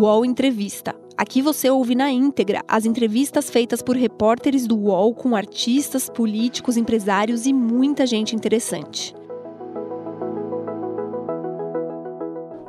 UOL 0.00 0.24
Entrevista. 0.24 0.94
Aqui 1.14 1.42
você 1.42 1.68
ouve 1.68 1.94
na 1.94 2.10
íntegra 2.10 2.62
as 2.66 2.86
entrevistas 2.86 3.50
feitas 3.50 3.82
por 3.82 3.94
repórteres 3.94 4.66
do 4.66 4.74
UOL 4.74 5.14
com 5.14 5.36
artistas, 5.36 6.08
políticos, 6.08 6.78
empresários 6.78 7.44
e 7.44 7.52
muita 7.52 8.06
gente 8.06 8.34
interessante. 8.34 9.14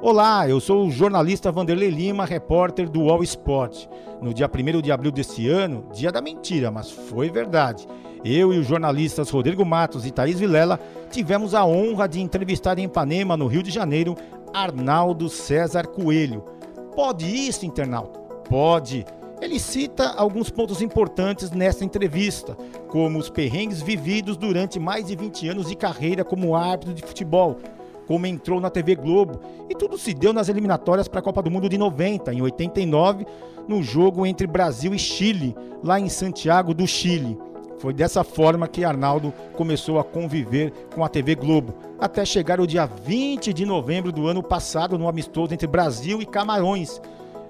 Olá, 0.02 0.50
eu 0.50 0.60
sou 0.60 0.86
o 0.86 0.92
jornalista 0.92 1.54
Vanderlei 1.54 1.90
Lima, 1.90 2.26
repórter 2.26 2.90
do 2.90 3.04
UOL 3.04 3.24
Sport. 3.24 3.88
No 4.22 4.34
dia 4.34 4.50
1 4.54 4.82
de 4.82 4.92
abril 4.92 5.12
deste 5.14 5.48
ano, 5.48 5.86
dia 5.94 6.12
da 6.12 6.22
mentira, 6.22 6.70
mas 6.70 6.92
foi 6.92 7.30
verdade. 7.30 7.88
Eu 8.26 8.54
e 8.54 8.60
os 8.60 8.68
jornalistas 8.68 9.30
Rodrigo 9.30 9.66
Matos 9.66 10.06
e 10.06 10.12
Thaís 10.12 10.38
Vilela 10.38 10.78
tivemos 11.10 11.56
a 11.56 11.66
honra 11.66 12.10
de 12.10 12.20
entrevistar 12.20 12.78
em 12.78 12.84
Ipanema, 12.84 13.38
no 13.38 13.48
Rio 13.48 13.64
de 13.64 13.72
Janeiro, 13.72 14.18
Arnaldo 14.54 15.30
César 15.30 15.88
Coelho. 15.88 16.44
Pode 16.96 17.26
isso, 17.26 17.66
internauta? 17.66 18.20
Pode. 18.50 19.06
Ele 19.42 19.60
cita 19.60 20.10
alguns 20.10 20.52
pontos 20.52 20.82
importantes 20.82 21.50
nessa 21.50 21.84
entrevista, 21.84 22.56
como 22.90 23.18
os 23.18 23.30
perrengues 23.30 23.82
vividos 23.82 24.38
durante 24.38 24.80
mais 24.80 25.08
de 25.08 25.16
20 25.16 25.50
anos 25.50 25.68
de 25.68 25.76
carreira 25.76 26.24
como 26.24 26.56
árbitro 26.56 26.94
de 26.94 27.02
futebol, 27.02 27.58
como 28.08 28.28
entrou 28.28 28.60
na 28.60 28.70
TV 28.70 28.96
Globo. 28.96 29.40
E 29.68 29.74
tudo 29.74 29.98
se 29.98 30.14
deu 30.14 30.32
nas 30.32 30.48
eliminatórias 30.48 31.08
para 31.08 31.22
a 31.22 31.24
Copa 31.24 31.42
do 31.42 31.50
Mundo 31.50 31.68
de 31.68 31.78
90, 31.78 32.32
em 32.34 32.42
89, 32.42 33.26
no 33.68 33.82
jogo 33.82 34.26
entre 34.26 34.46
Brasil 34.46 34.94
e 34.94 35.00
Chile, 35.00 35.56
lá 35.84 36.00
em 36.00 36.10
Santiago 36.10 36.74
do 36.74 36.86
Chile. 36.86 37.38
Foi 37.82 37.92
dessa 37.92 38.24
forma 38.24 38.68
que 38.68 38.86
Arnaldo 38.86 39.34
começou 39.54 39.98
a 39.98 40.04
conviver 40.04 40.72
com 40.94 41.04
a 41.04 41.10
TV 41.10 41.34
Globo, 41.34 41.74
até 42.00 42.24
chegar 42.24 42.62
o 42.62 42.68
dia 42.68 42.86
20 42.86 43.52
de 43.52 43.66
novembro 43.66 44.12
do 44.12 44.28
ano 44.28 44.44
passado 44.44 45.00
no 45.00 45.08
amistoso 45.08 45.52
entre 45.52 45.66
Brasil 45.66 46.22
e 46.22 46.26
Camarões, 46.28 47.02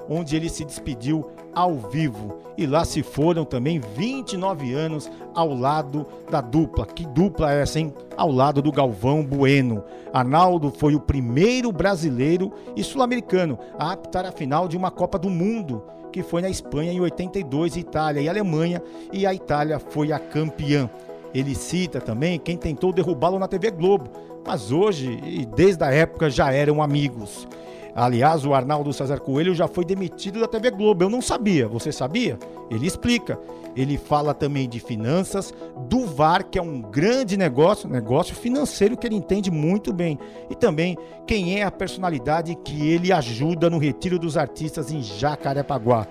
onde 0.09 0.37
ele 0.37 0.47
se 0.47 0.63
despediu 0.63 1.29
ao 1.53 1.75
vivo. 1.75 2.39
E 2.57 2.65
lá 2.65 2.85
se 2.85 3.03
foram 3.03 3.43
também 3.43 3.81
29 3.81 4.73
anos 4.73 5.11
ao 5.35 5.53
lado 5.53 6.07
da 6.29 6.39
dupla. 6.39 6.85
Que 6.85 7.05
dupla 7.05 7.53
é 7.53 7.61
essa, 7.61 7.79
hein? 7.79 7.93
Ao 8.15 8.31
lado 8.31 8.61
do 8.61 8.71
Galvão 8.71 9.25
Bueno. 9.25 9.83
Arnaldo 10.13 10.71
foi 10.71 10.95
o 10.95 10.99
primeiro 10.99 11.73
brasileiro 11.73 12.53
e 12.73 12.85
sul-americano 12.85 13.59
a 13.77 13.91
apitar 13.91 14.25
a 14.25 14.31
final 14.31 14.69
de 14.69 14.77
uma 14.77 14.91
Copa 14.91 15.19
do 15.19 15.29
Mundo, 15.29 15.83
que 16.11 16.21
foi 16.21 16.41
na 16.41 16.49
Espanha 16.49 16.91
em 16.91 16.99
82, 16.99 17.77
Itália 17.77 18.21
e 18.21 18.29
Alemanha, 18.29 18.81
e 19.11 19.25
a 19.25 19.33
Itália 19.33 19.79
foi 19.79 20.11
a 20.11 20.19
campeã. 20.19 20.89
Ele 21.33 21.55
cita 21.55 22.01
também 22.01 22.37
quem 22.37 22.57
tentou 22.57 22.91
derrubá-lo 22.91 23.39
na 23.39 23.47
TV 23.47 23.71
Globo, 23.71 24.09
mas 24.45 24.71
hoje 24.71 25.19
e 25.23 25.45
desde 25.45 25.83
a 25.83 25.91
época 25.91 26.29
já 26.29 26.51
eram 26.51 26.81
amigos. 26.81 27.47
Aliás, 27.95 28.45
o 28.45 28.53
Arnaldo 28.53 28.93
César 28.93 29.19
Coelho 29.19 29.53
já 29.53 29.67
foi 29.67 29.83
demitido 29.83 30.39
da 30.39 30.47
TV 30.47 30.71
Globo. 30.71 31.03
Eu 31.03 31.09
não 31.09 31.21
sabia. 31.21 31.67
Você 31.67 31.91
sabia? 31.91 32.37
Ele 32.69 32.87
explica. 32.87 33.37
Ele 33.75 33.97
fala 33.97 34.33
também 34.33 34.67
de 34.67 34.79
finanças, 34.79 35.53
do 35.87 36.05
VAR, 36.05 36.45
que 36.45 36.59
é 36.59 36.61
um 36.61 36.81
grande 36.81 37.37
negócio, 37.37 37.89
negócio 37.89 38.35
financeiro 38.35 38.97
que 38.97 39.07
ele 39.07 39.15
entende 39.15 39.49
muito 39.49 39.93
bem. 39.93 40.19
E 40.49 40.55
também 40.55 40.97
quem 41.25 41.59
é 41.59 41.63
a 41.63 41.71
personalidade 41.71 42.55
que 42.55 42.89
ele 42.89 43.11
ajuda 43.13 43.69
no 43.69 43.77
retiro 43.77 44.19
dos 44.19 44.35
artistas 44.37 44.91
em 44.91 45.01
Jacarepaguá. 45.01 46.05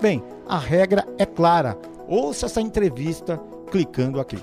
Bem, 0.00 0.22
a 0.46 0.58
regra 0.58 1.06
é 1.18 1.26
clara. 1.26 1.76
Ouça 2.06 2.46
essa 2.46 2.60
entrevista 2.60 3.40
clicando 3.70 4.20
aqui. 4.20 4.38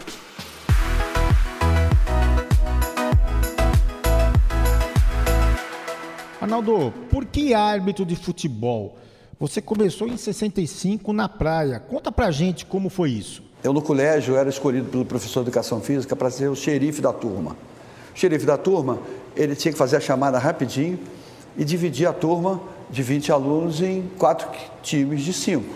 Arnaldo, 6.45 6.93
por 7.09 7.25
que 7.25 7.55
árbitro 7.55 8.05
de 8.05 8.15
futebol? 8.15 8.95
Você 9.39 9.59
começou 9.59 10.07
em 10.07 10.15
65 10.15 11.11
na 11.11 11.27
praia. 11.27 11.79
Conta 11.79 12.11
pra 12.11 12.29
gente 12.29 12.67
como 12.67 12.87
foi 12.87 13.09
isso. 13.09 13.41
Eu 13.63 13.73
no 13.73 13.81
colégio 13.81 14.35
era 14.35 14.47
escolhido 14.47 14.87
pelo 14.87 15.03
professor 15.03 15.41
de 15.41 15.49
educação 15.49 15.81
física 15.81 16.15
para 16.15 16.29
ser 16.29 16.47
o 16.47 16.55
xerife 16.55 17.01
da 17.01 17.11
turma. 17.11 17.57
O 18.13 18.17
xerife 18.17 18.45
da 18.45 18.59
turma, 18.59 18.99
ele 19.35 19.55
tinha 19.55 19.71
que 19.71 19.77
fazer 19.77 19.97
a 19.97 19.99
chamada 19.99 20.37
rapidinho 20.37 20.99
e 21.57 21.65
dividir 21.65 22.07
a 22.07 22.13
turma 22.13 22.61
de 22.91 23.01
20 23.01 23.31
alunos 23.31 23.81
em 23.81 24.03
quatro 24.15 24.47
times 24.83 25.23
de 25.23 25.33
cinco. 25.33 25.73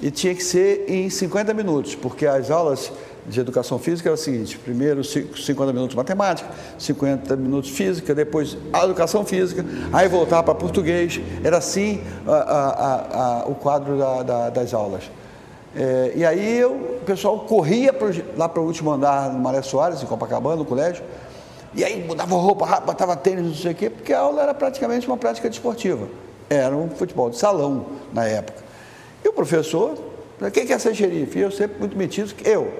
E 0.00 0.10
tinha 0.10 0.34
que 0.34 0.42
ser 0.42 0.86
em 0.88 1.08
50 1.08 1.54
minutos, 1.54 1.94
porque 1.94 2.26
as 2.26 2.50
aulas 2.50 2.92
de 3.26 3.40
educação 3.40 3.78
física 3.78 4.08
era 4.08 4.14
o 4.14 4.18
seguinte: 4.18 4.58
primeiro 4.58 5.02
50 5.02 5.72
minutos 5.72 5.96
matemática, 5.96 6.48
50 6.78 7.36
minutos 7.36 7.70
física, 7.70 8.14
depois 8.14 8.56
a 8.72 8.84
educação 8.84 9.24
física, 9.24 9.64
aí 9.92 10.08
voltar 10.08 10.42
para 10.42 10.54
português. 10.54 11.20
Era 11.42 11.58
assim 11.58 12.02
a, 12.26 12.32
a, 12.32 13.42
a, 13.42 13.46
o 13.46 13.54
quadro 13.54 13.96
da, 13.96 14.22
da, 14.22 14.50
das 14.50 14.74
aulas. 14.74 15.04
É, 15.76 16.12
e 16.14 16.24
aí 16.24 16.58
eu, 16.58 16.72
o 16.72 17.04
pessoal 17.04 17.40
corria 17.40 17.92
pro, 17.92 18.08
lá 18.36 18.48
para 18.48 18.62
o 18.62 18.64
último 18.64 18.92
andar 18.92 19.32
no 19.32 19.40
Maré 19.40 19.60
Soares, 19.62 20.02
em 20.02 20.06
Copacabana, 20.06 20.56
no 20.56 20.64
colégio, 20.64 21.02
e 21.74 21.82
aí 21.82 22.04
mudava 22.04 22.36
roupa, 22.36 22.80
botava 22.80 23.16
tênis, 23.16 23.44
não 23.44 23.54
sei 23.54 23.72
o 23.72 23.74
quê, 23.74 23.90
porque 23.90 24.12
a 24.12 24.20
aula 24.20 24.42
era 24.42 24.54
praticamente 24.54 25.06
uma 25.08 25.16
prática 25.16 25.50
desportiva. 25.50 26.06
Era 26.48 26.76
um 26.76 26.88
futebol 26.90 27.28
de 27.28 27.36
salão 27.36 27.86
na 28.12 28.24
época. 28.24 28.62
E 29.24 29.28
o 29.28 29.32
professor, 29.32 29.98
quem 30.52 30.64
quer 30.66 30.78
ser 30.78 30.94
xerife? 30.94 31.38
E 31.38 31.42
eu 31.42 31.50
sempre 31.50 31.80
muito 31.80 31.96
metido, 31.96 32.32
eu. 32.44 32.72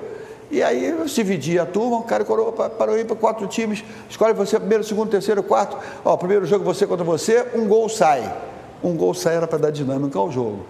E 0.55 0.63
aí 0.63 0.85
eu 0.85 1.05
dividia 1.05 1.65
a 1.65 1.67
turma, 1.67 1.97
o 1.97 2.05
cara 2.05 2.25
parou 2.25 2.97
ir 2.97 3.05
para 3.05 3.17
quatro 3.17 3.45
times, 3.49 3.83
escolhe 4.09 4.33
você 4.33 4.57
primeiro, 4.57 4.85
segundo, 4.85 5.11
terceiro, 5.11 5.43
quarto. 5.43 5.77
Ó, 6.05 6.17
primeiro 6.17 6.47
jogo 6.47 6.65
você 6.65 6.87
contra 6.87 7.05
você, 7.05 7.45
um 7.57 7.67
gol 7.67 7.89
sai. 7.89 8.33
Um 8.81 8.95
gol 8.95 9.13
sai 9.15 9.35
era 9.35 9.49
para 9.49 9.59
dar 9.59 9.71
dinâmica 9.73 10.17
ao 10.17 10.31
jogo. 10.31 10.65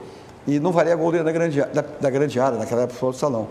E 0.46 0.58
não 0.58 0.72
valia 0.72 0.96
gol 0.96 1.12
dentro 1.12 1.26
da 1.26 1.32
grande, 1.32 1.60
da, 1.60 1.84
da 2.00 2.08
grande 2.08 2.40
área, 2.40 2.58
naquela 2.58 2.84
época 2.84 3.06
do 3.08 3.12
salão. 3.12 3.46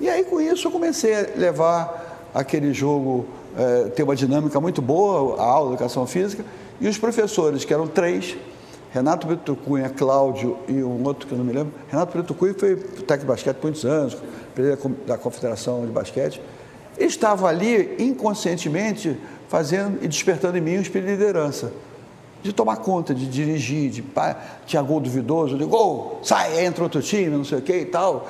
E 0.00 0.08
aí 0.08 0.24
com 0.24 0.40
isso 0.40 0.66
eu 0.66 0.72
comecei 0.72 1.14
a 1.14 1.24
levar 1.36 2.30
aquele 2.34 2.74
jogo, 2.74 3.24
é, 3.56 3.84
ter 3.90 4.02
uma 4.02 4.16
dinâmica 4.16 4.60
muito 4.60 4.82
boa, 4.82 5.40
a 5.40 5.44
aula 5.44 5.68
de 5.68 5.74
educação 5.74 6.04
física, 6.04 6.44
e 6.80 6.88
os 6.88 6.98
professores, 6.98 7.64
que 7.64 7.72
eram 7.72 7.86
três, 7.86 8.36
Renato 8.92 9.26
Brito 9.28 9.54
Cunha, 9.54 9.88
Cláudio 9.88 10.56
e 10.66 10.82
um 10.82 11.04
outro 11.04 11.28
que 11.28 11.32
eu 11.32 11.38
não 11.38 11.44
me 11.44 11.52
lembro. 11.52 11.72
Renato 11.88 12.12
Brito 12.12 12.34
Cunha 12.34 12.54
foi 12.58 12.74
técnico 12.74 13.18
de 13.18 13.26
basquete 13.26 13.56
por 13.56 13.66
muitos 13.66 13.84
anos, 13.84 14.16
presidente 14.56 14.88
da 15.06 15.18
Confederação 15.18 15.84
de 15.84 15.92
Basquete. 15.92 16.40
Estava 16.98 17.46
ali 17.46 17.94
inconscientemente 17.98 19.20
fazendo 19.48 20.02
e 20.02 20.08
despertando 20.08 20.56
em 20.56 20.62
mim 20.62 20.78
um 20.78 20.80
espírito 20.80 21.08
de 21.08 21.12
liderança. 21.12 21.70
De 22.42 22.52
tomar 22.52 22.76
conta, 22.76 23.14
de 23.14 23.26
dirigir, 23.26 23.90
de 23.90 24.04
tinha 24.66 24.80
gol 24.80 25.00
duvidoso, 25.00 25.58
de 25.58 25.64
gol, 25.64 26.20
sai, 26.22 26.64
entra 26.64 26.84
outro 26.84 27.02
time, 27.02 27.28
não 27.28 27.44
sei 27.44 27.58
o 27.58 27.62
que 27.62 27.76
e 27.76 27.84
tal. 27.84 28.28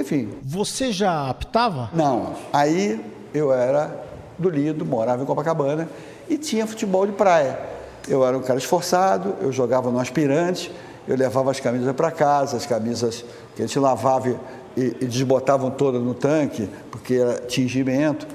Enfim. 0.00 0.30
Você 0.42 0.92
já 0.92 1.30
aptava? 1.30 1.88
Não. 1.94 2.34
Aí 2.52 3.00
eu 3.32 3.52
era 3.52 4.04
do 4.38 4.50
Lido, 4.50 4.84
morava 4.84 5.22
em 5.22 5.26
Copacabana 5.26 5.88
e 6.28 6.36
tinha 6.36 6.66
futebol 6.66 7.06
de 7.06 7.12
praia. 7.12 7.58
Eu 8.06 8.26
era 8.26 8.36
um 8.36 8.42
cara 8.42 8.58
esforçado, 8.58 9.34
eu 9.40 9.50
jogava 9.50 9.90
no 9.90 9.98
aspirante, 9.98 10.70
eu 11.08 11.16
levava 11.16 11.50
as 11.50 11.60
camisas 11.60 11.94
para 11.94 12.10
casa, 12.10 12.56
as 12.56 12.66
camisas 12.66 13.24
que 13.54 13.62
a 13.62 13.66
gente 13.66 13.78
lavava 13.78 14.38
e, 14.76 14.90
desbotavam 15.04 15.70
todas 15.70 16.02
no 16.02 16.14
tanque, 16.14 16.68
porque 16.90 17.14
era 17.14 17.34
tingimento. 17.40 18.26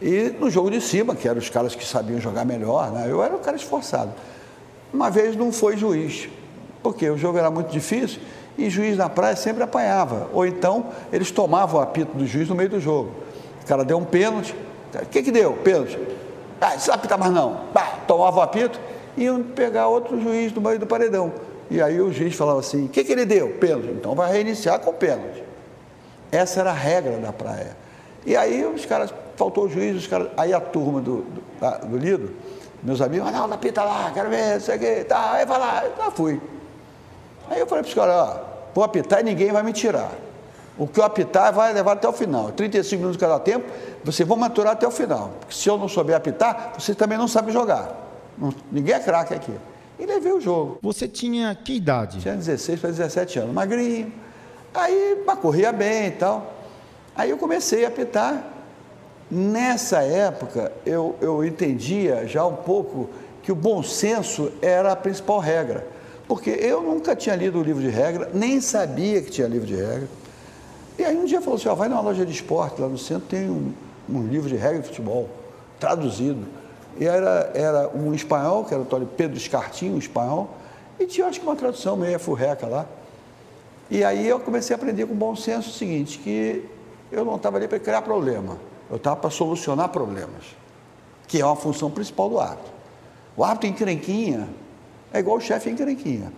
E 0.00 0.34
no 0.38 0.50
jogo 0.50 0.70
de 0.70 0.80
cima, 0.80 1.14
que 1.14 1.28
eram 1.28 1.38
os 1.38 1.48
caras 1.48 1.74
que 1.74 1.84
sabiam 1.84 2.20
jogar 2.20 2.44
melhor, 2.44 2.90
né? 2.90 3.06
eu 3.08 3.22
era 3.22 3.34
um 3.34 3.38
cara 3.38 3.56
esforçado. 3.56 4.12
Uma 4.92 5.10
vez 5.10 5.36
não 5.36 5.50
foi 5.50 5.76
juiz, 5.76 6.28
porque 6.82 7.08
o 7.08 7.16
jogo 7.16 7.38
era 7.38 7.50
muito 7.50 7.70
difícil 7.70 8.20
e 8.56 8.70
juiz 8.70 8.96
na 8.96 9.08
praia 9.08 9.34
sempre 9.36 9.62
apanhava. 9.62 10.28
Ou 10.32 10.46
então 10.46 10.86
eles 11.12 11.30
tomavam 11.30 11.80
o 11.80 11.82
apito 11.82 12.16
do 12.16 12.26
juiz 12.26 12.48
no 12.48 12.54
meio 12.54 12.68
do 12.68 12.80
jogo. 12.80 13.10
O 13.62 13.66
cara 13.66 13.84
deu 13.84 13.98
um 13.98 14.04
pênalti. 14.04 14.54
O 14.94 15.06
que, 15.06 15.22
que 15.22 15.32
deu? 15.32 15.54
Pênalti. 15.54 15.98
Ah, 16.60 16.76
não 16.86 16.94
apitar 16.94 17.18
mais 17.18 17.32
não. 17.32 17.60
Bah, 17.72 17.98
tomava 18.06 18.38
o 18.38 18.42
apito 18.42 18.78
e 19.16 19.24
iam 19.24 19.42
pegar 19.42 19.88
outro 19.88 20.20
juiz 20.20 20.52
no 20.52 20.60
meio 20.60 20.78
do 20.78 20.86
paredão. 20.86 21.32
E 21.70 21.80
aí 21.80 22.00
o 22.00 22.12
juiz 22.12 22.34
falava 22.34 22.60
assim: 22.60 22.86
o 22.86 22.88
que, 22.88 23.02
que 23.02 23.12
ele 23.12 23.24
deu? 23.24 23.50
Pênalti. 23.58 23.88
Então 23.88 24.14
vai 24.14 24.30
reiniciar 24.30 24.78
com 24.78 24.92
pênalti. 24.92 25.42
Essa 26.34 26.60
era 26.60 26.70
a 26.70 26.74
regra 26.74 27.16
da 27.18 27.32
praia. 27.32 27.76
E 28.26 28.36
aí 28.36 28.64
os 28.64 28.84
caras, 28.84 29.14
faltou 29.36 29.66
o 29.66 29.68
juiz, 29.68 29.96
os 29.96 30.06
caras, 30.06 30.30
aí 30.36 30.52
a 30.52 30.60
turma 30.60 31.00
do, 31.00 31.18
do, 31.22 31.88
do 31.88 31.96
Lido, 31.96 32.32
meus 32.82 33.00
amigos, 33.00 33.30
não, 33.30 33.46
na 33.46 33.56
pita 33.56 33.84
lá, 33.84 34.10
quero 34.12 34.28
ver, 34.30 34.60
sei 34.60 34.76
o 34.76 34.78
que, 34.78 35.04
tá, 35.04 35.32
aí 35.32 35.46
vai 35.46 35.58
lá, 35.58 35.84
já 35.96 36.10
fui. 36.10 36.40
Aí 37.48 37.60
eu 37.60 37.66
falei 37.66 37.84
para 37.84 37.88
os 37.88 37.94
caras, 37.94 38.14
ó, 38.14 38.40
vou 38.74 38.82
apitar 38.82 39.20
e 39.20 39.22
ninguém 39.22 39.52
vai 39.52 39.62
me 39.62 39.72
tirar. 39.72 40.10
O 40.76 40.88
que 40.88 40.98
eu 40.98 41.04
apitar 41.04 41.52
vai 41.52 41.72
levar 41.72 41.92
até 41.92 42.08
o 42.08 42.12
final. 42.12 42.50
35 42.50 42.98
minutos 42.98 43.20
cada 43.20 43.38
tempo, 43.38 43.64
vocês 44.02 44.28
vão 44.28 44.36
maturar 44.36 44.72
até 44.72 44.88
o 44.88 44.90
final. 44.90 45.30
Porque 45.38 45.54
se 45.54 45.68
eu 45.68 45.78
não 45.78 45.88
souber 45.88 46.16
apitar, 46.16 46.72
vocês 46.76 46.96
também 46.96 47.16
não 47.16 47.28
sabem 47.28 47.52
jogar. 47.52 47.94
Não, 48.36 48.52
ninguém 48.72 48.92
é 48.92 48.98
craque 48.98 49.34
aqui. 49.34 49.54
E 50.00 50.04
levei 50.04 50.32
o 50.32 50.40
jogo. 50.40 50.78
Você 50.82 51.06
tinha 51.06 51.54
que 51.54 51.74
idade? 51.74 52.20
Tinha 52.20 52.34
16 52.34 52.80
para 52.80 52.90
17 52.90 53.38
anos, 53.38 53.54
magrinho, 53.54 54.12
Aí, 54.74 55.22
mas 55.24 55.38
corria 55.38 55.72
bem 55.72 56.08
e 56.08 56.10
tal. 56.10 56.52
Aí 57.14 57.30
eu 57.30 57.38
comecei 57.38 57.84
a 57.84 57.88
apitar. 57.88 58.50
Nessa 59.30 60.02
época, 60.02 60.72
eu, 60.84 61.16
eu 61.20 61.44
entendia 61.44 62.26
já 62.26 62.44
um 62.44 62.56
pouco 62.56 63.08
que 63.42 63.52
o 63.52 63.54
bom 63.54 63.82
senso 63.82 64.52
era 64.60 64.92
a 64.92 64.96
principal 64.96 65.38
regra. 65.38 65.86
Porque 66.26 66.50
eu 66.50 66.82
nunca 66.82 67.14
tinha 67.14 67.36
lido 67.36 67.60
o 67.60 67.62
livro 67.62 67.80
de 67.80 67.88
regra, 67.88 68.30
nem 68.34 68.60
sabia 68.60 69.22
que 69.22 69.30
tinha 69.30 69.46
livro 69.46 69.66
de 69.66 69.76
regra. 69.76 70.08
E 70.98 71.04
aí 71.04 71.16
um 71.16 71.24
dia 71.24 71.40
falou 71.40 71.56
assim, 71.56 71.68
ó, 71.68 71.74
vai 71.74 71.88
numa 71.88 72.00
loja 72.00 72.24
de 72.24 72.32
esporte 72.32 72.80
lá 72.80 72.88
no 72.88 72.98
centro, 72.98 73.28
tem 73.28 73.48
um, 73.48 73.72
um 74.08 74.26
livro 74.26 74.48
de 74.48 74.56
regra 74.56 74.80
de 74.80 74.88
futebol, 74.88 75.28
traduzido. 75.78 76.46
E 76.98 77.04
era, 77.04 77.50
era 77.54 77.90
um 77.94 78.14
espanhol, 78.14 78.64
que 78.64 78.74
era 78.74 78.82
o 78.82 79.06
Pedro 79.06 79.36
Escartinho, 79.36 79.94
um 79.94 79.98
espanhol, 79.98 80.50
e 80.98 81.06
tinha 81.06 81.26
acho 81.26 81.40
que 81.40 81.46
uma 81.46 81.56
tradução 81.56 81.96
meia 81.96 82.18
furreca 82.18 82.66
lá. 82.66 82.86
E 83.90 84.02
aí 84.02 84.26
eu 84.26 84.40
comecei 84.40 84.74
a 84.74 84.76
aprender 84.76 85.06
com 85.06 85.14
bom 85.14 85.36
senso 85.36 85.70
o 85.70 85.72
seguinte, 85.72 86.18
que 86.18 86.64
eu 87.12 87.24
não 87.24 87.36
estava 87.36 87.56
ali 87.56 87.68
para 87.68 87.78
criar 87.78 88.02
problema, 88.02 88.58
eu 88.90 88.96
estava 88.96 89.16
para 89.16 89.30
solucionar 89.30 89.88
problemas, 89.90 90.56
que 91.28 91.40
é 91.40 91.44
uma 91.44 91.56
função 91.56 91.90
principal 91.90 92.28
do 92.28 92.40
árbitro. 92.40 92.72
O 93.36 93.44
árbitro 93.44 93.68
encrenquinha 93.68 94.48
é 95.12 95.18
igual 95.18 95.36
o 95.36 95.40
chefe 95.40 95.70
encrenquinha. 95.70 96.32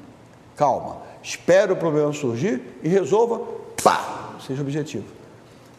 Calma, 0.57 0.99
espera 1.23 1.73
o 1.73 1.77
problema 1.77 2.13
surgir 2.13 2.63
e 2.83 2.89
resolva, 2.89 3.41
pá, 3.83 4.35
seja 4.47 4.63
objetivo. 4.63 5.05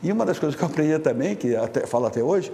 E 0.02 0.12
uma 0.12 0.26
das 0.26 0.38
coisas 0.38 0.56
que 0.56 0.64
eu 0.64 0.68
aprendi 0.68 0.98
também, 1.00 1.36
que 1.36 1.56
até, 1.56 1.86
falo 1.88 2.06
até 2.06 2.22
hoje, 2.22 2.52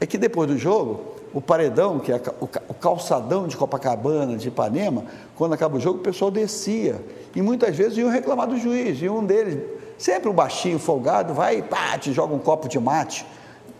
é 0.00 0.06
que 0.06 0.16
depois 0.16 0.48
do 0.48 0.56
jogo, 0.56 1.13
o 1.34 1.40
paredão, 1.40 1.98
que 1.98 2.12
é 2.12 2.22
o 2.68 2.74
calçadão 2.74 3.48
de 3.48 3.56
Copacabana, 3.56 4.36
de 4.36 4.46
Ipanema, 4.48 5.04
quando 5.34 5.52
acaba 5.52 5.76
o 5.76 5.80
jogo, 5.80 5.98
o 5.98 6.02
pessoal 6.02 6.30
descia. 6.30 7.04
E 7.34 7.42
muitas 7.42 7.76
vezes 7.76 7.98
iam 7.98 8.08
reclamar 8.08 8.46
do 8.46 8.56
juiz. 8.56 9.02
E 9.02 9.08
um 9.08 9.24
deles, 9.26 9.60
sempre 9.98 10.28
um 10.28 10.32
baixinho, 10.32 10.78
folgado, 10.78 11.34
vai 11.34 11.58
e 11.58 11.62
pá, 11.62 11.98
te 11.98 12.12
joga 12.12 12.32
um 12.32 12.38
copo 12.38 12.68
de 12.68 12.78
mate, 12.78 13.26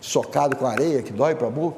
socado 0.01 0.57
com 0.57 0.67
areia, 0.67 1.01
que 1.01 1.13
dói 1.13 1.33
para 1.33 1.49
burro. 1.49 1.77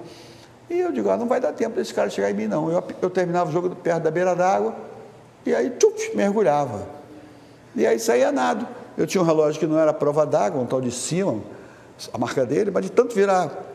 E 0.68 0.80
eu 0.80 0.92
digo, 0.92 1.12
ah, 1.12 1.16
não 1.16 1.28
vai 1.28 1.40
dar 1.40 1.54
tempo 1.54 1.76
desse 1.76 1.94
cara 1.94 2.10
chegar 2.10 2.32
em 2.32 2.34
mim, 2.34 2.48
não. 2.48 2.72
Eu, 2.72 2.84
eu 3.00 3.10
terminava 3.12 3.52
o 3.52 3.54
jogo 3.54 3.76
perto 3.76 4.02
da 4.02 4.10
beira 4.10 4.36
d'água, 4.36 4.76
e 5.46 5.54
aí, 5.54 5.70
tchuf, 5.70 6.16
mergulhava. 6.16 6.88
E 7.76 7.86
aí 7.86 8.00
saía 8.00 8.32
nado. 8.32 8.68
Eu 8.98 9.06
tinha 9.06 9.22
um 9.22 9.26
relógio 9.26 9.60
que 9.60 9.68
não 9.68 9.78
era 9.78 9.94
prova 9.94 10.26
d'água, 10.26 10.60
um 10.60 10.66
tal 10.66 10.82
de 10.82 10.92
Simon, 10.92 11.42
a 12.12 12.18
marca 12.18 12.44
dele, 12.48 12.72
mas 12.72 12.84
de 12.84 12.92
tanto 12.92 13.14
virar 13.14 13.67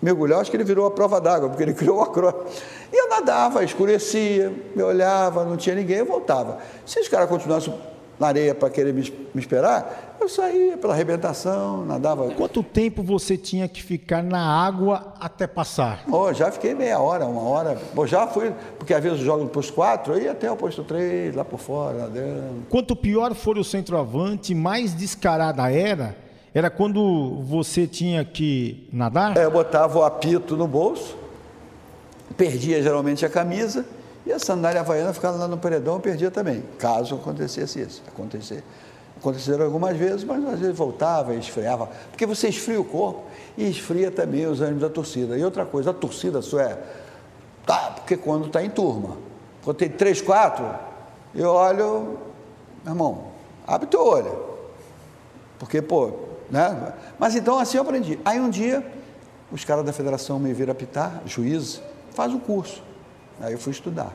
mergulhar, 0.00 0.40
acho 0.40 0.50
que 0.50 0.56
ele 0.56 0.64
virou 0.64 0.86
a 0.86 0.90
prova 0.90 1.20
d'água, 1.20 1.48
porque 1.48 1.62
ele 1.62 1.74
criou 1.74 1.98
o 1.98 2.02
acróbata. 2.02 2.50
E 2.92 2.96
eu 2.96 3.08
nadava, 3.08 3.62
escurecia, 3.62 4.52
me 4.74 4.82
olhava, 4.82 5.44
não 5.44 5.56
tinha 5.56 5.74
ninguém, 5.74 5.98
eu 5.98 6.06
voltava. 6.06 6.58
Se 6.84 7.00
os 7.00 7.08
caras 7.08 7.28
continuassem 7.28 7.72
na 8.18 8.26
areia 8.26 8.54
para 8.54 8.68
querer 8.68 8.92
me, 8.92 9.00
me, 9.34 9.40
esperar, 9.40 10.18
eu 10.20 10.28
saía 10.28 10.76
pela 10.76 10.92
arrebentação, 10.92 11.86
nadava. 11.86 12.28
Quanto 12.32 12.62
tempo 12.62 13.02
você 13.02 13.34
tinha 13.34 13.66
que 13.66 13.82
ficar 13.82 14.22
na 14.22 14.42
água 14.62 15.14
até 15.18 15.46
passar? 15.46 16.04
Oh, 16.10 16.30
já 16.30 16.52
fiquei 16.52 16.74
meia 16.74 16.98
hora, 16.98 17.24
uma 17.24 17.40
hora. 17.40 17.80
Bom, 17.94 18.06
já 18.06 18.26
fui, 18.26 18.52
porque 18.78 18.92
às 18.92 19.02
vezes 19.02 19.20
eu 19.20 19.24
jogo 19.24 19.44
no 19.44 19.48
posto 19.48 19.72
4, 19.72 20.12
eu 20.14 20.22
ia 20.22 20.32
até 20.32 20.50
o 20.52 20.56
posto 20.56 20.84
3, 20.84 21.34
lá 21.34 21.46
por 21.46 21.58
fora, 21.58 21.96
nadando. 21.96 22.66
Quanto 22.68 22.94
pior 22.94 23.34
for 23.34 23.56
o 23.56 23.64
centroavante, 23.64 24.54
mais 24.54 24.92
descarada 24.92 25.70
era 25.72 26.14
era 26.54 26.68
quando 26.68 27.42
você 27.42 27.86
tinha 27.86 28.24
que 28.24 28.88
nadar? 28.92 29.36
É, 29.36 29.44
eu 29.44 29.50
botava 29.50 29.98
o 29.98 30.04
apito 30.04 30.56
no 30.56 30.66
bolso, 30.66 31.16
perdia 32.36 32.82
geralmente 32.82 33.24
a 33.24 33.28
camisa 33.28 33.84
e 34.26 34.32
a 34.32 34.38
sandália 34.38 34.80
havaiana 34.80 35.12
ficava 35.12 35.38
lá 35.38 35.46
no 35.46 35.56
paredão, 35.56 35.94
eu 35.94 36.00
perdia 36.00 36.30
também, 36.30 36.64
caso 36.78 37.14
acontecesse 37.14 37.80
isso. 37.80 38.02
Acontecer. 38.08 38.64
Aconteceram 39.16 39.66
algumas 39.66 39.96
vezes, 39.96 40.24
mas 40.24 40.44
às 40.46 40.58
vezes 40.58 40.76
voltava 40.76 41.34
e 41.34 41.38
esfriava, 41.38 41.88
porque 42.10 42.24
você 42.24 42.48
esfria 42.48 42.80
o 42.80 42.84
corpo 42.84 43.24
e 43.56 43.68
esfria 43.68 44.10
também 44.10 44.46
os 44.46 44.60
ânimos 44.60 44.80
da 44.80 44.88
torcida. 44.88 45.36
E 45.36 45.44
outra 45.44 45.66
coisa, 45.66 45.90
a 45.90 45.94
torcida 45.94 46.40
só 46.40 46.58
é, 46.58 46.78
tá, 47.66 47.92
porque 47.96 48.16
quando 48.16 48.46
está 48.46 48.64
em 48.64 48.70
turma, 48.70 49.18
quando 49.62 49.76
tem 49.76 49.90
três, 49.90 50.22
quatro, 50.22 50.64
eu 51.34 51.50
olho, 51.50 52.18
meu 52.82 52.94
irmão, 52.94 53.24
abre 53.66 53.86
teu 53.86 54.04
olho. 54.04 54.50
Porque, 55.58 55.82
pô, 55.82 56.29
né? 56.50 56.94
Mas 57.18 57.34
então 57.34 57.58
assim 57.58 57.76
eu 57.76 57.82
aprendi. 57.82 58.18
Aí 58.24 58.40
um 58.40 58.50
dia, 58.50 58.84
os 59.52 59.64
caras 59.64 59.84
da 59.84 59.92
federação 59.92 60.38
me 60.38 60.52
viram 60.52 60.72
apitar, 60.72 61.22
juiz, 61.26 61.80
faz 62.12 62.32
o 62.32 62.36
um 62.36 62.40
curso. 62.40 62.82
Aí 63.40 63.52
eu 63.52 63.58
fui 63.58 63.72
estudar. 63.72 64.12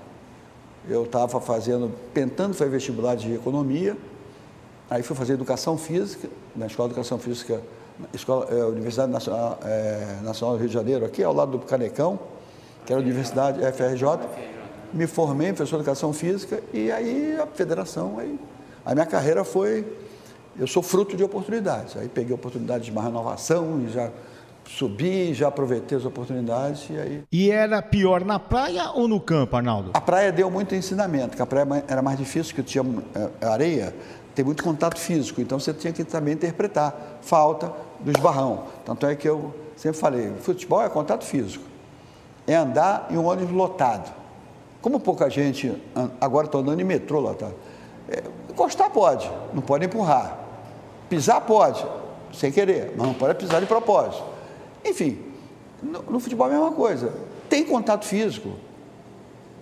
Eu 0.88 1.04
estava 1.04 1.40
fazendo, 1.42 1.92
tentando 2.14 2.54
fazer 2.54 2.70
vestibular 2.70 3.16
de 3.16 3.34
economia, 3.34 3.98
aí 4.90 5.02
fui 5.02 5.16
fazer 5.16 5.34
educação 5.34 5.78
física, 5.78 6.30
na 6.56 6.68
Escola 6.68 6.90
de 6.90 6.94
Educação 6.94 7.18
Física, 7.18 7.60
escola, 8.14 8.48
é, 8.52 8.64
Universidade 8.66 9.12
Nacional, 9.12 9.60
é, 9.64 10.18
Nacional 10.22 10.56
do 10.56 10.60
Rio 10.60 10.68
de 10.68 10.74
Janeiro, 10.74 11.06
aqui 11.06 11.24
ao 11.24 11.34
lado 11.34 11.54
do 11.54 11.60
Canecão, 11.60 12.20
que 12.86 12.94
era 12.94 13.02
a 13.02 13.04
Universidade 13.04 13.60
FRJ. 13.74 14.06
Me 14.94 15.08
formei 15.08 15.50
em 15.50 15.54
professor 15.54 15.78
de 15.78 15.82
Educação 15.82 16.14
Física 16.14 16.62
e 16.72 16.92
aí 16.92 17.36
a 17.42 17.48
federação, 17.48 18.20
aí, 18.20 18.40
a 18.86 18.94
minha 18.94 19.06
carreira 19.06 19.44
foi 19.44 19.86
eu 20.58 20.68
sou 20.68 20.82
fruto 20.82 21.16
de 21.18 21.24
oportunidades. 21.24 21.98
Aí 21.98 22.08
peguei 22.08 22.34
oportunidades 22.34 22.86
de 22.86 22.92
uma 22.92 23.02
renovação 23.02 23.82
e 23.86 23.92
já 23.92 24.10
subi, 24.68 25.34
já 25.34 25.48
aproveitei 25.48 25.98
as 25.98 26.06
oportunidades 26.06 26.88
e 26.90 26.98
aí. 26.98 27.24
E 27.32 27.52
era 27.52 27.82
pior 27.82 28.24
na 28.24 28.40
praia 28.40 28.92
ou 28.92 29.08
no 29.08 29.20
campo, 29.20 29.56
Arnaldo? 29.56 29.92
A 29.94 30.02
praia 30.02 30.32
deu 30.32 30.50
muito 30.50 30.74
ensinamento, 30.76 31.30
porque 31.30 31.42
a 31.42 31.46
praia 31.46 31.84
era 31.88 32.02
mais 32.02 32.18
difícil, 32.18 32.56
que 32.56 32.64
tinha 32.64 32.84
é, 33.42 33.46
areia, 33.46 33.96
tem 34.34 34.44
muito 34.44 34.64
contato 34.64 35.00
físico, 35.00 35.40
então 35.40 35.60
você 35.60 35.74
tinha 35.74 35.94
que 35.94 36.04
também 36.04 36.34
interpretar 36.34 37.20
falta 37.22 37.72
do 38.00 38.12
esbarrão. 38.12 38.66
Tanto 38.84 39.06
é 39.06 39.16
que 39.16 39.28
eu 39.28 39.54
sempre 39.76 39.98
falei, 39.98 40.34
futebol 40.42 40.82
é 40.82 40.90
contato 40.90 41.24
físico, 41.24 41.64
é 42.48 42.56
andar 42.56 43.08
em 43.10 43.18
um 43.18 43.26
ônibus 43.26 43.54
lotado. 43.54 44.14
Como 44.82 45.00
pouca 45.00 45.30
gente, 45.30 45.74
agora 46.20 46.46
estou 46.46 46.62
andando 46.62 46.80
em 46.80 46.84
metrô 46.84 47.20
lotado, 47.20 47.56
é, 48.10 48.24
encostar 48.50 48.90
pode, 48.90 49.30
não 49.54 49.62
pode 49.62 49.86
empurrar. 49.86 50.45
Pisar 51.10 51.42
pode, 51.42 51.86
sem 52.34 52.52
querer, 52.52 52.94
mas 52.96 53.08
não 53.08 53.14
pode 53.14 53.36
pisar 53.36 53.62
de 53.62 53.68
propósito. 53.68 54.24
Enfim, 54.84 55.24
no, 55.82 56.02
no 56.04 56.20
futebol 56.20 56.48
é 56.48 56.52
a 56.52 56.54
mesma 56.60 56.72
coisa. 56.72 57.14
Tem 57.50 57.64
contato 57.64 58.06
físico. 58.06 58.54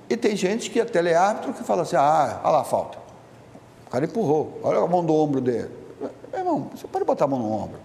E 0.09 0.17
tem 0.17 0.35
gente 0.35 0.69
que 0.69 0.79
é 0.79 0.85
teleárbitro 0.85 1.53
que 1.53 1.63
fala 1.63 1.83
assim, 1.83 1.95
ah, 1.95 2.41
olha 2.43 2.57
lá 2.57 2.63
falta. 2.63 2.97
O 3.87 3.89
cara 3.89 4.05
empurrou, 4.05 4.59
olha 4.63 4.79
a 4.79 4.87
mão 4.87 5.03
do 5.03 5.13
ombro 5.13 5.39
dele. 5.39 5.69
Meu 6.31 6.39
irmão, 6.39 6.69
você 6.75 6.87
pode 6.87 7.05
botar 7.05 7.25
a 7.25 7.27
mão 7.27 7.39
no 7.39 7.51
ombro. 7.51 7.79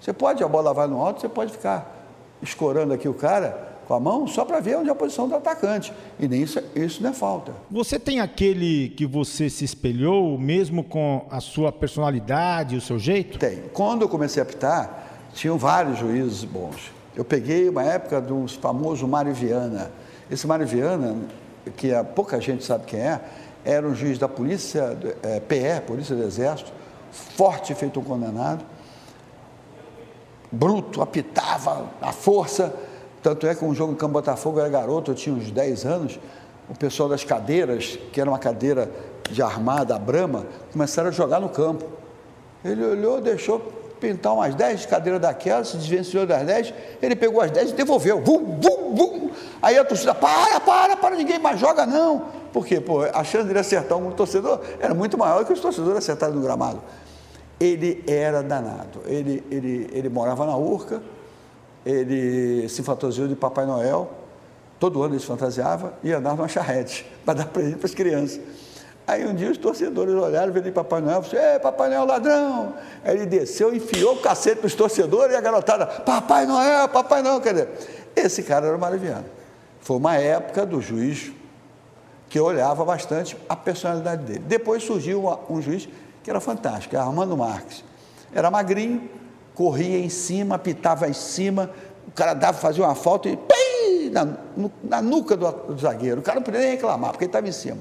Você 0.00 0.12
pode, 0.12 0.42
a 0.42 0.48
bola 0.48 0.72
vai 0.72 0.86
no 0.86 1.04
alto, 1.04 1.20
você 1.20 1.28
pode 1.28 1.52
ficar 1.52 1.94
escorando 2.40 2.94
aqui 2.94 3.08
o 3.08 3.14
cara 3.14 3.67
com 3.88 3.94
a 3.94 4.00
mão 4.00 4.26
só 4.26 4.44
para 4.44 4.60
ver 4.60 4.76
onde 4.76 4.90
é 4.90 4.92
a 4.92 4.94
posição 4.94 5.26
do 5.26 5.34
atacante. 5.34 5.90
E 6.20 6.28
nem 6.28 6.42
isso, 6.42 6.62
isso 6.76 7.02
não 7.02 7.08
é 7.08 7.12
falta. 7.14 7.54
Você 7.70 7.98
tem 7.98 8.20
aquele 8.20 8.90
que 8.90 9.06
você 9.06 9.48
se 9.48 9.64
espelhou, 9.64 10.38
mesmo 10.38 10.84
com 10.84 11.24
a 11.30 11.40
sua 11.40 11.72
personalidade, 11.72 12.76
o 12.76 12.82
seu 12.82 12.98
jeito? 12.98 13.38
Tem. 13.38 13.62
Quando 13.72 14.02
eu 14.02 14.08
comecei 14.08 14.42
a 14.42 14.44
apitar, 14.44 15.30
tinham 15.32 15.56
vários 15.56 15.98
juízes 15.98 16.44
bons. 16.44 16.92
Eu 17.16 17.24
peguei 17.24 17.66
uma 17.66 17.82
época 17.82 18.20
do 18.20 18.46
famoso 18.46 19.08
Mário 19.08 19.32
Viana. 19.32 19.90
Esse 20.30 20.46
Mário 20.46 20.66
Viana, 20.66 21.16
que 21.74 21.88
pouca 22.14 22.38
gente 22.42 22.62
sabe 22.64 22.84
quem 22.84 23.00
é, 23.00 23.18
era 23.64 23.88
um 23.88 23.94
juiz 23.94 24.18
da 24.18 24.28
polícia, 24.28 24.98
é, 25.22 25.40
PE, 25.40 25.80
Polícia 25.86 26.14
do 26.14 26.22
Exército, 26.22 26.70
forte 27.10 27.74
feito 27.74 27.98
um 27.98 28.04
condenado, 28.04 28.62
bruto, 30.52 31.00
apitava 31.00 31.86
à 32.02 32.12
força, 32.12 32.74
tanto 33.28 33.46
é 33.46 33.54
que 33.54 33.62
um 33.62 33.74
jogo 33.74 33.92
em 33.92 33.96
Campo 33.96 34.14
Botafogo, 34.14 34.58
eu 34.58 34.62
era 34.62 34.70
garoto, 34.70 35.10
eu 35.10 35.14
tinha 35.14 35.34
uns 35.34 35.50
10 35.50 35.84
anos, 35.84 36.18
o 36.66 36.74
pessoal 36.74 37.10
das 37.10 37.24
cadeiras, 37.24 37.98
que 38.10 38.18
era 38.18 38.30
uma 38.30 38.38
cadeira 38.38 38.90
de 39.30 39.42
armada, 39.42 39.98
Brama, 39.98 40.46
começaram 40.72 41.10
a 41.10 41.12
jogar 41.12 41.38
no 41.38 41.50
campo. 41.50 41.84
Ele 42.64 42.82
olhou, 42.82 43.20
deixou 43.20 43.60
pintar 44.00 44.32
umas 44.32 44.54
10 44.54 44.86
cadeiras 44.86 45.20
daquelas, 45.20 45.68
se 45.68 45.76
desvencilhou 45.76 46.24
das 46.24 46.42
10, 46.46 46.72
ele 47.02 47.14
pegou 47.14 47.42
as 47.42 47.50
10 47.50 47.70
e 47.70 47.72
devolveu. 47.74 48.22
Vum, 48.22 48.58
vum, 48.60 48.94
vum. 48.94 49.30
Aí 49.60 49.76
a 49.76 49.84
torcida, 49.84 50.14
para, 50.14 50.58
para, 50.60 50.96
para, 50.96 51.14
ninguém 51.14 51.38
mais 51.38 51.60
joga 51.60 51.84
não. 51.84 52.26
Por 52.50 52.64
quê? 52.64 52.80
Pô, 52.80 53.02
a 53.02 53.24
chance 53.24 53.44
de 53.44 53.50
ele 53.50 53.58
acertar 53.58 53.98
um 53.98 54.10
torcedor 54.12 54.60
era 54.80 54.94
muito 54.94 55.18
maior 55.18 55.44
que 55.44 55.52
os 55.52 55.60
torcedores 55.60 55.98
acertarem 55.98 56.34
no 56.34 56.40
gramado. 56.40 56.80
Ele 57.60 58.02
era 58.06 58.42
danado. 58.42 59.00
Ele, 59.04 59.44
ele, 59.50 59.90
ele 59.92 60.08
morava 60.08 60.46
na 60.46 60.56
Urca, 60.56 61.02
ele 61.88 62.68
se 62.68 62.82
fantasiou 62.82 63.26
de 63.26 63.34
Papai 63.34 63.64
Noel, 63.64 64.10
todo 64.78 65.02
ano 65.02 65.14
ele 65.14 65.20
se 65.20 65.26
fantasiava 65.26 65.94
e 66.04 66.12
andava 66.12 66.36
numa 66.36 66.48
charrete 66.48 67.06
para 67.24 67.34
dar 67.34 67.46
presente 67.46 67.76
para 67.76 67.86
as 67.86 67.94
crianças. 67.94 68.40
Aí 69.06 69.26
um 69.26 69.34
dia 69.34 69.50
os 69.50 69.56
torcedores 69.56 70.14
olharam, 70.14 70.52
viram 70.52 70.70
Papai 70.70 71.00
Noel, 71.00 71.22
falaram, 71.22 71.60
Papai 71.60 71.88
Noel 71.88 72.04
ladrão! 72.04 72.74
Aí 73.02 73.16
ele 73.16 73.24
desceu, 73.24 73.74
enfiou 73.74 74.16
o 74.16 74.18
cacete 74.18 74.56
para 74.58 74.66
os 74.66 74.74
torcedores 74.74 75.32
e 75.32 75.36
a 75.36 75.40
garotada, 75.40 75.86
Papai 75.86 76.44
Noel, 76.44 76.86
Papai 76.88 77.22
Noel, 77.22 77.40
quer 77.40 77.54
dizer, 77.54 77.68
esse 78.14 78.42
cara 78.42 78.66
era 78.66 78.76
o 78.76 78.78
Maraviano. 78.78 79.24
Foi 79.80 79.96
uma 79.96 80.16
época 80.16 80.66
do 80.66 80.82
juiz 80.82 81.32
que 82.28 82.38
olhava 82.38 82.84
bastante 82.84 83.34
a 83.48 83.56
personalidade 83.56 84.24
dele. 84.24 84.40
Depois 84.40 84.82
surgiu 84.82 85.24
um 85.48 85.62
juiz 85.62 85.88
que 86.22 86.28
era 86.28 86.40
fantástico, 86.40 86.94
Armando 86.98 87.34
Marques. 87.34 87.82
Era 88.34 88.50
magrinho, 88.50 89.08
corria 89.58 89.98
em 89.98 90.08
cima, 90.08 90.56
pitava 90.56 91.08
em 91.08 91.12
cima, 91.12 91.68
o 92.06 92.12
cara 92.12 92.32
dava, 92.32 92.56
fazia 92.56 92.84
uma 92.84 92.94
falta 92.94 93.28
e 93.28 94.08
na, 94.12 94.36
na 94.84 95.02
nuca 95.02 95.36
do, 95.36 95.50
do, 95.50 95.76
zagueiro. 95.76 96.20
O 96.20 96.22
cara 96.22 96.36
não 96.36 96.44
podia 96.44 96.60
nem 96.60 96.70
reclamar, 96.70 97.10
porque 97.10 97.24
ele 97.24 97.28
estava 97.28 97.48
em 97.48 97.52
cima. 97.52 97.78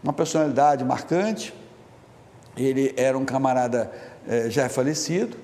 uma 0.00 0.12
personalidade 0.12 0.84
marcante. 0.84 1.52
Ele 2.56 2.94
era 2.96 3.18
um 3.18 3.24
camarada 3.24 3.90
é, 4.28 4.48
já 4.48 4.68
falecido. 4.68 5.36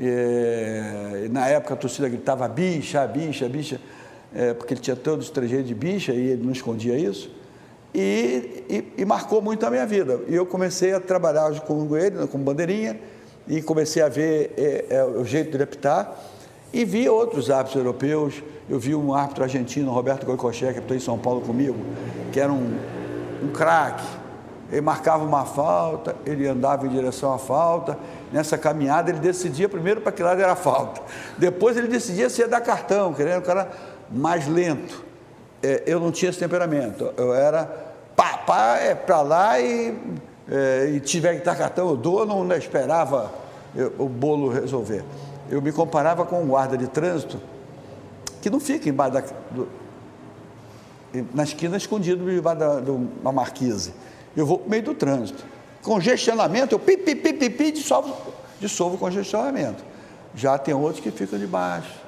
É, 0.00 1.28
na 1.30 1.46
época 1.46 1.74
a 1.74 1.76
torcida 1.76 2.08
gritava 2.08 2.48
bicha, 2.48 3.06
bicha, 3.06 3.46
bicha, 3.50 3.80
é, 4.34 4.54
porque 4.54 4.72
ele 4.72 4.80
tinha 4.80 4.96
todo 4.96 5.20
estrangeiro 5.20 5.64
de 5.64 5.74
bicha 5.74 6.14
e 6.14 6.28
ele 6.30 6.42
não 6.42 6.52
escondia 6.52 6.96
isso. 6.96 7.30
E, 7.94 8.64
e, 8.70 9.02
e, 9.02 9.04
marcou 9.04 9.42
muito 9.42 9.66
a 9.66 9.70
minha 9.70 9.84
vida. 9.84 10.20
E 10.26 10.34
eu 10.34 10.46
comecei 10.46 10.94
a 10.94 11.00
trabalhar 11.00 11.60
com 11.60 11.94
ele, 11.94 12.26
com 12.28 12.38
bandeirinha, 12.38 12.98
e 13.48 13.60
comecei 13.62 14.02
a 14.02 14.08
ver 14.08 14.54
é, 14.56 14.86
é, 14.96 15.04
o 15.04 15.24
jeito 15.24 15.56
de 15.56 15.62
apitar, 15.62 16.16
e 16.72 16.84
vi 16.84 17.08
outros 17.08 17.50
árbitros 17.50 17.76
europeus. 17.76 18.42
Eu 18.68 18.78
vi 18.78 18.94
um 18.94 19.14
árbitro 19.14 19.44
argentino, 19.44 19.92
Roberto 19.92 20.24
Goicoechea, 20.24 20.72
que 20.72 20.78
apitou 20.78 20.96
em 20.96 21.00
São 21.00 21.18
Paulo 21.18 21.42
comigo, 21.42 21.76
que 22.32 22.40
era 22.40 22.52
um, 22.52 22.78
um 23.42 23.48
craque. 23.48 24.06
Ele 24.70 24.80
marcava 24.80 25.22
uma 25.22 25.44
falta, 25.44 26.16
ele 26.24 26.46
andava 26.46 26.86
em 26.86 26.88
direção 26.88 27.32
à 27.34 27.38
falta. 27.38 27.98
Nessa 28.32 28.56
caminhada, 28.56 29.10
ele 29.10 29.18
decidia 29.18 29.68
primeiro 29.68 30.00
para 30.00 30.12
que 30.12 30.22
lado 30.22 30.40
era 30.40 30.52
a 30.52 30.56
falta. 30.56 31.02
Depois, 31.36 31.76
ele 31.76 31.88
decidia 31.88 32.30
se 32.30 32.40
ia 32.40 32.48
dar 32.48 32.62
cartão, 32.62 33.12
querendo 33.12 33.40
um 33.40 33.44
cara 33.44 33.70
mais 34.10 34.48
lento 34.48 35.12
é, 35.62 35.84
eu 35.86 36.00
não 36.00 36.10
tinha 36.10 36.30
esse 36.30 36.38
temperamento. 36.38 37.12
Eu 37.16 37.32
era 37.32 37.64
pá, 38.16 38.38
pá, 38.38 38.78
é 38.78 38.94
para 38.94 39.22
lá 39.22 39.60
e, 39.60 39.96
é, 40.50 40.90
e 40.94 41.00
tiver 41.00 41.38
que 41.38 41.44
dar 41.44 41.56
cartão, 41.56 41.90
eu 41.90 41.96
dou, 41.96 42.26
não, 42.26 42.42
não 42.44 42.56
esperava 42.56 43.32
eu, 43.74 43.92
o 43.98 44.08
bolo 44.08 44.48
resolver. 44.48 45.04
Eu 45.50 45.62
me 45.62 45.72
comparava 45.72 46.24
com 46.24 46.42
um 46.42 46.46
guarda 46.46 46.76
de 46.76 46.86
trânsito 46.86 47.40
que 48.40 48.50
não 48.50 48.58
fica 48.58 48.88
embaixo 48.88 49.12
da, 49.12 49.20
do, 49.50 49.68
na 51.32 51.44
esquina 51.44 51.76
escondido 51.76 52.30
embaixo 52.30 52.58
da, 52.58 52.80
de 52.80 52.90
uma 52.90 53.32
marquise. 53.32 53.94
Eu 54.36 54.46
vou 54.46 54.58
para 54.58 54.66
o 54.66 54.70
meio 54.70 54.82
do 54.82 54.94
trânsito. 54.94 55.44
Congestionamento, 55.82 56.74
eu 56.74 56.78
pi, 56.78 56.96
pi, 56.96 57.14
pi, 57.14 57.32
pi, 57.32 57.50
pi 57.50 57.72
dissolvo, 57.72 58.16
dissolvo 58.60 58.96
o 58.96 58.98
congestionamento. 58.98 59.84
Já 60.34 60.56
tem 60.58 60.74
outros 60.74 61.00
que 61.00 61.10
ficam 61.10 61.38
debaixo. 61.38 62.01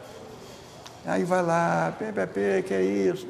Aí 1.07 1.23
vai 1.23 1.43
lá, 1.43 1.95
PPP, 1.99 2.65
que 2.67 2.73
é 2.73 2.83
isso. 2.83 3.27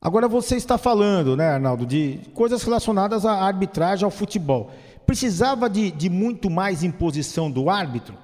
Agora 0.00 0.26
você 0.26 0.56
está 0.56 0.78
falando, 0.78 1.36
né, 1.36 1.50
Arnaldo, 1.50 1.84
de 1.84 2.18
coisas 2.32 2.62
relacionadas 2.62 3.26
à 3.26 3.32
arbitragem, 3.32 4.04
ao 4.04 4.10
futebol. 4.10 4.70
Precisava 5.04 5.68
de, 5.68 5.90
de 5.90 6.08
muito 6.08 6.48
mais 6.48 6.82
imposição 6.82 7.50
do 7.50 7.68
árbitro? 7.68 8.14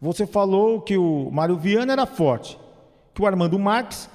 Você 0.00 0.26
falou 0.26 0.80
que 0.80 0.96
o 0.96 1.28
Mário 1.32 1.56
Viana 1.56 1.92
era 1.92 2.06
forte, 2.06 2.56
que 3.12 3.20
o 3.20 3.26
Armando 3.26 3.58
Marques 3.58 4.08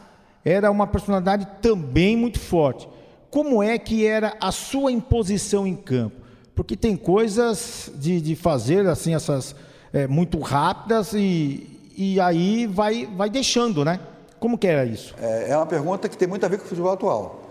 era 0.45 0.71
uma 0.71 0.87
personalidade 0.87 1.45
também 1.61 2.15
muito 2.15 2.39
forte. 2.39 2.87
Como 3.29 3.61
é 3.61 3.77
que 3.77 4.05
era 4.05 4.35
a 4.39 4.51
sua 4.51 4.91
imposição 4.91 5.67
em 5.67 5.75
campo? 5.75 6.21
Porque 6.55 6.77
tem 6.77 6.95
coisas 6.95 7.91
de, 7.95 8.21
de 8.21 8.35
fazer 8.35 8.87
assim 8.87 9.13
essas 9.13 9.55
é, 9.91 10.07
muito 10.07 10.39
rápidas 10.39 11.13
e, 11.13 11.67
e 11.97 12.19
aí 12.19 12.65
vai, 12.65 13.05
vai 13.05 13.29
deixando, 13.29 13.83
né? 13.83 13.99
Como 14.41 14.57
que 14.57 14.65
era 14.65 14.83
isso? 14.83 15.13
É, 15.21 15.51
é 15.51 15.55
uma 15.55 15.67
pergunta 15.67 16.09
que 16.09 16.17
tem 16.17 16.27
muito 16.27 16.43
a 16.43 16.49
ver 16.49 16.57
com 16.57 16.65
o 16.65 16.67
futebol 16.67 16.91
atual. 16.91 17.41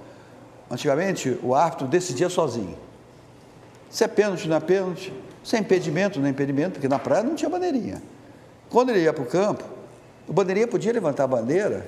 Antigamente, 0.69 1.39
o 1.41 1.55
árbitro 1.55 1.87
decidia 1.87 2.29
sozinho. 2.29 2.77
Se 3.89 4.03
é 4.03 4.09
pênalti, 4.09 4.49
não 4.49 4.57
é 4.57 4.61
pênalti. 4.61 5.13
Se 5.45 5.55
é 5.55 5.61
impedimento, 5.61 6.19
não 6.19 6.27
é 6.27 6.31
impedimento, 6.31 6.73
porque 6.73 6.89
na 6.89 6.99
praia 6.99 7.23
não 7.23 7.37
tinha 7.37 7.49
bandeirinha. 7.49 8.03
Quando 8.69 8.91
ele 8.91 9.03
ia 9.05 9.13
para 9.13 9.23
o 9.23 9.27
campo, 9.27 9.63
o 10.27 10.33
bandeirinha 10.33 10.67
podia 10.67 10.93
levantar 10.93 11.25
a 11.25 11.27
bandeira 11.29 11.87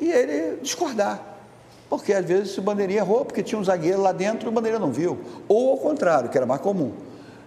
e 0.00 0.10
ele 0.10 0.56
discordar. 0.62 1.20
Porque 1.90 2.14
às 2.14 2.24
vezes 2.24 2.56
o 2.56 2.62
bandeirinha 2.62 3.00
errou, 3.00 3.26
porque 3.26 3.42
tinha 3.42 3.58
um 3.58 3.64
zagueiro 3.64 4.00
lá 4.00 4.12
dentro 4.12 4.48
e 4.48 4.50
o 4.50 4.52
bandeirinha 4.52 4.80
não 4.80 4.90
viu. 4.90 5.18
Ou 5.46 5.72
ao 5.72 5.76
contrário, 5.76 6.30
que 6.30 6.38
era 6.38 6.46
mais 6.46 6.62
comum. 6.62 6.94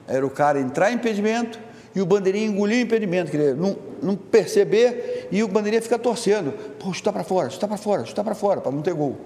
Era 0.08 0.24
o 0.24 0.30
cara 0.30 0.60
entrar 0.60 0.92
em 0.92 0.96
impedimento 0.96 1.60
e 1.94 2.02
o 2.02 2.06
bandeirinha 2.06 2.48
engolir 2.48 2.78
o 2.78 2.82
impedimento, 2.82 3.32
quer 3.32 3.56
não, 3.56 3.78
não 4.02 4.16
perceber 4.16 5.28
e 5.32 5.44
o 5.44 5.48
bandeirinha 5.48 5.82
fica 5.82 6.00
torcendo. 6.00 6.52
Pô, 6.80 6.94
chuta 6.94 7.12
para 7.12 7.24
fora, 7.24 7.50
chuta 7.50 7.68
para 7.68 7.78
fora, 7.78 8.06
chuta 8.06 8.24
para 8.24 8.36
fora, 8.36 8.62
para 8.62 8.72
não 8.72 8.82
ter 8.82 8.94
gol. 8.94 9.18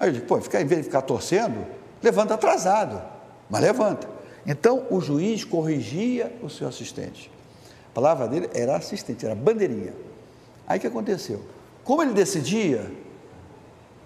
Aí 0.00 0.08
eu 0.08 0.12
digo, 0.12 0.26
pô, 0.26 0.40
ficar, 0.40 0.62
em 0.62 0.66
vez 0.66 0.80
de 0.80 0.86
ficar 0.86 1.02
torcendo, 1.02 1.66
levanta 2.02 2.34
atrasado, 2.34 3.02
mas 3.50 3.60
levanta. 3.60 4.08
Então 4.46 4.86
o 4.90 5.00
juiz 5.00 5.44
corrigia 5.44 6.32
o 6.42 6.48
seu 6.48 6.66
assistente. 6.68 7.30
A 7.90 7.94
palavra 7.94 8.26
dele 8.26 8.48
era 8.54 8.76
assistente, 8.76 9.24
era 9.24 9.34
bandeirinha. 9.34 9.92
Aí 10.66 10.78
o 10.78 10.80
que 10.80 10.86
aconteceu? 10.86 11.42
Como 11.84 12.02
ele 12.02 12.12
decidia, 12.12 12.90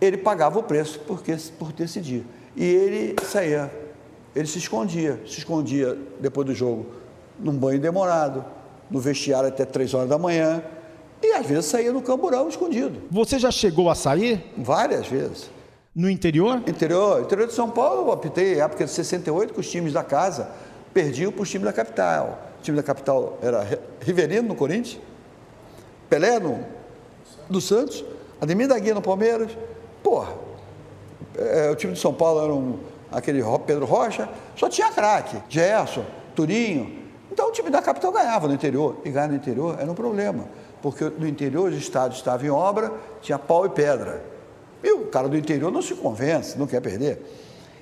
ele 0.00 0.16
pagava 0.16 0.58
o 0.58 0.62
preço 0.62 1.00
porque, 1.06 1.36
por 1.58 1.72
decidir. 1.72 2.24
E 2.56 2.64
ele 2.64 3.16
saía, 3.24 3.72
ele 4.34 4.48
se 4.48 4.58
escondia, 4.58 5.20
se 5.24 5.38
escondia 5.38 5.96
depois 6.20 6.46
do 6.46 6.54
jogo 6.54 6.97
num 7.38 7.52
banho 7.52 7.80
demorado, 7.80 8.44
no 8.90 9.00
vestiário 9.00 9.48
até 9.48 9.64
três 9.64 9.94
horas 9.94 10.08
da 10.08 10.18
manhã, 10.18 10.62
e 11.22 11.32
às 11.32 11.46
vezes 11.46 11.66
saía 11.66 11.92
no 11.92 12.00
camburão 12.00 12.48
escondido. 12.48 13.02
Você 13.10 13.38
já 13.38 13.50
chegou 13.50 13.90
a 13.90 13.94
sair? 13.94 14.52
Várias 14.56 15.06
vezes. 15.08 15.50
No 15.94 16.08
interior? 16.08 16.62
Interior. 16.66 17.22
Interior 17.22 17.48
de 17.48 17.54
São 17.54 17.70
Paulo, 17.70 18.02
eu 18.02 18.12
apitei 18.12 18.60
época 18.60 18.84
de 18.84 18.90
68, 18.90 19.52
que 19.52 19.60
os 19.60 19.68
times 19.68 19.92
da 19.92 20.04
casa 20.04 20.48
perdiam 20.94 21.32
para 21.32 21.42
os 21.42 21.50
times 21.50 21.64
da 21.64 21.72
capital. 21.72 22.38
O 22.60 22.62
time 22.62 22.76
da 22.76 22.82
capital 22.82 23.38
era 23.42 23.66
Riverino, 24.00 24.48
no 24.48 24.54
Corinthians, 24.54 25.00
Pelé, 26.08 26.38
no, 26.38 26.64
do 27.50 27.60
Santos, 27.60 28.04
Ademir 28.40 28.68
da 28.68 28.78
Guia, 28.78 28.94
no 28.94 29.02
Palmeiras. 29.02 29.50
Porra, 30.02 30.32
é, 31.36 31.70
o 31.70 31.74
time 31.74 31.92
de 31.92 31.98
São 31.98 32.14
Paulo 32.14 32.44
era 32.44 32.54
um, 32.54 32.78
aquele 33.10 33.42
Pedro 33.66 33.84
Rocha, 33.84 34.28
só 34.56 34.68
tinha 34.68 34.90
craque, 34.90 35.36
Gerson, 35.48 36.04
Turinho, 36.34 37.07
então 37.30 37.48
o 37.48 37.52
time 37.52 37.70
da 37.70 37.82
capital 37.82 38.12
ganhava 38.12 38.48
no 38.48 38.54
interior, 38.54 38.96
e 39.04 39.10
ganhar 39.10 39.28
no 39.28 39.34
interior 39.34 39.76
era 39.78 39.90
um 39.90 39.94
problema, 39.94 40.44
porque 40.82 41.04
no 41.04 41.26
interior 41.26 41.70
o 41.70 41.74
Estado 41.74 42.14
estava 42.14 42.44
em 42.46 42.50
obra, 42.50 42.92
tinha 43.20 43.38
pau 43.38 43.66
e 43.66 43.68
pedra. 43.68 44.22
E 44.82 44.92
o 44.92 45.06
cara 45.06 45.28
do 45.28 45.36
interior 45.36 45.72
não 45.72 45.82
se 45.82 45.94
convence, 45.94 46.58
não 46.58 46.66
quer 46.66 46.80
perder. 46.80 47.20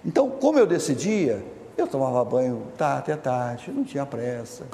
Então, 0.05 0.31
como 0.31 0.59
eu 0.59 0.67
decidia, 0.67 1.45
eu 1.76 1.87
tomava 1.87 2.25
banho 2.25 2.62
tá, 2.76 2.97
até 2.99 3.17
tarde, 3.17 3.71
não 3.71 3.85
tinha 3.85 4.07
pressa. 4.07 4.65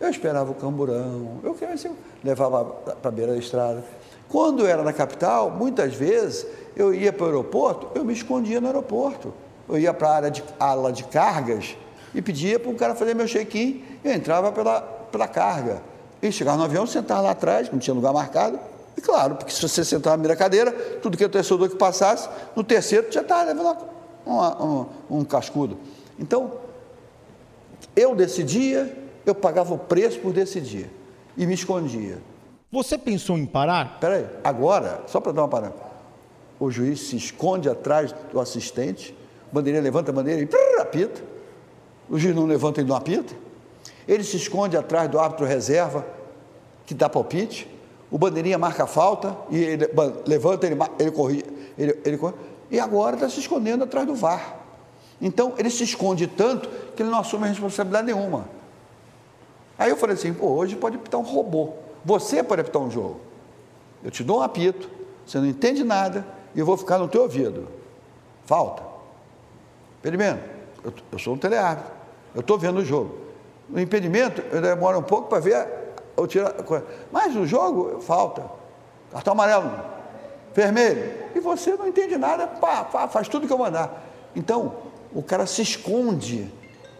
Eu 0.00 0.08
esperava 0.08 0.50
o 0.50 0.54
camburão, 0.54 1.40
eu 1.42 1.56
levava 2.22 2.64
para 2.64 3.08
a 3.08 3.12
beira 3.12 3.32
da 3.32 3.38
estrada. 3.38 3.82
Quando 4.28 4.62
eu 4.62 4.66
era 4.66 4.82
na 4.82 4.92
capital, 4.92 5.50
muitas 5.50 5.94
vezes 5.94 6.46
eu 6.76 6.92
ia 6.92 7.12
para 7.12 7.24
o 7.24 7.26
aeroporto, 7.26 7.88
eu 7.94 8.04
me 8.04 8.12
escondia 8.12 8.60
no 8.60 8.66
aeroporto. 8.66 9.32
Eu 9.68 9.78
ia 9.78 9.94
para 9.94 10.08
a 10.08 10.14
área 10.16 10.30
de, 10.30 10.44
ala 10.58 10.92
de 10.92 11.04
cargas 11.04 11.76
e 12.14 12.22
pedia 12.22 12.58
para 12.60 12.70
o 12.70 12.74
cara 12.74 12.94
fazer 12.94 13.14
meu 13.14 13.26
check-in, 13.26 13.82
eu 14.04 14.12
entrava 14.12 14.52
pela, 14.52 14.80
pela 14.80 15.26
carga. 15.26 15.82
E 16.22 16.30
chegava 16.30 16.56
no 16.56 16.64
avião, 16.64 16.86
sentava 16.86 17.20
lá 17.20 17.30
atrás, 17.32 17.70
não 17.70 17.78
tinha 17.78 17.92
lugar 17.92 18.12
marcado. 18.12 18.58
E 18.96 19.00
claro, 19.00 19.34
porque 19.34 19.52
se 19.52 19.60
você 19.60 19.84
sentar 19.84 20.12
na 20.12 20.18
primeira 20.18 20.36
cadeira, 20.36 20.70
tudo 21.02 21.18
que 21.18 21.24
o 21.24 21.28
torcedor 21.28 21.68
que 21.68 21.76
passasse, 21.76 22.28
no 22.54 22.62
terceiro 22.62 23.10
já 23.10 23.20
estava 23.20 23.42
levando 23.42 23.76
uma, 24.24 24.64
um, 24.64 24.86
um 25.10 25.24
cascudo. 25.24 25.76
Então, 26.18 26.52
eu 27.96 28.14
decidia, 28.14 28.96
eu 29.26 29.34
pagava 29.34 29.74
o 29.74 29.78
preço 29.78 30.20
por 30.20 30.32
decidir. 30.32 30.88
E 31.36 31.44
me 31.46 31.54
escondia. 31.54 32.18
Você 32.70 32.96
pensou 32.96 33.36
em 33.36 33.44
parar? 33.44 33.98
Peraí, 33.98 34.24
agora, 34.44 35.02
só 35.08 35.20
para 35.20 35.32
dar 35.32 35.42
uma 35.42 35.48
parada. 35.48 35.74
O 36.60 36.70
juiz 36.70 37.00
se 37.00 37.16
esconde 37.16 37.68
atrás 37.68 38.14
do 38.32 38.38
assistente, 38.38 39.16
bandeirinha 39.52 39.82
levanta 39.82 40.12
a 40.12 40.14
bandeira 40.14 40.40
e 40.40 40.46
prrr, 40.46 40.80
apita 40.80 41.33
o 42.08 42.18
juiz 42.18 42.34
não 42.34 42.46
levanta 42.46 42.80
e 42.80 42.84
não 42.84 42.96
apita, 42.96 43.34
ele 44.06 44.22
se 44.22 44.36
esconde 44.36 44.76
atrás 44.76 45.10
do 45.10 45.18
árbitro 45.18 45.46
reserva, 45.46 46.06
que 46.86 46.94
dá 46.94 47.08
palpite, 47.08 47.68
o 48.10 48.18
bandeirinha 48.18 48.58
marca 48.58 48.84
a 48.84 48.86
falta, 48.86 49.36
e 49.50 49.58
ele 49.58 49.90
levanta, 50.26 50.66
ele, 50.66 50.76
ele 50.98 51.10
corre, 51.10 51.44
ele, 51.78 51.98
ele 52.04 52.18
corre, 52.18 52.34
e 52.70 52.78
agora 52.78 53.16
está 53.16 53.28
se 53.28 53.40
escondendo 53.40 53.84
atrás 53.84 54.06
do 54.06 54.14
VAR. 54.14 54.56
Então, 55.20 55.54
ele 55.56 55.70
se 55.70 55.84
esconde 55.84 56.26
tanto 56.26 56.68
que 56.94 57.02
ele 57.02 57.10
não 57.10 57.18
assume 57.20 57.48
responsabilidade 57.48 58.06
nenhuma. 58.06 58.46
Aí 59.78 59.90
eu 59.90 59.96
falei 59.96 60.14
assim, 60.14 60.32
pô, 60.32 60.48
hoje 60.48 60.76
pode 60.76 60.96
apitar 60.96 61.20
um 61.20 61.24
robô. 61.24 61.70
Você 62.04 62.42
pode 62.42 62.60
apitar 62.60 62.82
um 62.82 62.90
jogo. 62.90 63.20
Eu 64.02 64.10
te 64.10 64.22
dou 64.22 64.40
um 64.40 64.42
apito, 64.42 64.90
você 65.26 65.38
não 65.38 65.46
entende 65.46 65.82
nada, 65.82 66.26
e 66.54 66.60
eu 66.60 66.66
vou 66.66 66.76
ficar 66.76 66.98
no 66.98 67.08
teu 67.08 67.22
ouvido. 67.22 67.68
Falta. 68.44 68.82
Experimenta. 69.96 70.44
Eu, 70.84 70.92
eu 71.12 71.18
sou 71.18 71.34
um 71.34 71.38
teleárbitro, 71.38 71.90
eu 72.34 72.40
estou 72.40 72.58
vendo 72.58 72.78
o 72.78 72.84
jogo. 72.84 73.16
No 73.68 73.80
impedimento, 73.80 74.42
eu 74.52 74.60
demoro 74.60 74.98
um 74.98 75.02
pouco 75.02 75.28
para 75.28 75.40
ver 75.40 75.66
ou 76.16 76.26
tirar. 76.26 76.54
Mas 77.10 77.34
no 77.34 77.46
jogo, 77.46 78.00
falta. 78.00 78.44
Cartão 79.10 79.32
amarelo, 79.32 79.70
vermelho. 80.54 81.12
E 81.34 81.40
você 81.40 81.76
não 81.76 81.88
entende 81.88 82.16
nada, 82.16 82.46
pá, 82.46 82.84
pá, 82.84 83.08
faz 83.08 83.28
tudo 83.28 83.46
que 83.46 83.52
eu 83.52 83.58
mandar. 83.58 84.04
Então, 84.34 84.74
o 85.14 85.22
cara 85.22 85.46
se 85.46 85.62
esconde. 85.62 86.52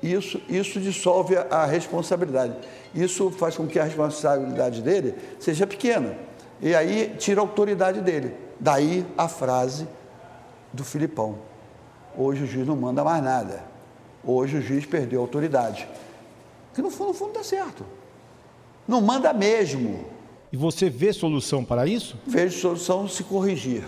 Isso, 0.03 0.41
isso 0.49 0.79
dissolve 0.81 1.37
a, 1.37 1.47
a 1.51 1.65
responsabilidade. 1.65 2.57
Isso 2.95 3.31
faz 3.31 3.57
com 3.57 3.67
que 3.67 3.79
a 3.79 3.85
responsabilidade 3.85 4.83
dele 4.83 5.15
seja 5.41 5.67
pequena. 5.67 6.17
E 6.61 6.75
aí 6.75 7.15
tira 7.19 7.41
a 7.41 7.43
autoridade 7.43 8.01
dele. 8.01 8.35
Daí 8.61 9.05
a 9.17 9.29
frase 9.29 9.89
do 10.73 10.85
Filipão 10.85 11.39
Hoje 12.17 12.45
o 12.45 12.47
juiz 12.47 12.67
não 12.67 12.77
manda 12.77 13.03
mais 13.03 13.23
nada. 13.23 13.65
Hoje 14.27 14.59
o 14.59 14.63
juiz 14.63 14.87
perdeu 14.87 15.21
a 15.21 15.23
autoridade. 15.23 15.89
Que 16.75 16.83
no 16.83 16.91
fundo, 16.91 17.09
no 17.09 17.15
fundo 17.15 17.33
dá 17.33 17.45
certo. 17.45 17.85
Não 18.87 19.01
manda 19.01 19.33
mesmo. 19.33 20.05
E 20.53 20.57
você 20.57 20.89
vê 20.89 21.13
solução 21.13 21.65
para 21.65 21.87
isso? 21.87 22.19
Vejo 22.27 22.59
solução 22.59 23.09
se 23.09 23.25
corrigir. 23.25 23.85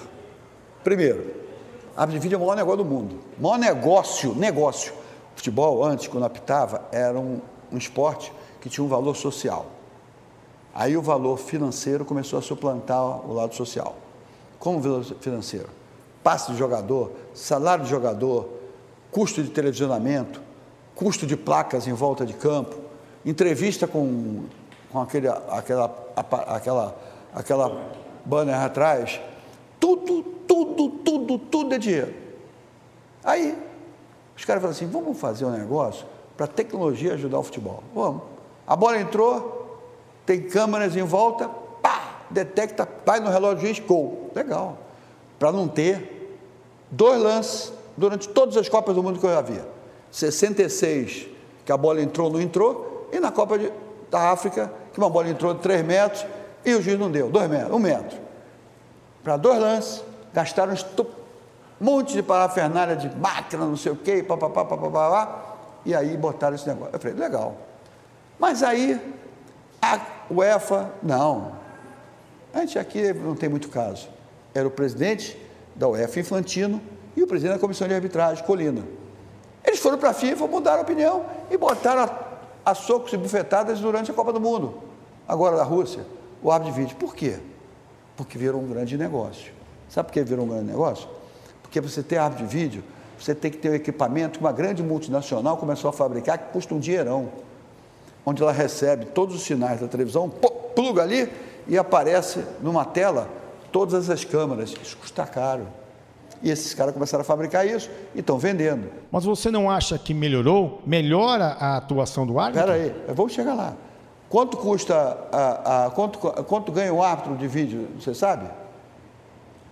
Primeiro, 0.83 1.35
de 2.09 2.19
vídeo 2.19 2.37
é 2.37 2.39
o 2.39 2.41
maior 2.41 2.57
negócio 2.57 2.79
do 2.79 2.85
mundo. 2.85 3.19
O 3.39 3.43
maior 3.43 3.59
negócio, 3.59 4.35
negócio. 4.35 4.93
O 5.35 5.37
futebol, 5.37 5.85
antes, 5.85 6.09
quando 6.09 6.25
apitava, 6.25 6.87
era 6.93 7.19
um, 7.19 7.41
um 7.73 7.79
esporte 7.79 8.33
que 8.61 8.69
tinha 8.69 8.85
um 8.85 8.89
valor 8.89 9.17
social. 9.17 9.67
Aí 10.75 10.97
o 10.97 11.03
valor 11.03 11.39
financeiro 11.39 12.05
começou 12.05 12.39
a 12.39 12.43
suplantar 12.43 13.03
o 13.27 13.33
lado 13.33 13.55
social. 13.55 13.97
Como 14.59 14.81
valor 14.81 15.05
financeiro? 15.21 15.69
Passe 16.23 16.53
de 16.53 16.59
jogador, 16.59 17.13
salário 17.33 17.85
de 17.85 17.91
jogador, 17.91 18.49
custo 19.17 19.43
de 19.43 19.49
televisionamento, 19.49 20.43
custo 20.95 21.27
de 21.27 21.39
placas 21.39 21.87
em 21.87 21.95
volta 21.95 22.27
de 22.27 22.35
campo, 22.35 22.77
entrevista 23.25 23.87
com, 23.87 24.45
com 24.93 25.01
aquele, 25.01 25.27
aquela, 25.27 26.07
aquela, 26.15 26.95
aquela 27.35 27.91
banner 28.27 28.61
atrás, 28.61 29.19
tudo, 29.81 30.23
tudo, 30.23 30.91
tudo, 31.03 31.39
tudo 31.39 31.75
é 31.75 31.79
dinheiro. 31.79 32.13
Aí, 33.25 33.57
os 34.37 34.45
caras 34.45 34.61
falam 34.61 34.77
assim: 34.77 34.87
vamos 34.87 35.19
fazer 35.19 35.47
um 35.47 35.51
negócio 35.51 36.05
para 36.37 36.45
a 36.45 36.49
tecnologia 36.49 37.15
ajudar 37.15 37.39
o 37.39 37.43
futebol. 37.43 37.83
Vamos. 37.95 38.21
A 38.67 38.77
bola 38.77 39.01
entrou, 39.01 39.81
tem 40.27 40.43
câmeras 40.43 40.95
em 40.95 41.05
volta, 41.05 41.49
pá, 41.81 42.19
detecta, 42.29 42.87
vai 43.07 43.19
no 43.19 43.31
relógio 43.31 43.61
juiz, 43.61 43.79
gol. 43.79 44.31
Legal. 44.35 44.77
Para 45.39 45.53
não 45.53 45.67
ter 45.67 46.39
dois 46.91 47.19
lances 47.19 47.76
durante 47.97 48.29
todas 48.29 48.57
as 48.57 48.69
Copas 48.69 48.95
do 48.95 49.03
Mundo 49.03 49.19
que 49.19 49.27
eu 49.27 49.31
já 49.31 49.41
via. 49.41 49.67
66, 50.11 51.29
que 51.65 51.73
a 51.73 51.77
bola 51.77 52.01
entrou, 52.01 52.31
não 52.31 52.41
entrou, 52.41 53.09
e 53.13 53.19
na 53.19 53.31
Copa 53.31 53.59
de, 53.59 53.73
da 54.11 54.31
África, 54.31 54.73
que 54.93 54.99
uma 54.99 55.11
bola 55.11 55.29
entrou 55.29 55.55
de 55.55 55.61
3 55.61 55.85
metros 55.85 56.27
e 56.65 56.75
o 56.75 56.83
juiz 56.83 56.99
não 56.99 57.11
deu, 57.11 57.29
2 57.29 57.51
metros, 57.51 57.73
1 57.73 57.77
um 57.77 57.79
metro. 57.79 58.19
Para 59.23 59.37
dois 59.37 59.59
lances, 59.59 60.05
gastaram 60.33 60.73
um 60.73 61.85
monte 61.85 62.13
de 62.13 62.23
parafernália 62.23 62.95
de 62.95 63.15
máquina, 63.17 63.65
não 63.65 63.77
sei 63.77 63.93
o 63.93 63.97
quê, 63.97 64.23
papapá, 64.23 64.65
papapá, 64.65 65.57
e 65.85 65.95
aí 65.95 66.17
botaram 66.17 66.55
esse 66.55 66.67
negócio. 66.67 66.95
Eu 66.95 67.01
falei, 67.01 67.17
legal. 67.17 67.57
Mas 68.39 68.63
aí, 68.63 69.01
a 69.83 70.01
UEFA, 70.31 70.91
não. 71.03 71.53
A 72.53 72.61
gente 72.61 72.79
aqui 72.79 73.13
não 73.13 73.35
tem 73.35 73.49
muito 73.49 73.69
caso. 73.69 74.09
Era 74.55 74.67
o 74.67 74.71
presidente 74.71 75.37
da 75.75 75.89
UEFA 75.89 76.21
Infantino 76.21 76.81
e 77.17 77.23
o 77.23 77.27
presidente 77.27 77.55
da 77.55 77.59
comissão 77.59 77.89
de 77.89 77.95
arbitragem, 77.95 78.45
Colina. 78.45 78.85
Eles 79.65 79.81
foram 79.81 79.99
para 79.99 80.11
a 80.11 80.15
FIFA, 80.15 80.47
mudaram 80.47 80.81
a 80.81 80.83
opinião 80.83 81.25
e 81.51 81.57
botaram 81.57 82.03
a, 82.03 82.71
a, 82.71 82.75
socos 82.75 83.13
e 83.13 83.17
bufetadas 83.17 83.81
durante 83.81 84.11
a 84.11 84.15
Copa 84.15 84.33
do 84.33 84.41
Mundo, 84.41 84.75
agora 85.27 85.57
da 85.57 85.65
Rússia, 85.65 86.05
o 86.43 86.51
árbitro 86.53 86.75
de 86.75 86.81
vídeo. 86.81 86.97
Por 86.97 87.15
quê? 87.15 87.39
Porque 88.17 88.39
virou 88.39 88.61
um 88.61 88.69
grande 88.69 88.97
negócio. 88.97 89.53
Sabe 89.89 90.09
por 90.09 90.13
que 90.13 90.23
virou 90.23 90.45
um 90.45 90.49
grande 90.49 90.67
negócio? 90.67 91.09
Porque 91.63 91.81
você 91.81 92.03
ter 92.03 92.19
árbitro 92.19 92.47
de 92.47 92.55
vídeo, 92.55 92.85
você 93.19 93.35
tem 93.35 93.51
que 93.51 93.59
ter 93.59 93.71
um 93.71 93.75
equipamento 93.75 94.39
que 94.39 94.45
uma 94.45 94.53
grande 94.53 94.83
multinacional 94.83 95.57
começou 95.57 95.89
a 95.89 95.93
fabricar, 95.93 96.39
que 96.39 96.53
custa 96.53 96.75
um 96.75 96.79
dinheirão. 96.79 97.29
Onde 98.25 98.43
ela 98.43 98.53
recebe 98.53 99.07
todos 99.07 99.37
os 99.37 99.43
sinais 99.43 99.81
da 99.81 99.89
televisão, 99.89 100.29
pluga 100.75 101.03
ali 101.03 101.33
e 101.67 101.79
aparece 101.79 102.45
numa 102.61 102.85
tela 102.85 103.29
todas 103.73 104.11
as 104.11 104.25
câmeras. 104.25 104.75
Isso 104.83 104.97
custa 104.97 105.27
caro. 105.27 105.67
E 106.47 106.51
esses 106.51 106.73
caras 106.75 106.95
começaram 106.95 107.23
a 107.23 107.25
fabricar 107.25 107.67
isso 107.67 107.91
e 108.15 108.21
estão 108.21 108.39
vendendo. 108.39 108.89
Mas 109.11 109.25
você 109.25 109.51
não 109.51 109.69
acha 109.69 109.99
que 109.99 110.15
melhorou? 110.15 110.81
Melhora 110.87 111.57
a 111.59 111.77
atuação 111.77 112.25
do 112.25 112.39
árbitro? 112.39 112.73
Espera 112.73 112.85
aí, 112.85 113.15
vamos 113.17 113.33
chegar 113.33 113.53
lá. 113.53 113.75
Quanto 114.29 114.57
custa, 114.57 114.95
a, 115.33 115.87
a, 115.87 115.91
quanto, 115.91 116.21
quanto 116.21 116.71
ganha 116.71 116.95
um 116.95 117.03
árbitro 117.03 117.35
de 117.35 117.49
vídeo, 117.49 117.89
você 117.99 118.15
sabe? 118.15 118.49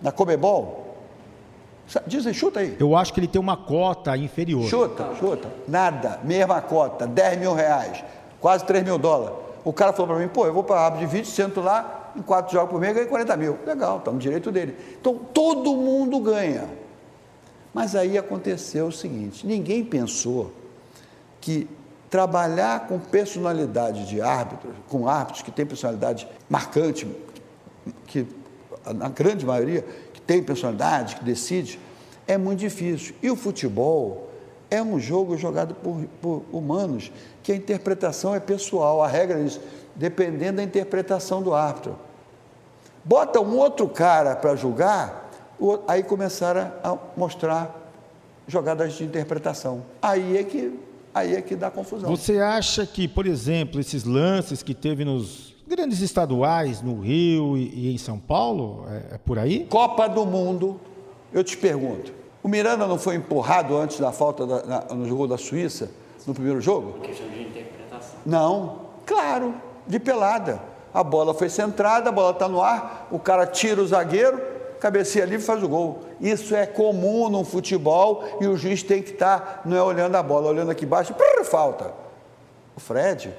Na 0.01 0.11
Comebol? 0.11 0.97
Diz 2.05 2.27
aí, 2.27 2.33
chuta 2.33 2.59
aí. 2.59 2.75
Eu 2.77 2.93
acho 2.93 3.13
que 3.13 3.21
ele 3.21 3.27
tem 3.29 3.39
uma 3.39 3.55
cota 3.55 4.17
inferior. 4.17 4.65
Chuta, 4.65 5.15
chuta. 5.17 5.47
Nada, 5.65 6.19
mesma 6.25 6.59
cota, 6.59 7.07
10 7.07 7.39
mil 7.39 7.53
reais, 7.53 8.03
quase 8.41 8.65
3 8.65 8.83
mil 8.83 8.97
dólares. 8.97 9.33
O 9.63 9.71
cara 9.71 9.93
falou 9.93 10.13
para 10.13 10.25
mim, 10.25 10.27
pô, 10.27 10.45
eu 10.45 10.53
vou 10.53 10.63
para 10.63 10.81
árbitro 10.81 11.07
de 11.07 11.13
vídeo, 11.13 11.31
sento 11.31 11.61
lá, 11.61 12.04
em 12.15 12.21
quatro 12.21 12.53
jogos 12.53 12.71
por 12.71 12.79
mês 12.79 12.93
ganha 12.93 13.07
40 13.07 13.37
mil. 13.37 13.57
Legal, 13.65 13.97
está 13.99 14.11
no 14.11 14.19
direito 14.19 14.51
dele. 14.51 14.75
Então, 14.99 15.15
todo 15.15 15.75
mundo 15.75 16.19
ganha. 16.19 16.69
Mas 17.73 17.95
aí 17.95 18.17
aconteceu 18.17 18.87
o 18.87 18.91
seguinte: 18.91 19.45
ninguém 19.45 19.83
pensou 19.83 20.51
que 21.41 21.67
trabalhar 22.09 22.87
com 22.87 22.97
personalidade 22.97 24.07
de 24.07 24.21
árbitros, 24.21 24.73
com 24.87 25.07
árbitros 25.07 25.41
que 25.41 25.51
têm 25.51 25.65
personalidade 25.65 26.27
marcante, 26.49 27.07
que 28.07 28.25
na 28.93 29.09
grande 29.09 29.45
maioria, 29.45 29.83
que 30.13 30.21
tem 30.21 30.41
personalidade, 30.41 31.17
que 31.17 31.23
decide, 31.23 31.79
é 32.27 32.37
muito 32.37 32.59
difícil. 32.59 33.15
E 33.21 33.29
o 33.29 33.35
futebol 33.35 34.29
é 34.69 34.81
um 34.81 34.99
jogo 34.99 35.37
jogado 35.37 35.75
por, 35.75 36.05
por 36.21 36.43
humanos, 36.51 37.11
que 37.43 37.51
a 37.51 37.55
interpretação 37.55 38.33
é 38.33 38.39
pessoal. 38.39 39.03
A 39.03 39.07
regra 39.07 39.43
diz, 39.43 39.59
dependendo 39.95 40.57
da 40.57 40.63
interpretação 40.63 41.41
do 41.41 41.53
árbitro. 41.53 41.95
Bota 43.05 43.39
um 43.39 43.55
outro 43.55 43.87
cara 43.87 44.35
para 44.35 44.55
julgar, 44.55 45.29
aí 45.87 46.01
começaram 46.01 46.71
a 46.83 46.97
mostrar 47.15 47.91
jogadas 48.47 48.93
de 48.93 49.03
interpretação. 49.03 49.83
Aí 50.01 50.37
é 50.37 50.43
que 50.43 50.79
aí 51.13 51.35
é 51.35 51.41
que 51.41 51.55
dá 51.55 51.69
confusão. 51.69 52.09
Você 52.09 52.39
acha 52.39 52.83
que, 52.83 53.07
por 53.07 53.27
exemplo, 53.27 53.79
esses 53.79 54.03
lances 54.03 54.63
que 54.63 54.73
teve 54.73 55.05
nos 55.05 55.55
grandes 55.67 56.01
estaduais, 56.01 56.81
no 56.81 56.99
Rio 56.99 57.55
e, 57.55 57.93
em 57.93 57.97
São 57.99 58.17
Paulo, 58.17 58.85
é, 58.89 59.15
é 59.15 59.17
por 59.19 59.37
aí? 59.37 59.67
Copa 59.69 60.09
do 60.09 60.25
Mundo, 60.25 60.79
eu 61.31 61.43
te 61.43 61.55
pergunto, 61.55 62.11
o 62.41 62.47
Miranda 62.47 62.87
não 62.87 62.97
foi 62.97 63.15
empurrado 63.15 63.77
antes 63.77 63.99
da 63.99 64.11
falta 64.11 64.47
da, 64.47 64.63
na, 64.65 64.95
no 64.95 65.07
jogo 65.07 65.27
da 65.27 65.37
Suíça, 65.37 65.91
no 66.25 66.33
primeiro 66.33 66.59
jogo? 66.59 66.99
Questão 67.01 67.29
de 67.29 67.43
interpretação. 67.43 68.15
Não, 68.25 68.79
claro 69.05 69.53
de 69.87 69.99
pelada. 69.99 70.59
A 70.95 71.03
bola 71.03 71.33
foi 71.33 71.49
centrada, 71.49 72.07
a 72.07 72.11
bola 72.13 72.31
está 72.31 72.47
no 72.47 72.61
ar, 72.61 73.09
o 73.11 73.19
cara 73.19 73.45
tira 73.45 73.81
o 73.81 73.85
zagueiro, 73.85 74.41
cabeceia 74.79 75.25
livre 75.25 75.43
e 75.43 75.45
faz 75.45 75.61
o 75.61 75.67
gol. 75.67 76.05
Isso 76.21 76.55
é 76.55 76.65
comum 76.65 77.27
no 77.27 77.43
futebol 77.43 78.23
e 78.39 78.47
o 78.47 78.55
juiz 78.55 78.81
tem 78.81 79.03
que 79.03 79.11
estar, 79.11 79.39
tá, 79.39 79.61
não 79.65 79.75
é 79.75 79.83
olhando 79.83 80.15
a 80.15 80.23
bola, 80.23 80.47
olhando 80.47 80.71
aqui 80.71 80.85
embaixo, 80.85 81.13
prrr, 81.13 81.43
falta. 81.43 81.93
O 82.77 82.79
Fred 82.79 83.33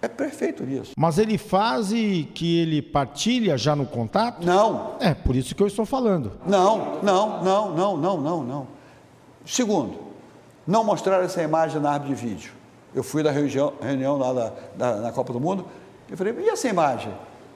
é 0.00 0.08
perfeito 0.08 0.64
nisso. 0.64 0.92
Mas 0.96 1.18
ele 1.18 1.36
faz 1.36 1.88
que 2.34 2.62
ele 2.62 2.80
partilha 2.80 3.58
já 3.58 3.76
no 3.76 3.84
contato? 3.84 4.42
Não. 4.42 4.94
É, 5.00 5.12
por 5.12 5.36
isso 5.36 5.54
que 5.54 5.62
eu 5.62 5.66
estou 5.66 5.84
falando. 5.84 6.32
Não, 6.46 7.02
não, 7.02 7.42
não, 7.42 7.74
não, 7.74 7.96
não, 7.98 8.16
não, 8.16 8.42
não. 8.42 8.66
Segundo, 9.44 9.98
não 10.66 10.82
mostrar 10.82 11.22
essa 11.22 11.42
imagem 11.42 11.78
na 11.78 11.90
árvore 11.90 12.14
de 12.14 12.26
vídeo. 12.26 12.52
Eu 12.94 13.02
fui 13.02 13.22
da 13.22 13.30
reunião, 13.30 13.74
reunião 13.82 14.16
lá 14.16 14.32
da, 14.32 14.52
da, 14.74 14.96
na 14.96 15.12
Copa 15.12 15.34
do 15.34 15.40
Mundo, 15.40 15.66
eu 16.10 16.16
falei, 16.16 16.34
e 16.38 16.48
essa 16.48 16.68
imagem? 16.68 17.12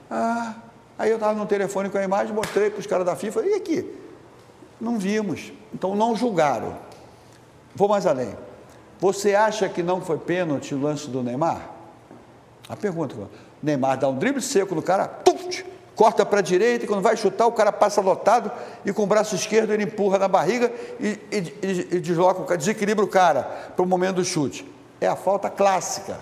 Ah, 0.09 0.55
aí 0.97 1.09
eu 1.09 1.15
estava 1.15 1.33
no 1.33 1.45
telefone 1.45 1.89
com 1.89 1.97
a 1.97 2.03
imagem, 2.03 2.33
mostrei 2.33 2.69
para 2.69 2.79
os 2.79 2.87
caras 2.87 3.05
da 3.05 3.15
FIFA, 3.15 3.45
e 3.45 3.53
aqui? 3.53 3.93
Não 4.79 4.97
vimos. 4.97 5.51
Então 5.73 5.95
não 5.95 6.15
julgaram. 6.15 6.75
Vou 7.75 7.87
mais 7.87 8.05
além. 8.05 8.35
Você 8.99 9.35
acha 9.35 9.67
que 9.67 9.81
não 9.81 10.01
foi 10.01 10.17
pênalti 10.17 10.73
o 10.73 10.81
lance 10.81 11.09
do 11.09 11.23
Neymar? 11.23 11.69
A 12.69 12.75
pergunta, 12.75 13.15
Neymar 13.61 13.97
dá 13.97 14.07
um 14.07 14.17
drible 14.17 14.41
seco 14.41 14.73
no 14.73 14.81
cara, 14.81 15.07
puf, 15.07 15.65
corta 15.95 16.25
para 16.25 16.39
a 16.39 16.41
direita 16.41 16.85
e 16.85 16.87
quando 16.87 17.01
vai 17.01 17.17
chutar 17.17 17.45
o 17.45 17.51
cara 17.51 17.71
passa 17.71 17.99
lotado 17.99 18.51
e 18.85 18.93
com 18.93 19.03
o 19.03 19.07
braço 19.07 19.35
esquerdo 19.35 19.71
ele 19.71 19.83
empurra 19.83 20.17
na 20.17 20.27
barriga 20.27 20.71
e, 20.99 21.19
e, 21.31 21.37
e, 21.61 21.95
e 21.95 21.99
desloca, 21.99 22.57
desequilibra 22.57 23.03
o 23.03 23.07
cara 23.07 23.43
para 23.75 23.83
o 23.83 23.85
momento 23.85 24.15
do 24.15 24.25
chute 24.25 24.65
é 25.03 25.07
a 25.07 25.15
falta 25.15 25.49
clássica. 25.49 26.17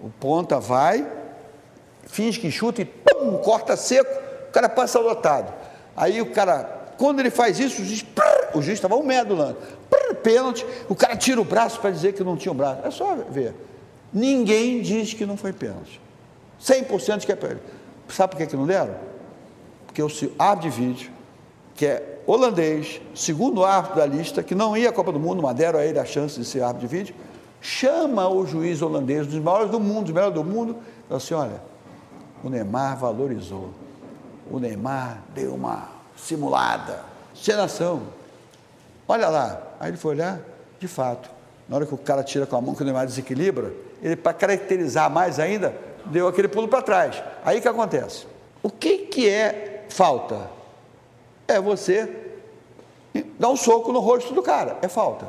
O 0.00 0.10
ponta 0.10 0.60
vai, 0.60 1.06
finge 2.08 2.40
que 2.40 2.50
chuta 2.50 2.82
e 2.82 2.84
pum, 2.84 3.38
corta 3.38 3.76
seco, 3.76 4.10
o 4.48 4.52
cara 4.52 4.68
passa 4.68 4.98
lotado. 4.98 5.52
Aí 5.96 6.20
o 6.20 6.30
cara, 6.32 6.64
quando 6.98 7.20
ele 7.20 7.30
faz 7.30 7.58
isso, 7.58 7.82
o 7.82 7.84
juiz, 7.84 8.02
prrr, 8.02 8.50
o 8.54 8.62
juiz 8.62 8.78
estava 8.78 8.96
um 8.96 9.04
metro 9.04 9.34
do 9.34 9.36
lance, 9.36 9.56
pênalti, 10.22 10.66
o 10.88 10.94
cara 10.94 11.16
tira 11.16 11.40
o 11.40 11.44
braço 11.44 11.80
para 11.80 11.90
dizer 11.90 12.12
que 12.12 12.22
não 12.22 12.36
tinha 12.36 12.52
o 12.52 12.54
braço. 12.54 12.80
É 12.84 12.90
só 12.90 13.14
ver. 13.30 13.54
Ninguém 14.12 14.80
diz 14.80 15.14
que 15.14 15.24
não 15.24 15.36
foi 15.36 15.52
pênalti. 15.52 16.00
100% 16.62 17.24
que 17.24 17.32
é 17.32 17.36
pênalti. 17.36 17.62
Sabe 18.08 18.32
por 18.32 18.38
que, 18.38 18.46
que 18.46 18.56
não 18.56 18.66
deram? 18.66 18.94
Porque 19.86 20.02
o 20.02 20.08
árbitro 20.38 20.70
de 20.70 20.76
vídeo, 20.76 21.10
que 21.74 21.86
é 21.86 22.20
holandês, 22.26 23.00
segundo 23.14 23.64
árbitro 23.64 23.98
da 23.98 24.06
lista, 24.06 24.42
que 24.42 24.54
não 24.54 24.76
ia 24.76 24.90
à 24.90 24.92
Copa 24.92 25.12
do 25.12 25.20
Mundo, 25.20 25.42
mas 25.42 25.56
deram 25.56 25.78
a 25.78 25.84
ele 25.84 25.98
a 25.98 26.04
chance 26.04 26.38
de 26.38 26.44
ser 26.44 26.62
árbitro 26.62 26.88
de 26.88 26.96
vídeo, 26.96 27.14
chama 27.60 28.28
o 28.28 28.46
juiz 28.46 28.82
holandês, 28.82 29.26
dos 29.26 29.40
maiores 29.42 29.70
do 29.70 29.80
mundo, 29.80 30.04
dos 30.04 30.14
melhores 30.14 30.34
do 30.34 30.44
mundo, 30.44 30.76
e 31.04 31.08
fala 31.08 31.18
assim: 31.18 31.34
olha, 31.34 31.62
o 32.42 32.48
Neymar 32.48 32.98
valorizou, 32.98 33.70
o 34.50 34.58
Neymar 34.58 35.22
deu 35.34 35.54
uma 35.54 35.88
simulada, 36.16 37.04
cenação. 37.34 38.02
Olha 39.06 39.28
lá, 39.28 39.68
Aí 39.80 39.90
ele 39.90 39.96
foi 39.96 40.14
olhar, 40.14 40.40
de 40.78 40.88
fato, 40.88 41.30
na 41.68 41.76
hora 41.76 41.86
que 41.86 41.94
o 41.94 41.98
cara 41.98 42.22
tira 42.24 42.46
com 42.46 42.56
a 42.56 42.60
mão 42.60 42.74
que 42.74 42.82
o 42.82 42.84
Neymar 42.84 43.06
desequilibra, 43.06 43.72
ele, 44.02 44.16
para 44.16 44.32
caracterizar 44.32 45.10
mais 45.10 45.38
ainda, 45.38 45.74
deu 46.06 46.26
aquele 46.26 46.48
pulo 46.48 46.66
para 46.66 46.82
trás. 46.82 47.22
Aí 47.44 47.60
que 47.60 47.68
acontece? 47.68 48.26
O 48.62 48.70
que, 48.70 48.98
que 48.98 49.28
é 49.28 49.86
falta? 49.88 50.50
É 51.46 51.60
você 51.60 52.26
dar 53.38 53.50
um 53.50 53.56
soco 53.56 53.92
no 53.92 54.00
rosto 54.00 54.34
do 54.34 54.42
cara, 54.42 54.78
é 54.82 54.88
falta. 54.88 55.28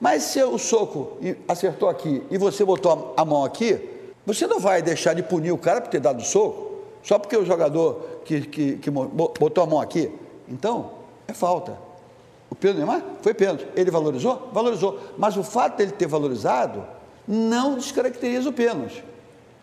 Mas 0.00 0.22
se 0.24 0.42
o 0.42 0.58
soco 0.58 1.18
acertou 1.46 1.88
aqui 1.88 2.22
e 2.30 2.38
você 2.38 2.64
botou 2.64 3.14
a 3.16 3.24
mão 3.24 3.44
aqui, 3.44 3.97
você 4.28 4.46
não 4.46 4.60
vai 4.60 4.82
deixar 4.82 5.14
de 5.14 5.22
punir 5.22 5.52
o 5.52 5.56
cara 5.56 5.80
por 5.80 5.88
ter 5.88 6.00
dado 6.00 6.22
soco, 6.22 6.82
só 7.02 7.18
porque 7.18 7.34
o 7.34 7.46
jogador 7.46 8.20
que, 8.26 8.42
que, 8.42 8.76
que 8.76 8.90
botou 8.90 9.64
a 9.64 9.66
mão 9.66 9.80
aqui. 9.80 10.12
Então, 10.46 10.90
é 11.26 11.32
falta. 11.32 11.78
O 12.50 12.54
pênalti 12.54 12.76
Neymar 12.76 13.02
foi 13.22 13.32
pênalti. 13.32 13.66
Ele 13.74 13.90
valorizou? 13.90 14.50
Valorizou. 14.52 15.00
Mas 15.16 15.38
o 15.38 15.42
fato 15.42 15.78
dele 15.78 15.92
ter 15.92 16.06
valorizado 16.06 16.84
não 17.26 17.76
descaracteriza 17.76 18.50
o 18.50 18.52
pênalti. 18.52 19.02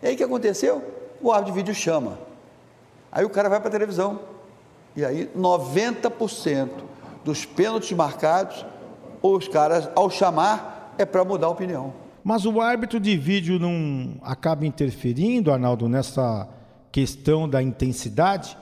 E 0.02 0.08
aí 0.08 0.14
o 0.14 0.16
que 0.16 0.24
aconteceu? 0.24 0.82
O 1.22 1.30
árbitro 1.30 1.52
de 1.54 1.60
vídeo 1.60 1.74
chama. 1.74 2.18
Aí 3.12 3.24
o 3.24 3.30
cara 3.30 3.48
vai 3.48 3.60
para 3.60 3.68
a 3.68 3.72
televisão. 3.72 4.18
E 4.96 5.04
aí 5.04 5.30
90% 5.36 6.70
dos 7.24 7.44
pênaltis 7.44 7.92
marcados, 7.92 8.66
os 9.22 9.46
caras, 9.46 9.88
ao 9.94 10.10
chamar, 10.10 10.92
é 10.98 11.04
para 11.04 11.24
mudar 11.24 11.46
a 11.46 11.50
opinião. 11.50 12.05
Mas 12.28 12.44
o 12.44 12.60
árbitro 12.60 12.98
de 12.98 13.16
vídeo 13.16 13.56
não 13.56 14.16
acaba 14.20 14.66
interferindo, 14.66 15.52
Arnaldo, 15.52 15.88
nessa 15.88 16.48
questão 16.90 17.48
da 17.48 17.62
intensidade? 17.62 18.58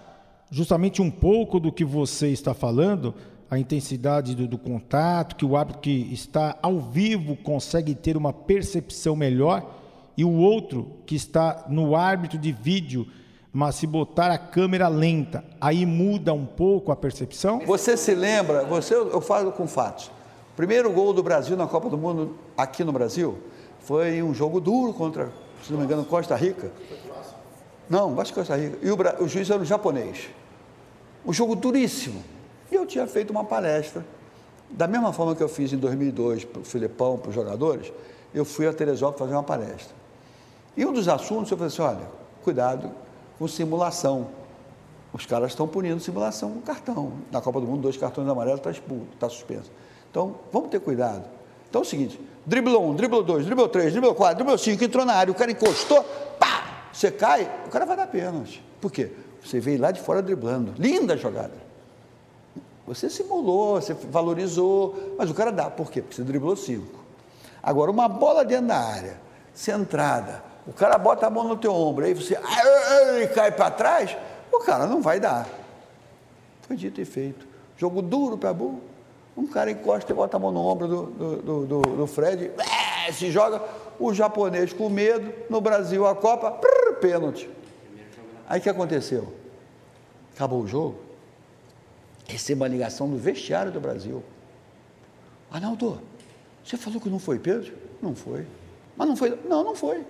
Justamente 0.51 1.01
um 1.01 1.11
pouco 1.11 1.59
do 1.59 1.73
que 1.73 1.83
você 1.83 2.29
está 2.29 2.53
falando 2.53 3.15
a 3.51 3.59
intensidade 3.59 4.35
do, 4.35 4.47
do, 4.47 4.59
contato, 4.59 5.35
que 5.35 5.47
o 5.47 5.57
árbitro 5.57 5.81
que 5.81 6.13
está 6.13 6.59
ao 6.61 6.79
vivo 6.79 7.37
consegue 7.37 7.95
ter 7.95 8.19
uma 8.19 8.35
percepção 8.35 9.17
melhor, 9.17 9.67
e 10.15 10.27
o 10.27 10.33
outro 10.33 10.99
que 11.07 11.15
está 11.15 11.65
no 11.67 11.97
árbitro 11.97 12.37
de 12.37 12.53
vídeo, 12.53 13.07
mas 13.51 13.77
se 13.77 13.87
botar 13.87 14.31
a 14.31 14.37
câmera 14.37 14.89
lenta, 14.89 15.43
aí 15.59 15.87
muda 15.87 16.35
um 16.35 16.45
pouco 16.45 16.93
a 16.93 16.97
percepção? 16.97 17.61
Você 17.65 17.97
se 17.97 18.15
lembra, 18.15 18.63
você, 18.67 18.95
eu 18.95 19.23
falo 19.23 19.53
com 19.53 19.67
fatos. 19.67 20.11
Primeiro 20.55 20.93
gol 20.93 21.15
do 21.15 21.23
Brasil 21.23 21.57
na 21.57 21.67
Copa 21.67 21.89
do 21.89 21.97
Mundo, 21.97 22.37
aqui 22.57 22.85
no 22.85 22.93
Brasil, 22.93 23.39
foi 23.85 24.23
um 24.23 24.35
jogo 24.35 24.61
duro 24.61 24.93
contra, 24.93 25.31
se 25.63 25.73
não 25.73 25.79
me 25.79 25.85
engano, 25.85 26.05
Costa 26.05 26.35
Rica. 26.35 26.71
Não, 27.89 28.19
acho 28.19 28.33
Costa 28.33 28.57
Rica. 28.57 28.79
E 28.83 28.91
o, 28.91 28.97
o 29.23 29.29
juiz 29.29 29.49
era 29.49 29.61
um 29.61 29.65
japonês. 29.65 30.31
Um 31.25 31.33
jogo 31.33 31.55
duríssimo 31.55 32.23
e 32.71 32.75
eu 32.75 32.87
tinha 32.87 33.07
feito 33.07 33.31
uma 33.31 33.45
palestra. 33.45 34.05
Da 34.71 34.87
mesma 34.87 35.13
forma 35.13 35.37
que 35.37 35.43
eu 35.43 35.49
fiz 35.49 35.73
em 35.73 35.77
2002 35.77 36.45
para 36.45 36.61
o 36.61 36.65
Filipão, 36.65 37.19
para 37.19 37.29
os 37.29 37.35
jogadores, 37.35 37.93
eu 38.35 38.45
fui 38.45 38.67
a 38.67 38.73
Teresópolis 38.73 39.21
fazer 39.21 39.35
uma 39.35 39.43
palestra. 39.43 39.95
E 40.77 40.85
um 40.85 40.93
dos 40.93 41.07
assuntos 41.07 41.51
eu 41.51 41.57
falei 41.57 41.73
assim: 41.73 41.83
olha, 41.83 42.09
cuidado 42.43 42.91
com 43.39 43.47
simulação. 43.47 44.29
Os 45.13 45.25
caras 45.27 45.53
estão 45.53 45.69
punindo 45.69 46.01
simulação 46.01 46.51
com 46.51 46.61
cartão. 46.61 47.13
Na 47.31 47.41
Copa 47.41 47.61
do 47.61 47.67
Mundo, 47.67 47.83
dois 47.83 47.97
cartões 47.97 48.29
amarelos 48.29 48.59
está 48.59 48.71
expulso, 48.71 49.07
está 49.15 49.29
suspenso. 49.29 49.71
Então, 50.11 50.35
vamos 50.53 50.71
ter 50.71 50.81
cuidado. 50.81 51.25
Então 51.75 51.83
é 51.83 51.85
o 51.85 51.89
seguinte: 51.89 52.21
driblou 52.47 52.89
um, 52.89 52.95
driblou 52.95 53.21
dois, 53.21 53.45
driblou 53.45 53.69
três, 53.69 53.91
driblou 53.91 54.15
quatro, 54.15 54.37
driblou 54.37 54.57
cinco, 54.57 54.85
entrou 54.85 55.05
na 55.05 55.15
área, 55.15 55.33
o 55.33 55.35
cara 55.35 55.51
encostou, 55.51 56.05
pá! 56.39 56.85
Você 56.93 57.11
cai, 57.11 57.51
o 57.67 57.69
cara 57.69 57.85
vai 57.85 57.97
dar 57.97 58.07
pênalti. 58.07 58.63
Por 58.81 58.93
quê? 58.93 59.11
Você 59.43 59.59
veio 59.59 59.81
lá 59.81 59.91
de 59.91 60.01
fora 60.01 60.23
driblando. 60.23 60.73
Linda 60.79 61.17
jogada. 61.17 61.65
Você 62.87 63.11
simulou, 63.11 63.81
você 63.81 63.93
valorizou, 63.93 65.17
mas 65.19 65.29
o 65.29 65.35
cara 65.35 65.51
dá. 65.51 65.69
Por 65.69 65.91
quê? 65.91 66.01
Porque 66.01 66.15
você 66.15 66.23
driblou 66.23 66.55
cinco. 66.55 67.05
Agora, 67.61 67.91
uma 67.91 68.09
bola 68.09 68.45
dentro 68.45 68.69
da 68.69 68.79
área, 68.79 69.21
centrada, 69.53 70.45
o 70.69 70.73
cara 70.73 70.97
bota 70.97 71.27
a 71.27 71.31
mão 71.31 71.43
no 71.43 71.57
teu 71.57 71.75
ombro, 71.75 72.05
aí 72.05 72.15
você 72.15 72.39
ai, 72.41 73.27
cai 73.35 73.51
para 73.51 73.73
trás, 73.73 74.17
o 74.53 74.61
cara 74.61 74.87
não 74.87 75.03
vai 75.03 75.19
dar. 75.19 75.49
Foi 76.69 76.77
dito 76.77 77.01
e 77.01 77.05
feito. 77.05 77.49
Jogo 77.77 78.01
duro 78.01 78.39
para 78.39 78.53
burro. 78.53 78.94
Um 79.37 79.47
cara 79.47 79.71
encosta 79.71 80.13
e 80.13 80.15
bota 80.15 80.37
a 80.37 80.41
mão 80.41 80.53
no 80.53 80.61
ombro 80.61 80.87
do, 80.87 81.07
do, 81.07 81.67
do, 81.67 81.81
do 81.81 82.07
Fred, 82.07 82.53
é, 83.07 83.13
se 83.13 83.31
joga. 83.31 83.63
O 83.99 84.13
japonês 84.13 84.73
com 84.73 84.89
medo, 84.89 85.33
no 85.49 85.61
Brasil 85.61 86.07
a 86.07 86.15
Copa, 86.15 86.51
prrr, 86.51 86.97
pênalti. 87.01 87.49
Aí 88.49 88.59
o 88.59 88.63
que 88.63 88.69
aconteceu? 88.69 89.33
Acabou 90.35 90.63
o 90.63 90.67
jogo 90.67 91.05
recebo 92.27 92.65
a 92.65 92.69
ligação 92.69 93.09
do 93.09 93.17
vestiário 93.17 93.71
do 93.71 93.81
Brasil. 93.81 94.23
Arnaldo, 95.51 96.01
você 96.65 96.77
falou 96.77 97.01
que 97.01 97.09
não 97.09 97.19
foi 97.19 97.39
Pedro? 97.39 97.73
Não 98.01 98.15
foi. 98.15 98.47
Mas 98.97 99.09
não 99.09 99.17
foi? 99.17 99.39
Não, 99.45 99.63
não 99.63 99.75
foi. 99.75 100.05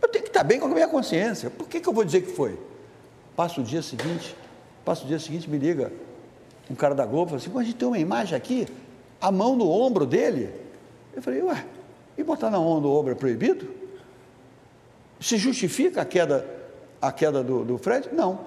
Eu 0.00 0.08
tenho 0.08 0.24
que 0.24 0.30
estar 0.30 0.44
bem 0.44 0.60
com 0.60 0.66
a 0.66 0.68
minha 0.68 0.88
consciência. 0.88 1.50
Por 1.50 1.68
que, 1.68 1.80
que 1.80 1.88
eu 1.88 1.92
vou 1.92 2.04
dizer 2.04 2.22
que 2.22 2.32
foi? 2.32 2.58
Passa 3.34 3.60
o 3.60 3.64
dia 3.64 3.82
seguinte, 3.82 4.36
passa 4.84 5.04
o 5.04 5.06
dia 5.06 5.18
seguinte, 5.18 5.50
me 5.50 5.58
liga 5.58 5.92
um 6.70 6.74
cara 6.74 6.94
da 6.94 7.04
Globo, 7.04 7.30
fala 7.30 7.42
assim, 7.42 7.58
a 7.58 7.62
gente 7.62 7.76
tem 7.76 7.88
uma 7.88 7.98
imagem 7.98 8.36
aqui, 8.36 8.66
a 9.20 9.30
mão 9.30 9.56
no 9.56 9.68
ombro 9.68 10.06
dele. 10.06 10.50
Eu 11.14 11.22
falei, 11.22 11.42
ué, 11.42 11.64
e 12.16 12.22
botar 12.22 12.50
na 12.50 12.58
mão 12.58 12.80
do 12.80 12.90
ombro 12.90 13.12
é 13.12 13.14
proibido? 13.14 13.68
Se 15.20 15.36
justifica 15.36 16.02
a 16.02 16.04
queda, 16.04 16.46
a 17.00 17.12
queda 17.12 17.42
do, 17.42 17.64
do 17.64 17.78
Fred? 17.78 18.08
Não. 18.12 18.40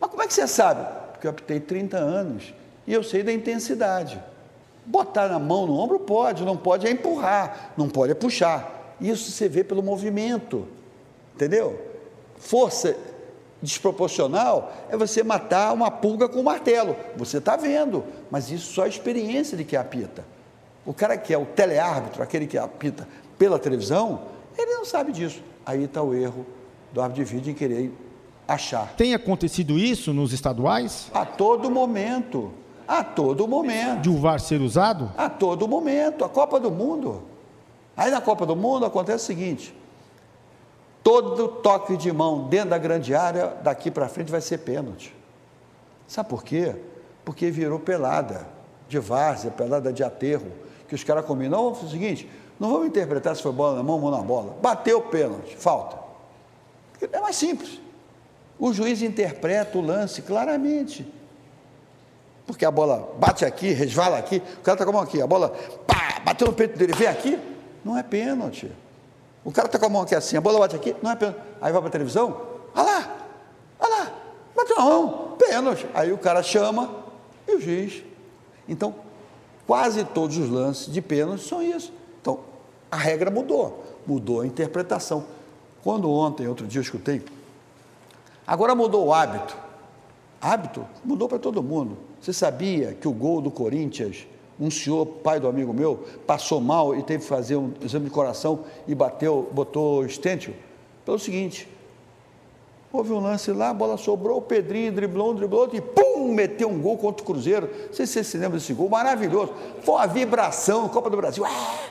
Mas 0.00 0.10
como 0.10 0.22
é 0.22 0.26
que 0.26 0.34
você 0.34 0.46
sabe? 0.46 0.98
porque 1.18 1.26
eu 1.26 1.32
apitei 1.32 1.58
30 1.58 1.98
anos 1.98 2.54
e 2.86 2.94
eu 2.94 3.02
sei 3.02 3.24
da 3.24 3.32
intensidade. 3.32 4.22
Botar 4.86 5.28
na 5.28 5.38
mão 5.38 5.66
no 5.66 5.76
ombro 5.76 5.98
pode, 5.98 6.44
não 6.44 6.56
pode 6.56 6.86
é 6.86 6.90
empurrar, 6.90 7.72
não 7.76 7.88
pode 7.88 8.12
é 8.12 8.14
puxar. 8.14 8.94
Isso 9.00 9.32
você 9.32 9.48
vê 9.48 9.64
pelo 9.64 9.82
movimento, 9.82 10.66
entendeu? 11.34 11.78
Força 12.36 12.96
desproporcional 13.62 14.72
é 14.88 14.96
você 14.96 15.22
matar 15.22 15.72
uma 15.72 15.90
pulga 15.90 16.28
com 16.28 16.40
um 16.40 16.44
martelo. 16.44 16.96
Você 17.16 17.38
está 17.38 17.56
vendo, 17.56 18.04
mas 18.30 18.50
isso 18.50 18.72
só 18.72 18.86
é 18.86 18.88
experiência 18.88 19.56
de 19.56 19.64
que 19.64 19.76
apita. 19.76 20.24
O 20.86 20.94
cara 20.94 21.16
que 21.18 21.34
é 21.34 21.38
o 21.38 21.44
teleárbitro, 21.44 22.22
aquele 22.22 22.46
que 22.46 22.56
apita 22.56 23.06
pela 23.38 23.58
televisão, 23.58 24.22
ele 24.56 24.72
não 24.74 24.84
sabe 24.84 25.12
disso. 25.12 25.42
Aí 25.66 25.84
está 25.84 26.02
o 26.02 26.14
erro 26.14 26.46
do 26.92 27.00
árbitro 27.00 27.24
de 27.24 27.30
vídeo 27.30 27.50
em 27.50 27.54
querer 27.54 27.92
achar. 28.46 28.94
Tem 28.96 29.12
acontecido 29.12 29.78
isso 29.78 30.14
nos 30.14 30.32
estaduais? 30.32 31.10
A 31.12 31.26
todo 31.26 31.70
momento. 31.70 32.50
A 32.86 33.04
todo 33.04 33.46
momento. 33.46 34.00
De 34.00 34.08
o 34.08 34.16
VAR 34.16 34.40
ser 34.40 34.62
usado? 34.62 35.12
A 35.16 35.28
todo 35.28 35.68
momento. 35.68 36.24
A 36.24 36.28
Copa 36.28 36.58
do 36.58 36.70
Mundo. 36.70 37.22
Aí 37.94 38.10
na 38.10 38.20
Copa 38.22 38.46
do 38.46 38.56
Mundo 38.56 38.86
acontece 38.86 39.24
o 39.24 39.26
seguinte: 39.26 39.74
todo 41.02 41.48
toque 41.48 41.96
de 41.96 42.12
mão 42.12 42.48
dentro 42.48 42.70
da 42.70 42.78
grande 42.78 43.14
área, 43.14 43.48
daqui 43.62 43.90
para 43.90 44.08
frente, 44.08 44.30
vai 44.30 44.40
ser 44.40 44.58
pênalti. 44.58 45.14
Sabe 46.06 46.28
por 46.28 46.42
quê? 46.42 46.74
Porque 47.24 47.50
virou 47.50 47.78
pelada 47.78 48.46
de 48.88 48.98
várzea, 48.98 49.50
pelada 49.50 49.92
de 49.92 50.02
aterro, 50.02 50.50
que 50.88 50.94
os 50.94 51.04
caras 51.04 51.24
combinam. 51.24 51.62
Não, 51.62 51.68
é 51.68 51.72
o 51.72 51.88
seguinte, 51.88 52.28
não 52.58 52.70
vamos 52.70 52.86
interpretar 52.86 53.36
se 53.36 53.42
foi 53.42 53.52
bola 53.52 53.76
na 53.76 53.82
mão 53.82 54.00
ou 54.02 54.10
na 54.10 54.18
bola. 54.18 54.56
Bateu 54.60 54.98
o 54.98 55.02
pênalti, 55.02 55.56
falta. 55.56 55.98
É 57.12 57.20
mais 57.20 57.36
simples. 57.36 57.80
O 58.58 58.72
juiz 58.72 59.02
interpreta 59.02 59.78
o 59.78 59.80
lance 59.80 60.22
claramente. 60.22 61.06
Porque 62.46 62.64
a 62.64 62.70
bola 62.70 63.14
bate 63.18 63.44
aqui, 63.44 63.70
resvala 63.72 64.18
aqui, 64.18 64.36
o 64.36 64.62
cara 64.62 64.74
está 64.74 64.84
com 64.84 64.90
a 64.90 64.94
mão 64.94 65.02
aqui, 65.02 65.20
a 65.20 65.26
bola 65.26 65.50
pá, 65.86 66.20
bateu 66.24 66.46
no 66.46 66.54
peito 66.54 66.78
dele, 66.78 66.94
vem 66.94 67.06
aqui, 67.06 67.38
não 67.84 67.96
é 67.96 68.02
pênalti. 68.02 68.72
O 69.48 69.50
cara 69.50 69.64
está 69.64 69.78
com 69.78 69.86
a 69.86 69.88
mão 69.88 70.02
aqui 70.02 70.14
assim, 70.14 70.36
a 70.36 70.42
bola 70.42 70.58
bate 70.58 70.76
aqui, 70.76 70.94
não 71.02 71.10
é 71.10 71.16
pênalti. 71.16 71.40
Aí 71.58 71.72
vai 71.72 71.80
para 71.80 71.88
a 71.88 71.90
televisão, 71.90 72.38
olha 72.74 72.84
lá, 72.84 73.16
olha 73.80 73.94
lá, 73.96 74.12
bateu 74.54 74.76
mão, 74.76 75.36
pênalti. 75.38 75.88
Aí 75.94 76.12
o 76.12 76.18
cara 76.18 76.42
chama 76.42 76.94
e 77.46 77.54
o 77.54 77.58
juiz. 77.58 78.04
Então, 78.68 78.94
quase 79.66 80.04
todos 80.04 80.36
os 80.36 80.50
lances 80.50 80.92
de 80.92 81.00
pênalti 81.00 81.48
são 81.48 81.62
isso. 81.62 81.90
Então, 82.20 82.40
a 82.90 82.96
regra 82.98 83.30
mudou, 83.30 83.86
mudou 84.06 84.42
a 84.42 84.46
interpretação. 84.46 85.24
Quando 85.82 86.10
ontem, 86.10 86.46
outro 86.46 86.66
dia, 86.66 86.80
eu 86.80 86.82
escutei 86.82 87.24
Agora 88.46 88.74
mudou 88.74 89.06
o 89.06 89.14
hábito. 89.14 89.56
Hábito 90.42 90.86
mudou 91.02 91.26
para 91.26 91.38
todo 91.38 91.62
mundo. 91.62 91.96
Você 92.20 92.34
sabia 92.34 92.92
que 92.92 93.08
o 93.08 93.12
gol 93.12 93.40
do 93.40 93.50
Corinthians, 93.50 94.26
um 94.60 94.70
senhor, 94.70 95.06
pai 95.06 95.38
do 95.38 95.46
amigo 95.46 95.72
meu, 95.72 96.04
passou 96.26 96.60
mal 96.60 96.94
e 96.94 97.02
teve 97.02 97.22
que 97.22 97.28
fazer 97.28 97.56
um 97.56 97.72
exame 97.80 98.06
de 98.06 98.10
coração 98.10 98.64
e 98.86 98.94
bateu, 98.94 99.48
botou 99.52 100.04
estêntio? 100.04 100.54
Pelo 101.04 101.18
seguinte, 101.18 101.68
houve 102.92 103.12
um 103.12 103.20
lance 103.20 103.52
lá, 103.52 103.70
a 103.70 103.74
bola 103.74 103.96
sobrou, 103.96 104.38
o 104.38 104.42
Pedrinho 104.42 104.92
driblou, 104.92 105.32
driblou 105.34 105.68
e 105.72 105.80
pum, 105.80 106.32
meteu 106.34 106.68
um 106.68 106.80
gol 106.80 106.98
contra 106.98 107.22
o 107.22 107.26
Cruzeiro. 107.26 107.68
Não 107.86 107.94
sei 107.94 108.06
se 108.06 108.14
você 108.14 108.24
se 108.24 108.38
lembra 108.38 108.58
desse 108.58 108.74
gol, 108.74 108.88
maravilhoso. 108.88 109.52
Foi 109.82 109.94
uma 109.94 110.06
vibração, 110.06 110.88
Copa 110.88 111.08
do 111.08 111.16
Brasil. 111.16 111.44
Ah! 111.44 111.88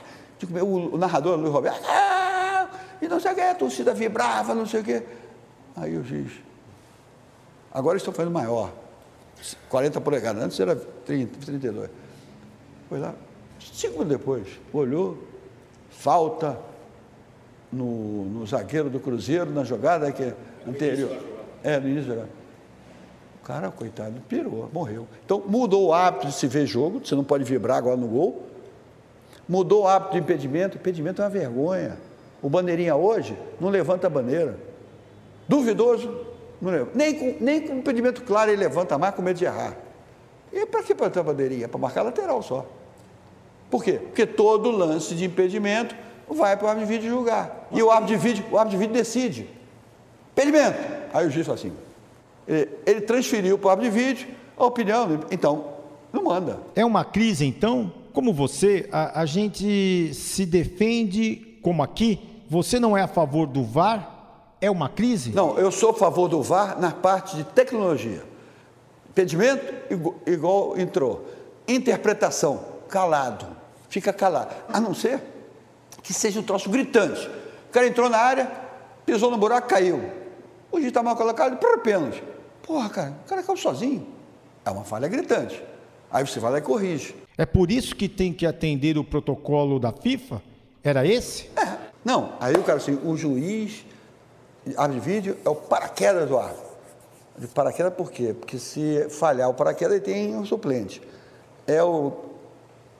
O, 0.62 0.96
narrador, 0.96 1.36
Luiz 1.36 1.52
Roberto, 1.52 1.84
ah! 1.88 2.68
e 3.02 3.08
não 3.08 3.18
sei 3.18 3.32
o 3.32 3.34
que, 3.34 3.40
a 3.40 3.54
torcida 3.54 3.92
vibrava, 3.92 4.54
não 4.54 4.66
sei 4.66 4.80
o 4.80 4.84
que. 4.84 5.02
Aí 5.74 5.96
o 5.96 6.04
juiz, 6.04 6.32
Agora 7.72 7.96
estão 7.96 8.12
fazendo 8.12 8.32
maior. 8.32 8.72
40 9.68 10.00
polegadas. 10.00 10.42
Antes 10.42 10.58
era 10.58 10.74
30, 10.74 11.46
32. 11.46 11.90
Foi 12.88 12.98
lá. 12.98 13.14
Cinco 13.60 13.94
minutos 13.94 14.18
depois, 14.18 14.46
olhou, 14.72 15.18
falta 15.90 16.58
no, 17.72 18.24
no 18.24 18.46
zagueiro 18.46 18.88
do 18.88 19.00
Cruzeiro, 19.00 19.50
na 19.50 19.64
jogada 19.64 20.10
que 20.12 20.22
é 20.22 20.34
anterior. 20.66 21.10
É, 21.62 21.78
no 21.78 21.88
início 21.88 22.08
da 22.08 22.14
jogada. 22.14 22.32
O 23.40 23.44
cara, 23.44 23.70
coitado, 23.70 24.20
pirou, 24.28 24.70
morreu. 24.72 25.06
Então, 25.24 25.42
mudou 25.46 25.88
o 25.88 25.92
hábito 25.92 26.26
de 26.26 26.32
se 26.32 26.46
ver 26.46 26.66
jogo, 26.66 27.00
você 27.04 27.14
não 27.14 27.24
pode 27.24 27.44
vibrar 27.44 27.78
agora 27.78 27.96
no 27.96 28.06
gol. 28.06 28.46
Mudou 29.48 29.84
o 29.84 29.88
hábito 29.88 30.12
de 30.12 30.18
impedimento, 30.18 30.76
impedimento 30.76 31.22
é 31.22 31.24
uma 31.24 31.30
vergonha. 31.30 31.98
O 32.42 32.48
bandeirinha 32.48 32.94
hoje 32.94 33.36
não 33.60 33.70
levanta 33.70 34.06
a 34.06 34.10
bandeira. 34.10 34.58
Duvidoso, 35.48 36.26
não 36.60 36.70
levanta. 36.70 36.92
Nem 36.94 37.14
com, 37.14 37.44
nem 37.44 37.66
com 37.66 37.74
impedimento 37.74 38.22
claro 38.22 38.50
ele 38.50 38.60
levanta 38.60 38.96
mais 38.98 39.14
com 39.14 39.22
medo 39.22 39.36
de 39.36 39.44
errar. 39.44 39.76
E 40.52 40.64
para 40.66 40.82
que 40.82 40.94
ter 40.94 41.18
a 41.18 41.22
bandeirinha? 41.22 41.68
Para 41.68 41.80
marcar 41.80 42.02
lateral 42.02 42.42
só. 42.42 42.66
Por 43.70 43.84
quê? 43.84 43.92
Porque 43.92 44.26
todo 44.26 44.70
lance 44.70 45.14
de 45.14 45.24
impedimento 45.24 45.94
vai 46.28 46.56
para 46.56 46.66
o 46.66 46.68
árbitro 46.68 46.88
de 46.88 46.98
vídeo 46.98 47.10
julgar. 47.10 47.68
E 47.70 47.82
o 47.82 47.90
árbitro 47.90 48.16
de 48.16 48.22
vídeo, 48.22 48.44
o 48.50 48.58
árbitro 48.58 48.78
de 48.78 48.86
vídeo 48.86 48.94
decide. 48.94 49.48
Impedimento. 50.32 50.78
Aí 51.12 51.26
o 51.26 51.30
juiz 51.30 51.46
fala 51.46 51.58
assim. 51.58 51.72
Ele, 52.46 52.68
ele 52.86 53.00
transferiu 53.02 53.58
para 53.58 53.68
o 53.68 53.70
árbitro 53.70 53.92
de 53.92 53.98
vídeo 53.98 54.28
a 54.56 54.64
opinião, 54.64 55.20
então 55.30 55.64
não 56.12 56.24
manda. 56.24 56.58
É 56.74 56.84
uma 56.84 57.04
crise, 57.04 57.44
então? 57.44 57.92
Como 58.12 58.32
você, 58.32 58.88
a, 58.90 59.20
a 59.20 59.26
gente 59.26 60.12
se 60.14 60.44
defende 60.46 61.58
como 61.62 61.82
aqui? 61.82 62.20
Você 62.48 62.80
não 62.80 62.96
é 62.96 63.02
a 63.02 63.08
favor 63.08 63.46
do 63.46 63.62
VAR? 63.62 64.16
É 64.60 64.70
uma 64.70 64.88
crise? 64.88 65.30
Não, 65.30 65.56
eu 65.58 65.70
sou 65.70 65.90
a 65.90 65.94
favor 65.94 66.28
do 66.28 66.42
VAR 66.42 66.80
na 66.80 66.90
parte 66.90 67.36
de 67.36 67.44
tecnologia. 67.44 68.24
Impedimento, 69.10 69.72
igual, 69.92 70.14
igual 70.26 70.78
entrou. 70.78 71.26
Interpretação, 71.66 72.60
calado. 72.88 73.57
Fica 73.88 74.12
calado. 74.12 74.54
A 74.72 74.80
não 74.80 74.94
ser 74.94 75.20
que 76.02 76.12
seja 76.12 76.40
um 76.40 76.42
troço 76.42 76.70
gritante. 76.70 77.26
O 77.68 77.72
cara 77.72 77.86
entrou 77.86 78.08
na 78.08 78.18
área, 78.18 78.50
pisou 79.04 79.30
no 79.30 79.36
buraco, 79.36 79.68
caiu. 79.68 80.10
O 80.70 80.76
juiz 80.76 80.88
está 80.88 81.02
mal 81.02 81.16
colocado, 81.16 81.56
por 81.58 81.80
pênalti. 81.80 82.22
Porra, 82.62 82.88
cara, 82.88 83.14
o 83.24 83.28
cara 83.28 83.42
caiu 83.42 83.56
sozinho. 83.56 84.06
É 84.64 84.70
uma 84.70 84.84
falha 84.84 85.08
gritante. 85.08 85.62
Aí 86.10 86.26
você 86.26 86.40
vai 86.40 86.52
lá 86.52 86.58
e 86.58 86.62
corrige. 86.62 87.14
É 87.36 87.46
por 87.46 87.70
isso 87.70 87.94
que 87.94 88.08
tem 88.08 88.32
que 88.32 88.46
atender 88.46 88.98
o 88.98 89.04
protocolo 89.04 89.78
da 89.78 89.92
FIFA? 89.92 90.42
Era 90.82 91.06
esse? 91.06 91.50
É. 91.56 91.76
Não, 92.04 92.32
aí 92.40 92.54
o 92.54 92.62
cara 92.62 92.78
assim, 92.78 92.98
o 93.04 93.16
juiz, 93.16 93.84
abre 94.76 95.00
vídeo, 95.00 95.36
é 95.44 95.48
o 95.48 95.54
paraquedas 95.54 96.28
do 96.28 96.38
árbitro. 96.38 96.68
De 97.36 97.46
paraquedas 97.46 97.94
por 97.94 98.10
quê? 98.10 98.34
Porque 98.38 98.58
se 98.58 99.08
falhar 99.10 99.48
o 99.48 99.54
paraquedas, 99.54 99.96
ele 99.96 100.04
tem 100.04 100.34
um 100.34 100.44
suplente. 100.44 101.02
É 101.66 101.82
o, 101.82 102.12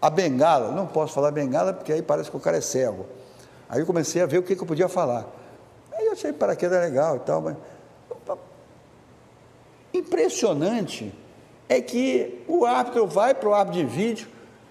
a 0.01 0.11
bengala, 0.11 0.71
não 0.73 0.87
posso 0.87 1.15
falar 1.15 1.31
bengala 1.31 1.73
porque 1.73 1.93
aí 1.93 2.03
parece 2.03 2.31
que 2.31 2.37
o 2.37 2.41
cara 2.41 2.57
é 2.57 2.61
cego. 2.61 3.07
Aí 3.69 3.81
eu 3.81 3.87
comecei 3.87 4.23
a 4.23 4.27
ver 4.27 4.39
o 4.39 4.43
que, 4.43 4.57
que 4.57 4.63
eu 4.63 4.67
podia 4.67 4.89
falar. 4.89 5.27
Aí 5.93 6.07
eu 6.07 6.13
achei 6.13 6.33
paraquedas 6.33 6.81
legal 6.81 7.17
e 7.17 7.21
tal, 7.21 7.41
mas. 7.41 7.57
Impressionante 9.93 11.13
é 11.69 11.81
que 11.81 12.45
o 12.47 12.65
árbitro 12.65 13.07
vai 13.07 13.35
para 13.35 13.49
o 13.49 13.55
árbitro 13.55 13.81
de 13.81 13.87
vídeo, 13.87 14.29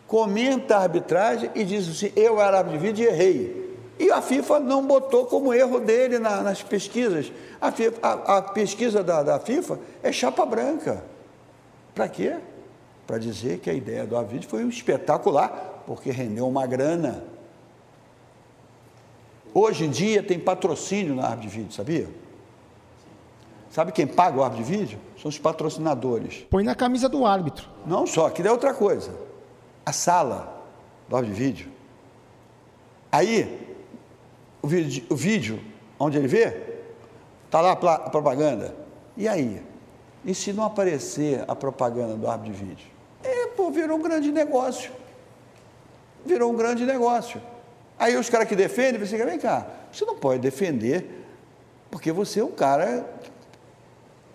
comenta 0.08 0.78
a 0.78 0.82
arbitragem 0.82 1.52
e 1.54 1.64
diz 1.64 1.88
assim: 1.90 2.12
eu 2.16 2.40
era 2.40 2.60
árbitro 2.60 2.80
de 2.80 2.86
vídeo 2.86 3.06
e 3.06 3.08
errei. 3.08 3.68
E 4.00 4.12
a 4.12 4.22
FIFA 4.22 4.60
não 4.60 4.86
botou 4.86 5.26
como 5.26 5.54
erro 5.54 5.80
dele 5.80 6.20
na, 6.20 6.42
nas 6.42 6.62
pesquisas. 6.62 7.32
A, 7.60 7.72
FIFA, 7.72 7.98
a, 8.02 8.38
a 8.38 8.42
pesquisa 8.42 9.04
da, 9.04 9.24
da, 9.24 9.40
FIFA 9.40 9.80
é 10.04 10.12
chapa 10.12 10.46
branca. 10.46 11.04
Para 11.96 12.08
quê? 12.08 12.36
Para 13.08 13.18
dizer 13.18 13.60
que 13.60 13.70
a 13.70 13.74
ideia 13.74 14.06
do 14.06 14.18
Avid 14.18 14.46
foi 14.46 14.66
um 14.66 14.70
espetacular, 14.70 15.84
porque 15.88 16.12
rendeu 16.12 16.46
uma 16.46 16.68
grana. 16.68 17.24
Hoje 19.54 19.86
em 19.86 19.90
dia 19.90 20.22
tem 20.22 20.38
patrocínio 20.38 21.16
na 21.16 21.24
árbitro 21.24 21.50
de 21.50 21.58
vídeo, 21.58 21.74
sabia? 21.74 22.10
Sabe 23.72 23.94
quem 23.94 24.06
paga 24.06 24.38
o 24.38 24.44
árbitro 24.44 24.66
de 24.66 24.78
vídeo? 24.78 25.00
São 25.22 25.30
os 25.30 25.40
patrocinadores. 25.40 26.46
Põe 26.50 26.64
na 26.64 26.76
camisa 26.76 27.08
do 27.08 27.26
árbitro. 27.26 27.70
Não 27.86 28.06
só, 28.06 28.30
que 28.30 28.46
é 28.46 28.52
outra 28.52 28.74
coisa. 28.74 29.18
A 29.86 29.94
sala 29.94 30.66
do 31.08 31.16
árbitro 31.16 31.36
de 31.36 31.44
vídeo. 31.44 31.72
Aí, 33.10 33.76
o 34.62 34.68
vídeo, 34.68 35.06
o 35.10 35.16
vídeo 35.16 35.62
onde 35.98 36.18
ele 36.18 36.28
vê, 36.28 36.78
está 37.46 37.62
lá 37.62 37.72
a 37.72 38.10
propaganda. 38.10 38.76
E 39.16 39.28
aí? 39.28 39.64
E 40.26 40.36
se 40.36 40.52
não 40.52 40.66
aparecer 40.66 41.46
a 41.48 41.56
propaganda 41.56 42.16
do 42.16 42.28
árbitro 42.28 42.54
de 42.54 42.66
vídeo? 42.66 42.97
É, 43.24 43.48
pô, 43.48 43.72
virou 43.72 43.98
um 43.98 44.02
grande 44.02 44.32
negócio. 44.32 44.92
Virou 46.26 46.52
um 46.52 46.56
grande 46.56 46.86
negócio. 46.86 47.42
Aí 47.98 48.16
os 48.16 48.30
caras 48.30 48.48
que 48.48 48.56
defendem, 48.56 49.04
você 49.04 49.18
vem 49.24 49.40
cá, 49.40 49.66
você 49.92 50.06
não 50.06 50.16
pode 50.16 50.40
defender, 50.40 51.26
porque 51.90 52.12
você 52.12 52.40
é 52.40 52.44
um 52.44 52.52
cara 52.52 53.06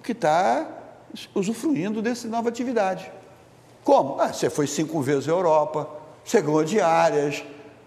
que 0.03 0.13
está 0.13 0.67
usufruindo 1.35 2.03
dessa 2.03 2.27
nova 2.27 2.49
atividade. 2.49 3.11
Como? 3.85 4.21
Ah, 4.21 4.33
você 4.33 4.51
foi 4.51 4.67
cinco 4.67 5.01
vezes 5.01 5.29
à 5.29 5.33
Europa, 5.33 5.89
você 6.25 6.41
ganhou 6.41 6.65
diárias, 6.65 7.45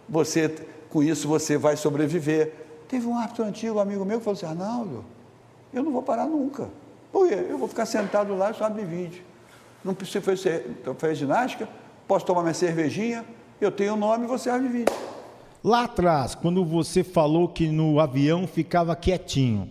você 0.07 0.49
com 0.89 1.03
isso 1.03 1.27
você 1.27 1.57
vai 1.57 1.75
sobreviver. 1.75 2.53
Teve 2.87 3.07
um 3.07 3.17
árbitro 3.17 3.43
antigo, 3.43 3.77
um 3.77 3.79
amigo 3.79 4.05
meu, 4.05 4.19
que 4.19 4.23
falou 4.23 4.37
assim: 4.37 4.45
Arnaldo, 4.45 5.03
eu 5.73 5.83
não 5.83 5.91
vou 5.91 6.03
parar 6.03 6.25
nunca. 6.25 6.69
Por 7.11 7.27
quê? 7.27 7.45
Eu 7.49 7.57
vou 7.57 7.67
ficar 7.67 7.85
sentado 7.85 8.35
lá 8.35 8.51
e 8.51 8.53
só 8.53 8.65
abrir 8.65 8.85
vídeo. 8.85 9.23
Não 9.85 9.93
precisa 9.93 10.19
fazer, 10.19 10.65
fazer 10.97 11.13
ginástica, 11.13 11.69
posso 12.07 12.25
tomar 12.25 12.41
minha 12.41 12.55
cervejinha, 12.55 13.23
eu 13.61 13.71
tenho 13.71 13.93
o 13.93 13.97
nome 13.97 14.25
e 14.25 14.27
você 14.27 14.49
abre 14.49 14.67
vídeo. 14.67 14.93
Lá 15.63 15.83
atrás, 15.83 16.33
quando 16.33 16.65
você 16.65 17.03
falou 17.03 17.47
que 17.47 17.67
no 17.67 17.99
avião 17.99 18.47
ficava 18.47 18.95
quietinho, 18.95 19.69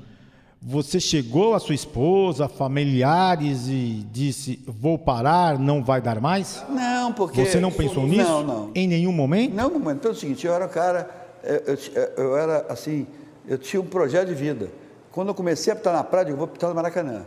você 0.63 1.01
chegou 1.01 1.55
a 1.55 1.59
sua 1.59 1.75
esposa, 1.75 2.49
familiares 2.49 3.67
e 3.67 4.07
disse: 4.11 4.63
Vou 4.67 4.97
parar, 4.97 5.59
não 5.59 5.83
vai 5.83 6.01
dar 6.01 6.21
mais? 6.21 6.65
Não, 6.71 7.13
porque. 7.13 7.45
Você 7.45 7.61
não 7.61 7.73
pensou 7.73 8.07
nisso? 8.07 8.23
Não, 8.23 8.43
não. 8.43 8.71
Em 8.75 8.87
nenhum 8.87 9.13
momento? 9.13 9.53
Não, 9.53 9.69
momento. 9.69 10.01
Pelo 10.01 10.15
seguinte, 10.15 10.47
eu 10.47 10.55
era 10.55 10.65
um 10.65 10.69
cara. 10.69 11.11
Eu, 11.43 11.75
eu, 11.75 12.25
eu, 12.25 12.37
era 12.37 12.67
assim. 12.71 13.07
Eu 13.47 13.59
tinha 13.59 13.83
um 13.83 13.87
projeto 13.87 14.29
de 14.29 14.35
vida. 14.35 14.71
Quando 15.13 15.29
eu 15.29 15.35
comecei 15.35 15.73
a 15.73 15.77
pitar 15.77 15.93
na 15.93 16.03
praia, 16.03 16.31
eu 16.31 16.37
vou 16.37 16.47
pitar 16.47 16.71
no 16.71 16.77
Maracanã. 16.77 17.27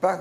Pra, 0.00 0.16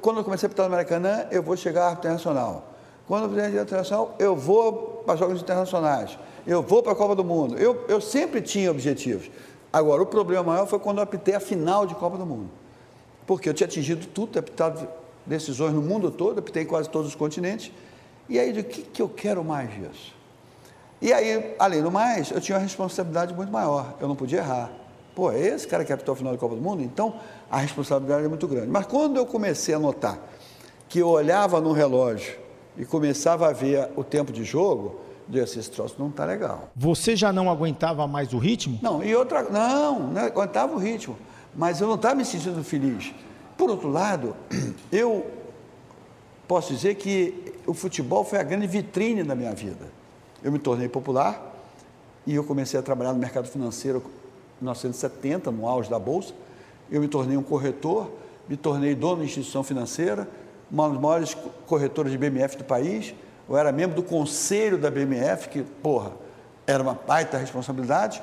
quando 0.00 0.18
eu 0.18 0.24
comecei 0.24 0.46
a 0.46 0.50
pitar 0.50 0.64
no 0.64 0.70
Maracanã, 0.70 1.26
eu 1.30 1.42
vou 1.42 1.56
chegar 1.56 1.88
à 1.88 1.92
internacional. 1.92 2.74
Quando 3.06 3.24
eu 3.24 3.30
fizer 3.30 3.62
internacional, 3.62 4.14
eu 4.18 4.34
vou 4.34 5.02
para 5.04 5.16
jogos 5.16 5.40
internacionais. 5.40 6.18
Eu 6.46 6.62
vou 6.62 6.82
para 6.82 6.92
a 6.92 6.94
Copa 6.94 7.14
do 7.14 7.24
Mundo. 7.24 7.56
Eu, 7.58 7.84
eu 7.88 8.00
sempre 8.00 8.40
tinha 8.40 8.70
objetivos. 8.70 9.30
Agora, 9.72 10.02
o 10.02 10.06
problema 10.06 10.44
maior 10.44 10.66
foi 10.66 10.78
quando 10.78 10.98
eu 10.98 11.02
apitei 11.02 11.34
a 11.34 11.40
final 11.40 11.86
de 11.86 11.94
Copa 11.94 12.16
do 12.16 12.24
Mundo. 12.24 12.50
Porque 13.26 13.48
eu 13.48 13.54
tinha 13.54 13.66
atingido 13.66 14.06
tudo, 14.06 14.38
apitado 14.38 14.88
decisões 15.26 15.74
no 15.74 15.82
mundo 15.82 16.10
todo, 16.10 16.38
apitei 16.38 16.64
quase 16.64 16.88
todos 16.88 17.08
os 17.08 17.14
continentes. 17.14 17.70
E 18.28 18.38
aí, 18.38 18.58
o 18.58 18.64
que, 18.64 18.82
que 18.82 19.02
eu 19.02 19.08
quero 19.08 19.44
mais 19.44 19.70
disso? 19.70 20.14
E 21.00 21.12
aí, 21.12 21.54
além 21.58 21.82
do 21.82 21.90
mais, 21.90 22.30
eu 22.30 22.40
tinha 22.40 22.56
uma 22.56 22.62
responsabilidade 22.62 23.34
muito 23.34 23.52
maior. 23.52 23.94
Eu 24.00 24.08
não 24.08 24.16
podia 24.16 24.38
errar. 24.38 24.70
Pô, 25.14 25.30
é 25.30 25.40
esse 25.40 25.66
cara 25.66 25.84
que 25.84 25.92
apitou 25.92 26.12
a 26.12 26.16
final 26.16 26.32
de 26.32 26.38
Copa 26.38 26.54
do 26.54 26.60
Mundo? 26.60 26.82
Então, 26.82 27.14
a 27.50 27.58
responsabilidade 27.58 28.24
é 28.24 28.28
muito 28.28 28.46
grande. 28.46 28.68
Mas 28.68 28.86
quando 28.86 29.16
eu 29.16 29.26
comecei 29.26 29.74
a 29.74 29.78
notar 29.78 30.18
que 30.88 30.98
eu 31.00 31.08
olhava 31.08 31.60
no 31.60 31.72
relógio 31.72 32.36
e 32.76 32.84
começava 32.84 33.48
a 33.48 33.52
ver 33.52 33.90
o 33.96 34.04
tempo 34.04 34.32
de 34.32 34.44
jogo, 34.44 35.00
disse, 35.28 35.58
esse 35.58 35.70
troço 35.70 35.96
não 35.98 36.08
está 36.08 36.24
legal. 36.24 36.70
Você 36.74 37.14
já 37.14 37.32
não 37.32 37.50
aguentava 37.50 38.06
mais 38.06 38.32
o 38.32 38.38
ritmo? 38.38 38.78
Não, 38.82 39.02
e 39.02 39.14
outra, 39.14 39.42
não, 39.42 40.00
não 40.10 40.22
aguentava 40.22 40.74
o 40.74 40.78
ritmo, 40.78 41.16
mas 41.54 41.80
eu 41.80 41.86
não 41.86 41.96
estava 41.96 42.14
me 42.14 42.24
sentindo 42.24 42.62
feliz. 42.64 43.12
Por 43.56 43.70
outro 43.70 43.88
lado, 43.88 44.36
eu 44.92 45.26
posso 46.46 46.72
dizer 46.72 46.94
que 46.94 47.54
o 47.66 47.74
futebol 47.74 48.24
foi 48.24 48.38
a 48.38 48.42
grande 48.42 48.66
vitrine 48.66 49.22
da 49.22 49.34
minha 49.34 49.52
vida. 49.54 49.86
Eu 50.42 50.52
me 50.52 50.58
tornei 50.58 50.88
popular 50.88 51.54
e 52.26 52.34
eu 52.34 52.44
comecei 52.44 52.78
a 52.78 52.82
trabalhar 52.82 53.12
no 53.12 53.18
mercado 53.18 53.48
financeiro 53.48 54.02
em 54.60 54.64
1970, 54.64 55.50
no 55.50 55.68
auge 55.68 55.90
da 55.90 55.98
Bolsa. 55.98 56.32
Eu 56.90 57.00
me 57.00 57.08
tornei 57.08 57.36
um 57.36 57.42
corretor, 57.42 58.10
me 58.48 58.56
tornei 58.56 58.94
dono 58.94 59.22
de 59.22 59.26
instituição 59.26 59.62
financeira, 59.62 60.28
uma 60.70 60.88
das 60.88 61.00
maiores 61.00 61.36
corretoras 61.66 62.12
de 62.12 62.18
BMF 62.18 62.56
do 62.56 62.64
país, 62.64 63.14
eu 63.48 63.56
era 63.56 63.72
membro 63.72 63.96
do 63.96 64.02
conselho 64.02 64.76
da 64.76 64.90
BMF, 64.90 65.48
que, 65.48 65.62
porra, 65.62 66.12
era 66.66 66.82
uma 66.82 66.94
baita 66.94 67.38
responsabilidade, 67.38 68.22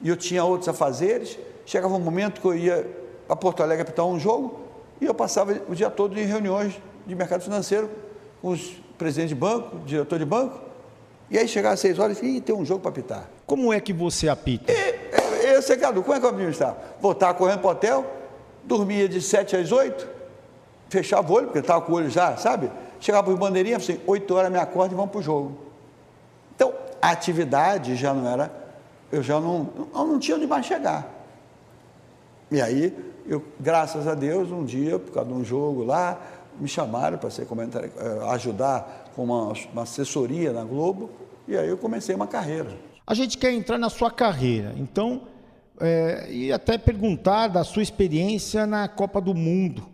e 0.00 0.08
eu 0.08 0.16
tinha 0.16 0.44
outros 0.44 0.68
afazeres. 0.68 1.36
Chegava 1.66 1.94
um 1.94 1.98
momento 1.98 2.40
que 2.40 2.46
eu 2.46 2.54
ia 2.54 2.86
a 3.28 3.34
Porto 3.34 3.62
Alegre 3.62 3.82
apitar 3.82 4.06
um 4.06 4.20
jogo, 4.20 4.60
e 5.00 5.04
eu 5.06 5.14
passava 5.14 5.60
o 5.68 5.74
dia 5.74 5.90
todo 5.90 6.18
em 6.18 6.24
reuniões 6.24 6.80
de 7.04 7.14
mercado 7.14 7.42
financeiro 7.42 7.90
com 8.40 8.50
os 8.50 8.80
presidentes 8.96 9.30
de 9.30 9.34
banco, 9.34 9.78
diretor 9.84 10.18
de 10.18 10.24
banco, 10.24 10.60
e 11.28 11.38
aí 11.38 11.48
chegava 11.48 11.74
às 11.74 11.80
seis 11.80 11.98
horas 11.98 12.22
e 12.22 12.40
tem 12.40 12.54
um 12.54 12.64
jogo 12.64 12.80
para 12.80 12.90
apitar. 12.90 13.28
Como 13.46 13.72
é 13.72 13.80
que 13.80 13.92
você 13.92 14.28
apita? 14.28 14.70
E, 14.70 14.74
e, 14.74 15.21
eu 15.44 15.62
sei, 15.62 15.76
como 15.76 16.14
é 16.14 16.20
que 16.20 16.26
eu 16.26 16.30
administrava? 16.30 16.76
Voltava 17.00 17.34
correndo 17.34 17.60
para 17.60 17.68
o 17.68 17.70
hotel, 17.70 18.06
dormia 18.64 19.08
de 19.08 19.20
sete 19.20 19.56
às 19.56 19.72
oito, 19.72 20.06
fechava 20.88 21.30
o 21.30 21.34
olho, 21.34 21.46
porque 21.46 21.58
estava 21.58 21.80
com 21.80 21.92
o 21.92 21.96
olho 21.96 22.10
já, 22.10 22.36
sabe? 22.36 22.70
Chegava 23.00 23.24
para 23.24 23.34
o 23.34 23.36
bandeirinha, 23.36 23.78
assim, 23.78 23.98
8 24.06 24.32
horas 24.32 24.52
me 24.52 24.58
acordo 24.58 24.92
e 24.92 24.94
vamos 24.94 25.10
para 25.10 25.18
o 25.18 25.22
jogo. 25.22 25.58
a 27.00 27.10
atividade 27.10 27.96
já 27.96 28.14
não 28.14 28.28
era, 28.28 28.48
eu 29.10 29.24
já 29.24 29.40
não, 29.40 29.68
eu 29.92 30.06
não 30.06 30.20
tinha 30.20 30.36
onde 30.36 30.46
mais 30.46 30.64
chegar. 30.64 31.10
E 32.48 32.62
aí, 32.62 32.96
eu, 33.26 33.42
graças 33.58 34.06
a 34.06 34.14
Deus, 34.14 34.52
um 34.52 34.64
dia, 34.64 35.00
por 35.00 35.12
causa 35.12 35.28
de 35.28 35.34
um 35.34 35.44
jogo 35.44 35.82
lá, 35.82 36.16
me 36.60 36.68
chamaram 36.68 37.18
para 37.18 37.28
ser 37.28 37.44
comentário, 37.46 37.90
eh, 37.96 38.18
ajudar 38.30 39.10
com 39.16 39.24
uma, 39.24 39.52
uma 39.72 39.82
assessoria 39.82 40.52
na 40.52 40.62
Globo, 40.62 41.10
e 41.48 41.56
aí 41.56 41.68
eu 41.68 41.76
comecei 41.76 42.14
uma 42.14 42.28
carreira. 42.28 42.70
A 43.04 43.14
gente 43.14 43.36
quer 43.36 43.52
entrar 43.52 43.78
na 43.78 43.90
sua 43.90 44.12
carreira, 44.12 44.72
então, 44.76 45.22
é, 45.80 46.26
e 46.30 46.52
até 46.52 46.78
perguntar 46.78 47.48
da 47.48 47.64
sua 47.64 47.82
experiência 47.82 48.66
na 48.66 48.88
Copa 48.88 49.20
do 49.20 49.34
Mundo. 49.34 49.86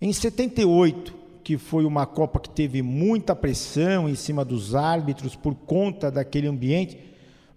Em 0.00 0.12
78, 0.12 1.14
que 1.44 1.58
foi 1.58 1.84
uma 1.84 2.06
Copa 2.06 2.40
que 2.40 2.50
teve 2.50 2.82
muita 2.82 3.34
pressão 3.34 4.08
em 4.08 4.14
cima 4.14 4.44
dos 4.44 4.74
árbitros 4.74 5.36
por 5.36 5.54
conta 5.54 6.10
daquele 6.10 6.46
ambiente, 6.46 6.98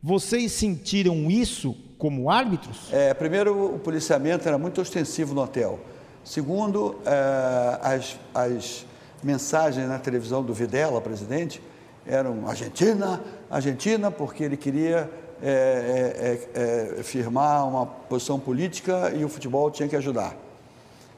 vocês 0.02 0.52
sentiram 0.52 1.32
isso 1.32 1.76
como 1.98 2.30
árbitros? 2.30 2.92
É, 2.92 3.14
primeiro, 3.14 3.76
o 3.76 3.80
policiamento 3.80 4.48
era 4.48 4.58
muito 4.58 4.82
ostensivo 4.82 5.34
no 5.34 5.42
hotel. 5.42 5.80
Segundo, 6.24 7.00
é, 7.06 7.80
as, 7.82 8.20
as 8.34 8.86
mensagens 9.24 9.88
na 9.88 9.98
televisão 10.00 10.44
do 10.44 10.54
Videla, 10.54 11.00
presidente, 11.00 11.62
eram 12.06 12.48
Argentina, 12.48 13.22
Argentina, 13.50 14.12
porque 14.12 14.44
ele 14.44 14.58
queria 14.58 15.10
é, 15.46 16.40
é, 16.56 17.00
é, 17.00 17.04
firmar 17.04 17.68
uma 17.68 17.86
posição 17.86 18.40
política 18.40 19.12
e 19.14 19.26
o 19.26 19.30
futebol 19.30 19.70
tinha 19.70 19.90
que 19.90 19.96
ajudar. 19.98 20.38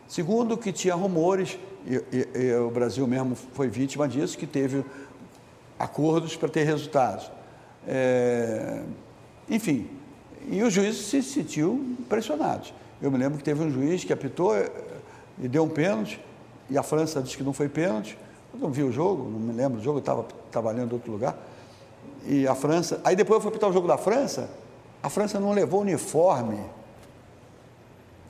Segundo, 0.08 0.58
que 0.58 0.74
tinha 0.74 0.96
rumores, 0.96 1.60
e, 1.86 1.96
e, 2.12 2.40
e 2.40 2.56
o 2.56 2.72
Brasil 2.72 3.06
mesmo 3.06 3.36
foi 3.36 3.68
vítima 3.68 4.08
disso, 4.08 4.36
que 4.36 4.48
teve 4.48 4.84
acordos 5.78 6.36
para 6.36 6.50
ter 6.50 6.64
resultados. 6.64 7.32
É, 7.88 8.82
enfim, 9.48 9.88
e 10.50 10.64
os 10.64 10.74
juízes 10.74 11.06
se 11.06 11.22
sentiu 11.22 11.96
pressionados. 12.10 12.74
Eu 13.00 13.12
me 13.12 13.20
lembro 13.20 13.38
que 13.38 13.44
teve 13.44 13.64
um 13.64 13.70
juiz 13.70 14.04
que 14.04 14.12
apitou 14.12 14.56
e 15.40 15.48
deu 15.48 15.64
um 15.64 15.70
pênalti, 15.70 16.20
e 16.68 16.80
a 16.80 16.82
França 16.82 17.22
disse 17.22 17.38
que 17.38 17.44
não 17.44 17.54
foi 17.54 17.70
pênalti. 17.70 18.18
Eu 18.52 18.60
não 18.60 18.72
vi 18.72 18.82
o 18.82 18.92
jogo, 18.92 19.30
não 19.30 19.40
me 19.40 19.54
lembro 19.54 19.78
do 19.78 19.84
jogo, 19.84 19.98
eu 19.98 20.02
estava 20.02 20.26
trabalhando 20.50 20.92
em 20.92 20.94
outro 20.96 21.12
lugar. 21.12 21.38
E 22.26 22.48
a 22.48 22.56
França. 22.56 23.00
Aí 23.04 23.16
depois 23.16 23.38
eu 23.38 23.42
fui 23.42 23.50
apitar 23.50 23.70
o 23.70 23.74
jogo 23.74 23.88
da 23.88 23.98
França, 23.98 24.50
a 25.02 25.10
França 25.10 25.40
não 25.40 25.52
levou 25.52 25.82
uniforme. 25.82 26.60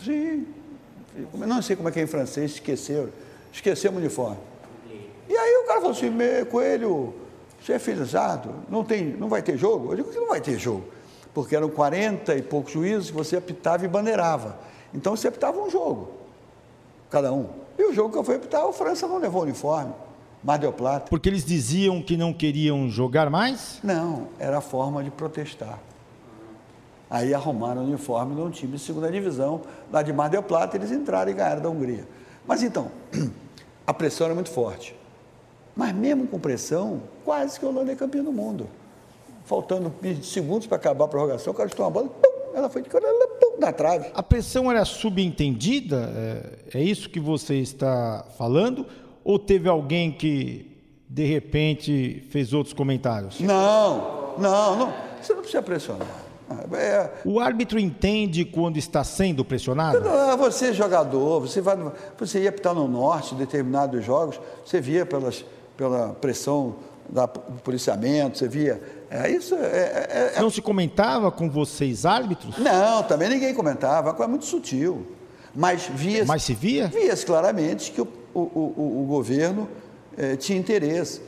Sim. 0.03 0.47
Não 1.34 1.62
sei 1.62 1.75
como 1.75 1.88
é 1.88 1.91
que 1.91 1.99
é 1.99 2.03
em 2.03 2.08
francês, 2.08 2.51
esqueceram. 2.51 3.10
Esquecemos 3.51 3.97
o 3.97 3.99
uniforme. 4.01 4.38
E 5.29 5.36
aí 5.36 5.58
o 5.58 5.65
cara 5.65 5.79
falou 5.79 5.95
assim, 5.95 6.12
Coelho, 6.51 7.13
você 7.60 7.73
é 7.73 7.79
filizado, 7.79 8.53
não, 8.69 8.84
tem, 8.84 9.05
não 9.05 9.27
vai 9.27 9.41
ter 9.41 9.58
jogo? 9.58 9.91
Eu 9.91 9.95
digo 9.95 10.12
que 10.12 10.19
não 10.19 10.27
vai 10.27 10.41
ter 10.41 10.60
jogo. 10.60 10.84
Porque 11.34 11.55
eram 11.55 11.69
40 11.69 12.36
e 12.36 12.41
poucos 12.41 12.73
juízes, 12.73 13.10
você 13.10 13.38
apitava 13.38 13.84
e 13.86 13.88
bandeirava. 13.88 14.60
Então 14.93 15.15
você 15.15 15.29
apitava 15.29 15.60
um 15.60 15.69
jogo, 15.69 16.10
cada 17.10 17.34
um. 17.34 17.49
E 17.77 17.84
o 17.84 17.93
jogo 17.93 18.12
que 18.12 18.17
eu 18.17 18.23
fui 18.23 18.36
apitar, 18.36 18.63
a 18.63 18.71
França 18.71 19.08
não 19.08 19.17
levou 19.17 19.41
uniforme. 19.41 19.93
Mar 20.45 20.60
del 20.60 20.71
Plata. 20.71 21.08
Porque 21.10 21.27
eles 21.27 21.43
diziam 21.43 22.03
que 22.03 22.15
não 22.15 22.31
queriam 22.31 22.88
jogar 22.88 23.31
mais? 23.31 23.79
Não, 23.84 24.27
era 24.38 24.60
a 24.60 24.62
forma 24.62 25.03
de 25.03 25.10
protestar. 25.10 25.79
Aí 27.10 27.34
arrumaram 27.34 27.81
o 27.81 27.86
uniforme 27.86 28.36
de 28.36 28.41
um 28.41 28.51
time 28.51 28.73
de 28.73 28.79
segunda 28.79 29.12
divisão, 29.12 29.62
lá 29.91 30.03
de 30.03 30.13
Mar 30.13 30.29
del 30.29 30.43
Plata, 30.43 30.77
eles 30.77 30.91
entraram 30.91 31.31
e 31.31 31.34
ganharam 31.34 31.63
da 31.63 31.69
Hungria. 31.69 32.08
Mas 32.45 32.62
então, 32.62 32.91
a 33.88 33.93
pressão 33.93 34.25
era 34.25 34.36
muito 34.36 34.51
forte. 34.51 34.95
Mas 35.75 35.95
mesmo 35.95 36.27
com 36.27 36.38
pressão, 36.38 37.01
quase 37.23 37.60
que 37.60 37.65
a 37.65 37.69
Holanda 37.69 37.91
é 37.91 37.95
campeã 37.95 38.23
do 38.23 38.31
mundo. 38.31 38.67
Faltando 39.45 39.91
20 39.99 40.23
segundos 40.25 40.67
para 40.67 40.77
acabar 40.77 41.05
a 41.05 41.08
prorrogação, 41.08 41.53
o 41.53 41.55
cara 41.55 41.69
estou 41.69 41.86
uma 41.86 41.91
bola, 41.91 42.08
pum, 42.08 42.55
ela 42.55 42.69
foi 42.69 42.84
de 42.84 42.89
pum, 42.89 42.99
na 43.60 43.73
trave. 43.73 44.12
A 44.13 44.21
pressão 44.21 44.69
era 44.69 44.86
subentendida? 44.86 46.13
É, 46.71 46.79
é 46.79 46.84
isso 46.84 47.10
que 47.10 47.19
você 47.19 47.55
está 47.55 48.23
falando? 48.38 48.86
Ou 49.25 49.39
teve 49.39 49.67
alguém 49.67 50.11
que, 50.11 50.71
de 51.09 51.25
repente, 51.25 52.23
fez 52.29 52.53
outros 52.53 52.75
comentários? 52.75 53.39
Não, 53.39 54.35
não, 54.38 54.75
não. 54.75 54.93
Você 55.19 55.33
não 55.33 55.41
precisa 55.41 55.63
pressionar. 55.63 56.07
É... 56.73 57.09
O 57.25 57.39
árbitro 57.39 57.79
entende 57.79 58.45
quando 58.45 58.77
está 58.77 59.03
sendo 59.03 59.43
pressionado? 59.43 59.99
Você 60.38 60.67
é 60.67 60.73
jogador, 60.73 61.39
você, 61.39 61.59
vai, 61.59 61.75
você 62.15 62.43
ia 62.43 62.49
apitar 62.49 62.75
no 62.75 62.88
norte, 62.88 63.33
determinados 63.33 64.05
jogos, 64.05 64.39
você 64.63 64.79
via 64.79 65.07
pelas, 65.07 65.43
pela 65.75 66.09
pressão 66.09 66.75
da, 67.09 67.25
do 67.25 67.61
policiamento, 67.63 68.38
você 68.38 68.47
via. 68.47 68.79
É, 69.09 69.27
isso 69.31 69.55
é, 69.55 69.57
é, 69.57 70.33
é, 70.35 70.39
Não 70.39 70.51
se 70.51 70.61
comentava 70.61 71.31
com 71.31 71.49
vocês, 71.49 72.05
árbitros? 72.05 72.59
Não, 72.59 73.01
também 73.01 73.29
ninguém 73.29 73.55
comentava, 73.55 74.11
a 74.11 74.13
coisa 74.13 74.29
é 74.29 74.31
muito 74.31 74.45
sutil. 74.45 75.03
Mas 75.55 75.89
via. 75.91 76.25
Mas 76.25 76.43
se 76.43 76.53
via? 76.53 76.89
Via-se 76.89 77.25
claramente 77.25 77.91
que 77.91 78.01
o, 78.01 78.07
o, 78.39 78.74
o, 78.78 79.04
o 79.04 79.06
governo 79.08 79.67
eh, 80.17 80.36
tinha 80.36 80.58
interesse. 80.60 81.21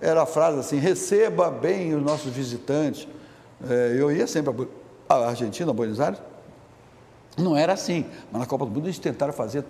Era 0.00 0.22
a 0.22 0.26
frase 0.26 0.58
assim: 0.58 0.78
receba 0.78 1.50
bem 1.50 1.94
os 1.94 2.02
nossos 2.02 2.32
visitantes. 2.32 3.06
Eh, 3.68 3.96
eu 3.98 4.10
ia 4.10 4.26
sempre 4.26 4.68
à 5.08 5.28
Argentina, 5.28 5.70
a 5.70 5.74
Buenos 5.74 6.00
Aires. 6.00 6.20
Não 7.36 7.56
era 7.56 7.72
assim, 7.72 8.04
mas 8.32 8.40
na 8.40 8.46
Copa 8.46 8.64
do 8.64 8.70
Mundo 8.72 8.86
eles 8.86 8.98
tentaram 8.98 9.32
fazer 9.32 9.64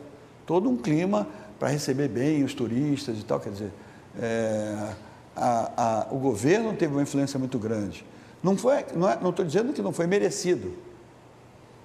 todo 0.47 0.71
um 0.71 0.77
clima 0.77 1.27
para 1.59 1.69
receber 1.69 2.09
bem 2.09 2.43
os 2.45 2.55
turistas 2.55 3.19
e 3.19 3.25
tal. 3.25 3.41
Quer 3.41 3.51
dizer, 3.51 3.73
é, 4.19 4.93
a, 5.37 5.73
a, 5.77 6.07
o 6.11 6.19
governo 6.19 6.73
teve 6.75 6.95
uma 6.95 7.03
influência 7.03 7.39
muito 7.39 7.59
grande. 7.59 8.05
Não 8.43 8.57
foi, 8.57 8.85
não 8.95 9.31
estou 9.31 9.45
é, 9.45 9.49
dizendo 9.49 9.73
que 9.73 9.83
não 9.83 9.93
foi 9.93 10.07
merecido. 10.07 10.73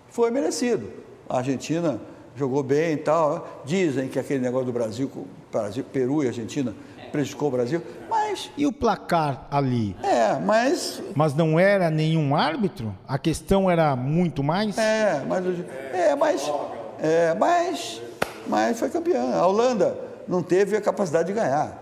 Foi 0.10 0.29
merecido. 0.32 0.89
A 1.27 1.38
Argentina 1.38 1.99
jogou 2.35 2.63
bem 2.63 2.93
e 2.93 2.97
tal. 2.97 3.61
Dizem 3.65 4.07
que 4.07 4.19
aquele 4.19 4.39
negócio 4.39 4.65
do 4.65 4.73
Brasil, 4.73 5.09
Brasil 5.51 5.83
Peru 5.83 6.23
e 6.23 6.27
Argentina 6.27 6.73
prejudicou 7.11 7.49
o 7.49 7.51
Brasil, 7.51 7.79
mas... 8.09 8.49
E 8.57 8.65
o 8.65 8.73
placar 8.73 9.45
ali? 9.51 9.95
É, 10.01 10.39
mas... 10.39 10.99
Mas 11.13 11.35
não 11.35 11.59
era 11.59 11.91
nenhum 11.91 12.35
árbitro? 12.35 12.97
A 13.07 13.19
questão 13.19 13.69
era 13.69 13.95
muito 13.95 14.43
mais? 14.43 14.75
É, 14.79 15.23
mas... 15.27 15.45
É, 15.93 16.15
mas... 16.15 16.51
É, 16.99 17.35
mas... 17.35 18.01
Mas 18.47 18.79
foi 18.79 18.89
campeã. 18.89 19.35
A 19.35 19.45
Holanda 19.45 19.95
não 20.27 20.41
teve 20.41 20.75
a 20.75 20.81
capacidade 20.81 21.27
de 21.27 21.33
ganhar. 21.33 21.81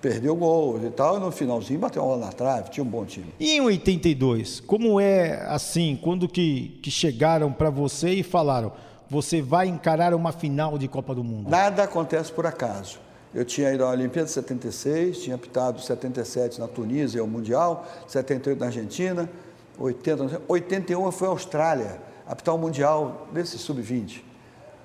Perdeu 0.00 0.34
gols 0.34 0.82
e 0.82 0.90
tal, 0.90 1.18
e 1.18 1.20
no 1.20 1.30
finalzinho 1.30 1.78
bateu 1.78 2.02
uma 2.02 2.16
bola 2.16 2.26
na 2.26 2.32
trave, 2.32 2.70
tinha 2.70 2.82
um 2.82 2.88
bom 2.88 3.04
time. 3.04 3.32
E 3.38 3.52
em 3.52 3.60
82, 3.60 4.58
como 4.58 4.98
é 4.98 5.44
assim, 5.46 5.96
quando 6.02 6.26
que, 6.26 6.80
que 6.82 6.90
chegaram 6.90 7.52
para 7.52 7.70
você 7.70 8.08
e 8.08 8.22
falaram 8.22 8.72
você 9.12 9.42
vai 9.42 9.66
encarar 9.66 10.14
uma 10.14 10.32
final 10.32 10.78
de 10.78 10.88
Copa 10.88 11.14
do 11.14 11.22
Mundo? 11.22 11.50
Nada 11.50 11.82
acontece 11.82 12.32
por 12.32 12.46
acaso. 12.46 12.98
Eu 13.34 13.44
tinha 13.44 13.70
ido 13.70 13.84
à 13.84 13.90
Olimpíada 13.90 14.24
de 14.24 14.32
76, 14.32 15.18
tinha 15.18 15.36
apitado 15.36 15.82
77 15.82 16.58
na 16.58 16.66
Tunísia, 16.66 17.22
o 17.22 17.26
Mundial, 17.26 17.86
78 18.08 18.58
na 18.58 18.66
Argentina, 18.66 19.28
80, 19.78 20.40
81 20.48 21.12
foi 21.12 21.28
à 21.28 21.30
Austrália, 21.30 22.00
apitar 22.26 22.54
o 22.54 22.58
Mundial 22.58 23.28
desse 23.34 23.58
sub-20. 23.58 24.22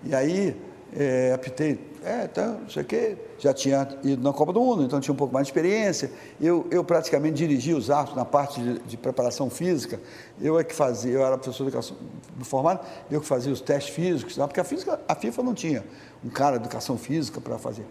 E 0.04 0.14
aí 0.14 0.62
é, 0.94 1.32
apitei, 1.34 1.80
é, 2.04 2.26
então, 2.26 2.60
não 2.60 2.70
sei 2.70 2.84
o 2.84 2.86
quê, 2.86 3.18
já 3.40 3.54
tinha 3.54 3.88
ido 4.04 4.24
na 4.24 4.32
Copa 4.32 4.54
do 4.54 4.62
Mundo, 4.62 4.84
então 4.84 5.00
tinha 5.00 5.14
um 5.14 5.18
pouco 5.18 5.34
mais 5.34 5.48
de 5.48 5.52
experiência. 5.52 6.12
Eu, 6.40 6.68
eu 6.70 6.84
praticamente 6.84 7.36
dirigia 7.36 7.76
os 7.76 7.90
atos 7.90 8.16
na 8.16 8.24
parte 8.24 8.62
de, 8.62 8.80
de, 8.80 8.98
preparação 8.98 9.50
física, 9.50 10.00
eu 10.40 10.60
é 10.60 10.64
que 10.64 10.74
fazia, 10.74 11.12
eu 11.12 11.26
era 11.26 11.38
professor 11.38 11.64
de 11.64 11.70
educação 11.70 11.98
formado, 12.44 12.82
eu 13.10 13.20
que 13.20 13.28
fazia 13.28 13.52
os 13.52 13.62
testes 13.62 13.94
físicos, 13.94 14.36
porque 14.36 14.60
a, 14.60 14.64
física, 14.64 15.00
a 15.08 15.16
FIFA 15.16 15.44
não 15.44 15.54
tinha 15.54 15.84
um 16.24 16.30
cara 16.30 16.58
de 16.58 16.64
educação 16.64 16.98
física 16.98 17.42
para 17.42 17.58
fazer. 17.58 17.86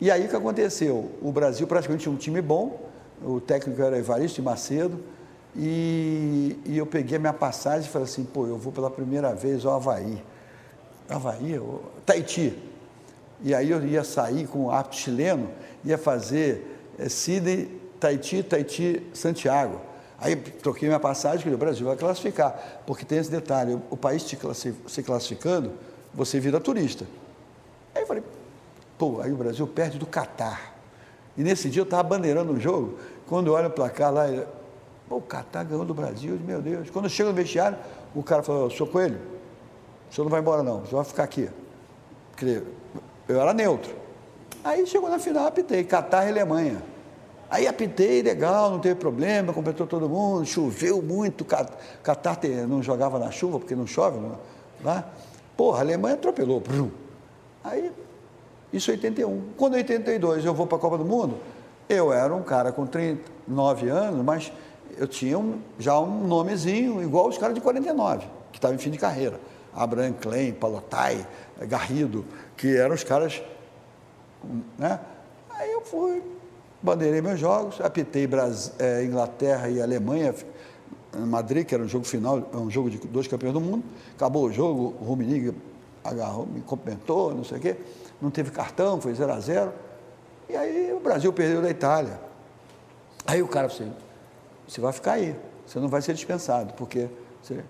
E 0.00 0.10
aí 0.10 0.26
o 0.26 0.28
que 0.28 0.36
aconteceu? 0.36 1.10
O 1.22 1.30
Brasil 1.30 1.66
praticamente 1.66 2.02
tinha 2.02 2.14
um 2.14 2.18
time 2.18 2.40
bom, 2.40 2.80
o 3.22 3.40
técnico 3.40 3.80
era 3.80 3.98
Evaristo 3.98 4.40
e 4.40 4.44
Macedo, 4.44 4.98
e, 5.56 6.58
e 6.64 6.76
eu 6.76 6.86
peguei 6.86 7.16
a 7.16 7.20
minha 7.20 7.32
passagem 7.32 7.88
e 7.88 7.92
falei 7.92 8.08
assim, 8.08 8.24
pô, 8.24 8.46
eu 8.46 8.58
vou 8.58 8.72
pela 8.72 8.90
primeira 8.90 9.34
vez 9.34 9.64
ao 9.64 9.74
Havaí. 9.74 10.22
Havaí, 11.08 11.60
Tahiti. 12.04 12.73
E 13.42 13.54
aí 13.54 13.70
eu 13.70 13.84
ia 13.84 14.04
sair 14.04 14.46
com 14.46 14.66
o 14.66 14.70
árbitro 14.70 14.98
chileno, 14.98 15.50
ia 15.84 15.98
fazer 15.98 16.92
é, 16.98 17.08
Sydney, 17.08 17.80
Tahiti, 17.98 18.42
Tahiti, 18.42 19.06
Santiago. 19.12 19.80
Aí 20.18 20.36
troquei 20.36 20.88
minha 20.88 21.00
passagem, 21.00 21.46
que 21.46 21.54
o 21.54 21.58
Brasil 21.58 21.86
vai 21.86 21.96
classificar, 21.96 22.82
porque 22.86 23.04
tem 23.04 23.18
esse 23.18 23.30
detalhe, 23.30 23.78
o 23.90 23.96
país 23.96 24.24
te 24.24 24.38
se 24.86 25.02
classificando, 25.02 25.72
você 26.14 26.38
vira 26.38 26.60
turista. 26.60 27.04
Aí 27.94 28.02
eu 28.02 28.06
falei, 28.06 28.22
pô, 28.96 29.20
aí 29.20 29.32
o 29.32 29.36
Brasil 29.36 29.66
perde 29.66 29.98
do 29.98 30.06
Catar. 30.06 30.74
E 31.36 31.42
nesse 31.42 31.68
dia 31.68 31.80
eu 31.80 31.84
estava 31.84 32.02
bandeirando 32.02 32.52
um 32.52 32.60
jogo, 32.60 32.98
quando 33.26 33.48
eu 33.48 33.54
olho 33.54 33.68
o 33.68 33.70
placar 33.70 34.12
lá, 34.12 34.24
pô, 35.08 35.16
o 35.16 35.22
Catar 35.22 35.64
ganhou 35.64 35.84
do 35.84 35.92
Brasil, 35.92 36.38
meu 36.44 36.62
Deus. 36.62 36.88
Quando 36.90 37.06
eu 37.06 37.10
chego 37.10 37.30
no 37.30 37.34
vestiário, 37.34 37.76
o 38.14 38.22
cara 38.22 38.42
falou, 38.42 38.70
senhor 38.70 38.88
Coelho, 38.88 39.20
o 40.10 40.14
senhor 40.14 40.24
não 40.24 40.30
vai 40.30 40.40
embora 40.40 40.62
não, 40.62 40.82
o 40.82 40.86
senhor 40.86 41.02
vai 41.02 41.04
ficar 41.04 41.24
aqui. 41.24 41.50
Porque 42.30 42.62
eu 43.28 43.40
era 43.40 43.52
neutro. 43.52 43.94
Aí 44.62 44.86
chegou 44.86 45.10
na 45.10 45.18
final, 45.18 45.46
apitei, 45.46 45.84
Catar 45.84 46.24
e 46.26 46.30
Alemanha. 46.30 46.82
Aí 47.50 47.66
apitei, 47.66 48.22
legal, 48.22 48.70
não 48.70 48.80
teve 48.80 48.94
problema, 48.96 49.52
completou 49.52 49.86
todo 49.86 50.08
mundo, 50.08 50.44
choveu 50.44 51.00
muito, 51.02 51.44
Catar 51.44 52.40
não 52.66 52.82
jogava 52.82 53.18
na 53.18 53.30
chuva, 53.30 53.58
porque 53.58 53.76
não 53.76 53.86
chove 53.86 54.18
não, 54.18 54.38
lá. 54.82 55.04
Porra, 55.56 55.78
a 55.78 55.80
Alemanha 55.82 56.14
atropelou. 56.14 56.62
Aí, 57.62 57.92
isso 58.72 58.90
é 58.90 58.94
81. 58.94 59.42
Quando 59.56 59.74
em 59.74 59.78
82 59.78 60.44
eu 60.44 60.54
vou 60.54 60.66
para 60.66 60.78
a 60.78 60.80
Copa 60.80 60.98
do 60.98 61.04
Mundo, 61.04 61.38
eu 61.88 62.12
era 62.12 62.34
um 62.34 62.42
cara 62.42 62.72
com 62.72 62.86
39 62.86 63.88
anos, 63.88 64.24
mas 64.24 64.52
eu 64.96 65.06
tinha 65.06 65.38
um, 65.38 65.60
já 65.78 65.98
um 65.98 66.26
nomezinho 66.26 67.02
igual 67.02 67.28
os 67.28 67.38
caras 67.38 67.54
de 67.54 67.60
49, 67.60 68.26
que 68.50 68.58
estavam 68.58 68.74
em 68.74 68.78
fim 68.78 68.90
de 68.90 68.98
carreira. 68.98 69.38
Abraham 69.74 70.12
Klein, 70.12 70.52
Palotai, 70.52 71.26
Garrido, 71.62 72.24
que 72.56 72.76
eram 72.76 72.94
os 72.94 73.04
caras. 73.04 73.42
Né? 74.78 74.98
Aí 75.50 75.72
eu 75.72 75.80
fui, 75.80 76.22
bandeirei 76.82 77.20
meus 77.20 77.38
jogos, 77.38 77.80
apitei 77.80 78.26
Brasil, 78.26 78.72
é, 78.78 79.04
Inglaterra 79.04 79.68
e 79.68 79.80
Alemanha, 79.80 80.34
em 81.16 81.26
Madrid, 81.26 81.66
que 81.66 81.74
era 81.74 81.82
um 81.82 81.88
jogo 81.88 82.04
final, 82.04 82.42
um 82.52 82.70
jogo 82.70 82.90
de 82.90 82.98
dois 82.98 83.28
campeões 83.28 83.54
do 83.54 83.60
mundo. 83.60 83.84
Acabou 84.14 84.44
o 84.44 84.52
jogo, 84.52 84.94
o 85.00 85.04
Rummenigge 85.04 85.54
agarrou, 86.02 86.46
me 86.46 86.60
cumprimentou, 86.60 87.34
não 87.34 87.44
sei 87.44 87.58
o 87.58 87.60
quê. 87.60 87.76
Não 88.20 88.30
teve 88.30 88.50
cartão, 88.50 89.00
foi 89.00 89.14
0 89.14 89.32
a 89.32 89.40
0 89.40 89.72
E 90.48 90.56
aí 90.56 90.92
o 90.92 91.00
Brasil 91.00 91.32
perdeu 91.32 91.62
da 91.62 91.70
Itália. 91.70 92.20
Aí 93.26 93.42
o 93.42 93.48
cara 93.48 93.68
falou 93.68 93.90
assim, 93.90 93.96
você 94.68 94.80
vai 94.80 94.92
ficar 94.92 95.12
aí, 95.12 95.36
você 95.66 95.78
não 95.78 95.88
vai 95.88 96.02
ser 96.02 96.14
dispensado, 96.14 96.74
porque... 96.74 97.08
Você... 97.42 97.64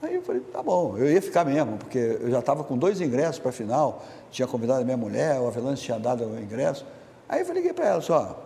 Aí 0.00 0.14
eu 0.14 0.22
falei, 0.22 0.40
tá 0.52 0.62
bom, 0.62 0.96
eu 0.96 1.10
ia 1.10 1.20
ficar 1.20 1.44
mesmo, 1.44 1.76
porque 1.76 1.98
eu 2.20 2.30
já 2.30 2.38
estava 2.38 2.62
com 2.62 2.78
dois 2.78 3.00
ingressos 3.00 3.38
para 3.40 3.50
a 3.50 3.52
final, 3.52 4.04
tinha 4.30 4.46
convidado 4.46 4.80
a 4.80 4.84
minha 4.84 4.96
mulher, 4.96 5.40
o 5.40 5.48
Avelanche 5.48 5.84
tinha 5.84 5.98
dado 5.98 6.24
o 6.24 6.38
ingresso. 6.40 6.86
Aí 7.28 7.46
eu 7.46 7.52
liguei 7.52 7.72
para 7.72 7.86
ela, 7.86 8.00
só, 8.00 8.40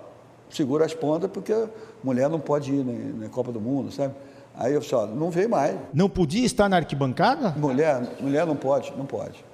segura 0.49 0.87
as 0.87 0.95
pontas, 0.95 1.31
porque 1.31 1.55
mulher 2.03 2.29
não 2.31 2.41
pode 2.41 2.73
ir 2.73 2.85
na, 2.85 3.25
na 3.25 3.29
Copa 3.29 3.53
do 3.53 3.61
Mundo, 3.61 3.93
sabe? 3.93 4.15
Aí 4.55 4.73
eu 4.73 4.83
falei, 4.83 5.13
ó, 5.13 5.15
não 5.15 5.31
veio 5.31 5.49
mais. 5.49 5.77
Não 5.93 6.09
podia 6.09 6.45
estar 6.45 6.69
na 6.69 6.77
arquibancada? 6.77 7.51
Mulher, 7.57 8.03
mulher 8.21 8.47
não 8.47 8.57
pode, 8.57 8.93
não 8.97 9.05
pode. 9.05 9.45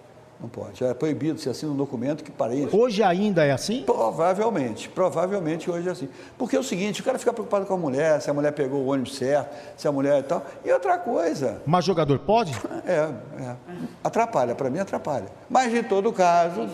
Não 0.41 0.49
pode. 0.49 0.85
É 0.85 0.95
proibido, 0.95 1.41
se 1.41 1.49
assina 1.49 1.73
um 1.73 1.77
documento 1.77 2.23
que 2.23 2.31
pareça. 2.31 2.77
Hoje 2.77 3.03
ainda 3.03 3.45
é 3.45 3.51
assim? 3.51 3.83
Provavelmente. 3.83 4.89
Provavelmente 4.89 5.69
hoje 5.69 5.89
é 5.89 5.91
assim. 5.91 6.09
Porque 6.37 6.55
é 6.55 6.61
o 6.61 6.63
seguinte, 6.63 7.01
o 7.01 7.05
cara 7.05 7.19
fica 7.19 7.33
preocupado 7.33 7.67
com 7.67 7.75
a 7.75 7.77
mulher, 7.77 8.21
se 8.23 8.31
a 8.31 8.35
mulher 8.35 8.53
pegou 8.53 8.83
o 8.83 8.87
ônibus 8.87 9.17
certo, 9.17 9.53
se 9.77 9.89
a 9.89 9.93
mulher 9.93 10.21
e 10.21 10.23
tal. 10.23 10.47
E 10.65 10.73
outra 10.73 10.97
coisa. 10.97 11.61
Mas 11.67 11.85
jogador 11.85 12.21
pode? 12.21 12.53
É, 12.87 13.11
é. 13.43 13.57
Atrapalha, 14.05 14.55
para 14.55 14.71
mim 14.71 14.79
atrapalha. 14.79 15.27
Mas 15.51 15.75
em 15.75 15.83
todo 15.83 16.13
caso, 16.13 16.69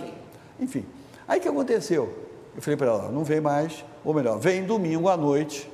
enfim. 0.60 0.84
Aí 1.26 1.38
o 1.38 1.42
que 1.42 1.48
aconteceu? 1.48 2.12
Eu 2.54 2.60
falei 2.60 2.76
para 2.76 2.86
ela, 2.88 3.10
não 3.10 3.24
vem 3.24 3.40
mais, 3.40 3.84
ou 4.04 4.12
melhor, 4.12 4.38
vem 4.38 4.62
domingo 4.62 5.08
à 5.08 5.16
noite, 5.16 5.68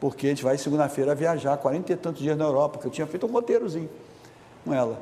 porque 0.00 0.26
a 0.26 0.30
gente 0.30 0.42
vai 0.42 0.58
segunda-feira 0.58 1.14
viajar, 1.14 1.56
40 1.56 1.92
e 1.92 1.96
tantos 1.96 2.20
dias 2.20 2.36
na 2.36 2.44
Europa, 2.44 2.74
porque 2.74 2.88
eu 2.88 2.92
tinha 2.92 3.06
feito 3.06 3.24
um 3.24 3.30
roteirozinho 3.30 3.88
com 4.64 4.74
ela. 4.74 4.98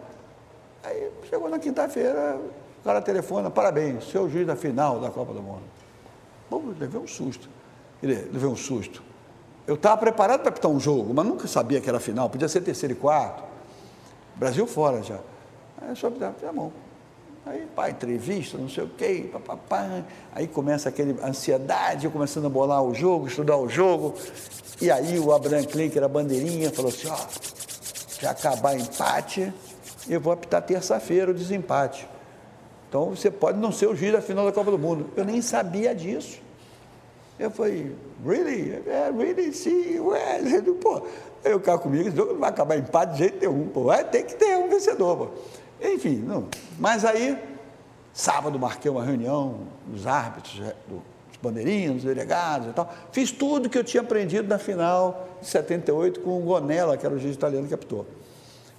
Aí 0.82 1.10
chegou 1.28 1.48
na 1.48 1.58
quinta-feira, 1.58 2.38
o 2.80 2.84
cara 2.84 3.00
telefona, 3.00 3.50
parabéns, 3.50 4.10
seu 4.10 4.28
juiz 4.28 4.46
da 4.46 4.56
final 4.56 4.98
da 4.98 5.10
Copa 5.10 5.32
do 5.32 5.42
Mundo. 5.42 5.62
Bom, 6.50 6.72
levei 6.78 7.00
um 7.00 7.06
susto. 7.06 7.48
Ele 8.02 8.14
levei 8.14 8.48
um 8.48 8.56
susto. 8.56 9.02
Eu 9.66 9.76
estava 9.76 9.96
preparado 9.96 10.40
para 10.40 10.48
apitar 10.48 10.70
um 10.70 10.80
jogo, 10.80 11.14
mas 11.14 11.24
nunca 11.24 11.46
sabia 11.46 11.80
que 11.80 11.88
era 11.88 12.00
final, 12.00 12.28
podia 12.28 12.48
ser 12.48 12.60
terceiro 12.62 12.94
e 12.94 12.96
quarto. 12.96 13.44
Brasil 14.34 14.66
fora 14.66 15.02
já. 15.02 15.18
Aí 15.80 15.94
só 15.94 16.08
apitar, 16.08 16.32
tá 16.32 16.52
bom. 16.52 16.72
Aí, 17.44 17.66
pá, 17.74 17.90
entrevista, 17.90 18.56
não 18.56 18.68
sei 18.68 18.84
o 18.84 18.88
quê, 18.88 19.28
papapá. 19.32 20.02
Aí 20.32 20.46
começa 20.46 20.88
aquele 20.88 21.16
ansiedade, 21.22 22.06
eu 22.06 22.10
começando 22.10 22.46
a 22.46 22.48
bolar 22.48 22.82
o 22.82 22.94
jogo, 22.94 23.26
estudar 23.26 23.56
o 23.56 23.68
jogo. 23.68 24.14
E 24.80 24.90
aí 24.90 25.18
o 25.18 25.32
Abraham 25.32 25.64
Klein, 25.64 25.90
que 25.90 25.98
era 25.98 26.08
bandeirinha, 26.08 26.70
falou 26.70 26.90
assim, 26.90 27.08
ó, 27.08 27.16
se 28.08 28.26
acabar 28.26 28.76
empate, 28.76 29.52
eu 30.08 30.20
vou 30.20 30.32
apitar 30.32 30.62
terça-feira 30.62 31.30
o 31.30 31.34
desempate. 31.34 32.08
Então 32.88 33.10
você 33.10 33.30
pode 33.30 33.58
não 33.58 33.72
ser 33.72 33.86
o 33.86 33.96
juiz 33.96 34.12
da 34.12 34.20
final 34.20 34.44
da 34.44 34.52
Copa 34.52 34.70
do 34.70 34.78
Mundo. 34.78 35.10
Eu 35.16 35.24
nem 35.24 35.40
sabia 35.40 35.94
disso. 35.94 36.40
Eu 37.38 37.50
falei, 37.50 37.94
really? 38.24 38.82
É, 38.86 39.10
really? 39.10 39.52
Sim, 39.52 39.98
ué. 40.00 40.40
Pô, 40.80 41.02
eu 41.42 41.58
cá 41.58 41.78
comigo, 41.78 42.10
não 42.14 42.38
vai 42.38 42.50
acabar 42.50 42.76
empate 42.76 43.12
de 43.12 43.18
jeito 43.18 43.40
nenhum, 43.40 43.68
pô. 43.68 43.84
Vai 43.84 44.04
ter 44.04 44.24
que 44.24 44.34
ter 44.34 44.56
um 44.56 44.68
vencedor, 44.68 45.16
pô. 45.16 45.28
Enfim, 45.80 46.16
não. 46.16 46.46
Mas 46.78 47.04
aí, 47.04 47.36
sábado 48.12 48.58
marquei 48.58 48.90
uma 48.90 49.02
reunião 49.02 49.60
dos 49.86 50.06
árbitros, 50.06 50.60
é, 50.60 50.76
dos 50.86 51.00
bandeirinhos, 51.42 51.96
dos 51.96 52.04
delegados 52.04 52.68
e 52.68 52.72
tal. 52.72 52.92
Fiz 53.10 53.32
tudo 53.32 53.70
que 53.70 53.78
eu 53.78 53.82
tinha 53.82 54.02
aprendido 54.02 54.46
na 54.46 54.58
final 54.58 55.28
de 55.40 55.48
78 55.48 56.20
com 56.20 56.38
o 56.38 56.42
Gonella, 56.42 56.96
que 56.96 57.06
era 57.06 57.14
o 57.14 57.18
juiz 57.18 57.34
italiano 57.34 57.66
que 57.66 57.74
apitou 57.74 58.06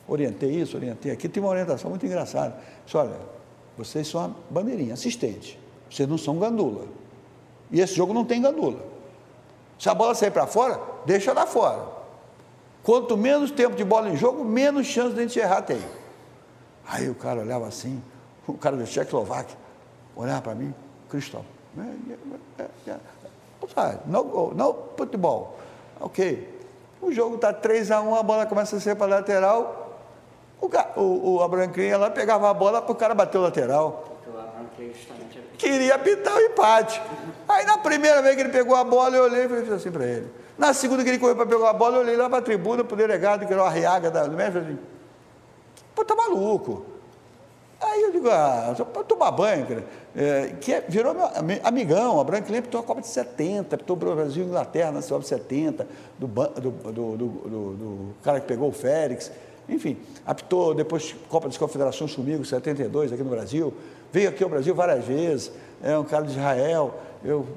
orientei 0.08 0.52
isso, 0.52 0.76
orientei 0.78 1.12
aqui, 1.12 1.30
tem 1.30 1.42
uma 1.42 1.52
orientação 1.52 1.90
muito 1.90 2.06
engraçada. 2.06 2.56
Disse, 2.86 2.98
olha, 2.98 3.18
vocês 3.78 4.08
são 4.08 4.24
a 4.24 4.30
bandeirinha, 4.50 4.94
assistente, 4.94 5.60
vocês 5.90 6.08
não 6.08 6.18
são 6.18 6.38
gandula. 6.38 6.86
E 7.72 7.80
esse 7.80 7.96
jogo 7.96 8.14
não 8.14 8.24
tem 8.24 8.42
gandula. 8.42 8.80
Se 9.80 9.90
a 9.90 9.94
bola 9.94 10.14
sair 10.14 10.32
para 10.32 10.46
fora, 10.46 10.80
deixa 11.06 11.34
lá 11.34 11.46
fora. 11.46 11.88
Quanto 12.84 13.18
menos 13.18 13.50
tempo 13.50 13.76
de 13.76 13.84
bola 13.84 14.10
em 14.10 14.18
jogo, 14.18 14.44
menos 14.44 14.88
chance 14.88 15.14
de 15.14 15.20
a 15.20 15.24
gente 15.24 15.40
errar 15.40 15.62
tem. 15.62 15.82
Aí 16.86 17.10
o 17.10 17.16
cara 17.16 17.40
olhava 17.40 17.68
assim, 17.68 18.02
o 18.46 18.54
cara 18.54 18.76
do 18.76 18.84
Tchecoslováquia, 18.84 19.58
olhava 20.16 20.42
para 20.42 20.56
mim, 20.56 20.74
Cristóvão, 21.10 21.46
não, 24.06 24.52
não 24.54 24.78
futebol, 24.98 25.58
ok. 26.00 26.62
O 27.02 27.12
jogo 27.12 27.36
está 27.36 27.52
3 27.52 27.92
a 27.92 28.02
1 28.02 28.16
a 28.16 28.24
bola 28.24 28.46
começa 28.46 28.78
a 28.78 28.80
ser 28.80 28.96
para 28.96 29.16
a 29.16 29.18
lateral, 29.18 29.83
o, 30.96 31.36
o, 31.36 31.44
Abrancrim 31.44 31.84
ia 31.84 31.98
lá, 31.98 32.10
pegava 32.10 32.50
a 32.50 32.54
bola 32.54 32.82
para 32.82 32.92
o 32.92 32.96
cara 32.96 33.14
bater 33.14 33.38
o 33.38 33.42
lateral. 33.42 34.20
Queria 35.58 35.96
apitar 35.96 36.36
o 36.36 36.40
empate. 36.40 37.02
Aí 37.48 37.66
na 37.66 37.78
primeira 37.78 38.22
vez 38.22 38.36
que 38.36 38.42
ele 38.42 38.50
pegou 38.50 38.76
a 38.76 38.84
bola, 38.84 39.16
eu 39.16 39.24
olhei 39.24 39.46
e 39.46 39.50
falei 39.50 39.74
assim 39.74 39.92
para 39.92 40.06
ele. 40.06 40.28
Na 40.58 40.74
segunda 40.74 41.04
que 41.04 41.10
ele 41.10 41.20
correu 41.20 41.36
para 41.36 41.46
pegar 41.46 41.70
a 41.70 41.74
bola, 41.74 41.98
eu 41.98 42.02
olhei 42.02 42.16
lá 42.16 42.30
para 42.30 42.40
a 42.40 42.42
tribuna, 42.42 42.84
para 42.84 42.94
o 42.94 42.98
delegado, 42.98 43.46
que 43.46 43.54
era 43.54 43.62
o 43.62 43.66
Arriaga 43.66 44.12
da, 44.12 44.26
do 44.26 44.36
mestre, 44.36 44.60
assim, 44.62 44.80
pô, 45.96 46.06
tá 46.06 46.16
maluco. 46.16 46.86
Aí 47.82 48.02
eu 48.02 48.12
digo, 48.12 48.30
ah, 48.30 48.74
para 48.94 49.04
tomar 49.04 49.32
banho, 49.32 49.66
cara. 49.66 49.84
É, 50.16 50.56
que 50.62 50.72
é, 50.72 50.82
virou 50.88 51.14
meu 51.14 51.28
amigão, 51.64 52.20
a 52.20 52.24
Branca 52.24 52.58
apitou 52.58 52.80
a 52.80 52.84
Copa 52.84 53.02
de 53.02 53.08
70, 53.08 53.76
apitou 53.76 53.98
o 53.98 54.16
Brasil 54.16 54.44
e 54.44 54.48
Inglaterra 54.48 54.92
na 54.92 55.02
Copa 55.02 55.22
de 55.22 55.28
70, 55.28 55.88
do, 56.18 56.28
do, 56.28 56.72
do, 56.72 57.18
do, 57.18 57.28
do 57.28 58.16
cara 58.24 58.40
que 58.40 58.48
pegou 58.48 58.70
o 58.70 58.72
Félix. 58.72 59.32
Enfim, 59.68 59.98
apitou 60.26 60.74
depois 60.74 61.16
Copa 61.30 61.48
das 61.48 61.58
Confederações 61.58 62.14
comigo, 62.16 62.44
72, 62.44 63.14
aqui 63.14 63.24
no 63.24 63.30
Brasil. 63.30 63.74
Veio 64.12 64.30
aqui 64.30 64.44
ao 64.44 64.50
Brasil 64.50 64.76
várias 64.76 65.06
vezes. 65.06 65.52
É 65.82 65.98
um 65.98 66.04
cara 66.04 66.26
de 66.26 66.32
Israel. 66.32 66.94
Eu 67.24 67.48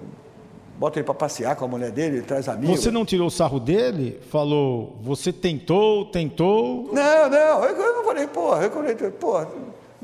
boto 0.78 0.98
ele 0.98 1.04
para 1.04 1.14
passear 1.14 1.56
com 1.56 1.64
a 1.64 1.68
mulher 1.68 1.90
dele, 1.90 2.18
ele 2.18 2.26
traz 2.26 2.48
amigos. 2.48 2.80
Você 2.80 2.90
não 2.90 3.04
tirou 3.04 3.26
o 3.26 3.30
sarro 3.30 3.58
dele? 3.58 4.20
Falou, 4.30 4.96
você 5.02 5.32
tentou, 5.32 6.04
tentou? 6.06 6.90
Não, 6.92 7.30
não, 7.30 7.64
eu 7.64 7.94
não 7.94 8.04
falei, 8.04 8.26
porra, 8.26 8.64
eu 8.64 8.70
falei, 8.70 8.94
porra, 8.94 9.48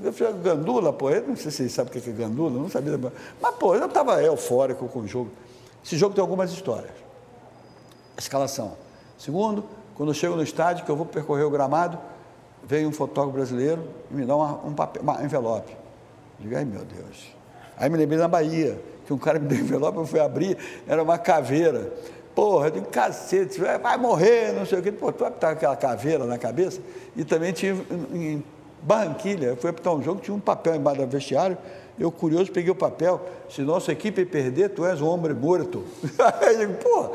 eu 0.02 0.12
falei, 0.12 0.34
gandula, 0.42 0.92
pô, 0.92 1.10
eu 1.10 1.26
não 1.28 1.36
sei 1.36 1.50
se 1.50 1.58
vocês 1.58 1.72
sabem 1.72 1.92
o 1.96 2.02
que 2.02 2.10
é 2.10 2.12
gandula, 2.12 2.50
não 2.50 2.68
sabia. 2.68 2.98
Mas, 3.40 3.54
pô, 3.56 3.74
eu 3.74 3.86
estava 3.86 4.22
eufórico 4.22 4.88
com 4.88 5.00
o 5.00 5.06
jogo. 5.06 5.30
Esse 5.84 5.96
jogo 5.96 6.14
tem 6.14 6.22
algumas 6.22 6.52
histórias. 6.52 6.92
Escalação. 8.16 8.72
Segundo, 9.18 9.64
quando 9.94 10.10
eu 10.10 10.14
chego 10.14 10.36
no 10.36 10.42
estádio, 10.42 10.84
que 10.84 10.90
eu 10.90 10.96
vou 10.96 11.06
percorrer 11.06 11.44
o 11.44 11.50
gramado, 11.50 11.98
vem 12.64 12.86
um 12.86 12.92
fotógrafo 12.92 13.36
brasileiro 13.36 13.84
e 14.10 14.14
me 14.14 14.24
dá 14.24 14.36
uma, 14.36 14.52
um 14.64 14.72
papel, 14.72 15.02
uma 15.02 15.22
envelope. 15.22 15.72
Eu 15.72 16.44
digo, 16.44 16.56
ai 16.56 16.64
meu 16.64 16.84
Deus. 16.84 17.34
Aí 17.76 17.90
me 17.90 17.96
lembrei 17.96 18.18
na 18.18 18.28
Bahia, 18.28 18.78
que 19.06 19.12
um 19.12 19.18
cara 19.18 19.38
me 19.38 19.48
deu 19.48 19.58
um 19.58 19.60
envelope, 19.60 19.98
eu 19.98 20.06
fui 20.06 20.20
abrir, 20.20 20.56
era 20.86 21.02
uma 21.02 21.18
caveira. 21.18 21.92
Porra, 22.34 22.68
eu 22.68 22.70
digo, 22.70 22.86
cacete, 22.86 23.60
vai 23.60 23.96
morrer, 23.98 24.52
não 24.52 24.64
sei 24.64 24.78
o 24.78 24.82
quê. 24.82 24.90
Pô, 24.90 25.12
tu 25.12 25.24
apitar 25.24 25.52
aquela 25.52 25.76
caveira 25.76 26.24
na 26.24 26.38
cabeça? 26.38 26.80
E 27.14 27.24
também 27.24 27.52
tinha 27.52 27.74
em 28.12 28.42
Barranquilha, 28.80 29.48
eu 29.48 29.56
fui 29.56 29.70
apitar 29.70 29.94
um 29.94 30.02
jogo, 30.02 30.20
tinha 30.20 30.34
um 30.34 30.40
papel 30.40 30.74
embaixo 30.74 31.00
do 31.00 31.06
vestiário, 31.06 31.58
eu, 31.98 32.10
curioso, 32.10 32.50
peguei 32.50 32.70
o 32.70 32.74
papel. 32.74 33.20
Se 33.48 33.62
nossa 33.62 33.92
equipe 33.92 34.24
perder, 34.24 34.70
tu 34.70 34.84
és 34.84 35.00
um 35.00 35.06
homem 35.06 35.32
morto. 35.34 35.84
aí 36.40 36.54
eu 36.54 36.58
digo, 36.60 36.74
pô. 36.74 37.10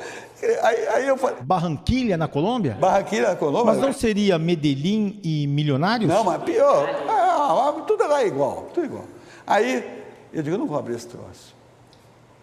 Aí, 0.61 0.87
aí, 0.89 1.07
eu 1.07 1.17
falei. 1.17 1.37
Barranquilha 1.41 2.15
na 2.15 2.27
Colômbia? 2.27 2.77
Barranquilha 2.79 3.29
na 3.29 3.35
Colômbia. 3.35 3.73
Mas 3.73 3.81
não 3.81 3.91
seria 3.91 4.37
Medellín 4.37 5.19
e 5.23 5.47
Milionários? 5.47 6.07
Não, 6.07 6.23
mas 6.23 6.43
pior. 6.43 6.87
Ah, 7.09 7.73
tudo 7.87 8.07
lá 8.07 8.21
é 8.21 8.27
igual, 8.27 8.69
tudo 8.73 8.85
igual. 8.85 9.05
Aí 9.45 9.83
eu 10.31 10.43
digo, 10.43 10.55
eu 10.55 10.59
não 10.59 10.67
vou 10.67 10.77
abrir 10.77 10.95
esse 10.95 11.07
troço. 11.07 11.55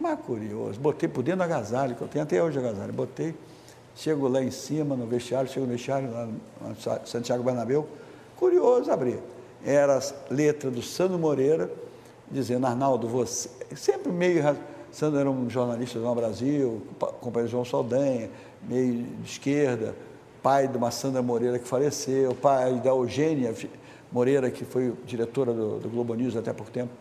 Mas 0.01 0.19
curioso, 0.21 0.81
botei 0.81 1.09
por 1.09 1.23
dentro 1.23 1.39
do 1.39 1.45
agasalho, 1.45 1.95
que 1.95 2.03
eu 2.03 2.09
tenho 2.09 2.25
até 2.25 2.43
hoje 2.43 2.59
agasalho. 2.59 2.93
Botei, 2.93 3.35
chego 3.95 4.27
lá 4.27 4.43
em 4.43 4.51
cima 4.51 4.97
no 4.97 5.07
vestiário, 5.07 5.49
chego 5.49 5.67
no 5.67 5.73
vestiário 5.73 6.11
lá 6.11 6.27
no 6.27 7.07
Santiago 7.07 7.45
Bernabéu. 7.45 7.87
Curioso 8.37 8.91
abrir. 8.91 9.21
Era 9.65 9.99
a 9.99 10.35
letra 10.35 10.71
do 10.71 10.83
Sandro 10.83 11.19
Moreira 11.19 11.71
dizendo, 12.31 12.67
Arnaldo, 12.67 13.07
você, 13.07 13.49
sempre 13.77 14.11
meio, 14.11 14.43
Sandro 14.95 15.19
era 15.19 15.29
um 15.29 15.51
jornalista 15.51 15.99
do 15.99 16.15
Brasil, 16.15 16.81
companheiro 17.21 17.51
João 17.51 17.65
Saldanha, 17.65 18.31
meio 18.63 19.03
de 19.03 19.29
esquerda, 19.29 19.93
pai 20.41 20.69
de 20.69 20.79
uma 20.79 20.93
Sandra 20.93 21.21
Moreira 21.21 21.59
que 21.59 21.67
faleceu, 21.67 22.33
pai 22.33 22.75
da 22.75 22.91
Eugênia 22.91 23.53
Moreira, 24.13 24.49
que 24.53 24.65
foi 24.65 24.95
diretora 25.05 25.53
do, 25.53 25.81
do 25.81 25.89
Globo 25.89 26.15
News 26.15 26.37
até 26.37 26.53
pouco 26.53 26.71
tempo. 26.71 26.93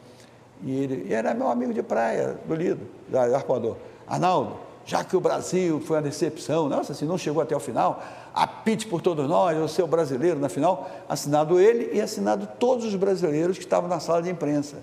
E 0.64 0.72
ele 0.72 1.06
e 1.08 1.14
era 1.14 1.36
meu 1.36 1.48
amigo 1.48 1.72
de 1.72 1.84
praia, 1.84 2.36
do 2.48 2.56
Lido, 2.56 2.82
da 3.08 3.26
Arcoador. 3.26 3.76
Arnaldo, 4.08 4.56
já 4.88 5.04
que 5.04 5.16
o 5.16 5.22
Brasil 5.22 5.80
foi 5.80 5.98
uma 5.98 6.02
decepção, 6.02 6.68
nossa, 6.68 6.96
se 6.96 7.06
não 7.06 7.16
chegou 7.16 7.44
até 7.44 7.56
o 7.56 7.60
final, 7.60 8.02
apite 8.34 8.88
por 8.88 9.04
todos 9.04 9.30
nós, 9.30 9.56
eu 9.56 9.68
sou 9.68 9.86
brasileiro 9.86 10.40
na 10.40 10.50
final, 10.50 10.90
assinado 11.08 11.60
ele 11.60 11.96
e 11.96 12.02
assinado 12.02 12.50
todos 12.60 12.86
os 12.86 12.96
brasileiros 12.96 13.56
que 13.56 13.64
estavam 13.64 13.88
na 13.88 14.00
sala 14.00 14.24
de 14.24 14.32
imprensa. 14.32 14.78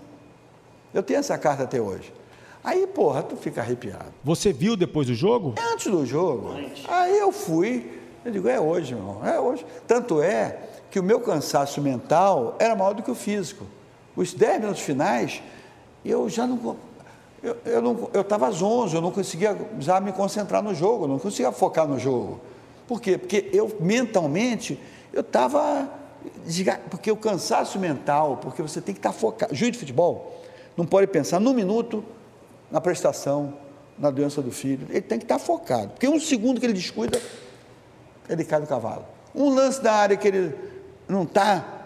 Eu 0.95 1.03
tenho 1.03 1.19
essa 1.19 1.37
carta 1.37 1.65
até 1.65 1.81
hoje. 1.81 2.21
Aí, 2.63 2.87
porra, 2.87 3.23
tu 3.23 3.37
fica 3.37 3.61
arrepiado. 3.61 4.13
Você 4.23 4.53
viu 4.53 4.77
depois 4.77 5.07
do 5.07 5.15
jogo? 5.15 5.55
Antes 5.73 5.91
do 5.91 6.05
jogo. 6.05 6.51
Antes. 6.51 6.85
Aí 6.89 7.19
eu 7.19 7.33
fui, 7.33 7.91
eu 8.25 8.31
digo, 8.31 8.49
é 8.49 8.61
hoje, 8.61 8.95
meu 8.95 9.03
irmão, 9.03 9.27
é 9.27 9.41
hoje. 9.41 9.65
Tanto 9.87 10.21
é 10.21 10.59
que 10.91 11.01
o 11.01 11.03
meu 11.03 11.21
cansaço 11.21 11.81
mental 11.81 12.57
era 12.59 12.77
maior 12.77 12.93
do 12.93 13.03
que 13.03 13.11
o 13.11 13.15
físico. 13.15 13.65
Os 14.15 14.35
10 14.35 14.61
minutos 14.61 14.83
finais, 14.83 15.43
eu 16.05 16.29
já 16.29 16.47
não. 16.47 16.77
Eu, 17.43 17.57
eu 17.65 17.81
não, 17.81 18.11
eu 18.13 18.21
estava 18.21 18.51
zonzo, 18.51 18.97
eu 18.97 19.01
não 19.01 19.11
conseguia 19.11 19.57
já 19.79 19.99
me 19.99 20.13
concentrar 20.13 20.63
no 20.63 20.75
jogo, 20.75 21.05
eu 21.05 21.09
não 21.09 21.19
conseguia 21.19 21.51
focar 21.53 21.89
no 21.89 21.99
jogo. 21.99 22.41
Por 22.87 23.01
quê? 23.01 23.17
Porque 23.17 23.49
eu 23.53 23.75
mentalmente, 23.81 24.79
eu 25.13 25.23
estava. 25.23 25.89
Porque 26.91 27.11
o 27.11 27.17
cansaço 27.17 27.79
mental, 27.79 28.39
porque 28.43 28.61
você 28.61 28.81
tem 28.83 28.95
que 28.95 28.99
estar 28.99 29.13
tá 29.13 29.19
focado. 29.19 29.55
Juiz 29.55 29.73
de 29.73 29.79
futebol 29.79 30.43
não 30.77 30.85
pode 30.85 31.07
pensar 31.07 31.41
num 31.41 31.55
minuto 31.55 32.05
na 32.71 32.81
prestação, 32.81 33.55
na 33.99 34.11
doença 34.11 34.41
do 34.41 34.51
filho. 34.51 34.87
Ele 34.91 35.03
tem 35.03 35.19
que 35.19 35.25
estar 35.25 35.39
tá 35.39 35.45
focado. 35.45 35.91
Porque 35.91 36.09
um 36.09 36.21
segundo 36.21 36.59
que 36.61 36.67
ele 36.67 36.73
descuida, 36.73 37.21
ele 38.29 38.45
cai 38.45 38.61
do 38.61 38.67
cavalo. 38.67 39.05
Um 39.35 39.55
lance 39.55 39.83
da 39.83 39.93
área 39.93 40.17
que 40.17 40.27
ele 40.27 40.55
não 41.09 41.25
está 41.25 41.81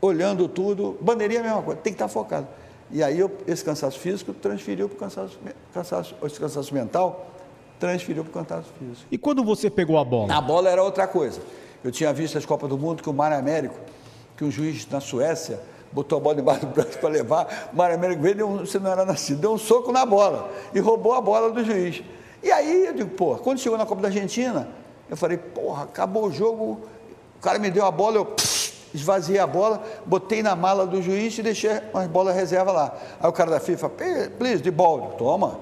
olhando 0.00 0.48
tudo, 0.48 0.96
bandeirinha 1.00 1.40
é 1.40 1.42
a 1.42 1.46
mesma 1.46 1.62
coisa, 1.62 1.80
tem 1.80 1.92
que 1.92 1.96
estar 1.96 2.06
tá 2.06 2.12
focado. 2.12 2.46
E 2.90 3.02
aí 3.02 3.18
eu, 3.18 3.30
esse 3.46 3.64
cansaço 3.64 3.98
físico 3.98 4.32
transferiu 4.32 4.88
para 4.88 4.96
o 4.96 4.98
cansaço, 4.98 5.38
cansaço, 5.74 6.14
esse 6.24 6.40
cansaço 6.40 6.72
mental, 6.72 7.30
transferiu 7.78 8.24
para 8.24 8.40
o 8.40 8.44
cansaço 8.44 8.72
físico. 8.78 9.06
E 9.10 9.18
quando 9.18 9.44
você 9.44 9.68
pegou 9.68 9.98
a 9.98 10.04
bola? 10.04 10.34
A 10.34 10.40
bola 10.40 10.70
era 10.70 10.82
outra 10.82 11.06
coisa. 11.06 11.40
Eu 11.84 11.92
tinha 11.92 12.12
visto 12.12 12.38
as 12.38 12.46
Copas 12.46 12.68
do 12.68 12.78
Mundo 12.78 13.02
que 13.02 13.10
o 13.10 13.12
Mário 13.12 13.36
Américo, 13.36 13.78
que 14.36 14.44
um 14.44 14.50
juiz 14.50 14.86
na 14.88 15.00
Suécia 15.00 15.60
botou 15.92 16.18
a 16.18 16.20
bola 16.20 16.36
debaixo 16.36 16.66
do 16.66 16.68
braço 16.68 16.98
para 16.98 17.08
levar, 17.08 17.70
o 17.72 17.76
Mário 17.76 17.94
Américo 17.94 18.22
veio, 18.22 18.46
um, 18.46 18.58
você 18.58 18.78
não 18.78 18.90
era 18.90 19.04
nascido, 19.04 19.40
deu 19.40 19.52
um 19.52 19.58
soco 19.58 19.92
na 19.92 20.04
bola 20.04 20.50
e 20.74 20.80
roubou 20.80 21.14
a 21.14 21.20
bola 21.20 21.50
do 21.50 21.64
juiz. 21.64 22.02
E 22.42 22.52
aí 22.52 22.86
eu 22.86 22.94
digo, 22.94 23.10
pô, 23.10 23.36
quando 23.36 23.58
chegou 23.58 23.78
na 23.78 23.86
Copa 23.86 24.02
da 24.02 24.08
Argentina, 24.08 24.68
eu 25.08 25.16
falei, 25.16 25.38
porra, 25.38 25.84
acabou 25.84 26.26
o 26.26 26.32
jogo, 26.32 26.80
o 27.36 27.40
cara 27.40 27.58
me 27.58 27.70
deu 27.70 27.84
a 27.84 27.90
bola, 27.90 28.16
eu 28.16 28.26
pss, 28.26 28.72
esvaziei 28.94 29.38
a 29.38 29.46
bola, 29.46 29.82
botei 30.04 30.42
na 30.42 30.54
mala 30.54 30.86
do 30.86 31.02
juiz 31.02 31.36
e 31.38 31.42
deixei 31.42 31.70
umas 31.92 32.06
bolas 32.06 32.34
reserva 32.34 32.72
lá. 32.72 32.94
Aí 33.20 33.28
o 33.28 33.32
cara 33.32 33.50
da 33.50 33.60
FIFA, 33.60 33.90
please, 34.38 34.62
de 34.62 34.70
bola, 34.70 35.12
toma. 35.18 35.58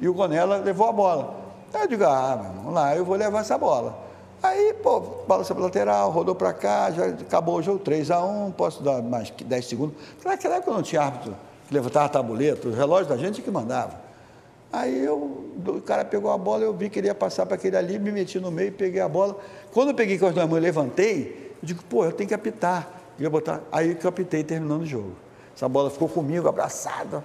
E 0.00 0.08
o 0.08 0.14
Gonella 0.14 0.56
levou 0.56 0.88
a 0.88 0.92
bola. 0.92 1.34
Aí 1.72 1.82
eu 1.82 1.88
digo, 1.88 2.04
ah, 2.04 2.52
vamos 2.56 2.74
lá, 2.74 2.96
eu 2.96 3.04
vou 3.04 3.16
levar 3.16 3.40
essa 3.40 3.56
bola. 3.56 4.11
Aí, 4.42 4.74
pô, 4.82 4.98
bola 5.00 5.44
sobre 5.44 5.62
lateral, 5.62 6.10
rodou 6.10 6.34
para 6.34 6.52
cá, 6.52 6.90
já 6.90 7.06
acabou 7.06 7.58
o 7.58 7.62
jogo 7.62 7.78
3 7.78 8.10
a 8.10 8.24
1 8.24 8.50
posso 8.52 8.82
dar 8.82 9.00
mais 9.00 9.30
10 9.30 9.64
segundos. 9.64 9.94
Naquela 10.24 10.56
época 10.56 10.72
não 10.72 10.82
tinha 10.82 11.02
árbitro 11.02 11.36
que 11.68 11.72
levantava 11.72 12.08
tabuleta, 12.08 12.66
o 12.66 12.72
relógio 12.72 13.06
da 13.06 13.16
gente 13.16 13.40
que 13.40 13.50
mandava. 13.50 14.00
Aí 14.72 15.04
eu, 15.04 15.46
o 15.64 15.80
cara 15.82 16.04
pegou 16.04 16.30
a 16.30 16.38
bola, 16.38 16.64
eu 16.64 16.72
vi 16.72 16.90
que 16.90 16.98
ele 16.98 17.06
ia 17.06 17.14
passar 17.14 17.46
para 17.46 17.54
aquele 17.54 17.76
ali, 17.76 17.98
me 17.98 18.10
meti 18.10 18.40
no 18.40 18.50
meio, 18.50 18.72
peguei 18.72 19.00
a 19.00 19.08
bola. 19.08 19.38
Quando 19.72 19.90
eu 19.90 19.94
peguei 19.94 20.18
com 20.18 20.26
as 20.26 20.34
duas 20.34 20.48
mãos 20.48 20.58
e 20.58 20.60
levantei, 20.60 21.52
eu 21.62 21.66
digo, 21.66 21.84
pô, 21.84 22.04
eu 22.04 22.12
tenho 22.12 22.26
que 22.26 22.34
apitar. 22.34 22.88
Ia 23.18 23.30
botar. 23.30 23.60
Aí 23.70 23.94
que 23.94 24.04
eu 24.04 24.08
apitei 24.08 24.42
terminando 24.42 24.80
o 24.80 24.86
jogo. 24.86 25.12
Essa 25.54 25.68
bola 25.68 25.90
ficou 25.90 26.08
comigo, 26.08 26.48
abraçada, 26.48 27.22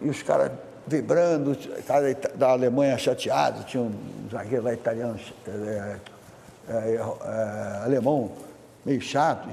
e 0.00 0.08
os 0.08 0.22
caras 0.22 0.50
vibrando, 0.86 1.52
o 1.52 1.82
cara 1.82 2.16
da 2.34 2.50
Alemanha 2.50 2.96
chateado, 2.96 3.64
tinha 3.64 3.82
um 3.82 3.92
zagueiro 4.30 4.64
lá 4.64 4.72
italiano, 4.72 5.18
é, 6.68 6.72
é, 6.72 6.94
é, 6.94 7.84
alemão 7.84 8.32
meio 8.84 9.00
chato, 9.00 9.48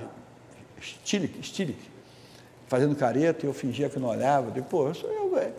Stilik, 0.82 1.78
fazendo 2.68 2.96
careta, 2.96 3.46
e 3.46 3.50
eu 3.50 3.54
fingia 3.54 3.90
que 3.90 4.00
não 4.00 4.10
olhava. 4.10 4.52
Digo, 4.52 4.66
pô, 4.68 4.88
eu 4.88 4.94
sou 4.94 5.12
eu, 5.12 5.32
velho. 5.32 5.54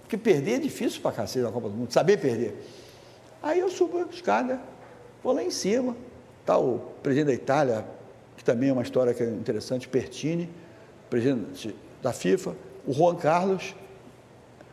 Porque 0.00 0.16
perder 0.16 0.54
é 0.54 0.58
difícil 0.58 1.00
pra 1.00 1.12
cacete 1.12 1.44
na 1.44 1.50
Copa 1.50 1.68
do 1.68 1.74
Mundo, 1.74 1.92
saber 1.92 2.18
perder. 2.18 2.54
Aí 3.42 3.60
eu 3.60 3.70
subo 3.70 3.98
a 3.98 4.02
escada, 4.02 4.60
vou 5.22 5.32
lá 5.32 5.42
em 5.42 5.50
cima, 5.50 5.96
está 6.40 6.58
o 6.58 6.78
presidente 7.02 7.26
da 7.26 7.34
Itália, 7.34 7.84
que 8.36 8.44
também 8.44 8.70
é 8.70 8.72
uma 8.72 8.82
história 8.82 9.14
que 9.14 9.22
é 9.22 9.28
interessante, 9.28 9.88
Pertini, 9.88 10.50
presidente 11.08 11.74
da 12.02 12.12
FIFA, 12.12 12.54
o 12.86 12.92
Juan 12.92 13.16
Carlos 13.16 13.74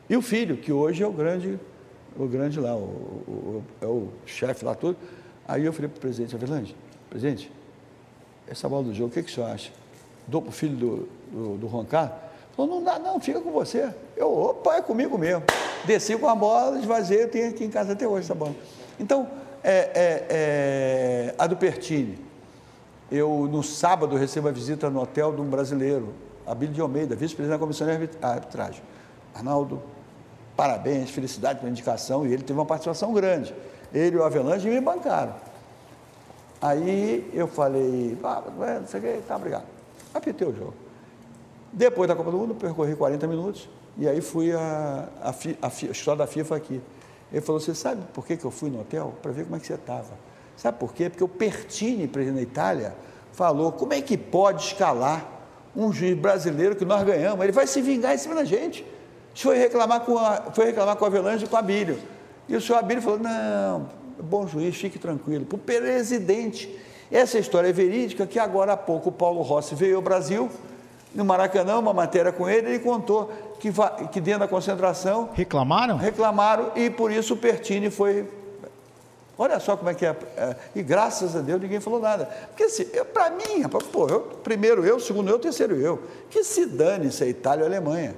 e 0.10 0.18
o 0.18 0.22
filho, 0.22 0.58
que 0.58 0.72
hoje 0.72 1.04
é 1.04 1.08
o 1.08 1.12
grande, 1.12 1.60
o 2.18 2.28
grande 2.28 2.60
lá, 2.60 2.76
o, 2.76 2.80
o, 2.80 3.64
é 3.82 3.86
o 3.86 4.10
chefe 4.26 4.66
lá 4.66 4.76
tudo. 4.76 4.98
Aí 5.52 5.66
eu 5.66 5.74
falei 5.74 5.90
para 5.90 5.98
o 5.98 6.00
presidente 6.00 6.34
Avelange, 6.34 6.74
presidente, 7.10 7.52
essa 8.48 8.70
bola 8.70 8.86
do 8.86 8.94
jogo, 8.94 9.10
o 9.10 9.14
que, 9.14 9.22
que 9.22 9.30
o 9.30 9.34
senhor 9.34 9.48
acha? 9.48 9.70
Dou 10.26 10.42
para 10.42 10.48
o 10.48 10.54
filho 10.54 10.78
do, 10.78 11.10
do, 11.30 11.58
do 11.58 11.86
Carlos? 11.88 12.16
Falou, 12.56 12.76
não 12.76 12.82
dá 12.82 12.98
não, 12.98 13.20
fica 13.20 13.42
com 13.42 13.52
você. 13.52 13.94
Eu, 14.16 14.34
opa, 14.34 14.78
é 14.78 14.82
comigo 14.82 15.18
mesmo. 15.18 15.44
Desci 15.84 16.18
com 16.18 16.30
a 16.30 16.36
bola, 16.36 16.80
esvaziei, 16.80 17.24
eu 17.24 17.30
tenho 17.30 17.50
aqui 17.50 17.66
em 17.66 17.70
casa 17.70 17.92
até 17.92 18.08
hoje 18.08 18.24
essa 18.24 18.34
bola. 18.34 18.56
Então, 18.98 19.28
é, 19.62 19.90
é, 19.94 20.26
é, 20.30 21.36
a 21.38 21.46
do 21.48 21.58
Pertini, 21.58 22.18
eu 23.12 23.50
no 23.52 23.62
sábado 23.62 24.16
recebo 24.16 24.48
a 24.48 24.52
visita 24.52 24.90
no 24.90 25.02
hotel 25.02 25.36
de 25.36 25.42
um 25.42 25.50
brasileiro, 25.50 26.14
Abílio 26.48 26.74
de 26.74 26.80
Almeida, 26.80 27.14
vice-presidente 27.14 27.58
da 27.58 27.60
Comissão 27.60 27.86
de 27.88 28.10
Arbitragem. 28.22 28.82
Arnaldo, 29.36 29.82
parabéns, 30.56 31.10
felicidade 31.10 31.60
pela 31.60 31.70
indicação, 31.70 32.26
e 32.26 32.32
ele 32.32 32.42
teve 32.42 32.58
uma 32.58 32.66
participação 32.66 33.12
grande 33.12 33.54
ele 33.94 34.16
e 34.16 34.20
o 34.20 34.24
Avelange 34.24 34.70
me 34.70 34.80
bancaram. 34.80 35.36
Aí 36.62 37.30
eu 37.34 37.48
falei, 37.48 38.18
ah, 38.24 38.44
não 38.80 38.88
sei 38.88 39.00
o 39.00 39.04
que, 39.04 39.22
tá, 39.28 39.36
obrigado. 39.36 39.66
Apitei 40.14 40.48
o 40.48 40.56
jogo. 40.56 40.74
Depois 41.74 42.08
da 42.08 42.16
Copa 42.16 42.32
do 42.32 42.38
Mundo, 42.38 42.54
percorri 42.54 42.96
40 42.96 43.28
minutos 43.28 43.70
e 43.98 44.08
aí 44.08 44.22
fui 44.22 44.52
a, 44.52 45.08
a, 45.22 45.30
a, 45.30 45.68
a 45.68 45.92
história 45.92 46.20
da 46.20 46.28
FIFA 46.28 46.56
aqui. 46.56 46.82
Ele 47.32 47.42
falou, 47.42 47.60
você 47.60 47.74
sabe 47.74 48.04
por 48.14 48.26
que, 48.26 48.36
que 48.36 48.46
eu 48.46 48.52
fui 48.52 48.70
no 48.70 48.82
hotel? 48.82 49.14
Para 49.22 49.32
ver 49.32 49.44
como 49.46 49.56
é 49.56 49.60
que 49.60 49.66
você 49.66 49.74
estava. 49.74 50.12
Sabe 50.58 50.78
por 50.78 50.94
quê? 50.94 51.10
Porque 51.10 51.24
o 51.24 51.28
Pertini, 51.28 52.08
presidente 52.08 52.36
da 52.36 52.42
Itália, 52.42 52.96
falou, 53.32 53.72
como 53.72 53.94
é 53.94 54.02
que 54.02 54.18
pode 54.18 54.64
escalar 54.64 55.26
um 55.76 55.92
juiz 55.92 56.16
brasileiro 56.18 56.76
que 56.76 56.86
nós 56.86 57.04
ganhamos? 57.04 57.42
Ele 57.42 57.54
vai 57.54 57.66
se 57.66 57.82
vingar 57.82 58.14
em 58.14 58.18
cima 58.18 58.36
da 58.36 58.44
gente. 58.44 58.86
Foi 59.34 59.58
reclamar 59.58 60.02
com, 60.02 60.18
a, 60.18 60.52
foi 60.54 60.66
reclamar 60.66 60.98
com 60.98 61.06
o 61.06 61.08
Avelange 61.08 61.46
e 61.46 61.48
com 61.48 61.56
a 61.58 61.62
Bílio. 61.62 61.98
E 62.52 62.56
o 62.58 62.62
senhor 62.62 62.80
Abílio 62.80 63.02
falou: 63.02 63.18
não, 63.18 63.88
bom 64.22 64.46
juiz, 64.46 64.76
fique 64.76 65.00
tranquilo. 65.00 65.46
Para 65.46 65.56
o 65.56 65.60
presidente. 65.60 66.70
Essa 67.10 67.40
história 67.40 67.70
é 67.70 67.74
verídica 67.74 68.28
que 68.28 68.38
agora 68.38 68.74
há 68.74 68.78
pouco 68.78 69.10
o 69.10 69.12
Paulo 69.12 69.42
Rossi 69.42 69.74
veio 69.76 69.98
ao 69.98 70.02
Brasil, 70.02 70.50
no 71.14 71.26
Maracanã, 71.26 71.78
uma 71.78 71.94
matéria 71.94 72.32
com 72.32 72.50
ele, 72.50 72.70
ele 72.70 72.80
contou 72.80 73.30
que, 73.60 73.70
que 74.12 74.22
dentro 74.22 74.42
da 74.42 74.48
concentração. 74.48 75.30
Reclamaram? 75.34 75.98
Reclamaram 75.98 76.72
e 76.76 76.90
por 76.90 77.12
isso 77.12 77.34
o 77.34 77.38
Pertini 77.38 77.90
foi. 77.90 78.30
Olha 79.38 79.60
só 79.60 79.76
como 79.76 79.90
é 79.90 79.94
que 79.94 80.06
é. 80.06 80.16
é 80.38 80.56
e 80.76 80.82
graças 80.82 81.36
a 81.36 81.40
Deus 81.40 81.62
ninguém 81.62 81.80
falou 81.80 82.00
nada. 82.00 82.26
Porque 82.48 82.64
assim, 82.64 82.86
para 83.14 83.30
mim, 83.30 83.68
pô, 83.92 84.08
eu, 84.08 84.22
primeiro 84.44 84.86
eu, 84.86 85.00
segundo 85.00 85.30
eu, 85.30 85.40
terceiro 85.40 85.76
eu. 85.76 86.02
Que 86.30 86.44
se 86.44 86.66
dane 86.66 87.12
se 87.12 87.24
é 87.24 87.28
Itália 87.28 87.66
ou 87.66 87.70
Alemanha. 87.70 88.16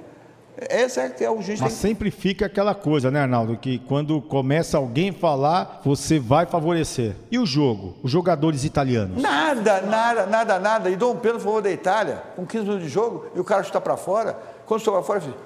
Essa 0.56 1.02
é 1.02 1.08
que 1.10 1.24
é 1.24 1.30
o 1.30 1.42
juiz. 1.42 1.60
Mas 1.60 1.72
sempre 1.72 2.10
fica 2.10 2.46
aquela 2.46 2.74
coisa, 2.74 3.10
né, 3.10 3.20
Arnaldo? 3.20 3.56
Que 3.56 3.78
quando 3.80 4.22
começa 4.22 4.76
alguém 4.76 5.10
falar, 5.12 5.80
você 5.84 6.18
vai 6.18 6.46
favorecer. 6.46 7.16
E 7.30 7.38
o 7.38 7.46
jogo? 7.46 7.96
Os 8.02 8.10
jogadores 8.10 8.64
italianos? 8.64 9.20
Nada, 9.20 9.80
nada, 9.82 10.26
nada, 10.26 10.58
nada. 10.60 10.90
E 10.90 10.96
Dom 10.96 11.16
Pedro 11.16 11.40
falou 11.40 11.60
da 11.60 11.70
Itália, 11.70 12.22
com 12.36 12.46
15 12.46 12.64
minutos 12.64 12.84
de 12.84 12.90
jogo, 12.90 13.26
e 13.34 13.40
o 13.40 13.44
cara 13.44 13.64
chuta 13.64 13.80
para 13.80 13.96
fora. 13.96 14.38
Quando 14.64 14.80
chutou 14.80 14.94
para 14.94 15.02
fora, 15.02 15.18
eu 15.18 15.22
falei, 15.22 15.38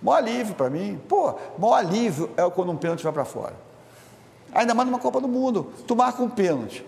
maior 0.00 0.18
alívio 0.18 0.54
para 0.54 0.70
mim. 0.70 1.00
Pô, 1.08 1.34
maior 1.58 1.74
alívio 1.74 2.30
é 2.36 2.48
quando 2.50 2.70
um 2.70 2.76
pênalti 2.76 3.02
vai 3.02 3.12
para 3.12 3.24
fora. 3.24 3.54
Ainda 4.54 4.74
mais 4.74 4.88
numa 4.88 5.00
Copa 5.00 5.20
do 5.20 5.26
Mundo. 5.26 5.72
Tu 5.86 5.96
marca 5.96 6.22
um 6.22 6.28
pênalti. 6.28 6.84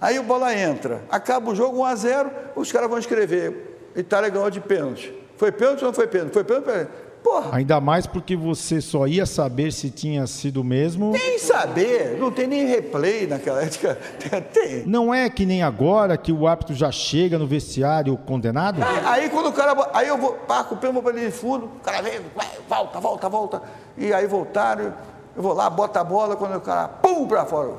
Aí 0.00 0.18
o 0.18 0.22
bola 0.22 0.54
entra. 0.54 1.02
Acaba 1.10 1.50
o 1.50 1.54
jogo 1.54 1.78
1 1.80 1.84
a 1.84 1.94
0 1.94 2.30
os 2.56 2.72
caras 2.72 2.88
vão 2.88 2.98
escrever. 2.98 3.90
Itália 3.94 4.30
ganhou 4.30 4.48
de 4.50 4.60
pênalti. 4.60 5.12
Foi 5.38 5.52
pênalti 5.52 5.80
ou 5.82 5.86
não 5.86 5.94
foi 5.94 6.06
pênalti? 6.08 6.32
Foi 6.32 6.44
pênalti? 6.44 6.88
Porra. 7.22 7.56
Ainda 7.56 7.80
mais 7.80 8.06
porque 8.06 8.36
você 8.36 8.80
só 8.80 9.06
ia 9.06 9.26
saber 9.26 9.72
se 9.72 9.90
tinha 9.90 10.26
sido 10.26 10.62
mesmo. 10.62 11.12
Nem 11.12 11.38
saber, 11.38 12.16
não 12.18 12.30
tem 12.30 12.46
nem 12.46 12.66
replay 12.66 13.26
naquela 13.26 13.62
época. 13.62 13.98
Tem. 14.52 14.84
Não 14.86 15.12
é 15.12 15.28
que 15.28 15.44
nem 15.44 15.62
agora 15.62 16.16
que 16.16 16.32
o 16.32 16.46
árbitro 16.46 16.74
já 16.74 16.90
chega 16.90 17.38
no 17.38 17.46
vestiário 17.46 18.16
condenado? 18.16 18.82
Aí, 18.82 19.22
aí 19.22 19.30
quando 19.30 19.48
o 19.48 19.52
cara. 19.52 19.90
Aí 19.92 20.08
eu 20.08 20.16
vou, 20.16 20.32
parco 20.34 20.74
o 20.74 20.92
vou 20.92 21.02
pra 21.02 21.12
linha 21.12 21.26
de 21.26 21.32
fundo, 21.32 21.66
o 21.66 21.80
cara 21.80 22.02
vem, 22.02 22.20
vai, 22.34 22.48
volta, 22.68 23.00
volta, 23.00 23.28
volta. 23.28 23.62
E 23.96 24.12
aí 24.12 24.26
voltaram, 24.26 24.94
eu 25.38 25.42
vou 25.42 25.52
lá, 25.52 25.70
bota 25.70 26.00
a 26.00 26.04
bola, 26.04 26.34
quando 26.34 26.56
o 26.56 26.60
cara, 26.60 26.88
pum, 26.88 27.24
pra 27.28 27.46
fora. 27.46 27.74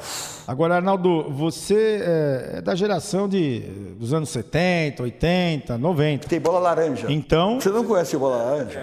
Agora, 0.48 0.76
Arnaldo, 0.78 1.30
você 1.30 2.02
é, 2.02 2.52
é 2.60 2.62
da 2.62 2.74
geração 2.74 3.28
de, 3.28 3.60
dos 4.00 4.14
anos 4.14 4.30
70, 4.30 5.04
80, 5.04 5.78
90. 5.78 6.30
Tem 6.30 6.40
bola 6.40 6.58
laranja. 6.58 7.08
Então, 7.12 7.60
Você 7.60 7.68
não 7.68 7.84
conhece 7.84 8.16
bola 8.16 8.38
laranja? 8.38 8.82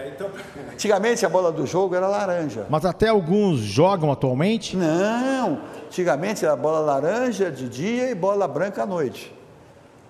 Antigamente 0.70 1.24
a 1.24 1.28
bola 1.30 1.50
do 1.50 1.66
jogo 1.66 1.94
era 1.94 2.06
laranja. 2.06 2.66
mas 2.68 2.84
até 2.84 3.08
alguns 3.08 3.60
jogam 3.60 4.12
atualmente? 4.12 4.76
Não, 4.76 5.62
antigamente 5.86 6.44
era 6.44 6.54
bola 6.54 6.80
laranja 6.80 7.50
de 7.50 7.70
dia 7.70 8.10
e 8.10 8.14
bola 8.14 8.46
branca 8.46 8.82
à 8.82 8.86
noite. 8.86 9.34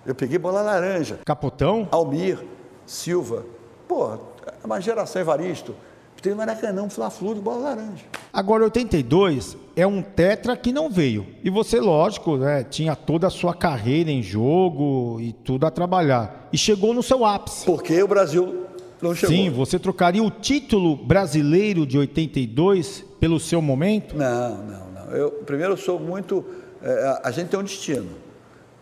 Eu 0.05 0.13
peguei 0.13 0.37
bola 0.37 0.61
laranja. 0.61 1.19
Capotão? 1.23 1.87
Almir, 1.89 2.37
Silva. 2.85 3.45
Pô, 3.87 4.11
é 4.11 4.65
uma 4.65 4.81
geração 4.81 5.21
Evaristo. 5.21 5.73
Tem 6.21 6.33
Maracanã, 6.33 6.89
Fla-Flu 6.89 7.35
de 7.35 7.41
bola 7.41 7.69
laranja. 7.69 8.03
Agora, 8.33 8.63
82 8.65 9.55
é 9.75 9.85
um 9.85 10.01
tetra 10.01 10.57
que 10.57 10.71
não 10.71 10.89
veio. 10.89 11.27
E 11.43 11.49
você, 11.49 11.79
lógico, 11.79 12.37
né, 12.37 12.63
tinha 12.63 12.95
toda 12.95 13.27
a 13.27 13.29
sua 13.29 13.53
carreira 13.53 14.09
em 14.11 14.21
jogo 14.21 15.17
e 15.21 15.31
tudo 15.31 15.65
a 15.65 15.71
trabalhar. 15.71 16.49
E 16.51 16.57
chegou 16.57 16.93
no 16.93 17.03
seu 17.03 17.23
ápice. 17.23 17.65
Porque 17.65 18.01
o 18.01 18.07
Brasil 18.07 18.65
não 19.01 19.13
chegou. 19.13 19.35
Sim, 19.35 19.49
você 19.49 19.77
trocaria 19.77 20.23
o 20.23 20.31
título 20.31 20.95
brasileiro 20.95 21.85
de 21.85 21.97
82 21.97 23.05
pelo 23.19 23.39
seu 23.39 23.61
momento? 23.61 24.15
Não, 24.15 24.57
não, 24.57 24.87
não. 24.91 25.11
Eu, 25.11 25.31
primeiro, 25.45 25.73
eu 25.73 25.77
sou 25.77 25.99
muito. 25.99 26.43
é, 26.81 27.21
a 27.23 27.31
gente 27.31 27.49
tem 27.49 27.59
um 27.59 27.63
destino. 27.63 28.09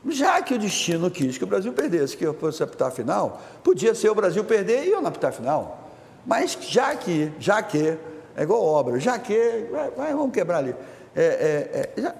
Já 0.08 0.42
que 0.42 0.54
o 0.54 0.60
destino 0.60 1.10
quis 1.10 1.38
que 1.38 1.44
o 1.44 1.48
Brasil 1.48 1.74
perdesse, 1.74 2.16
que 2.16 2.26
eu 2.26 2.34
fosse 2.34 2.62
apitar 2.62 2.90
a 2.90 2.92
final, 2.92 3.42
podia 3.64 3.96
ser 3.96 4.10
o 4.10 4.16
Brasil 4.16 4.44
perder 4.44 4.86
e 4.86 4.92
eu 4.92 5.02
não 5.02 5.10
apitar 5.10 5.32
a 5.32 5.34
final. 5.34 5.85
Mas 6.26 6.58
já 6.62 6.96
que, 6.96 7.32
já 7.40 7.62
que, 7.62 7.98
é 8.36 8.44
igual 8.44 8.64
obra, 8.64 9.00
já 9.00 9.18
que, 9.20 9.68
vai, 9.96 10.14
vamos 10.14 10.32
quebrar 10.32 10.58
ali. 10.58 10.76
É, 11.16 11.24
é, 11.24 11.92
é, 11.98 12.02
já- 12.02 12.16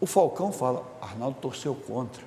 o 0.00 0.06
Falcão 0.06 0.52
fala, 0.52 0.82
Arnaldo 1.00 1.36
torceu 1.40 1.74
contra. 1.74 2.22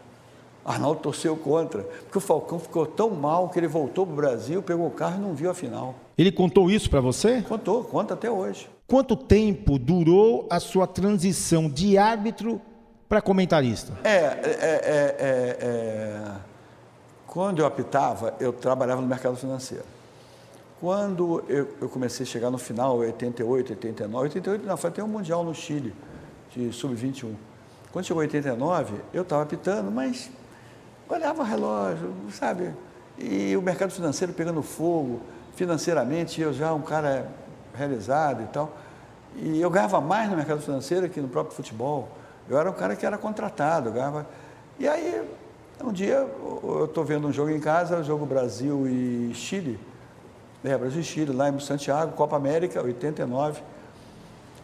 Arnaldo 0.65 0.99
torceu 0.99 1.37
contra. 1.37 1.83
Porque 1.83 2.17
o 2.17 2.21
Falcão 2.21 2.59
ficou 2.59 2.85
tão 2.85 3.09
mal 3.11 3.49
que 3.49 3.59
ele 3.59 3.67
voltou 3.67 4.05
para 4.05 4.13
o 4.13 4.15
Brasil, 4.15 4.61
pegou 4.63 4.87
o 4.87 4.91
carro 4.91 5.17
e 5.17 5.21
não 5.21 5.33
viu 5.33 5.49
a 5.49 5.53
final. 5.53 5.95
Ele 6.17 6.31
contou 6.31 6.69
isso 6.71 6.89
pra 6.89 6.99
você? 6.99 7.41
Contou, 7.43 7.83
conta 7.83 8.15
até 8.15 8.29
hoje. 8.29 8.67
Quanto 8.87 9.15
tempo 9.15 9.77
durou 9.77 10.47
a 10.49 10.59
sua 10.59 10.87
transição 10.87 11.69
de 11.69 11.97
árbitro 11.97 12.59
para 13.07 13.21
comentarista? 13.21 13.93
É, 14.03 14.09
é, 14.09 14.15
é, 14.15 15.15
é, 15.19 15.57
é, 15.61 16.31
quando 17.27 17.59
eu 17.59 17.65
apitava, 17.65 18.33
eu 18.39 18.51
trabalhava 18.51 18.99
no 19.01 19.07
mercado 19.07 19.35
financeiro. 19.37 19.83
Quando 20.79 21.43
eu, 21.49 21.67
eu 21.81 21.89
comecei 21.89 22.23
a 22.23 22.29
chegar 22.29 22.51
no 22.51 22.57
final, 22.57 22.97
88, 22.97 23.71
89, 23.71 24.23
88 24.25 24.65
não, 24.65 24.77
foi 24.77 24.89
até 24.89 25.03
um 25.03 25.07
Mundial 25.07 25.43
no 25.43 25.53
Chile, 25.53 25.93
de 26.55 26.71
Sub-21. 26.71 27.33
Quando 27.91 28.05
chegou 28.05 28.21
89, 28.21 28.93
eu 29.11 29.23
estava 29.23 29.41
apitando, 29.41 29.89
mas 29.89 30.29
olhava 31.09 31.41
o 31.41 31.45
relógio, 31.45 32.13
sabe? 32.31 32.73
E 33.17 33.57
o 33.57 33.61
mercado 33.61 33.91
financeiro 33.91 34.33
pegando 34.33 34.61
fogo, 34.61 35.21
financeiramente 35.55 36.41
eu 36.41 36.53
já 36.53 36.71
um 36.73 36.81
cara 36.81 37.27
realizado 37.73 38.43
e 38.43 38.47
tal. 38.47 38.71
E 39.35 39.59
eu 39.59 39.69
ganhava 39.71 39.99
mais 39.99 40.29
no 40.29 40.37
mercado 40.37 40.61
financeiro 40.61 41.09
que 41.09 41.19
no 41.19 41.27
próprio 41.27 41.55
futebol. 41.55 42.09
Eu 42.47 42.57
era 42.57 42.69
um 42.69 42.73
cara 42.73 42.95
que 42.95 43.05
era 43.05 43.17
contratado, 43.17 43.91
ganhava. 43.91 44.27
E 44.79 44.87
aí, 44.87 45.27
um 45.83 45.91
dia, 45.91 46.27
eu 46.63 46.85
estou 46.85 47.03
vendo 47.03 47.27
um 47.27 47.33
jogo 47.33 47.49
em 47.49 47.59
casa, 47.59 47.97
o 47.97 48.03
jogo 48.03 48.27
Brasil 48.27 48.87
e 48.87 49.31
Chile. 49.33 49.79
É, 50.63 50.77
Brasil 50.77 51.01
e 51.01 51.03
Chile, 51.03 51.31
lá 51.31 51.49
em 51.49 51.59
Santiago, 51.59 52.13
Copa 52.13 52.35
América, 52.35 52.81
89. 52.81 53.61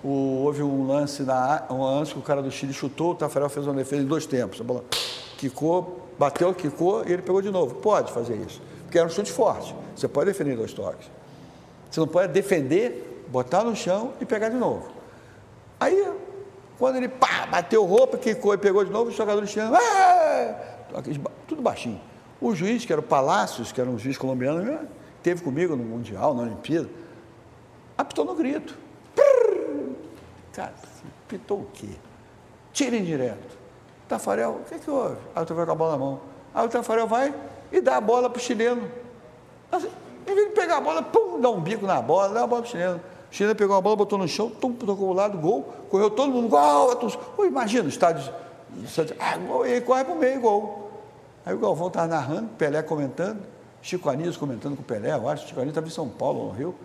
O- 0.03 0.43
houve 0.43 0.61
um 0.63 0.85
lance, 0.87 1.23
na, 1.23 1.63
um 1.69 1.81
lance 1.81 2.11
que 2.13 2.19
o 2.19 2.21
cara 2.21 2.41
do 2.41 2.51
Chile 2.51 2.73
chutou, 2.73 3.11
o 3.11 3.15
Tafarel 3.15 3.49
fez 3.49 3.65
uma 3.65 3.75
defesa 3.75 4.01
em 4.01 4.05
dois 4.05 4.25
tempos. 4.25 4.59
A 4.59 4.63
bola 4.63 4.83
quicou, 5.37 6.01
bateu, 6.17 6.53
quicou 6.53 7.03
e 7.07 7.11
ele 7.13 7.21
pegou 7.21 7.41
de 7.41 7.49
novo. 7.49 7.75
Pode 7.75 8.11
fazer 8.11 8.35
isso, 8.35 8.61
porque 8.83 8.97
era 8.97 9.07
um 9.07 9.09
chute 9.09 9.31
forte. 9.31 9.73
Você 9.95 10.07
pode 10.07 10.25
defender 10.31 10.57
dois 10.57 10.73
toques. 10.73 11.09
Você 11.89 11.99
não 11.99 12.07
pode 12.07 12.33
defender, 12.33 13.23
botar 13.29 13.63
no 13.63 13.75
chão 13.75 14.11
e 14.19 14.25
pegar 14.25 14.49
de 14.49 14.57
novo. 14.57 14.87
Aí, 15.79 16.11
quando 16.79 16.95
ele 16.97 17.07
pá, 17.07 17.45
bateu 17.49 17.85
roupa, 17.85 18.17
quicou 18.17 18.53
e 18.53 18.57
pegou 18.57 18.83
de 18.83 18.91
novo, 18.91 19.09
os 19.09 19.15
jogadores 19.15 19.49
chilenos, 19.51 19.77
"Ah!" 19.79 20.55
Tudo 21.47 21.61
baixinho. 21.61 22.01
O 22.41 22.53
juiz, 22.55 22.83
que 22.83 22.91
era 22.91 22.99
o 22.99 23.03
Palácios, 23.03 23.71
que 23.71 23.79
era 23.79 23.89
um 23.89 23.97
juiz 23.97 24.17
colombiano, 24.17 24.61
né, 24.63 24.79
teve 25.23 25.41
comigo 25.41 25.75
no 25.75 25.83
Mundial, 25.83 26.35
na 26.35 26.43
Olimpíada, 26.43 26.89
apitou 27.97 28.25
no 28.25 28.35
grito. 28.35 28.77
Prrr. 29.15 29.95
Cara, 30.51 30.73
apitou 31.25 31.61
o 31.61 31.67
quê? 31.73 31.89
Tira 32.73 32.95
indireto. 32.95 33.57
Tafarel, 34.07 34.59
o 34.61 34.69
que, 34.69 34.77
que 34.77 34.89
houve? 34.89 35.15
Aí 35.33 35.41
o 35.41 35.45
Tafarel 35.45 35.65
com 35.65 35.71
a 35.71 35.75
bola 35.75 35.91
na 35.93 35.97
mão. 35.97 36.19
Aí 36.53 36.65
o 36.65 36.69
Tafarel 36.69 37.07
vai 37.07 37.33
e 37.71 37.81
dá 37.81 37.97
a 37.97 38.01
bola 38.01 38.29
para 38.29 38.39
o 38.39 38.41
chileno. 38.41 38.87
Assim, 39.71 39.89
em 40.27 40.35
vez 40.35 40.49
de 40.49 40.53
pegar 40.53 40.77
a 40.77 40.81
bola, 40.81 41.01
pum, 41.01 41.39
dá 41.39 41.49
um 41.49 41.61
bico 41.61 41.85
na 41.85 42.01
bola, 42.01 42.33
dá 42.33 42.43
a 42.43 42.47
bola 42.47 42.61
pro 42.61 42.71
chileno. 42.71 43.01
O 43.31 43.35
chileno 43.35 43.55
pegou 43.55 43.75
a 43.75 43.81
bola, 43.81 43.95
botou 43.95 44.19
no 44.19 44.27
chão, 44.27 44.49
tum, 44.49 44.73
tocou 44.73 45.09
o 45.09 45.13
lado, 45.13 45.37
gol, 45.39 45.73
correu 45.89 46.11
todo 46.11 46.31
mundo, 46.31 46.49
gol. 46.49 46.95
Pô, 47.35 47.45
imagina 47.45 47.85
o 47.85 47.89
estádio, 47.89 48.31
ah, 49.19 49.37
gol, 49.37 49.65
e 49.65 49.71
ele 49.71 49.81
corre 49.81 50.03
pro 50.03 50.15
meio, 50.15 50.39
gol. 50.39 50.91
Aí 51.45 51.53
o 51.53 51.57
Galvão 51.57 51.87
estava 51.87 52.07
narrando, 52.07 52.49
Pelé 52.57 52.81
comentando, 52.81 53.39
Chico 53.83 54.09
Anísio 54.09 54.39
comentando 54.39 54.75
com 54.75 54.81
o 54.81 54.85
Pelé, 54.85 55.13
eu 55.13 55.29
acho, 55.29 55.47
Chico 55.47 55.59
Anísio 55.59 55.71
estava 55.71 55.87
em 55.87 55.91
São 55.91 56.09
Paulo, 56.09 56.47
no 56.47 56.51
Rio, 56.51 56.75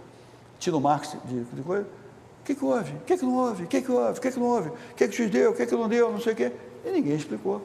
Tino 0.59 0.81
Marcos 0.81 1.17
de, 1.25 1.45
de 1.45 1.63
coisa. 1.63 1.85
O 1.85 2.45
que, 2.45 2.55
que 2.55 2.65
houve? 2.65 2.93
O 2.93 3.01
que, 3.01 3.17
que 3.17 3.25
não 3.25 3.37
houve? 3.37 3.65
O 3.65 3.67
que, 3.67 3.81
que 3.81 3.91
houve? 3.91 4.19
O 4.19 4.23
que, 4.23 4.31
que 4.31 4.39
não 4.39 4.47
houve? 4.47 4.69
O 4.69 4.95
que, 4.95 5.09
que 5.09 5.23
o 5.23 5.31
deu? 5.31 5.51
O 5.51 5.55
que, 5.55 5.67
que 5.67 5.75
não 5.75 5.89
deu? 5.89 6.13
Não 6.13 6.21
sei 6.21 6.35
o 6.35 6.37
quê. 6.37 6.53
E 6.85 6.91
ninguém 6.91 7.15
explicou. 7.15 7.63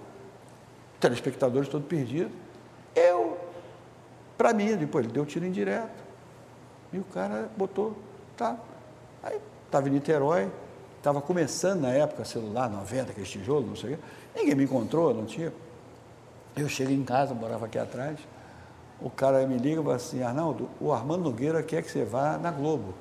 Telespectadores 0.99 1.67
todos 1.67 1.87
perdidos. 1.87 2.31
Eu 2.95 3.37
para 4.37 4.53
mim, 4.53 4.75
depois 4.75 5.05
ele 5.05 5.13
deu 5.13 5.25
tiro 5.25 5.45
indireto. 5.45 6.03
E 6.91 6.97
o 6.97 7.03
cara 7.03 7.49
botou, 7.55 7.95
tá. 8.35 8.57
Aí 9.21 9.39
estava 9.65 9.87
em 9.87 9.91
Niterói, 9.91 10.51
estava 10.97 11.21
começando 11.21 11.81
na 11.81 11.89
época 11.89 12.25
celular 12.25 12.69
90, 12.69 13.11
aquele 13.11 13.25
tijolo, 13.25 13.65
não 13.65 13.75
sei 13.75 13.93
o 13.93 13.97
quê. 13.97 14.03
Ninguém 14.35 14.55
me 14.55 14.63
encontrou, 14.65 15.13
não 15.13 15.25
tinha. 15.25 15.53
Eu 16.55 16.69
cheguei 16.69 16.95
em 16.95 17.03
casa, 17.03 17.33
morava 17.33 17.65
aqui 17.65 17.79
atrás. 17.79 18.19
O 19.03 19.09
cara 19.09 19.45
me 19.45 19.57
liga 19.57 19.81
e 19.81 19.83
fala 19.83 19.95
assim, 19.97 20.23
Arnaldo, 20.23 20.69
o 20.79 20.93
Armando 20.93 21.23
Nogueira 21.23 21.61
quer 21.61 21.83
que 21.83 21.91
você 21.91 22.05
vá 22.05 22.37
na 22.37 22.49
Globo. 22.49 22.93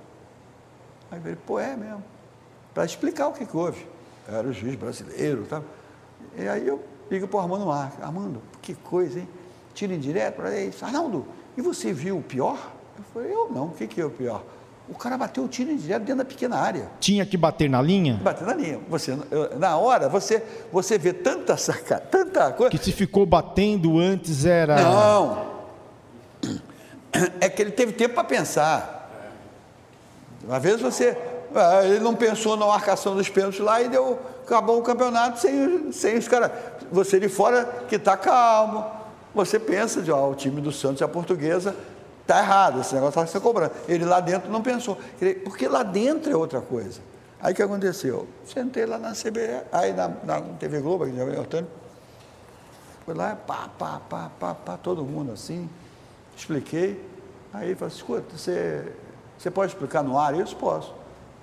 Aí 1.09 1.19
eu 1.19 1.23
falei, 1.23 1.39
pô, 1.47 1.61
é 1.61 1.77
mesmo. 1.77 2.03
Para 2.75 2.85
explicar 2.85 3.29
o 3.29 3.33
que, 3.33 3.47
que 3.47 3.57
houve. 3.57 3.87
Eu 4.29 4.37
era 4.37 4.49
o 4.49 4.53
juiz 4.53 4.75
brasileiro, 4.75 5.45
tá? 5.45 5.63
E 6.37 6.49
aí 6.49 6.67
eu 6.67 6.83
ligo 7.09 7.29
para 7.29 7.37
o 7.37 7.41
Armando 7.41 7.67
Marques. 7.67 8.03
Armando, 8.03 8.43
que 8.61 8.75
coisa, 8.75 9.21
hein? 9.21 9.29
Tira 9.75 9.95
indireto 9.95 10.37
para 10.37 10.59
isso. 10.59 10.85
Arnaldo, 10.85 11.25
e 11.57 11.63
você 11.63 11.93
viu 11.93 12.19
o 12.19 12.23
pior? 12.23 12.59
Eu 12.99 13.05
falei, 13.15 13.33
eu 13.33 13.49
não, 13.51 13.67
o 13.67 13.71
que, 13.71 13.87
que 13.87 14.01
é 14.01 14.05
o 14.05 14.11
pior? 14.11 14.43
O 14.89 14.95
cara 14.95 15.17
bateu 15.17 15.45
o 15.45 15.49
tiro 15.49 15.71
indireto 15.71 16.01
dentro 16.01 16.17
da 16.17 16.25
pequena 16.25 16.59
área. 16.59 16.91
Tinha 16.99 17.25
que 17.25 17.37
bater 17.37 17.71
na 17.71 17.81
linha? 17.81 18.21
Bater 18.21 18.45
na 18.45 18.55
linha. 18.55 18.81
Você, 18.89 19.17
na 19.57 19.77
hora, 19.77 20.09
você, 20.09 20.43
você 20.73 20.99
vê 20.99 21.13
tanta 21.13 21.57
saca, 21.57 22.01
tanta 22.01 22.51
coisa. 22.53 22.71
Que 22.71 22.83
se 22.83 22.91
ficou 22.91 23.25
batendo 23.25 23.99
antes 24.01 24.45
era. 24.45 24.83
Não. 24.83 25.52
É 27.41 27.49
que 27.49 27.61
ele 27.61 27.73
teve 27.73 27.93
tempo 27.93 28.15
para 28.15 28.25
pensar. 28.25 29.11
Às 30.49 30.63
vezes 30.63 30.81
você. 30.81 31.17
ah, 31.55 31.85
Ele 31.85 32.01
não 32.01 32.15
pensou 32.15 32.57
na 32.57 32.67
marcação 32.67 33.15
dos 33.15 33.29
pênaltis 33.29 33.61
lá 33.61 33.83
e 33.83 33.89
deu, 33.89 34.19
acabou 34.45 34.79
o 34.79 34.83
campeonato 34.83 35.39
sem, 35.39 35.93
sem 35.93 36.17
os 36.17 36.27
caras. 36.27 36.51
Você 36.91 37.21
de 37.21 37.29
fora 37.29 37.65
que 37.89 37.97
está 37.97 38.17
calmo. 38.17 38.85
Você 39.35 39.59
pensa 39.59 40.03
de, 40.03 40.11
ó, 40.11 40.31
o 40.31 40.35
time 40.35 40.61
do 40.61 40.71
Santos 40.73 41.01
e 41.01 41.05
a 41.05 41.09
portuguesa 41.09 41.75
está 42.21 42.39
errado, 42.39 42.81
esse 42.81 42.95
negócio 42.95 43.21
está 43.21 43.33
sendo 43.33 43.43
cobrando. 43.43 43.73
Ele 43.89 44.05
lá 44.05 44.21
dentro 44.21 44.51
não 44.51 44.63
pensou. 44.63 44.99
Porque 45.45 45.69
lá 45.69 45.83
dentro 45.83 46.31
é 46.31 46.37
outra 46.37 46.61
coisa. 46.61 47.01
Aí 47.41 47.53
o 47.53 47.57
que 47.57 47.63
aconteceu? 47.63 48.29
Sentei 48.47 48.87
lá 48.87 48.99
na 48.99 49.13
CBE, 49.13 49.65
aí 49.73 49.93
na, 49.93 50.09
na 50.23 50.41
TV 50.41 50.81
Globo, 50.81 51.05
aqui 51.05 51.15
em 51.15 51.21
Antônio, 51.21 51.69
Fui 53.05 53.15
lá, 53.15 53.35
pá, 53.35 53.69
pá, 53.77 54.01
pá, 54.09 54.31
pá, 54.39 54.55
pá, 54.55 54.77
todo 54.77 55.05
mundo 55.05 55.33
assim. 55.33 55.69
Expliquei. 56.37 57.05
Aí 57.53 57.68
ele 57.68 57.74
falou 57.74 57.95
escuta, 57.95 58.37
você, 58.37 58.93
você 59.37 59.51
pode 59.51 59.72
explicar 59.72 60.03
no 60.03 60.18
ar? 60.18 60.39
Isso 60.39 60.57
posso. 60.57 60.95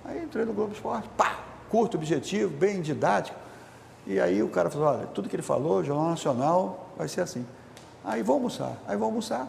Aí 0.03 0.23
entrei 0.23 0.43
no 0.43 0.53
Globo 0.53 0.73
Esporte, 0.73 1.07
pá, 1.15 1.39
curto, 1.69 1.97
objetivo, 1.97 2.49
bem 2.49 2.81
didático. 2.81 3.37
E 4.07 4.19
aí 4.19 4.41
o 4.41 4.49
cara 4.49 4.69
falou, 4.69 4.87
olha, 4.87 5.07
tudo 5.07 5.29
que 5.29 5.35
ele 5.35 5.43
falou, 5.43 5.83
Jornal 5.83 6.09
Nacional, 6.09 6.89
vai 6.97 7.07
ser 7.07 7.21
assim. 7.21 7.45
Aí 8.03 8.23
vou 8.23 8.35
almoçar. 8.35 8.75
Aí 8.87 8.97
vou 8.97 9.05
almoçar. 9.05 9.47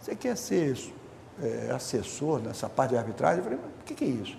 Você 0.00 0.16
quer 0.16 0.36
ser 0.36 0.76
é, 1.40 1.70
assessor 1.72 2.40
nessa 2.40 2.68
parte 2.68 2.90
de 2.90 2.96
arbitragem. 2.96 3.38
Eu 3.38 3.44
falei, 3.44 3.58
mas 3.62 3.70
o 3.82 3.84
que, 3.84 3.94
que 3.94 4.04
é 4.04 4.08
isso? 4.08 4.36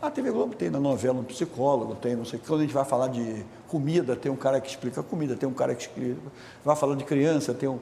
A 0.00 0.10
TV 0.10 0.30
Globo 0.30 0.54
tem 0.54 0.70
na 0.70 0.78
novela 0.78 1.18
um 1.18 1.24
psicólogo, 1.24 1.96
tem 1.96 2.14
não 2.14 2.24
sei 2.24 2.38
o 2.38 2.42
que. 2.42 2.48
Quando 2.48 2.60
a 2.60 2.62
gente 2.62 2.74
vai 2.74 2.84
falar 2.84 3.08
de 3.08 3.44
comida, 3.66 4.14
tem 4.14 4.30
um 4.30 4.36
cara 4.36 4.60
que 4.60 4.68
explica 4.68 5.02
comida, 5.02 5.34
tem 5.34 5.48
um 5.48 5.52
cara 5.52 5.74
que 5.74 5.82
explica. 5.82 6.20
Vai 6.64 6.76
falar 6.76 6.94
de 6.94 7.04
criança, 7.04 7.52
tem 7.52 7.68
um. 7.68 7.80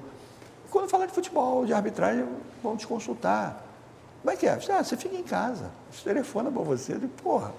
Quando 0.70 0.88
falar 0.88 1.06
de 1.06 1.12
futebol, 1.12 1.64
de 1.64 1.72
arbitragem, 1.72 2.26
vão 2.62 2.76
te 2.76 2.86
consultar. 2.86 3.64
Como 4.20 4.32
é 4.32 4.36
que 4.36 4.46
é? 4.46 4.58
Ah, 4.70 4.82
você 4.82 4.96
fica 4.96 5.14
em 5.14 5.22
casa, 5.22 5.70
você 5.90 6.02
telefona 6.02 6.50
para 6.50 6.62
você, 6.62 6.94
eu 6.94 6.98
digo, 6.98 7.12
porra. 7.22 7.52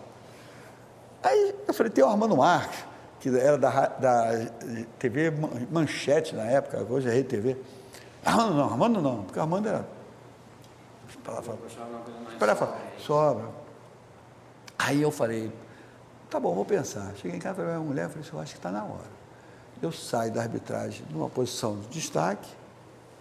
Aí 1.23 1.55
eu 1.67 1.73
falei, 1.73 1.91
tem 1.91 2.03
o 2.03 2.07
Armando 2.07 2.35
Marques, 2.35 2.83
que 3.19 3.29
era 3.29 3.57
da, 3.57 3.87
da 3.87 4.31
TV 4.99 5.31
Manchete 5.71 6.35
na 6.35 6.43
época, 6.43 6.85
hoje 6.89 7.07
é 7.07 7.11
Rede 7.11 7.29
TV. 7.29 7.57
Armando 8.23 8.53
não, 8.53 8.63
Armando 8.69 9.01
não, 9.01 9.23
porque 9.23 9.39
Armando 9.39 9.69
era. 9.69 9.87
Espera 11.09 12.53
lá, 12.53 12.77
sobra. 12.99 13.45
Aí 14.77 15.01
eu 15.01 15.11
falei, 15.11 15.51
tá 16.29 16.39
bom, 16.39 16.53
vou 16.53 16.65
pensar. 16.65 17.13
Cheguei 17.15 17.37
em 17.37 17.39
casa, 17.39 17.55
falei, 17.55 17.75
a 17.75 17.79
mulher, 17.79 18.09
falei, 18.09 18.27
eu 18.31 18.39
acho 18.39 18.51
que 18.51 18.59
está 18.59 18.71
na 18.71 18.83
hora. 18.83 19.17
Eu 19.81 19.91
saio 19.91 20.31
da 20.31 20.41
arbitragem 20.41 21.05
numa 21.11 21.29
posição 21.29 21.79
de 21.79 21.87
destaque 21.87 22.49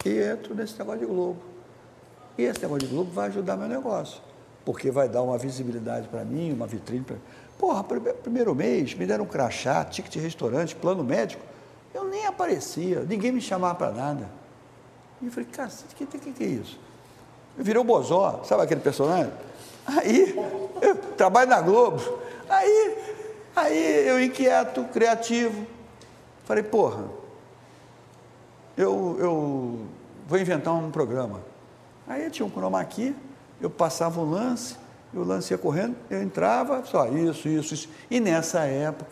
e 0.09 0.23
entro 0.23 0.55
nesse 0.55 0.79
negócio 0.79 1.01
de 1.01 1.07
Globo. 1.07 1.41
E 2.39 2.43
esse 2.43 2.61
negócio 2.63 2.87
de 2.87 2.95
Globo 2.95 3.11
vai 3.11 3.29
ajudar 3.29 3.57
meu 3.57 3.69
negócio, 3.69 4.21
porque 4.65 4.91
vai 4.91 5.09
dar 5.09 5.23
uma 5.23 5.39
visibilidade 5.39 6.09
para 6.09 6.25
mim, 6.25 6.53
uma 6.53 6.67
vitrine 6.67 7.05
para 7.05 7.17
Porra, 7.59 7.83
primeiro 7.83 8.55
mês 8.55 8.95
me 8.95 9.07
deram 9.07 9.25
um 9.25 9.27
crachá, 9.27 9.83
ticket 9.85 10.13
de 10.13 10.19
restaurante, 10.19 10.77
plano 10.77 11.03
médico. 11.03 11.43
Eu 11.95 12.05
nem 12.05 12.27
aparecia, 12.27 13.01
ninguém 13.01 13.33
me 13.33 13.41
chamava 13.41 13.75
para 13.75 13.91
nada. 13.93 14.29
E 15.23 15.27
eu 15.27 15.33
falei, 15.33 15.49
cara, 15.51 15.71
o 15.71 15.95
que, 15.95 16.07
que, 16.07 16.33
que 16.33 16.45
é 16.45 16.47
isso? 16.47 16.79
Virou 17.57 17.83
Bozó, 17.83 18.43
sabe 18.45 18.63
aquele 18.63 18.83
personagem? 18.83 19.33
Aí, 19.87 20.37
eu 20.83 20.97
trabalho 21.17 21.49
na 21.49 21.63
Globo. 21.63 22.03
Aí, 22.49 22.99
aí 23.55 24.09
eu 24.09 24.23
inquieto, 24.23 24.85
criativo. 24.93 25.67
Falei, 26.45 26.63
porra, 26.63 27.05
eu, 28.77 29.17
eu 29.19 29.81
vou 30.27 30.39
inventar 30.39 30.75
um 30.75 30.91
programa. 30.91 31.41
Aí 32.07 32.29
tinha 32.31 32.45
um 32.45 32.51
chroma 32.51 32.81
aqui, 32.81 33.15
eu 33.61 33.71
passava 33.71 34.21
um 34.21 34.31
lance, 34.31 34.77
o 35.15 35.21
lance 35.21 35.53
ia 35.55 35.59
correndo, 35.59 35.97
eu 36.11 36.23
entrava, 36.23 36.85
só 36.85 37.09
isso, 37.09 37.49
isso, 37.49 37.75
isso. 37.75 37.89
E 38.11 38.21
nessa 38.21 38.61
época, 38.61 39.11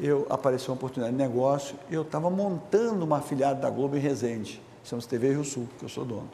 eu 0.00 0.26
apareceu 0.28 0.72
uma 0.72 0.76
oportunidade 0.76 1.16
de 1.16 1.22
negócio, 1.22 1.76
eu 1.90 2.02
estava 2.02 2.28
montando 2.28 3.04
uma 3.04 3.18
afiliada 3.18 3.60
da 3.60 3.70
Globo 3.70 3.96
em 3.96 4.00
Resende, 4.00 4.60
chama-se 4.84 5.08
TV 5.08 5.32
Rio 5.32 5.44
Sul, 5.44 5.68
que 5.78 5.84
eu 5.84 5.88
sou 5.88 6.04
dono. 6.04 6.28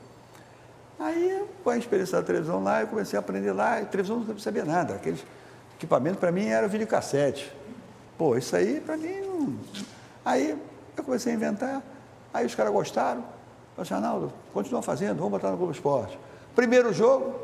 Aí, 0.98 1.44
com 1.62 1.70
a 1.70 1.76
experiência 1.76 2.18
da 2.20 2.24
televisão 2.24 2.62
lá, 2.62 2.80
eu 2.80 2.86
comecei 2.86 3.16
a 3.16 3.20
aprender 3.20 3.52
lá, 3.52 3.80
e 3.80 3.86
televisão 3.86 4.20
não 4.20 4.38
sabia 4.38 4.64
nada, 4.64 4.94
aqueles 4.94 5.24
equipamentos 5.76 6.18
para 6.18 6.30
mim 6.30 6.46
era 6.46 6.66
videocassete. 6.68 7.52
Pô, 8.16 8.36
isso 8.36 8.54
aí 8.54 8.80
para 8.80 8.96
mim 8.96 9.20
não... 9.20 9.54
Aí 10.24 10.56
eu 10.96 11.04
comecei 11.04 11.32
a 11.32 11.34
inventar, 11.34 11.82
aí 12.32 12.46
os 12.46 12.54
caras 12.54 12.72
gostaram, 12.72 13.22
falei 13.74 13.78
assim, 13.78 13.94
Arnaldo, 13.94 14.32
continua 14.52 14.82
fazendo, 14.82 15.16
vamos 15.16 15.32
botar 15.32 15.50
no 15.50 15.56
Globo 15.56 15.72
Esporte. 15.72 16.18
Primeiro 16.54 16.92
jogo, 16.92 17.34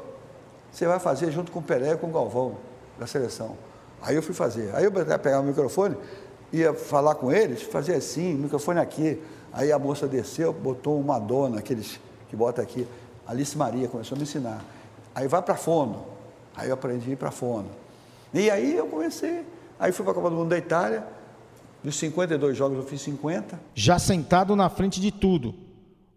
você 0.71 0.87
vai 0.87 0.99
fazer 0.99 1.31
junto 1.31 1.51
com 1.51 1.61
o 1.61 1.63
Pelé 1.63 1.93
e 1.93 1.97
com 1.97 2.09
o 2.09 2.13
Galvão, 2.13 2.57
da 2.99 3.07
seleção. 3.07 3.57
Aí 4.03 4.15
eu 4.15 4.23
fui 4.23 4.35
fazer. 4.35 4.75
Aí 4.75 4.85
eu 4.85 4.93
pegar 4.93 5.41
o 5.41 5.43
microfone, 5.43 5.97
ia 6.53 6.75
falar 6.75 7.15
com 7.15 7.33
eles, 7.33 7.63
fazer 7.63 7.95
assim, 7.95 8.35
microfone 8.35 8.79
aqui. 8.79 9.23
Aí 9.53 9.73
a 9.73 9.79
moça 9.79 10.07
desceu, 10.07 10.53
botou 10.53 11.01
uma 11.01 11.19
dona, 11.19 11.59
aqueles 11.59 11.99
que 12.29 12.37
bota 12.37 12.61
aqui, 12.61 12.87
Alice 13.27 13.57
Maria, 13.57 13.89
começou 13.89 14.15
a 14.15 14.19
me 14.19 14.23
ensinar. 14.23 14.63
Aí 15.15 15.27
vai 15.27 15.43
para 15.43 15.57
fono. 15.57 16.07
Aí 16.57 16.69
eu 16.69 16.75
aprendi 16.75 17.15
para 17.17 17.31
fono. 17.31 17.69
E 18.33 18.51
aí 18.51 18.77
eu 18.77 18.87
comecei. 18.87 19.45
Aí 19.79 19.93
fui 19.93 20.05
para 20.05 20.13
a 20.13 20.15
Copa 20.15 20.31
do 20.31 20.37
Mundo 20.37 20.51
da 20.51 20.59
Itália. 20.59 21.05
Dos 21.83 21.97
52 21.97 22.57
jogos 22.57 22.79
eu 22.79 22.85
fiz 22.85 23.01
50. 23.03 23.59
Já 23.75 23.99
sentado 23.99 24.57
na 24.57 24.69
frente 24.69 25.01
de 25.01 25.11
tudo 25.11 25.55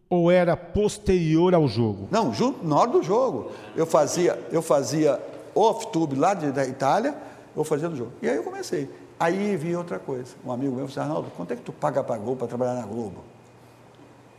ou 0.10 0.30
era 0.30 0.58
posterior 0.58 1.56
ao 1.56 1.68
jogo? 1.68 2.08
Não, 2.12 2.34
junto, 2.34 2.68
na 2.68 2.76
hora 2.76 2.92
do 2.92 3.02
jogo. 3.02 3.52
Eu 3.76 3.86
fazia, 3.86 4.38
eu 4.52 4.62
fazia 4.62 5.22
off-tube 5.56 6.16
lá 6.16 6.34
de, 6.34 6.52
da 6.52 6.66
Itália, 6.66 7.16
eu 7.56 7.64
fazia 7.64 7.88
no 7.88 7.96
jogo. 7.96 8.12
E 8.22 8.28
aí 8.28 8.36
eu 8.36 8.44
comecei. 8.44 8.90
Aí 9.20 9.56
vi 9.56 9.76
outra 9.76 10.00
coisa. 10.00 10.36
Um 10.46 10.52
amigo 10.52 10.76
meu 10.76 10.88
disse, 10.88 11.00
Arnaldo, 11.00 11.32
quanto 11.38 11.54
é 11.54 11.56
que 11.56 11.62
tu 11.62 11.72
paga 11.72 12.04
para 12.04 12.16
a 12.16 12.18
Globo 12.18 12.38
para 12.38 12.48
trabalhar 12.48 12.74
na 12.74 12.86
Globo? 12.86 13.24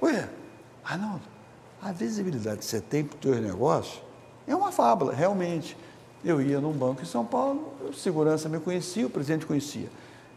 Ué, 0.02 0.28
Arnaldo, 0.84 1.22
a 1.80 1.92
visibilidade 1.92 2.58
que 2.58 2.64
você 2.64 2.80
tem 2.80 3.04
para 3.04 3.14
os 3.14 3.20
teus 3.20 3.40
negócios 3.40 4.02
é 4.46 4.54
uma 4.54 4.72
fábula, 4.72 5.14
realmente. 5.14 5.76
Eu 6.24 6.42
ia 6.42 6.60
num 6.60 6.72
banco 6.72 7.00
em 7.00 7.06
São 7.06 7.24
Paulo, 7.24 7.72
o 7.88 7.92
segurança 7.92 8.48
me 8.48 8.60
conhecia, 8.60 9.06
o 9.06 9.10
presidente 9.10 9.46
conhecia. 9.46 9.88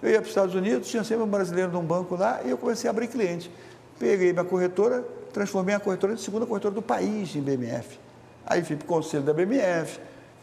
Eu 0.01 0.09
ia 0.09 0.15
para 0.15 0.23
os 0.23 0.29
Estados 0.29 0.55
Unidos, 0.55 0.87
tinha 0.87 1.03
sempre 1.03 1.23
um 1.23 1.27
brasileiro 1.27 1.71
num 1.71 1.83
banco 1.83 2.15
lá, 2.15 2.41
e 2.43 2.49
eu 2.49 2.57
comecei 2.57 2.87
a 2.87 2.91
abrir 2.91 3.07
cliente. 3.07 3.49
Peguei 3.97 4.33
minha 4.33 4.45
corretora, 4.45 5.03
transformei 5.33 5.75
a 5.75 5.79
corretora 5.79 6.13
em 6.13 6.17
segunda 6.17 6.45
corretora 6.45 6.73
do 6.73 6.81
país 6.81 7.35
em 7.35 7.41
BMF. 7.41 7.99
Aí 8.45 8.63
fui 8.63 8.75
para 8.75 8.85
o 8.85 8.87
conselho 8.87 9.23
da 9.23 9.33
BMF, 9.33 9.99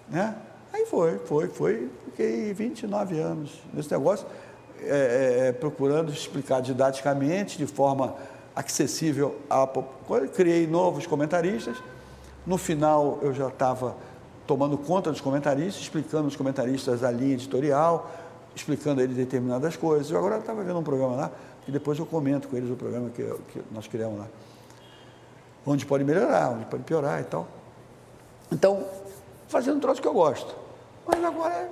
né? 0.09 0.35
Aí 0.73 0.87
foi, 0.87 1.19
foi, 1.19 1.49
foi. 1.49 1.91
Fiquei 2.07 2.53
29 2.53 3.21
anos 3.21 3.63
nesse 3.73 3.91
negócio, 3.91 4.27
é, 4.81 5.49
é, 5.49 5.53
procurando 5.53 6.11
explicar 6.11 6.61
didaticamente, 6.61 7.59
de 7.59 7.67
forma 7.67 8.17
acessível 8.57 9.37
à. 9.49 9.69
Criei 10.35 10.67
novos 10.67 11.07
comentaristas. 11.07 11.77
No 12.47 12.59
final, 12.59 13.19
eu 13.23 13.33
já 13.33 13.49
estava 13.49 13.97
tomando 14.47 14.77
conta 14.77 15.11
dos 15.11 15.21
comentaristas, 15.21 15.83
explicando 15.83 16.27
os 16.27 16.37
comentaristas 16.37 17.05
a 17.05 17.11
linha 17.11 17.35
editorial, 17.35 18.11
explicando 18.55 19.01
a 19.01 19.05
eles 19.05 19.17
determinadas 19.17 19.77
coisas. 19.77 20.11
Eu 20.11 20.19
agora 20.19 20.39
estava 20.39 20.63
vendo 20.63 20.79
um 20.79 20.83
programa 20.83 21.17
lá, 21.17 21.31
que 21.65 21.73
depois 21.73 21.99
eu 21.99 22.07
comento 22.07 22.49
com 22.49 22.57
eles 22.57 22.71
o 22.71 22.77
programa 22.77 23.11
que, 23.11 23.23
que 23.53 23.63
nós 23.73 23.87
criamos 23.87 24.19
lá 24.19 24.27
onde 25.67 25.87
pode 25.87 26.05
melhorar, 26.05 26.51
onde 26.51 26.65
pode 26.67 26.83
piorar 26.83 27.21
e 27.21 27.25
tal. 27.25 27.47
Então, 28.51 28.85
fazendo 29.49 29.77
um 29.77 29.81
troço 29.81 30.01
que 30.01 30.09
eu 30.09 30.13
gosto. 30.13 30.55
Mas 31.07 31.25
agora 31.25 31.69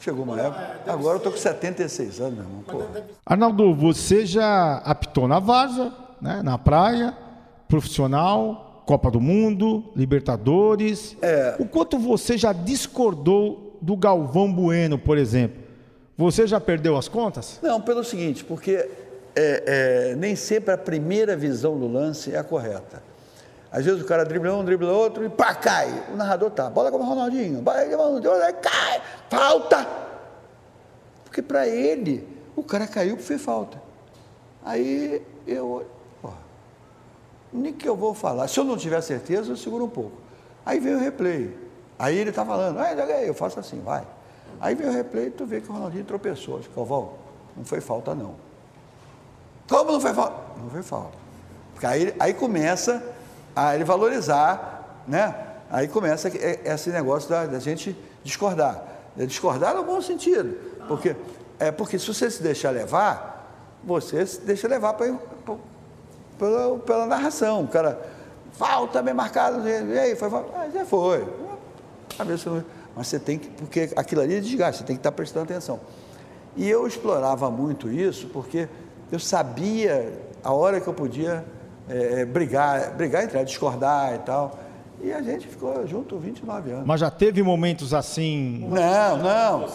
chegou 0.00 0.24
uma 0.24 0.40
época. 0.40 0.80
Agora 0.86 1.14
eu 1.14 1.16
estou 1.16 1.32
com 1.32 1.38
76 1.38 2.20
anos, 2.20 2.34
meu 2.34 2.44
irmão. 2.44 3.04
Arnaldo, 3.24 3.74
você 3.74 4.24
já 4.24 4.78
apitou 4.78 5.26
na 5.26 5.38
Varsa, 5.38 5.92
né, 6.20 6.42
na 6.42 6.58
praia, 6.58 7.16
profissional, 7.68 8.82
Copa 8.86 9.10
do 9.10 9.20
Mundo, 9.20 9.84
Libertadores. 9.96 11.16
É. 11.20 11.56
O 11.58 11.66
quanto 11.66 11.98
você 11.98 12.38
já 12.38 12.52
discordou 12.52 13.78
do 13.82 13.96
Galvão 13.96 14.52
Bueno, 14.52 14.98
por 14.98 15.18
exemplo? 15.18 15.65
Você 16.16 16.46
já 16.46 16.58
perdeu 16.58 16.96
as 16.96 17.08
contas? 17.08 17.58
Não, 17.62 17.80
pelo 17.80 18.02
seguinte, 18.02 18.42
porque 18.42 18.88
é, 19.34 20.10
é, 20.14 20.14
nem 20.16 20.34
sempre 20.34 20.72
a 20.72 20.78
primeira 20.78 21.36
visão 21.36 21.78
do 21.78 21.86
lance 21.86 22.34
é 22.34 22.38
a 22.38 22.44
correta. 22.44 23.02
Às 23.70 23.84
vezes 23.84 24.00
o 24.00 24.06
cara 24.06 24.24
dribla 24.24 24.54
um, 24.54 24.64
dribla 24.64 24.90
outro 24.92 25.22
e 25.24 25.28
pá, 25.28 25.54
cai. 25.54 26.04
O 26.10 26.16
narrador 26.16 26.50
tá, 26.50 26.70
bola 26.70 26.90
como 26.90 27.04
o 27.04 27.06
Ronaldinho, 27.06 27.62
Ronaldinho, 27.62 28.32
cai, 28.62 29.02
falta. 29.28 29.86
Porque 31.24 31.42
para 31.42 31.68
ele, 31.68 32.26
o 32.56 32.62
cara 32.62 32.86
caiu 32.86 33.16
porque 33.16 33.28
fez 33.28 33.42
falta. 33.42 33.82
Aí 34.64 35.22
eu, 35.46 35.86
porra, 36.22 36.38
nem 37.52 37.74
que 37.74 37.86
eu 37.86 37.94
vou 37.94 38.14
falar. 38.14 38.48
Se 38.48 38.58
eu 38.58 38.64
não 38.64 38.78
tiver 38.78 39.02
certeza, 39.02 39.52
eu 39.52 39.56
seguro 39.56 39.84
um 39.84 39.90
pouco. 39.90 40.16
Aí 40.64 40.80
vem 40.80 40.94
o 40.94 40.98
replay. 40.98 41.54
Aí 41.98 42.16
ele 42.16 42.32
tá 42.32 42.44
falando, 42.44 42.78
ah, 42.78 42.92
eu 43.22 43.34
faço 43.34 43.60
assim, 43.60 43.80
vai. 43.80 44.06
Aí 44.60 44.74
vem 44.74 44.88
o 44.88 44.92
replay 44.92 45.26
e 45.26 45.30
tu 45.30 45.44
vê 45.44 45.60
que 45.60 45.70
o 45.70 45.72
Ronaldinho 45.72 46.04
tropeçou. 46.04 46.60
Calvão, 46.74 47.12
não 47.56 47.64
foi 47.64 47.80
falta 47.80 48.14
não. 48.14 48.34
Como 49.68 49.92
não 49.92 50.00
foi 50.00 50.14
falta? 50.14 50.36
Não 50.62 50.70
foi 50.70 50.82
falta. 50.82 51.16
Porque 51.72 51.86
aí, 51.86 52.14
aí 52.18 52.32
começa 52.32 53.02
a 53.54 53.74
ele 53.74 53.84
valorizar, 53.84 55.02
né? 55.06 55.34
Aí 55.70 55.88
começa 55.88 56.28
esse 56.28 56.90
negócio 56.90 57.28
da, 57.28 57.46
da 57.46 57.58
gente 57.58 57.96
discordar. 58.22 58.82
Discordar 59.16 59.74
no 59.74 59.82
bom 59.82 60.00
sentido. 60.00 60.56
Porque, 60.86 61.16
é 61.58 61.72
porque 61.72 61.98
se 61.98 62.06
você 62.06 62.30
se 62.30 62.42
deixar 62.42 62.70
levar, 62.70 63.50
você 63.82 64.24
se 64.24 64.40
deixa 64.40 64.68
levar 64.68 64.94
pra, 64.94 65.12
pra, 65.44 65.54
pela, 66.38 66.78
pela 66.78 67.06
narração. 67.06 67.64
O 67.64 67.68
cara, 67.68 68.00
falta 68.52 69.02
bem 69.02 69.14
marcado, 69.14 69.68
e 69.68 69.98
aí, 69.98 70.14
foi 70.14 70.30
falta. 70.30 70.50
Ah, 70.56 70.68
já 70.70 70.84
foi. 70.84 71.26
Mas 72.96 73.08
você 73.08 73.18
tem 73.18 73.38
que, 73.38 73.48
porque 73.48 73.90
aquilo 73.94 74.22
ali 74.22 74.36
é 74.36 74.40
desgaste, 74.40 74.80
você 74.80 74.86
tem 74.86 74.96
que 74.96 75.00
estar 75.00 75.12
prestando 75.12 75.44
atenção. 75.44 75.78
E 76.56 76.66
eu 76.68 76.86
explorava 76.86 77.50
muito 77.50 77.90
isso, 77.90 78.28
porque 78.28 78.66
eu 79.12 79.18
sabia 79.18 80.10
a 80.42 80.52
hora 80.52 80.80
que 80.80 80.88
eu 80.88 80.94
podia 80.94 81.44
é, 81.88 82.24
brigar, 82.24 82.94
brigar 82.94 83.24
entre 83.24 83.44
discordar 83.44 84.14
e 84.14 84.18
tal. 84.20 84.58
E 85.02 85.12
a 85.12 85.20
gente 85.20 85.46
ficou 85.46 85.86
junto 85.86 86.18
29 86.18 86.70
anos. 86.70 86.86
Mas 86.86 87.00
já 87.00 87.10
teve 87.10 87.42
momentos 87.42 87.92
assim. 87.92 88.66
Não, 88.68 89.16
não. 89.18 89.68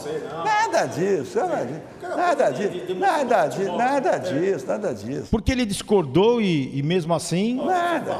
Nada 0.43 0.85
disso, 0.87 1.37
nada 1.37 1.63
disso. 1.63 1.81
Nada 2.01 2.49
disso, 2.51 2.95
nada 2.95 3.47
disso, 3.47 3.77
nada 3.77 4.17
disso, 4.17 4.67
nada 4.67 4.93
disso. 4.93 5.27
Porque 5.29 5.51
ele 5.51 5.65
discordou 5.65 6.41
e, 6.41 6.77
e 6.77 6.81
mesmo 6.81 7.13
assim. 7.13 7.63
Nada. 7.63 8.17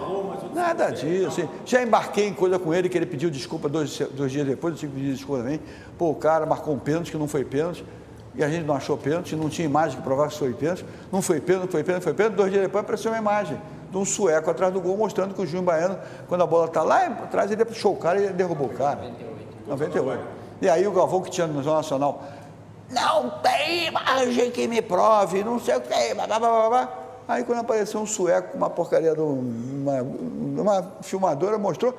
Nada 0.54 0.90
disso. 0.92 1.50
Já 1.66 1.82
embarquei 1.82 2.28
em 2.28 2.34
coisa 2.34 2.60
com 2.60 2.74
ele, 2.74 2.88
que 2.88 2.98
ele 2.98 3.08
pediu 3.08 3.30
desculpa 3.30 3.68
dois, 3.68 4.00
dois 4.12 4.32
dias 4.32 4.46
depois, 4.46 4.76
eu 4.76 4.80
tive 4.80 4.94
que 4.94 5.00
pedir 5.00 5.14
desculpa 5.14 5.42
também. 5.42 5.60
Pô, 5.98 6.12
o 6.12 6.16
cara 6.16 6.46
marcou 6.46 6.74
um 6.74 6.80
pênalti 6.80 7.12
que 7.12 7.18
não 7.18 7.28
foi 7.28 7.44
pênalti, 7.44 7.84
e 8.36 8.44
a 8.44 8.50
gente 8.50 8.66
não 8.66 8.76
achou 8.76 8.96
pênalti, 8.96 9.36
não 9.36 9.50
tinha 9.50 9.66
imagem 9.66 9.98
que 9.98 10.04
provasse 10.04 10.34
que 10.34 10.40
foi 10.40 10.54
pênalti. 10.54 10.86
Não 11.12 11.22
foi 11.22 11.42
pênalti, 11.42 11.66
não 11.66 11.72
foi 11.72 11.84
pênalti, 11.84 12.04
foi 12.04 12.14
pênalti. 12.14 12.36
Dois 12.36 12.52
dias 12.52 12.64
depois 12.64 12.84
apareceu 12.84 13.12
uma 13.12 13.18
imagem 13.18 13.58
de 13.92 13.98
um 13.98 14.06
sueco 14.06 14.50
atrás 14.50 14.74
do 14.74 14.80
gol, 14.80 14.98
mostrando 14.98 15.36
que 15.36 15.42
o 15.42 15.46
Júnior 15.46 15.66
Baiano, 15.66 16.00
quando 16.28 16.42
a 16.42 16.48
bola 16.48 16.66
está 16.66 16.82
lá 16.82 17.06
atrás, 17.06 17.52
ele 17.52 17.66
puxou 17.66 17.94
o 17.94 17.98
cara 17.98 18.22
e 18.22 18.30
derrubou 18.30 18.68
o 18.68 18.74
cara. 18.74 19.02
98. 19.02 19.68
98. 19.68 20.24
E 20.62 20.70
aí 20.70 20.88
o 20.88 20.92
Galvão 20.92 21.22
que 21.22 21.30
tinha 21.30 21.46
no 21.46 21.56
Jornal 21.56 21.76
Nacional, 21.76 22.24
não 22.90 23.30
tem 23.42 23.88
imagem 23.88 24.50
que 24.50 24.68
me 24.68 24.82
prove, 24.82 25.44
não 25.44 25.60
sei 25.60 25.76
o 25.76 25.82
que, 25.82 26.14
blá, 26.14 26.26
blá, 26.26 26.40
blá, 26.40 26.70
blá. 26.70 26.98
Aí 27.28 27.44
quando 27.44 27.60
apareceu 27.60 28.00
um 28.00 28.06
sueco 28.06 28.52
com 28.52 28.58
uma 28.58 28.70
porcaria 28.70 29.14
de 29.14 29.22
uma, 29.22 30.02
uma 30.02 30.92
filmadora, 31.02 31.58
mostrou, 31.58 31.94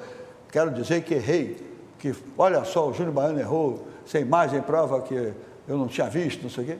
quero 0.51 0.71
dizer 0.71 1.03
que 1.03 1.15
errei, 1.15 1.57
que 1.99 2.15
olha 2.37 2.65
só, 2.65 2.89
o 2.89 2.93
Júnior 2.93 3.15
Baiano 3.15 3.39
errou, 3.39 3.87
sem 4.07 4.23
imagem 4.23 4.61
prova 4.63 5.01
que 5.03 5.33
eu 5.69 5.77
não 5.77 5.89
tinha 5.89 6.09
visto, 6.09 6.43
não 6.43 6.51
sei 6.51 6.65
o 6.65 6.67
quê. 6.69 6.79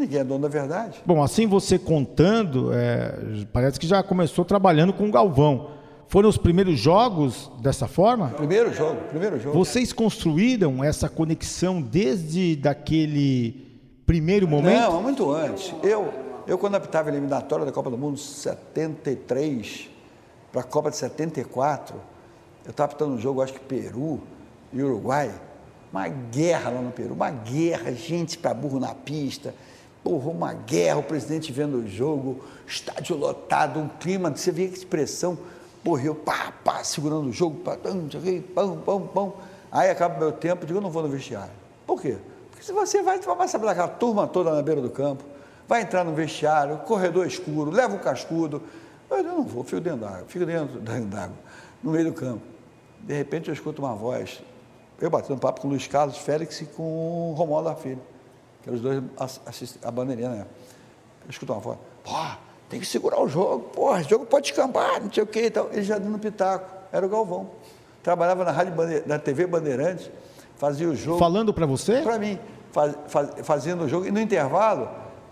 Ninguém 0.00 0.20
é 0.20 0.24
dono 0.24 0.42
da 0.42 0.48
verdade. 0.48 1.00
Bom, 1.04 1.22
assim 1.22 1.46
você 1.46 1.78
contando, 1.78 2.72
é, 2.72 3.44
parece 3.52 3.78
que 3.78 3.86
já 3.86 4.02
começou 4.02 4.44
trabalhando 4.44 4.92
com 4.92 5.08
o 5.08 5.10
Galvão. 5.10 5.70
Foram 6.08 6.28
os 6.28 6.36
primeiros 6.36 6.78
jogos 6.78 7.50
dessa 7.60 7.88
forma? 7.88 8.28
Primeiro 8.28 8.72
jogo, 8.72 9.00
primeiro 9.08 9.40
jogo. 9.40 9.56
Vocês 9.56 9.92
construíram 9.92 10.84
essa 10.84 11.08
conexão 11.08 11.80
desde 11.80 12.56
daquele 12.56 13.80
primeiro 14.06 14.46
momento? 14.46 14.80
Não, 14.80 15.02
muito 15.02 15.30
antes. 15.30 15.74
Eu, 15.82 16.12
eu 16.46 16.58
quando 16.58 16.74
apitava 16.76 17.08
a 17.08 17.12
eliminatória 17.12 17.64
da 17.64 17.72
Copa 17.72 17.90
do 17.90 17.98
Mundo 17.98 18.18
73 18.18 19.88
para 20.52 20.60
a 20.60 20.64
Copa 20.64 20.90
de 20.90 20.96
74, 20.96 21.96
eu 22.64 22.70
estava 22.70 22.92
apitando 22.92 23.14
um 23.14 23.18
jogo, 23.18 23.42
acho 23.42 23.54
que 23.54 23.60
Peru 23.60 24.20
e 24.72 24.82
Uruguai, 24.82 25.32
uma 25.92 26.06
guerra 26.06 26.70
lá 26.70 26.80
no 26.80 26.92
Peru, 26.92 27.14
uma 27.14 27.30
guerra, 27.30 27.92
gente 27.92 28.38
para 28.38 28.54
burro 28.54 28.78
na 28.78 28.94
pista, 28.94 29.54
porra, 30.04 30.30
uma 30.30 30.52
guerra, 30.52 30.98
o 30.98 31.02
presidente 31.02 31.50
vendo 31.50 31.78
o 31.78 31.88
jogo, 31.88 32.44
estádio 32.66 33.16
lotado, 33.16 33.80
um 33.80 33.88
clima, 33.88 34.30
você 34.30 34.52
vê 34.52 34.68
que 34.68 34.76
expressão, 34.76 35.38
porra, 35.82 36.02
eu 36.02 36.14
pá, 36.14 36.52
pá, 36.62 36.84
segurando 36.84 37.30
o 37.30 37.32
jogo, 37.32 37.62
pão, 38.54 38.76
pão, 38.76 39.06
pão. 39.06 39.34
Aí 39.72 39.90
acaba 39.90 40.16
o 40.16 40.18
meu 40.18 40.30
tempo, 40.30 40.66
digo, 40.66 40.78
eu 40.78 40.82
não 40.82 40.90
vou 40.90 41.02
no 41.02 41.08
vestiário. 41.08 41.50
Por 41.86 42.00
quê? 42.00 42.18
Se 42.60 42.72
você 42.72 43.02
vai, 43.02 43.18
vai 43.18 43.36
passar 43.36 43.58
pela 43.58 43.88
turma 43.88 44.26
toda 44.26 44.54
na 44.54 44.62
beira 44.62 44.80
do 44.80 44.90
campo, 44.90 45.24
vai 45.66 45.82
entrar 45.82 46.04
no 46.04 46.14
vestiário, 46.14 46.76
corredor 46.78 47.26
escuro, 47.26 47.70
leva 47.70 47.94
um 47.94 47.98
cascudo. 47.98 48.62
Eu 49.10 49.22
não 49.22 49.42
vou, 49.42 49.64
fico 49.64 49.80
dentro 49.80 50.00
d'água, 50.00 50.24
fico 50.28 50.44
dentro 50.44 50.80
d'água, 50.80 51.36
no 51.82 51.90
meio 51.90 52.06
do 52.06 52.12
campo. 52.12 52.42
De 53.00 53.14
repente 53.14 53.48
eu 53.48 53.54
escuto 53.54 53.82
uma 53.82 53.94
voz, 53.94 54.42
eu 55.00 55.10
batendo 55.10 55.38
papo 55.38 55.60
com 55.60 55.68
o 55.68 55.70
Luiz 55.70 55.86
Carlos 55.86 56.16
Félix 56.18 56.60
e 56.60 56.66
com 56.66 57.32
o 57.32 57.34
Romualdo 57.34 57.68
da 57.68 57.74
Filha, 57.74 58.00
que 58.64 58.70
eram 58.70 58.76
os 58.76 58.80
dois 58.80 59.02
a 59.82 59.90
bandeirinha 59.90 60.30
né? 60.30 60.46
Eu 61.24 61.30
escuto 61.30 61.52
uma 61.52 61.60
voz, 61.60 61.78
pô, 62.02 62.12
tem 62.68 62.80
que 62.80 62.86
segurar 62.86 63.20
o 63.20 63.28
jogo, 63.28 63.70
pô, 63.74 63.94
o 63.94 64.02
jogo 64.02 64.26
pode 64.26 64.48
escampar, 64.48 65.02
não 65.02 65.12
sei 65.12 65.22
o 65.22 65.26
que 65.26 65.46
então. 65.46 65.68
Ele 65.70 65.82
já 65.82 65.98
dando 65.98 66.18
pitaco, 66.18 66.66
era 66.90 67.04
o 67.04 67.08
Galvão. 67.08 67.50
Trabalhava 68.02 68.44
na, 68.44 68.50
rádio, 68.50 68.74
na 69.06 69.18
TV 69.18 69.46
Bandeirantes, 69.46 70.10
fazia 70.56 70.88
o 70.88 70.96
jogo. 70.96 71.18
Falando 71.18 71.52
para 71.52 71.66
você? 71.66 72.00
Para 72.02 72.18
mim 72.18 72.38
faz, 72.72 72.94
faz, 73.06 73.30
fazendo 73.42 73.84
o 73.84 73.88
jogo, 73.88 74.06
e 74.06 74.10
no 74.10 74.20
intervalo, 74.20 74.88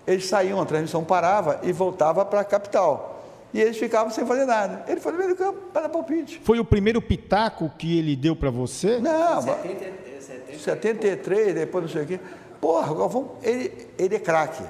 eles 0.07 0.27
saíam, 0.27 0.61
a 0.61 0.67
transmissão 0.67 1.03
parava 1.03 1.61
e 1.63 1.73
voltava 1.73 2.25
para 2.25 2.41
a 2.41 2.45
capital. 2.45 3.23
E 3.53 3.61
eles 3.61 3.77
ficavam 3.77 4.11
sem 4.11 4.25
fazer 4.25 4.47
nada. 4.47 4.85
Ele 4.89 5.01
foi 5.01 5.13
no 5.13 5.19
meio 5.19 5.31
do 5.31 5.37
campo 5.37 5.59
para 5.73 5.83
dar 5.83 5.89
palpite. 5.91 6.41
Foi 6.43 6.59
o 6.59 6.65
primeiro 6.65 7.03
pitaco 7.03 7.71
que 7.79 7.99
ele 7.99 8.17
deu 8.17 8.35
para 8.35 8.51
você? 8.51 8.99
Não, 8.99 9.43
70, 9.43 10.21
70, 10.21 10.59
73, 10.59 11.55
depois 11.55 11.85
não 11.85 11.91
sei 11.91 12.03
o 12.03 12.07
quê. 12.07 12.21
Porra, 12.63 12.93
o 12.93 12.95
Galvão, 12.95 13.33
ele, 13.43 13.89
ele 13.99 14.15
é 14.15 14.21
craque. 14.21 14.63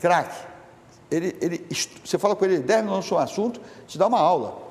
Craque. 0.00 0.46
Ele, 1.10 1.36
ele, 1.42 1.66
você 2.02 2.16
fala 2.16 2.34
com 2.34 2.42
ele 2.46 2.58
10 2.60 2.84
minutos 2.84 3.04
sobre 3.04 3.20
um 3.22 3.24
assunto, 3.26 3.60
te 3.86 3.98
dá 3.98 4.06
uma 4.06 4.18
aula. 4.18 4.62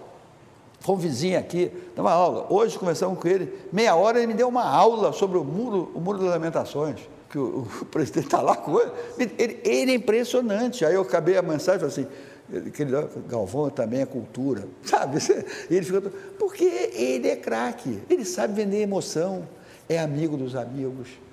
Foi 0.80 0.96
um 0.96 0.98
vizinho 0.98 1.38
aqui, 1.38 1.72
dá 1.96 2.02
uma 2.02 2.12
aula. 2.12 2.48
Hoje 2.50 2.80
conversamos 2.80 3.20
com 3.20 3.28
ele, 3.28 3.54
meia 3.72 3.96
hora 3.96 4.18
ele 4.18 4.26
me 4.26 4.34
deu 4.34 4.48
uma 4.48 4.68
aula 4.68 5.14
sobre 5.14 5.38
o 5.38 5.44
muro, 5.44 5.92
o 5.94 6.02
muro 6.02 6.18
das 6.18 6.30
lamentações 6.30 7.00
que 7.30 7.38
o, 7.38 7.68
o 7.82 7.86
presidente 7.86 8.26
está 8.26 8.42
lá 8.42 8.56
com 8.56 8.80
ele. 8.80 8.92
ele. 9.38 9.62
ele. 9.64 9.92
é 9.92 9.96
impressionante. 9.96 10.84
Aí 10.84 10.96
eu 10.96 11.04
acabei 11.04 11.38
a 11.38 11.44
mensagem 11.44 11.86
assim, 11.86 12.08
aquele 12.66 12.92
Galvão 13.28 13.70
também 13.70 14.02
é 14.02 14.06
cultura, 14.08 14.68
sabe? 14.82 15.20
E 15.70 15.76
ele 15.76 15.86
fica, 15.86 16.02
porque 16.40 16.64
ele 16.64 17.28
é 17.28 17.36
craque, 17.36 18.02
ele 18.10 18.26
sabe 18.26 18.56
vender 18.56 18.82
emoção, 18.82 19.48
é 19.88 20.00
amigo 20.00 20.36
dos 20.36 20.56
amigos. 20.56 21.27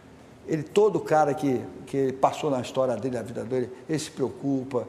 Ele, 0.46 0.62
todo 0.62 1.00
cara 1.00 1.32
que, 1.34 1.60
que 1.86 2.12
passou 2.12 2.50
na 2.50 2.60
história 2.60 2.96
dele, 2.96 3.16
na 3.16 3.22
vida 3.22 3.44
dele, 3.44 3.70
ele 3.88 3.98
se 3.98 4.10
preocupa. 4.10 4.86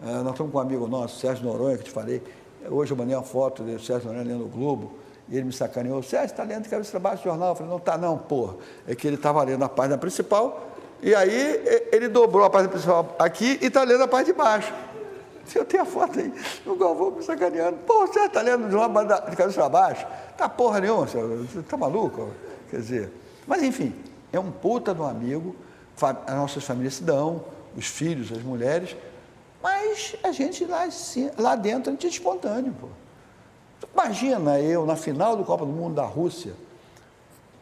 Uh, 0.00 0.22
nós 0.22 0.32
estamos 0.32 0.52
com 0.52 0.58
um 0.58 0.60
amigo 0.60 0.86
nosso, 0.86 1.18
Sérgio 1.18 1.44
Noronha, 1.44 1.78
que 1.78 1.84
te 1.84 1.90
falei. 1.90 2.22
Hoje 2.68 2.92
eu 2.92 2.96
mandei 2.96 3.14
uma 3.14 3.22
foto 3.22 3.62
do 3.62 3.80
Sérgio 3.80 4.08
Noronha 4.08 4.24
lendo 4.24 4.44
o 4.44 4.48
Globo. 4.48 4.92
E 5.28 5.36
ele 5.36 5.44
me 5.44 5.52
sacaneou, 5.52 6.02
Sérgio, 6.02 6.32
está 6.32 6.42
lendo 6.42 6.68
cabeça 6.68 6.90
trabalho 6.90 7.18
do 7.18 7.22
jornal? 7.22 7.50
Eu 7.50 7.54
falei, 7.54 7.70
não 7.70 7.78
está 7.78 7.98
não, 7.98 8.16
porra. 8.16 8.56
É 8.86 8.94
que 8.94 9.06
ele 9.06 9.16
estava 9.16 9.42
lendo 9.42 9.62
a 9.62 9.68
página 9.68 9.98
principal, 9.98 10.68
e 11.02 11.14
aí 11.14 11.62
ele 11.92 12.08
dobrou 12.08 12.44
a 12.44 12.50
página 12.50 12.70
principal 12.70 13.14
aqui 13.18 13.58
e 13.60 13.66
está 13.66 13.84
lendo 13.84 14.02
a 14.02 14.08
parte 14.08 14.26
de 14.26 14.32
baixo. 14.32 14.72
Eu 15.54 15.64
tenho 15.64 15.82
a 15.82 15.86
foto 15.86 16.18
aí, 16.18 16.32
o 16.66 16.74
Galvão 16.76 17.10
me 17.12 17.22
sacaneando. 17.22 17.78
Pô, 17.86 18.06
você 18.06 18.20
está 18.20 18.42
lendo 18.42 18.68
de 18.68 18.74
uma 18.74 18.88
de 19.30 19.36
cabeça 19.36 19.54
para 19.54 19.68
baixo? 19.68 20.06
Tá 20.36 20.48
porra 20.48 20.80
nenhuma, 20.80 21.06
você 21.06 21.60
está 21.60 21.76
maluco? 21.76 22.30
Quer 22.70 22.76
dizer, 22.76 23.12
mas 23.46 23.62
enfim, 23.62 23.94
é 24.32 24.38
um 24.38 24.50
puta 24.50 24.92
do 24.94 25.04
amigo, 25.04 25.54
as 26.00 26.34
nossas 26.34 26.64
famílias 26.64 26.94
se 26.94 27.02
dão, 27.02 27.44
os 27.76 27.86
filhos, 27.86 28.30
as 28.32 28.42
mulheres, 28.42 28.96
mas 29.62 30.14
a 30.22 30.30
gente 30.32 30.64
lá, 30.64 30.88
lá 31.36 31.56
dentro, 31.56 31.90
a 31.90 31.92
gente 31.92 32.06
é 32.06 32.10
espontâneo, 32.10 32.74
pô. 32.80 32.88
Imagina 33.92 34.60
eu 34.60 34.86
na 34.86 34.96
final 34.96 35.36
do 35.36 35.44
Copa 35.44 35.64
do 35.64 35.72
Mundo 35.72 35.94
da 35.94 36.04
Rússia. 36.04 36.52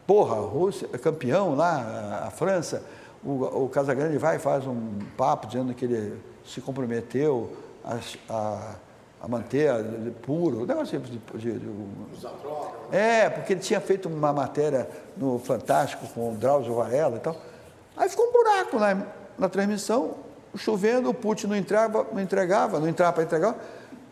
Porra, 0.07 0.37
a 0.37 0.41
Rússia 0.41 0.89
é 0.93 0.99
campeão 0.99 1.55
lá, 1.55 2.25
a 2.27 2.31
França. 2.31 2.83
O, 3.25 3.65
o 3.65 3.69
Casagrande 3.69 4.19
vai 4.19 4.37
e 4.37 4.39
faz 4.39 4.67
um 4.67 4.99
papo 5.17 5.47
dizendo 5.47 5.75
que 5.75 5.85
ele 5.85 6.21
se 6.45 6.61
comprometeu 6.61 7.57
a, 7.85 7.99
a, 8.29 8.75
a 9.27 9.29
manter 9.29 9.73
puro, 10.23 10.63
um 10.63 10.67
negócio 10.67 11.01
de, 11.01 11.19
de, 11.19 11.59
de 11.59 11.69
É, 12.93 13.29
porque 13.29 13.53
ele 13.55 13.61
tinha 13.61 13.81
feito 13.81 14.09
uma 14.09 14.33
matéria 14.33 14.89
no 15.17 15.41
Fantástico 15.41 16.07
com 16.15 16.33
o 16.33 16.37
Drauzio 16.37 16.75
Varela 16.75 17.17
e 17.17 17.21
tal. 17.21 17.37
Aí 17.97 18.09
ficou 18.09 18.29
um 18.29 18.33
buraco 18.33 18.79
na, 18.79 19.03
na 19.37 19.49
transmissão, 19.49 20.15
chovendo, 20.55 21.11
o 21.11 21.15
Putin 21.15 21.49
não 21.49 21.57
entregava, 21.57 22.07
não 22.13 22.21
entregava, 22.21 22.79
não 22.79 22.89
entrava 22.89 23.15
para 23.15 23.25
entregar. 23.25 23.57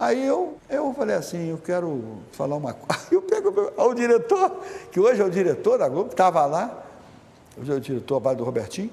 Aí 0.01 0.27
eu, 0.27 0.59
eu 0.69 0.93
falei 0.93 1.15
assim, 1.15 1.51
eu 1.51 1.59
quero 1.59 2.03
falar 2.33 2.57
uma 2.57 2.75
coisa. 2.75 3.05
Eu 3.15 3.23
pego 3.23 3.73
o 3.77 3.95
diretor, 3.95 4.61
que 4.91 4.99
hoje 4.99 5.23
é 5.23 5.25
o 5.25 5.31
diretor 5.31 5.79
da 5.79 5.89
Globo, 5.89 6.11
estava 6.11 6.45
lá, 6.47 6.85
hoje 7.57 7.71
é 7.71 7.75
o 7.77 7.81
diretor 7.81 8.17
abaixo 8.17 8.39
do 8.39 8.45
Robertinho, 8.45 8.91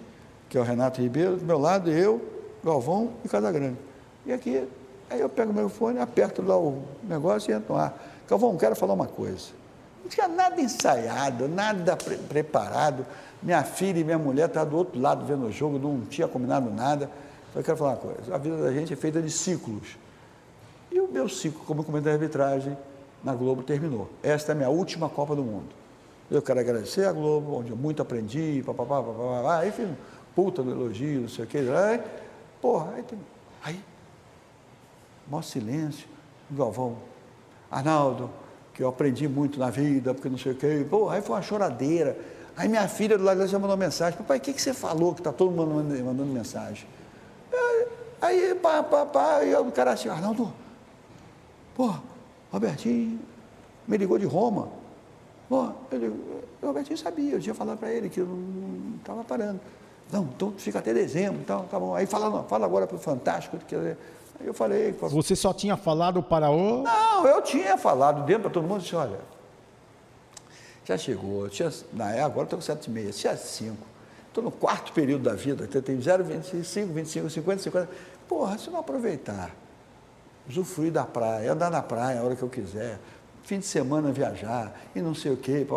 que 0.47 0.55
é 0.55 0.61
o 0.61 0.63
Renato 0.63 1.01
Ribeiro, 1.01 1.37
do 1.37 1.45
meu 1.45 1.57
lado, 1.57 1.89
eu, 1.89 2.21
Galvão 2.63 3.13
e 3.25 3.29
Casagrande. 3.29 3.77
E 4.27 4.31
aqui, 4.31 4.67
aí 5.11 5.19
eu 5.19 5.29
pego 5.29 5.51
o 5.51 5.53
meu 5.53 5.69
fone, 5.69 5.99
aperto 5.99 6.41
lá 6.41 6.57
o 6.57 6.81
negócio 7.03 7.51
e 7.51 7.53
entro 7.53 7.73
no 7.73 7.79
ar. 7.79 7.93
Galvão, 8.27 8.55
quero 8.57 8.75
falar 8.75 8.93
uma 8.93 9.07
coisa. 9.07 9.49
Não 10.01 10.09
tinha 10.09 10.27
nada 10.27 10.59
ensaiado, 10.59 11.47
nada 11.47 11.95
pre 11.95 12.17
preparado. 12.17 13.05
Minha 13.43 13.63
filha 13.63 13.99
e 13.99 14.03
minha 14.03 14.17
mulher 14.17 14.47
estavam 14.47 14.69
do 14.69 14.77
outro 14.77 14.99
lado 14.99 15.25
vendo 15.25 15.45
o 15.45 15.51
jogo, 15.51 15.77
não 15.77 16.01
tinha 16.01 16.27
combinado 16.27 16.69
nada. 16.69 17.09
Eu 17.53 17.63
quero 17.63 17.77
falar 17.77 17.91
uma 17.91 17.97
coisa. 17.97 18.33
A 18.33 18.37
vida 18.37 18.57
da 18.57 18.71
gente 18.71 18.93
é 18.93 18.95
feita 18.95 19.21
de 19.21 19.29
ciclos. 19.29 19.97
E 20.91 20.99
o 20.99 21.07
meu 21.07 21.27
ciclo 21.27 21.61
como 21.65 21.83
comentário 21.83 22.17
de 22.17 22.23
arbitragem 22.23 22.77
na 23.23 23.33
Globo 23.35 23.63
terminou. 23.63 24.09
Esta 24.23 24.51
é 24.51 24.53
a 24.53 24.55
minha 24.55 24.69
última 24.69 25.09
Copa 25.09 25.35
do 25.35 25.43
Mundo. 25.43 25.69
Eu 26.29 26.41
quero 26.41 26.59
agradecer 26.59 27.05
a 27.05 27.11
Globo, 27.11 27.57
onde 27.57 27.71
eu 27.71 27.75
muito 27.75 28.01
aprendi, 28.01 28.63
papapá, 28.65 29.03
papapá, 29.03 29.63
um 29.79 29.95
puta 30.33 30.63
do 30.63 30.71
elogio, 30.71 31.21
não 31.21 31.29
sei 31.29 31.43
o 31.43 31.47
que. 31.47 31.57
Aí, 31.57 32.01
porra, 32.61 32.93
aí. 32.95 33.03
Aí, 33.63 33.83
maior 35.31 35.41
silêncio, 35.41 36.07
Galvão. 36.49 36.97
Arnaldo, 37.71 38.29
que 38.73 38.83
eu 38.83 38.89
aprendi 38.89 39.27
muito 39.27 39.57
na 39.57 39.69
vida, 39.69 40.13
porque 40.13 40.27
não 40.27 40.37
sei 40.37 40.51
o 40.51 40.55
que. 40.55 40.85
Pô, 40.89 41.09
aí 41.09 41.21
foi 41.21 41.35
uma 41.35 41.41
choradeira. 41.41 42.17
Aí 42.57 42.67
minha 42.67 42.87
filha 42.89 43.17
do 43.17 43.23
lado 43.23 43.47
já 43.47 43.57
mandou 43.57 43.77
mensagem, 43.77 44.17
papai, 44.17 44.37
o 44.37 44.41
que, 44.41 44.51
que 44.51 44.61
você 44.61 44.73
falou 44.73 45.13
que 45.13 45.21
está 45.21 45.31
todo 45.31 45.51
mundo 45.51 45.73
mandando, 46.03 46.25
mensagem? 46.25 46.85
Aí, 48.21 48.53
pá, 48.55 48.83
pá, 48.83 49.05
pá, 49.05 49.43
e 49.43 49.55
o 49.55 49.71
cara 49.71 49.93
assim, 49.93 50.09
Arnaldo, 50.09 50.53
Pô, 51.75 51.93
Robertinho 52.51 53.19
me 53.87 53.97
ligou 53.97 54.19
de 54.19 54.25
Roma. 54.25 54.67
Pô, 55.49 55.71
ele, 55.91 56.07
o 56.61 56.67
Robertinho 56.67 56.97
sabia, 56.97 57.33
eu 57.33 57.39
tinha 57.39 57.55
falado 57.55 57.79
para 57.79 57.91
ele 57.91 58.09
que 58.09 58.19
eu 58.19 58.25
não 58.25 58.97
estava 58.97 59.23
parando. 59.23 59.59
Não, 60.11 60.23
então 60.23 60.53
fica 60.57 60.79
até 60.79 60.93
dezembro, 60.93 61.39
então, 61.41 61.65
tá 61.65 61.79
bom. 61.79 61.95
Aí 61.95 62.05
fala, 62.05 62.29
não, 62.29 62.43
fala 62.43 62.65
agora 62.65 62.85
para 62.85 62.97
o 62.97 62.99
Fantástico. 62.99 63.57
Que, 63.65 63.95
eu 64.45 64.53
falei. 64.53 64.91
Você 64.91 65.35
só 65.35 65.53
tinha 65.53 65.77
falado 65.77 66.21
para 66.21 66.49
o. 66.49 66.83
Não, 66.83 67.27
eu 67.27 67.41
tinha 67.41 67.77
falado 67.77 68.25
dentro 68.25 68.43
para 68.43 68.51
todo 68.51 68.67
mundo, 68.67 68.81
disse, 68.81 68.95
olha, 68.95 69.19
já 70.85 70.97
chegou, 70.97 71.47
tinha, 71.49 71.71
na, 71.93 72.25
agora 72.25 72.43
estou 72.43 72.59
com 72.59 72.65
7,5, 72.65 73.13
tinha 73.13 73.37
5. 73.37 73.77
Estou 74.27 74.43
no 74.43 74.51
quarto 74.51 74.93
período 74.93 75.23
da 75.23 75.33
vida, 75.33 75.67
tenho 75.67 76.01
0, 76.01 76.23
25, 76.23 76.93
25, 76.93 77.29
50, 77.29 77.63
50. 77.63 77.89
Porra, 78.27 78.57
se 78.57 78.69
não 78.69 78.79
aproveitar, 78.79 79.53
usufruir 80.49 80.91
da 80.91 81.03
praia, 81.03 81.51
andar 81.51 81.69
na 81.69 81.81
praia 81.81 82.21
a 82.21 82.23
hora 82.23 82.35
que 82.35 82.41
eu 82.41 82.47
quiser, 82.47 82.97
fim 83.43 83.59
de 83.59 83.65
semana 83.65 84.11
viajar 84.11 84.73
e 84.95 85.01
não 85.01 85.13
sei 85.13 85.33
o 85.33 85.37
quê, 85.37 85.67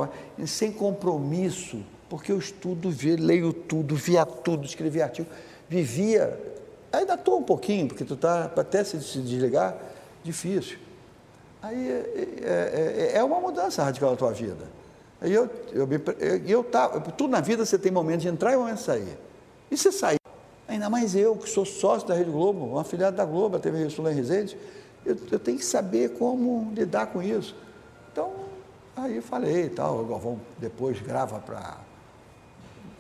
sem 0.46 0.70
compromisso, 0.70 1.84
porque 2.08 2.30
eu 2.30 2.38
estudo, 2.38 2.94
leio 3.18 3.52
tudo, 3.52 3.96
via 3.96 4.24
tudo, 4.24 4.64
escrevi 4.64 5.02
artigo, 5.02 5.28
vivia, 5.68 6.53
ainda 6.98 7.14
estou 7.14 7.38
um 7.38 7.42
pouquinho, 7.42 7.88
porque 7.88 8.04
tu 8.04 8.14
está, 8.14 8.44
até 8.44 8.84
se 8.84 8.96
desligar, 8.96 9.76
difícil. 10.22 10.78
Aí 11.62 11.88
é, 11.88 12.28
é, 12.42 13.12
é, 13.14 13.18
é 13.18 13.24
uma 13.24 13.40
mudança 13.40 13.82
radical 13.82 14.10
na 14.10 14.16
tua 14.16 14.32
vida. 14.32 14.66
Aí 15.20 15.32
eu, 15.32 15.48
eu, 15.72 15.88
eu, 16.18 16.46
eu 16.46 16.64
tá, 16.64 16.88
tudo 16.88 17.30
na 17.30 17.40
vida 17.40 17.64
você 17.64 17.78
tem 17.78 17.90
momento 17.90 18.20
de 18.20 18.28
entrar 18.28 18.52
e 18.52 18.56
momento 18.56 18.76
de 18.76 18.82
sair. 18.82 19.18
E 19.70 19.76
você 19.76 19.90
sair. 19.90 20.18
Ainda 20.68 20.90
mais 20.90 21.14
eu, 21.14 21.36
que 21.36 21.48
sou 21.48 21.64
sócio 21.64 22.06
da 22.06 22.14
Rede 22.14 22.30
Globo, 22.30 22.66
uma 22.66 22.82
afiliada 22.82 23.16
da 23.16 23.24
Globo, 23.24 23.56
a 23.56 23.60
TV 23.60 23.88
Sul 23.90 24.04
Resende, 24.06 24.58
eu, 25.04 25.16
eu, 25.30 25.38
tenho 25.38 25.58
que 25.58 25.64
saber 25.64 26.10
como 26.18 26.72
lidar 26.74 27.06
com 27.06 27.22
isso. 27.22 27.54
Então, 28.10 28.32
aí 28.96 29.20
falei 29.20 29.64
e 29.64 29.70
tal, 29.70 30.00
o 30.00 30.04
Galvão 30.04 30.40
depois 30.58 31.00
grava 31.00 31.38
para 31.38 31.78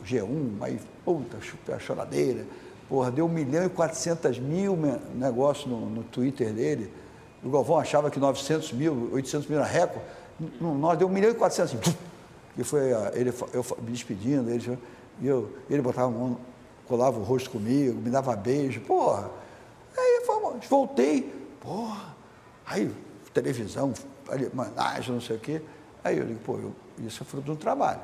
G1, 0.06 0.62
aí, 0.62 0.78
puta, 1.04 1.38
a 1.74 1.78
choradeira. 1.78 2.46
Porra, 2.94 3.10
deu 3.10 3.26
1 3.26 3.28
milhão 3.28 3.66
e 3.66 3.68
400 3.68 4.38
mil 4.38 4.78
negócio 5.16 5.68
no, 5.68 5.90
no 5.90 6.04
Twitter 6.04 6.52
dele. 6.52 6.92
O 7.42 7.50
Galvão 7.50 7.76
achava 7.76 8.08
que 8.08 8.20
900 8.20 8.72
mil, 8.72 9.10
800 9.12 9.48
mil 9.48 9.58
era 9.58 9.66
recorde. 9.66 10.06
Nós 10.60 10.96
deu 10.96 11.08
1 11.08 11.10
milhão 11.10 11.30
e 11.32 11.34
400 11.34 11.74
assim. 11.74 11.96
E 12.56 12.62
foi 12.62 12.92
ele, 13.14 13.34
eu 13.52 13.66
me 13.82 13.90
despedindo, 13.90 14.48
ele, 14.48 14.78
eu, 15.20 15.50
ele 15.68 15.82
botava 15.82 16.06
a 16.06 16.10
mão, 16.12 16.38
colava 16.86 17.18
o 17.18 17.24
rosto 17.24 17.50
comigo, 17.50 18.00
me 18.00 18.10
dava 18.10 18.36
beijo. 18.36 18.80
Porra. 18.82 19.28
Aí 19.98 20.22
fomos, 20.24 20.64
voltei. 20.68 21.34
Porra. 21.60 22.14
Aí, 22.64 22.88
televisão, 23.32 23.92
managem, 24.52 25.14
não 25.14 25.20
sei 25.20 25.34
o 25.34 25.40
quê. 25.40 25.60
Aí 26.04 26.16
eu 26.16 26.26
digo, 26.26 26.38
pô, 26.44 26.58
eu, 26.58 26.72
isso 27.04 27.24
é 27.24 27.26
fruto 27.26 27.46
de 27.46 27.50
um 27.50 27.56
trabalho. 27.56 28.02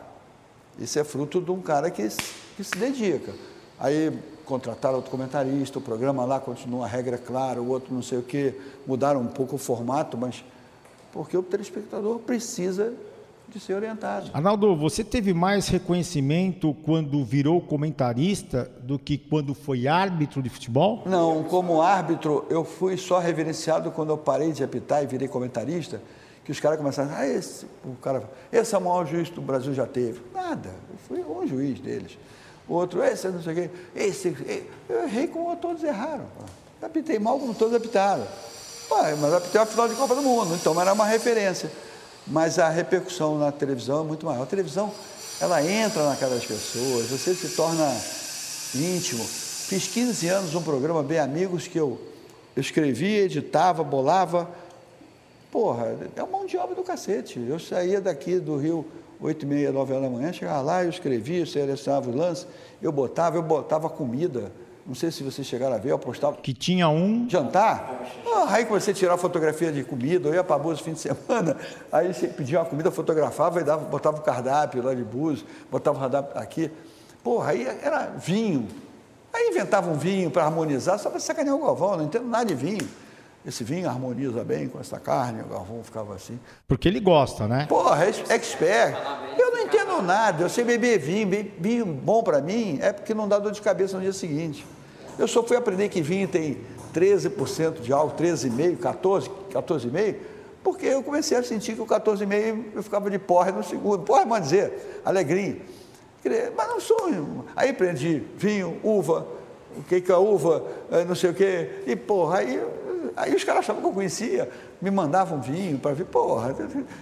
Isso 0.81 0.99
é 0.99 1.05
fruto 1.05 1.41
de 1.41 1.53
um 1.53 1.61
cara 1.61 1.93
que, 1.93 2.09
que 2.57 2.65
se 2.65 2.77
dedica. 2.77 3.33
Aí 3.79 4.13
contrataram 4.51 4.97
outro 4.97 5.13
comentarista, 5.13 5.79
o 5.79 5.81
programa 5.81 6.25
lá 6.25 6.41
continua 6.41 6.85
a 6.85 6.89
regra 6.89 7.15
é 7.15 7.19
clara, 7.19 7.63
o 7.63 7.69
outro 7.69 7.95
não 7.95 8.03
sei 8.03 8.19
o 8.19 8.23
quê, 8.23 8.53
mudaram 8.85 9.21
um 9.21 9.29
pouco 9.29 9.55
o 9.55 9.59
formato, 9.59 10.19
mas 10.19 10.45
porque 11.13 11.37
o 11.37 11.43
telespectador 11.43 12.19
precisa 12.19 12.93
de 13.49 13.61
ser 13.61 13.75
orientado. 13.75 14.31
Arnaldo, 14.33 14.75
você 14.75 15.05
teve 15.05 15.33
mais 15.33 15.69
reconhecimento 15.69 16.75
quando 16.85 17.25
virou 17.25 17.61
comentarista 17.61 18.69
do 18.83 18.99
que 18.99 19.17
quando 19.17 19.55
foi 19.55 19.87
árbitro 19.87 20.43
de 20.43 20.49
futebol? 20.49 21.05
Não, 21.07 21.45
como 21.45 21.81
árbitro, 21.81 22.45
eu 22.51 22.65
fui 22.65 22.97
só 22.97 23.21
reverenciado 23.21 23.93
quando 23.93 24.11
eu 24.11 24.19
parei 24.19 24.51
de 24.51 24.65
apitar 24.65 25.03
e 25.03 25.07
virei 25.07 25.29
comentarista, 25.29 26.03
que 26.45 26.51
os 26.51 26.59
caras 26.59 26.77
começaram, 26.77 27.13
ah, 27.15 27.27
esse, 27.27 27.67
o 27.85 27.95
cara, 28.03 28.29
esse 28.53 28.75
é 28.75 28.79
o 28.79 28.81
maior 28.81 29.07
juiz 29.07 29.29
que 29.29 29.39
o 29.39 29.43
Brasil 29.43 29.73
já 29.75 29.87
teve. 29.87 30.21
Nada, 30.35 30.71
eu 30.91 30.99
fui 30.99 31.23
um 31.23 31.47
juiz 31.47 31.79
deles. 31.79 32.19
Outro, 32.73 33.05
esse 33.05 33.29
não 33.29 33.43
sei 33.43 33.53
o 33.53 33.57
quê, 33.57 33.71
esse, 33.95 34.65
eu 34.89 35.03
errei 35.03 35.27
como 35.27 35.55
todos 35.57 35.83
erraram. 35.83 36.25
Apitei 36.81 37.19
mal 37.19 37.39
como 37.39 37.53
todos 37.53 37.75
apitaram. 37.75 38.27
mas 39.21 39.35
apitei 39.35 39.61
a 39.61 39.67
final 39.67 39.89
de 39.89 39.95
Copa 39.95 40.15
do 40.15 40.23
Mundo, 40.23 40.55
então 40.55 40.81
era 40.81 40.93
uma 40.93 41.05
referência 41.05 41.71
mas 42.31 42.59
a 42.59 42.69
repercussão 42.69 43.39
na 43.39 43.51
televisão 43.51 44.01
é 44.01 44.05
muito 44.05 44.25
maior. 44.25 44.43
A 44.43 44.47
televisão, 44.47 44.93
ela 45.41 45.63
entra 45.63 46.09
na 46.09 46.17
cara 46.17 46.35
das 46.35 46.47
pessoas, 46.47 47.07
você 47.07 47.35
se 47.35 47.49
torna 47.51 47.93
íntimo. 48.75 49.25
Fiz 49.25 49.89
15 49.89 50.29
anos 50.29 50.55
um 50.55 50.63
programa 50.63 51.03
Bem 51.03 51.19
Amigos 51.19 51.67
que 51.67 51.79
eu, 51.79 52.01
escrevia, 52.57 53.23
editava, 53.23 53.83
bolava. 53.83 54.49
Porra, 55.51 55.97
é 56.15 56.23
uma 56.23 56.39
mão 56.39 56.47
de 56.47 56.57
obra 56.57 56.75
do 56.75 56.83
cacete. 56.83 57.45
Eu 57.49 57.59
saía 57.59 58.01
daqui 58.01 58.39
do 58.39 58.57
Rio 58.57 58.87
8 59.21 59.43
e 59.43 59.47
meia, 59.47 59.73
9 59.73 59.93
horas 59.93 60.05
da 60.05 60.11
manhã, 60.11 60.33
chegava 60.33 60.61
lá, 60.61 60.85
eu 60.85 60.91
escrevia, 60.91 61.41
eu 61.41 61.47
selecionava 61.47 62.11
o 62.11 62.17
lance, 62.17 62.47
eu 62.81 62.91
botava, 62.91 63.37
eu 63.37 63.43
botava 63.43 63.89
comida 63.89 64.51
não 64.91 64.95
sei 64.97 65.11
se 65.13 65.23
vocês 65.23 65.47
chegaram 65.47 65.77
a 65.77 65.79
ver, 65.79 65.93
eu 65.93 65.99
postava. 66.01 66.37
Que 66.39 66.53
tinha 66.53 66.89
um. 66.89 67.29
Jantar. 67.29 68.03
Ah, 68.27 68.47
aí 68.49 68.65
comecei 68.65 68.93
a 68.93 68.97
tirar 68.97 69.17
fotografia 69.17 69.71
de 69.71 69.85
comida, 69.85 70.29
eu 70.29 70.35
ia 70.35 70.43
para 70.43 70.59
Búzios 70.59 70.81
fim 70.81 70.95
de 70.95 70.99
semana, 70.99 71.57
aí 71.93 72.13
você 72.13 72.27
pedia 72.27 72.59
uma 72.59 72.65
comida, 72.65 72.91
fotografava 72.91 73.61
e 73.61 73.65
dava, 73.65 73.85
botava 73.85 74.19
o 74.19 74.21
cardápio 74.21 74.83
lá 74.83 74.93
de 74.93 75.05
Búzios, 75.05 75.47
botava 75.71 75.97
o 75.97 76.01
cardápio 76.01 76.41
aqui. 76.41 76.73
Porra, 77.23 77.51
aí 77.51 77.67
era 77.67 78.07
vinho. 78.07 78.67
Aí 79.33 79.51
inventava 79.51 79.89
um 79.89 79.97
vinho 79.97 80.29
para 80.29 80.45
harmonizar, 80.45 80.99
só 80.99 81.09
para 81.09 81.21
sacanear 81.21 81.55
o 81.55 81.61
Galvão, 81.61 81.97
não 81.97 82.07
entendo 82.07 82.27
nada 82.27 82.47
de 82.47 82.55
vinho. 82.55 82.89
Esse 83.45 83.65
vinho 83.65 83.89
harmoniza 83.89 84.45
bem 84.45 84.69
com 84.69 84.79
essa 84.79 85.01
carne, 85.01 85.41
o 85.41 85.47
Galvão 85.47 85.83
ficava 85.83 86.15
assim. 86.15 86.39
Porque 86.69 86.87
ele 86.87 87.01
gosta, 87.01 87.49
né? 87.49 87.65
Porra, 87.67 88.05
é 88.05 88.35
expert. 88.35 88.95
Eu 89.39 89.51
não 89.51 89.61
entendo 89.61 90.03
nada, 90.03 90.43
eu 90.43 90.49
sei 90.49 90.63
beber 90.63 90.99
vinho, 90.99 91.51
vinho 91.59 91.87
bom 91.87 92.23
para 92.23 92.43
mim 92.43 92.79
é 92.83 92.93
porque 92.93 93.15
não 93.15 93.27
dá 93.27 93.39
dor 93.39 93.53
de 93.53 93.63
cabeça 93.63 93.97
no 93.97 94.03
dia 94.03 94.13
seguinte. 94.13 94.67
Eu 95.19 95.27
só 95.27 95.43
fui 95.43 95.57
aprender 95.57 95.89
que 95.89 96.03
vinho 96.03 96.29
tem 96.29 96.59
13% 96.95 97.81
de 97.81 97.93
álcool, 97.93 98.17
13,5%, 98.23 98.77
14%, 98.77 99.31
14,5%, 99.53 100.17
porque 100.63 100.87
eu 100.87 101.03
comecei 101.03 101.39
a 101.39 101.43
sentir 101.43 101.75
que 101.75 101.81
o 101.81 101.87
14,5% 101.87 102.65
eu 102.75 102.83
ficava 102.83 103.11
de 103.11 103.19
porra 103.19 103.51
no 103.53 103.65
segundo. 103.65 104.05
Porra, 104.05 104.27
vamos 104.27 104.43
dizer, 104.51 105.01
alegrinho. 105.03 105.63
Mas 106.55 106.69
não 106.69 106.79
sou. 106.79 107.47
Aí 107.57 107.71
aprendi 107.71 108.23
vinho, 108.37 108.79
uva, 108.83 109.27
o 109.77 109.83
que, 109.83 110.01
que 110.01 110.13
é 110.13 110.17
uva, 110.17 110.63
eh, 110.91 111.05
não 111.05 111.15
sei 111.15 111.31
o 111.31 111.35
quê. 111.35 111.83
E, 111.87 111.97
porra, 111.97 112.39
aí, 112.39 112.63
aí 113.17 113.35
os 113.35 113.45
caras 113.45 113.61
achavam 113.61 113.83
que 113.83 113.89
eu 113.89 113.93
conhecia 113.93 114.49
me 114.81 114.91
mandavam 114.91 115.41
vinho 115.41 115.79
para 115.79 115.93
ver, 115.93 116.05
porra, 116.05 116.55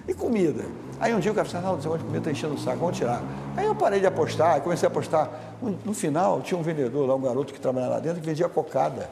e 0.07 0.15
comida. 0.15 0.65
Aí 0.99 1.15
um 1.15 1.21
dia 1.21 1.31
o 1.31 1.35
cara 1.35 1.49
falou, 1.49 1.69
não, 1.69 1.79
esse 1.79 1.85
negócio 1.85 1.99
de 1.99 2.05
comida 2.05 2.19
está 2.19 2.31
enchendo 2.31 2.55
o 2.55 2.59
saco, 2.59 2.79
vamos 2.79 2.97
tirar. 2.97 3.23
Aí 3.57 3.67
eu 3.67 3.75
parei 3.75 4.01
de 4.01 4.07
apostar, 4.07 4.61
comecei 4.61 4.87
a 4.87 4.91
apostar. 4.91 5.31
No 5.85 5.95
final, 5.95 6.41
tinha 6.41 6.59
um 6.59 6.63
vendedor 6.63 7.07
lá, 7.07 7.15
um 7.15 7.21
garoto 7.21 7.53
que 7.53 7.61
trabalhava 7.61 7.95
lá 7.95 8.01
dentro, 8.01 8.21
que 8.21 8.27
vendia 8.27 8.49
cocada. 8.49 9.09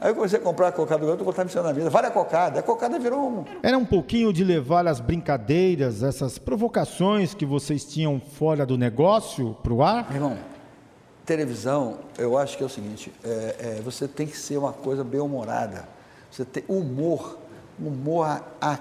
Aí 0.00 0.10
eu 0.10 0.14
comecei 0.14 0.38
a 0.38 0.42
comprar 0.42 0.68
a 0.68 0.72
cocada 0.72 1.00
do 1.00 1.06
garoto 1.06 1.22
e 1.22 1.24
botar 1.24 1.62
na 1.62 1.72
mesa. 1.72 1.88
Vale 1.88 2.08
a 2.08 2.10
cocada. 2.10 2.60
A 2.60 2.62
cocada 2.62 2.98
virou 2.98 3.20
um... 3.20 3.44
Era 3.62 3.78
um 3.78 3.84
pouquinho 3.84 4.32
de 4.32 4.44
levar 4.44 4.86
as 4.86 5.00
brincadeiras, 5.00 6.02
essas 6.02 6.36
provocações 6.36 7.32
que 7.32 7.46
vocês 7.46 7.84
tinham 7.84 8.20
fora 8.20 8.66
do 8.66 8.76
negócio 8.76 9.56
para 9.62 9.72
o 9.72 9.82
ar? 9.82 10.06
Irmão, 10.12 10.36
televisão, 11.24 11.98
eu 12.18 12.36
acho 12.36 12.56
que 12.56 12.62
é 12.62 12.66
o 12.66 12.68
seguinte, 12.68 13.10
é, 13.24 13.78
é, 13.78 13.82
você 13.82 14.06
tem 14.06 14.26
que 14.26 14.36
ser 14.36 14.58
uma 14.58 14.72
coisa 14.72 15.02
bem 15.02 15.20
humorada. 15.20 15.93
Você 16.34 16.44
tem 16.44 16.64
humor 16.66 17.38
humor 17.78 18.26
a, 18.26 18.42
a, 18.60 18.78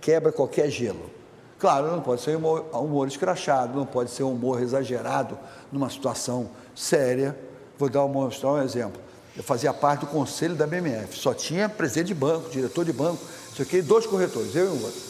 quebra 0.00 0.32
qualquer 0.32 0.70
gelo. 0.70 1.10
Claro, 1.58 1.90
não 1.90 2.00
pode 2.00 2.20
ser 2.20 2.36
humor, 2.36 2.66
humor 2.72 3.08
escrachado, 3.08 3.76
não 3.76 3.86
pode 3.86 4.10
ser 4.10 4.22
humor 4.22 4.60
exagerado 4.60 5.38
numa 5.72 5.88
situação 5.88 6.50
séria. 6.74 7.36
Vou 7.78 7.88
dar 7.88 8.06
mostrar 8.06 8.52
um 8.52 8.62
exemplo. 8.62 9.00
Eu 9.36 9.42
fazia 9.42 9.72
parte 9.72 10.00
do 10.00 10.06
conselho 10.06 10.54
da 10.54 10.66
BMF, 10.66 11.18
só 11.18 11.34
tinha 11.34 11.68
presidente 11.68 12.08
de 12.08 12.14
banco, 12.14 12.48
diretor 12.48 12.84
de 12.86 12.92
banco, 12.92 13.22
isso 13.52 13.60
aqui, 13.60 13.82
dois 13.82 14.06
corretores, 14.06 14.54
eu 14.54 14.64
e 14.64 14.68
um 14.68 14.82
outro. 14.82 15.00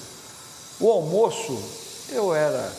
O 0.81 0.91
almoço, 0.91 1.57
eu 2.11 2.35
era 2.35 2.73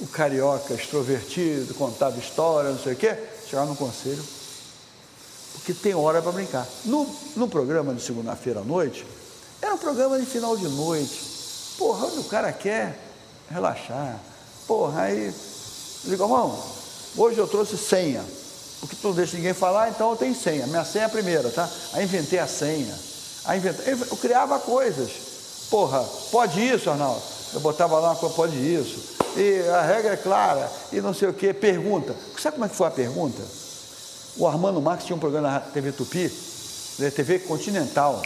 o 0.00 0.06
carioca 0.06 0.72
extrovertido, 0.72 1.74
contava 1.74 2.18
história, 2.18 2.70
não 2.70 2.78
sei 2.78 2.94
o 2.94 2.96
quê, 2.96 3.14
chegava 3.46 3.68
no 3.68 3.76
conselho, 3.76 4.22
porque 5.56 5.72
tem 5.72 5.94
hora 5.94 6.22
para 6.22 6.32
brincar. 6.32 6.66
No, 6.84 7.06
no 7.34 7.48
programa 7.48 7.94
de 7.94 8.02
segunda-feira 8.02 8.60
à 8.60 8.62
noite, 8.62 9.06
era 9.60 9.74
um 9.74 9.78
programa 9.78 10.18
de 10.18 10.26
final 10.26 10.56
de 10.56 10.68
noite. 10.68 11.74
Porra, 11.78 12.06
onde 12.06 12.20
o 12.20 12.24
cara 12.24 12.52
quer 12.52 12.98
relaxar. 13.50 14.20
Porra, 14.66 15.02
aí 15.02 15.26
eu 15.26 16.10
digo, 16.10 16.22
irmão, 16.22 16.62
hoje 17.16 17.38
eu 17.38 17.48
trouxe 17.48 17.76
senha. 17.76 18.24
Porque 18.80 18.94
tu 18.94 19.08
não 19.08 19.14
deixa 19.14 19.36
ninguém 19.36 19.54
falar, 19.54 19.88
então 19.90 20.10
eu 20.10 20.16
tenho 20.16 20.34
senha. 20.34 20.66
Minha 20.66 20.84
senha 20.84 21.04
é 21.04 21.06
a 21.06 21.10
primeira, 21.10 21.50
tá? 21.50 21.68
Aí 21.94 22.04
inventei 22.04 22.38
a 22.38 22.46
senha. 22.46 22.94
Aí 23.46 23.58
inventei, 23.58 23.92
eu 23.92 24.16
criava 24.16 24.58
coisas. 24.58 25.10
Porra, 25.70 26.04
pode 26.30 26.60
isso, 26.60 26.90
Arnaldo? 26.90 27.20
Eu 27.54 27.60
botava 27.60 27.98
lá 27.98 28.10
uma 28.10 28.16
coisa, 28.16 28.34
pode 28.34 28.56
isso. 28.56 29.16
E 29.36 29.68
a 29.68 29.82
regra 29.82 30.12
é 30.12 30.16
clara, 30.16 30.70
e 30.92 31.00
não 31.00 31.14
sei 31.14 31.28
o 31.28 31.32
quê. 31.32 31.52
Pergunta. 31.52 32.14
Sabe 32.38 32.56
como 32.56 32.66
é 32.66 32.68
que 32.68 32.76
foi 32.76 32.86
a 32.86 32.90
pergunta? 32.90 33.42
O 34.38 34.46
Armando 34.46 34.82
Marques 34.82 35.06
tinha 35.06 35.16
um 35.16 35.18
programa 35.18 35.50
na 35.50 35.60
TV 35.60 35.92
Tupi, 35.92 36.30
na 36.98 37.10
TV 37.10 37.38
Continental. 37.38 38.20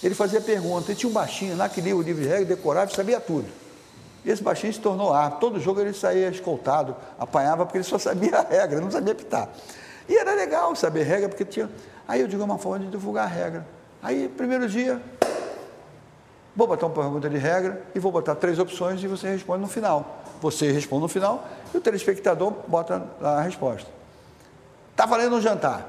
Ele 0.00 0.14
fazia 0.14 0.40
pergunta. 0.40 0.92
E 0.92 0.94
tinha 0.94 1.10
um 1.10 1.12
baixinho 1.12 1.56
lá 1.56 1.68
que 1.68 1.80
lia 1.80 1.96
o 1.96 2.02
livro 2.02 2.22
de 2.22 2.28
regra, 2.28 2.44
decorava 2.44 2.92
e 2.92 2.94
sabia 2.94 3.18
tudo. 3.18 3.46
Esse 4.24 4.40
baixinho 4.40 4.72
se 4.72 4.78
tornou 4.78 5.12
árbitro. 5.12 5.40
Todo 5.40 5.60
jogo 5.60 5.80
ele 5.80 5.92
saía 5.92 6.28
escoltado, 6.28 6.94
apanhava, 7.18 7.66
porque 7.66 7.78
ele 7.78 7.84
só 7.84 7.98
sabia 7.98 8.38
a 8.38 8.42
regra, 8.42 8.80
não 8.80 8.90
sabia 8.90 9.16
pitar. 9.16 9.48
E 10.08 10.16
era 10.16 10.32
legal 10.34 10.76
saber 10.76 11.02
regra, 11.02 11.28
porque 11.28 11.44
tinha. 11.44 11.68
Aí 12.06 12.20
eu 12.20 12.28
digo, 12.28 12.42
é 12.42 12.44
uma 12.44 12.58
forma 12.58 12.84
de 12.84 12.90
divulgar 12.90 13.24
a 13.24 13.28
regra. 13.28 13.66
Aí, 14.00 14.28
primeiro 14.28 14.68
dia, 14.68 15.02
vou 16.54 16.68
botar 16.68 16.86
uma 16.86 16.94
pergunta 16.94 17.28
de 17.28 17.36
regra 17.36 17.82
e 17.96 17.98
vou 17.98 18.12
botar 18.12 18.36
três 18.36 18.60
opções 18.60 19.02
e 19.02 19.08
você 19.08 19.28
responde 19.28 19.62
no 19.62 19.68
final. 19.68 20.22
Você 20.40 20.70
responde 20.70 21.02
no 21.02 21.08
final 21.08 21.48
e 21.74 21.78
o 21.78 21.80
telespectador 21.80 22.52
bota 22.68 23.02
a 23.20 23.40
resposta. 23.40 23.95
Está 24.96 25.04
valendo 25.04 25.36
um 25.36 25.40
jantar. 25.42 25.86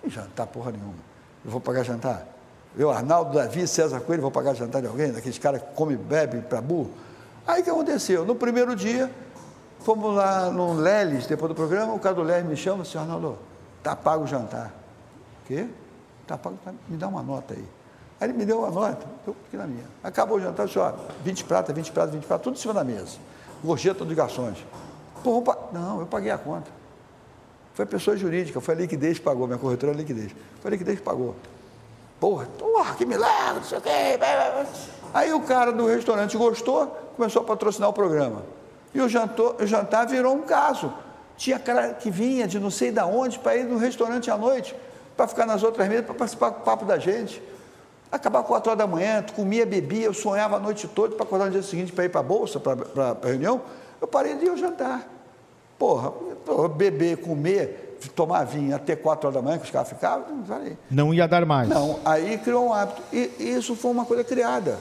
Que 0.00 0.08
jantar 0.08 0.46
porra 0.46 0.70
nenhuma. 0.70 0.94
Eu 1.44 1.50
vou 1.50 1.60
pagar 1.60 1.82
jantar? 1.82 2.24
Eu, 2.76 2.88
Arnaldo, 2.88 3.34
Davi, 3.34 3.66
César 3.66 3.98
Coelho, 3.98 4.22
vou 4.22 4.30
pagar 4.30 4.54
jantar 4.54 4.80
de 4.80 4.86
alguém? 4.86 5.10
Daqueles 5.10 5.38
caras 5.38 5.60
que 5.60 5.74
come 5.74 5.94
e 5.94 5.96
bebe 5.96 6.42
para 6.42 6.60
burro? 6.60 6.88
Aí 7.44 7.62
o 7.62 7.64
que 7.64 7.70
aconteceu? 7.70 8.24
No 8.24 8.36
primeiro 8.36 8.76
dia, 8.76 9.10
fomos 9.80 10.14
lá 10.14 10.52
no 10.52 10.74
Leles, 10.74 11.26
depois 11.26 11.48
do 11.48 11.54
programa, 11.56 11.92
o 11.92 11.98
cara 11.98 12.14
do 12.14 12.22
Leles 12.22 12.48
me 12.48 12.56
chama, 12.56 12.84
senhor 12.84 13.02
Arnaldo, 13.02 13.36
tá 13.82 13.96
pago 13.96 14.22
o 14.22 14.26
jantar. 14.28 14.72
O 15.42 15.48
quê? 15.48 15.66
Tá 16.24 16.38
pago, 16.38 16.56
tá, 16.64 16.72
me 16.86 16.96
dá 16.96 17.08
uma 17.08 17.24
nota 17.24 17.54
aí. 17.54 17.68
Aí 18.20 18.28
ele 18.28 18.38
me 18.38 18.44
deu 18.44 18.60
uma 18.60 18.70
nota, 18.70 19.04
eu 19.26 19.34
fiquei 19.46 19.58
na 19.58 19.66
minha. 19.66 19.84
Acabou 20.04 20.38
o 20.38 20.40
jantar, 20.40 20.66
disse, 20.66 20.78
ó, 20.78 20.92
20 21.24 21.42
pratas, 21.44 21.74
20 21.74 21.90
pratas, 21.90 22.14
20 22.14 22.24
pratas, 22.24 22.44
tudo 22.44 22.54
em 22.54 22.60
cima 22.60 22.72
da 22.72 22.84
mesa. 22.84 23.18
Gorjeta 23.64 24.04
dos 24.04 24.14
garçons. 24.14 24.64
Pô, 25.24 25.42
não, 25.72 25.98
eu 25.98 26.06
paguei 26.06 26.30
a 26.30 26.38
conta. 26.38 26.77
Foi 27.78 27.86
pessoa 27.86 28.16
jurídica, 28.16 28.60
foi 28.60 28.74
a 28.74 28.78
liquidez 28.78 29.18
que 29.18 29.24
pagou, 29.24 29.46
minha 29.46 29.56
corretora 29.56 29.92
é 29.92 29.94
liquidez. 29.94 30.32
Foi 30.60 30.68
a 30.68 30.72
liquidez 30.72 30.98
que 30.98 31.04
pagou. 31.04 31.36
Porra, 32.18 32.46
porra, 32.58 32.96
que 32.96 33.06
milagre, 33.06 33.54
não 33.54 33.62
sei 33.62 33.78
o 33.78 33.80
quê. 33.80 34.18
Aí 35.14 35.32
o 35.32 35.40
cara 35.42 35.70
do 35.70 35.86
restaurante 35.86 36.36
gostou, 36.36 36.88
começou 37.16 37.40
a 37.42 37.44
patrocinar 37.44 37.88
o 37.88 37.92
programa. 37.92 38.42
E 38.92 39.00
o 39.00 39.08
jantar, 39.08 39.62
o 39.62 39.64
jantar 39.64 40.08
virou 40.08 40.34
um 40.34 40.42
caso. 40.42 40.92
Tinha 41.36 41.56
cara 41.56 41.94
que 41.94 42.10
vinha 42.10 42.48
de 42.48 42.58
não 42.58 42.68
sei 42.68 42.90
de 42.90 43.00
onde 43.00 43.38
para 43.38 43.54
ir 43.54 43.62
no 43.62 43.78
restaurante 43.78 44.28
à 44.28 44.36
noite, 44.36 44.74
para 45.16 45.28
ficar 45.28 45.46
nas 45.46 45.62
outras 45.62 45.88
mesas, 45.88 46.04
para 46.04 46.16
participar 46.16 46.50
do 46.50 46.62
papo 46.62 46.84
da 46.84 46.98
gente. 46.98 47.40
Acabar 48.10 48.42
quatro 48.42 48.72
horas 48.72 48.78
da 48.78 48.88
manhã, 48.88 49.22
tu 49.22 49.34
comia, 49.34 49.64
bebia, 49.64 50.06
eu 50.06 50.14
sonhava 50.14 50.56
a 50.56 50.58
noite 50.58 50.88
toda 50.88 51.14
para 51.14 51.24
acordar 51.24 51.44
no 51.44 51.52
dia 51.52 51.62
seguinte 51.62 51.92
para 51.92 52.06
ir 52.06 52.08
para 52.08 52.22
a 52.22 52.24
bolsa, 52.24 52.58
para 52.58 52.74
a 53.22 53.26
reunião. 53.28 53.62
Eu 54.00 54.08
parei 54.08 54.34
de 54.34 54.46
ir 54.46 54.48
ao 54.48 54.56
jantar. 54.56 55.17
Porra, 55.78 56.12
beber, 56.76 57.18
comer, 57.18 57.98
tomar 58.14 58.44
vinho 58.44 58.74
até 58.74 58.96
quatro 58.96 59.28
horas 59.28 59.40
da 59.40 59.42
manhã, 59.42 59.58
que 59.58 59.64
os 59.64 59.70
caras 59.70 59.88
ficavam. 59.88 60.44
Não 60.90 61.14
ia 61.14 61.28
dar 61.28 61.44
mais. 61.46 61.68
Não, 61.68 62.00
aí 62.04 62.38
criou 62.38 62.66
um 62.66 62.72
hábito. 62.72 63.02
E 63.12 63.30
isso 63.38 63.76
foi 63.76 63.90
uma 63.90 64.04
coisa 64.04 64.24
criada 64.24 64.78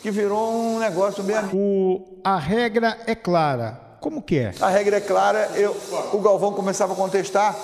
que 0.00 0.10
virou 0.10 0.52
um 0.52 0.78
negócio 0.78 1.22
bem. 1.22 1.36
O, 1.52 2.02
a 2.24 2.36
regra 2.36 2.98
é 3.06 3.14
clara. 3.14 3.80
Como 4.00 4.20
que 4.20 4.38
é? 4.38 4.54
A 4.60 4.68
regra 4.68 4.96
é 4.96 5.00
clara. 5.00 5.50
Eu, 5.54 5.76
o 6.12 6.18
Galvão 6.18 6.52
começava 6.52 6.92
a 6.92 6.96
contestar. 6.96 7.56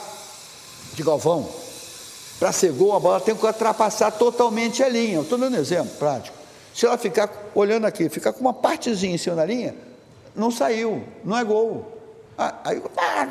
De 0.95 1.03
Galvão, 1.03 1.47
para 2.41 2.51
ser 2.51 2.73
gol, 2.73 2.95
a 2.95 3.01
bola 3.01 3.21
tem 3.21 3.35
que 3.35 3.45
ultrapassar 3.45 4.11
totalmente 4.13 4.83
a 4.83 4.89
linha. 4.89 5.21
Estou 5.21 5.39
dando 5.39 5.57
um 5.57 5.61
exemplo 5.61 5.93
prático. 5.99 6.37
Se 6.75 6.87
ela 6.87 6.97
ficar 6.97 7.31
olhando 7.55 7.87
aqui, 7.87 8.09
ficar 8.09 8.33
com 8.33 8.41
uma 8.41 8.55
partezinha 8.55 9.15
em 9.15 9.19
cima 9.19 9.37
da 9.37 9.45
linha, 9.45 9.75
não 10.35 10.51
saiu, 10.51 11.03
não 11.25 11.37
é 11.37 11.45
gol. 11.45 11.98
Ah, 12.39 12.55
aí, 12.65 12.81
ah, 12.97 13.27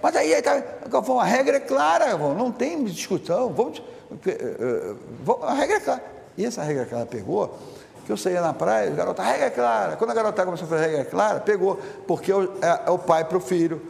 mas 0.00 0.14
aí, 0.14 0.40
tá, 0.40 0.62
Galvão, 0.88 1.18
a 1.18 1.24
regra 1.24 1.56
é 1.56 1.60
clara, 1.60 2.16
não 2.16 2.52
tem 2.52 2.84
discussão. 2.84 3.52
Vamos, 3.52 3.82
eh, 4.24 4.30
eh, 4.30 4.94
a 5.42 5.52
regra 5.52 5.76
é 5.78 5.80
clara. 5.80 6.04
E 6.38 6.46
essa 6.46 6.62
regra 6.62 6.84
que 6.84 6.94
ela 6.94 7.04
pegou, 7.04 7.58
que 8.06 8.12
eu 8.12 8.16
saía 8.16 8.40
na 8.40 8.52
praia, 8.54 8.88
a 8.88 8.94
garota, 8.94 9.20
regra 9.20 9.46
é 9.46 9.50
clara. 9.50 9.96
Quando 9.96 10.10
a 10.10 10.14
garota 10.14 10.44
começou 10.44 10.66
a 10.66 10.70
fazer 10.70 10.86
regra 10.86 11.00
é 11.00 11.04
clara, 11.04 11.40
pegou, 11.40 11.76
porque 12.06 12.30
é, 12.30 12.36
é, 12.36 12.80
é 12.86 12.90
o 12.90 12.98
pai 12.98 13.24
para 13.24 13.36
o 13.36 13.40
filho. 13.40 13.82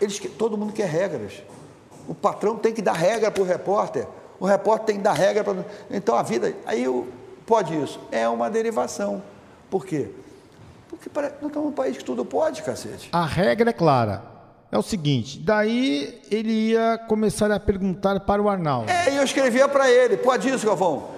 Eles, 0.00 0.20
todo 0.38 0.56
mundo 0.56 0.72
quer 0.72 0.86
regras. 0.86 1.42
O 2.06 2.14
patrão 2.14 2.56
tem 2.56 2.72
que 2.72 2.80
dar 2.80 2.92
regra 2.92 3.28
para 3.28 3.42
o 3.42 3.46
repórter. 3.46 4.06
O 4.38 4.46
repórter 4.46 4.86
tem 4.86 4.96
que 4.98 5.02
dar 5.02 5.14
regra 5.14 5.42
para. 5.42 5.66
Então 5.90 6.14
a 6.14 6.22
vida. 6.22 6.54
Aí 6.64 6.86
pode 7.44 7.76
isso. 7.76 8.00
É 8.12 8.28
uma 8.28 8.48
derivação. 8.48 9.20
Por 9.68 9.84
quê? 9.84 10.10
Porque 11.02 11.20
nós 11.20 11.32
estamos 11.32 11.68
num 11.68 11.72
país 11.72 11.96
que 11.96 12.04
tudo 12.04 12.24
pode, 12.24 12.62
cacete. 12.62 13.08
A 13.12 13.24
regra 13.24 13.70
é 13.70 13.72
clara. 13.72 14.22
É 14.70 14.78
o 14.78 14.82
seguinte, 14.82 15.38
daí 15.40 16.20
ele 16.30 16.70
ia 16.70 16.96
começar 17.08 17.50
a 17.50 17.58
perguntar 17.58 18.20
para 18.20 18.40
o 18.40 18.48
Arnaldo. 18.48 18.88
É, 18.88 19.10
e 19.10 19.16
eu 19.16 19.24
escrevia 19.24 19.66
para 19.66 19.90
ele, 19.90 20.16
pode 20.16 20.48
isso, 20.48 20.64
Galvão? 20.64 21.08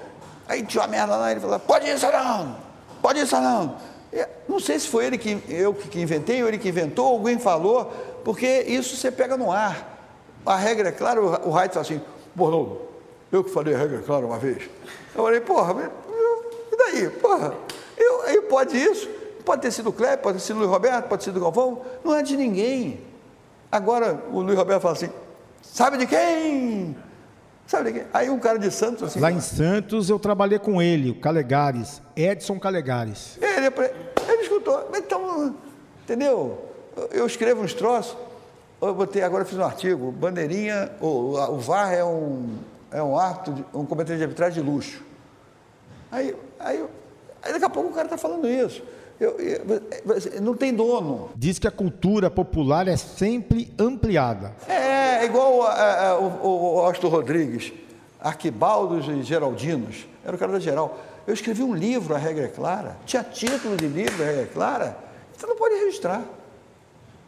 Aí 0.48 0.64
tinha 0.64 0.82
uma 0.82 0.88
merda 0.88 1.16
lá, 1.16 1.30
ele 1.30 1.40
falou, 1.40 1.58
pode 1.58 1.86
isso 1.86 2.06
não, 2.10 2.56
pode 3.02 3.20
isso 3.20 3.38
não. 3.38 3.76
Não 4.48 4.58
sei 4.58 4.78
se 4.78 4.88
foi 4.88 5.06
ele 5.06 5.18
que 5.18 5.42
eu 5.48 5.74
que 5.74 6.00
inventei, 6.00 6.42
ou 6.42 6.48
ele 6.48 6.56
que 6.56 6.68
inventou, 6.68 7.06
alguém 7.06 7.38
falou, 7.38 7.92
porque 8.24 8.46
isso 8.66 8.96
você 8.96 9.10
pega 9.10 9.36
no 9.36 9.52
ar. 9.52 9.98
A 10.46 10.56
regra 10.56 10.88
é 10.88 10.92
clara, 10.92 11.20
o 11.20 11.50
Raid 11.50 11.74
fala 11.74 11.84
assim, 11.84 12.00
Bornoldo, 12.34 12.80
eu 13.30 13.44
que 13.44 13.50
falei 13.50 13.74
a 13.74 13.78
regra 13.78 13.98
é 13.98 14.02
clara 14.02 14.24
uma 14.24 14.38
vez. 14.38 14.62
Eu 15.14 15.24
falei, 15.24 15.40
porra, 15.40 15.90
e 16.72 16.76
daí? 16.76 17.10
Porra, 17.10 17.54
eu, 17.98 18.22
aí 18.22 18.40
pode 18.42 18.76
isso, 18.76 19.08
pode 19.42 19.62
ter 19.62 19.70
sido 19.70 19.90
o 19.90 19.92
Kleber, 19.92 20.18
pode 20.18 20.38
ter 20.38 20.44
sido 20.44 20.56
o 20.56 20.58
Luiz 20.60 20.70
Roberto, 20.70 21.08
pode 21.08 21.24
ter 21.24 21.30
sido 21.30 21.36
o 21.36 21.40
Galvão, 21.40 21.82
não 22.04 22.14
é 22.14 22.22
de 22.22 22.36
ninguém. 22.36 23.00
Agora 23.70 24.22
o 24.30 24.40
Luiz 24.40 24.58
Roberto 24.58 24.82
fala 24.82 24.94
assim, 24.94 25.10
sabe 25.62 25.96
de 25.96 26.06
quem? 26.06 26.96
Sabe 27.66 27.92
quê? 27.92 28.04
Aí 28.12 28.28
um 28.28 28.38
cara 28.38 28.58
de 28.58 28.70
Santos 28.70 29.02
assim. 29.04 29.20
Lá 29.20 29.32
em 29.32 29.40
Santos 29.40 30.10
eu 30.10 30.18
trabalhei 30.18 30.58
com 30.58 30.82
ele, 30.82 31.10
o 31.10 31.14
Calegares, 31.14 32.02
Edson 32.14 32.58
Calegares. 32.58 33.38
Ele, 33.40 33.66
ele 33.66 34.42
escutou, 34.42 34.90
então, 34.94 35.54
entendeu? 36.04 36.68
Eu 37.10 37.26
escrevo 37.26 37.62
uns 37.62 37.72
troços, 37.72 38.16
eu 38.80 38.94
botei, 38.94 39.22
agora 39.22 39.42
eu 39.42 39.46
fiz 39.46 39.56
um 39.56 39.64
artigo, 39.64 40.12
bandeirinha, 40.12 40.90
o, 41.00 41.34
o 41.36 41.58
VAR 41.58 41.94
é 41.94 42.04
um, 42.04 42.58
é 42.90 43.02
um 43.02 43.16
ato, 43.16 43.52
de, 43.52 43.64
um 43.72 43.86
comentário 43.86 44.18
de 44.18 44.24
arbitragem 44.24 44.62
de 44.62 44.68
luxo. 44.68 45.02
Aí, 46.10 46.36
aí, 46.60 46.84
aí 47.42 47.52
daqui 47.52 47.64
a 47.64 47.70
pouco 47.70 47.88
o 47.88 47.92
cara 47.92 48.04
está 48.04 48.18
falando 48.18 48.46
isso. 48.46 48.82
Eu, 49.22 49.38
eu, 49.38 50.42
não 50.42 50.56
tem 50.56 50.74
dono. 50.74 51.30
Diz 51.36 51.56
que 51.56 51.68
a 51.68 51.70
cultura 51.70 52.28
popular 52.28 52.88
é 52.88 52.96
sempre 52.96 53.72
ampliada. 53.78 54.52
É, 54.66 55.20
é 55.20 55.24
igual 55.24 55.62
a, 55.62 56.08
a, 56.08 56.18
o, 56.18 56.74
o 56.74 56.80
Austin 56.80 57.06
Rodrigues, 57.06 57.72
Arquibaldos 58.20 59.06
e 59.06 59.22
Geraldinos, 59.22 60.08
era 60.24 60.34
o 60.34 60.38
cara 60.38 60.50
da 60.50 60.58
Geral. 60.58 60.98
Eu 61.24 61.32
escrevi 61.32 61.62
um 61.62 61.72
livro, 61.72 62.16
A 62.16 62.18
Regra 62.18 62.46
é 62.46 62.48
Clara, 62.48 62.96
tinha 63.06 63.22
título 63.22 63.76
de 63.76 63.86
livro, 63.86 64.20
A 64.20 64.26
Regra 64.26 64.42
é 64.42 64.46
Clara, 64.46 64.98
você 65.36 65.46
não 65.46 65.54
pode 65.54 65.76
registrar. 65.76 66.24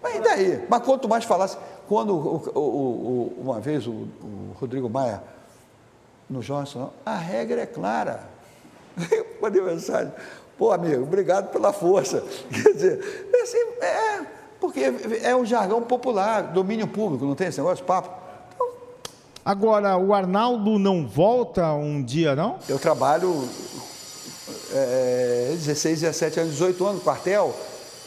Mas 0.02 0.16
e 0.16 0.20
daí? 0.20 0.64
Mas 0.68 0.82
quanto 0.82 1.08
mais 1.08 1.24
falasse, 1.24 1.56
quando 1.88 2.12
o, 2.12 2.58
o, 2.58 3.34
uma 3.40 3.60
vez 3.60 3.86
o, 3.86 4.08
Rodrigo 4.58 4.90
Maia, 4.90 5.22
no 6.28 6.42
Jornal 6.42 6.92
a 7.06 7.14
regra 7.16 7.62
é 7.62 7.66
clara. 7.66 8.28
Eu 9.12 9.26
mandei 9.40 9.62
mensagem, 9.62 10.12
Pô, 10.56 10.72
amigo, 10.72 11.02
obrigado 11.02 11.50
pela 11.50 11.72
força. 11.72 12.22
Quer 12.50 12.72
dizer, 12.72 13.28
é, 13.32 13.42
assim, 13.42 13.58
é 13.80 14.26
porque 14.60 14.80
é 15.22 15.36
um 15.36 15.44
jargão 15.44 15.82
popular, 15.82 16.42
domínio 16.42 16.86
público, 16.86 17.26
não 17.26 17.34
tem 17.34 17.48
esse 17.48 17.58
negócio, 17.58 17.84
papo. 17.84 18.08
Então, 18.54 18.66
Agora, 19.44 19.98
o 19.98 20.14
Arnaldo 20.14 20.78
não 20.78 21.06
volta 21.06 21.70
um 21.72 22.02
dia, 22.02 22.34
não? 22.34 22.58
Eu 22.66 22.78
trabalho 22.78 23.46
é, 24.72 25.50
16, 25.52 26.00
17 26.00 26.40
anos, 26.40 26.52
18 26.52 26.84
anos 26.84 26.96
no 26.96 27.02
quartel. 27.02 27.54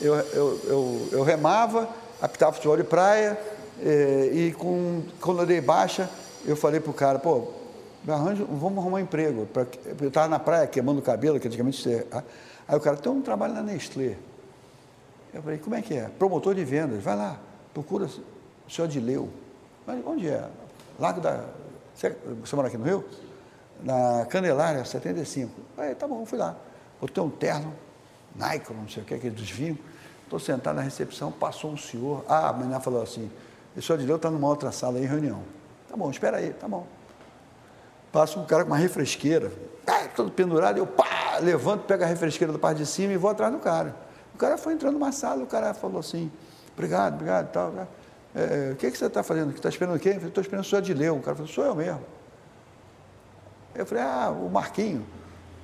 Eu, 0.02 0.15
eu, 0.15 0.61
eu, 0.64 1.10
eu 1.11 1.24
remava, 1.24 1.88
apitava 2.22 2.53
futebol 2.53 2.78
de 2.78 2.84
praia, 2.84 3.40
é, 3.84 4.30
e 4.34 4.52
com, 4.53 5.03
quando 5.22 5.41
eu 5.41 5.45
dei 5.45 5.61
baixa, 5.61 6.10
eu 6.45 6.56
falei 6.56 6.80
pro 6.80 6.94
cara, 6.94 7.19
pô, 7.19 7.49
arranjo, 8.14 8.46
vamos 8.46 8.80
arrumar 8.80 8.98
um 8.98 9.00
emprego. 9.00 9.46
Pra, 9.48 9.66
eu 10.00 10.08
estava 10.08 10.28
na 10.28 10.40
praia 10.40 10.68
queimando 10.68 11.00
o 11.00 11.02
cabelo, 11.02 11.40
que 11.40 11.48
antigamente 11.48 11.82
você. 11.82 12.08
Ah, 12.12 12.24
aí 12.68 12.78
o 12.78 12.80
cara, 12.80 12.98
tem 12.98 13.12
um 13.12 13.22
trabalho 13.22 13.54
na 13.54 13.62
Nestlé. 13.62 14.16
Eu 15.34 15.42
falei, 15.42 15.58
como 15.58 15.76
é 15.76 15.82
que 15.82 15.94
é? 15.94 16.10
Promotor 16.18 16.56
de 16.56 16.64
vendas, 16.64 17.04
vai 17.04 17.16
lá, 17.16 17.38
procura 17.74 18.06
o 18.06 18.72
senhor 18.72 18.88
Adileu. 18.88 19.30
Mas 19.86 20.06
onde 20.06 20.28
é? 20.28 20.48
Lago 21.00 21.22
da. 21.22 21.46
Você, 21.94 22.16
você 22.42 22.56
mora 22.56 22.68
aqui 22.68 22.78
no 22.78 22.86
Rio? 22.86 23.04
Na 23.84 24.26
Candelária, 24.26 24.84
75. 24.84 25.52
Aí, 25.78 25.94
tá 25.94 26.08
bom, 26.08 26.26
fui 26.26 26.38
lá. 26.38 26.56
Botei 27.00 27.22
um 27.22 27.30
terno, 27.30 27.74
Nike, 28.36 28.74
não 28.74 28.88
sei 28.88 29.04
o 29.04 29.06
que, 29.06 29.14
aquele 29.14 29.36
dos 29.36 29.50
vinhos. 29.50 29.78
Estou 30.24 30.40
sentado 30.40 30.76
na 30.76 30.82
recepção, 30.82 31.32
passou 31.32 31.72
um 31.72 31.78
senhor. 31.78 32.26
Ah, 32.28 32.50
a 32.50 32.54
menina 32.54 32.80
falou 32.80 33.02
assim: 33.02 33.30
o 33.76 33.82
senhor 33.82 33.98
Adileu 33.98 34.16
está 34.16 34.30
numa 34.32 34.48
outra 34.48 34.72
sala 34.72 34.98
aí 34.98 35.06
reunião. 35.06 35.42
Tá 35.88 35.96
bom, 35.96 36.10
espera 36.10 36.38
aí, 36.38 36.52
tá 36.54 36.68
bom. 36.68 36.86
Passa 38.12 38.40
um 38.40 38.46
cara 38.46 38.64
com 38.64 38.72
uma 38.72 38.78
refresqueira, 38.78 39.52
tá, 39.86 40.08
todo 40.16 40.32
pendurado, 40.32 40.78
eu 40.78 40.88
pá, 40.88 41.40
levanto, 41.42 41.84
pego 41.84 42.04
a 42.04 42.08
refresqueira 42.08 42.54
da 42.54 42.60
parte 42.60 42.80
de 42.80 42.86
cima 42.86 43.14
e 43.14 43.18
vou 43.18 43.30
atrás 43.30 43.52
do 43.52 43.60
cara. 43.60 43.96
O 44.34 44.38
cara 44.38 44.58
foi 44.58 44.74
entrando 44.74 44.94
numa 44.94 45.12
sala, 45.12 45.44
o 45.44 45.48
cara 45.48 45.74
falou 45.74 46.00
assim, 46.00 46.32
obrigado, 46.74 47.16
obrigado, 47.16 47.52
tal. 47.52 47.74
É, 48.36 48.72
o 48.74 48.76
que, 48.76 48.92
que 48.92 48.98
você 48.98 49.08
está 49.08 49.24
fazendo? 49.24 49.52
Está 49.54 49.68
esperando 49.68 50.00
quem? 50.00 50.18
Estou 50.18 50.42
esperando 50.42 50.64
o 50.64 50.68
senhor 50.68 50.84
Leão. 50.96 51.18
O 51.18 51.22
cara 51.22 51.36
falou, 51.36 51.52
sou 51.52 51.66
eu 51.66 51.74
mesmo. 51.74 52.02
Eu 53.74 53.86
falei, 53.86 54.04
ah, 54.04 54.30
o 54.30 54.50
Marquinho, 54.50 55.06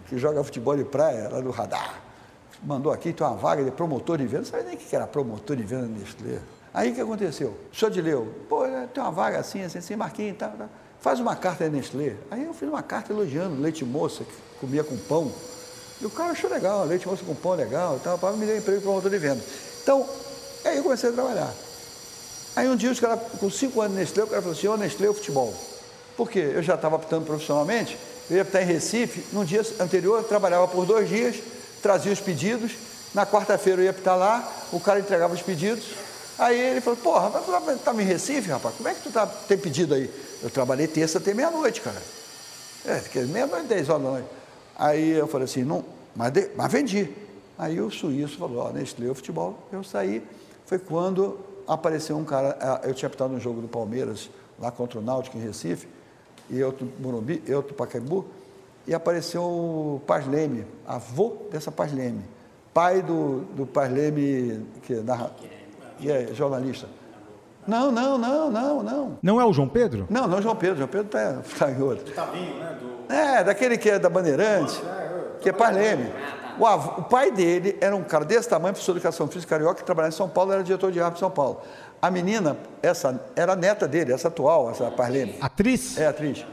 que 0.08 0.18
joga 0.18 0.44
futebol 0.44 0.76
de 0.76 0.84
praia, 0.84 1.30
lá 1.30 1.40
do 1.40 1.52
radar, 1.52 2.02
mandou 2.64 2.92
aqui, 2.92 3.14
tem 3.14 3.26
uma 3.26 3.36
vaga 3.36 3.64
de 3.64 3.70
promotor 3.70 4.18
de 4.18 4.26
venda. 4.26 4.40
Não 4.40 4.46
sabia 4.46 4.66
nem 4.66 4.76
o 4.76 4.78
que 4.78 4.96
era 4.96 5.06
promotor 5.06 5.56
de 5.56 5.64
venda 5.64 5.86
Nestlé. 5.86 6.40
Aí 6.74 6.92
o 6.92 6.96
que 6.96 7.02
aconteceu? 7.02 7.56
O 7.72 7.76
senhor 7.76 7.92
de 7.92 8.02
Leu, 8.02 8.34
pô, 8.50 8.64
tem 8.92 9.04
uma 9.04 9.12
vaga 9.12 9.38
assim, 9.38 9.64
assim, 9.64 9.78
assim, 9.78 9.96
Marquinho, 9.96 10.34
tá, 10.34 10.48
tá. 10.48 10.68
Faz 11.04 11.20
uma 11.20 11.36
carta 11.36 11.66
à 11.66 11.70
Nestlé. 11.70 12.16
Aí 12.32 12.46
eu 12.46 12.54
fiz 12.54 12.68
uma 12.68 12.82
carta 12.82 13.12
elogiando 13.12 13.62
leite 13.62 13.84
moça, 13.84 14.24
que 14.24 14.34
comia 14.62 14.86
com 14.86 14.96
pão. 14.96 15.30
E 16.02 16.06
o 16.06 16.10
cara 16.10 16.32
achou 16.32 16.50
legal, 16.50 16.86
leite 16.86 17.06
moça 17.06 17.24
com 17.26 17.36
pão 17.36 17.52
legal 17.56 17.98
e 17.98 18.00
tal, 18.00 18.18
para 18.18 18.32
me 18.32 18.46
dar 18.46 18.56
emprego 18.56 18.80
para 18.80 18.90
promotor 18.90 19.12
de 19.12 19.18
venda. 19.18 19.44
Então, 19.84 20.08
aí 20.64 20.78
eu 20.78 20.84
comecei 20.84 21.10
a 21.10 21.12
trabalhar. 21.14 21.54
Aí 22.56 22.70
um 22.70 22.76
dia, 22.78 22.90
os 22.90 23.02
caras, 23.02 23.20
com 23.38 23.52
cinco 23.52 23.82
anos 23.82 23.96
de 23.96 24.00
Nestlé, 24.00 24.24
o 24.24 24.28
cara 24.28 24.42
falou 24.42 24.58
assim, 24.58 24.68
ô 24.68 24.78
Nestlé, 24.78 25.10
o 25.10 25.14
futebol. 25.14 25.54
Por 26.16 26.30
quê? 26.30 26.54
Eu 26.56 26.64
já 26.64 26.76
estava 26.76 26.96
apitando 26.96 27.26
profissionalmente, 27.26 27.98
eu 28.30 28.38
ia 28.38 28.44
apitar 28.44 28.62
em 28.62 28.66
Recife, 28.66 29.26
no 29.34 29.44
dia 29.44 29.62
anterior 29.82 30.20
eu 30.20 30.24
trabalhava 30.24 30.70
por 30.70 30.86
dois 30.86 31.10
dias, 31.10 31.36
trazia 31.82 32.14
os 32.14 32.22
pedidos, 32.22 32.72
na 33.14 33.26
quarta-feira 33.26 33.82
eu 33.82 33.86
ia 33.86 33.92
apitar 33.92 34.18
lá, 34.18 34.50
o 34.72 34.80
cara 34.80 35.02
entregava 35.02 35.34
os 35.34 35.42
pedidos, 35.42 35.84
aí 36.40 36.58
ele 36.58 36.80
falou, 36.80 36.98
porra, 36.98 37.30
mas 37.66 37.82
tá 37.82 37.94
em 37.94 38.06
Recife, 38.06 38.50
rapaz, 38.50 38.76
como 38.78 38.88
é 38.88 38.94
que 38.94 39.02
tu 39.02 39.12
tá, 39.12 39.26
tem 39.26 39.58
pedido 39.58 39.96
aí? 39.96 40.10
Eu 40.44 40.50
trabalhei 40.50 40.88
terça 40.88 41.20
até 41.20 41.34
meia-noite, 41.34 41.80
cara. 41.80 42.02
É, 42.86 43.26
meia-noite, 43.26 43.66
dez 43.66 43.88
horas 43.88 44.04
da 44.04 44.10
noite. 44.12 44.28
Aí 44.76 45.12
eu 45.12 45.26
falei 45.26 45.46
assim, 45.46 45.64
não, 45.64 45.86
mas, 46.14 46.34
de, 46.34 46.50
mas 46.54 46.70
vendi. 46.70 47.10
Aí 47.58 47.80
o 47.80 47.90
suíço 47.90 48.38
falou, 48.38 48.66
ó, 48.66 48.72
Nestlé, 48.72 49.10
o 49.10 49.16
futebol, 49.16 49.58
eu 49.72 49.84
saí, 49.86 50.22
foi 50.66 50.78
quando 50.78 51.40
apareceu 51.66 52.18
um 52.18 52.26
cara, 52.26 52.82
eu 52.84 52.94
tinha 52.94 53.08
apitado 53.08 53.32
no 53.34 53.40
jogo 53.40 53.62
do 53.62 53.70
Palmeiras, 53.70 54.30
lá 54.60 54.70
contra 54.70 55.00
o 55.00 55.02
Náutico 55.02 55.38
em 55.38 55.42
Recife, 55.42 55.88
e 56.50 56.62
outro 56.62 56.92
Morumbi, 57.00 57.42
e 57.48 57.54
outro 57.54 57.74
Pacaembu, 57.74 58.26
e 58.86 58.94
apareceu 58.94 59.44
o 59.44 60.02
Paz 60.06 60.28
Leme, 60.28 60.66
avô 60.86 61.38
dessa 61.50 61.72
Paz 61.72 61.94
Leme, 61.94 62.26
pai 62.74 63.02
do, 63.02 63.42
do 63.56 63.66
Paz 63.66 63.90
Leme, 63.90 64.66
que, 64.82 64.96
narra, 64.96 65.32
que 65.98 66.12
é 66.12 66.34
jornalista. 66.34 66.88
Não, 67.66 67.92
não, 67.92 68.18
não, 68.18 68.52
não, 68.52 68.84
não. 68.84 69.18
Não 69.22 69.42
é 69.42 69.46
o 69.46 69.54
João 69.54 69.68
Pedro? 69.68 70.06
Não, 70.10 70.28
não 70.28 70.38
é 70.38 70.40
o 70.40 70.44
João 70.44 70.56
Pedro, 70.56 70.78
João 70.78 70.90
Pedro 70.90 71.08
está 71.08 71.42
tá 71.66 71.72
em 71.72 71.82
outro. 71.82 72.14
Tavinho, 72.14 72.60
né? 72.60 72.78
Do... 72.80 73.14
É, 73.14 73.44
daquele 73.44 73.78
que 73.78 73.90
é 73.90 74.00
da 74.00 74.10
Bandeirante, 74.10 74.82
que 75.42 75.50
é 75.50 75.54
Paz 75.54 75.76
Leme. 75.76 76.12
O, 76.60 76.68
avô, 76.68 77.02
o, 77.02 77.04
pai 77.04 77.32
dele 77.32 77.78
era 77.82 77.96
um 77.96 78.04
cara 78.04 78.24
desse 78.24 78.48
tamanho, 78.48 78.74
professor 78.74 78.94
de 78.94 79.00
educação 79.00 79.28
física 79.28 79.56
carioca, 79.56 79.76
que 79.76 79.84
trabalhava 79.84 80.14
em 80.14 80.18
São 80.18 80.30
Paulo, 80.30 80.52
era 80.52 80.64
diretor 80.64 80.92
de 80.92 81.02
arte 81.02 81.16
em 81.16 81.20
São 81.20 81.32
Paulo. 81.32 81.62
A 82.02 82.12
menina, 82.12 82.58
essa, 82.82 83.20
era 83.36 83.56
neta 83.56 83.88
dele, 83.88 84.14
essa 84.14 84.28
atual, 84.28 84.70
essa 84.70 84.92
Parlene. 84.92 85.36
Atriz? 85.42 85.98
É, 85.98 86.06
atriz. 86.06 86.46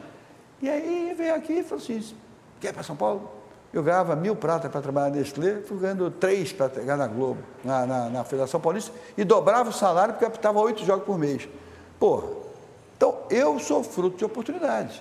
E 0.62 0.70
aí 0.70 1.15
veio 1.16 1.35
aqui 1.35 1.55
e 1.55 1.62
falou 1.62 1.82
assim: 1.82 2.03
quer 2.61 2.73
para 2.73 2.82
São 2.82 2.97
Paulo? 2.97 3.40
Eu 3.73 3.83
ganhava 3.83 4.17
mil 4.17 4.35
pratas 4.35 4.71
para 4.71 4.81
trabalhar 4.81 5.11
na 5.11 5.17
Nestlé, 5.17 5.61
fui 5.63 5.79
ganhando 5.79 6.11
três 6.11 6.53
para 6.53 6.69
pegar 6.69 6.97
na 6.97 7.07
Globo, 7.07 7.41
na, 7.65 7.87
na, 7.87 8.11
na, 8.11 8.25
Federação 8.25 8.61
Paulista, 8.61 8.93
e 9.17 9.23
dobrava 9.23 9.71
o 9.71 9.73
salário 9.73 10.15
porque 10.15 10.25
apitava 10.25 10.59
oito 10.61 10.85
jogos 10.85 11.05
por 11.05 11.17
mês. 11.17 11.49
Pô, 11.99 12.25
então 12.97 13.19
eu 13.31 13.59
sou 13.61 13.85
fruto 13.85 14.17
de 14.17 14.25
oportunidades. 14.25 15.01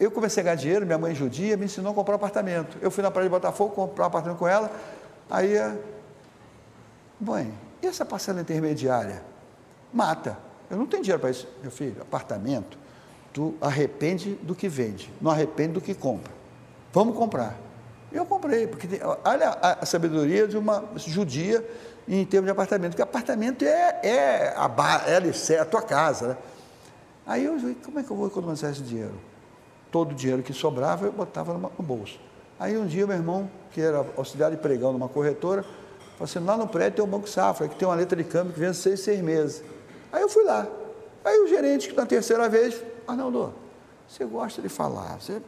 Eu 0.00 0.10
comecei 0.10 0.40
a 0.40 0.44
ganhar 0.44 0.56
dinheiro, 0.56 0.84
minha 0.84 0.98
mãe 0.98 1.14
judia 1.14 1.56
me 1.56 1.66
ensinou 1.66 1.92
a 1.92 1.94
comprar 1.94 2.14
um 2.14 2.16
apartamento. 2.16 2.76
Eu 2.82 2.90
fui 2.90 3.02
na 3.02 3.10
Praia 3.10 3.28
de 3.28 3.30
Botafogo, 3.32 3.74
comprar 3.74 4.04
um 4.04 4.08
apartamento 4.08 4.38
com 4.38 4.48
ela, 4.48 4.70
aí, 5.30 5.54
mãe, 7.20 7.54
e 7.80 7.86
essa 7.86 8.04
parcela 8.04 8.40
intermediária? 8.40 9.22
mata. 9.96 10.38
Eu 10.70 10.76
não 10.76 10.86
tenho 10.86 11.02
dinheiro 11.02 11.20
para 11.20 11.30
isso. 11.30 11.48
Meu 11.62 11.70
filho, 11.70 12.02
apartamento, 12.02 12.76
tu 13.32 13.54
arrepende 13.60 14.34
do 14.42 14.54
que 14.54 14.68
vende, 14.68 15.10
não 15.20 15.30
arrepende 15.30 15.74
do 15.74 15.80
que 15.80 15.94
compra. 15.94 16.32
Vamos 16.92 17.16
comprar. 17.16 17.56
Eu 18.16 18.24
comprei, 18.24 18.66
porque 18.66 18.86
tem, 18.86 19.00
olha 19.02 19.50
a, 19.50 19.82
a, 19.82 19.86
sabedoria 19.86 20.48
de 20.48 20.56
uma 20.56 20.82
judia 20.96 21.62
em 22.08 22.24
termos 22.24 22.46
de 22.46 22.52
apartamento, 22.52 22.92
porque 22.92 23.02
apartamento 23.02 23.62
é, 23.62 24.00
é, 24.02 24.54
a, 24.56 24.70
é, 25.06 25.54
é 25.54 25.58
a 25.58 25.64
tua 25.66 25.82
casa. 25.82 26.28
Né? 26.28 26.36
Aí 27.26 27.44
eu 27.44 27.58
falei, 27.58 27.76
como 27.84 27.98
é 27.98 28.02
que 28.02 28.10
eu 28.10 28.16
vou 28.16 28.26
economizar 28.26 28.70
esse 28.70 28.80
dinheiro? 28.80 29.20
Todo 29.90 30.12
o 30.12 30.14
dinheiro 30.14 30.42
que 30.42 30.54
sobrava 30.54 31.04
eu 31.04 31.12
botava 31.12 31.52
no 31.52 31.84
bolso. 31.84 32.18
Aí 32.58 32.78
um 32.78 32.86
dia 32.86 33.06
meu 33.06 33.16
irmão, 33.16 33.50
que 33.70 33.82
era 33.82 34.06
auxiliar 34.16 34.50
de 34.50 34.56
pregão 34.56 34.94
numa 34.94 35.10
corretora, 35.10 35.62
falou 35.62 36.24
assim, 36.24 36.38
lá 36.38 36.56
no 36.56 36.66
prédio 36.66 36.96
tem 36.96 37.04
um 37.04 37.08
banco 37.08 37.28
safra, 37.28 37.68
que 37.68 37.76
tem 37.76 37.86
uma 37.86 37.94
letra 37.94 38.16
de 38.16 38.24
câmbio 38.24 38.54
que 38.54 38.60
vence 38.60 38.80
seis, 38.80 39.00
seis 39.00 39.20
meses. 39.20 39.62
Aí 40.10 40.22
eu 40.22 40.28
fui 40.30 40.44
lá. 40.44 40.66
Aí 41.22 41.38
o 41.40 41.48
gerente, 41.48 41.92
na 41.94 42.06
terceira 42.06 42.48
vez, 42.48 42.82
Arnaldo, 43.06 43.52
você 44.08 44.24
gosta 44.24 44.62
de 44.62 44.70
falar, 44.70 45.20
você. 45.20 45.42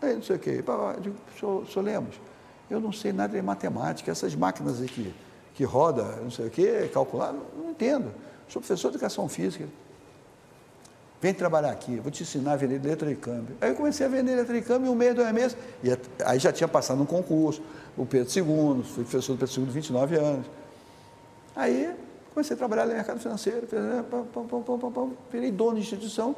Aí 0.00 0.14
não 0.14 0.22
sei 0.22 0.36
o 0.36 0.38
quê. 0.38 0.62
Eu 0.66 1.00
digo, 1.00 1.16
senhor, 1.38 1.66
senhor 1.66 1.84
Lemos, 1.84 2.20
eu 2.70 2.80
não 2.80 2.92
sei 2.92 3.12
nada 3.12 3.34
de 3.34 3.42
matemática, 3.42 4.10
essas 4.10 4.34
máquinas 4.34 4.80
aqui 4.82 5.12
que 5.54 5.64
roda, 5.64 6.04
não 6.22 6.30
sei 6.30 6.46
o 6.46 6.50
quê, 6.50 6.88
calcular, 6.92 7.32
não, 7.32 7.42
não 7.56 7.70
entendo. 7.70 8.12
Sou 8.48 8.62
professor 8.62 8.90
de 8.90 8.96
educação 8.96 9.28
física. 9.28 9.66
Vem 11.20 11.34
trabalhar 11.34 11.72
aqui, 11.72 11.96
vou 11.96 12.12
te 12.12 12.22
ensinar 12.22 12.52
a 12.52 12.56
vender 12.56 12.80
letra 12.80 13.08
de 13.08 13.16
câmbio. 13.16 13.56
Aí 13.60 13.70
eu 13.70 13.74
comecei 13.74 14.06
a 14.06 14.08
vender 14.08 14.36
letra 14.36 14.54
de 14.54 14.62
câmbio 14.62 14.92
um 14.92 14.94
mês, 14.94 15.16
dois 15.16 15.32
meses. 15.32 15.56
E 15.82 15.88
aí 16.24 16.38
já 16.38 16.52
tinha 16.52 16.68
passado 16.68 17.02
um 17.02 17.06
concurso, 17.06 17.60
o 17.96 18.06
Pedro 18.06 18.32
II, 18.32 18.84
fui 18.84 19.02
professor 19.02 19.34
do 19.34 19.38
Pedro 19.40 19.62
II, 19.62 19.66
29 19.68 20.16
anos. 20.16 20.46
Aí 21.56 21.92
Comecei 22.38 22.54
a 22.54 22.56
trabalhar 22.56 22.86
no 22.86 22.94
mercado 22.94 23.18
financeiro, 23.18 23.66
virei 25.28 25.50
dono 25.50 25.74
de 25.74 25.80
instituição. 25.80 26.36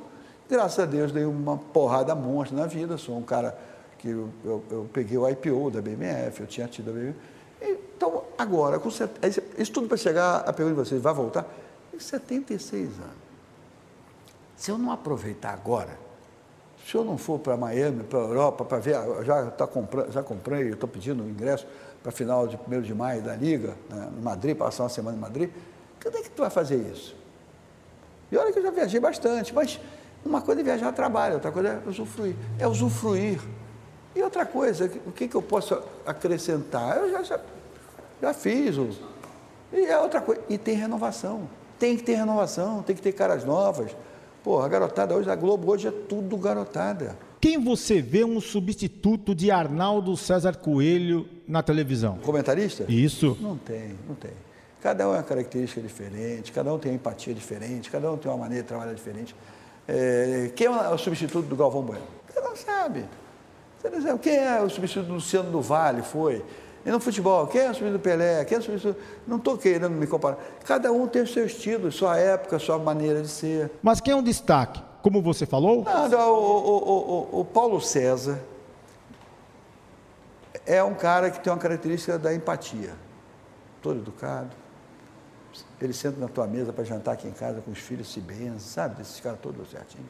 Graças 0.50 0.80
a 0.80 0.84
Deus 0.84 1.12
dei 1.12 1.24
uma 1.24 1.56
porrada 1.56 2.12
monstra 2.12 2.56
na 2.56 2.66
vida. 2.66 2.98
Sou 2.98 3.16
um 3.16 3.22
cara 3.22 3.56
que 3.96 4.08
eu, 4.08 4.28
eu, 4.44 4.64
eu 4.68 4.90
peguei 4.92 5.16
o 5.16 5.28
IPO 5.28 5.70
da 5.70 5.80
BMF, 5.80 6.40
eu 6.40 6.46
tinha 6.48 6.66
tido 6.66 6.90
a 6.90 6.92
BMF. 6.92 7.16
Então, 7.62 8.24
agora, 8.36 8.78
com 8.80 8.90
set... 8.90 9.12
isso 9.56 9.70
tudo 9.70 9.86
para 9.86 9.96
chegar 9.96 10.38
a 10.38 10.52
pergunta 10.52 10.82
de 10.82 10.88
vocês, 10.88 11.00
vai 11.00 11.14
voltar? 11.14 11.46
Em 11.94 12.00
76 12.00 12.88
anos. 12.98 13.30
Se 14.56 14.70
eu 14.70 14.76
não 14.76 14.90
aproveitar 14.90 15.52
agora, 15.52 15.96
se 16.84 16.96
eu 16.96 17.04
não 17.04 17.16
for 17.16 17.38
para 17.38 17.56
Miami, 17.56 18.02
para 18.02 18.18
a 18.18 18.22
Europa, 18.22 18.64
para 18.64 18.78
ver, 18.78 18.96
já, 19.24 19.46
tá 19.50 19.66
comprando, 19.66 20.10
já 20.10 20.22
comprei, 20.22 20.70
estou 20.70 20.88
pedindo 20.88 21.22
ingresso 21.22 21.66
para 22.02 22.08
a 22.08 22.12
final 22.12 22.48
de 22.48 22.58
1 22.68 22.80
de 22.80 22.94
maio 22.94 23.22
da 23.22 23.36
Liga, 23.36 23.76
né, 23.88 24.10
em 24.18 24.22
Madrid, 24.22 24.56
passar 24.56 24.82
uma 24.82 24.88
semana 24.88 25.16
em 25.16 25.20
Madrid, 25.20 25.50
quando 26.02 26.16
é 26.16 26.22
que 26.22 26.30
tu 26.30 26.42
vai 26.42 26.50
fazer 26.50 26.76
isso? 26.76 27.14
E 28.32 28.36
olha 28.36 28.52
que 28.52 28.58
eu 28.58 28.62
já 28.62 28.70
viajei 28.70 28.98
bastante, 28.98 29.54
mas 29.54 29.78
uma 30.24 30.40
coisa 30.40 30.60
é 30.60 30.64
viajar 30.64 30.88
a 30.88 30.92
trabalho, 30.92 31.34
outra 31.34 31.50
coisa 31.50 31.82
é 31.84 31.88
usufruir. 31.88 32.36
É 32.58 32.66
usufruir. 32.66 33.40
E 34.14 34.22
outra 34.22 34.44
coisa, 34.44 34.90
o 35.06 35.12
que, 35.12 35.28
que 35.28 35.34
eu 35.34 35.42
posso 35.42 35.80
acrescentar? 36.04 36.98
Eu 36.98 37.10
já, 37.10 37.22
já, 37.22 37.40
já 38.20 38.34
fiz. 38.34 38.76
E 39.72 39.84
é 39.84 39.98
outra 39.98 40.20
coisa. 40.20 40.42
E 40.48 40.58
tem 40.58 40.74
renovação. 40.74 41.48
Tem 41.78 41.96
que 41.96 42.02
ter 42.02 42.14
renovação, 42.14 42.82
tem 42.82 42.94
que 42.94 43.00
ter 43.00 43.12
caras 43.12 43.44
novas. 43.44 43.96
Pô, 44.42 44.60
a 44.60 44.68
garotada 44.68 45.14
hoje, 45.14 45.30
a 45.30 45.36
Globo 45.36 45.70
hoje 45.70 45.88
é 45.88 45.90
tudo 45.90 46.36
garotada. 46.36 47.16
Quem 47.40 47.58
você 47.58 48.02
vê 48.02 48.22
um 48.22 48.40
substituto 48.40 49.34
de 49.34 49.50
Arnaldo 49.50 50.14
César 50.16 50.56
Coelho 50.56 51.26
na 51.48 51.62
televisão? 51.62 52.18
Comentarista? 52.18 52.84
Isso. 52.88 53.36
Não 53.40 53.56
tem, 53.56 53.96
não 54.06 54.14
tem. 54.14 54.32
Cada 54.82 55.08
um 55.08 55.12
é 55.12 55.16
uma 55.16 55.22
característica 55.22 55.80
diferente, 55.80 56.52
cada 56.52 56.72
um 56.72 56.78
tem 56.78 56.90
uma 56.90 56.96
empatia 56.96 57.34
diferente, 57.34 57.90
cada 57.90 58.10
um 58.10 58.16
tem 58.16 58.30
uma 58.30 58.38
maneira 58.38 58.62
de 58.62 58.68
trabalhar 58.68 58.94
diferente. 58.94 59.34
É, 59.92 60.52
quem 60.54 60.68
é 60.68 60.70
o 60.70 60.96
substituto 60.96 61.48
do 61.48 61.56
Galvão 61.56 61.82
Bueno? 61.82 62.04
Você 62.32 62.40
não 62.40 62.54
sabe. 62.54 63.04
Você 63.76 63.90
não 63.90 64.00
sabe. 64.00 64.18
Quem 64.20 64.36
é 64.36 64.60
o 64.60 64.70
substituto 64.70 65.08
do 65.08 65.14
Luciano 65.14 65.50
do 65.50 65.60
Vale? 65.60 66.02
Foi. 66.02 66.44
E 66.86 66.90
no 66.90 67.00
futebol, 67.00 67.48
quem 67.48 67.62
é 67.62 67.64
o 67.64 67.66
substituto 67.74 67.92
do 67.94 67.98
Pelé? 67.98 68.44
Quem 68.44 68.56
é 68.56 68.60
o 68.60 68.62
substituto... 68.62 69.00
Não 69.26 69.38
estou 69.38 69.58
querendo 69.58 69.90
me 69.90 70.06
comparar. 70.06 70.38
Cada 70.64 70.92
um 70.92 71.08
tem 71.08 71.22
o 71.22 71.26
seu 71.26 71.44
estilo, 71.44 71.90
sua 71.90 72.16
época, 72.16 72.56
sua 72.60 72.78
maneira 72.78 73.20
de 73.20 73.28
ser. 73.28 73.70
Mas 73.82 74.00
quem 74.00 74.12
é 74.12 74.16
um 74.16 74.22
destaque? 74.22 74.80
Como 75.02 75.20
você 75.20 75.44
falou? 75.44 75.82
Não, 75.82 76.30
o, 76.30 76.68
o, 76.68 77.28
o, 77.32 77.40
o 77.40 77.44
Paulo 77.44 77.80
César 77.80 78.38
é 80.64 80.82
um 80.84 80.94
cara 80.94 81.30
que 81.30 81.40
tem 81.40 81.52
uma 81.52 81.58
característica 81.58 82.16
da 82.16 82.32
empatia. 82.32 82.92
Todo 83.82 83.98
educado, 83.98 84.50
ele 85.84 85.92
senta 85.92 86.20
na 86.20 86.28
tua 86.28 86.46
mesa 86.46 86.72
para 86.72 86.84
jantar 86.84 87.12
aqui 87.12 87.26
em 87.26 87.32
casa 87.32 87.60
com 87.60 87.70
os 87.70 87.78
filhos, 87.78 88.12
se 88.12 88.20
benze, 88.20 88.60
sabe? 88.60 88.96
Desses 88.96 89.20
caras 89.20 89.38
todos 89.40 89.70
certinho. 89.70 90.04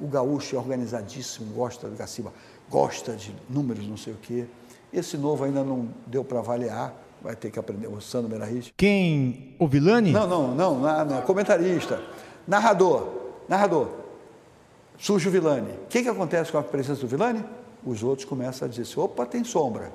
O 0.00 0.06
gaúcho 0.06 0.56
é 0.56 0.58
organizadíssimo, 0.58 1.52
gosta 1.52 1.88
do 1.88 1.96
Gaciba, 1.96 2.32
gosta 2.70 3.14
de 3.14 3.34
números, 3.48 3.86
não 3.86 3.96
sei 3.96 4.12
o 4.12 4.16
quê. 4.16 4.46
Esse 4.92 5.16
novo 5.16 5.44
ainda 5.44 5.62
não 5.64 5.88
deu 6.06 6.24
para 6.24 6.38
avaliar, 6.38 6.94
vai 7.20 7.36
ter 7.36 7.50
que 7.50 7.58
aprender, 7.58 7.86
o 7.86 8.00
Sandro 8.00 8.30
Merahit. 8.30 8.72
Quem? 8.76 9.54
O 9.58 9.66
Vilani? 9.66 10.12
Não, 10.12 10.26
não, 10.26 10.54
não, 10.54 10.80
não, 10.80 11.04
não, 11.04 11.22
comentarista. 11.22 12.02
Narrador, 12.46 13.08
narrador. 13.48 13.88
Surge 14.98 15.28
o 15.28 15.32
Vilani. 15.32 15.72
O 15.72 15.86
que, 15.88 16.02
que 16.02 16.08
acontece 16.08 16.50
com 16.50 16.58
a 16.58 16.62
presença 16.62 17.00
do 17.00 17.08
Vilani? 17.08 17.44
Os 17.84 18.02
outros 18.02 18.24
começam 18.24 18.66
a 18.66 18.68
dizer 18.68 18.82
assim, 18.82 19.00
opa, 19.00 19.26
tem 19.26 19.42
sombra. 19.42 19.92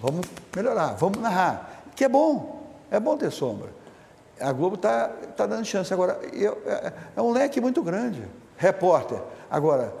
Vamos 0.00 0.26
melhorar, 0.54 0.94
vamos 0.94 1.18
narrar. 1.18 1.84
Que 1.96 2.04
é 2.04 2.08
bom, 2.08 2.62
é 2.90 3.00
bom 3.00 3.16
ter 3.16 3.30
sombra. 3.30 3.68
A 4.40 4.52
Globo 4.52 4.76
está 4.76 5.08
tá 5.36 5.46
dando 5.46 5.64
chance. 5.64 5.92
Agora, 5.92 6.18
eu, 6.32 6.60
é, 6.66 6.92
é 7.16 7.22
um 7.22 7.30
leque 7.30 7.60
muito 7.60 7.82
grande. 7.82 8.22
Repórter. 8.56 9.20
Agora, 9.50 9.94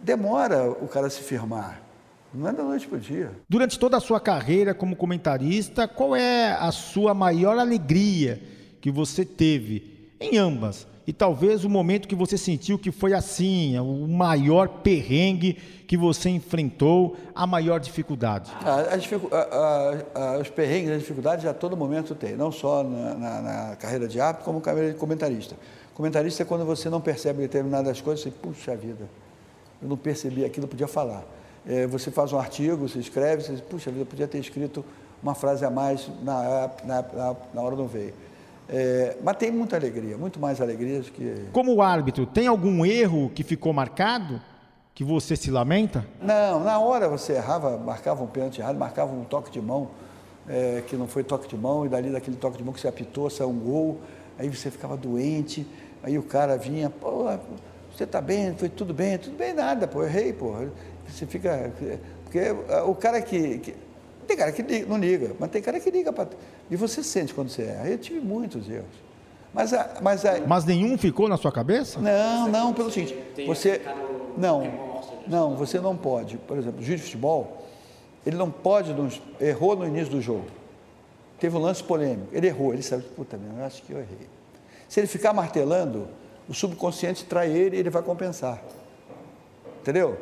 demora 0.00 0.70
o 0.70 0.88
cara 0.88 1.10
se 1.10 1.20
firmar. 1.22 1.82
Não 2.32 2.48
é 2.48 2.52
da 2.52 2.62
noite 2.62 2.86
para 2.86 2.98
o 2.98 3.00
dia. 3.00 3.32
Durante 3.48 3.78
toda 3.78 3.96
a 3.96 4.00
sua 4.00 4.20
carreira 4.20 4.74
como 4.74 4.94
comentarista, 4.94 5.88
qual 5.88 6.14
é 6.14 6.52
a 6.52 6.70
sua 6.70 7.14
maior 7.14 7.58
alegria 7.58 8.42
que 8.80 8.90
você 8.90 9.24
teve 9.24 10.12
em 10.20 10.36
ambas? 10.36 10.86
E 11.08 11.12
talvez 11.14 11.64
o 11.64 11.70
momento 11.70 12.06
que 12.06 12.14
você 12.14 12.36
sentiu 12.36 12.78
que 12.78 12.92
foi 12.92 13.14
assim, 13.14 13.78
o 13.78 14.06
maior 14.06 14.68
perrengue 14.68 15.54
que 15.86 15.96
você 15.96 16.28
enfrentou, 16.28 17.16
a 17.34 17.46
maior 17.46 17.80
dificuldade? 17.80 18.52
A, 18.60 18.94
a, 19.34 20.34
a, 20.34 20.38
os 20.38 20.50
perrengues, 20.50 20.90
as 20.90 20.98
dificuldades, 20.98 21.46
a 21.46 21.54
todo 21.54 21.74
momento 21.74 22.14
tem, 22.14 22.36
não 22.36 22.52
só 22.52 22.84
na, 22.84 23.14
na, 23.14 23.40
na 23.40 23.76
carreira 23.76 24.06
de 24.06 24.20
árbitro, 24.20 24.44
como 24.44 24.60
carreira 24.60 24.92
de 24.92 24.98
comentarista. 24.98 25.56
Comentarista 25.94 26.42
é 26.42 26.44
quando 26.44 26.66
você 26.66 26.90
não 26.90 27.00
percebe 27.00 27.40
determinadas 27.40 28.02
coisas, 28.02 28.22
você, 28.22 28.30
puxa 28.30 28.76
vida, 28.76 29.08
eu 29.80 29.88
não 29.88 29.96
percebi 29.96 30.44
aquilo, 30.44 30.68
podia 30.68 30.86
falar. 30.86 31.24
É, 31.66 31.86
você 31.86 32.10
faz 32.10 32.34
um 32.34 32.38
artigo, 32.38 32.86
você 32.86 32.98
escreve, 32.98 33.44
você 33.44 33.52
diz, 33.52 33.62
puxa 33.62 33.90
vida, 33.90 34.02
eu 34.02 34.06
podia 34.06 34.28
ter 34.28 34.40
escrito 34.40 34.84
uma 35.22 35.34
frase 35.34 35.64
a 35.64 35.70
mais 35.70 36.06
na, 36.22 36.70
na, 36.84 37.36
na, 37.54 37.62
hora 37.62 37.74
do 37.74 37.86
veio. 37.86 38.12
É, 38.68 39.16
mas 39.22 39.36
tem 39.36 39.50
muita 39.50 39.76
alegria, 39.76 40.18
muito 40.18 40.38
mais 40.38 40.60
alegria 40.60 41.00
do 41.00 41.10
que. 41.10 41.46
Como 41.52 41.80
árbitro, 41.80 42.26
tem 42.26 42.46
algum 42.46 42.84
erro 42.84 43.30
que 43.34 43.42
ficou 43.42 43.72
marcado? 43.72 44.40
Que 44.94 45.04
você 45.04 45.36
se 45.36 45.50
lamenta? 45.50 46.04
Não, 46.20 46.62
na 46.64 46.78
hora 46.80 47.08
você 47.08 47.34
errava, 47.34 47.78
marcava 47.78 48.22
um 48.22 48.26
pênalti 48.26 48.60
errado, 48.60 48.76
marcava 48.76 49.12
um 49.12 49.22
toque 49.22 49.50
de 49.50 49.60
mão, 49.60 49.90
é, 50.48 50.82
que 50.86 50.96
não 50.96 51.06
foi 51.06 51.22
toque 51.22 51.48
de 51.48 51.56
mão, 51.56 51.86
e 51.86 51.88
dali 51.88 52.10
daquele 52.10 52.36
toque 52.36 52.58
de 52.58 52.64
mão 52.64 52.74
que 52.74 52.80
você 52.80 52.88
apitou, 52.88 53.30
saiu 53.30 53.48
um 53.50 53.58
gol, 53.58 54.00
aí 54.36 54.48
você 54.48 54.72
ficava 54.72 54.96
doente, 54.96 55.64
aí 56.02 56.18
o 56.18 56.22
cara 56.22 56.58
vinha, 56.58 56.90
pô, 56.90 57.28
você 57.94 58.06
tá 58.06 58.20
bem, 58.20 58.54
foi 58.56 58.68
tudo 58.68 58.92
bem, 58.92 59.18
tudo 59.18 59.36
bem 59.36 59.54
nada, 59.54 59.86
pô, 59.86 60.02
errei, 60.02 60.32
pô. 60.32 60.54
Você 61.06 61.26
fica. 61.26 61.72
Porque 62.24 62.40
o 62.86 62.94
cara 62.94 63.22
que, 63.22 63.58
que 63.58 63.74
tem 64.28 64.36
cara 64.36 64.52
que 64.52 64.62
não 64.84 64.98
liga, 64.98 65.34
mas 65.40 65.50
tem 65.50 65.62
cara 65.62 65.80
que 65.80 65.90
liga. 65.90 66.12
Pra... 66.12 66.28
E 66.70 66.76
você 66.76 67.02
sente 67.02 67.32
quando 67.32 67.48
você 67.48 67.62
erra. 67.62 67.88
Eu 67.88 67.98
tive 67.98 68.20
muitos 68.20 68.68
erros. 68.68 69.08
Mas, 69.52 69.72
a, 69.72 69.96
mas, 70.02 70.24
a... 70.24 70.40
mas 70.46 70.64
nenhum 70.66 70.98
ficou 70.98 71.28
na 71.28 71.38
sua 71.38 71.50
cabeça? 71.50 71.98
Não, 71.98 72.48
não, 72.48 72.74
pelo 72.74 72.90
seguinte. 72.90 73.16
Você. 73.46 73.80
Não, 74.36 74.62
não, 75.26 75.56
você 75.56 75.80
não 75.80 75.96
pode. 75.96 76.36
Por 76.36 76.58
exemplo, 76.58 76.80
o 76.80 76.84
juiz 76.84 77.00
de 77.00 77.06
futebol, 77.06 77.66
ele 78.24 78.36
não 78.36 78.50
pode. 78.50 78.94
Errou 79.40 79.74
no 79.74 79.86
início 79.86 80.10
do 80.10 80.20
jogo. 80.20 80.46
Teve 81.40 81.56
um 81.56 81.60
lance 81.60 81.82
polêmico. 81.82 82.28
Ele 82.32 82.46
errou. 82.46 82.74
Ele 82.74 82.82
sabe, 82.82 83.04
puta, 83.16 83.38
meu, 83.38 83.58
eu 83.58 83.64
acho 83.64 83.82
que 83.82 83.92
eu 83.92 83.98
errei. 83.98 84.28
Se 84.88 85.00
ele 85.00 85.06
ficar 85.06 85.32
martelando, 85.32 86.06
o 86.48 86.54
subconsciente 86.54 87.24
trai 87.24 87.50
ele 87.50 87.76
e 87.76 87.80
ele 87.80 87.90
vai 87.90 88.02
compensar. 88.02 88.62
Entendeu? 89.80 90.18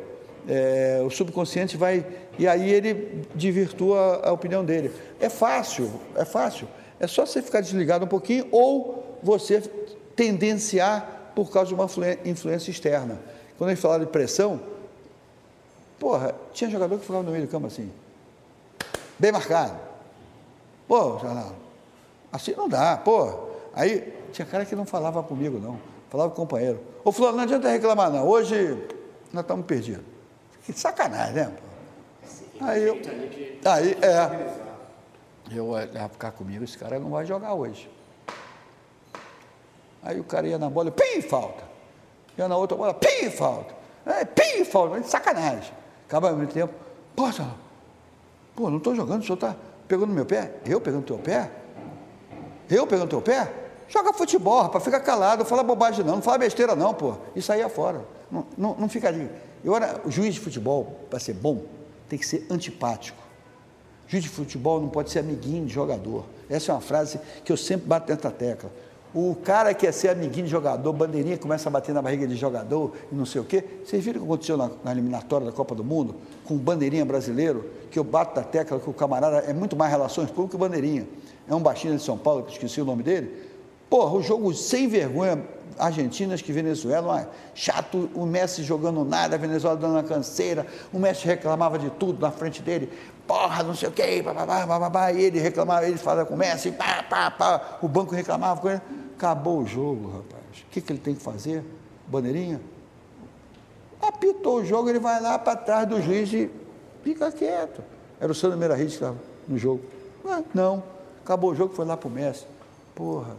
É, 0.47 1.01
o 1.05 1.09
subconsciente 1.09 1.75
vai. 1.75 2.05
E 2.37 2.47
aí 2.47 2.71
ele 2.71 3.25
divirtua 3.33 4.21
a, 4.23 4.31
opinião 4.31 4.63
dele. 4.63 4.91
É 5.19 5.29
fácil, 5.29 5.91
é 6.15 6.23
fácil. 6.25 6.67
É 6.99 7.07
só 7.07 7.25
você 7.25 7.41
ficar 7.41 7.61
desligado 7.61 8.05
um 8.05 8.07
pouquinho 8.07 8.47
ou 8.51 9.17
você 9.23 9.61
tendenciar 10.15 11.31
por 11.35 11.51
causa 11.51 11.69
de 11.69 11.73
uma 11.73 11.87
influência 12.25 12.71
externa. 12.71 13.19
Quando 13.57 13.69
a 13.69 13.73
gente 13.73 13.81
fala 13.81 13.99
de 13.99 14.07
pressão, 14.07 14.59
porra, 15.99 16.35
tinha 16.53 16.69
jogador 16.69 16.97
que 16.97 17.05
ficava 17.05 17.23
no 17.23 17.31
meio 17.31 17.45
do 17.45 17.49
campo 17.49 17.67
assim, 17.67 17.91
bem 19.17 19.31
marcado. 19.31 19.77
Pô, 20.87 21.19
assim 22.31 22.53
não 22.55 22.69
dá, 22.69 22.97
pô. 22.97 23.47
Aí 23.73 24.13
tinha 24.31 24.45
cara 24.45 24.65
que 24.65 24.75
não 24.75 24.85
falava 24.85 25.21
comigo, 25.23 25.59
não. 25.59 25.79
Falava 26.09 26.29
com 26.29 26.41
o 26.41 26.45
companheiro. 26.45 26.79
Ô, 27.03 27.11
Fulano, 27.11 27.37
não 27.37 27.43
adianta 27.43 27.69
reclamar, 27.69 28.09
não. 28.09 28.27
Hoje 28.27 28.77
nós 29.33 29.43
estamos 29.43 29.65
perdidos. 29.65 30.03
Que 30.65 30.73
sacanagem, 30.73 31.33
né? 31.33 31.51
Aí 32.59 32.83
eu, 32.83 32.99
aí, 33.65 33.97
é, 34.01 35.55
eu 35.55 35.71
vai 35.71 36.09
ficar 36.09 36.31
comigo, 36.31 36.63
esse 36.63 36.77
cara 36.77 36.99
não 36.99 37.11
vai 37.11 37.25
jogar 37.25 37.53
hoje. 37.53 37.89
Aí 40.01 40.19
o 40.19 40.23
cara 40.23 40.47
ia 40.47 40.57
na 40.57 40.69
bola, 40.69 40.89
pim, 40.89 41.21
falta. 41.21 41.63
Ia 42.37 42.47
na 42.47 42.57
outra 42.57 42.77
bola, 42.77 42.93
pim, 42.93 43.29
falta. 43.29 43.75
É, 44.05 44.25
pim, 44.25 44.63
falta, 44.63 45.01
sacanagem. 45.03 45.73
Acaba 46.07 46.31
mesmo 46.31 46.51
tempo, 46.51 46.73
poxa, 47.15 47.45
pô, 48.55 48.69
não 48.69 48.77
estou 48.77 48.95
jogando, 48.95 49.21
o 49.21 49.23
senhor 49.23 49.35
está 49.35 49.55
pegando 49.87 50.13
meu 50.13 50.25
pé? 50.25 50.53
Eu 50.65 50.79
pegando 50.79 51.05
teu 51.05 51.17
pé? 51.17 51.51
Eu 52.69 52.87
pegando 52.87 53.09
teu 53.09 53.21
pé? 53.21 53.51
Joga 53.89 54.13
futebol, 54.13 54.63
rapaz, 54.63 54.83
fica 54.83 54.99
calado, 54.99 55.39
não 55.39 55.45
fala 55.45 55.63
bobagem 55.63 56.03
não, 56.03 56.15
não 56.15 56.21
fala 56.21 56.37
besteira 56.37 56.75
não, 56.75 56.93
pô. 56.93 57.15
Isso 57.35 57.51
aí 57.51 57.61
é 57.61 57.69
fora. 57.69 58.05
Não, 58.31 58.45
não, 58.57 58.75
não 58.75 58.89
fica 58.89 59.07
ali. 59.07 59.29
E 59.63 59.67
agora, 59.67 60.01
o 60.05 60.11
juiz 60.11 60.33
de 60.33 60.39
futebol, 60.39 60.99
para 61.09 61.19
ser 61.19 61.33
bom, 61.33 61.63
tem 62.07 62.17
que 62.17 62.25
ser 62.25 62.45
antipático. 62.49 63.21
Juiz 64.07 64.23
de 64.23 64.29
futebol 64.29 64.79
não 64.79 64.89
pode 64.89 65.11
ser 65.11 65.19
amiguinho 65.19 65.65
de 65.65 65.73
jogador. 65.73 66.25
Essa 66.49 66.71
é 66.71 66.75
uma 66.75 66.81
frase 66.81 67.19
que 67.43 67.51
eu 67.51 67.57
sempre 67.57 67.87
bato 67.87 68.15
da 68.15 68.31
tecla. 68.31 68.71
O 69.13 69.35
cara 69.35 69.73
quer 69.73 69.91
ser 69.93 70.09
amiguinho 70.09 70.45
de 70.45 70.51
jogador, 70.51 70.93
bandeirinha 70.93 71.37
começa 71.37 71.69
a 71.69 71.71
bater 71.71 71.93
na 71.93 72.01
barriga 72.01 72.27
de 72.27 72.35
jogador 72.35 72.93
e 73.11 73.15
não 73.15 73.25
sei 73.25 73.41
o 73.41 73.43
quê. 73.43 73.63
Vocês 73.83 74.03
viram 74.03 74.19
o 74.19 74.23
que 74.23 74.27
aconteceu 74.27 74.57
na, 74.57 74.69
na 74.83 74.91
eliminatória 74.91 75.45
da 75.45 75.51
Copa 75.51 75.73
do 75.73 75.83
Mundo 75.83 76.15
com 76.45 76.55
o 76.55 76.57
bandeirinha 76.57 77.05
brasileiro, 77.05 77.65
que 77.89 77.97
eu 77.97 78.03
bato 78.03 78.35
da 78.35 78.43
tecla 78.43 78.79
que 78.79 78.89
o 78.89 78.93
camarada 78.93 79.37
é 79.37 79.53
muito 79.53 79.75
mais 79.75 79.91
relações 79.91 80.29
públicas 80.29 80.51
que 80.51 80.55
o 80.55 80.59
bandeirinha. 80.59 81.07
É 81.47 81.55
um 81.55 81.61
baixinho 81.61 81.95
de 81.95 82.03
São 82.03 82.17
Paulo, 82.17 82.43
que 82.43 82.51
esqueci 82.51 82.81
o 82.81 82.85
nome 82.85 83.01
dele. 83.01 83.33
Porra, 83.89 84.13
o 84.13 84.21
jogo 84.21 84.53
sem 84.53 84.87
vergonha, 84.87 85.41
Argentinas 85.77 86.41
que 86.41 86.51
Venezuela, 86.51 87.31
chato, 87.53 88.09
o 88.13 88.25
Messi 88.25 88.63
jogando 88.63 89.03
nada, 89.05 89.35
a 89.35 89.37
Venezuela 89.37 89.77
dando 89.77 89.93
uma 89.93 90.03
canseira, 90.03 90.65
o 90.91 90.99
Messi 90.99 91.25
reclamava 91.25 91.77
de 91.77 91.89
tudo 91.91 92.19
na 92.21 92.31
frente 92.31 92.61
dele, 92.61 92.91
porra, 93.27 93.63
não 93.63 93.75
sei 93.75 93.89
o 93.89 93.91
quê, 93.91 94.21
bababá, 94.21 94.65
bababá, 94.65 95.11
e 95.11 95.23
ele 95.23 95.39
reclamava, 95.39 95.87
ele 95.87 95.97
falava 95.97 96.27
com 96.27 96.35
o 96.35 96.37
Messi, 96.37 96.71
pá, 96.71 97.03
pá, 97.03 97.29
pá, 97.29 97.77
o 97.81 97.87
banco 97.87 98.15
reclamava 98.15 98.59
com 98.61 98.69
ele. 98.69 98.81
Acabou 99.15 99.61
o 99.61 99.65
jogo, 99.65 100.09
rapaz. 100.09 100.61
O 100.61 100.71
que, 100.71 100.79
que 100.79 100.91
ele 100.91 100.99
tem 100.99 101.15
que 101.15 101.21
fazer? 101.21 101.63
Bandeirinha? 102.07 102.61
Apitou 104.01 104.57
o 104.57 104.65
jogo, 104.65 104.89
ele 104.89 104.99
vai 104.99 105.19
lá 105.19 105.39
para 105.39 105.55
trás 105.55 105.87
do 105.87 106.01
juiz 106.01 106.31
e 106.31 106.49
fica 107.03 107.31
quieto. 107.31 107.81
Era 108.19 108.31
o 108.31 108.35
Sandro 108.35 108.57
Meirahit 108.57 108.87
que 108.87 108.93
estava 108.93 109.17
no 109.47 109.57
jogo. 109.57 109.81
Ah, 110.25 110.43
não, 110.53 110.83
acabou 111.23 111.51
o 111.51 111.55
jogo, 111.55 111.73
foi 111.73 111.85
lá 111.85 111.97
para 111.97 112.07
o 112.07 112.11
Messi. 112.11 112.45
Porra. 112.93 113.35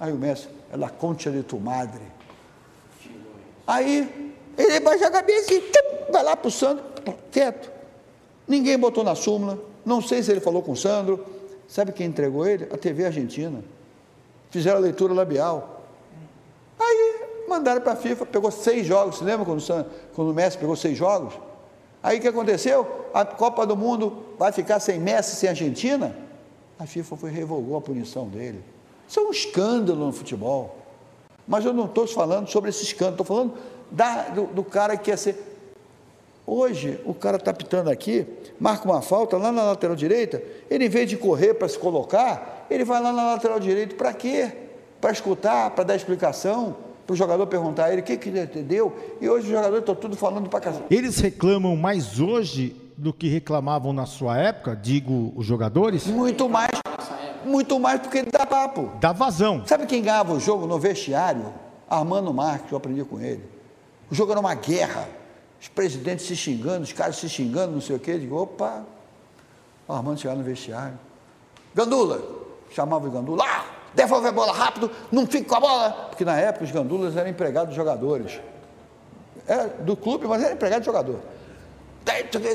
Aí 0.00 0.12
o 0.12 0.16
Messi, 0.16 0.48
é 0.72 0.76
la 0.76 0.88
concha 0.88 1.30
de 1.30 1.42
tu 1.42 1.60
madre. 1.60 2.00
Aí 3.66 4.32
ele 4.56 4.80
baixa 4.80 5.06
a 5.06 5.10
cabeça 5.10 5.52
e 5.52 5.62
vai 6.10 6.22
lá 6.24 6.34
para 6.34 6.48
o 6.48 6.50
Sandro, 6.50 6.82
quieto. 7.30 7.70
Ninguém 8.48 8.78
botou 8.78 9.04
na 9.04 9.14
súmula, 9.14 9.58
não 9.84 10.00
sei 10.00 10.22
se 10.22 10.30
ele 10.30 10.40
falou 10.40 10.62
com 10.62 10.72
o 10.72 10.76
Sandro. 10.76 11.24
Sabe 11.68 11.92
quem 11.92 12.06
entregou 12.06 12.46
ele? 12.46 12.68
A 12.72 12.76
TV 12.76 13.06
Argentina. 13.06 13.62
Fizeram 14.50 14.78
a 14.78 14.80
leitura 14.80 15.14
labial. 15.14 15.82
Aí 16.78 17.20
mandaram 17.48 17.80
para 17.80 17.92
a 17.92 17.96
FIFA, 17.96 18.26
pegou 18.26 18.50
seis 18.50 18.86
jogos. 18.86 19.16
Você 19.16 19.24
lembra 19.24 19.44
quando 19.44 19.58
o, 19.58 19.62
Sandro, 19.62 19.90
quando 20.14 20.30
o 20.30 20.34
Messi 20.34 20.58
pegou 20.58 20.76
seis 20.76 20.96
jogos? 20.96 21.34
Aí 22.02 22.18
o 22.18 22.20
que 22.20 22.28
aconteceu? 22.28 23.06
A 23.14 23.24
Copa 23.24 23.66
do 23.66 23.76
Mundo 23.76 24.24
vai 24.38 24.52
ficar 24.52 24.80
sem 24.80 24.98
Messi, 24.98 25.36
sem 25.36 25.48
Argentina? 25.48 26.16
A 26.78 26.86
FIFA 26.86 27.16
foi 27.16 27.30
revogou 27.30 27.76
a 27.76 27.80
punição 27.80 28.28
dele. 28.28 28.62
Isso 29.12 29.20
é 29.20 29.22
um 29.24 29.30
escândalo 29.30 30.06
no 30.06 30.10
futebol. 30.10 30.74
Mas 31.46 31.66
eu 31.66 31.74
não 31.74 31.84
estou 31.84 32.06
falando 32.06 32.48
sobre 32.48 32.70
esse 32.70 32.82
escândalo, 32.82 33.20
estou 33.20 33.26
falando 33.26 33.52
da, 33.90 34.30
do, 34.30 34.46
do, 34.46 34.64
cara 34.64 34.96
que 34.96 35.04
quer 35.10 35.18
ser. 35.18 35.36
Hoje, 36.46 36.98
o 37.04 37.12
cara 37.12 37.36
está 37.36 37.52
pitando 37.52 37.90
aqui, 37.90 38.26
marca 38.58 38.86
uma 38.86 39.02
falta 39.02 39.36
lá 39.36 39.52
na 39.52 39.64
lateral 39.64 39.94
direita, 39.94 40.42
ele 40.70 40.86
em 40.86 40.88
vez 40.88 41.10
de 41.10 41.18
correr 41.18 41.52
para 41.52 41.68
se 41.68 41.78
colocar, 41.78 42.66
ele 42.70 42.86
vai 42.86 43.02
lá 43.02 43.12
na 43.12 43.34
lateral 43.34 43.60
direita 43.60 43.94
para 43.96 44.14
quê? 44.14 44.50
Para 44.98 45.12
escutar, 45.12 45.68
para 45.72 45.84
dar 45.84 45.94
explicação, 45.94 46.74
para 47.06 47.12
o 47.12 47.16
jogador 47.16 47.46
perguntar 47.46 47.88
a 47.88 47.92
ele 47.92 48.00
o 48.00 48.04
que, 48.04 48.16
que 48.16 48.30
ele 48.30 48.40
entendeu. 48.40 48.96
E 49.20 49.28
hoje 49.28 49.44
os 49.44 49.50
jogadores 49.50 49.80
estão 49.80 49.94
tudo 49.94 50.16
falando 50.16 50.48
para 50.48 50.58
casa. 50.58 50.84
Eles 50.90 51.18
reclamam 51.18 51.76
mais 51.76 52.18
hoje 52.18 52.74
do 52.96 53.12
que 53.12 53.28
reclamavam 53.28 53.92
na 53.92 54.06
sua 54.06 54.38
época, 54.38 54.74
digo 54.74 55.34
os 55.36 55.44
jogadores? 55.44 56.06
Muito 56.06 56.48
mais 56.48 56.70
muito 57.44 57.78
mais 57.78 58.00
porque 58.00 58.18
ele 58.18 58.30
dá 58.30 58.46
papo. 58.46 58.90
Dá 59.00 59.12
vazão. 59.12 59.62
Sabe 59.66 59.86
quem 59.86 60.02
ganhava 60.02 60.32
o 60.32 60.40
jogo 60.40 60.66
no 60.66 60.78
vestiário? 60.78 61.52
Armando 61.88 62.32
Marques, 62.32 62.70
eu 62.70 62.78
aprendi 62.78 63.04
com 63.04 63.20
ele. 63.20 63.42
O 64.10 64.14
jogo 64.14 64.32
era 64.32 64.40
uma 64.40 64.54
guerra. 64.54 65.08
Os 65.60 65.68
presidentes 65.68 66.26
se 66.26 66.34
xingando, 66.34 66.82
os 66.82 66.92
caras 66.92 67.16
se 67.16 67.28
xingando, 67.28 67.72
não 67.72 67.80
sei 67.80 67.96
o 67.96 67.98
quê. 67.98 68.12
Eu 68.12 68.18
digo, 68.18 68.36
opa, 68.36 68.84
o 69.86 69.92
Armando 69.92 70.18
chegava 70.18 70.38
no 70.38 70.44
vestiário. 70.44 70.98
Gandula, 71.74 72.20
chamava 72.70 73.06
o 73.06 73.10
Gandula, 73.10 73.44
ah, 73.46 73.64
devolve 73.94 74.28
a 74.28 74.32
bola 74.32 74.52
rápido, 74.52 74.90
não 75.10 75.26
fique 75.26 75.44
com 75.44 75.54
a 75.54 75.60
bola. 75.60 75.90
Porque 76.08 76.24
na 76.24 76.38
época 76.38 76.64
os 76.64 76.70
gandulas 76.70 77.16
eram 77.16 77.30
empregados 77.30 77.70
de 77.70 77.76
jogadores. 77.76 78.40
Era 79.46 79.68
do 79.68 79.96
clube, 79.96 80.26
mas 80.26 80.42
era 80.42 80.54
empregado 80.54 80.80
de 80.80 80.86
jogador 80.86 81.20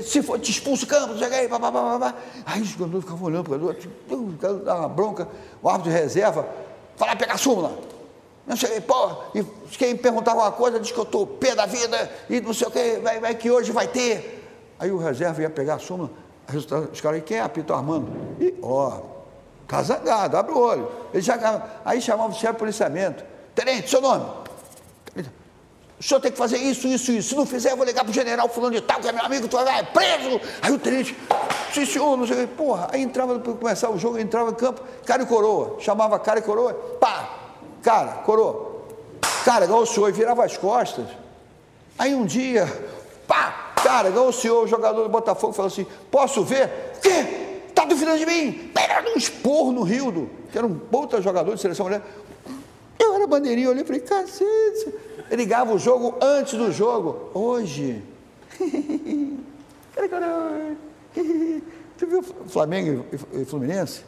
se 0.03 0.21
for, 0.21 0.39
te 0.39 0.51
expulso 0.51 0.85
o 0.85 0.87
campo, 0.87 1.17
chega 1.17 1.35
aí, 1.35 1.47
babá. 1.47 2.13
Aí 2.45 2.61
os 2.61 2.69
jogadores 2.69 3.05
ficavam 3.05 3.27
olhando 3.27 3.43
para 3.45 3.57
o 3.57 3.59
jogador, 3.59 4.57
dava 4.63 4.79
uma 4.79 4.89
bronca, 4.89 5.27
o 5.61 5.69
árbitro 5.69 5.91
de 5.91 5.97
reserva, 5.97 6.47
fala, 6.95 7.15
pegar 7.15 7.35
a 7.35 7.37
súmula. 7.37 7.77
Não 8.45 8.55
sei, 8.55 8.79
pô, 8.79 9.11
e 9.35 9.43
quem 9.77 9.95
perguntar 9.95 10.31
alguma 10.31 10.51
coisa 10.51 10.79
diz 10.79 10.91
que 10.91 10.97
eu 10.97 11.03
estou 11.03 11.27
pé 11.27 11.53
da 11.53 11.65
vida, 11.65 12.09
e 12.29 12.39
não 12.39 12.53
sei 12.53 12.67
o 12.67 12.71
que, 12.71 12.97
vai, 12.97 13.19
vai 13.19 13.35
que 13.35 13.51
hoje 13.51 13.71
vai 13.71 13.87
ter. 13.87 14.43
Aí 14.79 14.91
o 14.91 14.97
reserva 14.97 15.41
ia 15.41 15.49
pegar 15.49 15.75
a 15.75 15.79
súmula, 15.79 16.09
os 16.91 17.01
caras, 17.01 17.23
quem 17.25 17.37
é 17.37 17.41
apito 17.41 17.73
Armando? 17.73 18.09
E, 18.39 18.53
ó, 18.61 19.01
tá 19.67 19.83
zangado, 19.83 20.37
abre 20.37 20.53
o 20.53 20.59
olho. 20.59 20.89
Ele 21.13 21.21
já, 21.21 21.81
aí 21.83 22.01
chamava 22.01 22.29
o 22.29 22.33
chefe 22.33 22.53
de 22.53 22.59
policiamento. 22.59 23.23
tenente, 23.53 23.89
seu 23.89 23.99
nome? 23.99 24.46
O 25.99 26.03
senhor 26.03 26.19
tem 26.19 26.31
que 26.31 26.37
fazer 26.37 26.57
isso, 26.57 26.87
isso, 26.87 27.11
isso. 27.11 27.29
Se 27.29 27.35
não 27.35 27.45
fizer, 27.45 27.71
eu 27.71 27.77
vou 27.77 27.85
ligar 27.85 28.03
pro 28.03 28.13
general 28.13 28.47
fulano 28.47 28.75
de 28.75 28.81
tal, 28.81 28.99
que 28.99 29.07
é 29.07 29.11
meu 29.11 29.25
amigo, 29.25 29.47
tu 29.47 29.57
vai 29.57 29.83
preso. 29.83 30.39
Aí 30.61 30.71
o 30.71 30.77
tenente, 30.77 31.17
sim 31.73 31.85
senhor, 31.87 32.15
não 32.15 32.27
sei 32.27 32.43
o 32.43 32.47
que. 32.47 32.53
Porra, 32.53 32.89
aí 32.91 33.01
entrava, 33.01 33.39
para 33.39 33.53
começar 33.53 33.89
o 33.89 33.97
jogo, 33.97 34.19
entrava 34.19 34.51
em 34.51 34.53
campo, 34.53 34.81
cara 35.05 35.23
e 35.23 35.25
coroa. 35.25 35.77
Chamava 35.79 36.19
cara 36.19 36.37
e 36.37 36.43
coroa, 36.43 36.73
pá, 36.99 37.29
cara, 37.81 38.11
coroa. 38.23 38.85
Cara, 39.43 39.65
igual 39.65 39.81
o 39.81 39.85
senhor, 39.87 40.07
e 40.09 40.11
virava 40.11 40.45
as 40.45 40.55
costas. 40.55 41.07
Aí 41.97 42.13
um 42.13 42.25
dia, 42.25 42.67
pá, 43.27 43.73
cara, 43.83 44.09
igual 44.09 44.27
o 44.27 44.33
senhor, 44.33 44.65
o 44.65 44.67
jogador 44.67 45.01
do 45.01 45.09
Botafogo, 45.09 45.53
falou 45.53 45.71
assim, 45.71 45.87
posso 46.11 46.43
ver? 46.43 46.93
O 46.97 46.99
quê? 47.01 47.71
Tá 47.73 47.85
duvidando 47.85 48.19
de 48.19 48.25
mim? 48.25 48.71
Pera, 48.71 49.03
um 49.09 49.17
esporro 49.17 49.71
no 49.71 49.81
Rio, 49.81 50.29
que 50.51 50.57
era 50.57 50.67
um 50.67 50.77
puta 50.77 51.19
jogador 51.21 51.55
de 51.55 51.61
seleção 51.61 51.85
mulher. 51.85 52.03
Eu 52.99 53.13
era 53.13 53.27
bandeirinha, 53.27 53.67
eu 53.67 53.71
olhei 53.71 53.83
e 53.83 53.85
falei, 53.85 54.01
cacete. 54.01 54.93
Ligava 55.31 55.73
o 55.73 55.79
jogo 55.79 56.15
antes 56.21 56.57
do 56.57 56.71
jogo. 56.71 57.29
Hoje. 57.33 58.03
Tu 61.97 62.05
viu 62.05 62.21
Flamengo 62.21 63.05
e 63.33 63.45
Fluminense? 63.45 64.03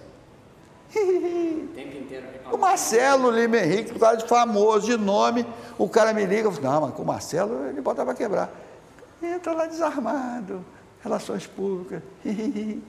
O 2.52 2.58
Marcelo 2.58 3.30
Lima 3.30 3.58
Henrique, 3.58 3.96
o 3.96 4.00
cara 4.00 4.16
de 4.16 4.26
famoso, 4.26 4.88
de 4.88 4.98
nome, 4.98 5.46
o 5.78 5.88
cara 5.88 6.14
me 6.14 6.26
liga, 6.26 6.52
falo, 6.52 6.64
não, 6.64 6.82
mas 6.82 6.94
com 6.96 7.04
o 7.04 7.06
Marcelo 7.06 7.68
ele 7.68 7.80
bota 7.80 8.04
para 8.04 8.16
quebrar. 8.16 8.50
Entra 9.22 9.54
lá 9.54 9.68
desarmado, 9.68 10.66
relações 11.02 11.46
públicas. 11.46 12.02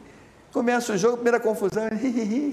Começa 0.50 0.94
o 0.94 0.96
jogo, 0.96 1.16
primeira 1.16 1.38
confusão, 1.38 1.84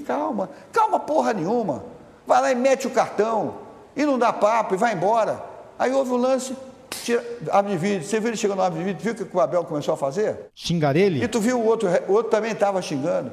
calma, 0.06 0.50
calma 0.74 1.00
porra 1.00 1.32
nenhuma. 1.32 1.84
Vai 2.28 2.42
lá 2.42 2.52
e 2.52 2.56
mete 2.56 2.86
o 2.86 2.90
cartão, 2.92 3.56
e 3.96 4.06
não 4.06 4.20
dá 4.20 4.34
papo, 4.34 4.76
e 4.76 4.78
vai 4.78 4.94
embora. 4.94 5.42
Aí 5.80 5.94
houve 5.94 6.12
um 6.12 6.18
lance, 6.18 6.54
tira, 6.90 7.24
abre 7.50 7.72
de 7.72 7.78
vídeo. 7.78 8.04
Você 8.04 8.20
viu 8.20 8.30
ele 8.30 8.38
chegando 8.38 8.58
no 8.58 8.64
abre 8.64 8.80
de 8.80 8.86
vídeo, 8.86 9.02
viu 9.02 9.14
o 9.14 9.16
que 9.16 9.38
o 9.38 9.40
Abel 9.40 9.64
começou 9.64 9.94
a 9.94 9.98
fazer? 9.98 10.50
Xingar 10.54 10.98
ele? 10.98 11.24
E 11.24 11.28
tu 11.28 11.40
viu 11.40 11.58
o 11.58 11.66
outro, 11.66 11.88
o 12.08 12.12
outro 12.12 12.30
também 12.30 12.52
estava 12.52 12.82
xingando. 12.82 13.32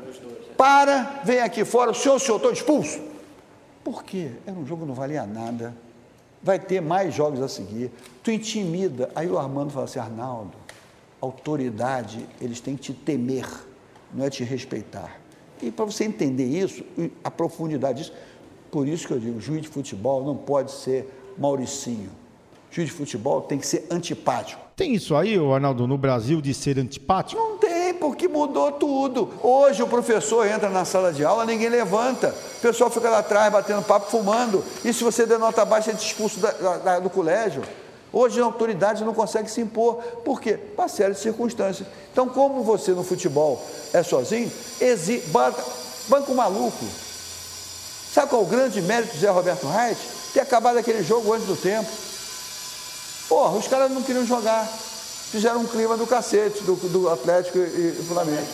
Para, 0.57 1.21
vem 1.25 1.41
aqui 1.41 1.65
fora, 1.65 1.91
o 1.91 1.95
senhor, 1.95 2.15
o 2.15 2.21
senhor, 2.21 2.37
estou 2.37 2.53
expulso. 2.53 3.01
Por 3.83 4.05
quê? 4.05 4.31
Era 4.47 4.57
um 4.57 4.65
jogo 4.65 4.83
que 4.83 4.89
não 4.89 4.95
valia 4.95 5.27
nada. 5.27 5.75
Vai 6.41 6.59
ter 6.59 6.81
mais 6.81 7.13
jogos 7.13 7.43
a 7.43 7.49
seguir. 7.49 7.91
Tu 8.23 8.31
intimida. 8.31 9.11
Aí 9.15 9.29
o 9.29 9.37
Armando 9.37 9.71
fala 9.71 9.87
assim, 9.87 9.99
Arnaldo, 9.99 10.53
autoridade, 11.21 12.27
eles 12.41 12.61
têm 12.61 12.77
que 12.77 12.83
te 12.83 12.93
temer, 12.93 13.47
não 14.13 14.25
é 14.25 14.31
te 14.31 14.45
respeitar. 14.45 15.19
E 15.63 15.71
para 15.71 15.85
você 15.85 16.05
entender 16.05 16.45
isso, 16.45 16.85
a 17.23 17.31
profundidade 17.31 17.99
disso, 17.99 18.13
por 18.75 18.89
isso 18.89 19.07
que 19.07 19.13
eu 19.13 19.21
digo, 19.21 19.41
juiz 19.41 19.63
de 19.63 19.69
futebol 19.69 20.25
não 20.25 20.37
pode 20.37 20.73
ser 20.73 21.09
Mauricinho 21.39 22.11
juiz 22.75 22.89
de 22.89 22.93
futebol 22.93 23.41
tem 23.43 23.57
que 23.57 23.67
ser 23.67 23.87
antipático. 23.89 24.61
Tem 24.75 24.93
isso 24.93 25.15
aí, 25.15 25.37
Arnaldo, 25.39 25.87
no 25.87 25.97
Brasil 25.97 26.41
de 26.41 26.53
ser 26.53 26.77
antipático? 26.77 27.41
Não 27.41 27.57
tem, 27.57 27.95
porque 27.95 28.27
mudou 28.27 28.73
tudo. 28.73 29.31
Hoje 29.41 29.81
o 29.81 29.87
professor 29.87 30.45
entra 30.45 30.69
na 30.69 30.85
sala 30.85 31.13
de 31.13 31.25
aula, 31.25 31.45
ninguém 31.45 31.69
levanta. 31.69 32.35
O 32.59 32.61
pessoal 32.61 32.91
fica 32.91 33.09
lá 33.09 33.19
atrás 33.19 33.53
batendo 33.53 33.83
papo, 33.83 34.11
fumando. 34.11 34.65
E 34.85 34.93
se 34.93 35.05
você 35.05 35.25
der 35.25 35.39
nota 35.39 35.65
baixa, 35.65 35.93
é 35.93 35.95
expulso 35.95 36.41
da, 36.41 36.51
da, 36.79 36.99
do 36.99 37.09
colégio. 37.09 37.63
Hoje 38.13 38.41
a 38.41 38.45
autoridade 38.45 39.05
não 39.05 39.15
consegue 39.15 39.49
se 39.49 39.61
impor. 39.61 40.03
Por 40.25 40.41
quê? 40.41 40.55
Para 40.55 40.89
série 40.89 41.15
de 41.15 41.21
circunstâncias. 41.21 41.87
Então, 42.13 42.29
como 42.29 42.65
você 42.65 42.91
no 42.91 43.05
futebol 43.05 43.65
é 43.93 44.03
sozinho, 44.03 44.51
exi, 44.81 45.23
um 46.29 46.35
maluco. 46.35 46.85
Sabe 48.15 48.29
qual 48.29 48.43
é 48.43 48.45
o 48.45 48.49
grande 48.49 48.81
mérito 48.81 49.13
do 49.13 49.21
Zé 49.21 49.29
Roberto 49.29 49.67
Reit? 49.67 49.99
Ter 50.33 50.39
acabado 50.39 50.79
aquele 50.79 51.03
jogo 51.03 51.33
antes 51.33 51.49
do 51.49 51.57
tempo. 51.57 51.91
Porra, 53.29 53.59
os 53.59 53.67
caras 53.67 53.91
não 53.91 54.05
queriam 54.05 54.25
jogar. 54.25 54.69
Fizeram 55.33 55.63
um 55.63 55.67
clima 55.67 55.97
do 55.97 56.07
cacete 56.07 56.63
do, 56.63 56.77
do 56.77 57.11
Atlético 57.11 57.59
e, 57.59 57.99
e 57.99 58.05
Flamengo. 58.07 58.47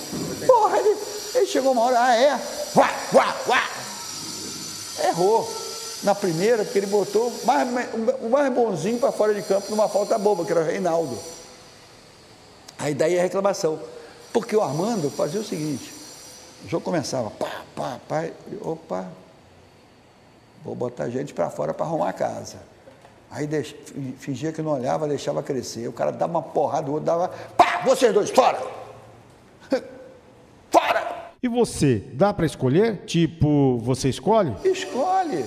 Porra, 0.46 0.78
ele, 0.78 0.96
ele 1.34 1.46
chegou 1.46 1.72
uma 1.72 1.82
hora, 1.82 2.02
ah, 2.02 2.16
é? 2.16 2.40
Vá, 2.72 2.90
vá, 3.12 3.36
vá. 3.46 3.70
Errou. 5.08 5.46
Na 6.02 6.14
primeira, 6.14 6.64
porque 6.64 6.78
ele 6.78 6.86
botou 6.86 7.30
mais, 7.44 7.68
o 8.22 8.30
mais 8.30 8.50
bonzinho 8.50 8.98
para 8.98 9.12
fora 9.12 9.34
de 9.34 9.42
campo 9.42 9.66
numa 9.68 9.90
falta 9.90 10.16
boba, 10.16 10.42
que 10.42 10.52
era 10.52 10.62
o 10.62 10.64
Reinaldo. 10.64 11.18
Aí 12.78 12.94
daí 12.94 13.18
a 13.18 13.22
reclamação. 13.22 13.78
Porque 14.32 14.56
o 14.56 14.62
Armando 14.62 15.10
fazia 15.10 15.38
o 15.38 15.44
seguinte: 15.44 15.92
o 16.64 16.68
jogo 16.68 16.82
começava, 16.82 17.28
pá, 17.28 17.62
pá, 17.76 18.00
pá, 18.08 18.30
opa, 18.62 19.06
vou 20.64 20.74
botar 20.74 21.08
gente 21.08 21.32
para 21.34 21.50
fora 21.50 21.72
para 21.72 21.86
arrumar 21.86 22.10
a 22.10 22.12
casa. 22.12 22.58
Aí 23.30 23.46
deix, 23.46 23.74
fingia 24.18 24.52
que 24.52 24.60
não 24.60 24.72
olhava, 24.72 25.06
deixava 25.06 25.42
crescer. 25.42 25.86
O 25.86 25.92
cara 25.92 26.10
dava 26.10 26.32
uma 26.32 26.42
porrada, 26.42 26.90
o 26.90 26.94
outro 26.94 27.06
dava, 27.06 27.28
pá, 27.56 27.80
vocês 27.84 28.12
dois, 28.12 28.30
fora! 28.30 28.60
Fora! 30.70 31.30
E 31.42 31.48
você, 31.48 32.02
dá 32.12 32.32
para 32.32 32.46
escolher? 32.46 33.04
Tipo, 33.06 33.78
você 33.78 34.08
escolhe? 34.08 34.54
Escolhe. 34.64 35.44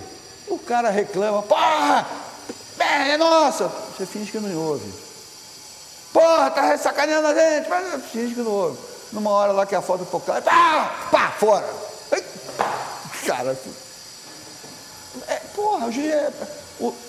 O 0.48 0.58
cara 0.60 0.90
reclama, 0.90 1.42
porra, 1.44 2.08
é, 2.80 3.12
é 3.12 3.18
nossa. 3.18 3.68
Você 3.68 4.06
finge 4.06 4.32
que 4.32 4.40
não 4.40 4.56
ouve. 4.58 4.92
Porra, 6.12 6.52
tá 6.52 6.78
sacaneando 6.78 7.28
a 7.28 7.34
gente, 7.34 7.70
mas 7.70 8.06
finge 8.06 8.36
que 8.36 8.42
não 8.42 8.52
ouve. 8.52 8.78
Numa 9.12 9.30
hora 9.30 9.52
lá 9.52 9.66
que 9.66 9.76
a 9.76 9.82
foto 9.82 10.06
for 10.06 10.22
clara, 10.22 10.42
pá, 10.42 11.10
pá, 11.12 11.32
fora. 11.32 11.68
Cara, 13.26 13.58
é, 15.28 15.36
porra, 15.56 15.88
o 15.88 15.92
juiz 15.92 16.12
é 16.12 16.32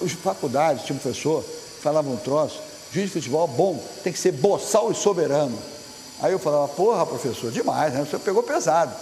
os 0.01 0.12
faculdades, 0.12 0.85
tinha 0.85 0.97
um 0.97 0.98
professor, 0.98 1.43
falava 1.81 2.09
um 2.09 2.16
troço, 2.16 2.60
juiz 2.93 3.06
de 3.06 3.12
futebol 3.12 3.48
bom, 3.48 3.82
tem 4.02 4.12
que 4.12 4.18
ser 4.18 4.32
boçal 4.32 4.90
e 4.93 4.94
soberano. 4.94 5.59
Aí 6.20 6.32
eu 6.32 6.39
falava, 6.39 6.68
porra, 6.68 7.05
professor, 7.05 7.51
demais, 7.51 7.93
né? 7.93 8.05
Você 8.05 8.18
pegou 8.18 8.43
pesado. 8.43 8.94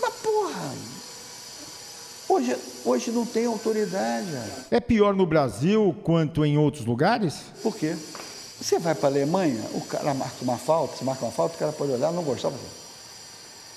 Mas, 0.00 0.12
porra, 0.14 0.72
hoje, 2.28 2.56
hoje 2.84 3.10
não 3.10 3.24
tem 3.24 3.46
autoridade. 3.46 4.26
É 4.70 4.80
pior 4.80 5.14
no 5.14 5.24
Brasil 5.24 5.94
quanto 6.02 6.44
em 6.44 6.58
outros 6.58 6.84
lugares? 6.84 7.36
Por 7.62 7.76
quê? 7.76 7.96
Você 8.60 8.78
vai 8.78 8.94
para 8.94 9.08
a 9.08 9.12
Alemanha, 9.12 9.62
o 9.74 9.82
cara 9.82 10.14
marca 10.14 10.36
uma 10.42 10.56
falta, 10.56 10.96
você 10.96 11.04
marca 11.04 11.24
uma 11.24 11.30
falta, 11.32 11.54
o 11.54 11.58
cara 11.58 11.72
pode 11.72 11.92
olhar, 11.92 12.10
não 12.10 12.24
gostar. 12.24 12.50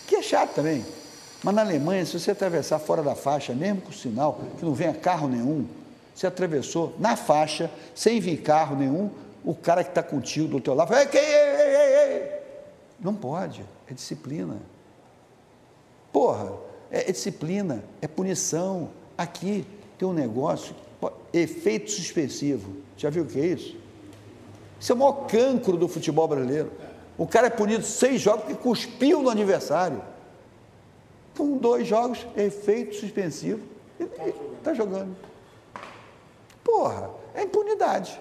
Que 0.08 0.16
é 0.16 0.22
chato 0.22 0.56
também. 0.56 0.84
Mas 1.44 1.56
na 1.56 1.62
Alemanha, 1.62 2.06
se 2.06 2.20
você 2.20 2.32
atravessar 2.32 2.80
fora 2.80 3.02
da 3.02 3.16
faixa, 3.16 3.54
mesmo 3.54 3.82
com 3.82 3.92
sinal, 3.92 4.40
que 4.58 4.66
não 4.66 4.74
venha 4.74 4.94
carro 4.94 5.28
nenhum, 5.28 5.66
você 6.14 6.28
atravessou 6.28 6.94
na 7.00 7.16
faixa, 7.16 7.72
sem 7.96 8.20
vir 8.20 8.42
carro 8.42 8.76
nenhum, 8.76 9.10
o 9.44 9.56
cara 9.56 9.84
que 9.84 9.92
está 9.92 10.04
contigo 10.04 10.48
do 10.50 10.60
teu 10.60 10.74
lado 10.74 10.90
fala, 10.90 11.02
ei, 11.02 11.10
ei, 11.14 11.76
ei, 11.76 12.14
ei. 12.14 12.32
Não 13.00 13.16
pode, 13.16 13.64
é 13.90 13.94
disciplina. 13.94 14.58
Porra, 16.12 16.52
é, 16.92 17.10
é 17.10 17.12
disciplina, 17.12 17.84
é 18.02 18.08
punição. 18.08 18.90
Aqui 19.18 19.66
tem 19.98 20.08
um 20.08 20.14
negócio, 20.14 20.76
efeito 21.32 21.92
suspensivo. 21.92 22.78
Já 22.98 23.10
viu 23.10 23.24
o 23.24 23.26
que 23.26 23.40
é 23.40 23.46
isso? 23.46 23.78
Isso 24.80 24.92
é 24.92 24.96
o 24.96 24.98
maior 24.98 25.28
cancro 25.28 25.78
do 25.78 25.88
futebol 25.88 26.28
brasileiro. 26.28 26.72
O 27.18 27.28
cara 27.28 27.48
é 27.48 27.50
punido 27.50 27.84
seis 27.84 28.22
jogos 28.22 28.46
porque 28.46 28.62
cuspiu 28.62 29.22
no 29.22 29.30
aniversário. 29.30 30.02
Com 31.40 31.56
dois 31.56 31.88
jogos, 31.88 32.28
efeito 32.36 32.98
suspensivo. 32.98 33.62
Está 34.58 34.74
jogando. 34.74 35.16
Porra, 36.62 37.10
é 37.34 37.44
impunidade. 37.44 38.20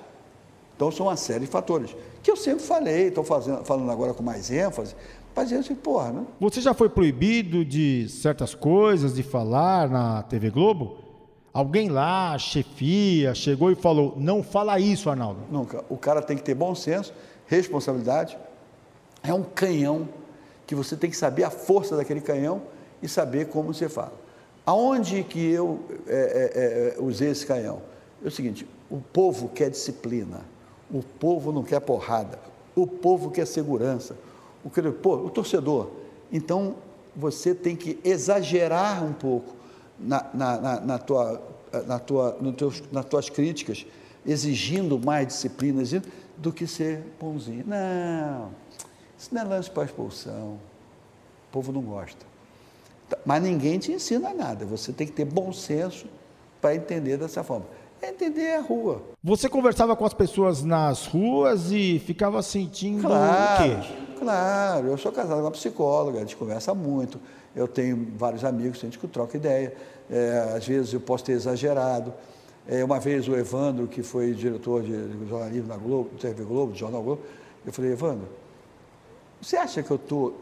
Então, 0.76 0.92
são 0.92 1.06
uma 1.06 1.16
série 1.16 1.40
de 1.40 1.46
fatores. 1.48 1.96
Que 2.22 2.30
eu 2.30 2.36
sempre 2.36 2.62
falei, 2.62 3.08
estou 3.08 3.24
falando 3.24 3.90
agora 3.90 4.14
com 4.14 4.22
mais 4.22 4.52
ênfase, 4.52 4.94
para 5.34 5.42
dizer 5.42 5.56
assim, 5.56 5.74
porra, 5.74 6.12
né? 6.12 6.24
Você 6.38 6.60
já 6.60 6.72
foi 6.72 6.88
proibido 6.88 7.64
de 7.64 8.08
certas 8.08 8.54
coisas, 8.54 9.16
de 9.16 9.24
falar 9.24 9.90
na 9.90 10.22
TV 10.22 10.48
Globo? 10.48 10.98
Alguém 11.52 11.88
lá, 11.88 12.38
chefia, 12.38 13.34
chegou 13.34 13.72
e 13.72 13.74
falou, 13.74 14.14
não 14.16 14.44
fala 14.44 14.78
isso, 14.78 15.10
Arnaldo. 15.10 15.40
Nunca. 15.50 15.84
O 15.88 15.96
cara 15.96 16.22
tem 16.22 16.36
que 16.36 16.44
ter 16.44 16.54
bom 16.54 16.72
senso, 16.72 17.12
responsabilidade. 17.48 18.38
É 19.24 19.34
um 19.34 19.42
canhão 19.42 20.08
que 20.68 20.74
você 20.76 20.96
tem 20.96 21.10
que 21.10 21.16
saber 21.16 21.42
a 21.42 21.50
força 21.50 21.96
daquele 21.96 22.20
canhão 22.20 22.62
e 23.02 23.08
saber 23.08 23.48
como 23.48 23.72
você 23.72 23.88
fala. 23.88 24.12
Aonde 24.64 25.22
que 25.24 25.50
eu 25.50 25.80
é, 26.06 26.94
é, 26.96 26.96
é, 26.98 27.02
usei 27.02 27.30
esse 27.30 27.46
canhão? 27.46 27.80
É 28.22 28.28
o 28.28 28.30
seguinte: 28.30 28.68
o 28.90 29.00
povo 29.00 29.48
quer 29.48 29.70
disciplina, 29.70 30.40
o 30.90 31.02
povo 31.02 31.52
não 31.52 31.62
quer 31.62 31.80
porrada, 31.80 32.38
o 32.76 32.86
povo 32.86 33.30
quer 33.30 33.46
segurança. 33.46 34.16
O, 34.64 34.70
pô, 34.92 35.14
o 35.14 35.30
torcedor. 35.30 35.88
Então, 36.30 36.74
você 37.16 37.54
tem 37.54 37.74
que 37.74 37.98
exagerar 38.04 39.04
um 39.04 39.12
pouco 39.12 39.54
na, 39.98 40.26
na, 40.34 40.60
na, 40.60 40.80
na 40.80 40.98
tua, 40.98 41.42
na 41.86 41.98
tua, 41.98 42.36
no 42.40 42.54
nas 42.92 43.04
tuas 43.06 43.30
críticas, 43.30 43.86
exigindo 44.26 44.98
mais 44.98 45.26
disciplina 45.28 45.82
do 46.36 46.52
que 46.52 46.66
ser 46.66 47.02
bonzinho. 47.18 47.64
Não, 47.66 48.50
isso 49.18 49.34
não 49.34 49.40
é 49.40 49.44
lance 49.44 49.70
para 49.70 49.84
expulsão. 49.84 50.58
O 51.48 51.50
povo 51.50 51.72
não 51.72 51.80
gosta. 51.80 52.27
Mas 53.24 53.42
ninguém 53.42 53.78
te 53.78 53.92
ensina 53.92 54.32
nada. 54.34 54.64
Você 54.66 54.92
tem 54.92 55.06
que 55.06 55.12
ter 55.12 55.24
bom 55.24 55.52
senso 55.52 56.06
para 56.60 56.74
entender 56.74 57.16
dessa 57.16 57.42
forma. 57.42 57.66
É 58.00 58.10
entender 58.10 58.54
a 58.54 58.60
rua. 58.60 59.02
Você 59.22 59.48
conversava 59.48 59.96
com 59.96 60.04
as 60.04 60.14
pessoas 60.14 60.62
nas 60.62 61.06
ruas 61.06 61.72
e 61.72 61.98
ficava 61.98 62.42
sentindo 62.42 63.02
claro, 63.02 63.64
o 63.64 63.80
quê? 63.80 63.88
Claro, 64.18 64.86
eu 64.88 64.98
sou 64.98 65.10
casado 65.10 65.38
com 65.38 65.44
uma 65.44 65.50
psicóloga, 65.50 66.18
a 66.18 66.20
gente 66.20 66.36
conversa 66.36 66.74
muito. 66.74 67.20
Eu 67.56 67.66
tenho 67.66 68.08
vários 68.16 68.44
amigos, 68.44 68.78
a 68.78 68.82
gente 68.82 68.98
troca 69.08 69.36
ideia. 69.36 69.74
É, 70.08 70.54
às 70.56 70.66
vezes 70.66 70.92
eu 70.92 71.00
posso 71.00 71.24
ter 71.24 71.32
exagerado. 71.32 72.14
É, 72.68 72.84
uma 72.84 73.00
vez 73.00 73.26
o 73.26 73.34
Evandro, 73.34 73.88
que 73.88 74.02
foi 74.02 74.32
diretor 74.32 74.82
de, 74.82 75.26
jornalismo 75.26 75.68
na 75.68 75.76
Globo, 75.76 76.10
do 76.10 76.18
TV 76.18 76.44
Globo, 76.44 76.72
do 76.72 76.78
Jornal 76.78 77.02
Globo, 77.02 77.22
eu 77.66 77.72
falei, 77.72 77.92
Evandro, 77.92 78.28
você 79.40 79.56
acha 79.56 79.82
que 79.82 79.90
eu 79.90 79.96
estou 79.96 80.34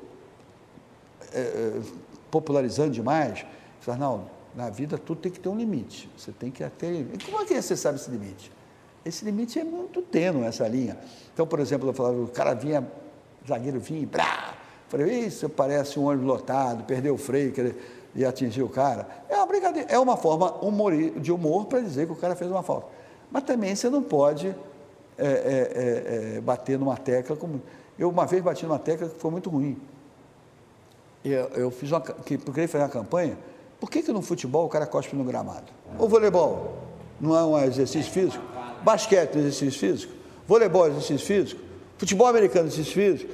popularizando 2.30 2.90
demais? 2.90 3.40
Ele 3.40 3.48
falou, 3.80 4.00
não, 4.00 4.30
na 4.54 4.70
vida 4.70 4.98
tudo 4.98 5.20
tem 5.20 5.32
que 5.32 5.40
ter 5.40 5.48
um 5.48 5.56
limite. 5.56 6.10
Você 6.16 6.32
tem 6.32 6.50
que 6.50 6.68
ter. 6.70 7.06
E 7.12 7.24
como 7.24 7.42
é 7.42 7.44
que 7.44 7.60
você 7.60 7.76
sabe 7.76 7.98
esse 7.98 8.10
limite? 8.10 8.52
Esse 9.04 9.24
limite 9.24 9.58
é 9.58 9.64
muito 9.64 10.02
tênue, 10.02 10.44
essa 10.44 10.66
linha. 10.66 10.98
Então, 11.32 11.46
por 11.46 11.60
exemplo, 11.60 11.88
eu 11.88 11.92
falava, 11.92 12.20
o 12.20 12.28
cara 12.28 12.54
vinha, 12.54 12.80
o 13.44 13.48
zagueiro 13.48 13.78
vinha 13.78 14.00
e 14.00 14.06
brá! 14.06 14.54
Falei, 14.88 15.20
isso 15.20 15.48
parece 15.48 15.98
um 15.98 16.04
ônibus 16.04 16.26
lotado, 16.26 16.84
perdeu 16.84 17.14
o 17.14 17.18
freio, 17.18 17.52
quer 17.52 17.74
e 18.16 18.24
atingir 18.24 18.62
o 18.62 18.68
cara. 18.68 19.06
É 19.28 19.36
uma 19.36 19.46
brincadeira, 19.46 19.92
é 19.92 19.98
uma 19.98 20.16
forma 20.16 20.54
de 21.20 21.30
humor 21.30 21.66
para 21.66 21.80
dizer 21.80 22.06
que 22.06 22.12
o 22.12 22.16
cara 22.16 22.34
fez 22.34 22.50
uma 22.50 22.62
falta. 22.62 22.88
Mas 23.30 23.42
também 23.42 23.76
você 23.76 23.90
não 23.90 24.02
pode 24.02 24.48
é, 25.18 25.26
é, 25.26 26.36
é, 26.36 26.40
bater 26.40 26.78
numa 26.78 26.96
tecla 26.96 27.36
como. 27.36 27.60
Eu 27.98 28.08
uma 28.08 28.26
vez 28.26 28.42
bati 28.42 28.64
numa 28.64 28.78
tecla 28.78 29.08
que 29.08 29.18
foi 29.18 29.30
muito 29.30 29.50
ruim. 29.50 29.78
Eu, 31.30 31.48
eu 31.48 31.70
fiz 31.70 31.90
uma. 31.90 32.00
Que, 32.00 32.34
ele 32.34 32.68
fez 32.68 32.74
uma 32.74 32.88
campanha 32.88 33.36
por 33.80 33.90
que, 33.90 34.02
que 34.02 34.12
no 34.12 34.22
futebol 34.22 34.66
o 34.66 34.68
cara 34.68 34.86
cospe 34.86 35.14
no 35.14 35.24
gramado? 35.24 35.66
O 35.98 36.08
voleibol 36.08 36.74
não 37.20 37.36
é 37.36 37.44
um 37.44 37.58
exercício 37.64 38.10
físico? 38.10 38.42
Basquete 38.82 39.36
é 39.36 39.38
exercício 39.38 39.78
físico? 39.78 40.12
Voleibol 40.46 40.86
é 40.86 40.90
exercício 40.90 41.26
físico? 41.26 41.62
Futebol 41.98 42.26
americano 42.26 42.66
é 42.66 42.68
exercício 42.68 42.94
físico? 42.94 43.32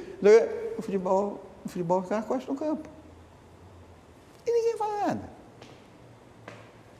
O 0.77 0.81
futebol, 0.81 1.39
o 1.65 1.69
futebol 1.69 1.99
o 1.99 2.03
cara 2.03 2.21
cospe 2.23 2.51
no 2.51 2.57
campo. 2.57 2.89
E 4.45 4.51
ninguém 4.51 4.77
fala 4.77 5.07
nada. 5.07 5.29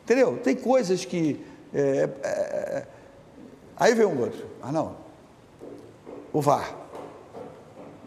Entendeu? 0.03 0.37
Tem 0.37 0.55
coisas 0.55 1.03
que. 1.03 1.43
É, 1.73 2.09
é, 2.23 2.29
é 2.29 2.87
aí 3.75 3.93
vem 3.93 4.05
um 4.05 4.19
outro. 4.21 4.45
Ah, 4.61 4.71
não. 4.71 4.95
O 6.31 6.41
VAR. 6.41 6.75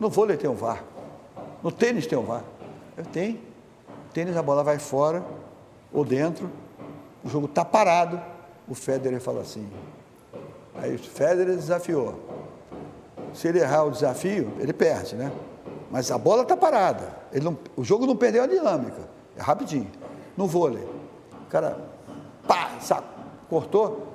No 0.01 0.09
vôlei 0.09 0.37
tem 0.37 0.49
um 0.49 0.55
VAR. 0.55 0.83
No 1.63 1.71
tênis 1.71 2.07
tem 2.07 2.17
um 2.17 2.23
VAR. 2.23 2.45
Tenho 3.05 3.39
tênis, 4.17 4.35
a 4.35 4.43
bola 4.43 4.65
vai 4.65 4.79
fora 4.79 5.23
ou 5.93 6.03
dentro, 6.03 6.51
o 7.23 7.29
jogo 7.29 7.45
está 7.45 7.65
parado. 7.65 8.19
O 8.67 8.75
Federer 8.75 9.21
fala 9.21 9.43
assim. 9.43 9.69
Aí 10.75 10.95
o 10.95 10.99
Federer 10.99 11.55
desafiou. 11.55 12.19
Se 13.35 13.49
ele 13.49 13.61
errar 13.61 13.85
o 13.85 13.91
desafio, 13.91 14.53
ele 14.59 14.73
perde, 14.73 15.15
né? 15.15 15.31
Mas 15.91 16.11
a 16.11 16.17
bola 16.17 16.43
está 16.43 16.57
parada. 16.57 17.15
Ele 17.33 17.45
não, 17.45 17.59
o 17.77 17.85
jogo 17.85 18.07
não 18.07 18.17
perdeu 18.17 18.43
a 18.43 18.47
dinâmica. 18.47 19.03
É 19.37 19.43
rapidinho. 19.43 19.91
No 20.37 20.47
vôlei. 20.47 20.83
O 21.47 21.51
cara, 21.51 21.79
pá, 22.49 22.71
saco, 22.81 23.07
cortou, 23.49 24.07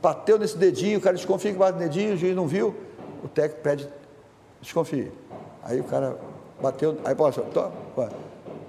bateu 0.00 0.38
nesse 0.38 0.56
dedinho, 0.56 0.98
o 0.98 1.02
cara 1.02 1.16
desconfia 1.16 1.52
que 1.52 1.58
bate 1.58 1.72
no 1.72 1.78
dedinho, 1.80 2.14
o 2.14 2.16
juiz 2.16 2.34
não 2.34 2.46
viu, 2.46 2.74
o 3.22 3.28
técnico 3.28 3.62
pede, 3.62 3.88
desconfia. 4.60 5.12
Aí 5.62 5.78
o 5.78 5.84
cara 5.84 6.16
bateu, 6.60 6.98
aí 7.04 7.14
posso, 7.14 7.42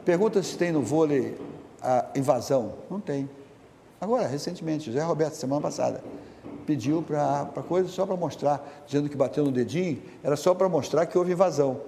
Pergunta 0.06 0.42
se 0.42 0.58
tem 0.58 0.72
no 0.72 0.82
vôlei 0.82 1.38
a 1.82 2.08
invasão. 2.16 2.74
Não 2.90 3.00
tem. 3.00 3.30
Agora, 4.00 4.28
recentemente, 4.28 4.86
José 4.86 5.04
Roberto, 5.04 5.36
semana 5.36 5.62
passada, 5.62 6.04
pediu 6.66 7.04
para 7.04 7.46
coisa 7.68 7.88
só 7.88 8.06
para 8.06 8.16
mostrar, 8.16 8.84
dizendo 8.86 9.08
que 9.10 9.16
bateu 9.16 9.44
no 9.44 9.52
dedinho, 9.52 10.02
era 10.24 10.36
só 10.36 10.56
para 10.56 10.68
mostrar 10.68 11.06
que 11.06 11.18
houve 11.18 11.34
invasão. 11.34 11.82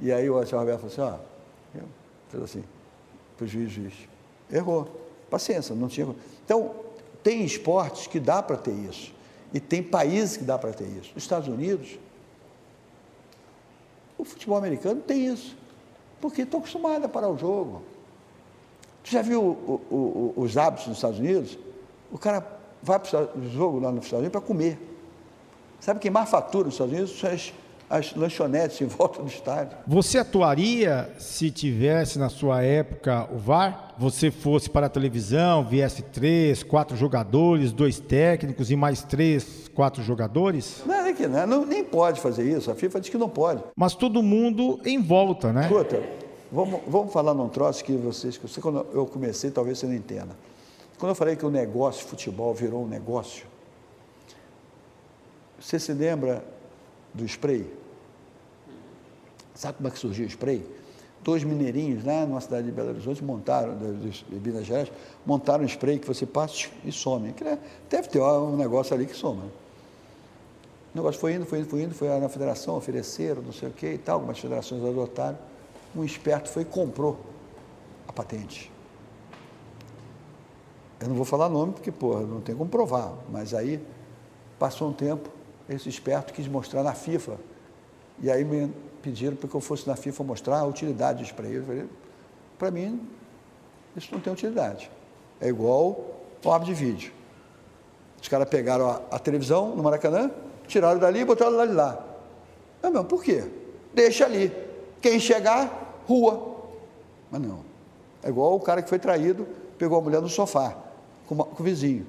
E 0.00 0.12
aí 0.12 0.28
o 0.28 0.40
José 0.40 0.56
Roberto 0.56 0.88
falou 0.88 0.92
assim, 1.10 1.20
ó, 1.80 1.82
fez 2.28 2.42
assim, 2.42 2.64
para 3.36 3.44
o 3.44 3.46
juiz, 3.46 3.70
juiz. 3.70 3.94
Errou. 4.50 4.88
Paciência, 5.30 5.74
não 5.74 5.88
tinha. 5.88 6.14
Então, 6.44 6.72
tem 7.22 7.44
esportes 7.44 8.06
que 8.06 8.20
dá 8.20 8.42
para 8.42 8.56
ter 8.56 8.72
isso. 8.72 9.14
E 9.52 9.60
tem 9.60 9.82
países 9.82 10.36
que 10.36 10.44
dá 10.44 10.58
para 10.58 10.72
ter 10.72 10.86
isso. 10.86 11.12
Os 11.16 11.22
Estados 11.22 11.48
Unidos, 11.48 11.98
o 14.16 14.24
futebol 14.24 14.56
americano 14.56 15.00
tem 15.00 15.26
isso 15.26 15.56
porque 16.24 16.40
estou 16.40 16.60
acostumado 16.60 17.04
a 17.04 17.08
parar 17.08 17.28
o 17.28 17.36
jogo. 17.36 17.82
Tu 19.02 19.10
já 19.10 19.20
viu 19.20 19.42
o, 19.42 19.80
o, 19.90 19.94
o, 19.94 20.40
os 20.42 20.56
hábitos 20.56 20.86
nos 20.86 20.96
Estados 20.96 21.18
Unidos? 21.18 21.58
O 22.10 22.16
cara 22.16 22.42
vai 22.82 22.98
para 22.98 23.28
o 23.36 23.48
jogo 23.50 23.78
lá 23.78 23.92
nos 23.92 24.06
Estados 24.06 24.20
Unidos 24.20 24.32
para 24.32 24.40
comer. 24.40 24.78
Sabe 25.80 26.00
quem 26.00 26.10
mais 26.10 26.30
fatura 26.30 26.64
nos 26.64 26.74
Estados 26.74 26.94
Unidos? 26.94 27.20
São 27.20 27.30
as, 27.30 27.52
as 27.94 28.12
lanchonetes 28.16 28.80
em 28.80 28.86
volta 28.86 29.22
do 29.22 29.28
estádio. 29.28 29.78
Você 29.86 30.18
atuaria 30.18 31.08
se 31.16 31.48
tivesse 31.48 32.18
na 32.18 32.28
sua 32.28 32.60
época 32.60 33.28
o 33.32 33.38
VAR? 33.38 33.94
Você 33.96 34.32
fosse 34.32 34.68
para 34.68 34.86
a 34.86 34.88
televisão, 34.88 35.64
viesse 35.64 36.02
três, 36.02 36.64
quatro 36.64 36.96
jogadores, 36.96 37.70
dois 37.70 38.00
técnicos 38.00 38.68
e 38.72 38.74
mais 38.74 39.04
três, 39.04 39.70
quatro 39.72 40.02
jogadores? 40.02 40.82
Não, 40.84 41.06
é 41.06 41.12
que 41.12 41.28
não, 41.28 41.46
não, 41.46 41.64
nem 41.64 41.84
pode 41.84 42.20
fazer 42.20 42.42
isso. 42.42 42.68
A 42.68 42.74
FIFA 42.74 43.00
diz 43.00 43.10
que 43.10 43.16
não 43.16 43.28
pode. 43.28 43.62
Mas 43.76 43.94
todo 43.94 44.20
mundo 44.24 44.80
em 44.84 45.00
volta, 45.00 45.52
né? 45.52 45.62
Escuta, 45.62 46.02
vamos, 46.50 46.80
vamos 46.88 47.12
falar 47.12 47.32
num 47.32 47.48
troço 47.48 47.84
que 47.84 47.92
vocês, 47.92 48.36
que 48.36 48.48
você, 48.48 48.60
quando 48.60 48.84
eu 48.92 49.06
comecei, 49.06 49.52
talvez 49.52 49.78
você 49.78 49.86
não 49.86 49.94
entenda. 49.94 50.36
Quando 50.98 51.10
eu 51.10 51.14
falei 51.14 51.36
que 51.36 51.46
o 51.46 51.50
negócio 51.50 52.04
futebol 52.04 52.52
virou 52.52 52.82
um 52.82 52.88
negócio, 52.88 53.46
você 55.60 55.78
se 55.78 55.92
lembra 55.92 56.44
do 57.14 57.24
spray? 57.24 57.83
Sabe 59.54 59.76
como 59.76 59.88
é 59.88 59.90
que 59.90 59.98
surgiu 59.98 60.26
o 60.26 60.28
spray? 60.28 60.66
Dois 61.22 61.42
mineirinhos 61.42 62.04
lá 62.04 62.26
numa 62.26 62.40
cidade 62.40 62.66
de 62.66 62.72
Belo 62.72 62.90
Horizonte 62.90 63.24
montaram, 63.24 63.76
de, 63.76 64.24
Minas 64.30 64.66
Gerais, 64.66 64.92
montaram 65.24 65.64
um 65.64 65.66
spray 65.66 65.98
que 65.98 66.06
você 66.06 66.26
passa 66.26 66.68
e 66.84 66.92
some. 66.92 67.34
Né, 67.40 67.58
deve 67.88 68.08
ter 68.08 68.20
um 68.20 68.56
negócio 68.56 68.94
ali 68.94 69.06
que 69.06 69.16
soma. 69.16 69.44
O 70.94 70.96
negócio 70.96 71.20
foi 71.20 71.34
indo, 71.34 71.46
foi 71.46 71.60
indo, 71.60 71.68
foi 71.68 71.82
indo, 71.82 71.94
foi 71.94 72.08
na 72.20 72.28
federação, 72.28 72.76
ofereceram, 72.76 73.42
não 73.42 73.52
sei 73.52 73.68
o 73.68 73.72
que 73.72 73.94
e 73.94 73.98
tal, 73.98 74.16
algumas 74.16 74.38
federações 74.38 74.84
adotaram. 74.84 75.38
Um 75.96 76.04
esperto 76.04 76.48
foi 76.48 76.62
e 76.62 76.66
comprou 76.66 77.18
a 78.06 78.12
patente. 78.12 78.70
Eu 81.00 81.08
não 81.08 81.16
vou 81.16 81.24
falar 81.24 81.48
nome 81.48 81.72
porque, 81.72 81.90
porra, 81.90 82.20
não 82.20 82.40
tem 82.40 82.54
como 82.54 82.70
provar, 82.70 83.14
mas 83.30 83.54
aí 83.54 83.84
passou 84.58 84.88
um 84.88 84.92
tempo, 84.92 85.28
esse 85.68 85.88
esperto 85.88 86.32
quis 86.32 86.46
mostrar 86.46 86.82
na 86.82 86.94
FIFA. 86.94 87.38
E 88.20 88.30
aí 88.30 88.44
pediram 89.04 89.36
para 89.36 89.46
que 89.46 89.54
eu 89.54 89.60
fosse 89.60 89.86
na 89.86 89.94
FIFA 89.94 90.24
mostrar 90.24 90.60
a 90.60 90.64
utilidade 90.64 91.18
disso 91.18 91.34
para 91.34 91.46
eles. 91.46 91.66
Para 92.58 92.70
mim, 92.70 93.06
isso 93.94 94.08
não 94.10 94.18
tem 94.18 94.32
utilidade. 94.32 94.90
É 95.38 95.48
igual 95.48 96.06
o 96.42 96.50
árbitro 96.50 96.74
de 96.74 96.84
vídeo. 96.84 97.12
Os 98.20 98.28
caras 98.28 98.48
pegaram 98.48 98.88
a, 98.88 99.02
a, 99.10 99.18
televisão 99.18 99.76
no 99.76 99.82
Maracanã, 99.82 100.30
tiraram 100.66 100.98
dali 100.98 101.20
e 101.20 101.24
botaram 101.26 101.52
lá 101.52 101.66
de 101.66 101.74
lá. 101.74 102.02
Não, 102.82 103.04
por 103.04 103.22
quê? 103.22 103.44
Deixa 103.92 104.24
ali. 104.24 104.50
Quem 105.02 105.20
chegar, 105.20 106.02
rua. 106.06 106.54
Mas 107.30 107.42
não. 107.42 107.60
É 108.22 108.30
igual 108.30 108.54
o 108.54 108.60
cara 108.60 108.80
que 108.80 108.88
foi 108.88 108.98
traído, 108.98 109.46
pegou 109.76 109.98
a 109.98 110.00
mulher 110.00 110.22
no 110.22 110.30
sofá, 110.30 110.74
com, 111.26 111.34
uma, 111.34 111.44
com 111.44 111.62
o 111.62 111.64
vizinho. 111.64 112.06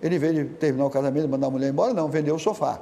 Ele, 0.00 0.18
vez 0.18 0.34
de 0.34 0.44
terminar 0.44 0.86
o 0.86 0.90
casamento 0.90 1.24
e 1.24 1.28
mandar 1.28 1.48
a 1.48 1.50
mulher 1.50 1.68
embora, 1.68 1.92
não, 1.92 2.08
vendeu 2.08 2.36
o 2.36 2.38
sofá. 2.38 2.80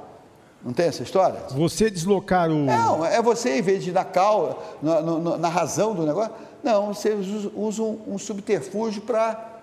Não 0.63 0.73
tem 0.73 0.85
essa 0.85 1.01
história? 1.01 1.39
Você 1.49 1.89
deslocar 1.89 2.49
o. 2.49 2.65
Não, 2.65 3.05
é 3.05 3.21
você, 3.21 3.57
em 3.57 3.61
vez 3.61 3.83
de 3.83 3.89
ir 3.89 3.93
na, 3.93 4.05
cal, 4.05 4.77
na, 4.81 5.01
na, 5.01 5.37
na 5.37 5.49
razão 5.49 5.95
do 5.95 6.05
negócio, 6.05 6.33
não, 6.63 6.93
você 6.93 7.13
usa 7.55 7.81
um, 7.81 7.99
um 8.07 8.17
subterfúgio 8.17 9.01
para. 9.01 9.59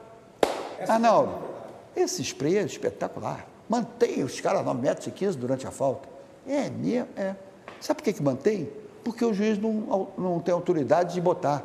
Ah, 0.89 0.99
não. 0.99 1.47
Esse 1.95 2.23
spray 2.23 2.59
é 2.59 2.63
espetacular. 2.63 3.47
Mantém 3.69 4.25
os 4.25 4.41
caras 4.41 4.65
9 4.65 4.81
metros 4.81 5.07
e 5.07 5.11
15 5.11 5.39
durante 5.39 5.67
a 5.67 5.71
falta. 5.71 6.09
É 6.47 6.69
mesmo, 6.71 7.09
é. 7.17 7.35
Sabe 7.81 7.99
por 7.99 8.05
que, 8.05 8.13
que 8.15 8.23
mantém? 8.23 8.69
Porque 9.05 9.25
o 9.25 9.33
juiz 9.33 9.59
não, 9.59 10.09
não 10.17 10.41
tem 10.41 10.53
autoridade 10.53 11.15
de 11.15 11.21
botar 11.21 11.63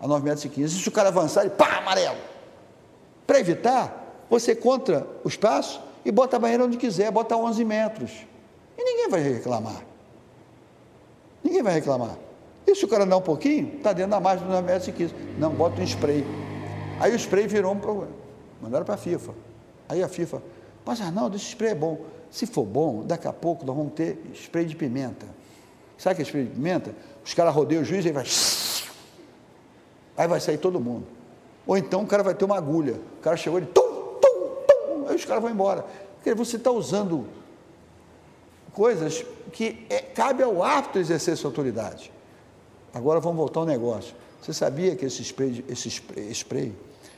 a 0.00 0.06
9 0.06 0.24
metros 0.24 0.44
e 0.44 0.48
15. 0.48 0.82
Se 0.82 0.88
o 0.88 0.92
cara 0.92 1.08
avançar, 1.08 1.40
ele 1.42 1.50
pá, 1.50 1.78
amarelo. 1.78 2.18
Para 3.26 3.40
evitar, 3.40 4.24
você 4.30 4.54
contra 4.54 5.06
o 5.24 5.28
espaço 5.28 5.80
e 6.04 6.12
bota 6.12 6.36
a 6.36 6.38
barreira 6.38 6.64
onde 6.64 6.76
quiser, 6.76 7.10
bota 7.10 7.36
11 7.36 7.64
metros. 7.64 8.12
E 8.76 8.84
ninguém 8.84 9.08
vai 9.08 9.20
reclamar. 9.20 9.82
Ninguém 11.42 11.62
vai 11.62 11.74
reclamar. 11.74 12.16
E 12.66 12.74
se 12.74 12.84
o 12.84 12.88
cara 12.88 13.04
andar 13.04 13.16
um 13.16 13.22
pouquinho, 13.22 13.76
está 13.76 13.92
dentro 13.92 14.10
da 14.10 14.20
margem 14.20 14.44
do 14.44 14.52
9 14.52 14.66
metros 14.66 14.88
e 14.88 14.92
15. 14.92 15.14
Não, 15.38 15.50
bota 15.50 15.80
um 15.80 15.84
spray. 15.84 16.24
Aí 16.98 17.12
o 17.12 17.16
spray 17.16 17.46
virou 17.46 17.72
um 17.72 17.78
problema. 17.78 18.12
Mandaram 18.60 18.84
para 18.84 18.94
a 18.94 18.98
FIFA. 18.98 19.32
Aí 19.88 20.02
a 20.02 20.08
FIFA, 20.08 20.42
mas 20.84 21.00
Arnaldo, 21.00 21.36
esse 21.36 21.46
spray 21.46 21.70
é 21.70 21.74
bom. 21.74 22.00
Se 22.30 22.46
for 22.46 22.64
bom, 22.64 23.04
daqui 23.04 23.28
a 23.28 23.32
pouco 23.32 23.64
nós 23.64 23.76
vamos 23.76 23.92
ter 23.92 24.18
spray 24.34 24.64
de 24.64 24.74
pimenta. 24.74 25.26
Sabe 25.96 26.16
que 26.16 26.22
é 26.22 26.24
spray 26.24 26.44
de 26.44 26.50
pimenta? 26.50 26.94
Os 27.24 27.32
caras 27.34 27.54
rodeiam 27.54 27.82
o 27.82 27.84
juiz 27.84 28.04
e 28.04 28.10
vai. 28.10 28.24
Aí 30.16 30.28
vai 30.28 30.40
sair 30.40 30.58
todo 30.58 30.80
mundo. 30.80 31.06
Ou 31.66 31.76
então 31.76 32.02
o 32.02 32.06
cara 32.06 32.22
vai 32.22 32.34
ter 32.34 32.44
uma 32.44 32.56
agulha. 32.56 32.94
O 33.18 33.22
cara 33.22 33.36
chegou 33.36 33.58
e 33.58 33.66
tum, 33.66 34.18
tum, 34.20 35.06
aí 35.08 35.16
os 35.16 35.24
caras 35.24 35.42
vão 35.42 35.50
embora. 35.50 35.84
Porque 36.16 36.34
você 36.34 36.56
está 36.56 36.70
usando 36.70 37.26
coisas 38.76 39.24
que 39.52 39.86
é, 39.88 40.00
cabe 40.02 40.42
ao 40.42 40.62
árbitro 40.62 41.00
exercer 41.00 41.34
sua 41.34 41.48
autoridade. 41.48 42.12
Agora 42.92 43.20
vamos 43.20 43.38
voltar 43.38 43.60
ao 43.60 43.66
negócio. 43.66 44.14
Você 44.42 44.52
sabia 44.52 44.94
que 44.94 45.06
esse 45.06 45.24
spray, 45.24 45.64
esse 45.66 45.88
spray, 45.88 46.30
spray 46.30 46.76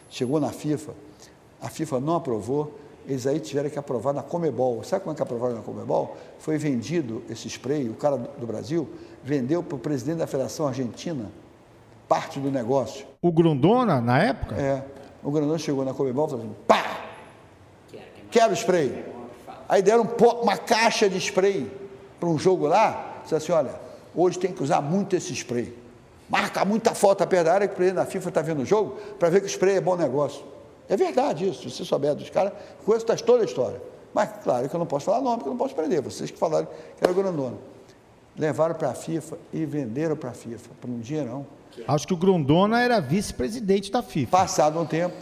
chegou 0.09 0.39
na 0.39 0.51
FIFA, 0.51 0.93
a 1.60 1.68
FIFA 1.68 1.98
não 1.98 2.14
aprovou, 2.14 2.78
eles 3.09 3.26
aí 3.26 3.40
tiveram 3.40 3.68
que 3.68 3.78
aprovar 3.78 4.12
na 4.12 4.22
Comebol. 4.22 4.85
Sabe 4.85 5.02
como 5.02 5.12
é 5.12 5.16
que 5.16 5.22
aprovaram 5.22 5.56
na 5.56 5.62
Comebol? 5.62 6.16
Foi 6.39 6.56
vendido 6.59 7.24
esse 7.28 7.48
spray, 7.48 7.89
o 7.89 7.94
cara 7.94 8.16
do 8.16 8.47
Brasil 8.47 8.89
vendeu 9.24 9.60
para 9.60 9.74
o 9.74 9.78
presidente 9.80 10.18
da 10.18 10.28
Federação 10.28 10.68
Argentina 10.68 11.28
parte 12.09 12.39
do 12.39 12.52
negócio. 12.52 13.05
O 13.20 13.32
Grondona, 13.32 14.01
na 14.01 14.22
época? 14.22 14.55
É. 14.55 14.85
O 15.24 15.30
Grondona 15.32 15.59
chegou 15.59 15.85
na 15.85 15.93
Comebol 15.93 16.26
e 16.26 16.30
falou 16.30 16.44
assim, 16.44 16.55
pá! 16.68 16.85
Quero 18.30 18.52
spray. 18.55 19.18
Aí 19.69 19.82
deram 19.82 20.09
uma 20.40 20.57
caixa 20.57 21.09
de 21.09 21.19
spray 21.19 21.70
para 22.19 22.28
um 22.28 22.39
jogo 22.39 22.66
lá, 22.66 23.20
disse 23.23 23.35
assim, 23.35 23.53
olha, 23.53 23.74
hoje 24.15 24.39
tem 24.39 24.53
que 24.53 24.62
usar 24.62 24.81
muito 24.81 25.15
esse 25.15 25.32
spray. 25.35 25.77
Marca 26.28 26.65
muita 26.65 26.95
foto 26.95 27.27
perto 27.27 27.45
da 27.47 27.55
área 27.55 27.69
que 27.69 27.74
o 27.74 27.77
presidente 27.77 28.05
da 28.05 28.07
FIFA 28.07 28.28
está 28.28 28.43
vendo 28.43 28.62
o 28.62 28.66
jogo 28.66 28.97
para 29.19 29.28
ver 29.28 29.40
que 29.40 29.47
o 29.47 29.49
spray 29.49 29.77
é 29.77 29.81
bom 29.81 29.97
negócio. 29.97 30.43
É 30.89 30.97
verdade 30.97 31.49
isso, 31.49 31.69
se 31.69 31.77
você 31.77 31.85
souber 31.85 32.15
dos 32.15 32.31
caras, 32.31 32.53
conheço 32.85 33.07
toda 33.24 33.43
a 33.43 33.45
história. 33.45 33.81
Mas, 34.15 34.31
claro 34.43 34.69
que 34.69 34.74
eu 34.74 34.78
não 34.78 34.86
posso 34.86 35.05
falar 35.05 35.20
nome, 35.20 35.36
porque 35.36 35.49
eu 35.49 35.53
não 35.53 35.59
posso 35.59 35.74
prender. 35.74 36.01
Vocês 36.01 36.31
que 36.31 36.39
falaram 36.39 36.66
que 36.66 37.03
era 37.03 37.12
o 37.12 37.15
Grondona. 37.15 37.57
Levaram 38.36 38.74
para 38.74 38.90
a 38.90 38.95
FIFA 38.95 39.36
e 39.53 39.66
venderam 39.66 40.16
para 40.16 40.31
a 40.31 40.32
FIFA, 40.32 40.70
por 40.81 40.89
um 40.89 40.99
dinheirão. 40.99 41.47
Acho 41.86 42.07
que 42.07 42.15
o 42.15 42.16
Grondona 42.16 42.81
era 42.81 43.01
vice-presidente 43.01 43.93
da 43.93 44.03
FIFA. 44.03 44.31
Passado 44.31 44.81
um 44.81 44.86
tempo, 44.86 45.15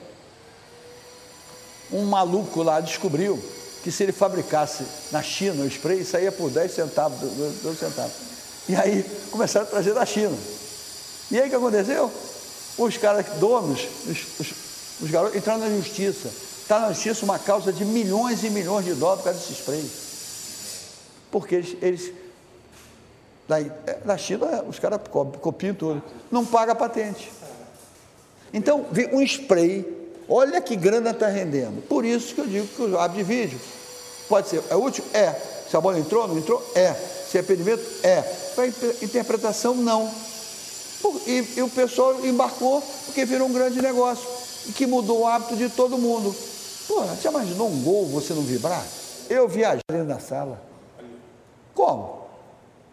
um 1.93 2.05
maluco 2.05 2.63
lá 2.63 2.81
descobriu 2.81 3.43
que 3.87 3.93
se 3.93 4.03
ele 4.03 4.11
fabricasse 4.11 4.83
na 5.13 5.23
China 5.23 5.63
o 5.63 5.67
spray, 5.71 6.05
saía 6.05 6.33
por 6.33 6.51
10 6.51 6.73
centavos, 6.73 7.21
12 7.63 7.79
centavos. 7.79 8.13
E 8.69 8.75
aí 8.75 9.05
começaram 9.31 9.65
a 9.65 9.71
trazer 9.71 9.95
da 9.95 10.05
China. 10.05 10.37
E 11.31 11.39
aí 11.39 11.47
o 11.47 11.51
que 11.51 11.55
aconteceu? 11.55 12.11
Os 12.77 12.97
caras 12.97 13.27
donos, 13.39 13.87
os, 14.09 14.41
os 14.41 14.67
os 15.01 15.11
garotos 15.11 15.37
entraram 15.37 15.61
na 15.61 15.71
justiça. 15.71 16.29
Está 16.29 16.81
na 16.81 16.93
justiça 16.93 17.25
uma 17.25 17.39
causa 17.39 17.73
de 17.73 17.85
milhões 17.85 18.43
e 18.43 18.51
milhões 18.51 18.85
de 18.85 18.95
dólares 18.95 19.23
por 19.23 19.31
causa 19.31 19.39
desse 19.39 19.53
spray. 19.53 19.91
Porque 21.31 21.55
eles, 21.55 21.77
eles 21.81 22.13
na, 23.49 23.57
na 24.05 24.19
China, 24.19 24.65
os 24.67 24.79
caras 24.79 25.01
copiam 25.41 25.75
tudo. 25.75 26.03
Não 26.31 26.45
paga 26.45 26.75
patente. 26.75 27.31
Então, 28.53 28.87
um 29.13 29.23
spray, 29.23 29.87
olha 30.29 30.61
que 30.61 30.77
grana 30.77 31.11
está 31.11 31.29
rendendo. 31.29 31.83
Por 31.83 32.05
isso 32.05 32.35
que 32.35 32.41
eu 32.41 32.47
digo 32.47 32.67
que 32.67 32.83
o 32.83 32.99
abre 32.99 33.19
de 33.19 33.23
vídeo 33.23 33.61
pode 34.29 34.49
ser, 34.49 34.63
é 34.71 34.77
útil? 34.77 35.05
É. 35.13 35.35
Se 35.69 35.77
a 35.77 35.81
bola 35.81 35.99
entrou, 35.99 36.27
não 36.29 36.39
entrou? 36.39 36.63
É. 36.75 36.93
Se 36.95 37.39
é 37.39 37.41
impedimento? 37.41 37.83
É. 38.03 38.23
Para 38.55 38.67
interpretação, 38.67 39.75
não. 39.75 40.11
E, 41.27 41.45
e 41.57 41.63
o 41.63 41.69
pessoal 41.69 42.25
embarcou 42.25 42.83
porque 43.05 43.25
virou 43.25 43.49
um 43.49 43.53
grande 43.53 43.81
negócio 43.81 44.27
e 44.69 44.73
que 44.73 44.87
mudou 44.87 45.21
o 45.21 45.27
hábito 45.27 45.57
de 45.57 45.69
todo 45.69 45.99
mundo. 45.99 46.35
Pô, 46.89 47.03
você 47.03 47.29
imaginou 47.29 47.69
um 47.69 47.83
gol 47.83 48.07
você 48.07 48.33
não 48.33 48.43
vibrar? 48.43 48.85
Eu 49.29 49.49
viajei 49.49 49.83
dentro 49.91 50.07
da 50.07 50.19
sala. 50.19 50.61
Como? 51.75 52.27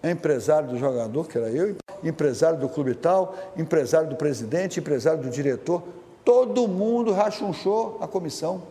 Empresário 0.04 0.70
do 0.70 0.78
jogador, 0.78 1.28
que 1.28 1.38
era 1.38 1.50
eu, 1.50 1.76
empresário 2.04 2.60
do 2.60 2.68
clube 2.68 2.94
tal, 2.96 3.36
empresário 3.56 4.10
do 4.10 4.16
presidente, 4.16 4.80
empresário 4.80 5.24
do 5.24 5.30
diretor, 5.30 5.82
todo 6.24 6.68
mundo 6.68 7.12
rachunchou 7.12 7.98
a 8.02 8.08
comissão. 8.08 8.64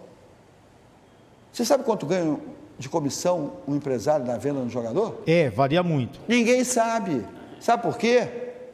Você 1.53 1.65
sabe 1.65 1.85
quanto 1.85 2.07
ganha 2.07 2.39
de 2.79 2.89
comissão 2.89 3.53
um 3.69 3.77
empresário 3.77 4.27
na 4.27 4.37
venda 4.37 4.61
do 4.61 4.71
jogador? 4.71 5.23
É, 5.27 5.51
varia 5.51 5.83
muito. 5.83 6.19
Ninguém 6.27 6.65
sabe. 6.65 7.25
Sabe 7.61 7.83
por 7.83 7.97
quê? 7.97 8.27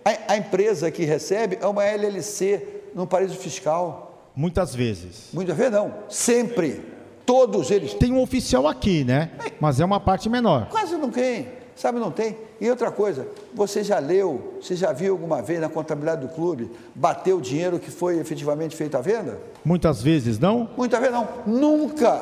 A, 0.05 0.33
a 0.33 0.37
empresa 0.37 0.91
que 0.91 1.05
recebe 1.05 1.59
é 1.61 1.67
uma 1.67 1.85
LLC 1.85 2.67
no 2.95 3.07
paraíso 3.07 3.37
fiscal. 3.37 4.31
Muitas 4.35 4.75
vezes. 4.75 5.31
Muitas 5.33 5.57
vezes 5.57 5.73
não, 5.73 5.93
sempre. 6.09 6.97
Todos 7.27 7.71
eles. 7.71 7.93
Tem 7.93 8.13
um 8.13 8.23
oficial 8.23 8.67
aqui, 8.67 9.05
né? 9.05 9.33
Mas 9.61 9.81
é 9.81 9.85
uma 9.85 10.01
parte 10.01 10.31
menor. 10.31 10.69
Quase 10.71 10.97
não 10.97 11.11
tem, 11.11 11.49
sabe, 11.79 11.99
não 11.99 12.11
tem. 12.11 12.37
E 12.61 12.69
outra 12.69 12.91
coisa, 12.91 13.27
você 13.55 13.85
já 13.85 13.99
leu, 13.99 14.59
você 14.61 14.75
já 14.75 14.93
viu 14.93 15.13
alguma 15.13 15.41
vez 15.41 15.61
na 15.61 15.69
contabilidade 15.69 16.27
do 16.27 16.29
clube, 16.29 16.71
bater 16.95 17.35
o 17.35 17.41
dinheiro 17.41 17.79
que 17.79 17.91
foi 17.91 18.19
efetivamente 18.19 18.77
feito 18.77 18.97
à 18.97 19.01
venda? 19.01 19.39
Muitas 19.65 20.03
vezes 20.03 20.39
não? 20.39 20.69
Muitas 20.77 20.99
vezes 21.01 21.15
não, 21.15 21.29
nunca. 21.47 22.21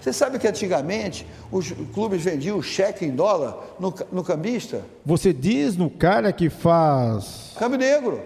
Você 0.00 0.12
sabe 0.12 0.38
que 0.38 0.48
antigamente 0.48 1.26
os 1.52 1.72
clubes 1.92 2.22
vendiam 2.22 2.58
o 2.58 2.62
cheque 2.62 3.04
em 3.04 3.10
dólar 3.10 3.56
no, 3.78 3.94
no 4.10 4.24
cambista? 4.24 4.82
Você 5.04 5.32
diz 5.32 5.76
no 5.76 5.90
cara 5.90 6.32
que 6.32 6.48
faz. 6.48 7.52
Câmbio 7.58 7.78
negro. 7.78 8.20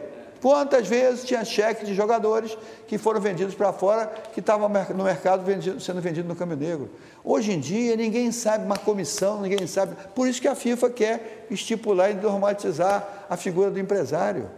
Quantas 0.45 0.87
vezes 0.87 1.25
tinha 1.25 1.43
cheque 1.43 1.87
de 1.87 1.95
jogadores 1.95 2.55
que 2.87 2.99
foram 2.99 3.19
vendidos 3.19 3.55
para 3.55 3.73
fora, 3.73 4.13
que 4.35 4.41
estavam 4.41 4.69
no 4.95 5.03
mercado 5.03 5.43
vendido, 5.43 5.81
sendo 5.81 6.03
vendido 6.03 6.29
no 6.29 6.37
câmbio 6.37 6.55
negro? 6.55 6.91
Hoje 7.25 7.51
em 7.53 7.59
dia, 7.59 7.97
ninguém 7.97 8.31
sabe, 8.31 8.67
uma 8.67 8.77
comissão, 8.77 9.41
ninguém 9.41 9.67
sabe. 9.67 9.97
Por 10.15 10.29
isso 10.29 10.43
que 10.43 10.47
a 10.47 10.55
FIFA 10.55 10.91
quer 10.91 11.47
estipular 11.51 12.11
e 12.11 12.15
normatizar 12.15 13.25
a 13.31 13.39
figura 13.39 13.71
do 13.71 13.81
empresário. 13.81 14.51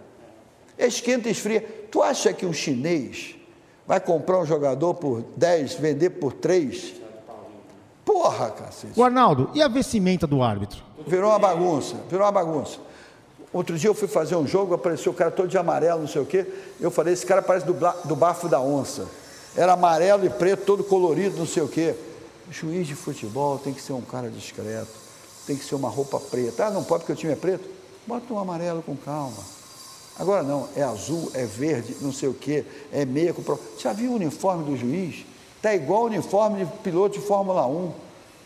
Esquenta 0.76 1.28
e 1.28 1.30
esfria. 1.30 1.60
Tu 1.88 2.02
acha 2.02 2.32
que 2.32 2.44
um 2.44 2.52
chinês 2.52 3.36
vai 3.86 4.00
comprar 4.00 4.40
um 4.40 4.44
jogador 4.44 4.92
por 4.94 5.22
10, 5.36 5.74
vender 5.74 6.10
por 6.10 6.32
3? 6.32 6.94
Porra, 8.04 8.50
cacete. 8.50 8.98
O 8.98 9.04
Arnaldo, 9.04 9.50
e 9.54 9.62
a 9.62 9.68
vestimenta 9.68 10.26
do 10.26 10.42
árbitro? 10.42 10.82
Virou 11.06 11.30
uma 11.30 11.38
bagunça, 11.38 11.94
virou 12.10 12.26
uma 12.26 12.32
bagunça. 12.32 12.80
Outro 13.52 13.78
dia 13.78 13.88
eu 13.88 13.94
fui 13.94 14.08
fazer 14.08 14.36
um 14.36 14.46
jogo, 14.46 14.74
apareceu 14.74 15.12
o 15.12 15.14
cara 15.14 15.30
todo 15.30 15.48
de 15.48 15.56
amarelo, 15.56 16.00
não 16.00 16.08
sei 16.08 16.20
o 16.20 16.26
quê. 16.26 16.46
Eu 16.80 16.90
falei, 16.90 17.14
esse 17.14 17.24
cara 17.24 17.40
parece 17.40 17.64
do, 17.64 17.74
do 18.04 18.16
bafo 18.16 18.48
da 18.48 18.60
onça. 18.60 19.06
Era 19.56 19.72
amarelo 19.72 20.26
e 20.26 20.30
preto, 20.30 20.64
todo 20.64 20.84
colorido, 20.84 21.38
não 21.38 21.46
sei 21.46 21.62
o 21.62 21.68
quê. 21.68 21.94
Juiz 22.50 22.86
de 22.86 22.94
futebol 22.94 23.58
tem 23.58 23.72
que 23.72 23.80
ser 23.80 23.92
um 23.92 24.02
cara 24.02 24.28
discreto, 24.28 24.90
tem 25.46 25.56
que 25.56 25.64
ser 25.64 25.74
uma 25.74 25.88
roupa 25.88 26.20
preta. 26.20 26.66
Ah, 26.66 26.70
não 26.70 26.84
pode 26.84 27.02
porque 27.04 27.12
o 27.12 27.16
time 27.16 27.32
é 27.32 27.36
preto? 27.36 27.68
Bota 28.06 28.32
um 28.32 28.38
amarelo 28.38 28.82
com 28.82 28.96
calma. 28.96 29.56
Agora 30.18 30.42
não, 30.42 30.68
é 30.74 30.82
azul, 30.82 31.30
é 31.34 31.44
verde, 31.44 31.96
não 32.00 32.12
sei 32.12 32.28
o 32.28 32.34
quê, 32.34 32.64
é 32.92 33.04
meia 33.04 33.34
com. 33.34 33.42
Já 33.78 33.92
viu 33.92 34.12
o 34.12 34.14
uniforme 34.14 34.64
do 34.64 34.76
juiz? 34.76 35.26
Está 35.56 35.74
igual 35.74 36.02
o 36.02 36.06
uniforme 36.06 36.64
de 36.64 36.72
piloto 36.78 37.18
de 37.18 37.26
Fórmula 37.26 37.66
1. 37.66 37.92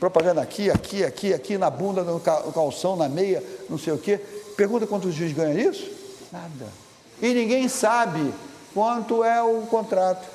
Propaganda 0.01 0.41
aqui, 0.41 0.71
aqui, 0.71 1.05
aqui, 1.05 1.35
aqui, 1.35 1.59
na 1.59 1.69
bunda, 1.69 2.03
no 2.03 2.19
calção, 2.19 2.97
na 2.97 3.09
meia, 3.09 3.45
não 3.69 3.77
sei 3.77 3.93
o 3.93 3.99
quê. 3.99 4.19
Pergunta 4.61 4.87
quanto 4.87 5.09
o 5.09 5.11
juiz 5.11 5.33
ganha 5.33 5.59
isso? 5.59 5.91
Nada. 6.31 6.67
E 7.23 7.33
ninguém 7.33 7.67
sabe 7.67 8.31
quanto 8.75 9.25
é 9.25 9.43
o 9.43 9.63
contrato. 9.63 10.29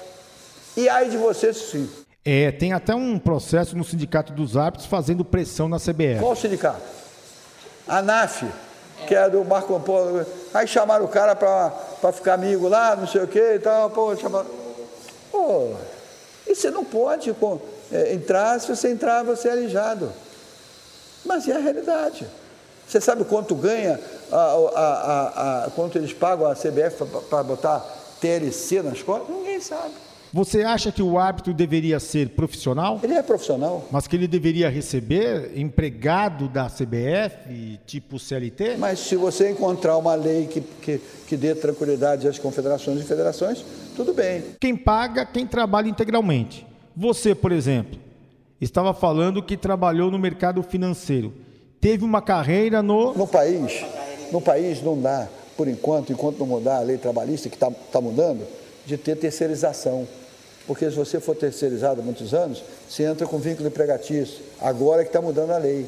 E 0.75 0.89
aí 0.89 1.11
de 1.11 1.17
você, 1.17 1.53
sim. 1.53 1.87
É, 2.25 2.51
tem 2.51 2.73
até 2.73 2.95
um 2.95 3.19
processo 3.19 3.77
no 3.77 3.83
Sindicato 3.83 4.33
dos 4.33 4.57
Árbitros 4.57 4.87
fazendo 4.87 5.23
pressão 5.23 5.69
na 5.69 5.77
CBF. 5.77 6.21
Qual 6.21 6.35
sindicato? 6.35 6.81
A 7.87 8.01
NAF, 8.01 8.47
que 9.07 9.13
é 9.13 9.29
do 9.29 9.45
Marco 9.45 9.79
Polo. 9.81 10.25
Aí 10.55 10.67
chamaram 10.67 11.05
o 11.05 11.07
cara 11.07 11.35
para 11.35 12.11
ficar 12.11 12.33
amigo 12.33 12.67
lá, 12.67 12.95
não 12.95 13.05
sei 13.05 13.21
o 13.21 13.27
quê 13.27 13.53
e 13.57 13.59
tal. 13.59 13.91
Pô, 13.91 14.15
chamaram. 14.15 14.49
Pô, 15.31 15.75
e 16.47 16.55
você 16.55 16.71
não 16.71 16.83
pode 16.83 17.29
é, 17.91 18.11
entrar, 18.11 18.59
se 18.59 18.75
você 18.75 18.89
entrar, 18.89 19.21
você 19.21 19.49
é 19.49 19.51
alijado. 19.51 20.11
Mas 21.23 21.47
é 21.47 21.55
a 21.55 21.59
realidade. 21.59 22.25
Você 22.87 23.01
sabe 23.01 23.23
quanto 23.23 23.55
ganha, 23.55 23.99
a, 24.31 24.37
a, 24.75 25.65
a, 25.65 25.69
quanto 25.71 25.97
eles 25.97 26.13
pagam 26.13 26.47
a 26.47 26.55
CBF 26.55 27.05
para 27.29 27.43
botar 27.43 27.79
TLC 28.19 28.81
nas 28.81 29.01
costas? 29.01 29.35
Ninguém 29.35 29.59
sabe. 29.59 29.93
Você 30.33 30.63
acha 30.63 30.91
que 30.91 31.01
o 31.01 31.17
árbitro 31.17 31.53
deveria 31.53 31.97
ser 31.97 32.29
profissional? 32.29 32.99
Ele 33.01 33.13
é 33.13 33.21
profissional. 33.21 33.85
Mas 33.89 34.05
que 34.05 34.17
ele 34.17 34.27
deveria 34.27 34.69
receber 34.69 35.57
empregado 35.57 36.49
da 36.49 36.65
CBF, 36.65 37.79
tipo 37.85 38.19
CLT? 38.19 38.75
Mas 38.77 38.99
se 38.99 39.15
você 39.15 39.51
encontrar 39.51 39.95
uma 39.95 40.13
lei 40.13 40.47
que, 40.47 40.59
que, 40.59 40.99
que 41.25 41.37
dê 41.37 41.55
tranquilidade 41.55 42.27
às 42.27 42.37
confederações 42.37 42.99
e 42.99 43.03
federações, 43.03 43.63
tudo 43.95 44.13
bem. 44.13 44.43
Quem 44.59 44.75
paga, 44.75 45.25
quem 45.25 45.47
trabalha 45.47 45.87
integralmente. 45.87 46.67
Você, 46.97 47.33
por 47.33 47.53
exemplo, 47.53 47.97
estava 48.59 48.93
falando 48.93 49.41
que 49.41 49.55
trabalhou 49.55 50.11
no 50.11 50.19
mercado 50.19 50.61
financeiro 50.61 51.33
teve 51.85 52.03
uma 52.03 52.19
carreira 52.19 52.81
no. 52.81 53.13
No 53.13 53.27
país. 53.27 53.85
No 54.35 54.41
país 54.41 54.83
não 54.83 54.99
dá, 54.99 55.29
por 55.55 55.65
enquanto, 55.65 56.11
enquanto 56.11 56.39
não 56.39 56.45
mudar 56.45 56.79
a 56.79 56.81
lei 56.81 56.97
trabalhista, 56.97 57.47
que 57.47 57.55
está 57.55 57.71
tá 57.71 58.01
mudando, 58.01 58.45
de 58.85 58.97
ter 58.97 59.15
terceirização. 59.15 60.05
Porque 60.67 60.91
se 60.91 60.97
você 60.97 61.21
for 61.21 61.37
terceirizado 61.37 62.01
há 62.01 62.03
muitos 62.03 62.33
anos, 62.33 62.61
você 62.85 63.03
entra 63.03 63.25
com 63.25 63.37
vínculo 63.37 63.69
empregatício. 63.69 64.43
Agora 64.59 65.03
é 65.03 65.05
que 65.05 65.09
está 65.09 65.21
mudando 65.21 65.51
a 65.51 65.57
lei. 65.57 65.85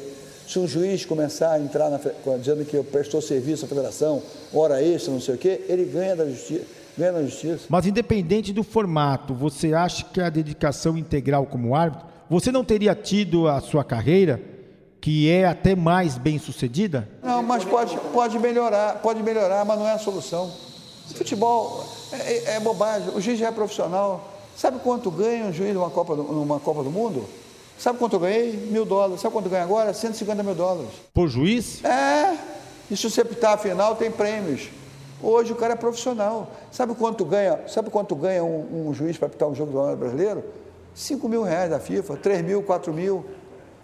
Se 0.48 0.58
um 0.58 0.66
juiz 0.66 1.04
começar 1.04 1.52
a 1.52 1.60
entrar 1.60 1.90
na, 1.90 2.00
dizendo 2.38 2.64
que 2.64 2.82
prestou 2.84 3.20
serviço 3.20 3.66
à 3.66 3.68
federação, 3.68 4.22
hora 4.50 4.82
extra, 4.82 5.12
não 5.12 5.20
sei 5.20 5.34
o 5.34 5.38
quê, 5.38 5.66
ele 5.68 5.84
ganha 5.84 6.16
da 6.16 6.24
justiça, 6.24 6.64
ganha 6.96 7.12
na 7.12 7.22
justiça. 7.24 7.66
Mas 7.68 7.84
independente 7.84 8.50
do 8.50 8.62
formato, 8.62 9.34
você 9.34 9.74
acha 9.74 10.06
que 10.06 10.22
a 10.22 10.30
dedicação 10.30 10.96
integral 10.96 11.44
como 11.44 11.74
árbitro, 11.74 12.06
você 12.30 12.50
não 12.50 12.64
teria 12.64 12.94
tido 12.94 13.46
a 13.46 13.60
sua 13.60 13.84
carreira, 13.84 14.40
que 15.00 15.30
é 15.30 15.44
até 15.44 15.74
mais 15.74 16.18
bem 16.18 16.38
sucedida? 16.38 17.08
Não, 17.22 17.42
mas 17.42 17.64
pode, 17.64 17.96
pode 18.12 18.38
melhorar, 18.38 19.00
pode 19.00 19.22
melhorar, 19.22 19.64
mas 19.64 19.78
não 19.78 19.86
é 19.86 19.92
a 19.92 19.98
solução. 19.98 20.50
Futebol 21.14 21.84
é, 22.12 22.16
é, 22.16 22.56
é 22.56 22.60
bobagem. 22.60 23.10
O 23.14 23.20
juiz 23.20 23.38
já 23.38 23.48
é 23.48 23.52
profissional. 23.52 24.32
Sabe 24.56 24.78
quanto 24.80 25.10
ganha 25.10 25.46
um 25.46 25.52
juiz 25.52 25.72
numa 25.72 25.90
Copa 25.90 26.16
do, 26.16 26.22
numa 26.24 26.58
Copa 26.58 26.82
do 26.82 26.90
Mundo? 26.90 27.24
Sabe 27.78 27.98
quanto 27.98 28.16
eu 28.16 28.20
ganhei? 28.20 28.52
Mil 28.52 28.84
dólares. 28.84 29.20
Sabe 29.20 29.32
quanto 29.32 29.48
ganha 29.48 29.62
agora? 29.62 29.94
150 29.94 30.42
mil 30.42 30.54
dólares. 30.54 30.90
Por 31.14 31.28
juiz? 31.28 31.82
É. 31.84 32.36
E 32.90 32.96
se 32.96 33.08
você 33.08 33.24
pitar 33.24 33.54
a 33.54 33.58
final, 33.58 33.94
tem 33.94 34.10
prêmios. 34.10 34.68
Hoje 35.22 35.52
o 35.52 35.56
cara 35.56 35.74
é 35.74 35.76
profissional. 35.76 36.50
Sabe 36.70 36.94
quanto 36.94 37.24
ganha, 37.24 37.60
sabe 37.68 37.90
quanto 37.90 38.14
ganha 38.14 38.42
um, 38.42 38.88
um 38.88 38.94
juiz 38.94 39.16
para 39.16 39.28
pitar 39.28 39.48
um 39.48 39.54
jogo 39.54 39.72
do 39.72 39.78
ano 39.78 39.96
brasileiro? 39.96 40.44
5 40.94 41.28
mil 41.28 41.42
reais 41.42 41.70
da 41.70 41.78
FIFA, 41.78 42.16
3 42.16 42.42
mil, 42.42 42.62
4 42.62 42.92
mil. 42.92 43.24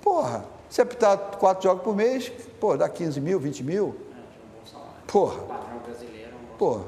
Porra, 0.02 0.44
se 0.68 0.80
apitar 0.80 1.16
quatro 1.38 1.64
jogos 1.64 1.82
por 1.82 1.94
mês, 1.94 2.32
pô, 2.58 2.76
dá 2.76 2.88
15 2.88 3.20
mil, 3.20 3.38
20 3.38 3.62
mil. 3.62 3.96
Porra. 5.06 5.40
Porra. 6.58 6.84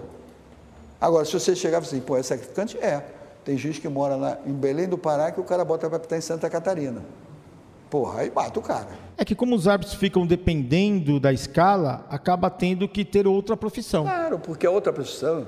Agora, 1.00 1.24
se 1.24 1.32
você 1.32 1.54
chegar 1.54 1.82
e 1.82 1.84
assim, 1.84 2.00
pô, 2.00 2.16
é 2.16 2.22
sacrificante? 2.22 2.78
É. 2.78 3.04
Tem 3.44 3.56
juiz 3.56 3.78
que 3.78 3.88
mora 3.88 4.16
lá 4.16 4.38
em 4.44 4.52
Belém 4.52 4.88
do 4.88 4.98
Pará 4.98 5.30
que 5.30 5.40
o 5.40 5.44
cara 5.44 5.64
bota 5.64 5.88
para 5.88 5.98
apitar 5.98 6.18
em 6.18 6.22
Santa 6.22 6.50
Catarina. 6.50 7.02
Porra, 7.88 8.22
aí 8.22 8.32
mata 8.34 8.58
o 8.58 8.62
cara. 8.62 8.88
É 9.16 9.24
que 9.24 9.34
como 9.34 9.54
os 9.54 9.68
árbitros 9.68 9.94
ficam 9.94 10.26
dependendo 10.26 11.20
da 11.20 11.32
escala, 11.32 12.04
acaba 12.10 12.50
tendo 12.50 12.88
que 12.88 13.04
ter 13.04 13.26
outra 13.26 13.56
profissão. 13.56 14.02
Claro, 14.02 14.38
porque 14.40 14.66
a 14.66 14.70
outra 14.70 14.92
profissão, 14.92 15.46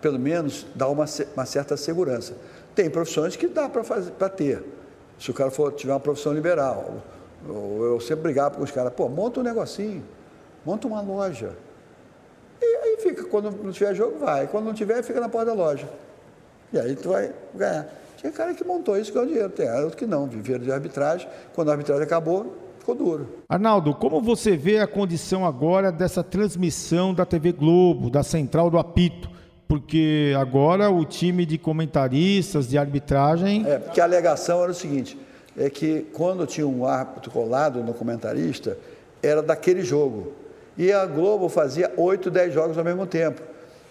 pelo 0.00 0.18
menos, 0.18 0.66
dá 0.74 0.86
uma, 0.88 1.06
uma 1.34 1.46
certa 1.46 1.76
segurança. 1.76 2.36
Tem 2.74 2.90
profissões 2.90 3.34
que 3.34 3.48
dá 3.48 3.68
para 3.68 4.28
ter. 4.28 4.62
Se 5.18 5.30
o 5.30 5.34
cara 5.34 5.50
for, 5.50 5.72
tiver 5.72 5.92
uma 5.92 6.00
profissão 6.00 6.32
liberal. 6.32 7.02
Ou 7.48 7.84
eu 7.84 8.00
sempre 8.00 8.24
brigar 8.24 8.50
com 8.50 8.62
os 8.62 8.70
caras, 8.70 8.92
pô, 8.92 9.08
monta 9.08 9.40
um 9.40 9.42
negocinho, 9.42 10.02
monta 10.64 10.86
uma 10.86 11.00
loja. 11.00 11.56
E 12.60 12.64
aí 12.64 12.96
fica, 13.00 13.24
quando 13.24 13.50
não 13.50 13.70
tiver 13.70 13.94
jogo, 13.94 14.18
vai. 14.18 14.46
Quando 14.46 14.64
não 14.64 14.74
tiver, 14.74 15.02
fica 15.02 15.20
na 15.20 15.28
porta 15.28 15.46
da 15.46 15.54
loja. 15.54 15.88
E 16.72 16.78
aí 16.78 16.96
tu 16.96 17.10
vai 17.10 17.32
ganhar. 17.54 17.88
Tinha 18.16 18.32
cara 18.32 18.52
que 18.52 18.64
montou 18.64 18.98
isso 18.98 19.12
ganhou 19.12 19.28
dinheiro, 19.28 19.48
tem 19.48 19.70
outro 19.70 19.96
que 19.96 20.04
não, 20.04 20.26
viveram 20.26 20.64
de 20.64 20.72
arbitragem. 20.72 21.28
Quando 21.54 21.68
a 21.68 21.72
arbitragem 21.72 22.02
acabou, 22.02 22.56
ficou 22.80 22.94
duro. 22.94 23.28
Arnaldo, 23.48 23.94
como 23.94 24.20
você 24.20 24.56
vê 24.56 24.80
a 24.80 24.86
condição 24.86 25.46
agora 25.46 25.92
dessa 25.92 26.24
transmissão 26.24 27.14
da 27.14 27.24
TV 27.24 27.52
Globo, 27.52 28.10
da 28.10 28.24
central 28.24 28.70
do 28.70 28.78
apito? 28.78 29.30
Porque 29.68 30.34
agora 30.36 30.90
o 30.90 31.04
time 31.04 31.46
de 31.46 31.58
comentaristas, 31.58 32.68
de 32.68 32.76
arbitragem. 32.76 33.64
É, 33.68 33.78
porque 33.78 34.00
a 34.00 34.04
alegação 34.04 34.62
era 34.62 34.72
o 34.72 34.74
seguinte: 34.74 35.16
é 35.58 35.68
que 35.68 36.06
quando 36.12 36.46
tinha 36.46 36.66
um 36.66 36.86
árbitro 36.86 37.30
colado 37.30 37.82
no 37.82 37.92
comentarista, 37.92 38.78
era 39.22 39.42
daquele 39.42 39.82
jogo. 39.82 40.32
E 40.76 40.92
a 40.92 41.04
Globo 41.04 41.48
fazia 41.48 41.92
8, 41.96 42.30
10 42.30 42.54
jogos 42.54 42.78
ao 42.78 42.84
mesmo 42.84 43.06
tempo 43.06 43.42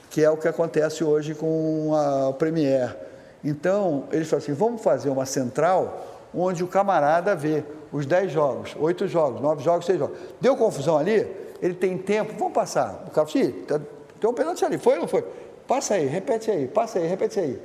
que 0.09 0.23
é 0.23 0.29
o 0.29 0.37
que 0.37 0.47
acontece 0.47 1.03
hoje 1.03 1.35
com 1.35 1.93
a 1.93 2.33
Premier. 2.33 2.95
Então, 3.43 4.05
eles 4.11 4.27
falaram 4.27 4.43
assim: 4.43 4.53
vamos 4.53 4.81
fazer 4.81 5.09
uma 5.09 5.25
central 5.25 6.27
onde 6.33 6.63
o 6.63 6.67
camarada 6.67 7.35
vê 7.35 7.63
os 7.91 8.05
10 8.05 8.31
jogos, 8.31 8.75
8 8.79 9.07
jogos, 9.07 9.41
9 9.41 9.63
jogos, 9.63 9.85
6 9.85 9.99
jogos. 9.99 10.17
Deu 10.41 10.55
confusão 10.55 10.97
ali? 10.97 11.27
Ele 11.61 11.73
tem 11.73 11.97
tempo, 11.97 12.33
vamos 12.37 12.53
passar. 12.53 13.05
O 13.07 13.11
cara 13.11 13.27
falou: 13.27 13.51
tá, 13.67 13.79
tem 14.19 14.29
um 14.29 14.33
pênalti 14.33 14.65
ali, 14.65 14.77
foi 14.77 14.95
ou 14.95 15.01
não 15.01 15.07
foi? 15.07 15.23
Passa 15.67 15.95
aí, 15.95 16.05
repete 16.05 16.49
aí, 16.49 16.67
passa 16.67 16.99
aí, 16.99 17.07
repete 17.07 17.39
aí. 17.39 17.59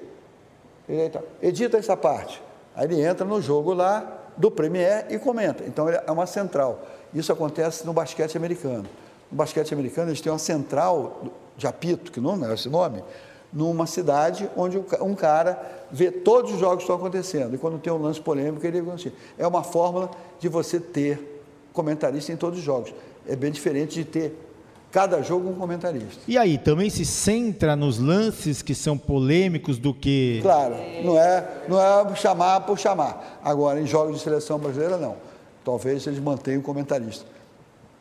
Edita 1.41 1.79
essa 1.79 1.97
parte. 1.97 2.43
Aí 2.75 2.87
ele 2.87 3.01
entra 3.03 3.25
no 3.25 3.41
jogo 3.41 3.73
lá 3.73 4.21
do 4.37 4.51
Premier 4.51 5.07
e 5.11 5.19
comenta. 5.19 5.65
Então 5.67 5.89
é 5.89 6.11
uma 6.11 6.27
central. 6.27 6.81
Isso 7.13 7.33
acontece 7.33 7.85
no 7.85 7.93
basquete 7.93 8.37
americano. 8.37 8.89
No 9.31 9.37
basquete 9.37 9.73
americano 9.73 10.11
eles 10.11 10.21
têm 10.21 10.33
uma 10.33 10.39
central 10.39 11.23
de 11.57 11.67
apito, 11.67 12.11
que 12.11 12.21
não 12.21 12.45
é 12.45 12.55
esse 12.55 12.69
nome, 12.69 13.05
numa 13.53 13.87
cidade 13.87 14.49
onde 14.57 14.83
um 15.01 15.15
cara 15.15 15.61
vê 15.91 16.11
todos 16.11 16.53
os 16.53 16.59
jogos 16.59 16.79
que 16.79 16.83
estão 16.85 16.97
acontecendo. 16.97 17.55
E 17.55 17.59
quando 17.59 17.79
tem 17.79 17.93
um 17.93 18.01
lance 18.01 18.21
polêmico, 18.21 18.67
ele 18.67 18.79
assim. 18.91 19.13
É 19.39 19.47
uma 19.47 19.63
fórmula 19.63 20.11
de 20.41 20.49
você 20.49 20.81
ter 20.81 21.45
comentarista 21.73 22.33
em 22.33 22.37
todos 22.37 22.59
os 22.59 22.65
jogos. 22.65 22.95
É 23.29 23.37
bem 23.37 23.53
diferente 23.53 23.95
de 23.95 24.05
ter 24.05 24.52
cada 24.93 25.23
jogo 25.23 25.49
um 25.49 25.55
comentarista. 25.55 26.23
E 26.29 26.37
aí, 26.37 26.59
também 26.59 26.91
se 26.91 27.05
centra 27.05 27.75
nos 27.75 27.99
lances 27.99 28.61
que 28.61 28.75
são 28.75 28.97
polêmicos 28.97 29.79
do 29.79 29.95
que. 29.95 30.41
Claro, 30.43 30.77
não 31.03 31.19
é, 31.19 31.65
não 31.67 31.81
é 31.81 32.15
chamar 32.15 32.61
por 32.61 32.79
chamar. 32.79 33.41
Agora, 33.43 33.81
em 33.81 33.87
jogos 33.87 34.19
de 34.19 34.23
seleção 34.23 34.59
brasileira, 34.59 34.99
não. 34.99 35.17
Talvez 35.65 36.07
eles 36.07 36.21
mantenham 36.21 36.61
o 36.61 36.63
comentarista. 36.63 37.25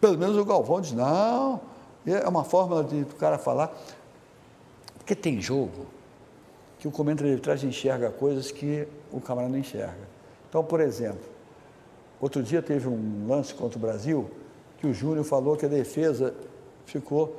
Pelo 0.01 0.17
menos 0.17 0.35
o 0.35 0.43
Galvão 0.43 0.81
diz: 0.81 0.91
não, 0.91 1.61
é 2.05 2.27
uma 2.27 2.43
fórmula 2.43 2.83
de 2.83 3.01
o 3.01 3.15
cara 3.15 3.37
falar. 3.37 3.73
Porque 4.97 5.15
tem 5.15 5.39
jogo 5.39 5.87
que 6.77 6.87
o 6.87 6.91
comentário 6.91 7.27
de 7.27 7.33
arbitragem 7.33 7.69
enxerga 7.69 8.09
coisas 8.09 8.51
que 8.51 8.87
o 9.11 9.21
camarada 9.21 9.51
não 9.51 9.59
enxerga. 9.59 10.11
Então, 10.49 10.63
por 10.63 10.81
exemplo, 10.81 11.21
outro 12.19 12.43
dia 12.43 12.61
teve 12.61 12.87
um 12.89 13.27
lance 13.27 13.53
contra 13.53 13.77
o 13.77 13.81
Brasil 13.81 14.29
que 14.79 14.87
o 14.87 14.93
Júnior 14.93 15.23
falou 15.23 15.55
que 15.55 15.65
a 15.65 15.69
defesa 15.69 16.33
ficou 16.85 17.35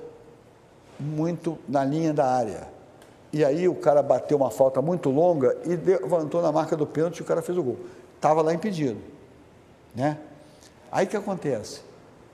muito 0.99 1.59
na 1.69 1.85
linha 1.85 2.13
da 2.13 2.27
área. 2.27 2.69
E 3.33 3.45
aí 3.45 3.67
o 3.69 3.75
cara 3.75 4.03
bateu 4.03 4.37
uma 4.37 4.51
falta 4.51 4.83
muito 4.83 5.11
longa 5.11 5.57
e 5.65 5.75
levantou 5.75 6.43
na 6.43 6.53
marca 6.53 6.77
do 6.77 6.87
pênalti 6.87 7.19
e 7.19 7.23
o 7.23 7.25
cara 7.25 7.41
fez 7.41 7.57
o 7.57 7.63
gol. 7.63 7.79
Estava 8.17 8.43
lá 8.43 8.53
impedido. 8.53 9.01
Né? 9.95 10.19
Aí 10.91 11.07
que 11.07 11.17
acontece? 11.17 11.81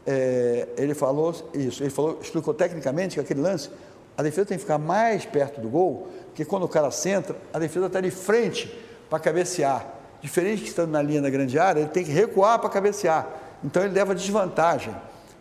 é, 0.09 0.67
ele 0.79 0.95
falou 0.95 1.35
isso, 1.53 1.83
ele 1.83 1.91
falou, 1.91 2.19
explicou 2.23 2.55
tecnicamente 2.55 3.17
que 3.17 3.21
aquele 3.21 3.43
lance, 3.43 3.69
a 4.17 4.23
defesa 4.23 4.47
tem 4.47 4.57
que 4.57 4.63
ficar 4.63 4.79
mais 4.79 5.27
perto 5.27 5.61
do 5.61 5.69
gol, 5.69 6.09
porque 6.29 6.47
quando 6.47 6.63
o 6.63 6.69
cara 6.69 6.91
centra, 6.91 7.37
a 7.53 7.59
defesa 7.59 7.87
está 7.87 8.01
de 8.01 8.11
frente 8.11 8.75
para 9.11 9.19
cabecear. 9.19 9.87
Diferente 10.23 10.63
que 10.63 10.69
estando 10.69 10.91
na 10.91 11.03
linha 11.03 11.21
da 11.21 11.29
grande 11.29 11.59
área, 11.59 11.81
ele 11.81 11.91
tem 11.91 12.05
que 12.05 12.11
recuar 12.11 12.59
para 12.59 12.71
cabecear. 12.71 13.29
Então 13.63 13.85
ele 13.85 13.93
leva 13.93 14.15
desvantagem. 14.15 14.97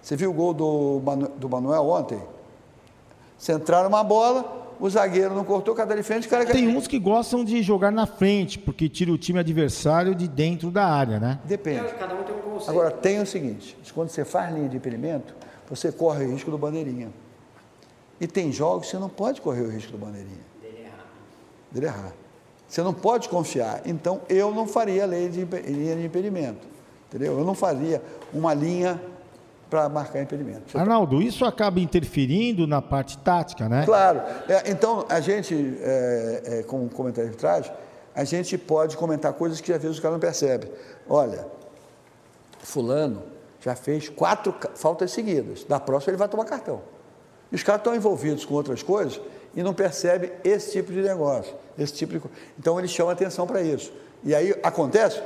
Você 0.08 0.16
viu 0.16 0.30
o 0.30 0.34
gol 0.34 0.54
do, 0.54 1.02
do 1.36 1.50
Manuel 1.50 1.86
ontem? 1.86 2.18
Centraram 3.38 3.90
uma 3.90 4.06
bola, 4.06 4.74
o 4.80 4.90
zagueiro 4.90 5.36
não 5.36 5.44
cortou, 5.44 5.76
cada 5.76 5.94
de 5.94 6.02
frente, 6.02 6.28
o 6.28 6.30
cara... 6.30 6.46
Tem 6.46 6.66
uns 6.66 6.88
que 6.88 6.98
gostam 6.98 7.44
de 7.44 7.62
jogar 7.62 7.92
na 7.92 8.06
frente, 8.06 8.58
porque 8.58 8.88
tira 8.88 9.12
o 9.12 9.18
time 9.18 9.38
adversário 9.38 10.16
de 10.16 10.26
dentro 10.26 10.72
da 10.72 10.86
área, 10.86 11.20
né? 11.20 11.42
Depende. 11.44 11.92
Cada 11.96 12.16
um 12.16 12.24
tem 12.24 12.34
um 12.34 12.40
conceito. 12.40 12.72
Agora, 12.72 12.90
tem 12.90 13.20
o 13.20 13.26
seguinte, 13.26 13.78
quando 13.94 14.08
você 14.08 14.24
faz 14.24 14.56
linha 14.56 14.70
de 14.70 14.78
impedimento, 14.78 15.36
você 15.70 15.92
corre 15.92 16.24
o 16.24 16.32
risco 16.32 16.50
do 16.50 16.58
bandeirinha. 16.58 17.10
E 18.22 18.28
tem 18.28 18.50
jogos 18.50 18.86
que 18.86 18.92
você 18.92 19.00
não 19.00 19.10
pode 19.10 19.42
correr 19.42 19.64
o 19.64 19.70
risco 19.70 19.92
do 19.92 19.98
bandeirinha. 19.98 20.40
Dele 20.62 20.84
errar. 20.86 21.06
Dele 21.70 21.86
errar. 21.86 22.14
Você 22.66 22.82
não 22.82 22.94
pode 22.94 23.28
confiar. 23.28 23.82
Então, 23.86 24.22
eu 24.30 24.56
não 24.56 24.68
faria 24.68 25.06
lei 25.06 25.28
de 25.28 25.44
linha 25.44 25.98
de 25.98 26.06
impedimento. 26.06 26.66
Entendeu? 27.10 27.38
Eu 27.38 27.44
não 27.44 27.54
faria 27.54 28.02
uma 28.34 28.54
linha 28.54 29.02
para 29.70 29.90
marcar 29.90 30.22
impedimento. 30.22 30.78
Arnaldo, 30.78 31.22
isso 31.22 31.46
acaba 31.46 31.80
interferindo 31.80 32.66
na 32.66 32.82
parte 32.82 33.18
tática, 33.18 33.68
né? 33.68 33.86
Claro. 33.86 34.22
É, 34.48 34.72
então, 34.72 35.06
a 35.10 35.20
gente, 35.20 35.78
é, 35.82 36.42
é, 36.46 36.64
como 36.64 36.90
comentário 36.90 37.30
de 37.30 37.36
arbitragem, 37.36 37.72
a 38.16 38.24
gente 38.24 38.58
pode 38.58 38.98
comentar 38.98 39.34
coisas 39.34 39.62
que 39.62 39.72
às 39.72 39.82
vezes 39.82 39.98
o 39.98 40.02
cara 40.02 40.14
não 40.14 40.20
percebe. 40.20 40.72
Olha, 41.08 41.46
fulano 42.60 43.24
já 43.62 43.76
fez 43.76 44.10
quatro 44.10 44.56
faltas 44.76 45.12
seguidas. 45.12 45.64
Da 45.64 45.80
próxima 45.80 46.12
ele 46.12 46.18
vai 46.18 46.28
tomar 46.28 46.46
cartão. 46.46 46.82
E 47.52 47.56
os 47.56 47.64
caras 47.64 47.82
estão 47.82 47.96
envolvidos 47.96 48.46
com 48.46 48.54
outras 48.54 48.82
coisas 48.82 49.20
e 49.56 49.64
não 49.64 49.74
percebem 49.74 50.32
esse 50.44 50.72
tipo 50.72 50.92
de 50.92 51.02
negócio, 51.02 51.56
esse 51.78 51.94
tipo 51.94 52.20
de 52.20 52.26
Então 52.60 52.78
eles 52.78 52.92
chamam 52.92 53.12
atenção 53.12 53.48
para 53.48 53.62
isso. 53.62 53.92
E 54.24 54.36
aí 54.36 54.54
acontece, 54.64 55.22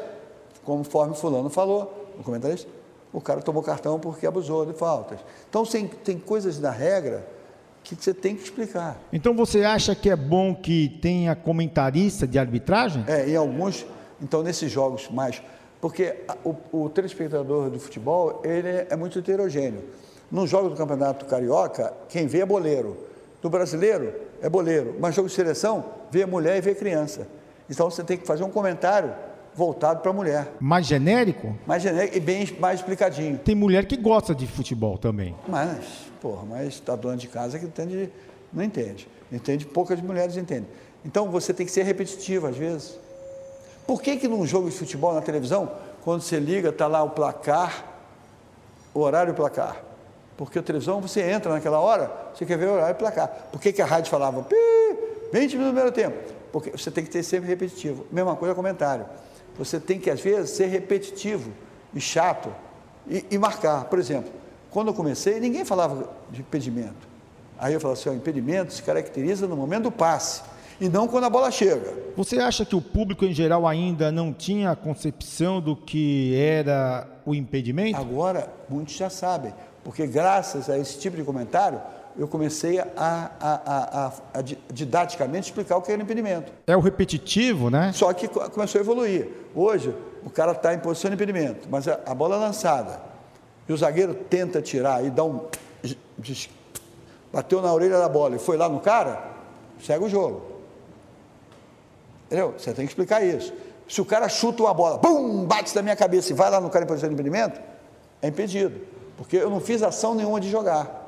conforme 0.64 1.16
fulano 1.16 1.50
falou, 1.50 2.14
no 2.18 2.24
comentarista, 2.24 2.70
o 3.14 3.20
cara 3.20 3.42
tomou 3.42 3.62
cartão 3.62 4.00
porque 4.00 4.26
abusou 4.26 4.66
de 4.66 4.74
faltas. 4.74 5.20
Então 5.50 5.64
tem, 5.66 5.88
tem 5.88 6.18
coisas 6.18 6.60
da 6.60 6.72
regra 6.72 7.28
que 7.84 7.96
você 7.96 8.14
tem 8.14 8.36
que 8.36 8.44
explicar. 8.44 9.00
Então 9.12 9.36
você 9.36 9.64
acha 9.64 9.96
que 9.96 10.10
é 10.10 10.16
bom 10.16 10.56
que 10.56 11.00
tenha 11.02 11.36
comentarista 11.36 12.28
de 12.28 12.38
arbitragem? 12.38 13.04
É, 13.08 13.30
em 13.30 13.36
alguns, 13.36 13.86
então 14.22 14.44
nesses 14.44 14.72
jogos 14.72 15.10
mais, 15.10 15.42
porque 15.80 16.16
o, 16.44 16.56
o 16.72 16.90
telespectador 16.90 17.70
do 17.70 17.80
futebol 17.80 18.42
ele 18.46 18.86
é 18.90 18.96
muito 18.96 19.20
heterogêneo. 19.20 19.84
Num 20.32 20.48
jogo 20.48 20.70
do 20.70 20.76
Campeonato 20.76 21.26
Carioca, 21.26 21.94
quem 22.08 22.28
vê 22.28 22.40
é 22.40 22.46
boleiro. 22.46 22.98
Do 23.42 23.50
brasileiro 23.50 24.14
é 24.42 24.48
boleiro, 24.48 24.96
mas 25.00 25.16
jogo 25.16 25.28
de 25.28 25.34
seleção 25.34 25.84
vê 26.12 26.26
mulher 26.26 26.58
e 26.58 26.62
vê 26.62 26.76
criança. 26.76 27.28
Então 27.70 27.90
você 27.90 28.04
tem 28.04 28.18
que 28.18 28.26
fazer 28.26 28.44
um 28.44 28.52
comentário 28.52 29.14
voltado 29.56 30.02
para 30.02 30.12
a 30.12 30.14
mulher. 30.14 30.54
Mais 30.60 30.86
genérico? 30.86 31.56
Mais 31.66 31.84
genérico 31.84 32.18
e 32.18 32.20
bem 32.20 32.48
mais 32.60 32.80
explicadinho. 32.80 33.38
Tem 33.38 33.56
mulher 33.56 33.86
que 33.86 33.98
gosta 33.98 34.34
de 34.34 34.48
futebol 34.48 34.98
também. 34.98 35.36
Mas, 35.48 35.86
porra, 36.22 36.44
mas 36.46 36.68
está 36.68 36.96
dona 36.96 37.18
de 37.18 37.28
casa 37.28 37.60
que 37.60 37.66
entende, 37.66 38.10
não 38.52 38.64
entende. 38.64 39.08
Entende? 39.32 39.66
Poucas 39.66 40.02
mulheres 40.02 40.36
entendem. 40.36 40.68
Então 41.06 41.30
você 41.30 41.54
tem 41.54 41.66
que 41.66 41.72
ser 41.72 41.84
repetitivo 41.84 42.48
às 42.48 42.58
vezes. 42.58 43.00
Por 43.88 44.02
que 44.02 44.18
que 44.18 44.28
num 44.28 44.46
jogo 44.46 44.70
de 44.70 44.76
futebol 44.76 45.14
na 45.14 45.22
televisão, 45.22 45.72
quando 46.04 46.22
você 46.22 46.40
liga, 46.40 46.70
está 46.70 46.88
lá 46.88 47.04
o 47.04 47.10
placar, 47.10 47.86
o 48.94 49.00
horário 49.00 49.32
e 49.32 49.34
o 49.34 49.36
placar? 49.36 49.84
Porque 50.38 50.60
a 50.60 50.64
televisão, 50.64 51.02
você 51.02 51.22
entra 51.22 51.52
naquela 51.52 51.80
hora, 51.80 52.12
você 52.34 52.46
quer 52.46 52.58
ver 52.58 52.68
o 52.68 52.74
horário 52.74 52.94
e 52.94 52.96
o 52.96 52.98
placar. 52.98 53.28
Por 53.52 53.60
que, 53.60 53.72
que 53.72 53.82
a 53.82 53.86
rádio 53.86 54.10
falava, 54.10 54.46
20 55.32 55.34
minutos 55.34 55.54
no 55.54 55.66
primeiro 55.66 55.92
tempo? 55.92 56.18
Porque 56.52 56.72
você 56.72 56.92
tem 56.92 57.04
que 57.04 57.10
ter 57.10 57.24
sempre 57.24 57.48
repetitivo. 57.48 58.06
Mesma 58.12 58.36
coisa 58.36 58.54
comentário. 58.54 59.06
Você 59.58 59.80
tem 59.80 60.00
que, 60.00 60.10
às 60.10 60.22
vezes, 60.22 60.52
ser 60.52 60.68
repetitivo 60.68 61.52
e 61.94 62.00
chato 62.02 62.50
e, 63.08 63.26
e 63.32 63.38
marcar. 63.38 63.86
Por 63.86 64.00
exemplo, 64.00 64.32
quando 64.70 64.88
eu 64.88 64.94
comecei, 64.94 65.40
ninguém 65.40 65.66
falava 65.66 66.10
de 66.30 66.42
impedimento. 66.42 67.10
Aí 67.60 67.74
eu 67.74 67.80
falava 67.80 68.00
assim: 68.00 68.10
o 68.10 68.14
impedimento 68.14 68.74
se 68.74 68.82
caracteriza 68.82 69.48
no 69.48 69.56
momento 69.56 69.84
do 69.84 69.92
passe 69.92 70.42
e 70.80 70.90
não 70.90 71.08
quando 71.08 71.26
a 71.26 71.30
bola 71.30 71.52
chega. 71.52 71.94
Você 72.18 72.40
acha 72.40 72.66
que 72.66 72.76
o 72.76 72.82
público 72.82 73.24
em 73.24 73.34
geral 73.34 73.68
ainda 73.68 74.12
não 74.12 74.34
tinha 74.34 74.72
a 74.72 74.76
concepção 74.76 75.62
do 75.62 75.76
que 75.76 76.36
era 76.36 77.08
o 77.24 77.36
impedimento? 77.36 78.00
Agora, 78.00 78.52
muitos 78.68 78.96
já 78.96 79.10
sabem, 79.10 79.54
porque 79.84 80.08
graças 80.08 80.70
a 80.72 80.78
esse 80.80 80.98
tipo 80.98 81.16
de 81.16 81.24
comentário, 81.24 81.80
eu 82.18 82.28
comecei 82.28 82.80
a, 82.80 82.88
a, 82.98 83.32
a, 83.40 84.08
a, 84.34 84.42
didaticamente 84.72 85.50
explicar 85.50 85.78
o 85.78 85.82
que 85.82 85.92
era 85.92 86.02
impedimento. 86.02 86.52
É 86.68 86.76
o 86.76 86.80
repetitivo, 86.80 87.70
né? 87.70 87.92
Só 87.94 88.12
que 88.14 88.28
começou 88.28 88.80
a 88.80 88.82
evoluir. 88.82 89.30
Hoje, 89.56 89.96
o 90.24 90.30
cara 90.30 90.52
está 90.52 90.74
em 90.74 90.80
posição 90.80 91.10
de 91.10 91.16
impedimento, 91.16 91.68
mas 91.70 91.88
a, 91.88 92.14
bola 92.14 92.36
é 92.36 92.40
lançada 92.40 93.02
e 93.68 93.74
o 93.74 93.78
zagueiro 93.78 94.14
tenta 94.14 94.62
tirar 94.62 95.04
e 95.04 95.10
dá 95.10 95.24
um. 95.24 95.46
bateu 97.32 97.62
na 97.62 97.74
orelha 97.74 97.98
da 97.98 98.10
bola 98.10 98.36
e 98.36 98.40
foi 98.40 98.58
lá 98.58 98.68
no 98.68 98.80
cara, 98.80 99.24
segue 99.80 100.06
o 100.06 100.10
jogo. 100.10 100.44
Entendeu? 102.28 102.54
Você 102.58 102.74
tem 102.74 102.86
que 102.86 102.92
explicar 102.92 103.24
isso. 103.24 103.54
Se 103.88 104.00
o 104.00 104.06
cara 104.06 104.30
chuta 104.30 104.64
uma 104.64 104.74
bola, 104.74 104.98
bum, 104.98 105.46
bate 105.46 105.76
na 105.76 105.82
minha 105.82 105.96
cabeça 105.96 106.32
e 106.32 106.36
vai 106.36 106.50
lá 106.50 106.62
no 106.62 106.70
cara 106.70 106.86
em 106.86 106.88
posição 106.88 107.10
de 107.10 107.14
impedimento, 107.14 107.60
é 108.22 108.28
impedido. 108.28 108.80
Porque 109.18 109.36
eu 109.36 109.50
não 109.50 109.60
fiz 109.60 109.84
ação 109.84 110.16
nenhuma 110.16 110.40
de 110.40 110.50
jogar. 110.50 111.01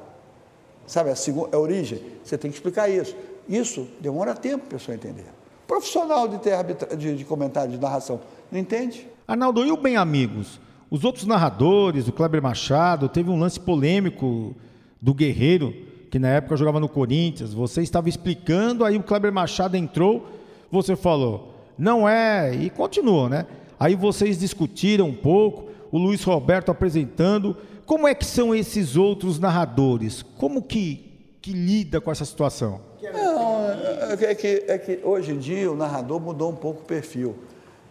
Sabe, 0.85 1.10
a, 1.10 1.15
segunda, 1.15 1.55
a 1.55 1.60
origem, 1.60 1.99
você 2.23 2.38
tem 2.38 2.51
que 2.51 2.57
explicar 2.57 2.89
isso. 2.89 3.15
Isso 3.47 3.88
demora 3.99 4.34
tempo 4.34 4.65
para 4.65 4.77
a 4.77 4.80
pessoa 4.80 4.95
entender. 4.95 5.26
Profissional 5.68 6.27
de, 6.27 6.39
ter 6.39 6.57
de, 6.97 7.15
de 7.15 7.26
comentário, 7.26 7.72
de 7.72 7.80
narração, 7.80 8.19
não 8.51 8.60
entende? 8.60 9.07
Arnaldo, 9.27 9.65
e 9.65 9.72
o 9.72 9.77
Bem 9.77 9.95
Amigos? 9.95 10.60
Os 10.89 11.03
outros 11.03 11.26
narradores, 11.26 12.07
o 12.07 12.11
Kleber 12.11 12.41
Machado, 12.41 13.10
teve 13.10 13.30
um 13.30 13.39
lance 13.39 13.60
polêmico 13.60 14.55
do 15.01 15.14
Guerreiro, 15.14 15.73
que 16.11 16.19
na 16.19 16.27
época 16.27 16.55
jogava 16.55 16.80
no 16.80 16.88
Corinthians. 16.88 17.53
Você 17.53 17.81
estava 17.81 18.07
explicando, 18.07 18.85
aí 18.85 18.95
o 18.97 19.03
Kleber 19.03 19.34
Machado 19.34 19.76
entrou, 19.76 20.27
você 20.69 20.95
falou, 20.95 21.55
não 21.77 22.07
é, 22.07 22.53
e 22.53 22.69
continuou, 22.69 23.27
né? 23.27 23.47
Aí 23.80 23.95
vocês 23.95 24.38
discutiram 24.38 25.07
um 25.07 25.15
pouco, 25.15 25.69
o 25.91 25.97
Luiz 25.97 26.23
Roberto 26.23 26.69
apresentando. 26.69 27.57
Como 27.85 28.07
é 28.07 28.15
que 28.15 28.26
são 28.26 28.55
esses 28.55 28.95
outros 28.95 29.39
narradores? 29.39 30.22
Como 30.22 30.61
que, 30.61 31.38
que 31.41 31.51
lida 31.51 31.99
com 31.99 32.11
essa 32.11 32.26
situação? 32.26 32.81
Não, 33.01 33.69
é 34.11 34.35
que, 34.35 34.64
é 34.68 34.77
que 34.77 34.99
hoje 35.03 35.31
em 35.34 35.38
dia 35.38 35.72
o 35.72 35.76
narrador 35.76 36.19
mudou 36.19 36.51
um 36.51 36.55
pouco 36.55 36.81
o 36.81 36.85
perfil. 36.85 37.35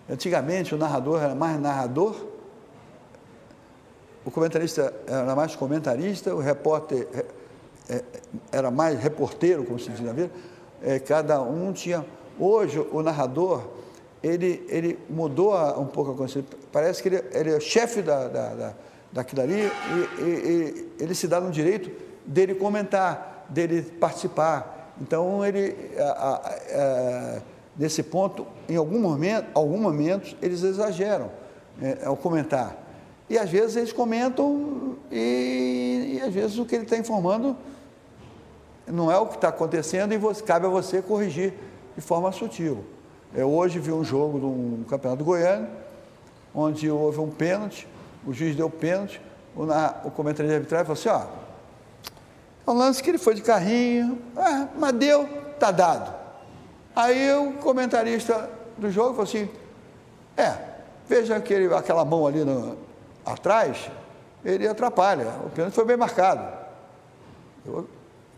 Antigamente 0.09 0.75
o 0.75 0.79
narrador 0.79 1.23
era 1.23 1.35
mais 1.35 1.61
narrador, 1.61 2.15
o 4.25 4.31
comentarista 4.31 4.95
era 5.07 5.35
mais 5.35 5.55
comentarista, 5.57 6.35
o 6.35 6.39
repórter 6.39 7.09
é, 7.13 7.95
é, 7.95 8.05
era 8.51 8.71
mais 8.71 8.99
reporteiro, 8.99 9.65
como 9.65 9.79
se 9.79 9.91
diz 9.91 10.01
na 10.01 10.13
vida. 10.13 10.31
É, 10.83 10.99
cada 10.99 11.43
um 11.43 11.73
tinha. 11.73 12.05
Hoje 12.39 12.79
o 12.93 13.03
narrador 13.03 13.69
ele, 14.23 14.65
ele 14.69 14.99
mudou 15.11 15.55
um 15.79 15.87
pouco 15.87 16.13
a 16.13 16.15
consciência. 16.15 16.57
Parece 16.71 17.03
que 17.03 17.09
ele, 17.09 17.25
ele 17.33 17.51
é 17.51 17.61
chefe 17.61 18.01
da, 18.01 18.29
da, 18.29 18.55
da 18.55 18.75
daquilo 19.13 19.43
ali, 19.43 19.61
e, 19.61 20.23
e, 20.23 20.25
e, 20.25 21.03
ele 21.03 21.15
se 21.15 21.29
dá 21.29 21.41
no 21.41 21.51
direito 21.51 21.91
dele 22.27 22.55
comentar, 22.55 23.47
dele 23.49 23.83
participar. 23.83 24.95
Então, 25.01 25.45
ele, 25.45 25.77
a, 25.99 26.03
a, 26.03 26.37
a, 26.37 27.39
nesse 27.77 28.03
ponto, 28.03 28.47
em 28.69 28.77
algum 28.77 28.99
momento, 28.99 29.47
algum 29.55 29.79
momentos, 29.79 30.37
eles 30.41 30.63
exageram 30.63 31.31
é, 31.81 32.05
ao 32.05 32.17
comentar. 32.17 32.77
E 33.29 33.39
às 33.39 33.49
vezes 33.49 33.77
eles 33.77 33.93
comentam 33.93 34.97
e, 35.11 36.19
e 36.19 36.21
às 36.21 36.33
vezes 36.33 36.59
o 36.59 36.67
que 36.67 36.75
ele 36.75 36.85
está 36.85 36.99
informando 36.99 37.57
não 38.87 39.11
é 39.11 39.17
o 39.17 39.27
que 39.27 39.37
está 39.37 39.49
acontecendo 39.49 40.13
e 40.13 40.19
você, 40.19 40.43
cabe 40.43 40.67
a 40.67 40.69
você 40.69 41.01
corrigir 41.01 41.55
de 41.95 42.03
forma 42.03 42.31
sutil. 42.33 42.85
Eu 43.35 43.51
hoje 43.51 43.79
vi 43.79 43.91
um 43.91 44.05
jogo 44.05 44.39
de 44.39 44.45
um 44.45 44.85
campeonato 44.87 45.25
goiano, 45.25 45.67
onde 46.55 46.91
houve 46.91 47.21
um 47.21 47.31
pênalti, 47.31 47.89
o 48.27 48.33
juiz 48.33 48.57
deu 48.57 48.71
pênalti, 48.71 49.21
o, 49.55 49.67
na, 49.67 49.95
o 50.05 50.11
comentarista 50.11 50.49
de 50.49 50.55
arbitragem 50.55 50.87
falou 50.87 50.99
assim, 50.99 51.29
ó, 51.29 51.43
é 52.67 52.71
um 52.71 52.79
lance 52.79 53.03
que 53.03 53.11
ele 53.11 53.19
foi 53.19 53.35
de 53.35 53.43
carrinho, 53.43 54.19
é, 54.37 54.69
mas 54.79 54.93
deu, 54.93 55.29
tá 55.59 55.71
dado. 55.71 56.15
Aí 56.95 57.33
o 57.35 57.55
comentarista 57.55 58.49
do 58.79 58.91
jogo 58.91 59.11
falou 59.11 59.25
assim, 59.25 59.49
é, 60.37 60.57
veja 61.09 61.37
aquele, 61.37 61.73
aquela 61.75 62.05
mão 62.05 62.27
ali 62.27 62.45
no, 62.45 62.77
atrás, 63.25 63.91
ele 64.45 64.67
atrapalha, 64.67 65.29
o 65.45 65.51
pênalti 65.51 65.75
foi 65.75 65.85
bem 65.85 65.97
marcado. 65.97 66.47
Eu, 67.65 67.89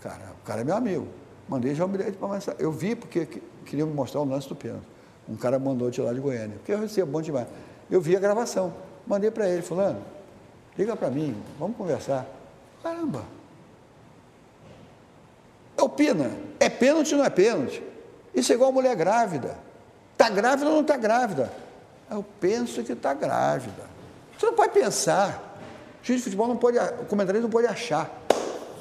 cara, 0.01 0.33
o 0.43 0.47
cara 0.47 0.61
é 0.61 0.65
meu 0.65 0.77
amigo, 0.77 1.09
mandei 1.49 1.75
já 1.75 1.85
um 1.85 1.89
bilhete 1.89 2.17
para 2.17 2.29
mais. 2.29 2.47
Eu 2.59 2.71
vi 2.71 2.95
porque 2.95 3.27
queria 3.65 3.87
me 3.87 3.93
mostrar 3.93 4.21
o 4.21 4.25
lance 4.25 4.49
do 4.49 4.55
pênalti. 4.55 4.87
Um 5.29 5.37
cara 5.37 5.59
mandou 5.59 5.91
de 5.91 6.01
lá 6.01 6.13
de 6.13 6.21
Goiânia, 6.21 6.57
porque 6.59 6.73
eu 6.73 6.79
recebo 6.79 7.13
bom 7.13 7.23
demais. 7.23 7.47
Eu 7.91 8.01
vi 8.01 8.15
a 8.17 8.21
gravação. 8.21 8.73
Mandei 9.07 9.31
para 9.31 9.49
ele, 9.49 9.63
fulano, 9.63 10.03
liga 10.79 10.97
para 10.97 11.11
mim, 11.11 11.37
vamos 11.59 11.77
conversar. 11.77 12.27
Caramba. 12.83 13.25
Opina, 15.81 16.31
é 16.59 16.69
pênalti 16.69 17.13
ou 17.13 17.19
não 17.19 17.25
é 17.27 17.31
pênalti? 17.31 17.83
Isso 18.35 18.53
é 18.53 18.55
igual 18.55 18.73
mulher 18.73 18.97
grávida. 18.97 19.57
Está 20.13 20.29
grávida 20.31 20.69
ou 20.69 20.77
não 20.77 20.83
está 20.83 20.97
grávida? 20.97 21.53
Eu 22.11 22.25
penso 22.41 22.83
que 22.83 22.93
está 22.93 23.13
grávida. 23.13 23.85
Você 24.39 24.47
não 24.47 24.55
pode 24.55 24.73
pensar. 24.73 25.59
O 26.03 26.07
juiz 26.07 26.21
de 26.21 26.25
futebol 26.25 26.49
não 26.49 26.57
pode, 26.57 26.79
o 26.79 27.07
comentarista 27.07 27.43
não 27.43 27.51
pode 27.51 27.67
achar. 27.67 28.11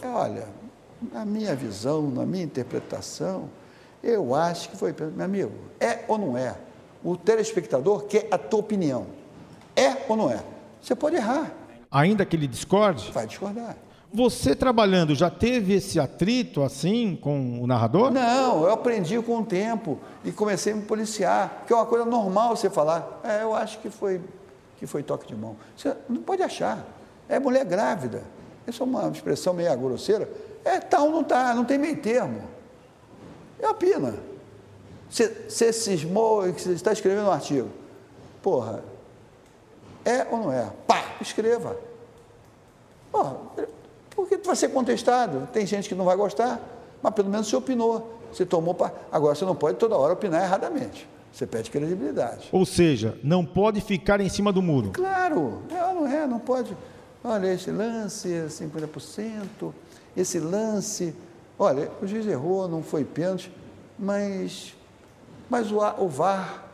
É, 0.01 0.07
olha, 0.07 0.47
na 1.11 1.25
minha 1.25 1.55
visão, 1.55 2.03
na 2.09 2.25
minha 2.25 2.43
interpretação, 2.43 3.49
eu 4.03 4.35
acho 4.35 4.69
que 4.69 4.77
foi 4.77 4.93
pênalti. 4.93 5.15
Meu 5.15 5.25
amigo, 5.25 5.51
é 5.79 6.05
ou 6.07 6.17
não 6.17 6.37
é? 6.37 6.55
O 7.03 7.17
telespectador 7.17 8.03
quer 8.05 8.27
a 8.31 8.37
tua 8.37 8.59
opinião. 8.59 9.05
É 9.75 10.05
ou 10.07 10.15
não 10.15 10.29
é? 10.29 10.43
Você 10.81 10.95
pode 10.95 11.15
errar. 11.15 11.51
Ainda 11.91 12.25
que 12.25 12.35
ele 12.35 12.47
discorde? 12.47 13.11
Vai 13.11 13.27
discordar. 13.27 13.75
Você 14.15 14.55
trabalhando 14.55 15.15
já 15.15 15.29
teve 15.29 15.73
esse 15.73 15.99
atrito 15.99 16.61
assim 16.61 17.17
com 17.19 17.59
o 17.59 17.65
narrador? 17.65 18.11
Não, 18.11 18.63
eu 18.63 18.71
aprendi 18.71 19.19
com 19.21 19.39
o 19.39 19.45
tempo 19.45 19.99
e 20.23 20.31
comecei 20.31 20.73
a 20.73 20.75
me 20.75 20.83
policiar, 20.83 21.63
que 21.65 21.73
é 21.73 21.75
uma 21.75 21.85
coisa 21.85 22.05
normal 22.05 22.55
você 22.55 22.69
falar. 22.69 23.21
É, 23.23 23.41
eu 23.41 23.55
acho 23.55 23.79
que 23.79 23.89
foi, 23.89 24.21
que 24.77 24.85
foi 24.85 25.01
toque 25.01 25.25
de 25.27 25.35
mão. 25.35 25.55
Você 25.75 25.95
não 26.07 26.21
pode 26.21 26.43
achar. 26.43 26.85
É 27.27 27.39
mulher 27.39 27.65
grávida. 27.65 28.23
Essa 28.67 28.83
é 28.83 28.85
uma 28.85 29.07
expressão 29.09 29.51
meio 29.51 29.75
grosseira. 29.77 30.29
É 30.63 30.79
tal, 30.79 31.09
não 31.09 31.23
tá, 31.23 31.55
não 31.55 31.65
tem 31.65 31.79
meio 31.79 31.97
termo. 31.97 32.43
É 33.59 33.65
a 33.65 33.73
pina. 33.73 34.13
Você, 35.09 35.73
cismou, 35.73 36.43
você 36.51 36.71
está 36.71 36.91
escrevendo 36.91 37.27
um 37.27 37.31
artigo. 37.31 37.69
Porra, 38.43 38.83
é 40.05 40.27
ou 40.29 40.37
não 40.37 40.51
é? 40.51 40.69
Pá, 40.87 41.15
escreva. 41.21 41.77
Oh, 43.11 43.35
porque 44.11 44.37
vai 44.37 44.55
ser 44.55 44.69
contestado. 44.69 45.47
Tem 45.51 45.65
gente 45.65 45.87
que 45.87 45.95
não 45.95 46.05
vai 46.05 46.15
gostar, 46.15 46.59
mas 47.01 47.13
pelo 47.13 47.29
menos 47.29 47.47
você 47.47 47.55
opinou. 47.55 48.19
Você 48.31 48.45
tomou. 48.45 48.73
Pa... 48.73 48.91
Agora, 49.11 49.35
você 49.35 49.45
não 49.45 49.55
pode 49.55 49.77
toda 49.77 49.95
hora 49.95 50.13
opinar 50.13 50.43
erradamente. 50.43 51.07
Você 51.31 51.47
perde 51.47 51.71
credibilidade. 51.71 52.49
Ou 52.51 52.65
seja, 52.65 53.17
não 53.23 53.43
pode 53.43 53.81
ficar 53.81 54.21
em 54.21 54.29
cima 54.29 54.53
do 54.53 54.61
muro. 54.61 54.91
Claro, 54.93 55.63
é 55.69 55.93
não 55.93 56.07
é, 56.07 56.27
não 56.27 56.39
pode. 56.39 56.75
Olha, 57.23 57.53
esse 57.53 57.71
lance, 57.71 58.27
50%, 58.27 59.73
esse 60.15 60.39
lance. 60.39 61.15
Olha, 61.57 61.89
o 62.01 62.07
juiz 62.07 62.27
errou, 62.27 62.67
não 62.67 62.83
foi 62.83 63.03
pênalti, 63.03 63.51
mas, 63.97 64.75
mas 65.49 65.71
o, 65.71 65.77
o 65.77 66.07
VAR 66.07 66.65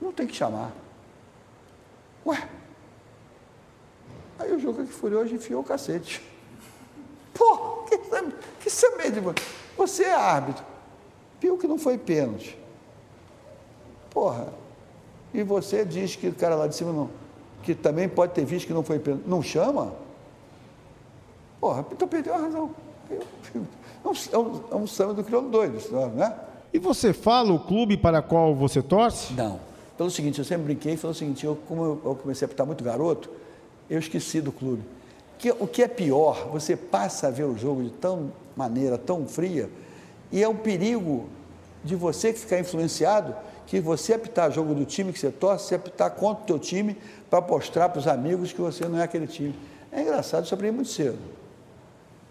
não 0.00 0.12
tem 0.12 0.26
que 0.26 0.34
chamar. 0.34 0.72
Ué? 2.26 2.48
Aí 4.38 4.52
o 4.52 4.58
Juca 4.58 4.84
que 4.84 4.92
furioso 4.92 5.34
enfiou 5.34 5.60
o 5.60 5.64
cacete. 5.64 6.22
Pô, 7.32 7.84
que, 7.88 7.98
que 8.60 8.70
saber 8.70 9.10
de 9.12 9.20
você? 9.20 9.36
Você 9.76 10.04
é 10.04 10.14
árbitro. 10.14 10.64
Viu 11.40 11.56
que 11.56 11.66
não 11.66 11.78
foi 11.78 11.96
pênalti. 11.96 12.58
Porra. 14.10 14.48
E 15.32 15.42
você 15.42 15.84
diz 15.84 16.16
que 16.16 16.28
o 16.28 16.34
cara 16.34 16.54
lá 16.54 16.66
de 16.66 16.74
cima 16.74 16.92
não. 16.92 17.10
Que 17.62 17.74
também 17.74 18.08
pode 18.08 18.32
ter 18.32 18.44
visto 18.44 18.66
que 18.66 18.72
não 18.72 18.82
foi 18.82 18.98
pênalti. 18.98 19.24
Não 19.26 19.42
chama? 19.42 19.92
Porra, 21.60 21.84
então 21.90 22.08
perdeu 22.08 22.34
a 22.34 22.38
razão. 22.38 22.70
É 24.32 24.38
um, 24.38 24.60
é 24.70 24.76
um 24.76 24.86
samba 24.86 25.14
do 25.14 25.24
crioulo 25.24 25.50
doido, 25.50 25.80
né? 26.14 26.38
E 26.72 26.78
você 26.78 27.12
fala 27.12 27.52
o 27.52 27.58
clube 27.58 27.96
para 27.96 28.22
qual 28.22 28.54
você 28.54 28.80
torce? 28.80 29.32
Não. 29.32 29.58
Pelo 29.96 30.10
seguinte, 30.10 30.38
eu 30.38 30.44
sempre 30.44 30.64
brinquei 30.64 30.96
falei 30.96 31.12
o 31.12 31.18
seguinte, 31.18 31.46
eu, 31.46 31.56
como 31.66 32.00
eu 32.04 32.18
comecei 32.20 32.44
a 32.44 32.46
apitar 32.46 32.66
muito 32.66 32.84
garoto, 32.84 33.30
eu 33.88 33.98
esqueci 33.98 34.40
do 34.40 34.52
clube. 34.52 34.82
Que, 35.38 35.50
o 35.52 35.66
que 35.66 35.82
é 35.82 35.88
pior, 35.88 36.48
você 36.50 36.76
passa 36.76 37.28
a 37.28 37.30
ver 37.30 37.44
o 37.44 37.56
jogo 37.56 37.82
de 37.82 37.90
tão 37.90 38.32
maneira 38.56 38.96
tão 38.96 39.26
fria, 39.26 39.68
e 40.32 40.42
é 40.42 40.48
um 40.48 40.56
perigo 40.56 41.28
de 41.84 41.94
você 41.94 42.32
ficar 42.32 42.58
influenciado, 42.58 43.34
que 43.66 43.80
você 43.80 44.14
apitar 44.14 44.50
jogo 44.50 44.74
do 44.74 44.84
time 44.84 45.12
que 45.12 45.18
você 45.18 45.30
torce, 45.30 45.68
você 45.68 45.74
apitar 45.74 46.10
contra 46.10 46.42
o 46.42 46.46
teu 46.46 46.58
time 46.58 46.96
para 47.28 47.40
mostrar 47.40 47.88
para 47.88 47.98
os 47.98 48.06
amigos 48.06 48.52
que 48.52 48.60
você 48.60 48.86
não 48.86 48.98
é 48.98 49.02
aquele 49.02 49.26
time. 49.26 49.54
É 49.90 50.02
engraçado, 50.02 50.44
isso 50.44 50.54
aprendi 50.54 50.74
muito 50.74 50.90
cedo. 50.90 51.18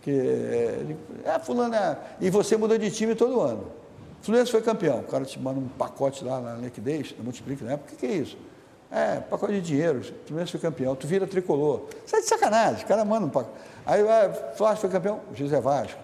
Que, 0.01 0.11
é, 0.11 0.95
é, 1.25 1.39
fulano 1.39 1.73
é, 1.73 1.97
e 2.21 2.29
você 2.29 2.55
muda 2.57 2.77
de 2.77 2.91
time 2.91 3.15
todo 3.15 3.41
ano. 3.41 3.65
Fluminense 4.25 4.51
foi 4.51 4.61
campeão, 4.61 5.01
o 5.01 5.03
cara 5.03 5.23
te 5.23 5.39
manda 5.39 5.59
um 5.59 5.67
pacote 5.67 6.25
lá 6.25 6.41
na 6.41 6.55
liquidez, 6.55 7.13
na 7.15 7.23
Multiplica, 7.23 7.63
né? 7.63 7.75
O 7.75 7.77
que, 7.77 7.95
que 7.95 8.05
é 8.07 8.15
isso? 8.15 8.35
É, 8.91 9.19
pacote 9.19 9.53
de 9.53 9.61
dinheiro, 9.61 10.01
Fluminense 10.25 10.51
foi 10.51 10.59
campeão, 10.59 10.95
tu 10.95 11.05
vira 11.05 11.27
tricolor. 11.27 11.83
Isso 12.03 12.15
é 12.15 12.21
de 12.21 12.25
sacanagem, 12.25 12.83
o 12.83 12.87
cara 12.87 13.05
manda 13.05 13.27
um 13.27 13.29
pacote. 13.29 13.55
Aí, 13.85 14.03
vai, 14.03 14.33
Flávio 14.55 14.81
foi 14.81 14.89
campeão, 14.89 15.19
José 15.35 15.61
Vasco, 15.61 15.99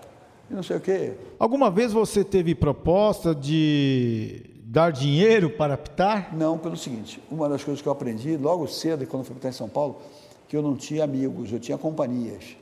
e 0.51 0.53
não 0.53 0.61
sei 0.61 0.77
o 0.77 0.79
quê. 0.79 1.13
Alguma 1.39 1.71
vez 1.71 1.93
você 1.93 2.23
teve 2.23 2.53
proposta 2.53 3.33
de 3.33 4.45
dar 4.65 4.91
dinheiro 4.91 5.49
para 5.49 5.73
apitar? 5.73 6.29
Não, 6.31 6.59
pelo 6.59 6.77
seguinte, 6.77 7.19
uma 7.31 7.49
das 7.49 7.63
coisas 7.63 7.81
que 7.81 7.87
eu 7.87 7.91
aprendi 7.91 8.37
logo 8.37 8.67
cedo, 8.67 9.03
quando 9.07 9.23
fui 9.23 9.33
apitar 9.33 9.49
em 9.49 9.55
São 9.55 9.67
Paulo, 9.67 9.99
que 10.47 10.55
eu 10.55 10.61
não 10.61 10.75
tinha 10.75 11.03
amigos, 11.03 11.51
eu 11.51 11.59
tinha 11.59 11.75
companhias. 11.75 12.55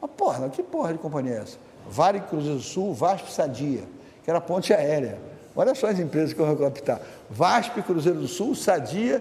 Mas 0.00 0.10
porra, 0.16 0.48
que 0.50 0.62
porra 0.62 0.92
de 0.92 1.00
companhia 1.00 1.34
é 1.34 1.38
essa? 1.38 1.58
Vale 1.90 2.20
Cruzeiro 2.20 2.58
do 2.58 2.62
Sul, 2.62 2.94
Vasco 2.94 3.28
Sadia, 3.28 3.82
que 4.30 4.32
era 4.32 4.40
ponte 4.40 4.72
aérea. 4.72 5.18
Olha 5.56 5.74
só 5.74 5.88
as 5.88 5.98
empresas 5.98 6.32
que 6.32 6.40
eu 6.40 6.54
vou 6.54 6.66
apitar. 6.66 7.00
Vasco, 7.28 7.82
Cruzeiro 7.82 8.20
do 8.20 8.28
Sul, 8.28 8.54
Sadia, 8.54 9.20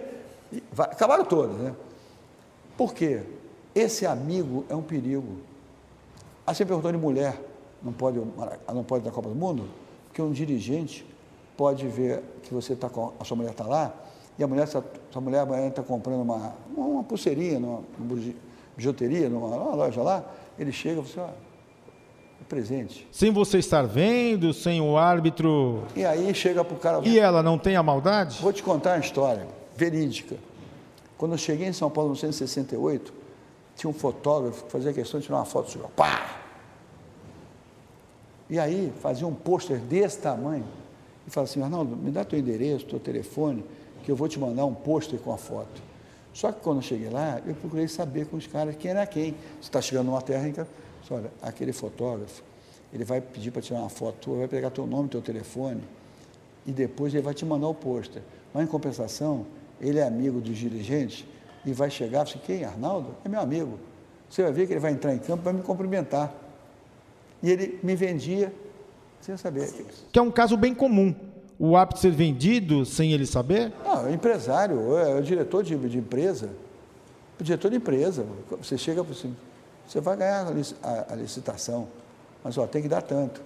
acabaram 0.77 1.25
todas, 1.25 1.57
né? 1.57 1.73
Por 2.77 2.93
quê? 2.93 3.23
Esse 3.73 4.05
amigo 4.05 4.65
é 4.69 4.75
um 4.75 4.83
perigo. 4.83 5.37
Aí 6.45 6.53
você 6.53 6.63
perguntou 6.63 6.91
de 6.91 6.97
mulher, 6.97 7.41
não 7.81 7.91
pode, 7.91 8.21
não 8.71 8.83
pode 8.83 9.03
na 9.03 9.11
Copa 9.11 9.29
do 9.29 9.35
Mundo? 9.35 9.67
Porque 10.05 10.21
um 10.21 10.31
dirigente 10.31 11.03
pode 11.57 11.87
ver 11.87 12.21
que 12.43 12.53
você 12.53 12.73
está 12.73 12.87
com 12.87 13.13
a 13.19 13.25
sua 13.25 13.35
mulher 13.35 13.51
está 13.51 13.65
lá 13.65 13.91
e 14.37 14.43
a 14.43 14.47
mulher, 14.47 14.67
sua, 14.67 14.85
sua 15.11 15.21
mulher 15.21 15.45
está 15.67 15.81
comprando 15.81 16.21
uma, 16.21 16.53
uma 16.75 17.03
pulseirinha, 17.03 17.59
numa 17.59 17.81
bijuteria, 18.77 19.27
numa, 19.27 19.49
numa, 19.49 19.75
loja 19.75 20.01
lá, 20.01 20.23
ele 20.57 20.71
chega 20.71 21.01
e 21.01 21.03
fala 21.03 21.29
assim, 21.29 21.37
presente. 22.49 23.07
Sem 23.11 23.31
você 23.31 23.59
estar 23.59 23.83
vendo, 23.83 24.51
sem 24.51 24.81
o 24.81 24.97
árbitro. 24.97 25.83
E 25.95 26.03
aí 26.03 26.33
chega 26.33 26.65
para 26.65 26.75
o 26.75 26.79
cara. 26.79 27.07
E 27.07 27.19
ela 27.19 27.43
não 27.43 27.57
tem 27.57 27.75
a 27.75 27.83
maldade? 27.83 28.39
Vou 28.41 28.51
te 28.51 28.63
contar 28.63 28.95
uma 28.95 28.99
história 28.99 29.47
verídica. 29.77 30.35
Quando 31.17 31.33
eu 31.33 31.37
cheguei 31.37 31.67
em 31.67 31.73
São 31.73 31.89
Paulo 31.89 32.09
em 32.09 32.13
1968, 32.13 33.13
tinha 33.75 33.89
um 33.89 33.93
fotógrafo 33.93 34.65
que 34.65 34.71
fazia 34.71 34.91
questão 34.91 35.19
de 35.19 35.27
tirar 35.27 35.37
uma 35.37 35.45
foto 35.45 35.71
sua. 35.71 35.87
Pá! 35.95 36.39
E 38.49 38.57
aí 38.57 38.91
fazia 38.99 39.27
um 39.27 39.33
pôster 39.33 39.77
desse 39.77 40.17
tamanho 40.17 40.65
e 41.27 41.29
falava 41.29 41.51
assim, 41.51 41.61
Arnaldo, 41.61 41.95
me 41.95 42.09
dá 42.09 42.25
teu 42.25 42.39
endereço, 42.39 42.85
teu 42.85 42.99
telefone, 42.99 43.63
que 44.03 44.11
eu 44.11 44.15
vou 44.15 44.27
te 44.27 44.39
mandar 44.39 44.65
um 44.65 44.73
pôster 44.73 45.19
com 45.19 45.31
a 45.31 45.37
foto. 45.37 45.81
Só 46.33 46.51
que 46.51 46.61
quando 46.61 46.77
eu 46.77 46.81
cheguei 46.81 47.09
lá, 47.09 47.39
eu 47.45 47.53
procurei 47.53 47.87
saber 47.87 48.25
com 48.25 48.37
os 48.37 48.47
caras 48.47 48.75
quem 48.75 48.91
era 48.91 49.05
quem. 49.05 49.31
Você 49.59 49.67
está 49.67 49.81
chegando 49.81 50.07
numa 50.07 50.21
terra 50.21 50.47
em 50.47 50.51
que, 50.51 50.65
olha, 51.13 51.31
aquele 51.41 51.73
fotógrafo, 51.73 52.43
ele 52.93 53.03
vai 53.03 53.21
pedir 53.21 53.51
para 53.51 53.61
tirar 53.61 53.79
uma 53.79 53.89
foto 53.89 54.35
vai 54.35 54.47
pegar 54.47 54.69
teu 54.71 54.87
nome, 54.87 55.09
teu 55.09 55.21
telefone, 55.21 55.81
e 56.65 56.71
depois 56.71 57.13
ele 57.13 57.23
vai 57.23 57.33
te 57.33 57.45
mandar 57.45 57.67
o 57.67 57.73
pôster. 57.73 58.21
Mas, 58.53 58.63
em 58.63 58.67
compensação, 58.67 59.45
ele 59.79 59.99
é 59.99 60.03
amigo 60.03 60.41
dos 60.41 60.57
dirigentes 60.57 61.25
e 61.65 61.71
vai 61.71 61.89
chegar 61.89 62.19
e 62.19 62.21
assim, 62.23 62.39
quem? 62.43 62.63
Arnaldo? 62.63 63.15
É 63.23 63.29
meu 63.29 63.39
amigo. 63.39 63.79
Você 64.29 64.43
vai 64.43 64.51
ver 64.51 64.67
que 64.67 64.73
ele 64.73 64.79
vai 64.79 64.91
entrar 64.91 65.13
em 65.13 65.19
campo 65.19 65.43
para 65.43 65.53
me 65.53 65.61
cumprimentar. 65.61 66.33
E 67.41 67.49
ele 67.49 67.79
me 67.81 67.95
vendia 67.95 68.53
sem 69.21 69.35
saber. 69.37 69.69
Que 70.11 70.19
é 70.19 70.21
um 70.21 70.31
caso 70.31 70.57
bem 70.57 70.73
comum. 70.73 71.15
O 71.57 71.75
hábito 71.75 71.99
ser 71.99 72.11
vendido 72.11 72.85
sem 72.85 73.11
ele 73.11 73.25
saber? 73.25 73.73
Não, 73.83 74.07
é 74.07 74.13
empresário, 74.13 74.97
é 74.97 75.15
o 75.15 75.21
diretor 75.21 75.63
de, 75.63 75.75
de 75.75 75.97
empresa. 75.97 76.49
O 77.39 77.43
diretor 77.43 77.69
de 77.69 77.77
empresa. 77.77 78.25
Você 78.61 78.77
chega 78.77 79.03
para 79.03 79.13
assim, 79.13 79.35
você 79.89 79.99
vai 79.99 80.15
ganhar 80.15 80.45
a, 80.83 81.13
a, 81.13 81.15
licitação, 81.15 81.87
mas 82.43 82.55
ó, 82.59 82.67
tem 82.67 82.79
que 82.79 82.87
dar 82.87 83.01
tanto. 83.01 83.41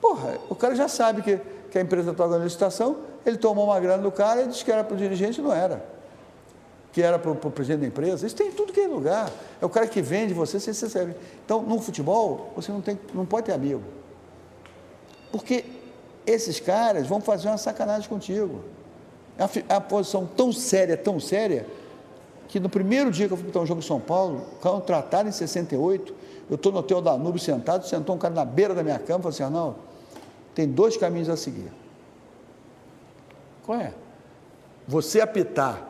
Porra, 0.00 0.36
o 0.48 0.54
cara 0.56 0.74
já 0.74 0.88
sabe 0.88 1.22
que, 1.22 1.40
que 1.70 1.78
a 1.78 1.80
empresa 1.80 2.10
está 2.10 2.26
ganhando 2.26 2.42
licitação, 2.42 2.96
ele 3.24 3.38
tomou 3.38 3.66
uma 3.66 3.78
grana 3.78 4.02
do 4.02 4.10
cara 4.10 4.42
e 4.42 4.48
disse 4.48 4.64
que 4.64 4.72
era 4.72 4.82
para 4.82 4.94
o 4.94 4.96
dirigente, 4.96 5.40
não 5.40 5.52
era. 5.52 5.80
Que 6.92 7.00
era 7.00 7.16
para 7.16 7.30
o 7.30 7.50
presidente 7.52 7.82
da 7.82 7.86
empresa. 7.86 8.26
Isso 8.26 8.34
tem 8.34 8.48
em 8.48 8.52
tudo 8.52 8.72
que 8.72 8.80
é 8.80 8.88
lugar. 8.88 9.30
É 9.62 9.64
o 9.64 9.68
cara 9.68 9.86
que 9.86 10.02
vende 10.02 10.34
você, 10.34 10.58
você 10.58 10.72
recebe. 10.72 11.14
Então, 11.44 11.62
no 11.62 11.78
futebol, 11.80 12.52
você 12.56 12.72
não, 12.72 12.80
tem, 12.80 12.98
não 13.14 13.24
pode 13.24 13.46
ter 13.46 13.52
amigo. 13.52 13.84
Porque 15.30 15.64
esses 16.26 16.58
caras 16.58 17.06
vão 17.06 17.20
fazer 17.20 17.46
uma 17.46 17.58
sacanagem 17.58 18.08
contigo. 18.08 18.64
É 19.38 19.74
uma 19.74 19.80
posição 19.80 20.26
tão 20.26 20.52
séria, 20.52 20.96
tão 20.96 21.20
séria, 21.20 21.68
que 22.48 22.58
no 22.58 22.68
primeiro 22.68 23.10
dia 23.10 23.28
que 23.28 23.34
eu 23.34 23.36
fui 23.36 23.50
para 23.50 23.60
um 23.60 23.66
jogo 23.66 23.80
em 23.80 23.84
São 23.84 24.00
Paulo, 24.00 24.46
contrataram 24.60 25.28
em 25.28 25.32
68, 25.32 26.14
eu 26.48 26.56
estou 26.56 26.72
no 26.72 26.78
hotel 26.78 27.02
da 27.02 27.16
Nube 27.16 27.38
sentado, 27.38 27.86
sentou 27.86 28.16
um 28.16 28.18
cara 28.18 28.34
na 28.34 28.44
beira 28.44 28.74
da 28.74 28.82
minha 28.82 28.98
cama 28.98 29.20
e 29.20 29.22
falou 29.22 29.28
assim, 29.28 29.54
não, 29.54 29.76
tem 30.54 30.66
dois 30.66 30.96
caminhos 30.96 31.28
a 31.28 31.36
seguir. 31.36 31.70
Qual 33.66 33.78
é? 33.78 33.92
Você 34.86 35.20
apitar 35.20 35.86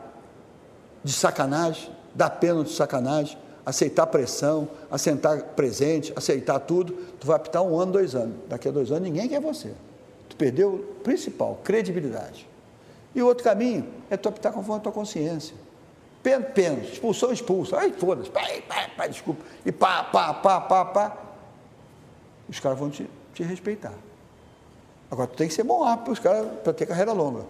de 1.01 1.13
sacanagem, 1.13 1.89
dar 2.13 2.29
pena 2.29 2.61
de 2.61 2.71
sacanagem, 2.71 3.37
aceitar 3.65 4.05
pressão, 4.07 4.67
aceitar 4.91 5.41
presente, 5.41 6.11
aceitar 6.13 6.59
tudo, 6.59 6.93
tu 7.19 7.25
vai 7.25 7.37
apitar 7.37 7.63
um 7.63 7.79
ano, 7.79 7.93
dois 7.93 8.15
anos. 8.15 8.35
Daqui 8.49 8.67
a 8.67 8.71
dois 8.71 8.91
anos 8.91 9.03
ninguém 9.03 9.29
quer 9.29 9.39
você. 9.39 9.71
Tu 10.27 10.35
perdeu 10.35 10.73
o 10.73 10.79
principal, 11.03 11.57
credibilidade. 11.63 12.45
E 13.15 13.21
o 13.21 13.27
outro 13.27 13.45
caminho 13.45 13.87
é 14.09 14.17
tu 14.17 14.27
apitar 14.27 14.51
conforme 14.51 14.81
a 14.81 14.83
tua 14.83 14.91
consciência. 14.91 15.55
Pena, 16.21 16.43
pena, 16.43 16.79
expulsão, 16.83 17.31
expulso. 17.31 17.75
Ai, 17.75 17.93
foda-se, 17.93 18.29
pai, 18.29 18.61
pai, 18.67 18.91
pai, 18.95 19.09
desculpa. 19.09 19.43
E 19.65 19.71
pá, 19.71 20.03
pá, 20.03 20.33
pá, 20.33 20.59
pá, 20.59 20.85
pá. 20.85 21.17
Os 22.47 22.59
caras 22.59 22.77
vão 22.77 22.89
te, 22.89 23.09
te 23.33 23.43
respeitar. 23.43 23.93
Agora, 25.09 25.27
tu 25.27 25.37
tem 25.37 25.47
que 25.47 25.53
ser 25.53 25.63
bom 25.63 25.81
para 25.97 26.11
os 26.11 26.19
caras, 26.19 26.47
para 26.63 26.73
ter 26.73 26.85
carreira 26.85 27.13
longa. 27.13 27.45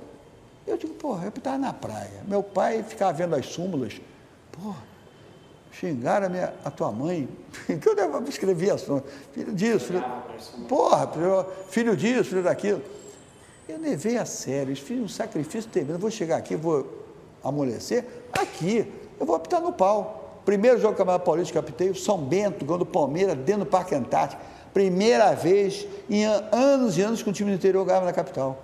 Eu 0.67 0.77
digo, 0.77 0.93
porra, 0.93 1.25
eu 1.25 1.29
estava 1.29 1.57
na 1.57 1.73
praia. 1.73 2.23
Meu 2.27 2.43
pai 2.43 2.83
ficava 2.83 3.11
vendo 3.11 3.35
as 3.35 3.47
súmulas. 3.47 3.99
Porra, 4.51 4.83
xingaram 5.71 6.27
a, 6.27 6.29
minha, 6.29 6.53
a 6.63 6.69
tua 6.69 6.91
mãe. 6.91 7.27
que 7.65 7.89
eu 7.89 8.23
escrevi 8.27 8.69
a 8.69 8.77
súmula. 8.77 9.03
Filho 9.33 9.53
disso, 9.53 9.85
filho, 9.87 10.05
porra, 10.67 11.09
filho 11.69 11.97
disso, 11.97 12.25
filho 12.25 12.43
daquilo. 12.43 12.83
Eu 13.67 13.79
levei 13.79 14.17
a 14.17 14.25
sério, 14.25 14.75
fiz 14.75 14.99
um 15.01 15.07
sacrifício 15.07 15.69
tremendo. 15.69 15.93
Eu 15.93 15.99
vou 15.99 16.11
chegar 16.11 16.37
aqui, 16.37 16.55
vou 16.55 16.98
amolecer. 17.43 18.05
Aqui, 18.31 18.91
eu 19.19 19.25
vou 19.25 19.35
apitar 19.35 19.61
no 19.61 19.71
pau. 19.71 20.41
Primeiro 20.45 20.79
jogo 20.79 20.93
do 20.93 20.97
Campeonato 20.97 21.25
Paulista 21.25 21.51
que 21.51 21.57
apitei, 21.57 21.89
o 21.89 21.95
São 21.95 22.17
Bento, 22.17 22.65
gol 22.65 22.77
do 22.77 22.85
Palmeiras, 22.85 23.37
dentro 23.37 23.65
do 23.65 23.69
Parque 23.69 23.93
Antártico. 23.93 24.41
Primeira 24.73 25.33
vez 25.33 25.87
em 26.09 26.25
anos 26.25 26.97
e 26.97 27.01
anos 27.01 27.21
que 27.21 27.29
o 27.29 27.33
time 27.33 27.51
do 27.51 27.55
interior 27.55 27.85
ganhava 27.85 28.05
na 28.05 28.13
capital. 28.13 28.63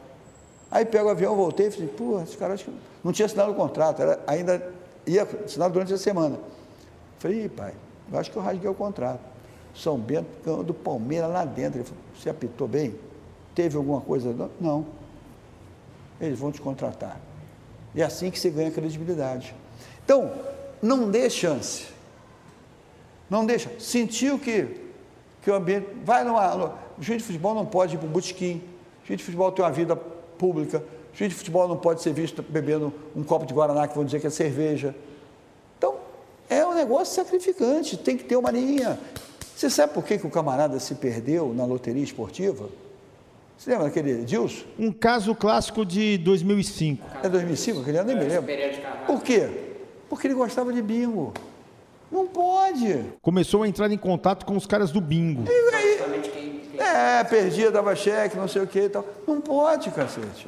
Aí 0.71 0.85
pego 0.85 1.07
o 1.07 1.09
avião, 1.09 1.35
voltei 1.35 1.67
e 1.67 1.71
falei, 1.71 1.87
pô, 1.87 2.21
esse 2.21 2.35
cara 2.37 2.53
acho 2.53 2.65
que 2.65 2.73
não 3.03 3.11
tinha 3.11 3.25
assinado 3.25 3.51
o 3.51 3.55
contrato, 3.55 4.01
era, 4.01 4.19
ainda 4.25 4.73
ia 5.05 5.23
assinar 5.45 5.69
durante 5.69 5.93
a 5.93 5.97
semana. 5.97 6.37
Falei, 7.19 7.47
pai, 7.49 7.73
eu 8.11 8.19
acho 8.19 8.31
que 8.31 8.37
eu 8.37 8.41
rasguei 8.41 8.69
o 8.69 8.73
contrato. 8.73 9.21
São 9.75 9.97
Bento 9.97 10.27
ganhou 10.43 10.63
do 10.63 10.73
Palmeiras 10.73 11.29
lá 11.29 11.43
dentro. 11.43 11.79
Ele 11.79 11.85
falou, 11.85 12.01
você 12.17 12.29
apitou 12.29 12.67
bem? 12.67 12.95
Teve 13.53 13.77
alguma 13.77 14.01
coisa? 14.01 14.33
Não. 14.59 14.85
Eles 16.19 16.39
vão 16.39 16.51
te 16.51 16.61
contratar. 16.61 17.19
É 17.95 18.03
assim 18.03 18.29
que 18.29 18.37
você 18.37 18.49
ganha 18.49 18.71
credibilidade. 18.71 19.55
Então, 20.03 20.31
não 20.81 21.09
dê 21.09 21.29
chance. 21.29 21.87
Não 23.29 23.45
deixa. 23.45 23.71
Sentiu 23.79 24.37
que, 24.37 24.67
que 25.41 25.49
o 25.49 25.55
ambiente. 25.55 25.87
Vai 26.03 26.23
numa. 26.23 26.55
No, 26.55 26.73
gente 26.99 27.19
de 27.19 27.23
futebol 27.23 27.55
não 27.55 27.65
pode 27.65 27.95
ir 27.95 27.97
para 27.97 28.07
o 28.07 28.09
botequim. 28.09 28.61
Gente 29.05 29.19
de 29.19 29.23
futebol 29.23 29.51
tem 29.51 29.63
uma 29.63 29.71
vida 29.71 29.95
pública. 29.95 30.83
Juiz 31.13 31.31
de 31.31 31.35
futebol 31.37 31.65
não 31.67 31.77
pode 31.77 32.01
ser 32.01 32.11
visto 32.11 32.43
bebendo 32.43 32.93
um 33.15 33.23
copo 33.23 33.45
de 33.45 33.53
Guaraná 33.53 33.87
que 33.87 33.95
vão 33.95 34.03
dizer 34.03 34.19
que 34.19 34.27
é 34.27 34.29
cerveja. 34.29 34.93
Então, 35.77 35.95
é 36.49 36.65
um 36.65 36.73
negócio 36.73 37.15
sacrificante, 37.15 37.95
tem 37.95 38.17
que 38.17 38.25
ter 38.25 38.35
uma 38.35 38.51
linha. 38.51 38.99
Você 39.55 39.69
sabe 39.69 39.93
por 39.93 40.03
que, 40.03 40.17
que 40.17 40.27
o 40.27 40.29
camarada 40.29 40.77
se 40.77 40.95
perdeu 40.95 41.53
na 41.53 41.65
loteria 41.65 42.03
esportiva? 42.03 42.67
Você 43.57 43.69
lembra 43.69 43.85
daquele 43.85 44.11
Edilson? 44.21 44.65
Um 44.77 44.91
caso 44.91 45.33
clássico 45.33 45.85
de 45.85 46.17
2005. 46.17 47.05
É 47.23 47.29
2005? 47.29 47.81
Aquele 47.81 47.97
ano 47.97 48.07
nem 48.07 48.17
me 48.17 48.25
lembro. 48.25 48.53
Por 49.07 49.21
quê? 49.23 49.49
Porque 50.09 50.27
ele 50.27 50.33
gostava 50.33 50.71
de 50.71 50.81
bingo. 50.81 51.33
Não 52.11 52.27
pode. 52.27 53.03
Começou 53.21 53.63
a 53.63 53.67
entrar 53.67 53.91
em 53.91 53.97
contato 53.97 54.45
com 54.45 54.55
os 54.55 54.65
caras 54.65 54.91
do 54.91 55.01
bingo. 55.01 55.43
E 55.47 55.75
aí, 55.75 55.95
É, 56.77 57.23
perdia, 57.23 57.71
dava 57.71 57.95
cheque, 57.95 58.37
não 58.37 58.47
sei 58.47 58.61
o 58.61 58.67
que 58.67 58.79
e 58.81 58.89
tal. 58.89 59.05
Não 59.27 59.41
pode, 59.41 59.89
cacete. 59.91 60.47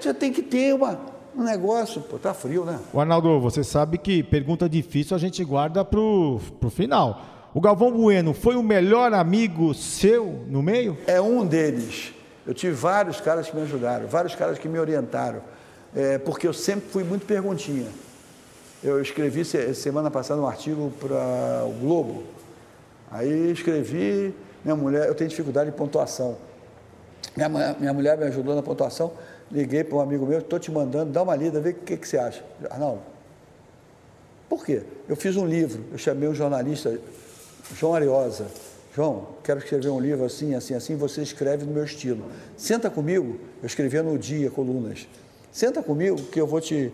Você 0.00 0.12
tem 0.12 0.32
que 0.32 0.42
ter 0.42 0.74
uma, 0.74 0.98
um 1.36 1.44
negócio, 1.44 2.00
pô, 2.00 2.18
tá 2.18 2.34
frio, 2.34 2.64
né? 2.64 2.78
O 2.92 2.98
Arnaldo, 2.98 3.38
você 3.38 3.62
sabe 3.62 3.96
que 3.98 4.22
pergunta 4.22 4.68
difícil 4.68 5.14
a 5.14 5.20
gente 5.20 5.44
guarda 5.44 5.84
pro, 5.84 6.40
pro 6.58 6.70
final. 6.70 7.22
O 7.54 7.60
Galvão 7.60 7.92
Bueno 7.92 8.34
foi 8.34 8.56
o 8.56 8.62
melhor 8.62 9.12
amigo 9.14 9.72
seu 9.72 10.44
no 10.48 10.62
meio? 10.62 10.98
É 11.06 11.20
um 11.20 11.46
deles. 11.46 12.12
Eu 12.48 12.54
tive 12.54 12.72
vários 12.72 13.20
caras 13.20 13.50
que 13.50 13.54
me 13.54 13.60
ajudaram, 13.60 14.06
vários 14.06 14.34
caras 14.34 14.58
que 14.58 14.66
me 14.70 14.78
orientaram, 14.78 15.42
é, 15.94 16.16
porque 16.16 16.48
eu 16.48 16.54
sempre 16.54 16.88
fui 16.88 17.04
muito 17.04 17.26
perguntinha. 17.26 17.86
Eu 18.82 19.02
escrevi 19.02 19.44
semana 19.44 20.10
passada 20.10 20.40
um 20.40 20.46
artigo 20.46 20.90
para 20.98 21.66
o 21.66 21.72
Globo. 21.78 22.24
Aí 23.10 23.50
escrevi, 23.50 24.34
minha 24.64 24.74
mulher, 24.74 25.08
eu 25.08 25.14
tenho 25.14 25.28
dificuldade 25.28 25.70
de 25.70 25.76
pontuação. 25.76 26.38
Minha, 27.36 27.76
minha 27.78 27.92
mulher 27.92 28.16
me 28.16 28.24
ajudou 28.24 28.54
na 28.54 28.62
pontuação. 28.62 29.12
Liguei 29.52 29.84
para 29.84 29.98
um 29.98 30.00
amigo 30.00 30.24
meu, 30.24 30.38
estou 30.38 30.58
te 30.58 30.70
mandando, 30.70 31.12
dá 31.12 31.22
uma 31.22 31.36
lida, 31.36 31.60
vê 31.60 31.70
o 31.70 31.74
que, 31.74 31.98
que 31.98 32.08
você 32.08 32.16
acha. 32.16 32.42
Arnaldo, 32.70 33.02
por 34.48 34.64
quê? 34.64 34.84
Eu 35.06 35.16
fiz 35.16 35.36
um 35.36 35.46
livro, 35.46 35.84
eu 35.92 35.98
chamei 35.98 36.26
um 36.26 36.34
jornalista, 36.34 36.98
João 37.74 37.94
Ariosa. 37.94 38.46
João, 38.98 39.28
quero 39.44 39.60
escrever 39.60 39.90
um 39.90 40.00
livro 40.00 40.24
assim, 40.24 40.56
assim, 40.56 40.74
assim, 40.74 40.96
você 40.96 41.22
escreve 41.22 41.64
no 41.64 41.72
meu 41.72 41.84
estilo. 41.84 42.24
Senta 42.56 42.90
comigo, 42.90 43.38
eu 43.62 43.66
escrevia 43.68 44.02
no 44.02 44.18
dia 44.18 44.50
colunas. 44.50 45.06
Senta 45.52 45.80
comigo 45.84 46.20
que 46.20 46.40
eu 46.40 46.48
vou 46.48 46.60
te 46.60 46.92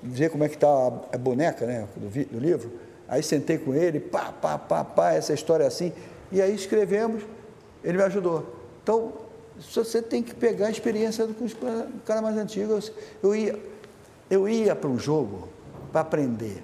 ver 0.00 0.30
como 0.30 0.44
é 0.44 0.48
que 0.48 0.54
está 0.54 0.68
a 0.68 1.18
boneca 1.18 1.66
né, 1.66 1.88
do, 1.96 2.08
do, 2.26 2.38
livro. 2.38 2.70
Aí 3.08 3.24
sentei 3.24 3.58
com 3.58 3.74
ele, 3.74 3.98
pá, 3.98 4.30
pá, 4.30 4.56
pá, 4.56 4.84
pá, 4.84 5.14
essa 5.14 5.34
história 5.34 5.64
é 5.64 5.66
assim. 5.66 5.92
E 6.30 6.40
aí 6.40 6.54
escrevemos, 6.54 7.24
ele 7.82 7.98
me 7.98 8.04
ajudou. 8.04 8.54
Então, 8.80 9.12
você 9.68 10.00
tem 10.00 10.22
que 10.22 10.36
pegar 10.36 10.68
a 10.68 10.70
experiência 10.70 11.26
do 11.26 11.34
cara 12.04 12.22
mais 12.22 12.36
antigo. 12.36 12.78
Eu 13.20 13.34
ia, 13.34 13.58
eu 14.30 14.48
ia 14.48 14.76
para 14.76 14.88
um 14.88 14.96
jogo 14.96 15.48
para 15.90 16.02
aprender. 16.02 16.62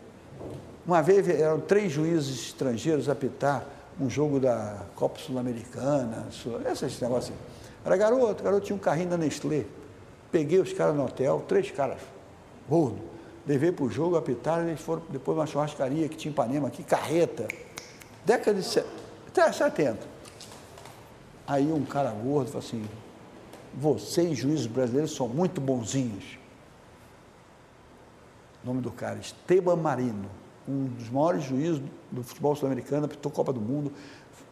Uma 0.87 1.03
vez 1.03 1.29
eram 1.29 1.59
três 1.59 1.91
juízes 1.91 2.47
estrangeiros 2.47 3.09
a 3.09 3.13
apitar 3.13 3.78
um 4.01 4.09
jogo 4.09 4.39
da 4.39 4.83
Copa 4.95 5.19
Sul-Americana, 5.19 6.27
esses 6.70 7.01
negócios. 7.01 7.37
Era 7.85 7.97
garoto, 7.97 8.43
garoto 8.43 8.66
tinha 8.66 8.77
um 8.77 8.79
carrinho 8.79 9.11
da 9.11 9.16
Nestlé. 9.16 9.65
Peguei 10.31 10.59
os 10.59 10.73
caras 10.73 10.95
no 10.95 11.05
hotel, 11.05 11.45
três 11.49 11.70
caras, 11.70 12.01
gordo 12.69 13.19
levei 13.49 13.73
para 13.73 13.87
o 13.87 13.91
jogo, 13.91 14.15
apitaram, 14.16 14.69
eles 14.69 14.81
foram 14.81 15.03
depois 15.09 15.39
uma 15.39 15.47
churrascaria 15.47 16.07
que 16.07 16.16
tinha 16.16 16.31
em 16.31 16.35
Ipanema 16.35 16.69
aqui, 16.69 16.85
carreta. 16.85 17.49
Década 18.27 18.61
de 18.61 18.66
70. 19.55 19.99
Aí 21.47 21.73
um 21.73 21.83
cara 21.87 22.11
gordo 22.11 22.49
falou 22.49 22.66
assim, 22.66 22.87
vocês, 23.73 24.37
juízes 24.37 24.66
brasileiros, 24.66 25.16
são 25.16 25.27
muito 25.27 25.62
bonzinhos. 25.62 26.39
O 28.62 28.66
nome 28.66 28.83
do 28.83 28.91
cara, 28.91 29.19
Esteban 29.19 29.77
Marino, 29.77 30.29
um 30.69 30.85
dos 30.85 31.09
maiores 31.11 31.45
juízes 31.45 31.81
do 32.11 32.23
futebol 32.23 32.55
sul-americano, 32.55 33.07
apitou 33.07 33.32
Copa 33.32 33.53
do 33.53 33.61
Mundo, 33.61 33.93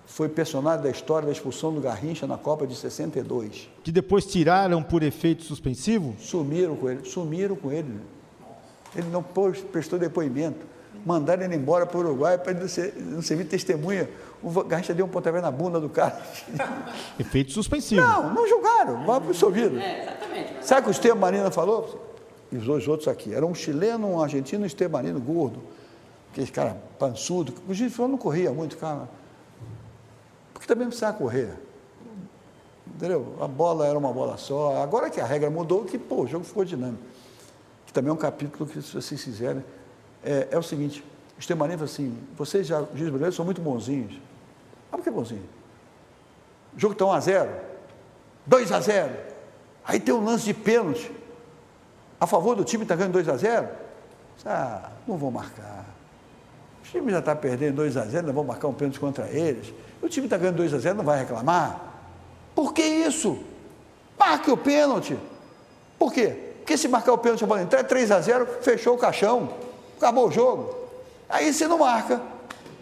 foi 0.06 0.28
personagem 0.28 0.82
da 0.82 0.90
história 0.90 1.26
da 1.26 1.32
expulsão 1.32 1.74
do 1.74 1.80
Garrincha 1.80 2.26
na 2.26 2.38
Copa 2.38 2.66
de 2.66 2.74
62. 2.74 3.68
Que 3.82 3.90
depois 3.90 4.24
tiraram 4.24 4.82
por 4.82 5.02
efeito 5.02 5.42
suspensivo? 5.42 6.14
Sumiram 6.18 6.76
com 6.76 6.88
ele, 6.88 7.04
sumiram 7.04 7.56
com 7.56 7.72
ele. 7.72 8.00
Ele 8.94 9.08
não 9.10 9.22
prestou 9.22 9.98
depoimento. 9.98 10.64
Mandaram 11.04 11.42
ele 11.44 11.54
embora 11.54 11.84
para 11.84 11.98
o 11.98 12.00
Uruguai 12.00 12.38
para 12.38 12.52
ele 12.52 12.60
não, 12.60 12.68
ser, 12.68 12.94
não 12.96 13.20
servir 13.20 13.44
testemunha. 13.44 14.08
O 14.42 14.50
Garrincha 14.64 14.94
deu 14.94 15.04
um 15.04 15.08
pontapé 15.08 15.40
na 15.40 15.50
bunda 15.50 15.78
do 15.78 15.88
cara. 15.88 16.20
Efeito 17.18 17.52
suspensivo. 17.52 18.00
Não, 18.00 18.32
não 18.32 18.48
julgaram, 18.48 19.04
vai 19.04 19.16
absolvido. 19.16 19.78
É, 19.78 20.02
exatamente. 20.02 20.54
Sabe 20.62 20.80
o 20.80 20.84
que 20.84 20.90
o 20.90 20.92
Esteban 20.92 21.16
Marino 21.16 21.50
falou? 21.50 22.14
E 22.50 22.56
os 22.56 22.64
dois 22.64 22.86
outros 22.86 23.08
aqui. 23.08 23.34
Era 23.34 23.44
um 23.44 23.54
chileno, 23.54 24.06
um 24.08 24.22
argentino 24.22 24.62
e 24.62 24.64
um 24.64 24.66
Esteban 24.66 24.92
Marino 24.92 25.20
gordo. 25.20 25.60
Aquele 26.36 26.50
cara 26.50 26.76
pançudo. 26.98 27.54
O 27.66 27.90
falou, 27.90 28.12
não 28.12 28.18
corria 28.18 28.52
muito, 28.52 28.76
cara. 28.76 29.08
Porque 30.52 30.66
também 30.68 30.86
precisava 30.86 31.16
correr. 31.16 31.50
Entendeu? 32.86 33.36
A 33.40 33.48
bola 33.48 33.86
era 33.86 33.98
uma 33.98 34.12
bola 34.12 34.36
só. 34.36 34.82
Agora 34.82 35.08
que 35.08 35.20
a 35.20 35.24
regra 35.24 35.48
mudou, 35.48 35.84
que 35.84 35.98
pô, 35.98 36.22
o 36.22 36.26
jogo 36.26 36.44
ficou 36.44 36.64
dinâmico 36.64 37.16
também 37.96 38.10
é 38.10 38.12
um 38.12 38.18
capítulo 38.18 38.68
que, 38.68 38.82
se 38.82 38.92
vocês 38.92 39.24
quiserem, 39.24 39.64
é, 40.22 40.48
é 40.50 40.58
o 40.58 40.62
seguinte: 40.62 41.02
o 41.36 41.40
Estemaninho 41.40 41.78
falou 41.78 41.90
assim: 41.90 42.18
vocês, 42.36 42.66
já, 42.66 42.80
os 42.80 42.88
brasileiros, 42.88 43.34
são 43.34 43.44
muito 43.44 43.62
bonzinhos. 43.62 44.20
Ah, 44.92 44.98
por 44.98 45.02
que 45.02 45.10
bonzinho? 45.10 45.48
O 46.76 46.78
jogo 46.78 46.92
está 46.92 47.06
1 47.06 47.12
a 47.12 47.20
0 47.20 47.50
2 48.44 48.72
a 48.72 48.80
0 48.80 49.16
Aí 49.82 49.98
tem 49.98 50.14
um 50.14 50.22
lance 50.22 50.44
de 50.44 50.52
pênalti. 50.52 51.10
A 52.20 52.26
favor 52.26 52.54
do 52.54 52.64
time 52.64 52.82
está 52.82 52.94
ganhando 52.94 53.14
2 53.14 53.28
a 53.30 53.36
0 53.36 53.68
Ah, 54.44 54.90
não 55.08 55.16
vou 55.16 55.30
marcar. 55.30 55.85
O 56.86 56.98
time 56.98 57.10
já 57.10 57.18
está 57.18 57.34
perdendo 57.34 57.76
2 57.76 57.96
a 57.96 58.04
0 58.04 58.26
não 58.28 58.32
vou 58.32 58.44
marcar 58.44 58.68
um 58.68 58.72
pênalti 58.72 59.00
contra 59.00 59.26
eles. 59.28 59.74
O 60.00 60.08
time 60.08 60.26
está 60.26 60.36
ganhando 60.36 60.56
2 60.56 60.72
a 60.72 60.78
0 60.78 60.96
não 60.96 61.04
vai 61.04 61.18
reclamar. 61.18 61.80
Por 62.54 62.72
que 62.72 62.82
isso? 62.82 63.38
Marque 64.18 64.50
o 64.50 64.56
pênalti. 64.56 65.18
Por 65.98 66.12
quê? 66.12 66.36
Porque 66.58 66.76
se 66.76 66.88
marcar 66.88 67.12
o 67.12 67.18
pênalti, 67.18 67.42
a 67.44 67.46
bola 67.46 67.62
entrar, 67.62 67.82
3 67.84 68.10
a 68.10 68.20
0 68.20 68.46
fechou 68.60 68.94
o 68.94 68.98
caixão, 68.98 69.50
acabou 69.96 70.28
o 70.28 70.30
jogo. 70.30 70.76
Aí 71.28 71.52
você 71.52 71.66
não 71.66 71.78
marca. 71.78 72.20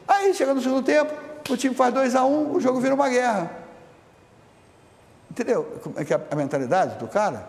Aí 0.06 0.34
chega 0.34 0.52
no 0.52 0.60
segundo 0.60 0.84
tempo, 0.84 1.12
o 1.48 1.56
time 1.56 1.74
faz 1.74 1.92
2 1.94 2.14
a 2.14 2.24
1 2.24 2.54
o 2.54 2.60
jogo 2.60 2.80
vira 2.80 2.94
uma 2.94 3.08
guerra. 3.08 3.50
Entendeu? 5.30 5.80
É 5.96 6.04
que 6.04 6.12
é 6.12 6.20
a 6.30 6.36
mentalidade 6.36 6.98
do 6.98 7.08
cara? 7.08 7.48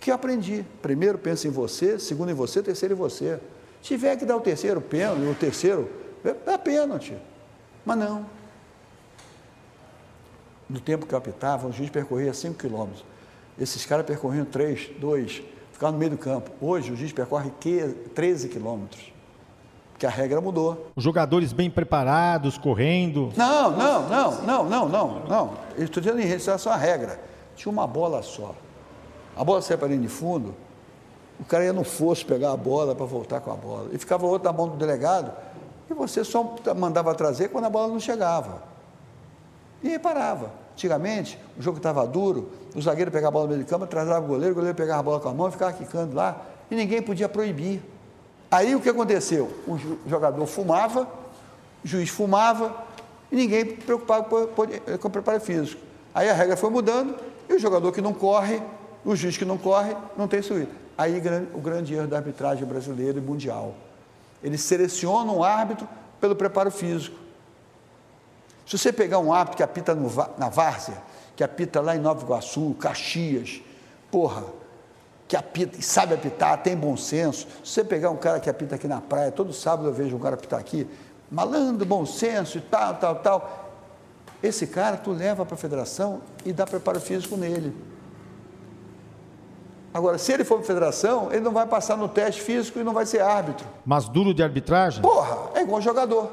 Que 0.00 0.10
eu 0.10 0.14
aprendi. 0.14 0.64
Primeiro 0.82 1.18
pensa 1.18 1.46
em 1.46 1.50
você, 1.50 1.98
segundo 1.98 2.30
em 2.30 2.34
você, 2.34 2.62
terceiro 2.62 2.94
em 2.94 2.98
você. 2.98 3.40
Se 3.86 3.94
tiver 3.94 4.16
que 4.16 4.24
dar 4.24 4.36
o 4.36 4.40
terceiro 4.40 4.80
pênalti, 4.80 5.22
o 5.22 5.34
terceiro, 5.36 5.88
dá 6.44 6.58
pênalti. 6.58 7.16
Mas 7.84 7.96
não. 7.96 8.26
No 10.68 10.80
tempo 10.80 11.06
que 11.06 11.14
eu 11.14 11.18
apitava, 11.18 11.68
o 11.68 11.72
juiz 11.72 11.88
percorria 11.88 12.34
5 12.34 12.58
quilômetros. 12.58 13.04
Esses 13.56 13.86
caras 13.86 14.04
percorriam 14.04 14.44
3, 14.44 14.90
2, 14.98 15.40
ficavam 15.70 15.92
no 15.92 15.98
meio 16.00 16.10
do 16.10 16.18
campo. 16.18 16.50
Hoje 16.60 16.90
o 16.90 16.96
juiz 16.96 17.12
percorre 17.12 17.52
13 18.12 18.48
quilômetros. 18.48 19.12
Porque 19.92 20.04
a 20.04 20.10
regra 20.10 20.40
mudou. 20.40 20.90
Os 20.96 21.04
jogadores 21.04 21.52
bem 21.52 21.70
preparados, 21.70 22.58
correndo. 22.58 23.32
Não, 23.36 23.70
não, 23.70 24.08
não, 24.08 24.42
não, 24.42 24.68
não, 24.68 24.88
não, 24.88 25.26
não. 25.26 25.54
Eu 25.76 25.84
estou 25.84 26.02
dizendo 26.02 26.20
em 26.20 26.26
relação 26.26 26.72
à 26.72 26.76
regra. 26.76 27.20
Tinha 27.54 27.70
uma 27.70 27.86
bola 27.86 28.20
só. 28.24 28.52
A 29.36 29.44
bola 29.44 29.62
saía 29.62 29.78
para 29.78 29.86
linha 29.86 30.00
de 30.00 30.08
fundo, 30.08 30.56
o 31.38 31.44
cara 31.44 31.64
ia 31.64 31.72
no 31.72 31.84
fosso 31.84 32.24
pegar 32.24 32.52
a 32.52 32.56
bola 32.56 32.94
para 32.94 33.06
voltar 33.06 33.40
com 33.40 33.52
a 33.52 33.56
bola. 33.56 33.88
E 33.92 33.98
ficava 33.98 34.26
outro 34.26 34.50
na 34.50 34.56
mão 34.56 34.68
do 34.68 34.76
delegado, 34.76 35.32
e 35.90 35.94
você 35.94 36.24
só 36.24 36.56
mandava 36.76 37.14
trazer 37.14 37.48
quando 37.48 37.66
a 37.66 37.70
bola 37.70 37.88
não 37.88 38.00
chegava. 38.00 38.62
E 39.82 39.90
aí 39.90 39.98
parava. 39.98 40.50
Antigamente, 40.72 41.38
o 41.58 41.62
jogo 41.62 41.78
estava 41.78 42.06
duro, 42.06 42.50
o 42.74 42.82
zagueiro 42.82 43.10
pegava 43.10 43.28
a 43.28 43.30
bola 43.32 43.44
no 43.44 43.50
meio 43.52 43.64
de 43.64 43.70
campo, 43.70 43.84
atrasava 43.84 44.24
o 44.24 44.28
goleiro, 44.28 44.52
o 44.52 44.54
goleiro 44.54 44.76
pegava 44.76 45.00
a 45.00 45.02
bola 45.02 45.20
com 45.20 45.28
a 45.28 45.32
mão 45.32 45.50
ficava 45.50 45.72
quicando 45.72 46.14
lá, 46.14 46.42
e 46.70 46.74
ninguém 46.74 47.00
podia 47.00 47.28
proibir. 47.28 47.82
Aí 48.50 48.74
o 48.74 48.80
que 48.80 48.88
aconteceu? 48.88 49.50
O 49.66 49.78
jogador 50.06 50.46
fumava, 50.46 51.08
o 51.84 51.88
juiz 51.88 52.10
fumava, 52.10 52.74
e 53.30 53.36
ninguém 53.36 53.64
preocupava 53.64 54.24
com 54.24 55.06
o 55.08 55.10
preparo 55.10 55.40
físico. 55.40 55.80
Aí 56.14 56.28
a 56.28 56.34
regra 56.34 56.56
foi 56.56 56.68
mudando, 56.68 57.16
e 57.48 57.54
o 57.54 57.58
jogador 57.58 57.90
que 57.92 58.00
não 58.00 58.12
corre, 58.12 58.60
o 59.04 59.16
juiz 59.16 59.36
que 59.36 59.44
não 59.44 59.56
corre, 59.56 59.96
não 60.16 60.28
tem 60.28 60.42
suíte. 60.42 60.85
Aí 60.96 61.20
o 61.52 61.60
grande 61.60 61.94
erro 61.94 62.06
da 62.06 62.16
arbitragem 62.16 62.64
brasileira 62.64 63.18
e 63.18 63.20
mundial. 63.20 63.74
Eles 64.42 64.62
selecionam 64.62 65.38
o 65.38 65.44
árbitro 65.44 65.88
pelo 66.20 66.34
preparo 66.34 66.70
físico. 66.70 67.16
Se 68.66 68.76
você 68.78 68.92
pegar 68.92 69.18
um 69.18 69.32
árbitro 69.32 69.58
que 69.58 69.62
apita 69.62 69.94
no, 69.94 70.10
na 70.38 70.48
várzea, 70.48 70.96
que 71.36 71.44
apita 71.44 71.80
lá 71.80 71.94
em 71.94 72.00
Nova 72.00 72.22
Iguaçu, 72.22 72.74
Caxias, 72.80 73.60
porra, 74.10 74.44
que 75.28 75.36
apita 75.36 75.80
sabe 75.82 76.14
apitar, 76.14 76.62
tem 76.62 76.76
bom 76.76 76.96
senso. 76.96 77.46
Se 77.62 77.72
você 77.72 77.84
pegar 77.84 78.10
um 78.10 78.16
cara 78.16 78.40
que 78.40 78.48
apita 78.48 78.76
aqui 78.76 78.88
na 78.88 79.00
praia, 79.00 79.30
todo 79.30 79.52
sábado 79.52 79.88
eu 79.88 79.92
vejo 79.92 80.16
um 80.16 80.18
cara 80.18 80.34
apitar 80.34 80.58
aqui, 80.58 80.88
malandro, 81.30 81.84
bom 81.84 82.06
senso 82.06 82.58
e 82.58 82.60
tal, 82.60 82.94
tal, 82.94 83.16
tal. 83.16 83.72
Esse 84.42 84.66
cara 84.66 84.96
tu 84.96 85.12
leva 85.12 85.44
para 85.44 85.54
a 85.54 85.58
federação 85.58 86.20
e 86.44 86.52
dá 86.52 86.66
preparo 86.66 87.00
físico 87.00 87.36
nele. 87.36 87.74
Agora, 89.96 90.18
se 90.18 90.30
ele 90.30 90.44
for 90.44 90.56
para 90.56 90.64
a 90.64 90.66
federação, 90.66 91.32
ele 91.32 91.40
não 91.40 91.52
vai 91.52 91.66
passar 91.66 91.96
no 91.96 92.06
teste 92.06 92.42
físico 92.42 92.78
e 92.78 92.84
não 92.84 92.92
vai 92.92 93.06
ser 93.06 93.22
árbitro. 93.22 93.66
Mas 93.82 94.06
duro 94.06 94.34
de 94.34 94.42
arbitragem? 94.42 95.00
Porra, 95.00 95.52
é 95.54 95.62
igual 95.62 95.80
jogador. 95.80 96.30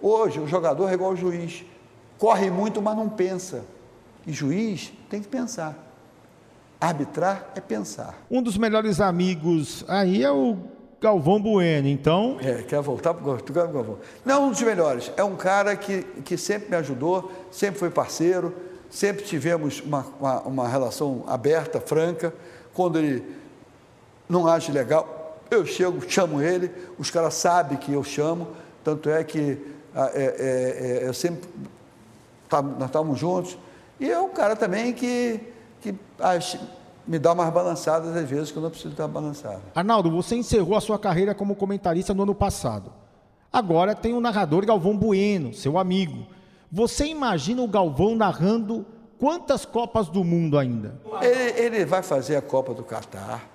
Hoje, 0.00 0.40
o 0.40 0.48
jogador 0.48 0.88
é 0.88 0.94
igual 0.94 1.12
o 1.12 1.16
juiz 1.16 1.62
corre 2.18 2.50
muito, 2.50 2.80
mas 2.80 2.96
não 2.96 3.10
pensa. 3.10 3.66
E 4.26 4.32
juiz 4.32 4.94
tem 5.10 5.20
que 5.20 5.28
pensar. 5.28 5.76
Arbitrar 6.80 7.52
é 7.54 7.60
pensar. 7.60 8.14
Um 8.30 8.42
dos 8.42 8.56
melhores 8.56 8.98
amigos 8.98 9.84
aí 9.86 10.24
é 10.24 10.32
o 10.32 10.56
Galvão 10.98 11.38
Bueno, 11.38 11.88
então. 11.88 12.38
É, 12.40 12.62
quer 12.62 12.80
voltar 12.80 13.12
para 13.12 13.30
o 13.30 13.52
Galvão? 13.52 13.98
Não, 14.24 14.46
um 14.46 14.50
dos 14.52 14.62
melhores. 14.62 15.12
É 15.18 15.22
um 15.22 15.36
cara 15.36 15.76
que, 15.76 16.02
que 16.24 16.38
sempre 16.38 16.70
me 16.70 16.76
ajudou, 16.76 17.30
sempre 17.50 17.78
foi 17.78 17.90
parceiro, 17.90 18.56
sempre 18.88 19.22
tivemos 19.22 19.82
uma, 19.82 20.06
uma, 20.18 20.40
uma 20.40 20.66
relação 20.66 21.24
aberta, 21.26 21.78
franca. 21.78 22.32
Quando 22.74 22.98
ele 22.98 23.24
não 24.28 24.46
age 24.46 24.72
legal, 24.72 25.38
eu 25.50 25.66
chego, 25.66 26.00
chamo 26.08 26.40
ele, 26.40 26.70
os 26.98 27.10
caras 27.10 27.34
sabem 27.34 27.76
que 27.76 27.92
eu 27.92 28.02
chamo, 28.02 28.48
tanto 28.82 29.10
é 29.10 29.22
que 29.22 29.58
é, 29.94 30.00
é, 30.00 31.02
é, 31.04 31.08
eu 31.08 31.12
sempre, 31.12 31.48
tá, 32.48 32.62
nós 32.62 32.86
estávamos 32.86 33.18
juntos, 33.18 33.58
e 34.00 34.10
é 34.10 34.18
um 34.18 34.30
cara 34.30 34.56
também 34.56 34.92
que, 34.92 35.40
que 35.80 35.94
me 37.06 37.18
dá 37.18 37.32
umas 37.32 37.52
balançadas 37.52 38.16
às 38.16 38.28
vezes 38.28 38.50
que 38.50 38.56
eu 38.56 38.62
não 38.62 38.70
preciso 38.70 38.92
estar 38.92 39.06
balançado. 39.06 39.60
Arnaldo, 39.74 40.10
você 40.10 40.36
encerrou 40.36 40.76
a 40.76 40.80
sua 40.80 40.98
carreira 40.98 41.34
como 41.34 41.54
comentarista 41.54 42.14
no 42.14 42.22
ano 42.22 42.34
passado. 42.34 42.92
Agora 43.52 43.94
tem 43.94 44.14
o 44.14 44.20
narrador 44.20 44.64
Galvão 44.64 44.96
Bueno, 44.96 45.52
seu 45.52 45.78
amigo. 45.78 46.26
Você 46.70 47.04
imagina 47.06 47.60
o 47.60 47.68
Galvão 47.68 48.16
narrando 48.16 48.86
quantas 49.22 49.64
Copas 49.64 50.08
do 50.08 50.24
Mundo 50.24 50.58
ainda? 50.58 50.96
Ele, 51.20 51.60
ele 51.60 51.84
vai 51.84 52.02
fazer 52.02 52.34
a 52.34 52.42
Copa 52.42 52.74
do 52.74 52.82
Catar, 52.82 53.48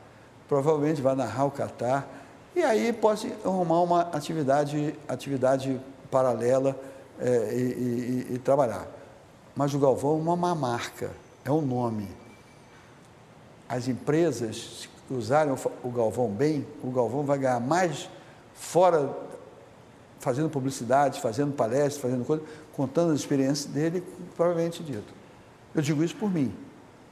provavelmente 0.48 1.02
vai 1.02 1.14
narrar 1.14 1.44
o 1.44 1.52
Catar, 1.52 2.08
e 2.56 2.64
aí 2.64 2.94
pode 2.94 3.34
arrumar 3.44 3.82
uma 3.82 4.02
atividade, 4.14 4.96
atividade 5.10 5.78
paralela 6.10 6.74
é, 7.20 7.54
e, 7.54 8.28
e, 8.30 8.34
e, 8.36 8.38
trabalhar. 8.40 8.88
Mas 9.54 9.74
o 9.74 9.80
Galvão 9.80 10.18
é 10.26 10.34
uma 10.34 10.56
marca, 10.56 11.12
é 11.44 11.52
um 11.52 11.60
nome. 11.60 12.08
As 13.68 13.90
empresas 13.90 14.88
usarem 15.12 15.54
o 15.84 15.90
Galvão 15.90 16.30
bem, 16.30 16.66
o 16.82 16.92
Galvão 16.92 17.24
vai 17.24 17.40
ganhar 17.40 17.60
mais 17.60 18.10
fora, 18.54 19.14
fazendo 20.22 20.50
publicidade, 20.50 21.20
fazendo 21.20 21.52
palestras, 21.52 21.98
fazendo 21.98 22.24
coisa, 22.24 22.42
contando 22.72 23.12
as 23.12 23.20
experiências 23.20 23.66
dele, 23.66 24.02
provavelmente 24.38 24.82
dito. 24.82 25.17
Eu 25.78 25.84
digo 25.84 26.04
isso 26.04 26.16
por 26.16 26.34
mim, 26.34 26.52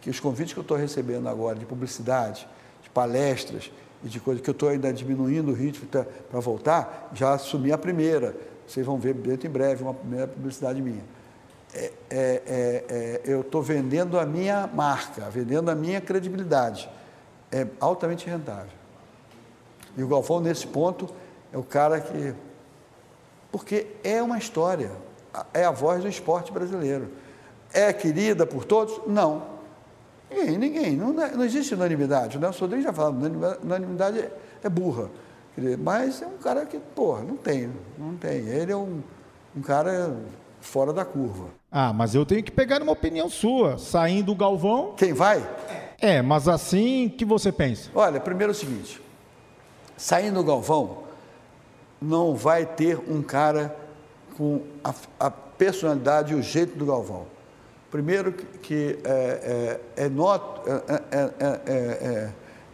que 0.02 0.10
os 0.10 0.20
convites 0.20 0.52
que 0.52 0.60
eu 0.60 0.64
estou 0.64 0.76
recebendo 0.76 1.30
agora 1.30 1.56
de 1.56 1.68
publicidade, 1.68 2.48
de 2.82 2.90
palestras 2.90 3.72
e 4.04 4.10
de 4.10 4.20
coisas 4.20 4.44
que 4.44 4.50
eu 4.50 4.54
estou 4.54 4.70
ainda 4.70 4.92
diminuindo 4.92 5.52
o 5.52 5.54
ritmo 5.54 5.88
para 5.88 6.40
voltar, 6.40 7.12
já 7.14 7.36
assumi 7.36 7.72
a 7.72 7.78
primeira. 7.78 8.36
Vocês 8.68 8.84
vão 8.84 8.98
ver 8.98 9.14
dentro 9.14 9.46
em 9.48 9.52
breve 9.52 9.84
uma 9.84 9.94
primeira 9.94 10.28
publicidade 10.28 10.82
minha. 10.82 11.04
É, 11.76 11.80
é, 11.80 11.92
é, 12.10 12.86
é 12.90 13.22
eu 13.24 13.42
estou 13.42 13.62
vendendo 13.62 14.18
a 14.18 14.26
minha 14.26 14.66
marca, 14.66 15.30
vendendo 15.30 15.70
a 15.70 15.76
minha 15.76 16.02
credibilidade. 16.02 16.90
É 17.52 17.68
altamente 17.80 18.28
rentável. 18.28 18.74
E 19.96 20.02
o 20.02 20.08
Galvão, 20.08 20.40
nesse 20.40 20.66
ponto, 20.66 21.08
é 21.54 21.58
o 21.58 21.64
cara 21.64 22.02
que. 22.02 22.34
Porque 23.52 23.86
é 24.04 24.24
uma 24.24 24.40
história, 24.40 24.92
é 25.54 25.64
a 25.64 25.72
voz 25.72 26.02
do 26.02 26.10
esporte 26.10 26.52
brasileiro. 26.52 27.12
É 27.76 27.92
querida 27.92 28.46
por 28.46 28.64
todos? 28.64 29.02
Não. 29.06 29.44
Ninguém, 30.32 30.58
ninguém. 30.58 30.96
Não, 30.96 31.12
não 31.12 31.44
existe 31.44 31.74
unanimidade. 31.74 32.38
O 32.38 32.40
Nelson 32.40 32.62
Rodrigues 32.62 32.86
já 32.86 32.94
falou, 32.94 33.20
unanimidade 33.62 34.20
é, 34.20 34.32
é 34.64 34.70
burra. 34.70 35.10
Mas 35.80 36.22
é 36.22 36.28
um 36.28 36.38
cara 36.38 36.66
que, 36.66 36.80
porra, 36.80 37.22
não 37.22 37.38
tem, 37.38 37.72
não 37.98 38.16
tem. 38.16 38.48
Ele 38.48 38.72
é 38.72 38.76
um, 38.76 39.02
um 39.56 39.62
cara 39.62 40.16
fora 40.60 40.92
da 40.92 41.06
curva. 41.06 41.50
Ah, 41.72 41.94
mas 41.94 42.16
eu 42.16 42.26
tenho 42.26 42.44
que 42.44 42.52
pegar 42.52 42.82
uma 42.82 42.92
opinião 42.92 43.30
sua. 43.30 43.78
Saindo 43.78 44.32
o 44.32 44.36
Galvão. 44.36 44.94
Quem 44.98 45.14
vai? 45.14 45.46
É, 46.00 46.22
mas 46.22 46.48
assim 46.48 47.08
que 47.10 47.24
você 47.24 47.52
pensa? 47.52 47.90
Olha, 47.94 48.20
primeiro 48.20 48.52
é 48.52 48.56
o 48.56 48.58
seguinte: 48.58 49.02
saindo 49.98 50.40
o 50.40 50.44
Galvão, 50.44 51.04
não 52.02 52.36
vai 52.36 52.66
ter 52.66 52.98
um 53.10 53.22
cara 53.22 53.76
com 54.38 54.62
a, 54.84 54.94
a 55.20 55.32
personalidade 55.32 56.34
e 56.34 56.36
o 56.36 56.42
jeito 56.42 56.78
do 56.78 56.86
Galvão. 56.86 57.35
Primeiro 57.96 58.34
que 58.34 59.00
é, 59.06 59.80
é, 59.90 60.10
é, 61.14 61.72
é, 61.72 62.30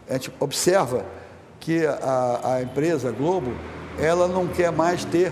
a 0.10 0.14
gente 0.14 0.34
observa 0.40 1.06
que 1.60 1.86
a, 1.86 2.56
a, 2.56 2.62
empresa 2.64 3.12
Globo, 3.12 3.52
ela 4.00 4.28
não 4.28 4.48
quer 4.48 4.72
mais 4.72 5.06
ter, 5.06 5.32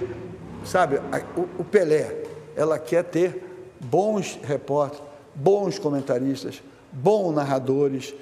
sabe, 0.64 0.98
a, 0.98 1.24
o, 1.36 1.62
o 1.62 1.64
Pelé, 1.64 2.22
ela 2.56 2.78
quer 2.78 3.04
ter 3.04 3.44
bons 3.80 4.40
repórteres, 4.44 5.04
bons 5.34 5.80
comentaristas, 5.80 6.62
bons 6.92 7.34
narradores, 7.34 8.14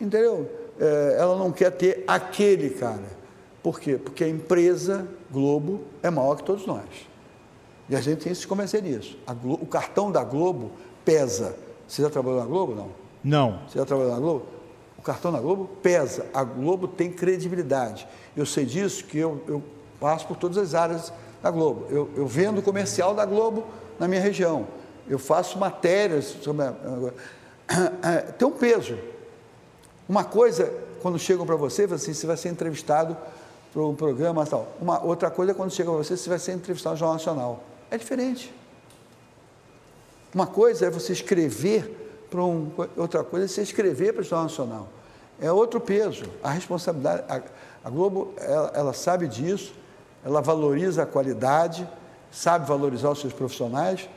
entendeu? 0.00 0.48
É, 0.78 1.16
ela 1.18 1.36
não 1.36 1.50
quer 1.50 1.72
ter 1.72 2.04
aquele 2.06 2.70
cara. 2.70 3.10
Por 3.60 3.80
quê? 3.80 3.98
Porque 3.98 4.22
a 4.22 4.28
empresa 4.28 5.04
Globo 5.32 5.80
é 6.00 6.10
maior 6.10 6.36
que 6.36 6.44
todos 6.44 6.64
nós. 6.64 7.09
E 7.90 7.96
a 7.96 8.00
gente 8.00 8.22
tem 8.22 8.32
que 8.32 8.38
se 8.38 8.46
convencer 8.46 8.80
nisso. 8.80 9.18
Globo, 9.42 9.64
o 9.64 9.66
cartão 9.66 10.12
da 10.12 10.22
Globo 10.22 10.70
pesa. 11.04 11.56
Você 11.88 12.00
já 12.00 12.08
trabalhou 12.08 12.38
na 12.38 12.46
Globo? 12.46 12.74
Não. 12.74 12.88
Não. 13.24 13.60
Você 13.68 13.80
já 13.80 13.84
trabalhou 13.84 14.12
na 14.12 14.20
Globo? 14.20 14.46
O 14.96 15.02
cartão 15.02 15.32
da 15.32 15.40
Globo 15.40 15.68
pesa. 15.82 16.26
A 16.32 16.44
Globo 16.44 16.86
tem 16.86 17.10
credibilidade. 17.10 18.06
Eu 18.36 18.46
sei 18.46 18.64
disso 18.64 19.04
que 19.04 19.18
eu, 19.18 19.42
eu 19.48 19.60
passo 19.98 20.24
por 20.24 20.36
todas 20.36 20.56
as 20.56 20.72
áreas 20.72 21.12
da 21.42 21.50
Globo. 21.50 21.86
Eu, 21.90 22.08
eu 22.16 22.28
vendo 22.28 22.62
comercial 22.62 23.12
da 23.12 23.24
Globo 23.24 23.64
na 23.98 24.06
minha 24.06 24.20
região. 24.20 24.68
Eu 25.08 25.18
faço 25.18 25.58
matérias 25.58 26.36
sobre. 26.42 26.66
A, 26.66 26.74
tem 28.38 28.46
um 28.46 28.52
peso. 28.52 28.96
Uma 30.08 30.22
coisa, 30.22 30.72
quando 31.02 31.18
chegam 31.18 31.44
para 31.44 31.56
você, 31.56 31.84
assim, 31.84 32.14
você 32.14 32.26
vai 32.26 32.36
ser 32.36 32.50
entrevistado 32.50 33.16
para 33.72 33.82
um 33.82 33.96
programa 33.96 34.46
tal. 34.46 34.68
Uma 34.80 35.02
outra 35.02 35.28
coisa, 35.28 35.54
quando 35.54 35.72
chega 35.72 35.90
para 35.90 35.98
você, 35.98 36.16
você 36.16 36.28
vai 36.28 36.38
ser 36.38 36.52
entrevistado 36.52 36.94
no 36.94 36.98
Jornal 36.98 37.14
Nacional. 37.14 37.69
É 37.90 37.98
diferente. 37.98 38.52
Uma 40.34 40.46
coisa 40.46 40.86
é 40.86 40.90
você 40.90 41.12
escrever 41.12 41.96
para 42.30 42.44
um, 42.44 42.70
outra 42.96 43.24
coisa 43.24 43.46
é 43.46 43.48
você 43.48 43.62
escrever 43.62 44.12
para 44.12 44.20
o 44.20 44.24
Jornal 44.24 44.44
Nacional. 44.44 44.88
É 45.40 45.50
outro 45.50 45.80
peso. 45.80 46.24
A 46.42 46.50
responsabilidade, 46.50 47.24
a, 47.28 47.42
a 47.84 47.90
Globo, 47.90 48.32
ela, 48.38 48.72
ela 48.74 48.92
sabe 48.92 49.26
disso, 49.26 49.74
ela 50.24 50.40
valoriza 50.40 51.02
a 51.02 51.06
qualidade, 51.06 51.88
sabe 52.30 52.68
valorizar 52.68 53.10
os 53.10 53.20
seus 53.20 53.32
profissionais, 53.32 54.08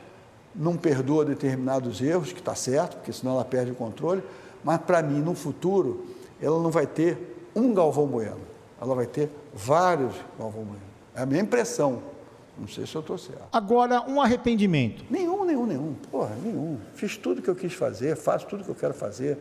não 0.54 0.76
perdoa 0.76 1.24
determinados 1.24 2.00
erros, 2.00 2.32
que 2.32 2.38
está 2.38 2.54
certo, 2.54 2.96
porque 2.98 3.12
senão 3.12 3.32
ela 3.32 3.44
perde 3.44 3.72
o 3.72 3.74
controle, 3.74 4.22
mas 4.62 4.80
para 4.80 5.02
mim, 5.02 5.18
no 5.20 5.34
futuro, 5.34 6.06
ela 6.40 6.62
não 6.62 6.70
vai 6.70 6.86
ter 6.86 7.48
um 7.56 7.74
Galvão 7.74 8.06
Bueno, 8.06 8.40
ela 8.80 8.94
vai 8.94 9.06
ter 9.06 9.30
vários 9.52 10.14
Galvão 10.38 10.62
Bueno. 10.62 10.82
É 11.16 11.22
a 11.22 11.26
minha 11.26 11.40
impressão. 11.40 12.13
Não 12.56 12.68
sei 12.68 12.86
se 12.86 12.94
eu 12.94 13.00
estou 13.00 13.18
certo. 13.18 13.48
Agora, 13.52 14.02
um 14.02 14.20
arrependimento? 14.20 15.04
Nenhum, 15.10 15.44
nenhum, 15.44 15.66
nenhum. 15.66 15.94
Porra, 16.10 16.34
nenhum. 16.42 16.78
Fiz 16.94 17.16
tudo 17.16 17.42
que 17.42 17.50
eu 17.50 17.54
quis 17.54 17.74
fazer, 17.74 18.16
faço 18.16 18.46
tudo 18.46 18.62
que 18.62 18.70
eu 18.70 18.74
quero 18.74 18.94
fazer. 18.94 19.38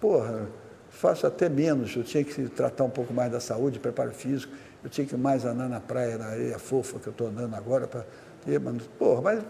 Porra, 0.00 0.48
faço 0.90 1.26
até 1.26 1.48
menos. 1.48 1.94
Eu 1.94 2.02
tinha 2.02 2.24
que 2.24 2.48
tratar 2.48 2.84
um 2.84 2.90
pouco 2.90 3.14
mais 3.14 3.30
da 3.30 3.38
saúde, 3.38 3.78
preparo 3.78 4.12
físico. 4.12 4.52
Eu 4.82 4.90
tinha 4.90 5.06
que 5.06 5.16
mais 5.16 5.44
andar 5.44 5.68
na 5.68 5.80
praia, 5.80 6.18
na 6.18 6.26
areia 6.26 6.58
fofa 6.58 6.98
que 6.98 7.06
eu 7.06 7.12
estou 7.12 7.28
andando 7.28 7.54
agora 7.54 7.86
para. 7.86 8.04
Mas, 8.44 8.82
porra, 8.98 9.22
mas 9.22 9.44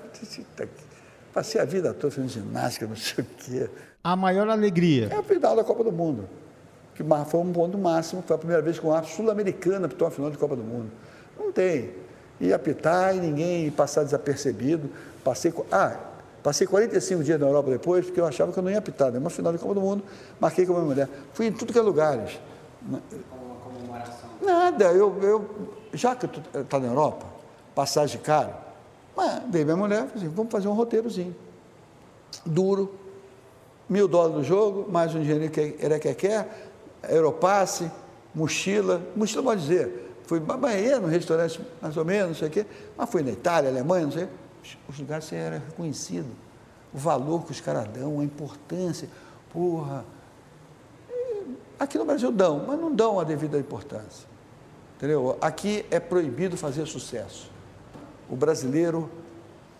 passei 1.33 1.59
a 1.59 1.65
vida 1.65 1.95
toda 1.95 2.11
fazendo 2.11 2.29
ginástica, 2.29 2.85
não 2.89 2.95
sei 2.97 3.25
o 3.25 3.27
quê. 3.39 3.71
A 4.05 4.15
maior 4.15 4.49
alegria? 4.51 5.09
É 5.11 5.17
a 5.17 5.23
final 5.23 5.57
da 5.57 5.65
Copa 5.65 5.83
do 5.83 5.93
Mundo. 5.93 6.29
Que 6.95 7.03
foi 7.27 7.41
um 7.41 7.53
ponto 7.53 7.79
máximo. 7.79 8.21
Foi 8.21 8.37
a 8.37 8.39
primeira 8.39 8.61
vez 8.61 8.79
que 8.79 8.85
uma 8.85 9.03
sul-americana 9.03 9.87
apitou 9.87 10.07
a 10.07 10.11
final 10.11 10.31
de 10.31 10.37
Copa 10.37 10.55
do 10.55 10.63
Mundo. 10.63 10.91
Não 11.39 11.51
tem 11.51 12.02
ia 12.43 12.57
apitar 12.57 13.17
e 13.17 13.21
ninguém 13.21 13.71
passar 13.71 14.03
desapercebido. 14.03 14.91
Passei, 15.25 15.53
ah, 15.71 15.97
passei 16.43 16.67
45 16.67 17.23
dias 17.23 17.41
na 17.41 17.47
Europa 17.47 17.71
depois, 17.71 18.05
porque 18.05 18.21
eu 18.21 18.27
achava 18.27 18.53
que 18.53 18.59
eu 18.59 18.63
não 18.63 18.71
ia 18.71 18.79
apitar, 18.79 19.11
né? 19.11 19.19
uma 19.19 19.31
final 19.31 19.53
de 19.53 19.59
Copa 19.59 19.75
do 19.75 19.81
Mundo, 19.81 20.03
marquei 20.41 20.67
com 20.67 20.73
a 20.73 20.77
minha 20.77 20.89
mulher. 20.89 21.09
Fui 21.33 21.47
em 21.47 21.53
tudo 21.53 21.73
que 21.73 21.79
é 21.79 21.83
lugares. 21.83 22.39
comemoração? 23.65 24.29
Nada, 24.43 24.87
eu, 24.87 25.17
eu 25.23 25.51
já 25.93 26.17
que 26.17 26.27
está 26.59 26.81
na 26.81 26.89
Europa, 26.89 27.27
passagem 27.75 28.21
cara, 28.21 28.59
mas 29.17 29.43
dei 29.45 29.65
minha 29.65 29.77
mulher, 29.77 30.09
assim, 30.15 30.29
vamos 30.29 30.51
fazer 30.51 30.69
um 30.69 30.73
roteirozinho. 30.73 31.35
Duro, 32.45 32.93
mil 33.89 34.09
dólares 34.09 34.37
do 34.37 34.45
jogo, 34.45 34.91
mais 34.91 35.15
um 35.15 35.21
dinheiro 35.21 35.51
que 35.51 35.77
era 35.79 35.99
que 35.99 36.13
quer, 36.15 36.71
Europasse, 37.09 37.91
mochila, 38.35 39.03
mochila 39.15 39.43
pode 39.43 39.61
dizer, 39.61 40.02
Fui 40.27 40.41
banheiro, 40.41 41.07
restaurante 41.07 41.61
mais 41.81 41.97
ou 41.97 42.05
menos, 42.05 42.29
não 42.29 42.35
sei 42.35 42.49
o 42.49 42.51
quê, 42.51 42.67
mas 42.97 43.11
fui 43.11 43.23
na 43.23 43.31
Itália, 43.31 43.71
Alemanha, 43.71 44.07
não 44.07 44.13
sei. 44.13 44.29
Os 44.89 44.99
lugares 44.99 45.25
você 45.25 45.37
era 45.37 45.59
reconhecido. 45.59 46.29
O 46.95 46.99
valor 46.99 47.45
que 47.45 47.51
os 47.51 47.61
caras 47.61 47.89
dão, 47.89 48.21
a 48.21 48.25
importância. 48.25 49.09
Porra. 49.53 50.05
Aqui 51.79 51.99
no 51.99 52.05
Brasil 52.05 52.31
dão, 52.31 52.65
mas 52.67 52.79
não 52.79 52.95
dão 52.95 53.19
a 53.19 53.25
devida 53.25 53.59
importância. 53.59 54.29
Entendeu? 54.97 55.37
Aqui 55.41 55.85
é 55.91 55.99
proibido 55.99 56.57
fazer 56.57 56.87
sucesso. 56.87 57.51
O 58.31 58.37
brasileiro 58.37 59.11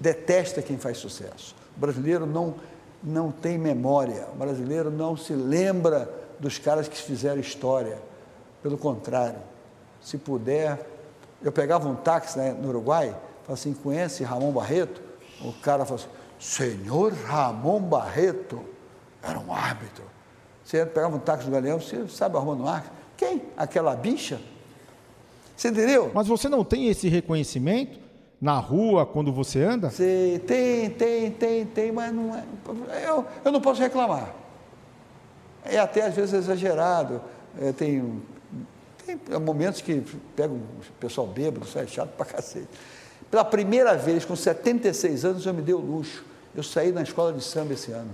detesta 0.01 0.61
quem 0.61 0.77
faz 0.77 0.99
sucesso. 0.99 1.55
O 1.77 1.81
brasileiro 1.81 2.27
não, 2.27 2.57
não 3.03 3.31
tem 3.31 3.57
memória. 3.57 4.27
O 4.35 4.37
brasileiro 4.37 4.91
não 4.91 5.17
se 5.17 5.33
lembra 5.33 6.13
dos 6.41 6.59
caras 6.59 6.89
que 6.89 6.97
fizeram 6.97 7.41
história. 7.41 7.99
Pelo 8.63 8.77
contrário, 8.77 9.39
se 10.03 10.19
puder. 10.19 10.87
Eu 11.43 11.53
pegava 11.53 11.89
um 11.89 11.95
táxi 11.95 12.39
né, 12.39 12.53
no 12.53 12.69
Uruguai, 12.69 13.09
falava 13.43 13.55
assim, 13.55 13.73
conhece 13.73 14.23
Ramon 14.23 14.53
Barreto? 14.53 15.01
O 15.41 15.53
cara 15.55 15.85
falou 15.85 16.03
assim, 16.03 16.11
Senhor 16.39 17.13
Ramon 17.13 17.81
Barreto 17.81 18.61
era 19.23 19.39
um 19.39 19.53
árbitro. 19.53 20.05
Você 20.65 20.85
pegava 20.85 21.17
um 21.17 21.19
táxi 21.19 21.47
do 21.47 21.51
Galeão, 21.51 21.81
você 21.81 22.07
sabe 22.09 22.37
arrumando 22.37 22.65
um 22.65 22.69
árbitro? 22.69 22.93
Quem? 23.17 23.43
Aquela 23.57 23.95
bicha? 23.95 24.41
Você 25.57 25.69
entendeu? 25.69 26.11
Mas 26.13 26.27
você 26.27 26.49
não 26.49 26.65
tem 26.65 26.89
esse 26.89 27.09
reconhecimento 27.09 28.01
na 28.41 28.59
rua 28.59 29.07
quando 29.07 29.33
você 29.33 29.63
anda? 29.63 29.91
Sei, 29.91 30.41
tem, 30.41 30.91
tem, 30.91 31.31
tem, 31.31 31.67
tem, 31.67 31.93
mas 31.93 32.13
não 32.13 32.35
é. 32.35 32.45
Eu, 33.09 33.25
eu 33.45 33.53
não 33.53 33.61
posso 33.61 33.81
reclamar. 33.81 34.35
É 35.65 35.79
até 35.79 36.03
às 36.03 36.15
vezes 36.15 36.35
exagerado. 36.35 37.21
É, 37.61 37.71
tem, 37.71 38.21
tem 39.07 39.41
momentos 39.41 39.81
que 39.81 40.03
pega 40.37 40.53
o 40.53 40.61
pessoal 41.01 41.27
bêbado, 41.27 41.67
sai 41.67 41.87
chato 41.87 42.11
pra 42.11 42.25
cacete. 42.25 42.69
Pela 43.31 43.45
primeira 43.45 43.97
vez, 43.97 44.25
com 44.25 44.37
76 44.37 45.25
anos, 45.25 45.47
eu 45.47 45.55
me 45.55 45.63
dei 45.63 45.75
o 45.75 45.79
luxo. 45.79 46.25
Eu 46.55 46.63
saí 46.63 46.93
na 46.93 47.03
escola 47.03 47.33
de 47.33 47.43
samba 47.43 47.73
esse 47.73 47.91
ano. 47.91 48.11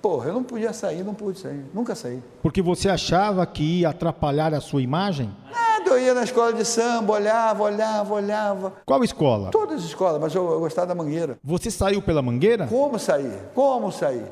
Porra, 0.00 0.28
eu 0.30 0.34
não 0.34 0.42
podia 0.42 0.72
sair, 0.72 1.04
não 1.04 1.14
pude 1.14 1.38
sair, 1.38 1.64
nunca 1.72 1.94
saí. 1.94 2.20
Porque 2.42 2.60
você 2.60 2.88
achava 2.88 3.46
que 3.46 3.80
ia 3.80 3.90
atrapalhar 3.90 4.52
a 4.52 4.60
sua 4.60 4.82
imagem? 4.82 5.30
Nada, 5.48 5.90
eu 5.90 6.00
ia 6.00 6.12
na 6.12 6.24
escola 6.24 6.52
de 6.52 6.64
samba, 6.64 7.12
olhava, 7.12 7.62
olhava, 7.62 8.14
olhava. 8.14 8.72
Qual 8.84 9.04
escola? 9.04 9.50
Todas 9.50 9.80
as 9.80 9.84
escolas, 9.84 10.20
mas 10.20 10.34
eu, 10.34 10.50
eu 10.50 10.58
gostava 10.58 10.88
da 10.88 10.94
Mangueira. 10.94 11.38
Você 11.44 11.70
saiu 11.70 12.02
pela 12.02 12.20
Mangueira? 12.20 12.66
Como 12.66 12.98
sair? 12.98 13.38
Como 13.54 13.92
sair? 13.92 14.26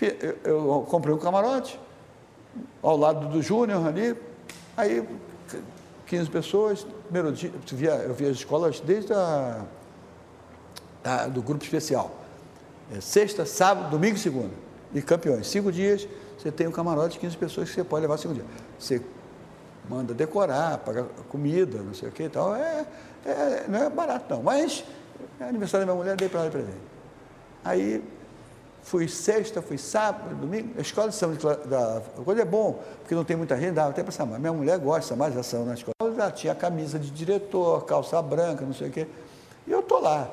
Eu, 0.00 0.36
eu 0.44 0.86
comprei 0.88 1.14
um 1.14 1.18
camarote 1.18 1.78
ao 2.82 2.96
lado 2.96 3.28
do 3.28 3.40
Júnior 3.40 3.86
ali, 3.86 4.16
aí 4.78 5.06
15 6.06 6.30
pessoas, 6.30 6.86
primeiro 7.04 7.32
dia, 7.32 7.50
eu 8.06 8.14
via, 8.14 8.30
as 8.30 8.36
escolas 8.36 8.80
desde 8.80 9.12
a, 9.12 9.64
a 11.04 11.26
do 11.26 11.42
grupo 11.42 11.64
especial. 11.64 12.10
É, 12.94 13.00
sexta, 13.00 13.44
sábado, 13.44 13.90
domingo 13.90 14.16
e 14.16 14.18
segunda. 14.18 14.54
E 14.94 15.02
campeões. 15.02 15.46
Cinco 15.46 15.70
dias, 15.70 16.08
você 16.38 16.50
tem 16.50 16.66
um 16.66 16.72
camarote 16.72 17.14
de 17.14 17.18
15 17.18 17.36
pessoas 17.36 17.68
que 17.68 17.74
você 17.74 17.84
pode 17.84 18.02
levar 18.02 18.16
cinco 18.16 18.34
dias. 18.34 18.46
Você 18.78 19.02
manda 19.88 20.14
decorar, 20.14 20.78
paga 20.78 21.04
comida, 21.28 21.82
não 21.82 21.92
sei 21.92 22.08
o 22.08 22.12
que 22.12 22.22
e 22.22 22.28
tal. 22.28 22.54
É, 22.56 22.86
é, 23.26 23.64
não 23.68 23.84
é 23.84 23.90
barato 23.90 24.32
não, 24.32 24.42
mas 24.42 24.84
é 25.40 25.44
aniversário 25.44 25.86
da 25.86 25.92
minha 25.92 26.02
mulher, 26.02 26.16
dei 26.16 26.28
para 26.28 26.40
ela 26.40 26.48
de 26.48 26.56
presente. 26.56 26.80
Aí 27.64 28.02
fui 28.88 29.06
sexta, 29.06 29.60
fui 29.60 29.76
sábado, 29.76 30.34
domingo, 30.34 30.70
a 30.78 30.80
escola 30.80 31.10
de 31.10 31.14
samba 31.14 31.36
da 31.66 32.00
coisa 32.24 32.40
é 32.40 32.44
bom, 32.44 32.82
porque 33.00 33.14
não 33.14 33.22
tem 33.22 33.36
muita 33.36 33.54
gente, 33.60 33.72
dava 33.72 33.90
até 33.90 34.02
para 34.02 34.10
samar. 34.10 34.40
Minha 34.40 34.52
mulher 34.52 34.78
gosta 34.78 35.14
mais 35.14 35.34
de 35.34 35.38
ação 35.38 35.66
na 35.66 35.74
escola. 35.74 35.94
Já 36.16 36.30
tinha 36.30 36.54
camisa 36.54 36.98
de 36.98 37.10
diretor, 37.10 37.84
calça 37.84 38.20
branca, 38.22 38.64
não 38.64 38.72
sei 38.72 38.88
o 38.88 38.90
quê. 38.90 39.06
E 39.66 39.70
eu 39.70 39.82
tô 39.82 39.98
lá. 39.98 40.30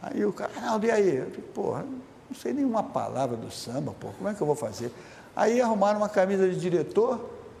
Aí 0.00 0.24
o 0.24 0.32
cara, 0.32 0.52
Arnaldo, 0.56 0.86
e 0.86 0.90
aí? 0.92 1.16
Eu 1.16 1.26
porra, 1.52 1.84
não 2.30 2.36
sei 2.36 2.52
nenhuma 2.52 2.84
palavra 2.84 3.36
do 3.36 3.50
samba, 3.50 3.92
pô, 3.98 4.08
como 4.16 4.28
é 4.28 4.34
que 4.34 4.40
eu 4.40 4.46
vou 4.46 4.56
fazer? 4.56 4.92
Aí 5.34 5.60
arrumaram 5.60 5.98
uma 5.98 6.08
camisa 6.08 6.48
de 6.48 6.54
diretor, 6.54 7.18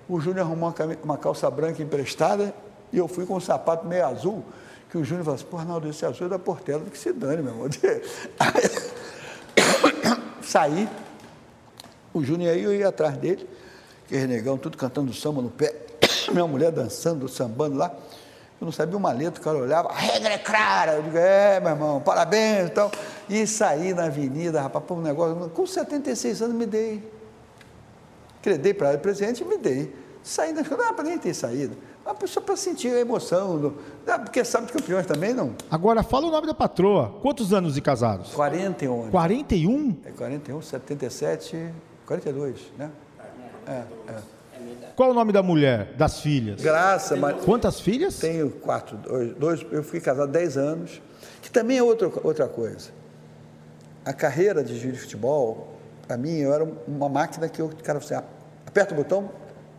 o 0.08 0.20
Júnior 0.20 0.46
arrumou 0.46 0.68
uma, 0.68 0.72
camisa, 0.72 1.00
uma, 1.02 1.18
calça 1.18 1.50
branca 1.50 1.82
emprestada 1.82 2.54
e 2.92 2.98
eu 2.98 3.08
fui 3.08 3.26
com 3.26 3.34
um 3.34 3.40
sapato 3.40 3.86
meio 3.86 4.06
azul, 4.06 4.44
que 4.88 4.96
o 4.96 5.04
Júnior 5.04 5.24
falou 5.24 5.34
assim, 5.34 5.46
pô, 5.46 5.56
Arnaldo, 5.56 5.88
esse 5.88 6.06
azul 6.06 6.26
é 6.26 6.30
da 6.30 6.38
Portela, 6.38 6.84
que 6.84 6.96
se 6.96 7.12
dane, 7.12 7.42
meu 7.42 7.52
irmão. 7.52 7.66
Aí, 8.38 9.01
saí, 10.42 10.88
o 12.12 12.22
Júnior 12.22 12.52
aí, 12.52 12.62
eu 12.62 12.74
ia 12.74 12.88
atrás 12.88 13.16
dele, 13.16 13.48
que 14.08 14.16
renegão, 14.16 14.58
tudo 14.58 14.76
cantando 14.76 15.12
samba 15.12 15.40
no 15.40 15.50
pé, 15.50 15.74
minha 16.32 16.46
mulher 16.46 16.70
dançando, 16.70 17.28
sambando 17.28 17.76
lá, 17.76 17.94
eu 18.62 18.66
não 18.66 18.70
sabia 18.70 18.96
uma 18.96 19.10
letra, 19.10 19.40
o 19.40 19.44
cara 19.44 19.58
olhava, 19.58 19.88
a 19.88 19.98
regra 19.98 20.34
é 20.34 20.38
clara. 20.38 20.92
Eu 20.92 21.02
digo, 21.02 21.18
é, 21.18 21.58
meu 21.58 21.70
irmão, 21.70 22.00
parabéns 22.00 22.68
e 22.68 22.70
tal. 22.70 22.92
E 23.28 23.44
saí 23.44 23.92
na 23.92 24.04
avenida, 24.04 24.60
rapaz, 24.60 24.84
pô, 24.86 24.94
um 24.94 25.02
negócio. 25.02 25.50
Com 25.50 25.66
76 25.66 26.42
anos 26.42 26.54
me 26.54 26.64
dei. 26.64 27.02
Dei 28.60 28.72
para 28.72 28.90
ela 28.90 28.98
presente 28.98 29.42
e 29.42 29.44
me 29.44 29.58
dei. 29.58 29.92
Saí 30.22 30.52
não 30.52 30.62
para 30.62 31.02
nem 31.02 31.18
ter 31.18 31.34
saído. 31.34 31.76
Mas 32.04 32.30
só 32.30 32.40
para 32.40 32.56
sentir 32.56 32.88
a 32.88 33.00
emoção. 33.00 33.58
Do, 33.58 33.78
porque 34.24 34.44
sabe 34.44 34.66
de 34.66 34.72
campeões 34.72 35.06
também, 35.06 35.32
não? 35.32 35.54
Agora, 35.70 36.02
fala 36.02 36.26
o 36.26 36.30
nome 36.30 36.46
da 36.46 36.54
patroa. 36.54 37.18
Quantos 37.22 37.52
anos 37.52 37.74
de 37.74 37.80
casados? 37.80 38.32
41 38.32 39.00
anos. 39.00 39.10
41? 39.10 39.96
É 40.04 40.10
41, 40.10 40.62
77, 40.62 41.74
42, 42.06 42.60
né? 42.76 42.90
É, 43.66 43.82
é. 44.08 44.42
Qual 44.94 45.10
o 45.10 45.14
nome 45.14 45.32
da 45.32 45.42
mulher, 45.42 45.94
das 45.94 46.20
filhas? 46.20 46.60
Graça, 46.60 47.16
mas. 47.16 47.44
Quantas 47.44 47.80
filhas? 47.80 48.18
Tenho 48.18 48.50
quatro, 48.50 48.96
dois, 48.96 49.34
dois 49.34 49.66
eu 49.70 49.82
fui 49.82 50.00
casado 50.00 50.30
10 50.30 50.56
anos, 50.56 51.02
que 51.40 51.50
também 51.50 51.78
é 51.78 51.82
outra, 51.82 52.10
outra 52.22 52.46
coisa. 52.46 52.90
A 54.04 54.12
carreira 54.12 54.62
de 54.62 54.78
juiz 54.78 54.94
de 54.94 55.00
futebol, 55.00 55.68
para 56.06 56.16
mim, 56.16 56.38
eu 56.38 56.52
era 56.52 56.68
uma 56.86 57.08
máquina 57.08 57.48
que 57.48 57.60
eu, 57.60 57.70
cara, 57.82 58.00
você 58.00 58.14
aperta 58.66 58.92
o 58.92 58.96
botão, 58.96 59.30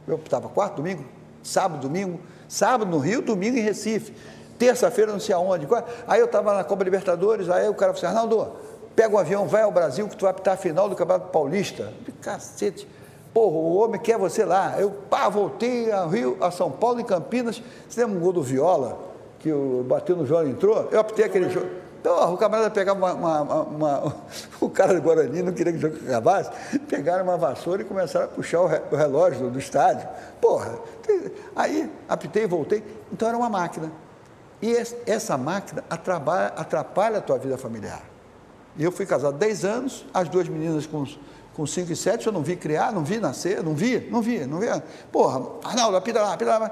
eu 0.07 0.15
estava 0.15 0.49
quarto, 0.49 0.77
domingo, 0.77 1.05
sábado, 1.43 1.81
domingo, 1.81 2.19
sábado 2.47 2.89
no 2.89 2.97
Rio, 2.97 3.21
domingo 3.21 3.57
em 3.57 3.61
Recife, 3.61 4.13
terça-feira 4.57 5.11
não 5.11 5.19
sei 5.19 5.35
aonde. 5.35 5.67
Aí 6.07 6.19
eu 6.19 6.25
estava 6.25 6.53
na 6.53 6.63
Copa 6.63 6.83
Libertadores, 6.83 7.49
aí 7.49 7.67
o 7.67 7.73
cara 7.73 7.93
falou 7.93 8.07
assim, 8.09 8.17
Arnaldo, 8.17 8.51
pega 8.95 9.13
um 9.13 9.17
avião, 9.17 9.47
vai 9.47 9.61
ao 9.61 9.71
Brasil 9.71 10.07
que 10.07 10.15
tu 10.15 10.21
vai 10.21 10.31
apitar 10.31 10.53
a 10.53 10.57
final 10.57 10.89
do 10.89 10.95
Campeonato 10.95 11.29
Paulista. 11.31 11.91
Cacete. 12.21 12.87
Porra, 13.33 13.55
o 13.55 13.75
homem 13.77 13.99
quer 13.99 14.17
você 14.17 14.45
lá. 14.45 14.75
Eu 14.79 14.91
pá, 14.91 15.27
voltei 15.27 15.91
a 15.91 16.05
Rio, 16.05 16.37
a 16.39 16.51
São 16.51 16.69
Paulo 16.69 16.99
em 16.99 17.03
Campinas. 17.03 17.61
Você 17.89 18.01
lembra 18.01 18.17
um 18.17 18.21
gol 18.21 18.33
do 18.33 18.43
Viola? 18.43 18.97
Que 19.39 19.49
eu 19.49 19.83
bateu 19.87 20.15
no 20.15 20.23
Viola 20.23 20.45
e 20.45 20.51
entrou? 20.51 20.87
Eu 20.91 20.99
optei 20.99 21.25
aquele 21.25 21.49
jogo. 21.49 21.67
Então, 21.99 22.33
o 22.33 22.37
camarada 22.37 22.69
pegava 22.69 22.99
uma, 22.99 23.13
uma, 23.13 23.61
uma, 23.63 24.15
O 24.61 24.69
cara 24.69 24.93
do 24.93 25.01
Guarani 25.01 25.41
não 25.41 25.53
queria 25.53 25.71
que 25.71 25.79
o 25.79 25.81
jogo 25.81 25.95
acabasse. 26.05 26.51
Pegaram 26.87 27.23
uma 27.23 27.37
vassoura 27.37 27.81
e 27.81 27.85
começaram 27.85 28.25
a 28.25 28.29
puxar 28.29 28.61
o 28.61 28.67
relógio 28.95 29.49
do 29.49 29.57
estádio. 29.57 30.07
Porra. 30.39 30.77
Aí 31.55 31.89
apitei 32.07 32.47
voltei. 32.47 32.83
Então 33.11 33.27
era 33.27 33.37
uma 33.37 33.49
máquina. 33.49 33.91
E 34.61 34.73
essa 35.05 35.37
máquina 35.37 35.83
atrapalha, 35.89 36.47
atrapalha 36.55 37.17
a 37.17 37.21
tua 37.21 37.37
vida 37.37 37.57
familiar. 37.57 38.01
E 38.77 38.83
eu 38.83 38.91
fui 38.91 39.05
casado 39.05 39.37
10 39.37 39.65
anos, 39.65 40.05
as 40.13 40.29
duas 40.29 40.47
meninas 40.47 40.85
com 40.85 41.05
com 41.55 41.65
5 41.67 41.91
e 41.91 41.95
7 41.95 42.27
eu 42.27 42.33
não 42.33 42.41
vi 42.41 42.55
criar, 42.55 42.91
não 42.91 43.03
vi 43.03 43.19
nascer, 43.19 43.63
não 43.63 43.75
vi, 43.75 44.07
não 44.09 44.21
vi, 44.21 44.45
não 44.45 44.59
vi. 44.59 44.67
Porra, 45.11 45.41
Arnaldo, 45.63 45.95
apita 45.95 46.21
lá, 46.21 46.33
apita 46.33 46.57
lá. 46.57 46.71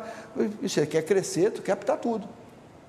Você 0.61 0.85
quer 0.85 1.03
crescer, 1.03 1.51
tu 1.51 1.61
quer 1.61 1.73
apitar 1.73 1.97
tudo. 1.97 2.27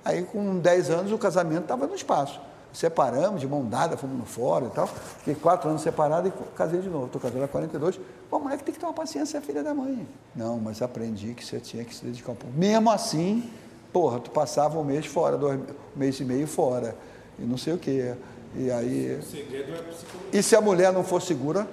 Aí 0.03 0.23
com 0.23 0.59
10 0.59 0.89
anos 0.89 1.11
o 1.11 1.17
casamento 1.17 1.63
estava 1.63 1.85
no 1.87 1.95
espaço. 1.95 2.41
Separamos, 2.73 3.39
de 3.39 3.47
mão 3.47 3.63
dada, 3.63 3.95
fomos 3.95 4.17
no 4.17 4.25
fora 4.25 4.65
e 4.65 4.69
tal. 4.71 4.87
Fiquei 4.87 5.35
quatro 5.35 5.69
anos 5.69 5.81
separado 5.81 6.27
e 6.27 6.31
casei 6.55 6.81
de 6.81 6.89
novo. 6.89 7.05
Estou 7.05 7.21
casado 7.21 7.43
há 7.43 7.47
42. 7.47 7.99
Pô, 8.29 8.39
mulher 8.39 8.57
que 8.57 8.63
tem 8.63 8.73
que 8.73 8.79
ter 8.79 8.85
uma 8.85 8.93
paciência, 8.93 9.37
é 9.37 9.41
filha 9.41 9.63
da 9.63 9.73
mãe. 9.73 10.07
Não, 10.35 10.59
mas 10.59 10.81
aprendi 10.81 11.33
que 11.35 11.45
você 11.45 11.59
tinha 11.59 11.85
que 11.85 11.93
se 11.93 12.03
dedicar 12.03 12.31
um 12.31 12.35
pouco. 12.35 12.57
Mesmo 12.57 12.89
assim, 12.89 13.49
porra, 13.91 14.19
tu 14.19 14.31
passava 14.31 14.79
um 14.79 14.83
mês 14.83 15.05
fora, 15.05 15.37
dois, 15.37 15.59
um 15.59 15.65
mês 15.95 16.19
e 16.19 16.25
meio 16.25 16.47
fora. 16.47 16.95
E 17.37 17.43
não 17.43 17.57
sei 17.57 17.73
o 17.73 17.77
quê. 17.77 18.15
E 18.55 18.71
aí. 18.71 19.19
O 19.19 19.23
segredo 19.23 19.73
é 19.73 19.77
psicologia. 19.77 20.29
E 20.33 20.43
se 20.43 20.55
a 20.55 20.61
mulher 20.61 20.91
não 20.91 21.03
for 21.03 21.21
segura, 21.21 21.67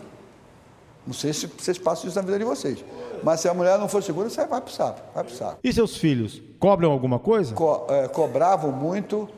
não 1.06 1.14
sei 1.14 1.32
se 1.32 1.47
vocês 1.47 1.78
passam 1.78 2.09
isso 2.09 2.16
na 2.16 2.22
vida 2.22 2.39
de 2.39 2.44
vocês. 2.44 2.85
Mas 3.22 3.40
se 3.40 3.48
a 3.48 3.55
mulher 3.55 3.78
não 3.78 3.89
for 3.89 4.02
segura, 4.02 4.28
você 4.28 4.44
vai 4.47 4.60
para 4.60 4.70
o 4.70 4.72
saco. 4.72 5.01
Vai 5.14 5.24
pro 5.24 5.35
saco. 5.35 5.59
E 5.64 5.72
seus 5.72 5.97
filhos? 5.97 6.43
Cobram 6.59 6.90
alguma 6.90 7.18
coisa? 7.18 7.55
Co 7.55 7.86
é, 7.89 8.06
cobravam 8.09 8.70
muito, 8.70 9.28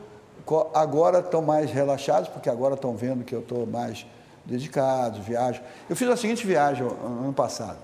agora 0.73 1.19
estão 1.19 1.41
mais 1.41 1.71
relaxados, 1.71 2.29
porque 2.29 2.49
agora 2.49 2.75
estão 2.75 2.95
vendo 2.95 3.23
que 3.23 3.33
eu 3.33 3.39
estou 3.39 3.65
mais 3.65 4.05
dedicado, 4.45 5.21
viajo. 5.21 5.61
Eu 5.89 5.95
fiz 5.95 6.07
a 6.09 6.17
seguinte 6.17 6.45
viagem 6.45 6.85
ano 6.85 7.33
passado. 7.33 7.77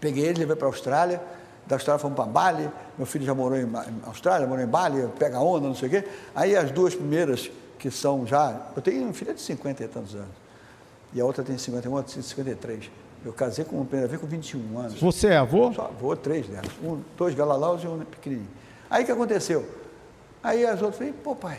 Peguei 0.00 0.24
ele, 0.24 0.40
levei 0.40 0.56
para 0.56 0.66
a 0.66 0.70
Austrália, 0.70 1.22
da 1.66 1.76
Austrália 1.76 1.98
fomos 1.98 2.16
para 2.16 2.26
Bali, 2.26 2.70
meu 2.98 3.06
filho 3.06 3.24
já 3.24 3.34
morou 3.34 3.58
em 3.58 3.70
Austrália, 4.04 4.46
morou 4.46 4.62
em 4.62 4.68
Bali, 4.68 5.08
pega 5.18 5.40
onda, 5.40 5.66
não 5.66 5.74
sei 5.74 5.88
o 5.88 5.90
quê. 5.90 6.04
Aí 6.34 6.54
as 6.54 6.70
duas 6.70 6.94
primeiras, 6.94 7.50
que 7.78 7.90
são 7.90 8.26
já. 8.26 8.60
Eu 8.76 8.82
tenho 8.82 9.08
um 9.08 9.14
filho 9.14 9.32
de 9.32 9.40
50 9.40 9.84
e 9.84 9.88
tantos 9.88 10.14
anos 10.14 10.44
e 11.14 11.20
a 11.20 11.24
outra 11.24 11.44
tem 11.44 11.56
51, 11.56 11.92
a 11.92 11.96
outra 11.96 12.12
tem 12.12 12.22
53. 12.22 12.90
Eu 13.24 13.32
casei 13.32 13.64
com 13.64 13.80
a 13.80 13.84
primeira 13.84 14.08
vez 14.08 14.20
com 14.20 14.26
21 14.26 14.78
anos. 14.78 15.00
Você 15.00 15.28
é 15.28 15.36
avô? 15.36 15.72
Só 15.72 15.86
avô, 15.86 16.14
três 16.16 16.46
delas. 16.46 16.70
Um, 16.82 17.00
dois 17.16 17.34
galalaus 17.34 17.82
e 17.82 17.86
um 17.86 18.00
pequenininho. 18.00 18.50
Aí 18.90 19.04
o 19.04 19.06
que 19.06 19.12
aconteceu? 19.12 19.64
Aí 20.44 20.64
as 20.64 20.80
outras 20.80 20.98
falaram, 20.98 21.16
pô 21.24 21.34
pai, 21.34 21.58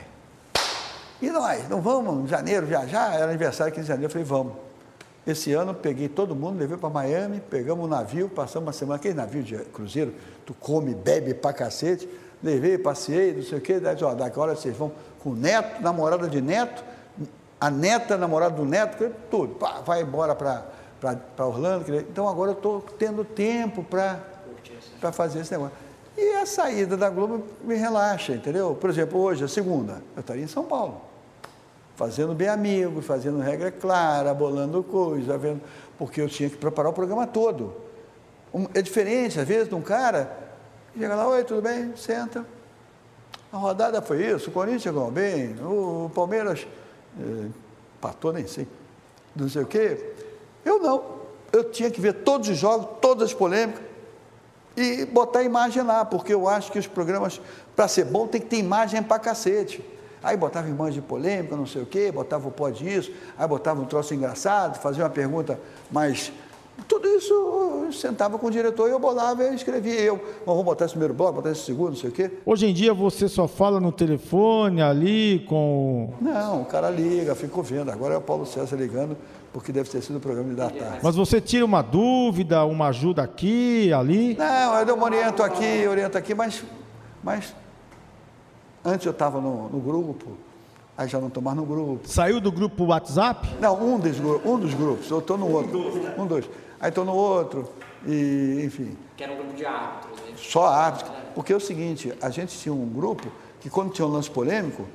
e 1.22 1.30
nós? 1.32 1.68
Não 1.68 1.82
vamos 1.82 2.24
em 2.24 2.28
janeiro 2.28 2.66
viajar? 2.68 3.16
Era 3.16 3.26
aniversário 3.26 3.74
aqui 3.74 3.82
em 3.82 3.84
janeiro. 3.84 4.06
Eu 4.06 4.12
falei, 4.12 4.26
vamos. 4.26 4.54
Esse 5.26 5.52
ano 5.54 5.74
peguei 5.74 6.08
todo 6.08 6.36
mundo, 6.36 6.60
levei 6.60 6.78
para 6.78 6.90
Miami, 6.90 7.42
pegamos 7.50 7.84
um 7.84 7.88
navio, 7.88 8.30
passamos 8.30 8.68
uma 8.68 8.74
semana, 8.74 8.98
aquele 8.98 9.16
navio 9.16 9.42
de 9.42 9.58
cruzeiro, 9.58 10.14
tu 10.46 10.54
come, 10.54 10.94
bebe 10.94 11.34
pra 11.34 11.52
cacete. 11.52 12.08
Levei, 12.44 12.78
passei, 12.78 13.34
não 13.34 13.42
sei 13.42 13.58
o 13.58 13.62
quê, 13.62 13.80
daí, 13.80 13.98
ó, 14.04 14.14
daqui 14.14 14.38
hora 14.38 14.56
vocês 14.56 14.78
vão 14.78 14.92
com 15.24 15.34
neto, 15.34 15.82
namorada 15.82 16.28
de 16.28 16.40
neto, 16.42 16.84
a 17.60 17.72
neta, 17.72 18.18
namorada 18.18 18.56
do 18.56 18.66
neto, 18.66 19.12
tudo, 19.32 19.56
pá, 19.56 19.82
vai 19.84 20.04
embora 20.04 20.36
para 20.36 20.64
Orlando. 21.40 21.96
Então 21.98 22.30
agora 22.30 22.52
eu 22.52 22.56
estou 22.56 22.82
tendo 23.00 23.24
tempo 23.24 23.84
para 23.84 24.20
fazer 25.12 25.40
esse 25.40 25.54
negócio. 25.54 25.76
E 26.18 26.36
a 26.36 26.46
saída 26.46 26.96
da 26.96 27.10
Globo 27.10 27.44
me 27.64 27.76
relaxa, 27.76 28.34
entendeu? 28.34 28.78
Por 28.80 28.90
exemplo, 28.90 29.20
hoje, 29.20 29.44
a 29.44 29.48
segunda, 29.48 30.02
eu 30.16 30.22
estaria 30.22 30.44
em 30.44 30.48
São 30.48 30.64
Paulo. 30.64 31.02
fazendo 31.96 32.34
bem 32.34 32.50
amigo, 32.50 33.02
fazendo 33.02 33.40
regra 33.40 33.72
clara, 33.72 34.34
bolando 34.34 34.84
coisa, 34.84 35.38
vendo, 35.38 35.62
porque 35.98 36.20
eu 36.20 36.28
tinha 36.28 36.50
que 36.50 36.58
preparar 36.58 36.92
o 36.92 36.94
programa 36.94 37.26
todo. 37.26 37.74
É 38.74 38.82
diferente, 38.82 39.40
às 39.40 39.48
vezes, 39.48 39.70
de 39.70 39.76
um 39.76 39.82
cara 39.82 40.46
chega 40.98 41.16
lá, 41.16 41.28
oi, 41.28 41.44
tudo 41.44 41.62
bem? 41.62 41.94
Senta. 41.96 42.46
A 43.52 43.58
rodada 43.58 44.02
foi 44.02 44.26
isso, 44.26 44.50
o 44.50 44.54
Corinthians 44.54 44.82
chegou 44.82 45.10
bem, 45.12 45.56
o 45.62 46.10
Palmeiras 46.14 46.66
eh, 47.20 47.48
patou, 48.02 48.34
nem 48.34 48.48
sei, 48.48 48.68
não 49.36 49.48
sei 49.48 49.62
o 49.62 49.66
quê. 49.66 50.14
Eu 50.64 50.80
não. 50.80 51.16
Eu 51.52 51.64
tinha 51.70 51.90
que 51.90 52.02
ver 52.02 52.14
todos 52.14 52.50
os 52.50 52.58
jogos, 52.58 53.00
todas 53.02 53.30
as 53.30 53.34
polêmicas 53.34 53.85
e 54.76 55.06
botar 55.06 55.40
a 55.40 55.44
imagem 55.44 55.84
lá, 55.84 56.04
porque 56.04 56.34
eu 56.34 56.48
acho 56.48 56.72
que 56.72 56.80
os 56.80 56.88
programas, 56.88 57.40
para 57.76 57.88
ser 57.88 58.06
bom, 58.06 58.28
tem 58.28 58.42
que 58.42 58.48
ter 58.48 58.58
imagem 58.58 59.02
para 59.02 59.20
cacete. 59.20 59.84
Aí 60.22 60.36
botava 60.36 60.68
imagem 60.68 61.02
de 61.02 61.02
polêmica, 61.02 61.56
não 61.56 61.68
sei 61.68 61.84
o 61.84 61.86
quê, 61.86 62.12
botava 62.12 62.48
o 62.48 62.52
pó 62.52 62.70
disso, 62.70 63.12
aí 63.38 63.48
botava 63.48 63.80
um 63.80 63.86
troço 63.86 64.14
engraçado, 64.14 64.80
fazia 64.80 65.04
uma 65.04 65.10
pergunta 65.10 65.60
mais. 65.92 66.32
Tudo 66.88 67.08
isso 67.08 67.32
eu 67.32 67.94
sentava 67.94 68.38
com 68.38 68.48
o 68.48 68.52
diretor 68.52 68.90
e 68.90 68.92
eu 68.92 69.00
bolava 69.00 69.44
e 69.44 69.56
escrevia. 69.56 70.02
Eu, 70.02 70.20
vamos 70.46 70.66
botar 70.66 70.86
esse 70.86 70.94
primeiro 70.94 71.14
bloco, 71.14 71.34
botar 71.34 71.52
esse 71.52 71.62
segundo, 71.62 71.90
não 71.90 71.96
sei 71.96 72.10
o 72.10 72.14
quê. 72.14 72.32
Hoje 72.44 72.66
em 72.66 72.74
dia 72.74 72.94
você 72.94 73.30
só 73.30 73.48
fala 73.48 73.80
no 73.80 73.92
telefone 73.92 74.82
ali 74.82 75.46
com. 75.48 76.10
Não, 76.20 76.64
o 76.64 76.66
cara 76.66 76.90
liga, 76.90 77.36
ficou 77.36 77.64
vendo. 77.64 77.92
Agora 77.92 78.16
é 78.16 78.18
o 78.18 78.22
Paulo 78.22 78.46
César 78.46 78.76
ligando, 78.76 79.16
porque 79.56 79.72
deve 79.72 79.90
ter 79.90 80.02
sido 80.02 80.18
o 80.18 80.20
programa 80.20 80.50
de 80.50 80.56
da 80.56 80.70
tarde. 80.70 81.00
Mas 81.02 81.16
você 81.16 81.40
tira 81.40 81.64
uma 81.64 81.82
dúvida, 81.82 82.66
uma 82.66 82.90
ajuda 82.90 83.24
aqui, 83.24 83.90
ali? 83.94 84.36
Não, 84.36 84.82
eu 84.82 85.02
oriento 85.02 85.42
aqui, 85.42 85.88
oriento 85.88 86.18
aqui, 86.18 86.36
mas, 86.36 86.62
mas 87.24 87.56
Antes 88.84 89.06
eu 89.06 89.14
estava 89.14 89.40
no, 89.40 89.70
no, 89.70 89.80
grupo, 89.80 90.38
aí 90.98 91.08
já 91.08 91.20
não 91.20 91.30
estou 91.30 91.42
mais 91.42 91.56
no 91.58 91.66
grupo. 91.66 92.08
Saiu 92.08 92.42
do 92.42 92.52
grupo 92.52 92.84
WhatsApp? 92.84 93.56
Não, 93.60 93.82
um 93.82 93.98
dos, 93.98 94.20
um 94.20 94.60
dos 94.60 94.74
grupos, 94.74 95.10
eu 95.10 95.20
estou 95.20 95.38
no 95.38 95.50
outro. 95.50 95.80
Um, 96.20 96.28
dois. 96.28 96.48
Aí 96.80 96.90
estou 96.90 97.06
no 97.06 97.16
outro, 97.16 97.68
e 98.06 98.62
enfim. 98.64 98.98
Que 99.16 99.24
era 99.24 99.32
um 99.32 99.38
grupo 99.38 99.54
de 99.54 99.66
árbitros. 99.66 100.20
Né? 100.20 100.36
Só 100.38 100.68
árbitros. 100.68 101.12
Porque 101.34 101.54
é 101.54 101.56
o 101.56 101.62
seguinte, 101.62 102.14
a 102.22 102.30
gente 102.30 102.56
tinha 102.60 102.76
um 102.76 102.88
grupo 102.88 103.32
que 103.62 103.70
quando 103.70 103.94
tinha 103.94 104.06
um 104.06 104.12
lance 104.12 104.30
polêmico, 104.30 104.86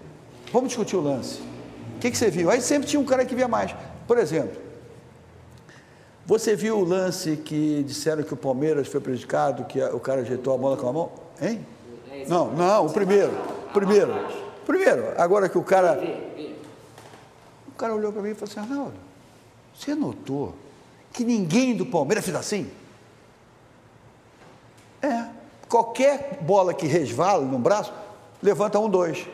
vamos 0.52 0.68
discutir 0.68 0.96
o 0.96 1.00
lance. 1.00 1.40
O 1.96 1.98
que, 1.98 2.10
que 2.10 2.16
você 2.16 2.30
viu? 2.30 2.50
Aí 2.50 2.60
sempre 2.60 2.86
tinha 2.86 3.00
um 3.00 3.04
cara 3.04 3.24
que 3.24 3.34
via 3.34 3.48
mais. 3.48 3.74
Por 4.10 4.18
exemplo, 4.18 4.60
você 6.26 6.56
viu 6.56 6.80
o 6.80 6.84
lance 6.84 7.36
que 7.36 7.84
disseram 7.84 8.24
que 8.24 8.34
o 8.34 8.36
Palmeiras 8.36 8.88
foi 8.88 9.00
prejudicado, 9.00 9.66
que 9.66 9.80
o 9.80 10.00
cara 10.00 10.22
ajeitou 10.22 10.52
a 10.52 10.58
bola 10.58 10.76
com 10.76 10.88
a 10.88 10.92
mão? 10.92 11.12
Hein? 11.40 11.64
Não, 12.26 12.50
não, 12.50 12.86
o 12.86 12.92
primeiro. 12.92 13.30
Primeiro. 13.72 14.12
Primeiro, 14.66 15.12
agora 15.16 15.48
que 15.48 15.56
o 15.56 15.62
cara. 15.62 16.02
O 17.68 17.72
cara 17.78 17.94
olhou 17.94 18.12
para 18.12 18.20
mim 18.20 18.30
e 18.30 18.34
falou 18.34 18.50
assim: 18.50 18.58
Arnaldo, 18.58 18.96
você 19.72 19.94
notou 19.94 20.56
que 21.12 21.22
ninguém 21.22 21.76
do 21.76 21.86
Palmeiras 21.86 22.24
fez 22.24 22.36
assim? 22.36 22.68
É. 25.00 25.26
Qualquer 25.68 26.40
bola 26.42 26.74
que 26.74 26.88
resvala 26.88 27.44
no 27.44 27.60
braço, 27.60 27.92
levanta 28.42 28.76
um, 28.80 28.90
dois. 28.90 29.24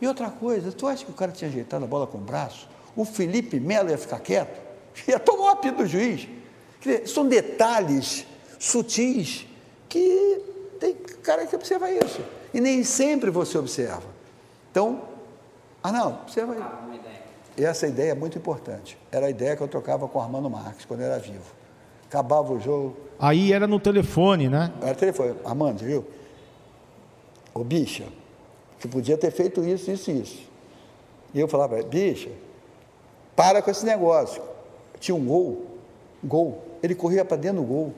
E 0.00 0.06
outra 0.06 0.30
coisa, 0.30 0.70
tu 0.70 0.86
acha 0.86 1.04
que 1.04 1.10
o 1.10 1.14
cara 1.14 1.32
tinha 1.32 1.50
ajeitado 1.50 1.84
a 1.84 1.88
bola 1.88 2.06
com 2.06 2.18
o 2.18 2.20
braço? 2.20 2.70
O 2.94 3.04
Felipe 3.04 3.58
Melo 3.58 3.90
ia 3.90 3.98
ficar 3.98 4.20
quieto? 4.20 4.60
Ia 5.08 5.18
tomar 5.18 5.44
o 5.44 5.48
apito 5.48 5.78
do 5.78 5.86
juiz. 5.86 6.28
Dizer, 6.80 7.08
são 7.08 7.26
detalhes 7.26 8.26
sutis 8.58 9.46
que 9.88 10.40
tem 10.78 10.94
cara 11.22 11.46
que 11.46 11.54
observa 11.54 11.90
isso. 11.90 12.20
E 12.52 12.60
nem 12.60 12.84
sempre 12.84 13.30
você 13.30 13.56
observa. 13.56 14.02
Então, 14.70 15.02
ah 15.82 15.92
não, 15.92 16.20
observa 16.22 16.54
aí. 16.54 17.00
E 17.56 17.64
essa 17.64 17.86
ideia 17.86 18.12
é 18.12 18.14
muito 18.14 18.38
importante. 18.38 18.98
Era 19.10 19.26
a 19.26 19.30
ideia 19.30 19.56
que 19.56 19.62
eu 19.62 19.68
trocava 19.68 20.08
com 20.08 20.18
o 20.18 20.22
Armando 20.22 20.48
Marques 20.48 20.84
quando 20.84 21.02
era 21.02 21.18
vivo. 21.18 21.52
Acabava 22.08 22.52
o 22.52 22.60
jogo. 22.60 22.96
Aí 23.18 23.52
era 23.52 23.66
no 23.66 23.78
telefone, 23.78 24.48
né? 24.48 24.72
Era 24.82 24.94
telefone. 24.94 25.34
Armando, 25.44 25.84
viu? 25.84 26.04
Ô 27.54 27.62
bicha, 27.62 28.04
você 28.78 28.88
podia 28.88 29.16
ter 29.16 29.30
feito 29.30 29.62
isso, 29.62 29.90
isso 29.90 30.10
e 30.10 30.20
isso. 30.20 30.50
E 31.34 31.40
eu 31.40 31.46
falava, 31.46 31.82
bicha, 31.82 32.30
para 33.42 33.60
com 33.60 33.72
esse 33.72 33.84
negócio. 33.84 34.40
Tinha 35.00 35.16
um 35.16 35.24
gol, 35.24 35.66
gol. 36.22 36.62
Ele 36.80 36.94
corria 36.94 37.24
para 37.24 37.36
dentro 37.36 37.60
do 37.60 37.64
gol. 37.64 37.92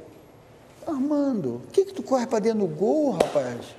Armando, 0.87 1.57
o 1.57 1.71
que, 1.71 1.85
que 1.85 1.93
tu 1.93 2.03
corre 2.03 2.27
para 2.27 2.39
dentro 2.39 2.61
do 2.61 2.67
gol, 2.67 3.11
rapaz? 3.11 3.77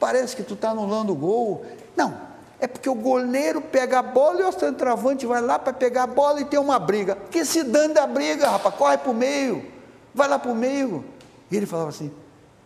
Parece 0.00 0.34
que 0.34 0.42
tu 0.42 0.54
está 0.54 0.70
anulando 0.70 1.12
o 1.12 1.14
gol. 1.14 1.66
Não, 1.94 2.18
é 2.58 2.66
porque 2.66 2.88
o 2.88 2.94
goleiro 2.94 3.60
pega 3.60 3.98
a 3.98 4.02
bola 4.02 4.40
e 4.40 4.44
o 4.44 4.52
centroavante 4.52 5.26
vai 5.26 5.42
lá 5.42 5.58
para 5.58 5.74
pegar 5.74 6.04
a 6.04 6.06
bola 6.06 6.40
e 6.40 6.46
tem 6.46 6.58
uma 6.58 6.78
briga. 6.78 7.14
Que 7.30 7.44
se 7.44 7.62
dane 7.62 7.92
da 7.92 8.06
briga, 8.06 8.48
rapaz, 8.48 8.74
corre 8.74 8.96
para 8.96 9.10
o 9.10 9.14
meio, 9.14 9.66
vai 10.14 10.26
lá 10.26 10.38
para 10.38 10.50
o 10.50 10.54
meio. 10.54 11.04
E 11.50 11.56
ele 11.58 11.66
falava 11.66 11.90
assim, 11.90 12.10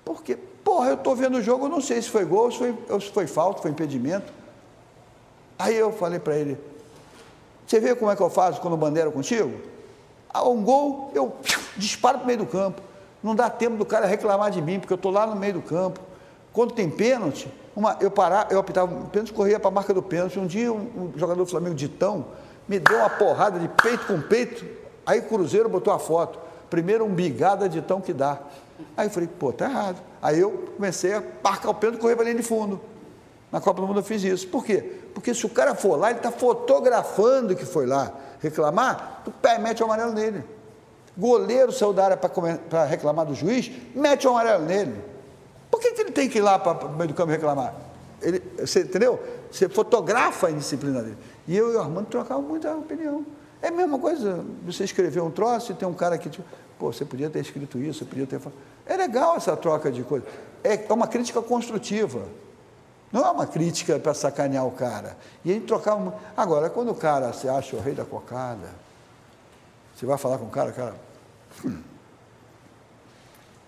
por 0.04 0.22
quê? 0.22 0.38
Porra, 0.62 0.90
eu 0.90 0.94
estou 0.94 1.16
vendo 1.16 1.38
o 1.38 1.42
jogo, 1.42 1.66
eu 1.66 1.70
não 1.70 1.80
sei 1.80 2.00
se 2.00 2.08
foi 2.08 2.24
gol, 2.24 2.52
se 2.52 2.58
foi, 2.58 3.00
se 3.00 3.10
foi 3.10 3.26
falta, 3.26 3.60
foi 3.60 3.72
impedimento. 3.72 4.32
Aí 5.58 5.76
eu 5.76 5.92
falei 5.92 6.20
para 6.20 6.36
ele, 6.36 6.69
você 7.70 7.78
vê 7.78 7.94
como 7.94 8.10
é 8.10 8.16
que 8.16 8.20
eu 8.20 8.28
faço 8.28 8.60
quando 8.60 8.76
bandeira 8.76 9.12
contigo? 9.12 9.52
Há 10.28 10.42
um 10.42 10.60
gol, 10.60 11.12
eu 11.14 11.36
disparo 11.76 12.18
para 12.18 12.24
o 12.24 12.26
meio 12.26 12.40
do 12.40 12.46
campo. 12.46 12.82
Não 13.22 13.32
dá 13.32 13.48
tempo 13.48 13.76
do 13.76 13.84
cara 13.84 14.06
reclamar 14.06 14.50
de 14.50 14.60
mim, 14.60 14.80
porque 14.80 14.92
eu 14.92 14.96
estou 14.96 15.12
lá 15.12 15.24
no 15.24 15.36
meio 15.36 15.52
do 15.52 15.62
campo. 15.62 16.00
Quando 16.52 16.72
tem 16.72 16.90
pênalti, 16.90 17.48
uma, 17.76 17.96
eu 18.00 18.10
parava, 18.10 18.52
eu 18.52 18.58
optava, 18.58 18.92
pênalti 19.12 19.32
corria 19.32 19.60
para 19.60 19.68
a 19.68 19.70
marca 19.70 19.94
do 19.94 20.02
pênalti. 20.02 20.36
Um 20.36 20.48
dia, 20.48 20.72
um, 20.72 20.78
um 20.78 21.12
jogador 21.14 21.44
do 21.44 21.48
Flamengo, 21.48 21.76
Ditão, 21.76 22.26
me 22.66 22.80
deu 22.80 22.98
uma 22.98 23.08
porrada 23.08 23.56
de 23.60 23.68
peito 23.68 24.04
com 24.04 24.20
peito. 24.20 24.66
Aí 25.06 25.20
o 25.20 25.28
Cruzeiro 25.28 25.68
botou 25.68 25.94
a 25.94 25.98
foto. 26.00 26.40
Primeiro 26.68 27.04
um 27.04 27.14
bigada 27.14 27.68
de 27.68 27.80
tão 27.80 28.00
que 28.00 28.12
dá. 28.12 28.40
Aí 28.96 29.06
eu 29.06 29.10
falei, 29.12 29.28
pô, 29.28 29.52
tá 29.52 29.66
errado. 29.66 30.02
Aí 30.20 30.40
eu 30.40 30.72
comecei 30.74 31.14
a 31.14 31.22
marcar 31.44 31.70
o 31.70 31.74
pênalti 31.74 31.98
e 31.98 32.00
correr 32.00 32.16
para 32.16 32.24
linha 32.24 32.36
de 32.36 32.42
fundo. 32.42 32.80
Na 33.52 33.60
Copa 33.60 33.80
do 33.80 33.86
Mundo 33.86 34.00
eu 34.00 34.04
fiz 34.04 34.24
isso. 34.24 34.48
Por 34.48 34.64
quê? 34.64 34.98
Porque 35.20 35.34
se 35.34 35.44
o 35.44 35.50
cara 35.50 35.74
for 35.74 35.96
lá, 35.96 36.08
ele 36.08 36.18
está 36.18 36.32
fotografando 36.32 37.54
que 37.54 37.66
foi 37.66 37.84
lá 37.84 38.10
reclamar, 38.40 39.20
tu 39.22 39.30
mete 39.60 39.82
o 39.82 39.84
amarelo 39.84 40.12
nele. 40.12 40.42
Goleiro 41.14 41.70
saiu 41.72 41.92
da 41.92 42.06
área 42.06 42.16
para 42.16 42.84
reclamar 42.86 43.26
do 43.26 43.34
juiz, 43.34 43.70
mete 43.94 44.26
o 44.26 44.30
amarelo 44.30 44.64
nele. 44.64 44.98
Por 45.70 45.78
que, 45.78 45.92
que 45.92 46.00
ele 46.00 46.10
tem 46.10 46.26
que 46.26 46.38
ir 46.38 46.40
lá 46.40 46.58
para 46.58 46.86
o 46.86 46.92
meio 46.94 47.08
do 47.08 47.12
campo 47.12 47.30
reclamar? 47.30 47.74
Ele, 48.22 48.42
você 48.58 48.80
entendeu? 48.80 49.20
Você 49.52 49.68
fotografa 49.68 50.46
a 50.46 50.50
indisciplina 50.50 51.02
dele. 51.02 51.18
E 51.46 51.54
eu 51.54 51.70
e 51.70 51.76
o 51.76 51.80
Armando 51.80 52.06
trocávamos 52.06 52.48
muita 52.48 52.74
opinião. 52.74 53.26
É 53.60 53.68
a 53.68 53.70
mesma 53.70 53.98
coisa, 53.98 54.42
você 54.64 54.84
escrever 54.84 55.20
um 55.20 55.30
troço 55.30 55.72
e 55.72 55.74
tem 55.74 55.86
um 55.86 55.92
cara 55.92 56.16
que, 56.16 56.30
tipo, 56.30 56.48
pô, 56.78 56.90
você 56.90 57.04
podia 57.04 57.28
ter 57.28 57.40
escrito 57.40 57.78
isso, 57.78 57.98
você 57.98 58.04
podia 58.06 58.26
ter 58.26 58.40
É 58.86 58.96
legal 58.96 59.36
essa 59.36 59.54
troca 59.54 59.92
de 59.92 60.02
coisas. 60.02 60.26
É, 60.64 60.82
é 60.88 60.92
uma 60.94 61.06
crítica 61.06 61.42
construtiva. 61.42 62.22
Não 63.12 63.24
é 63.24 63.30
uma 63.30 63.46
crítica 63.46 63.98
para 63.98 64.14
sacanear 64.14 64.66
o 64.66 64.70
cara. 64.70 65.16
E 65.44 65.52
gente 65.52 65.66
trocava. 65.66 66.14
Agora, 66.36 66.70
quando 66.70 66.90
o 66.90 66.94
cara 66.94 67.32
se 67.32 67.48
acha 67.48 67.76
o 67.76 67.80
rei 67.80 67.94
da 67.94 68.04
cocada, 68.04 68.68
você 69.94 70.06
vai 70.06 70.16
falar 70.16 70.38
com 70.38 70.46
o 70.46 70.50
cara, 70.50 70.72
cara. 70.72 70.94
Hum, 71.64 71.82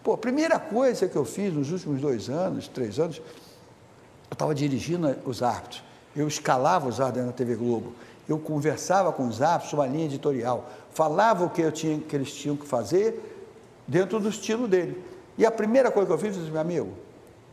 Pô, 0.02 0.14
a 0.14 0.18
primeira 0.18 0.58
coisa 0.58 1.08
que 1.08 1.14
eu 1.14 1.24
fiz 1.24 1.54
nos 1.54 1.70
últimos 1.70 2.00
dois 2.00 2.28
anos, 2.28 2.66
três 2.66 2.98
anos, 2.98 3.18
eu 3.18 4.32
estava 4.32 4.54
dirigindo 4.54 5.16
os 5.24 5.42
árbitros. 5.42 5.84
Eu 6.14 6.26
escalava 6.26 6.88
os 6.88 7.00
árbitros 7.00 7.26
na 7.26 7.32
TV 7.32 7.54
Globo. 7.54 7.94
Eu 8.28 8.38
conversava 8.38 9.12
com 9.12 9.28
os 9.28 9.40
árbitros 9.40 9.70
sobre 9.70 9.88
linha 9.88 10.06
editorial. 10.06 10.68
Falava 10.92 11.44
o 11.44 11.50
que, 11.50 11.62
eu 11.62 11.70
tinha, 11.70 11.98
que 12.00 12.16
eles 12.16 12.32
tinham 12.34 12.56
que 12.56 12.66
fazer 12.66 13.46
dentro 13.86 14.18
do 14.18 14.28
estilo 14.28 14.66
dele. 14.66 15.02
E 15.38 15.46
a 15.46 15.50
primeira 15.50 15.90
coisa 15.90 16.08
que 16.08 16.12
eu 16.12 16.18
fiz, 16.18 16.34
eu 16.34 16.40
disse, 16.40 16.50
meu 16.50 16.60
amigo, 16.60 16.92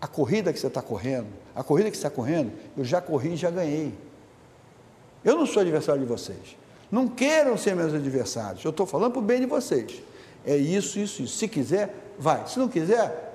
a 0.02 0.08
corrida 0.08 0.54
que 0.54 0.60
você 0.60 0.68
está 0.68 0.82
correndo, 0.82 1.28
a 1.56 1.64
corrida 1.64 1.92
que 1.92 1.98
você 1.98 2.08
está 2.08 2.10
correndo, 2.10 2.52
eu 2.78 2.84
já 2.84 3.02
corri 3.02 3.34
e 3.34 3.36
já 3.36 3.50
ganhei. 3.52 3.94
Eu 5.24 5.36
não 5.36 5.46
sou 5.46 5.62
adversário 5.62 6.02
de 6.02 6.08
vocês. 6.08 6.58
Não 6.92 7.08
queiram 7.08 7.58
ser 7.58 7.76
meus 7.76 7.94
adversários. 7.94 8.64
Eu 8.64 8.72
estou 8.72 8.86
falando 8.86 9.12
para 9.12 9.20
o 9.20 9.24
bem 9.24 9.42
de 9.42 9.46
vocês. 9.46 10.02
É 10.46 10.56
isso, 10.56 10.98
isso, 10.98 11.22
isso. 11.22 11.38
Se 11.38 11.48
quiser, 11.48 11.94
vai. 12.18 12.48
Se 12.48 12.58
não 12.58 12.68
quiser, 12.68 13.30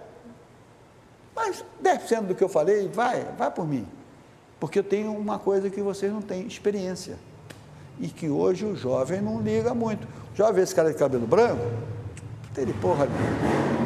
mas 1.35 1.65
10% 1.83 2.23
do 2.23 2.35
que 2.35 2.43
eu 2.43 2.49
falei, 2.49 2.89
vai, 2.89 3.25
vai 3.37 3.51
por 3.51 3.67
mim. 3.67 3.87
Porque 4.59 4.79
eu 4.79 4.85
tenho 4.85 5.13
uma 5.13 5.39
coisa 5.39 5.69
que 5.69 5.83
vocês 5.83 6.13
não 6.13 6.23
têm, 6.23 6.47
experiência. 6.47 7.19
E 8.01 8.09
que 8.09 8.29
hoje 8.29 8.65
o 8.65 8.75
jovem 8.75 9.21
não 9.21 9.41
liga 9.41 9.75
muito. 9.75 10.07
Já 10.35 10.51
vê 10.51 10.63
esse 10.63 10.75
cara 10.75 10.93
de 10.93 10.99
cabelo 10.99 11.27
branco? 11.27 11.63
Tem 12.55 12.65
de 12.65 12.73
porra 12.75 13.05
ali. 13.05 13.84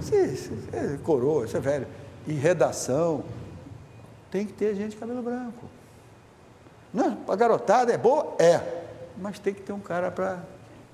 Se, 0.00 0.36
se, 0.36 0.52
é 0.72 0.98
coroa, 1.02 1.44
isso 1.44 1.56
é 1.56 1.60
velho. 1.60 1.86
E 2.26 2.32
redação, 2.32 3.24
tem 4.30 4.46
que 4.46 4.52
ter 4.52 4.74
gente 4.74 4.90
de 4.90 4.96
cabelo 4.96 5.22
branco. 5.22 5.66
Não, 6.92 7.18
a 7.28 7.36
garotada 7.36 7.92
é 7.92 7.98
boa? 7.98 8.34
É. 8.38 8.60
Mas 9.16 9.38
tem 9.38 9.54
que 9.54 9.62
ter 9.62 9.72
um 9.72 9.80
cara 9.80 10.10
para 10.10 10.42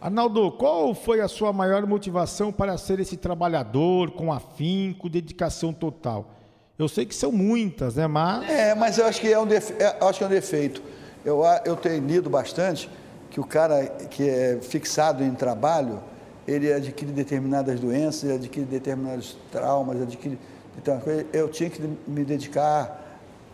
Arnaldo, 0.01 0.53
qual 0.53 0.95
foi 0.95 1.21
a 1.21 1.29
sua 1.29 1.53
maior 1.53 1.87
motivação 1.87 2.53
para 2.53 2.77
ser 2.77 3.01
esse 3.01 3.17
trabalhador 3.17 4.11
com 4.11 4.31
afinco, 4.31 5.09
dedicação 5.09 5.73
total? 5.73 6.31
Eu 6.79 6.87
sei 6.87 7.07
que 7.07 7.15
são 7.15 7.33
muitas, 7.33 7.97
né? 7.97 8.07
Mas. 8.07 8.49
É, 8.49 8.75
mas 8.75 8.99
eu 8.99 9.07
acho 9.07 9.21
que 9.21 9.33
é 9.33 9.39
um, 9.39 9.47
defe... 9.47 9.73
é, 9.83 9.97
acho 10.01 10.19
que 10.19 10.25
é 10.25 10.27
um 10.27 10.31
defeito. 10.31 10.83
Eu, 11.25 11.43
eu 11.65 11.75
tenho 11.75 12.07
lido 12.07 12.29
bastante 12.29 12.91
que 13.31 13.41
o 13.41 13.45
cara 13.45 13.87
que 13.87 14.29
é 14.29 14.59
fixado 14.61 15.25
em 15.25 15.35
trabalho, 15.35 16.01
ele 16.47 16.73
adquire 16.73 17.11
determinadas 17.11 17.81
doenças, 17.81 18.25
ele 18.25 18.35
adquire 18.35 18.67
determinados 18.67 19.37
traumas, 19.51 20.01
adquire 20.01 20.39
então, 20.79 21.01
eu 21.33 21.49
tinha 21.49 21.71
que 21.71 21.81
me 22.07 22.25
dedicar 22.25 23.03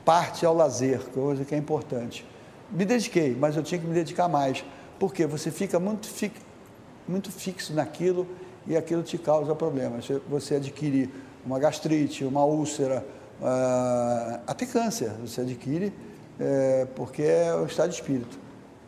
parte 0.05 0.45
ao 0.45 0.55
lazer, 0.55 1.01
coisa 1.11 1.45
que 1.45 1.55
é 1.55 1.59
importante. 1.59 2.27
Me 2.71 2.85
dediquei, 2.85 3.37
mas 3.39 3.57
eu 3.57 3.63
tinha 3.63 3.81
que 3.81 3.87
me 3.87 3.95
dedicar 3.95 4.29
mais, 4.29 4.65
porque 4.99 5.27
você 5.27 5.51
fica 5.51 5.79
muito, 5.79 6.09
fi, 6.09 6.33
muito 7.07 7.31
fixo 7.31 7.73
naquilo 7.73 8.27
e 8.67 8.77
aquilo 8.77 9.03
te 9.03 9.19
causa 9.19 9.55
problemas. 9.55 10.09
Você 10.29 10.57
adquire 10.57 11.09
uma 11.47 11.59
gastrite, 11.59 12.25
uma 12.25 12.45
úlcera, 12.45 13.05
uh, 13.41 14.41
até 14.47 14.67
câncer 14.67 15.11
você 15.21 15.43
adquire, 15.43 15.93
é, 16.41 16.87
porque 16.97 17.23
é 17.23 17.55
o 17.55 17.67
estado 17.67 17.91
de 17.91 17.97
espírito. 17.97 18.39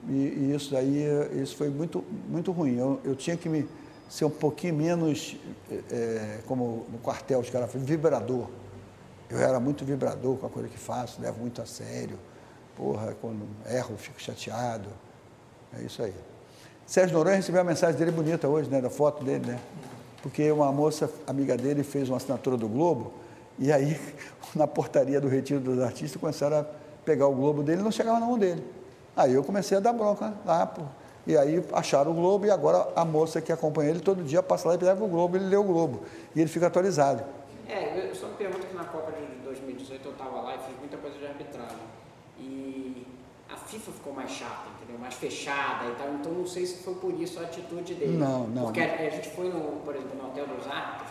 E, 0.09 0.13
e, 0.13 0.55
isso 0.55 0.77
aí, 0.77 1.05
isso 1.41 1.57
foi 1.57 1.69
muito, 1.69 2.05
muito 2.29 2.51
ruim. 2.53 2.77
Eu, 2.77 3.01
eu 3.05 3.15
tinha 3.15 3.37
que 3.37 3.49
me 3.49 3.67
ser 4.15 4.25
um 4.27 4.31
pouquinho 4.31 4.75
menos, 4.75 5.37
é, 5.91 6.39
como 6.47 6.87
no 6.93 6.99
quartel 6.99 7.41
os 7.41 7.51
caras 7.51 7.69
vibrador. 7.75 8.47
Eu 9.29 9.39
era 9.39 9.59
muito 9.59 9.85
vibrador 9.85 10.37
com 10.37 10.47
a 10.47 10.49
coisa 10.49 10.69
que 10.69 10.79
faço, 10.79 11.21
levo 11.21 11.41
muito 11.41 11.61
a 11.61 11.67
sério. 11.67 12.17
Porra, 12.77 13.17
quando 13.21 13.45
erro, 13.69 13.97
fico 13.97 14.23
chateado. 14.23 14.89
É 15.77 15.83
isso 15.83 16.01
aí. 16.01 16.15
Sérgio 16.87 17.17
Noronha 17.19 17.35
recebeu 17.35 17.61
a 17.61 17.65
mensagem 17.65 17.99
dele 17.99 18.13
bonita 18.13 18.47
hoje, 18.47 18.71
né? 18.71 18.81
Da 18.81 18.89
foto 18.89 19.25
dele, 19.25 19.47
né? 19.47 19.59
Porque 20.23 20.49
uma 20.53 20.71
moça, 20.71 21.11
amiga 21.27 21.57
dele, 21.57 21.83
fez 21.83 22.09
uma 22.09 22.19
assinatura 22.19 22.57
do 22.57 22.69
Globo, 22.69 23.15
e 23.59 23.73
aí, 23.73 24.01
na 24.55 24.69
portaria 24.69 25.21
do 25.21 25.27
retiro 25.27 25.59
dos 25.59 25.81
artistas, 25.81 26.21
começaram 26.21 26.61
a 26.61 26.65
pegar 27.05 27.27
o 27.27 27.35
Globo 27.35 27.65
dele 27.65 27.81
e 27.81 27.85
não 27.85 27.91
chegava 27.91 28.21
na 28.21 28.27
mão 28.27 28.39
dele. 28.39 28.65
Aí 29.17 29.35
eu 29.35 29.43
comecei 29.43 29.77
a 29.77 29.81
dar 29.81 29.93
bronca 29.93 30.35
lá, 30.47 30.65
pô. 30.65 30.83
E 31.27 31.37
aí 31.37 31.65
acharam 31.73 32.11
o 32.11 32.15
Globo 32.15 32.47
e 32.47 32.51
agora 32.51 32.89
a 32.95 33.05
moça 33.05 33.41
que 33.41 33.51
acompanha 33.51 33.91
ele 33.91 34.01
todo 34.01 34.23
dia 34.23 34.43
passa 34.43 34.69
lá 34.69 34.75
e 34.75 34.79
leva 34.79 35.03
o 35.05 35.09
Globo, 35.09 35.37
ele 35.37 35.47
lê 35.47 35.57
o 35.57 35.65
Globo. 35.65 36.03
E 36.35 36.41
ele 36.41 36.51
fica 36.51 36.67
atualizado. 36.67 37.25
É, 37.67 38.11
eu 38.11 38.15
só 38.15 38.27
me 38.27 38.35
pergunto 38.35 38.67
que 38.67 38.75
na 38.75 38.85
Copa 38.85 39.13
de 39.13 39.25
2018 39.43 40.05
eu 40.05 40.13
estava 40.13 40.41
lá 40.43 40.55
e 40.55 40.59
fiz 40.59 40.79
muita 40.79 40.99
coisa 40.99 41.19
de 41.19 41.27
arbitragem. 41.27 41.79
E 42.39 43.07
a 43.51 43.57
FIFA 43.57 43.93
ficou 43.93 44.13
mais 44.13 44.31
chata, 44.31 44.69
entendeu? 44.77 45.01
Mais 45.01 45.15
fechada 45.15 45.87
e 45.87 45.95
tal. 45.95 46.09
Então 46.15 46.33
não 46.33 46.47
sei 46.47 46.67
se 46.67 46.83
foi 46.83 46.95
por 46.97 47.13
isso 47.19 47.39
a 47.41 47.43
atitude 47.43 47.95
dele. 47.95 48.19
Não, 48.19 48.47
não. 48.47 48.65
Porque 48.65 48.81
a, 48.81 48.95
a 48.95 49.11
gente 49.11 49.31
foi, 49.31 49.49
no, 49.49 49.81
por 49.81 49.97
exemplo, 49.97 50.17
no 50.17 50.29
Hotel 50.29 50.47
dos 50.47 50.67
Árbitros, 50.67 51.11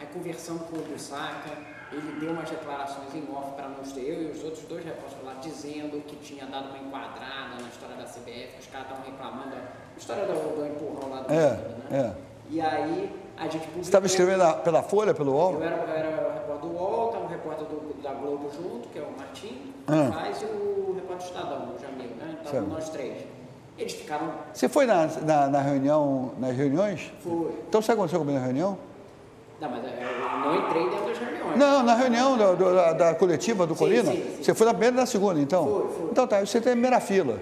aí 0.00 0.06
conversando 0.06 0.60
com 0.70 0.76
o 0.76 0.82
Bissaka, 0.82 1.50
ele 1.92 2.20
deu 2.20 2.30
umas 2.30 2.48
declarações 2.48 3.14
em 3.14 3.28
off 3.32 3.52
para 3.52 3.68
nós, 3.68 3.96
eu 3.96 4.22
e 4.22 4.30
os 4.30 4.42
outros 4.42 4.64
dois 4.64 4.84
repórteres 4.84 5.24
lá, 5.24 5.34
dizendo 5.34 6.02
que 6.06 6.16
tinha 6.16 6.46
dado 6.46 6.68
uma 6.68 6.78
enquadrada 6.78 7.60
na 7.60 7.68
história 7.68 7.96
da 7.96 8.04
CBF, 8.04 8.54
que 8.54 8.60
os 8.60 8.66
caras 8.66 8.86
estavam 8.88 9.04
reclamando, 9.04 9.54
a 9.54 9.98
história 9.98 10.24
do, 10.24 10.56
do 10.56 10.66
empurrão 10.66 11.10
lá 11.10 11.20
do 11.20 11.32
é, 11.32 11.50
né? 11.90 12.14
É. 12.16 12.32
E 12.50 12.60
aí 12.60 13.12
a 13.36 13.48
gente 13.48 13.66
Você 13.74 13.80
estava 13.80 14.06
escrevendo 14.06 14.62
pela 14.62 14.82
Folha, 14.82 15.14
pelo 15.14 15.32
UOL? 15.32 15.54
Eu 15.54 15.62
era, 15.62 15.76
eu 15.76 15.94
era 15.94 16.28
o 16.28 16.32
repórter 16.32 16.68
do 16.68 16.76
UOL, 16.76 17.06
estava 17.06 17.24
o 17.24 17.28
repórter 17.28 17.66
do, 17.66 18.02
da 18.02 18.12
Globo 18.12 18.50
junto, 18.50 18.88
que 18.88 18.98
é 18.98 19.02
o 19.02 19.18
Martim, 19.18 19.72
ah. 19.86 20.12
faz, 20.12 20.42
e 20.42 20.44
o 20.46 20.94
repórter 20.94 21.26
do 21.26 21.34
Estadão, 21.34 21.74
o 21.74 21.78
Jamil, 21.78 22.16
né? 22.16 22.38
Então 22.40 22.66
nós 22.68 22.88
três. 22.90 23.24
Eles 23.78 23.94
ficaram. 23.94 24.32
Você 24.52 24.68
foi 24.68 24.86
na, 24.86 25.06
na, 25.06 25.48
na 25.48 25.60
reunião, 25.60 26.32
nas 26.38 26.54
reuniões? 26.56 27.10
Fui. 27.20 27.52
Então 27.68 27.80
sabe 27.80 27.94
o 27.94 27.96
que 27.96 28.14
aconteceu 28.14 28.20
comigo 28.20 28.38
na 28.38 28.44
reunião? 28.44 28.78
Não, 29.62 29.70
mas 29.70 29.84
eu 29.84 30.40
não 30.40 30.56
entrei 30.58 30.90
dentro 30.90 31.06
das 31.06 31.18
reuniões. 31.18 31.56
Não, 31.56 31.82
na 31.84 31.94
reunião 31.94 32.36
do, 32.36 32.56
do, 32.56 32.74
da, 32.74 32.92
da, 32.92 33.14
coletiva 33.14 33.64
do 33.64 33.74
sim, 33.74 33.78
Colina. 33.78 34.10
Sim, 34.10 34.22
sim. 34.36 34.42
Você 34.42 34.54
foi 34.54 34.66
na 34.66 34.72
primeira 34.72 34.96
e 34.96 34.98
na 34.98 35.06
segunda, 35.06 35.38
então? 35.38 35.64
Foi, 35.64 35.88
foi. 35.96 36.10
Então 36.10 36.26
tá, 36.26 36.40
você 36.40 36.60
tem 36.60 36.72
a 36.72 36.74
primeira 36.74 37.00
fila. 37.00 37.38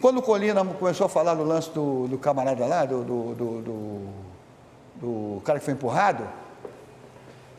Quando 0.00 0.18
o 0.18 0.22
Colina 0.22 0.64
começou 0.64 1.04
a 1.04 1.08
falar 1.10 1.34
no 1.34 1.44
lance 1.44 1.68
do, 1.70 2.08
do 2.08 2.16
camarada 2.16 2.64
lá, 2.64 2.86
do, 2.86 3.04
do, 3.04 3.34
do, 3.34 4.00
do, 4.94 5.42
cara 5.42 5.58
que 5.58 5.66
foi 5.66 5.74
empurrado, 5.74 6.26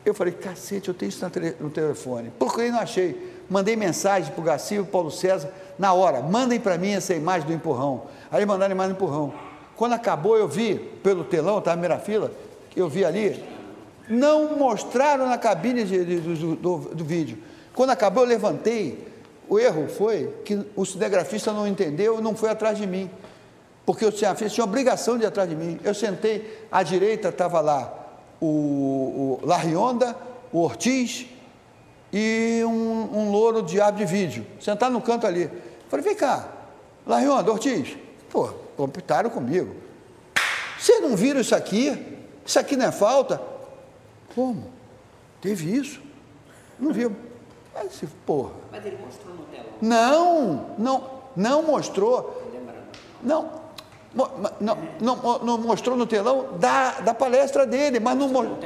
eu 0.03 0.15
falei, 0.15 0.33
cacete, 0.33 0.87
eu 0.87 0.95
tenho 0.95 1.09
isso 1.09 1.23
no 1.59 1.69
telefone. 1.69 2.31
Procurei 2.39 2.71
não 2.71 2.79
achei. 2.79 3.43
Mandei 3.47 3.75
mensagem 3.75 4.31
para 4.31 4.41
o 4.41 4.43
Garcia 4.43 4.77
e 4.77 4.79
o 4.79 4.85
Paulo 4.85 5.11
César 5.11 5.51
na 5.77 5.93
hora. 5.93 6.23
Mandem 6.23 6.59
para 6.59 6.75
mim 6.75 6.93
essa 6.93 7.13
imagem 7.13 7.45
do 7.45 7.53
empurrão. 7.53 8.05
Aí 8.31 8.43
mandaram 8.47 8.71
a 8.71 8.75
imagem 8.75 8.93
do 8.93 8.97
empurrão. 8.97 9.31
Quando 9.75 9.93
acabou, 9.93 10.35
eu 10.35 10.47
vi 10.47 10.75
pelo 11.03 11.23
telão, 11.23 11.59
estava 11.59 11.75
na 11.75 11.81
primeira 11.81 11.99
fila, 12.03 12.31
eu 12.75 12.89
vi 12.89 13.05
ali, 13.05 13.43
não 14.09 14.57
mostraram 14.57 15.27
na 15.27 15.37
cabine 15.37 15.83
de, 15.83 16.05
de, 16.05 16.19
do, 16.19 16.55
do, 16.55 16.77
do 16.95 17.05
vídeo. 17.05 17.37
Quando 17.73 17.91
acabou, 17.91 18.23
eu 18.23 18.29
levantei. 18.29 19.07
O 19.47 19.59
erro 19.59 19.87
foi 19.89 20.33
que 20.45 20.65
o 20.75 20.85
cinegrafista 20.85 21.51
não 21.51 21.67
entendeu 21.67 22.19
e 22.19 22.21
não 22.21 22.35
foi 22.35 22.49
atrás 22.49 22.77
de 22.77 22.87
mim. 22.87 23.09
Porque 23.85 24.05
o 24.05 24.11
cinegrafista 24.11 24.55
tinha 24.55 24.63
obrigação 24.63 25.17
de 25.17 25.23
ir 25.23 25.27
atrás 25.27 25.49
de 25.49 25.55
mim. 25.55 25.79
Eu 25.83 25.93
sentei, 25.93 26.65
à 26.71 26.83
direita 26.83 27.29
estava 27.29 27.59
lá 27.59 27.93
o, 28.39 29.39
o 29.41 29.45
Larionda, 29.45 30.15
o 30.51 30.59
Ortiz 30.59 31.27
e 32.13 32.61
um, 32.65 33.17
um 33.17 33.31
louro 33.31 33.61
de 33.61 33.79
de 33.95 34.05
vídeo. 34.05 34.45
Sentado 34.59 34.91
no 34.91 35.01
canto 35.01 35.27
ali. 35.27 35.49
Falei, 35.89 36.05
vem 36.05 36.15
cá, 36.15 36.47
Larionda, 37.05 37.51
Ortiz. 37.51 37.97
Pô, 38.29 38.47
computaram 38.77 39.29
comigo. 39.29 39.75
Vocês 40.79 41.01
não 41.01 41.15
viram 41.15 41.41
isso 41.41 41.53
aqui? 41.53 42.17
Isso 42.45 42.57
aqui 42.57 42.75
não 42.75 42.85
é 42.85 42.91
falta? 42.91 43.50
Como? 44.33 44.65
Teve 45.41 45.75
isso? 45.75 46.01
Não 46.79 46.93
viu. 46.93 47.15
Mas, 47.73 48.01
porra. 48.25 48.51
Mas 48.71 48.85
ele 48.85 48.97
mostrou 48.97 49.35
no 49.35 49.43
telão. 49.43 49.65
Não, 49.81 50.65
não, 50.77 51.09
não 51.35 51.63
mostrou. 51.63 52.41
Não, 53.23 53.61
não, 54.13 54.77
não, 54.99 55.39
não, 55.39 55.57
mostrou 55.57 55.95
no 55.95 56.05
telão 56.05 56.57
da, 56.57 56.99
da 57.01 57.13
palestra 57.13 57.65
dele, 57.65 57.99
mas 57.99 58.17
não 58.17 58.27
mostrou. 58.27 58.59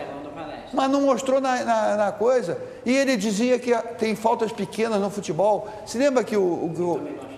Mas 0.73 0.89
não 0.89 1.01
mostrou 1.01 1.39
na, 1.39 1.63
na, 1.63 1.95
na, 1.95 2.11
coisa. 2.11 2.59
E 2.85 2.91
ele 2.91 3.15
dizia 3.15 3.59
que 3.59 3.75
tem 3.97 4.15
faltas 4.15 4.51
pequenas 4.51 4.99
no 4.99 5.09
futebol. 5.09 5.67
Se 5.85 5.97
lembra 5.97 6.23
que 6.23 6.35
o. 6.35 6.41
o, 6.41 6.93
o 6.93 7.34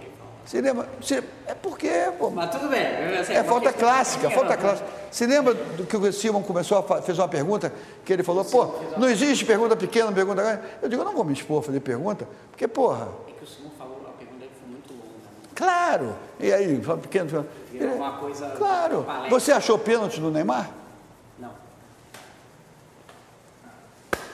se 0.48 0.62
lembra? 0.62 0.88
Se, 1.02 1.22
é 1.46 1.54
porque. 1.54 1.90
Pô, 2.18 2.30
Mas 2.30 2.50
tudo 2.50 2.70
bem. 2.70 2.80
É 2.80 3.44
falta 3.44 3.74
clássica, 3.74 4.30
falta 4.30 4.56
clássica. 4.56 4.88
Se 5.12 5.26
lembra 5.26 5.54
do 5.54 5.86
que 5.86 5.98
o 5.98 6.14
Simon 6.14 6.42
começou 6.42 6.78
a 6.78 7.02
fez 7.02 7.20
uma 7.20 7.28
pergunta, 7.28 7.72
que 8.06 8.14
ele 8.14 8.24
falou, 8.24 8.46
pô, 8.46 8.70
não 8.98 9.10
existe 9.10 9.44
pergunta 9.44 9.76
pequena, 9.76 10.10
pergunta 10.10 10.42
grande. 10.42 10.62
Eu 10.82 10.88
digo, 10.88 11.02
eu 11.02 11.06
não 11.06 11.14
vou 11.14 11.26
me 11.26 11.34
expor 11.34 11.60
a 11.60 11.64
fazer 11.64 11.82
pergunta, 11.82 12.26
porque, 12.50 12.66
porra. 12.66 13.10
É 13.28 13.32
que 13.34 13.44
o 13.44 13.48
Simon 13.48 13.72
falou, 13.78 14.02
a 14.08 14.18
pergunta 14.18 14.46
foi 14.58 14.72
muito 14.72 14.94
longa. 14.94 15.06
Né? 15.06 15.50
Claro! 15.54 16.16
E 16.40 16.54
aí, 16.54 16.82
pequeno. 17.02 17.46
Virou 17.70 17.96
uma 17.96 18.18
coisa. 18.18 18.50
Claro! 18.52 19.06
Você 19.30 19.52
achou 19.52 19.78
pênalti 19.78 20.22
do 20.22 20.32
Neymar? 20.32 20.70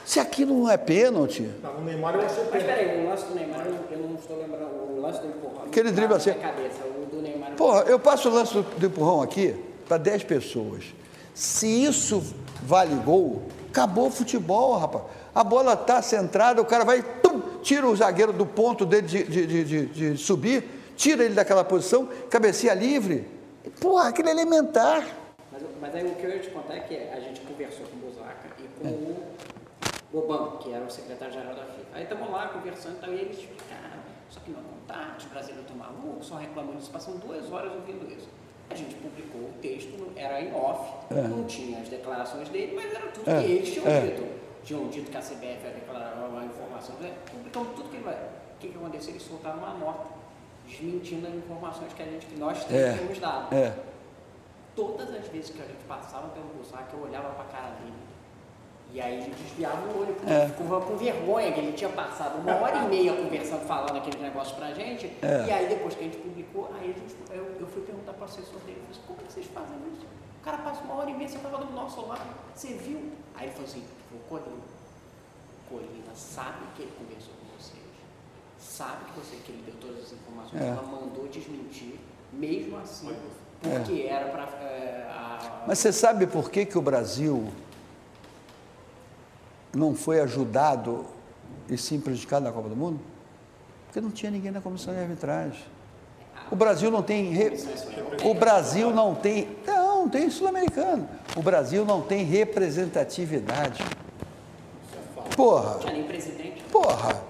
Se 0.04 0.20
aquilo 0.20 0.54
não 0.54 0.70
é 0.70 0.76
pênalti. 0.76 1.50
Não, 1.62 1.78
o 1.78 1.84
Neymar 1.84 2.14
eu 2.14 2.20
achei 2.20 2.44
pênalti. 2.44 2.52
Mas 2.52 2.62
peraí, 2.62 3.04
o 3.04 3.08
lance 3.08 3.24
do 3.24 3.34
Neymar 3.34 3.66
eu 3.66 3.98
não 3.98 4.14
estou 4.14 4.38
lembrando. 4.38 4.96
O 4.96 5.00
lance 5.00 5.20
do 5.20 5.28
empurrão. 5.28 5.64
Aquele 5.66 5.90
drible 5.90 6.16
assim. 6.16 6.32
Cabeça, 6.34 6.80
o 6.84 7.06
do 7.06 7.22
Neymar. 7.22 7.52
Porra, 7.52 7.80
eu 7.82 7.98
passo 7.98 8.28
o 8.28 8.32
lance 8.32 8.52
do, 8.52 8.62
do 8.62 8.86
empurrão 8.86 9.22
aqui 9.22 9.54
para 9.88 9.96
10 9.96 10.24
pessoas. 10.24 10.84
Se 11.34 11.66
isso 11.66 12.22
vale 12.62 12.94
gol, 12.96 13.42
acabou 13.68 14.06
o 14.06 14.10
futebol, 14.10 14.78
rapaz. 14.78 15.04
A 15.34 15.42
bola 15.42 15.72
está 15.74 16.00
centrada, 16.00 16.62
o 16.62 16.64
cara 16.64 16.84
vai, 16.84 17.02
tum, 17.02 17.40
tira 17.60 17.86
o 17.86 17.96
zagueiro 17.96 18.32
do 18.32 18.46
ponto 18.46 18.86
dele 18.86 19.06
de, 19.06 19.24
de, 19.24 19.64
de, 19.64 19.86
de, 19.86 20.16
subir, 20.16 20.64
tira 20.96 21.24
ele 21.24 21.34
daquela 21.34 21.64
posição, 21.64 22.08
cabecinha 22.30 22.72
livre. 22.72 23.26
Porra, 23.80 24.08
aquilo 24.10 24.28
é 24.28 24.32
elementar. 24.32 25.04
Mas, 25.50 25.62
mas 25.80 25.94
aí 25.94 26.06
o 26.06 26.14
que 26.14 26.24
eu 26.24 26.30
ia 26.30 26.38
te 26.38 26.50
contar 26.50 26.74
é 26.74 26.80
que 26.80 26.94
a 26.94 27.18
gente 27.18 27.40
conversou 27.40 27.84
com 27.86 27.96
o 27.96 28.10
Bozaca 28.10 28.48
e 28.58 28.80
com 28.80 28.88
é. 28.88 28.90
o 28.92 29.23
Bobão, 30.14 30.58
que 30.58 30.72
era 30.72 30.84
o 30.84 30.90
secretário-geral 30.90 31.56
da 31.56 31.64
FIFA. 31.64 31.88
Aí 31.92 32.04
estamos 32.04 32.30
lá 32.30 32.46
conversando 32.46 33.04
e 33.08 33.18
eles 33.18 33.36
explicaram, 33.36 33.98
só 34.30 34.38
que 34.38 34.52
não 34.52 34.60
é 34.60 34.62
contato, 34.62 35.18
os 35.18 35.24
brasileiros 35.24 35.64
estão 35.64 35.76
malucos, 35.76 36.26
só 36.26 36.36
reclamando 36.36 36.78
disso, 36.78 36.92
passam 36.92 37.16
duas 37.16 37.50
horas 37.50 37.72
ouvindo 37.72 38.08
isso. 38.16 38.28
A 38.70 38.74
gente 38.76 38.94
publicou 38.94 39.40
o 39.40 39.52
texto, 39.60 40.12
era 40.14 40.40
em 40.40 40.54
off, 40.54 41.04
é. 41.10 41.20
não 41.22 41.44
tinha 41.44 41.80
as 41.80 41.88
declarações 41.88 42.48
dele, 42.48 42.74
mas 42.76 42.94
era 42.94 43.08
tudo 43.08 43.28
é. 43.28 43.42
que 43.42 43.50
eles 43.50 43.72
tinham 43.72 43.88
é. 43.88 44.00
dito. 44.02 44.44
Tinham 44.62 44.88
dito 44.88 45.10
que 45.10 45.16
a 45.16 45.20
CBF 45.20 45.64
ia 45.64 45.70
declarar 45.74 46.14
uma 46.14 46.44
informação, 46.44 46.94
né? 47.00 47.12
publicamos 47.30 47.74
tudo 47.74 47.90
que 47.90 47.96
ele 47.96 48.04
vai. 48.04 48.14
O 48.14 48.58
que, 48.60 48.68
que 48.68 48.76
aconteceu? 48.76 49.10
Eles 49.10 49.22
soltaram 49.22 49.58
uma 49.58 49.74
nota 49.74 50.06
desmentindo 50.66 51.26
as 51.26 51.34
informações 51.34 51.92
que, 51.92 52.02
a 52.02 52.06
gente, 52.06 52.26
que 52.26 52.38
nós 52.38 52.58
é. 52.70 52.92
tínhamos 52.92 53.18
dado. 53.18 53.52
É. 53.52 53.76
Todas 54.76 55.12
as 55.12 55.26
vezes 55.28 55.50
que 55.50 55.60
a 55.60 55.66
gente 55.66 55.84
passava 55.86 56.28
pelo 56.28 56.46
Bussac, 56.56 56.92
eu 56.94 57.00
olhava 57.00 57.30
para 57.30 57.44
a 57.44 57.48
cara 57.48 57.70
dele 57.74 57.92
e 58.92 59.00
aí 59.00 59.22
ele 59.22 59.34
desviava 59.34 59.88
o 59.88 60.00
olho, 60.02 60.14
porque 60.14 60.32
é. 60.32 60.46
ficava 60.48 60.80
com 60.82 60.96
vergonha 60.96 61.52
que 61.52 61.58
ele 61.60 61.72
tinha 61.72 61.90
passado 61.90 62.38
uma 62.38 62.54
hora 62.54 62.76
e 62.84 62.88
meia 62.88 63.12
conversando, 63.16 63.66
falando 63.66 63.96
aquele 63.96 64.18
negócio 64.22 64.54
pra 64.54 64.72
gente. 64.72 65.06
É. 65.20 65.44
E 65.48 65.50
aí 65.52 65.68
depois 65.68 65.94
que 65.94 66.00
a 66.00 66.04
gente 66.04 66.18
publicou, 66.18 66.70
aí 66.78 66.90
a 66.90 66.98
gente, 66.98 67.14
eu, 67.30 67.56
eu 67.60 67.66
fui 67.66 67.82
perguntar 67.82 68.12
para 68.12 68.22
o 68.22 68.24
assessor 68.24 68.60
dele, 68.60 68.78
eu 68.88 68.94
falei, 68.94 69.02
como 69.08 69.20
é 69.20 69.24
que 69.24 69.32
vocês 69.32 69.46
fazem 69.46 69.76
isso? 69.92 70.06
O 70.40 70.44
cara 70.44 70.58
passa 70.58 70.82
uma 70.84 70.94
hora 70.94 71.10
e 71.10 71.14
meia, 71.14 71.28
você 71.28 71.36
estava 71.36 71.58
do 71.58 71.72
nosso 71.72 72.06
lado, 72.06 72.20
você 72.54 72.68
viu? 72.74 73.10
Aí 73.34 73.46
ele 73.46 73.52
falou 73.52 73.68
assim, 73.68 73.82
o 74.12 74.18
Colina, 74.28 74.62
Colina 75.68 76.14
sabe 76.14 76.58
que 76.76 76.82
ele 76.82 76.92
conversou 76.96 77.32
com 77.40 77.46
vocês. 77.58 77.82
sabe 78.58 79.06
que 79.06 79.18
você 79.18 79.36
que 79.36 79.50
ele 79.52 79.62
deu 79.66 79.74
todas 79.80 80.04
as 80.04 80.12
informações, 80.12 80.62
É. 80.62 80.68
ela 80.68 80.82
mandou 80.82 81.26
desmentir, 81.28 81.98
mesmo 82.32 82.76
assim, 82.78 83.14
porque 83.60 84.02
era 84.08 84.26
para 84.28 85.64
Mas 85.66 85.78
você 85.78 85.92
sabe 85.92 86.26
por 86.26 86.50
que, 86.50 86.66
que 86.66 86.76
o 86.76 86.82
Brasil 86.82 87.48
não 89.74 89.94
foi 89.94 90.20
ajudado 90.20 91.04
e 91.68 91.76
sim 91.76 92.00
prejudicado 92.00 92.44
na 92.44 92.52
Copa 92.52 92.68
do 92.68 92.76
Mundo? 92.76 93.00
Porque 93.86 94.00
não 94.00 94.10
tinha 94.10 94.30
ninguém 94.30 94.50
na 94.50 94.60
comissão 94.60 94.92
de 94.94 95.00
arbitragem. 95.00 95.60
O 96.50 96.56
Brasil 96.56 96.90
não 96.90 97.02
tem. 97.02 97.30
re- 97.30 97.56
O 98.24 98.34
Brasil 98.34 98.90
não 98.90 99.14
tem. 99.14 99.56
Não, 99.66 100.00
não 100.02 100.08
tem 100.08 100.28
sul-americano. 100.28 101.08
O 101.36 101.42
Brasil 101.42 101.84
não 101.84 102.02
tem 102.02 102.24
representatividade. 102.24 103.82
Porra, 105.36 105.78
tinha 105.80 105.92
nem 105.92 106.04
presidente, 106.04 106.62
porra. 106.70 107.20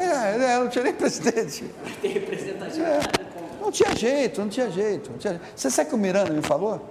É, 0.00 0.54
é, 0.54 0.58
não 0.58 0.68
tinha 0.68 0.84
nem 0.84 0.92
presidente. 0.94 1.64
tem 2.02 2.12
representatividade 2.12 3.08
como 3.34 3.64
Não 3.64 3.70
tinha 3.70 3.94
jeito, 3.94 4.40
não 4.40 4.48
tinha 4.48 4.70
jeito. 4.70 5.10
não 5.10 5.18
tinha 5.18 5.34
jeito. 5.34 5.46
Você 5.54 5.70
sabe 5.70 5.86
o 5.86 5.90
que 5.90 5.94
o 5.94 5.98
Miranda 5.98 6.32
me 6.32 6.42
falou? 6.42 6.82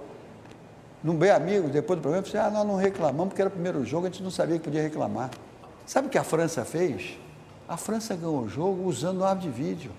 Num 1.02 1.14
bem 1.14 1.30
amigo, 1.30 1.68
depois 1.68 1.98
do 1.98 2.02
programa, 2.02 2.26
eu 2.26 2.30
falei, 2.30 2.46
ah, 2.46 2.50
nós 2.50 2.66
não 2.66 2.76
reclamamos 2.76 3.28
porque 3.28 3.40
era 3.40 3.48
o 3.48 3.52
primeiro 3.52 3.84
jogo, 3.84 4.06
a 4.06 4.10
gente 4.10 4.22
não 4.22 4.30
sabia 4.30 4.58
que 4.58 4.64
podia 4.64 4.82
reclamar. 4.82 5.30
Sabe 5.86 6.08
o 6.08 6.10
que 6.10 6.18
a 6.18 6.24
França 6.24 6.64
fez? 6.64 7.16
A 7.68 7.76
França 7.76 8.16
ganhou 8.16 8.40
o 8.40 8.48
jogo 8.48 8.84
usando 8.88 9.20
o 9.20 9.24
árbitro 9.24 9.50
de 9.50 9.56
vídeo. 9.62 9.90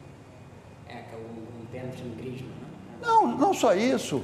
é, 0.87 0.93
que 0.93 1.15
é 1.15 1.17
um, 1.17 1.61
um 1.61 1.65
pênalti 1.71 2.03
no 2.03 2.15
Griezmann, 2.15 2.49
né? 2.49 2.67
Não, 3.01 3.27
não 3.37 3.53
só 3.53 3.73
isso. 3.73 4.21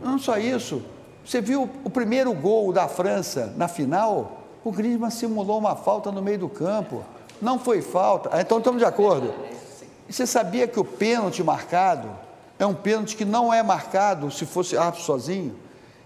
Não 0.00 0.18
só 0.18 0.36
isso. 0.36 0.82
Você 1.24 1.40
viu 1.40 1.70
o 1.84 1.88
primeiro 1.90 2.32
gol 2.34 2.72
da 2.72 2.88
França 2.88 3.52
na 3.56 3.68
final? 3.68 4.42
O 4.64 4.70
Griezmann 4.70 5.10
simulou 5.10 5.58
uma 5.58 5.76
falta 5.76 6.12
no 6.12 6.20
meio 6.20 6.40
do 6.40 6.48
campo. 6.48 7.04
Não 7.40 7.58
foi 7.58 7.80
falta. 7.80 8.28
Ah, 8.32 8.40
Então 8.40 8.58
estamos 8.58 8.80
de 8.80 8.84
acordo. 8.84 9.32
E 10.08 10.12
você 10.12 10.26
sabia 10.26 10.68
que 10.68 10.78
o 10.78 10.84
pênalti 10.84 11.42
marcado 11.42 12.08
é 12.58 12.66
um 12.66 12.74
pênalti 12.74 13.16
que 13.16 13.24
não 13.24 13.52
é 13.52 13.62
marcado 13.62 14.30
se 14.30 14.44
fosse 14.44 14.76
árbitro 14.76 15.02
sozinho? 15.04 15.56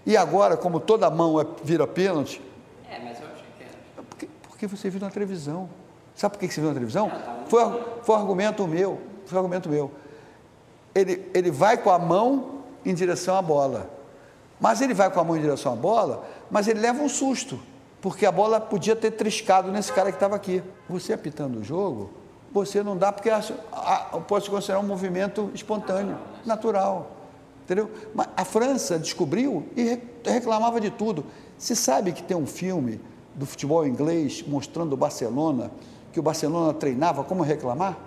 E 0.07 0.15
agora, 0.15 0.55
como 0.55 0.79
toda 0.79 1.09
mão 1.11 1.39
é- 1.39 1.45
vira 1.65 1.85
pênalti, 1.85 2.41
É, 2.89 2.97
mas 2.97 3.19
eu 3.19 3.27
achei 3.27 3.45
pênalti. 3.59 3.77
é 3.97 4.01
porque, 4.09 4.29
porque 4.47 4.65
você 4.65 4.89
viu 4.89 5.01
na 5.01 5.09
televisão. 5.09 5.67
Sabe 6.15 6.35
por 6.35 6.39
que 6.39 6.47
você 6.47 6.61
viu 6.61 6.69
na 6.69 6.73
televisão? 6.75 7.11
Foi, 7.47 7.61
ar- 7.61 7.75
foi 8.03 8.15
um 8.15 8.19
argumento 8.19 8.65
meu. 8.65 8.99
Foi 9.25 9.35
um 9.35 9.41
argumento 9.41 9.67
meu. 9.69 9.91
Ele, 10.95 11.29
ele 11.33 11.51
vai 11.51 11.77
com 11.77 11.91
a 11.91 11.99
mão 11.99 12.61
em 12.85 12.93
direção 12.93 13.35
à 13.35 13.41
bola. 13.41 13.89
Mas 14.61 14.79
ele 14.81 14.93
vai 14.93 15.11
com 15.11 15.19
a 15.19 15.23
mão 15.25 15.35
em 15.37 15.41
direção 15.41 15.73
à 15.73 15.75
bola, 15.75 16.23
mas 16.49 16.69
ele 16.69 16.79
leva 16.79 17.03
um 17.03 17.09
susto. 17.09 17.59
Porque 18.01 18.25
a 18.25 18.31
bola 18.31 18.61
podia 18.61 18.95
ter 18.95 19.11
triscado 19.11 19.71
nesse 19.73 19.91
cara 19.91 20.09
que 20.09 20.15
estava 20.15 20.37
aqui. 20.37 20.63
Você 20.89 21.11
apitando 21.11 21.59
o 21.59 21.63
jogo, 21.65 22.11
você 22.53 22.81
não 22.81 22.95
dá, 22.95 23.11
porque 23.11 23.29
acha- 23.29 23.59
a- 23.73 24.17
pode 24.25 24.45
se 24.45 24.49
considerar 24.49 24.79
um 24.79 24.83
movimento 24.87 25.51
espontâneo, 25.53 26.17
natural. 26.45 27.07
Entendeu? 27.67 27.91
Mas 28.15 28.29
a 28.37 28.45
França 28.45 28.97
descobriu 28.97 29.65
e 29.75 29.83
re- 29.83 30.01
reclamava 30.23 30.79
de 30.79 30.89
tudo. 30.89 31.25
Se 31.57 31.75
sabe 31.75 32.13
que 32.13 32.23
tem 32.23 32.37
um 32.37 32.47
filme 32.47 33.01
do 33.35 33.45
futebol 33.45 33.85
inglês 33.85 34.41
mostrando 34.47 34.93
o 34.93 34.97
Barcelona, 34.97 35.69
que 36.13 36.17
o 36.19 36.23
Barcelona 36.23 36.73
treinava 36.73 37.25
como 37.25 37.43
reclamar? 37.43 37.97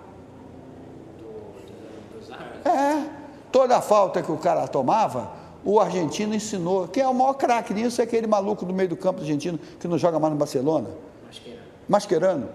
É. 2.65 3.05
Toda 3.51 3.77
a 3.77 3.81
falta 3.81 4.23
que 4.23 4.31
o 4.31 4.37
cara 4.37 4.67
tomava, 4.67 5.31
o 5.63 5.79
argentino 5.79 6.33
ensinou. 6.33 6.87
Quem 6.87 7.03
é 7.03 7.07
o 7.07 7.13
maior 7.13 7.33
craque 7.33 7.71
nisso 7.71 8.01
é 8.01 8.03
aquele 8.03 8.25
maluco 8.25 8.65
do 8.65 8.73
meio 8.73 8.89
do 8.89 8.97
campo 8.97 9.19
argentino 9.19 9.59
que 9.79 9.87
não 9.87 9.97
joga 9.97 10.17
mais 10.19 10.33
no 10.33 10.39
Barcelona. 10.39 10.89
Masqueira. 11.27 11.59
Mascherano. 11.87 12.49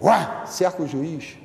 Uá, 0.00 0.44
cerca 0.46 0.80
o 0.80 0.86
juiz. 0.86 1.36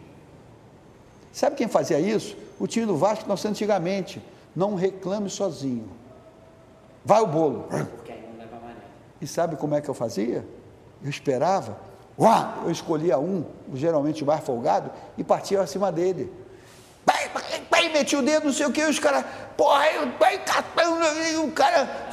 Sabe 1.33 1.55
quem 1.55 1.67
fazia 1.67 1.99
isso? 1.99 2.37
O 2.59 2.67
time 2.67 2.85
do 2.85 2.95
Vasco, 2.95 3.27
nós 3.27 3.43
antigamente. 3.45 4.21
Não 4.55 4.75
reclame 4.75 5.29
sozinho. 5.29 5.89
Vai 7.05 7.21
o 7.21 7.27
bolo. 7.27 7.63
Porque 7.95 8.11
aí 8.11 8.21
não. 8.21 8.31
E 9.19 9.27
sabe 9.27 9.55
como 9.55 9.75
é 9.75 9.81
que 9.81 9.89
eu 9.89 9.93
fazia? 9.93 10.45
Eu 11.03 11.09
esperava. 11.09 11.77
Uá, 12.19 12.59
eu 12.63 12.71
escolhia 12.71 13.17
um, 13.17 13.45
geralmente 13.73 14.23
o 14.23 14.27
mais 14.27 14.43
folgado, 14.43 14.91
e 15.17 15.23
partia 15.23 15.61
acima 15.61 15.91
dele. 15.91 16.31
Vai, 17.05 17.29
vai, 17.29 17.43
vai, 17.69 17.89
metia 17.89 18.19
o 18.19 18.21
dedo, 18.21 18.45
não 18.45 18.53
sei 18.53 18.65
o 18.65 18.71
que, 18.71 18.83
os 18.83 18.99
caras, 18.99 19.25
porra, 19.57 19.85
e 19.91 21.37
o 21.37 21.51
cara. 21.51 22.09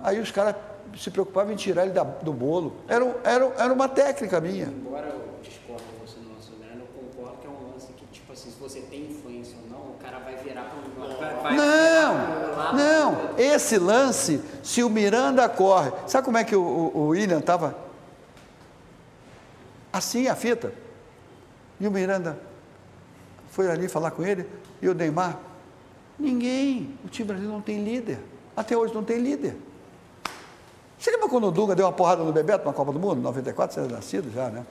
Aí 0.00 0.18
os 0.18 0.30
caras 0.30 0.54
se 0.96 1.10
preocupavam 1.10 1.52
em 1.52 1.56
tirar 1.56 1.82
ele 1.84 1.92
da- 1.92 2.02
do 2.04 2.32
bolo. 2.32 2.76
Era, 2.88 3.04
era, 3.24 3.44
era 3.58 3.72
uma 3.72 3.88
técnica 3.88 4.40
minha. 4.40 4.66
Embora 4.66 5.08
eu 5.08 5.22
discorde 5.42 5.82
de 5.84 6.00
você 6.00 6.18
no 6.20 6.34
lance 6.34 6.46
soberano, 6.46 6.82
eu 6.82 7.02
concordo 7.02 7.38
que 7.38 7.46
é 7.46 7.50
um 7.50 7.72
lance 7.72 7.92
que, 7.92 8.06
tipo 8.06 8.32
assim, 8.32 8.50
se 8.50 8.58
você 8.58 8.80
tem 8.80 9.10
influência 9.10 9.56
ou 9.62 9.70
não, 9.70 9.90
o 9.90 9.94
cara 10.02 10.18
vai 10.20 10.36
virar 10.36 10.64
para 10.64 10.78
um 10.78 10.82
vai, 11.06 11.08
vai 11.08 11.11
Não, 11.56 12.72
não. 12.74 13.38
Esse 13.38 13.78
lance, 13.78 14.42
se 14.62 14.82
o 14.82 14.90
Miranda 14.90 15.48
corre, 15.48 15.92
sabe 16.06 16.24
como 16.24 16.38
é 16.38 16.44
que 16.44 16.54
o, 16.54 16.62
o, 16.62 16.98
o 16.98 17.06
William 17.08 17.38
estava? 17.38 17.76
Assim 19.92 20.28
a 20.28 20.34
fita. 20.34 20.72
E 21.78 21.86
o 21.86 21.90
Miranda 21.90 22.38
foi 23.50 23.70
ali 23.70 23.88
falar 23.88 24.10
com 24.12 24.24
ele, 24.24 24.46
e 24.80 24.88
o 24.88 24.94
Neymar, 24.94 25.38
ninguém, 26.18 26.98
o 27.04 27.08
time 27.08 27.26
brasileiro 27.26 27.54
não 27.54 27.62
tem 27.62 27.82
líder. 27.82 28.18
Até 28.56 28.76
hoje 28.76 28.94
não 28.94 29.04
tem 29.04 29.18
líder. 29.18 29.56
Você 30.98 31.10
lembra 31.10 31.28
quando 31.28 31.48
o 31.48 31.50
Dunga 31.50 31.74
deu 31.74 31.84
uma 31.84 31.92
porrada 31.92 32.22
no 32.22 32.32
Bebeto 32.32 32.64
na 32.64 32.72
Copa 32.72 32.92
do 32.92 32.98
Mundo? 33.00 33.20
94, 33.20 33.74
você 33.74 33.80
era 33.80 33.88
nascido 33.88 34.32
já, 34.32 34.48
né? 34.48 34.64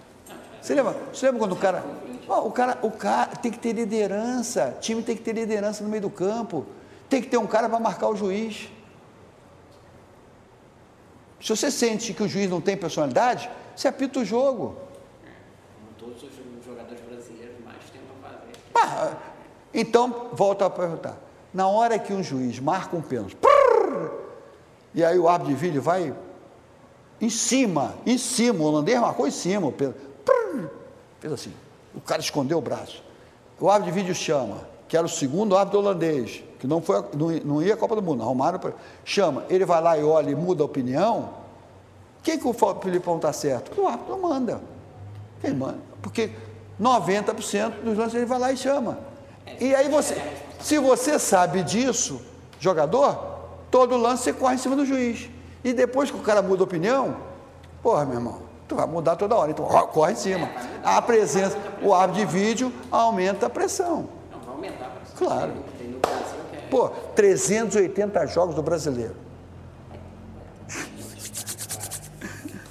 Você 0.62 0.76
lembra, 0.76 0.96
você 1.12 1.26
lembra 1.26 1.40
quando 1.40 1.54
o 1.54 1.56
cara. 1.56 1.84
Ó, 2.28 2.48
o 2.48 2.52
cara. 2.52 2.78
O 2.82 2.92
cara 2.92 3.36
tem 3.36 3.52
que 3.52 3.60
ter 3.60 3.74
liderança. 3.74 4.78
Time 4.80 5.02
tem 5.02 5.16
que 5.16 5.24
ter 5.24 5.34
liderança 5.34 5.84
no 5.84 5.90
meio 5.90 6.04
do 6.04 6.10
campo. 6.10 6.66
Tem 7.10 7.22
que 7.22 7.28
ter 7.28 7.38
um 7.38 7.48
cara 7.48 7.68
para 7.68 7.80
marcar 7.80 8.10
o 8.10 8.16
juiz. 8.16 8.70
Se 11.42 11.50
você 11.50 11.72
sente 11.72 12.14
que 12.14 12.22
o 12.22 12.28
juiz 12.28 12.50
não 12.50 12.62
tem 12.62 12.78
personalidade, 12.78 13.50
você 13.76 13.88
apita 13.88 14.20
o 14.20 14.26
jogo. 14.26 14.78
Todos 15.98 16.22
os 16.22 16.30
jogadores 16.64 17.02
brasileiros 17.02 17.56
mais 17.66 17.78
tentam 17.92 18.16
fazer. 18.22 18.52
Ah, 18.76 19.18
então, 19.74 20.30
volta 20.34 20.68
a 20.68 20.70
perguntar. 20.70 21.18
Na 21.52 21.68
hora 21.68 21.98
que 21.98 22.14
um 22.14 22.22
juiz 22.22 22.60
marca 22.60 22.96
um 22.96 23.02
pênalti, 23.02 23.36
prrr, 23.36 24.12
e 24.94 25.04
aí 25.04 25.18
o 25.18 25.28
árbitro 25.28 25.54
de 25.54 25.60
vídeo 25.60 25.82
vai 25.82 26.14
em 27.20 27.30
cima, 27.30 27.96
em 28.06 28.18
cima, 28.18 28.60
o 28.60 28.64
holandês 28.64 29.00
marcou 29.00 29.28
em 29.28 29.32
cima, 29.32 29.68
o 29.68 29.72
pênalti, 29.72 30.00
prrr, 30.52 30.70
fez 31.20 31.34
assim, 31.34 31.54
o 31.96 32.02
cara 32.02 32.22
escondeu 32.22 32.58
o 32.58 32.62
braço. 32.62 33.04
O 33.60 33.70
árbitro 33.70 33.94
de 33.94 34.00
vídeo 34.02 34.16
chama, 34.16 34.58
que 34.88 34.98
era 34.98 35.06
o 35.06 35.10
segundo 35.10 35.56
árbitro 35.56 35.80
holandês, 35.80 36.44
que 36.60 36.68
não, 36.68 36.82
foi, 36.82 37.04
não, 37.16 37.28
não 37.46 37.62
ia 37.62 37.74
à 37.74 37.78
Copa 37.78 37.96
do 37.96 38.02
Mundo, 38.02 38.24
arrumaram, 38.24 38.60
pra- 38.60 38.74
chama, 39.06 39.44
ele 39.50 39.66
vai 39.66 39.82
lá 39.82 39.98
e 39.98 40.04
olha 40.04 40.30
e 40.32 40.36
muda 40.36 40.64
a 40.64 40.66
opinião, 40.66 41.30
quem 42.24 42.38
que 42.38 42.48
o 42.48 42.54
Filipão 42.82 43.16
está 43.18 43.32
certo? 43.34 43.80
O 43.82 43.88
árbitro 43.88 44.12
não 44.16 44.22
manda. 44.30 44.62
Quem 45.42 45.54
manda? 45.54 45.80
Porque 46.02 46.30
90% 46.80 47.82
dos 47.84 47.98
lances 47.98 48.16
ele 48.16 48.26
vai 48.26 48.38
lá 48.40 48.52
e 48.52 48.58
chama. 48.58 48.98
E 49.60 49.74
aí 49.74 49.90
você, 49.90 50.22
se 50.60 50.78
você 50.78 51.18
sabe 51.18 51.64
disso, 51.64 52.22
jogador, 52.60 53.18
todo 53.72 53.98
lance 53.98 54.24
você 54.24 54.34
corre 54.34 54.56
em 54.56 54.58
cima 54.60 54.76
do 54.76 54.86
juiz. 54.86 55.30
E 55.64 55.74
depois 55.74 56.12
que 56.12 56.18
o 56.18 56.22
cara 56.22 56.42
muda 56.44 56.62
a 56.64 56.66
opinião, 56.66 57.16
porra, 57.82 58.06
meu 58.06 58.16
irmão, 58.16 58.42
tu 58.72 58.76
vai 58.76 58.88
mudar 58.88 59.18
toda 59.18 59.36
hora, 59.36 59.52
então 59.52 59.66
ó, 59.70 59.82
corre 59.84 60.14
em 60.14 60.16
cima. 60.16 60.50
A 60.82 61.02
presença, 61.02 61.58
o 61.82 61.94
árbitro 61.94 62.26
de 62.26 62.32
vídeo 62.32 62.74
aumenta 62.90 63.48
a 63.48 63.50
pressão. 63.50 64.08
Não, 64.32 64.40
vai 64.40 64.56
aumentar 64.56 64.86
a 64.86 64.90
pressão. 64.90 65.18
Claro. 65.18 65.52
É. 66.54 66.58
Pô, 66.70 66.88
380 67.14 68.26
jogos 68.28 68.56
do 68.56 68.64
brasileiro. 68.64 69.16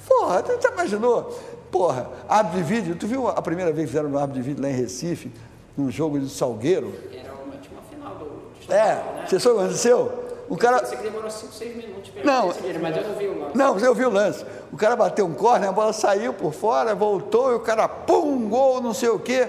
Porra, 0.07 0.41
tu 0.41 0.59
já 0.59 0.71
imaginou? 0.71 1.39
Porra, 1.71 2.09
árbitro 2.27 2.57
de 2.57 2.65
vídeo, 2.65 2.95
tu 2.95 3.05
viu 3.05 3.27
a 3.27 3.41
primeira 3.41 3.71
vez 3.71 3.85
que 3.85 3.95
fizeram 3.95 4.09
um 4.09 4.17
árbitro 4.17 4.41
de 4.41 4.49
vídeo 4.49 4.63
lá 4.63 4.69
em 4.69 4.75
Recife, 4.75 5.31
num 5.77 5.91
jogo 5.91 6.19
de 6.19 6.29
Salgueiro? 6.29 6.91
Era 7.13 7.31
uma, 7.31 7.57
tipo 7.57 7.75
uma 7.75 7.83
final 7.83 8.15
do. 8.15 8.73
É, 8.73 8.95
né? 8.95 9.25
você 9.27 9.39
soube 9.39 9.57
o 9.57 9.59
que 9.59 9.65
aconteceu? 9.65 10.20
O 10.51 10.57
cara. 10.57 10.79
Você 10.85 10.97
que 10.97 11.03
demorou 11.03 11.31
5, 11.31 11.53
6 11.53 11.77
minutos 11.77 12.09
para 12.09 12.23
Não. 12.25 12.49
decidir, 12.49 12.77
mas 12.77 12.97
eu 12.97 13.03
não 13.07 13.15
vi 13.15 13.27
o 13.27 13.39
lance. 13.39 13.57
Não, 13.57 13.73
você 13.73 13.87
ouviu 13.87 14.09
o 14.09 14.11
lance. 14.11 14.45
O 14.69 14.75
cara 14.75 14.97
bateu 14.97 15.25
um 15.25 15.33
corner, 15.33 15.69
a 15.69 15.71
bola 15.71 15.93
saiu 15.93 16.33
por 16.33 16.51
fora, 16.53 16.93
voltou 16.93 17.53
e 17.53 17.55
o 17.55 17.61
cara, 17.61 17.87
pum, 17.87 18.49
gol, 18.49 18.81
não 18.81 18.93
sei 18.93 19.07
o 19.07 19.17
quê. 19.17 19.47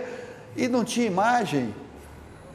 E 0.56 0.68
não 0.68 0.84
tinha 0.84 1.08
imagem. 1.08 1.74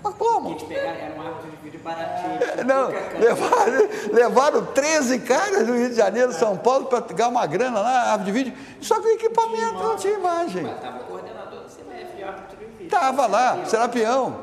Mas 0.01 0.13
como? 0.13 0.51
Eles 0.51 0.63
pegaram, 0.63 0.89
era 0.91 1.13
um 1.13 1.21
árbitro 1.27 1.49
de 1.51 1.57
vídeo 1.57 1.79
baratinho. 1.83 2.39
É, 2.57 2.63
Não, 2.63 2.87
levaram, 3.19 3.89
levaram 4.13 4.65
13 4.67 5.19
caras 5.19 5.67
do 5.67 5.73
Rio 5.73 5.89
de 5.89 5.95
Janeiro, 5.95 6.31
São 6.31 6.55
Paulo, 6.55 6.85
para 6.85 7.01
ganhar 7.01 7.27
uma 7.27 7.45
grana 7.45 7.81
lá, 7.81 8.11
árvore 8.13 8.25
de 8.25 8.31
vídeo. 8.31 8.53
Só 8.79 9.01
que 9.01 9.07
o 9.07 9.11
equipamento 9.11 9.73
não 9.73 9.97
tinha 9.97 10.13
imagem. 10.13 10.63
Mas 10.63 10.79
tava 10.79 10.99
o 10.99 11.03
coordenador 11.03 11.63
do 11.63 11.69
CBF, 11.69 12.23
árbitro 12.23 12.57
de 12.57 12.65
vídeo. 12.65 12.89
Tava 12.89 13.27
lá, 13.27 13.65
Serapião. 13.65 14.37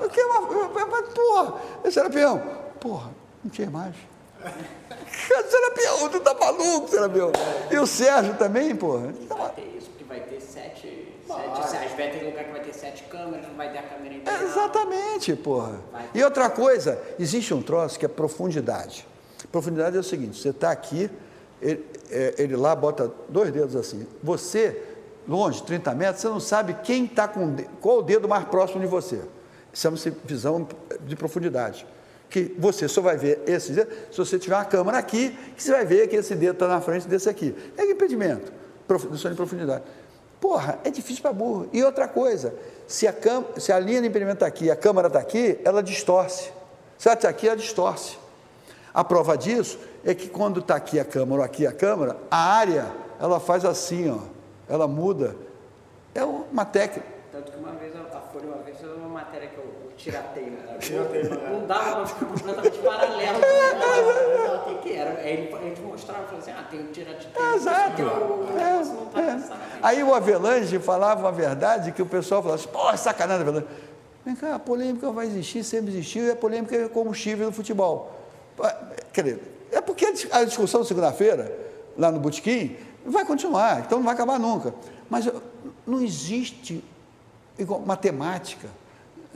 O 0.00 0.08
que 0.08 0.20
é 0.20 0.26
uma, 0.26 0.86
mas, 0.86 1.08
porra, 1.08 1.54
Serapião. 1.90 2.40
Porra, 2.78 3.10
não 3.42 3.50
tinha 3.50 3.66
imagem. 3.68 4.00
Serapião, 5.48 6.08
tu 6.10 6.20
tá 6.20 6.34
maluco, 6.34 6.88
Serapião. 6.88 7.32
E 7.70 7.76
o 7.76 7.86
Sérgio 7.86 8.34
também, 8.34 8.74
porra. 8.74 9.12
Vai 9.28 9.50
ter 9.52 9.76
isso, 9.76 9.90
porque 9.90 10.04
vai 10.04 10.20
ter 10.20 10.40
sete. 10.40 11.14
Não, 11.28 11.36
Sete, 11.36 11.60
às 11.60 11.92
vezes 11.92 12.12
tem 12.12 12.24
lugar 12.24 12.44
que 12.44 12.52
vai 12.52 12.60
ter 12.60 12.74
sete 12.74 13.02
câmeras, 13.04 13.46
não 13.46 13.54
vai 13.54 13.70
ter 13.70 13.78
a 13.78 13.82
câmera 13.82 14.14
inteira. 14.14 14.42
Exatamente, 14.42 15.34
porra. 15.36 15.80
Vai. 15.92 16.08
E 16.14 16.22
outra 16.22 16.48
coisa, 16.48 17.00
existe 17.18 17.52
um 17.52 17.62
troço 17.62 17.98
que 17.98 18.06
é 18.06 18.08
profundidade. 18.08 19.06
Profundidade 19.50 19.96
é 19.96 20.00
o 20.00 20.04
seguinte: 20.04 20.40
você 20.40 20.50
está 20.50 20.70
aqui, 20.70 21.10
ele, 21.60 21.84
é, 22.10 22.34
ele 22.38 22.56
lá 22.56 22.74
bota 22.74 23.12
dois 23.28 23.50
dedos 23.50 23.76
assim. 23.76 24.06
Você, 24.22 24.82
longe, 25.26 25.62
30 25.62 25.94
metros, 25.94 26.22
você 26.22 26.28
não 26.28 26.40
sabe 26.40 26.76
quem 26.82 27.04
está 27.04 27.28
com 27.28 27.56
qual 27.80 27.98
o 27.98 28.02
dedo 28.02 28.28
mais 28.28 28.44
próximo 28.44 28.80
de 28.80 28.86
você. 28.86 29.20
Chama-se 29.72 30.10
visão 30.24 30.66
de 31.02 31.14
profundidade. 31.14 31.86
Que 32.30 32.54
você 32.58 32.86
só 32.88 33.00
vai 33.00 33.16
ver 33.16 33.42
esse 33.46 33.72
dedo 33.72 33.90
se 34.10 34.18
você 34.18 34.38
tiver 34.38 34.54
uma 34.56 34.64
câmera 34.64 34.98
aqui, 34.98 35.30
que 35.56 35.62
você 35.62 35.72
vai 35.72 35.84
ver 35.86 36.08
que 36.08 36.16
esse 36.16 36.34
dedo 36.34 36.52
está 36.52 36.68
na 36.68 36.80
frente 36.80 37.08
desse 37.08 37.28
aqui. 37.28 37.54
É 37.76 37.84
impedimento, 37.90 38.52
noção 39.10 39.30
de 39.30 39.36
profundidade. 39.36 39.82
Porra, 40.40 40.78
é 40.84 40.90
difícil 40.90 41.22
para 41.22 41.32
burro. 41.32 41.68
E 41.72 41.82
outra 41.82 42.06
coisa, 42.06 42.54
se 42.86 43.06
a, 43.06 43.12
cam- 43.12 43.44
se 43.56 43.72
a 43.72 43.78
linha 43.78 44.00
de 44.02 44.08
impedimento 44.08 44.36
está 44.36 44.46
aqui 44.46 44.70
a 44.70 44.76
câmera 44.76 45.08
está 45.08 45.18
aqui, 45.18 45.58
ela 45.64 45.82
distorce. 45.82 46.52
Se 46.98 47.08
ela 47.08 47.16
está 47.16 47.28
aqui, 47.28 47.46
ela 47.48 47.56
distorce. 47.56 48.18
A 48.92 49.02
prova 49.02 49.36
disso 49.36 49.78
é 50.04 50.14
que 50.14 50.28
quando 50.28 50.60
está 50.60 50.76
aqui 50.76 51.00
a 51.00 51.04
câmera 51.04 51.40
ou 51.40 51.44
aqui 51.44 51.66
a 51.66 51.72
câmera, 51.72 52.16
a 52.30 52.36
área, 52.54 52.86
ela 53.20 53.40
faz 53.40 53.64
assim, 53.64 54.10
ó, 54.10 54.18
ela 54.72 54.86
muda. 54.86 55.34
É 56.14 56.22
uma 56.24 56.64
técnica. 56.64 57.06
Tanto 57.32 57.52
que 57.52 57.58
uma 57.58 57.72
vez 57.72 57.94
a 57.96 58.20
Folha, 58.32 58.46
uma 58.46 58.62
vez, 58.62 58.78
fez 58.78 58.90
uma 58.92 59.08
matéria 59.08 59.48
que 59.48 59.57
eu 60.06 60.12
tirateio. 60.12 60.50
né? 60.52 61.50
Não 61.50 61.66
dava 61.66 61.96
pra 61.96 62.06
ficar 62.06 62.26
completamente 62.26 62.78
paralelo. 62.78 63.38
O 63.38 64.64
que 64.64 64.74
que 64.88 64.94
era? 64.94 65.20
Aí 65.20 65.32
ele, 65.32 65.54
ele 65.66 65.80
mostrava, 65.86 66.24
falou 66.24 66.38
assim, 66.40 66.50
ah, 66.52 66.64
tem 66.70 66.80
um 66.80 66.86
tirateio. 66.92 67.30
Exato. 67.54 68.02
O 68.02 68.52
negócio 68.54 68.94
não 68.94 69.06
tá 69.06 69.20
necessariamente. 69.22 69.78
Aí 69.82 70.02
o 70.02 70.14
Avelange 70.14 70.78
falava 70.78 71.28
a 71.28 71.30
verdade 71.30 71.92
que 71.92 72.02
o 72.02 72.06
pessoal 72.06 72.42
falava 72.42 72.60
assim, 72.60 72.68
pô, 72.70 72.96
sacanagem, 72.96 73.42
Avelange. 73.42 73.66
Vem 74.24 74.34
cá, 74.36 74.54
a 74.56 74.58
polêmica 74.58 75.10
vai 75.10 75.26
existir, 75.26 75.64
sempre 75.64 75.90
existiu, 75.92 76.24
e 76.24 76.30
a 76.30 76.36
polêmica 76.36 76.76
é 76.76 76.88
combustível 76.88 77.46
no 77.46 77.52
futebol. 77.52 78.12
Ah, 78.62 78.76
Quer 79.12 79.22
dizer, 79.24 79.42
é 79.72 79.80
porque 79.80 80.04
a 80.06 80.12
dis- 80.12 80.28
a 80.30 80.44
discussão 80.44 80.84
segunda-feira, 80.84 81.50
lá 81.96 82.12
no 82.12 82.20
Botequim, 82.20 82.76
vai 83.06 83.24
continuar, 83.24 83.80
então 83.80 83.98
não 83.98 84.04
vai 84.04 84.14
acabar 84.14 84.38
nunca. 84.38 84.74
Mas 85.08 85.28
não 85.86 86.02
existe 86.02 86.84
igual, 87.58 87.80
matemática, 87.80 88.68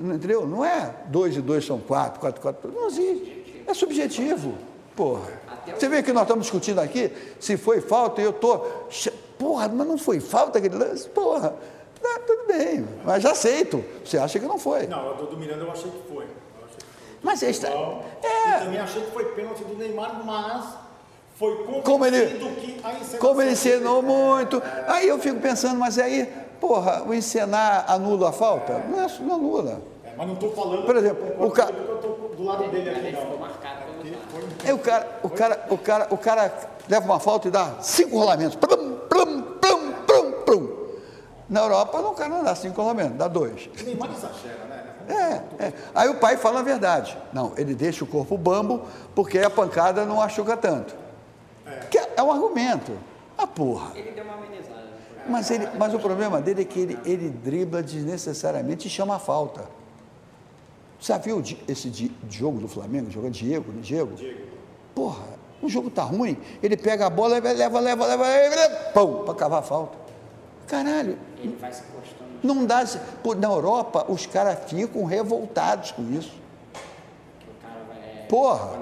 entendeu? 0.03 0.47
Não 0.47 0.65
é 0.65 0.95
dois 1.07 1.37
e 1.37 1.41
dois 1.41 1.65
são 1.65 1.79
quatro, 1.79 2.21
quatro 2.21 2.41
e 2.41 2.43
quatro, 2.43 2.71
não 2.73 2.87
existe. 2.89 3.65
É 3.67 3.75
subjetivo, 3.75 4.55
porra. 4.97 5.41
Você 5.79 5.89
vê 5.89 6.03
que 6.03 6.13
nós 6.13 6.23
estamos 6.23 6.45
discutindo 6.45 6.81
aqui 6.81 7.13
se 7.39 7.57
foi 7.57 7.81
falta 7.81 8.21
e 8.21 8.25
eu 8.25 8.31
estou. 8.31 8.89
Porra, 9.39 9.69
mas 9.69 9.87
não 9.87 9.99
foi 9.99 10.21
falta 10.21 10.59
aquele 10.59 10.77
lance? 10.77 11.09
Porra, 11.09 11.55
tá, 12.01 12.21
tudo 12.27 12.47
bem, 12.47 12.87
mas 13.05 13.23
já 13.23 13.33
aceito. 13.33 13.85
Você 14.05 14.19
acha 14.19 14.39
que 14.39 14.47
não 14.47 14.59
foi. 14.59 14.87
Não, 14.87 15.11
a 15.11 15.13
do 15.15 15.37
Miranda 15.37 15.65
eu 15.65 15.71
achei 15.71 15.91
que 15.91 16.09
foi. 16.13 16.25
Eu 16.25 16.65
achei 16.65 16.77
que 16.79 16.85
foi. 16.85 17.17
Mas 17.23 17.43
é 17.43 17.51
está. 17.51 17.69
É. 17.69 18.57
E 18.57 18.65
também 18.65 18.79
achei 18.81 19.03
que 19.03 19.11
foi 19.11 19.25
pênalti 19.27 19.63
do 19.65 19.75
Neymar, 19.77 20.25
mas 20.25 20.65
foi 21.39 21.57
Como 21.85 22.05
ele- 22.07 22.39
Como 23.19 23.41
ele 23.43 23.53
encenou 23.53 24.03
muito. 24.03 24.63
Aí 24.87 25.09
eu 25.09 25.19
fico 25.19 25.41
pensando, 25.41 25.79
mas 25.79 25.99
aí, 25.99 26.27
porra, 26.61 27.03
o 27.07 27.13
encenar 27.15 27.85
anula 27.91 28.29
a 28.29 28.33
falta? 28.33 28.79
Não, 28.89 29.01
é, 29.01 29.07
não 29.21 29.35
anula. 29.37 29.83
É, 30.23 30.27
mas 30.27 30.27
não 30.29 30.35
estou 30.35 30.53
falando. 30.53 30.87
Por 30.87 30.97
exemplo, 30.97 31.47
o 31.47 31.51
ca- 31.51 31.67
com 31.67 31.73
ele, 31.73 31.83
porque 31.87 32.07
eu 32.07 32.13
estou 32.13 32.29
do 32.37 32.45
lado 32.45 32.71
dele 32.71 32.91
aqui, 32.91 33.13
não. 33.13 33.41
lados. 33.41 33.57
Aí 34.65 34.73
o 34.73 34.79
cara, 34.79 35.19
o 35.23 35.29
cara, 35.31 35.67
o 35.71 35.79
cara, 35.79 36.07
o 36.11 36.17
cara 36.19 36.53
leva 36.89 37.05
uma 37.05 37.21
falta 37.21 37.49
e 37.49 37.51
dá 37.51 37.75
cinco 37.81 38.19
rolamentos. 38.19 38.57
Plum, 38.57 38.97
plum, 39.09 39.43
plum, 39.61 39.93
plum, 40.07 40.33
plum. 40.45 40.69
Na 41.49 41.61
Europa, 41.61 42.01
não, 42.01 42.13
o 42.13 42.15
cara 42.15 42.31
não 42.31 42.45
dá 42.45 42.55
cinco 42.55 42.81
rolamentos, 42.81 43.17
dá 43.17 43.29
dois. 43.29 43.69
O 43.81 43.85
Neymar 43.85 44.11
exagera, 44.11 44.65
né? 44.69 44.83
É, 45.61 45.65
é. 45.67 45.73
Aí 45.95 46.09
o 46.09 46.15
pai 46.17 46.37
fala 46.37 46.61
a 46.61 46.63
verdade. 46.63 47.17
Não, 47.33 47.53
ele 47.57 47.75
deixa 47.75 48.05
o 48.05 48.07
corpo 48.07 48.37
bambo 48.39 48.83
porque 49.15 49.39
a 49.39 49.51
pancada 49.51 50.05
não 50.07 50.17
machuca 50.17 50.57
tanto. 50.57 50.95
Que 51.91 51.99
é, 51.99 52.13
é 52.17 52.23
um 52.23 52.31
argumento. 52.33 52.93
Ah, 53.37 53.47
porra. 53.47 53.93
Ele 53.97 54.13
deu 54.13 54.25
uma 54.25 54.35
amenizada. 54.35 54.77
né? 54.77 55.25
Mas, 55.29 55.51
ele, 55.51 55.69
mas 55.79 55.93
o 55.95 55.99
problema 55.99 56.41
dele 56.41 56.63
é 56.63 56.65
que 56.65 56.79
ele, 56.81 56.99
ele 57.05 57.29
dribla 57.29 57.83
desnecessariamente 57.83 58.87
e 58.87 58.91
chama 58.91 59.17
a 59.17 59.19
falta. 59.19 59.63
Já 61.03 61.19
viu 61.19 61.43
esse 61.69 62.11
jogo 62.31 62.59
do 62.61 62.69
Flamengo, 62.69 63.11
jogando 63.11 63.33
Diego, 63.33 63.73
né? 63.73 63.81
Diego? 63.83 64.13
Porra, 64.95 65.25
o 65.61 65.69
jogo 65.69 65.91
tá 65.91 66.03
ruim, 66.05 66.39
ele 66.63 66.77
pega 66.77 67.07
a 67.07 67.11
bola, 67.11 67.39
leva, 67.41 67.53
leva, 67.53 67.81
leva, 67.81 68.07
leva, 68.07 68.75
pão, 68.95 69.25
para 69.25 69.35
cavar 69.35 69.59
a 69.59 69.63
falta. 69.63 69.99
Caralho, 70.69 71.19
Ele 71.39 71.57
vai 71.61 71.73
se 71.73 71.83
encostando. 71.83 72.31
não 72.43 72.65
dá. 72.65 72.85
Na 73.37 73.49
Europa, 73.49 74.07
os 74.09 74.27
caras 74.27 74.59
ficam 74.71 75.05
revoltados 75.05 75.91
com 75.91 76.03
isso. 76.13 76.33
vai, 77.63 78.27
Porra. 78.29 78.81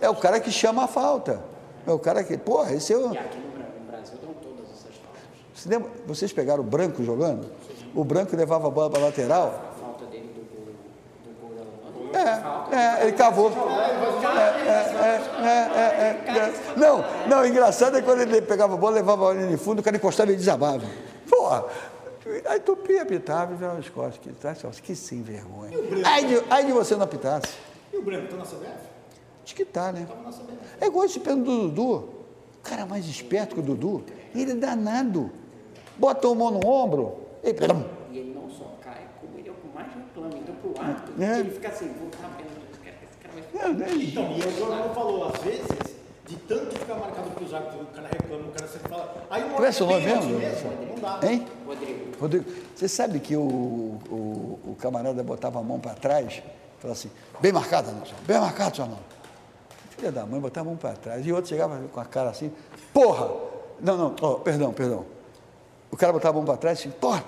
É 0.00 0.08
o 0.10 0.14
cara 0.16 0.38
que 0.40 0.50
chama 0.50 0.84
a 0.84 0.86
falta. 0.86 1.42
É 1.86 1.90
o 1.92 1.98
cara 1.98 2.22
que. 2.22 2.36
Porra, 2.36 2.72
esse 2.74 2.92
é 2.92 2.96
o. 2.96 3.12
E 3.14 3.18
aqui 3.18 3.38
no, 3.38 3.50
Bra- 3.50 3.66
no 3.80 3.86
Brasil 3.90 4.18
dão 4.22 4.34
todas 4.34 4.66
essas 4.70 4.94
faltas. 4.96 5.92
Vocês 6.06 6.32
pegaram 6.32 6.62
o 6.62 6.66
branco 6.66 7.02
jogando? 7.02 7.50
O 7.94 8.04
branco 8.04 8.36
levava 8.36 8.68
a 8.68 8.70
bola 8.70 8.90
para 8.90 9.00
lateral. 9.00 9.48
A 9.70 9.80
falta 9.80 10.04
dele 10.06 10.30
do 10.34 10.54
gol, 10.54 10.66
do 11.24 11.40
gol 11.40 11.54
da 11.56 11.62
Holanda. 11.62 12.05
É, 12.16 12.76
é, 12.76 13.02
ele 13.02 13.12
cavou. 13.12 13.50
É, 13.50 14.40
é, 14.68 15.20
é, 15.42 15.46
é, 15.46 16.22
é, 16.26 16.38
é. 16.38 16.54
Não, 16.76 17.04
não, 17.28 17.46
engraçado 17.46 17.96
é 17.96 18.02
quando 18.02 18.22
ele 18.22 18.40
pegava 18.42 18.74
a 18.74 18.76
bola, 18.76 18.96
levava 18.96 19.30
a 19.30 19.34
bola 19.34 19.46
de 19.46 19.56
fundo, 19.56 19.80
o 19.80 19.82
cara 19.82 19.96
encostava 19.96 20.32
e 20.32 20.36
desabava. 20.36 20.84
Porra! 21.28 21.64
Aí 22.46 22.58
Tupi 22.58 22.98
apitava 22.98 23.52
e 23.52 23.56
virava 23.56 23.78
as 23.78 23.88
costas. 23.88 24.18
Que, 24.18 24.32
tá, 24.32 24.54
que 24.82 24.96
sem 24.96 25.22
vergonha. 25.22 25.78
Ai 26.04 26.24
de, 26.24 26.42
ai 26.50 26.64
de 26.64 26.72
você 26.72 26.96
não 26.96 27.04
apitasse. 27.04 27.54
E 27.92 27.96
o 27.96 28.02
Breno, 28.02 28.24
está 28.24 28.36
na 28.36 28.44
CBF? 28.44 28.96
Acho 29.44 29.54
que 29.54 29.64
tá, 29.64 29.92
né? 29.92 30.08
É 30.80 30.86
igual 30.86 31.04
esse 31.04 31.20
pênalti 31.20 31.44
do 31.44 31.68
Dudu. 31.68 31.94
O 31.94 32.68
cara 32.68 32.84
mais 32.84 33.06
esperto 33.06 33.54
que 33.54 33.60
o 33.60 33.62
Dudu. 33.62 34.04
Ele 34.34 34.50
é 34.52 34.54
danado. 34.56 35.30
Bota 35.96 36.26
a 36.28 36.34
mão 36.34 36.50
no 36.50 36.66
ombro. 36.66 37.18
E. 37.44 37.50
E 37.50 38.18
ele 38.18 38.34
não 38.34 38.50
só 38.50 38.74
cai, 38.82 39.06
como 39.20 39.38
ele 39.38 39.48
é 39.48 39.52
o 39.52 39.54
que 39.54 39.68
mais 39.72 39.86
reclama. 39.86 40.36
Então, 40.36 40.54
pro 40.56 40.82
árbitro, 40.82 41.22
É. 41.22 41.38
ele 41.38 41.50
fica 41.52 41.68
assim, 41.68 41.94
vou 41.98 42.08
dar 42.10 42.28
pena 42.36 42.50
do 42.50 42.78
cara, 42.82 42.96
esse 43.04 43.18
cara 43.18 43.34
vai 43.34 43.42
Não, 43.62 43.72
não 43.72 43.86
isso. 43.86 44.10
Então, 44.10 44.32
e 44.32 44.40
o 44.40 44.58
Jornal 44.58 44.94
falou, 44.94 45.28
às 45.28 45.40
vezes, 45.42 45.66
de 46.26 46.36
tanto 46.36 46.78
ficar 46.78 46.96
marcado 46.96 47.30
os 47.44 47.54
árbitros, 47.54 47.82
o 47.82 47.86
cara 47.86 48.08
reclama, 48.08 48.48
o 48.48 48.52
cara 48.52 48.68
sempre 48.68 48.88
fala. 48.88 49.14
Aí 49.30 49.42
uma 49.44 49.54
Como 49.54 49.66
é 49.66 49.72
pênalti 49.72 50.26
mesmo? 50.26 50.70
Não 50.88 50.94
dá. 51.00 51.20
Hein? 51.26 51.46
Rodrigo. 51.66 52.20
Rodrigo, 52.20 52.44
você 52.74 52.88
sabe 52.88 53.20
que 53.20 53.36
o, 53.36 53.40
o, 53.40 54.58
o 54.66 54.76
camarada 54.80 55.22
botava 55.22 55.60
a 55.60 55.62
mão 55.62 55.78
para 55.78 55.94
trás, 55.94 56.42
falava 56.78 56.98
assim, 56.98 57.10
bem 57.40 57.52
marcado, 57.52 57.90
Anderson, 57.90 58.14
bem 58.26 58.38
marcado, 58.38 58.80
irmão. 58.80 58.98
Filha 59.90 60.12
da 60.12 60.26
mãe, 60.26 60.40
botava 60.40 60.68
a 60.68 60.70
mão 60.70 60.76
para 60.76 60.94
trás. 60.94 61.26
E 61.26 61.32
o 61.32 61.36
outro 61.36 61.48
chegava 61.48 61.80
com 61.92 62.00
a 62.00 62.04
cara 62.04 62.30
assim, 62.30 62.52
porra! 62.92 63.30
Não, 63.80 63.96
não, 63.96 64.16
ó, 64.20 64.34
perdão, 64.34 64.72
perdão. 64.72 65.06
O 65.90 65.96
cara 65.96 66.12
botava 66.12 66.36
a 66.36 66.36
mão 66.38 66.44
para 66.44 66.56
trás 66.56 66.80
assim, 66.80 66.90
porra, 66.90 67.24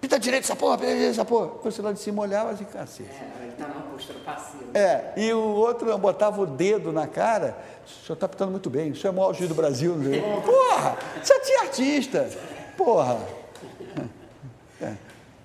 pita 0.00 0.18
direito 0.18 0.44
essa 0.44 0.54
porra, 0.54 0.76
pita 0.76 0.92
direito 0.92 1.10
essa 1.10 1.24
porra. 1.24 1.50
Você 1.64 1.80
lá 1.80 1.92
de 1.92 1.98
cima 1.98 2.22
olhava 2.22 2.50
assim, 2.50 2.64
cacete. 2.64 3.08
É, 3.10 3.44
ele 3.44 3.52
tá 3.52 3.83
É, 4.74 5.12
e 5.16 5.32
o 5.32 5.40
outro 5.40 5.96
botava 5.98 6.40
o 6.40 6.46
dedo 6.46 6.92
na 6.92 7.06
cara, 7.06 7.56
o 7.86 8.06
senhor 8.06 8.14
está 8.14 8.28
pitando 8.28 8.50
muito 8.50 8.68
bem, 8.68 8.90
o 8.90 8.96
senhor 8.96 9.12
é 9.12 9.16
o 9.16 9.20
maior 9.20 9.32
juiz 9.32 9.48
do 9.48 9.54
Brasil. 9.54 9.94
Né? 9.94 10.20
Porra, 10.44 10.96
você 11.22 11.38
tinha 11.40 11.60
artista. 11.62 12.28
Porra. 12.76 13.18
É. 14.80 14.92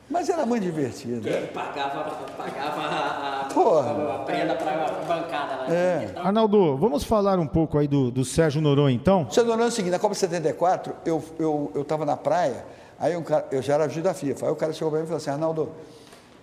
Mas 0.09 0.27
era 0.27 0.43
muito 0.43 0.63
divertido. 0.63 1.27
Ele 1.27 1.47
pagava, 1.47 2.03
pagava 2.35 2.81
a, 2.81 3.41
a, 3.41 3.45
Porra. 3.45 4.15
a 4.15 4.19
prenda 4.19 4.55
para 4.55 4.71
a 4.71 5.01
bancada 5.03 5.55
lá. 5.57 5.67
É. 5.69 6.11
Arnaldo, 6.15 6.75
vamos 6.77 7.03
falar 7.03 7.38
um 7.38 7.45
pouco 7.45 7.77
aí 7.77 7.88
do, 7.88 8.09
do 8.09 8.25
Sérgio 8.25 8.59
Noronha, 8.59 8.95
então? 8.95 9.25
Você 9.29 9.43
não 9.43 9.61
é 9.61 9.67
o 9.67 9.71
seguinte, 9.71 9.91
na 9.91 9.99
Copa 9.99 10.15
74, 10.15 10.95
eu 11.05 11.19
estava 11.19 11.35
eu, 11.39 11.71
eu 11.75 11.85
tava 11.85 12.05
na 12.05 12.17
praia, 12.17 12.65
aí 12.99 13.15
um 13.15 13.21
cara, 13.21 13.45
eu 13.51 13.61
já 13.61 13.75
era 13.75 13.88
juiz 13.88 14.03
da 14.03 14.15
FIFA, 14.15 14.47
aí 14.47 14.51
o 14.51 14.55
cara 14.55 14.73
chegou 14.73 14.89
para 14.89 14.99
mim 14.99 15.05
e 15.05 15.07
falou 15.07 15.17
assim, 15.17 15.29
Arnaldo, 15.29 15.69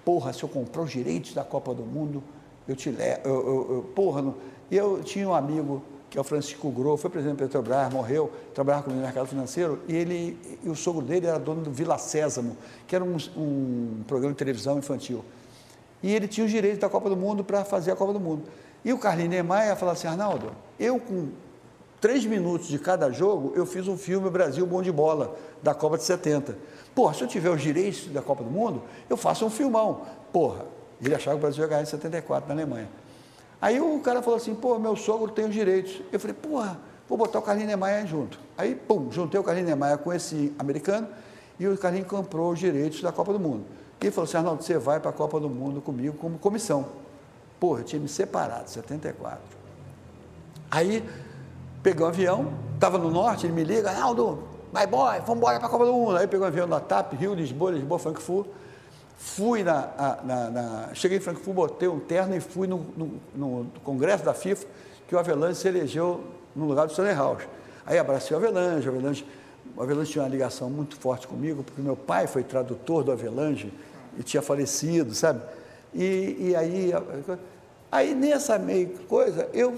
porra, 0.06 0.32
se 0.32 0.44
eu 0.44 0.48
comprar 0.48 0.82
os 0.82 0.90
direitos 0.92 1.34
da 1.34 1.42
Copa 1.42 1.74
do 1.74 1.82
Mundo, 1.82 2.22
eu 2.68 2.76
te 2.76 2.90
levo, 2.90 3.20
eu, 3.24 3.34
eu, 3.34 3.74
eu- 3.74 3.82
porra, 3.92 4.22
não... 4.22 4.36
e 4.70 4.76
eu 4.76 5.02
tinha 5.02 5.28
um 5.28 5.34
amigo, 5.34 5.82
que 6.08 6.16
é 6.16 6.20
o 6.20 6.24
Francisco 6.24 6.70
Gro, 6.70 6.96
foi 6.96 7.10
presidente 7.10 7.38
da 7.38 7.44
Petrobras, 7.46 7.92
morreu, 7.92 8.30
trabalhava 8.54 8.84
comigo 8.84 9.00
no 9.00 9.04
mercado 9.04 9.26
financeiro, 9.26 9.80
e 9.88 9.96
ele, 9.96 10.38
e 10.62 10.68
o 10.68 10.76
sogro 10.76 11.04
dele 11.04 11.26
era 11.26 11.40
dono 11.40 11.60
do 11.62 11.72
Vila 11.72 11.98
Sésamo, 11.98 12.56
que 12.86 12.94
era 12.94 13.04
um, 13.04 13.16
um 13.36 14.04
programa 14.06 14.32
de 14.32 14.38
televisão 14.38 14.78
infantil. 14.78 15.24
E 16.00 16.14
ele 16.14 16.28
tinha 16.28 16.46
os 16.46 16.52
direitos 16.52 16.78
da 16.78 16.88
Copa 16.88 17.10
do 17.10 17.16
Mundo 17.16 17.42
para 17.42 17.64
fazer 17.64 17.90
a 17.90 17.96
Copa 17.96 18.12
do 18.12 18.20
Mundo. 18.20 18.44
E 18.84 18.92
o 18.92 18.98
Carlinhos 18.98 19.30
Neymar 19.30 19.76
falou 19.76 19.92
assim, 19.92 20.06
Arnaldo, 20.06 20.52
eu 20.78 21.00
com 21.00 21.30
três 22.00 22.24
minutos 22.24 22.68
de 22.68 22.78
cada 22.78 23.10
jogo, 23.10 23.52
eu 23.56 23.66
fiz 23.66 23.88
um 23.88 23.96
filme 23.96 24.30
Brasil 24.30 24.64
Bom 24.64 24.82
de 24.82 24.92
Bola, 24.92 25.36
da 25.60 25.74
Copa 25.74 25.98
de 25.98 26.04
70. 26.04 26.56
Porra, 26.96 27.12
se 27.12 27.20
eu 27.22 27.28
tiver 27.28 27.50
os 27.50 27.60
direitos 27.60 28.06
da 28.06 28.22
Copa 28.22 28.42
do 28.42 28.50
Mundo, 28.50 28.82
eu 29.10 29.18
faço 29.18 29.44
um 29.44 29.50
filmão. 29.50 30.00
Porra, 30.32 30.64
ele 30.98 31.14
achava 31.14 31.36
que 31.36 31.40
o 31.40 31.42
Brasil 31.42 31.62
ia 31.62 31.68
ganhar 31.68 31.82
em 31.82 31.84
74 31.84 32.48
na 32.48 32.54
Alemanha. 32.54 32.88
Aí 33.60 33.78
o 33.78 34.00
cara 34.00 34.22
falou 34.22 34.38
assim, 34.38 34.54
pô, 34.54 34.78
meu 34.78 34.96
sogro 34.96 35.30
tem 35.30 35.44
os 35.44 35.52
direitos. 35.52 36.00
Eu 36.10 36.18
falei, 36.18 36.34
porra, 36.34 36.80
vou 37.06 37.18
botar 37.18 37.38
o 37.38 37.42
Carlinhos 37.42 37.68
Neymar 37.68 38.06
junto. 38.06 38.40
Aí, 38.56 38.74
pum, 38.74 39.12
juntei 39.12 39.38
o 39.38 39.44
Carlinhos 39.44 39.68
Neymar 39.68 39.98
com 39.98 40.10
esse 40.10 40.54
americano 40.58 41.06
E 41.60 41.68
o 41.68 41.76
Carlinhos 41.76 42.08
comprou 42.08 42.50
os 42.52 42.58
direitos 42.58 43.02
da 43.02 43.12
Copa 43.12 43.30
do 43.30 43.38
Mundo. 43.38 43.66
E 44.00 44.06
ele 44.06 44.10
falou 44.10 44.26
assim, 44.26 44.38
Arnaldo, 44.38 44.62
você 44.62 44.78
vai 44.78 44.98
para 44.98 45.10
a 45.10 45.12
Copa 45.12 45.38
do 45.38 45.50
Mundo 45.50 45.82
comigo 45.82 46.16
como 46.16 46.38
comissão. 46.38 46.86
Porra, 47.60 47.80
eu 47.80 47.84
tinha 47.84 48.00
me 48.00 48.08
separado, 48.08 48.70
74. 48.70 49.38
Aí, 50.70 51.06
peguei 51.82 52.02
um 52.02 52.08
avião, 52.08 52.54
estava 52.72 52.96
no 52.96 53.10
norte, 53.10 53.44
ele 53.44 53.52
me 53.52 53.64
liga, 53.64 53.90
Arnaldo, 53.90 54.55
vai 54.72 54.86
boy, 54.86 55.18
vamos 55.20 55.36
embora 55.36 55.58
para 55.58 55.68
a 55.68 55.70
Copa 55.70 55.84
do 55.86 55.92
Mundo. 55.92 56.16
Aí 56.16 56.26
pegou 56.26 56.44
um 56.44 56.48
avião 56.48 56.68
da 56.68 56.80
TAP, 56.80 57.14
Rio, 57.14 57.34
Lisboa, 57.34 57.70
Lisboa, 57.70 57.98
Frankfurt. 57.98 58.46
Fui 59.16 59.62
na, 59.62 60.18
na, 60.24 60.50
na, 60.50 60.94
Cheguei 60.94 61.18
em 61.18 61.20
Frankfurt, 61.20 61.54
botei 61.54 61.88
um 61.88 61.98
terno 61.98 62.36
e 62.36 62.40
fui 62.40 62.66
no, 62.66 62.86
no, 62.96 63.20
no 63.34 63.70
congresso 63.82 64.24
da 64.24 64.34
FIFA, 64.34 64.66
que 65.08 65.14
o 65.14 65.18
Avelange 65.18 65.58
se 65.58 65.68
elegeu 65.68 66.22
no 66.54 66.66
lugar 66.66 66.86
do 66.86 66.90
Stanley 66.90 67.14
House. 67.14 67.42
Aí 67.84 67.98
abracei 67.98 68.36
o 68.36 68.40
Avelange, 68.40 68.88
o 68.88 68.92
Avelange, 68.92 69.26
o 69.76 69.82
Avelange 69.82 70.12
tinha 70.12 70.24
uma 70.24 70.30
ligação 70.30 70.68
muito 70.68 70.96
forte 70.96 71.26
comigo, 71.26 71.62
porque 71.62 71.80
meu 71.80 71.96
pai 71.96 72.26
foi 72.26 72.42
tradutor 72.42 73.04
do 73.04 73.12
Avelange 73.12 73.72
e 74.18 74.22
tinha 74.22 74.42
falecido, 74.42 75.14
sabe? 75.14 75.40
E, 75.94 76.36
e 76.50 76.56
aí, 76.56 76.92
aí 77.90 78.14
nessa 78.14 78.58
meio 78.58 78.88
coisa, 79.08 79.48
eu, 79.52 79.76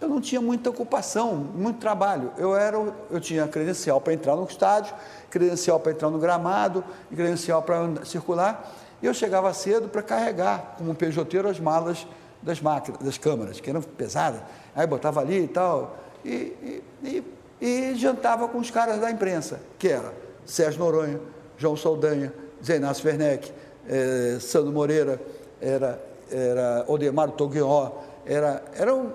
eu 0.00 0.08
não 0.08 0.20
tinha 0.20 0.40
muita 0.40 0.70
ocupação, 0.70 1.34
muito 1.36 1.78
trabalho. 1.78 2.32
Eu, 2.38 2.56
era, 2.56 2.76
eu 3.10 3.20
tinha 3.20 3.46
credencial 3.46 4.00
para 4.00 4.14
entrar 4.14 4.34
no 4.34 4.44
estádio, 4.44 4.94
credencial 5.28 5.78
para 5.78 5.92
entrar 5.92 6.10
no 6.10 6.18
gramado, 6.18 6.82
credencial 7.14 7.62
para 7.62 8.04
circular. 8.04 8.72
E 9.02 9.06
eu 9.06 9.12
chegava 9.12 9.52
cedo 9.52 9.88
para 9.88 10.02
carregar, 10.02 10.76
como 10.78 10.94
pejoteiro, 10.94 11.48
as 11.48 11.60
malas 11.60 12.06
das 12.42 12.60
máquinas, 12.60 13.00
das 13.02 13.18
câmaras, 13.18 13.60
que 13.60 13.68
eram 13.68 13.82
pesadas. 13.82 14.40
Aí 14.74 14.86
botava 14.86 15.20
ali 15.20 15.44
e 15.44 15.48
tal. 15.48 15.96
E, 16.24 16.30
e, 16.30 16.84
e, 17.02 17.24
e 17.60 17.94
jantava 17.94 18.48
com 18.48 18.58
os 18.58 18.70
caras 18.70 18.98
da 19.00 19.10
imprensa, 19.10 19.60
que 19.78 19.88
era 19.88 20.12
Sérgio 20.46 20.80
Noronha, 20.80 21.20
João 21.58 21.76
Saldanha, 21.76 22.32
Zé 22.64 22.76
Inácio 22.76 23.06
Werneck, 23.06 23.52
eh, 23.86 24.38
Sandro 24.40 24.72
Moreira, 24.72 25.20
era, 25.60 26.02
era 26.30 26.84
Odemar 26.88 27.30
Toguió, 27.32 27.92
era, 28.26 28.62
era 28.74 28.94
um, 28.94 29.10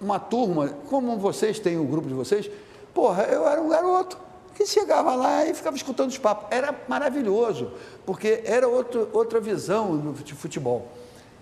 uma 0.00 0.18
turma, 0.18 0.68
como 0.88 1.16
vocês 1.18 1.58
têm 1.58 1.76
o 1.76 1.82
um 1.82 1.86
grupo 1.86 2.08
de 2.08 2.14
vocês, 2.14 2.50
porra, 2.94 3.24
eu 3.24 3.46
era 3.46 3.60
um 3.60 3.68
garoto 3.68 4.18
que 4.54 4.66
chegava 4.66 5.14
lá 5.14 5.46
e 5.46 5.54
ficava 5.54 5.76
escutando 5.76 6.10
os 6.10 6.18
papos. 6.18 6.46
Era 6.50 6.74
maravilhoso, 6.88 7.72
porque 8.04 8.42
era 8.44 8.68
outro, 8.68 9.08
outra 9.12 9.40
visão 9.40 10.12
de 10.12 10.34
futebol. 10.34 10.88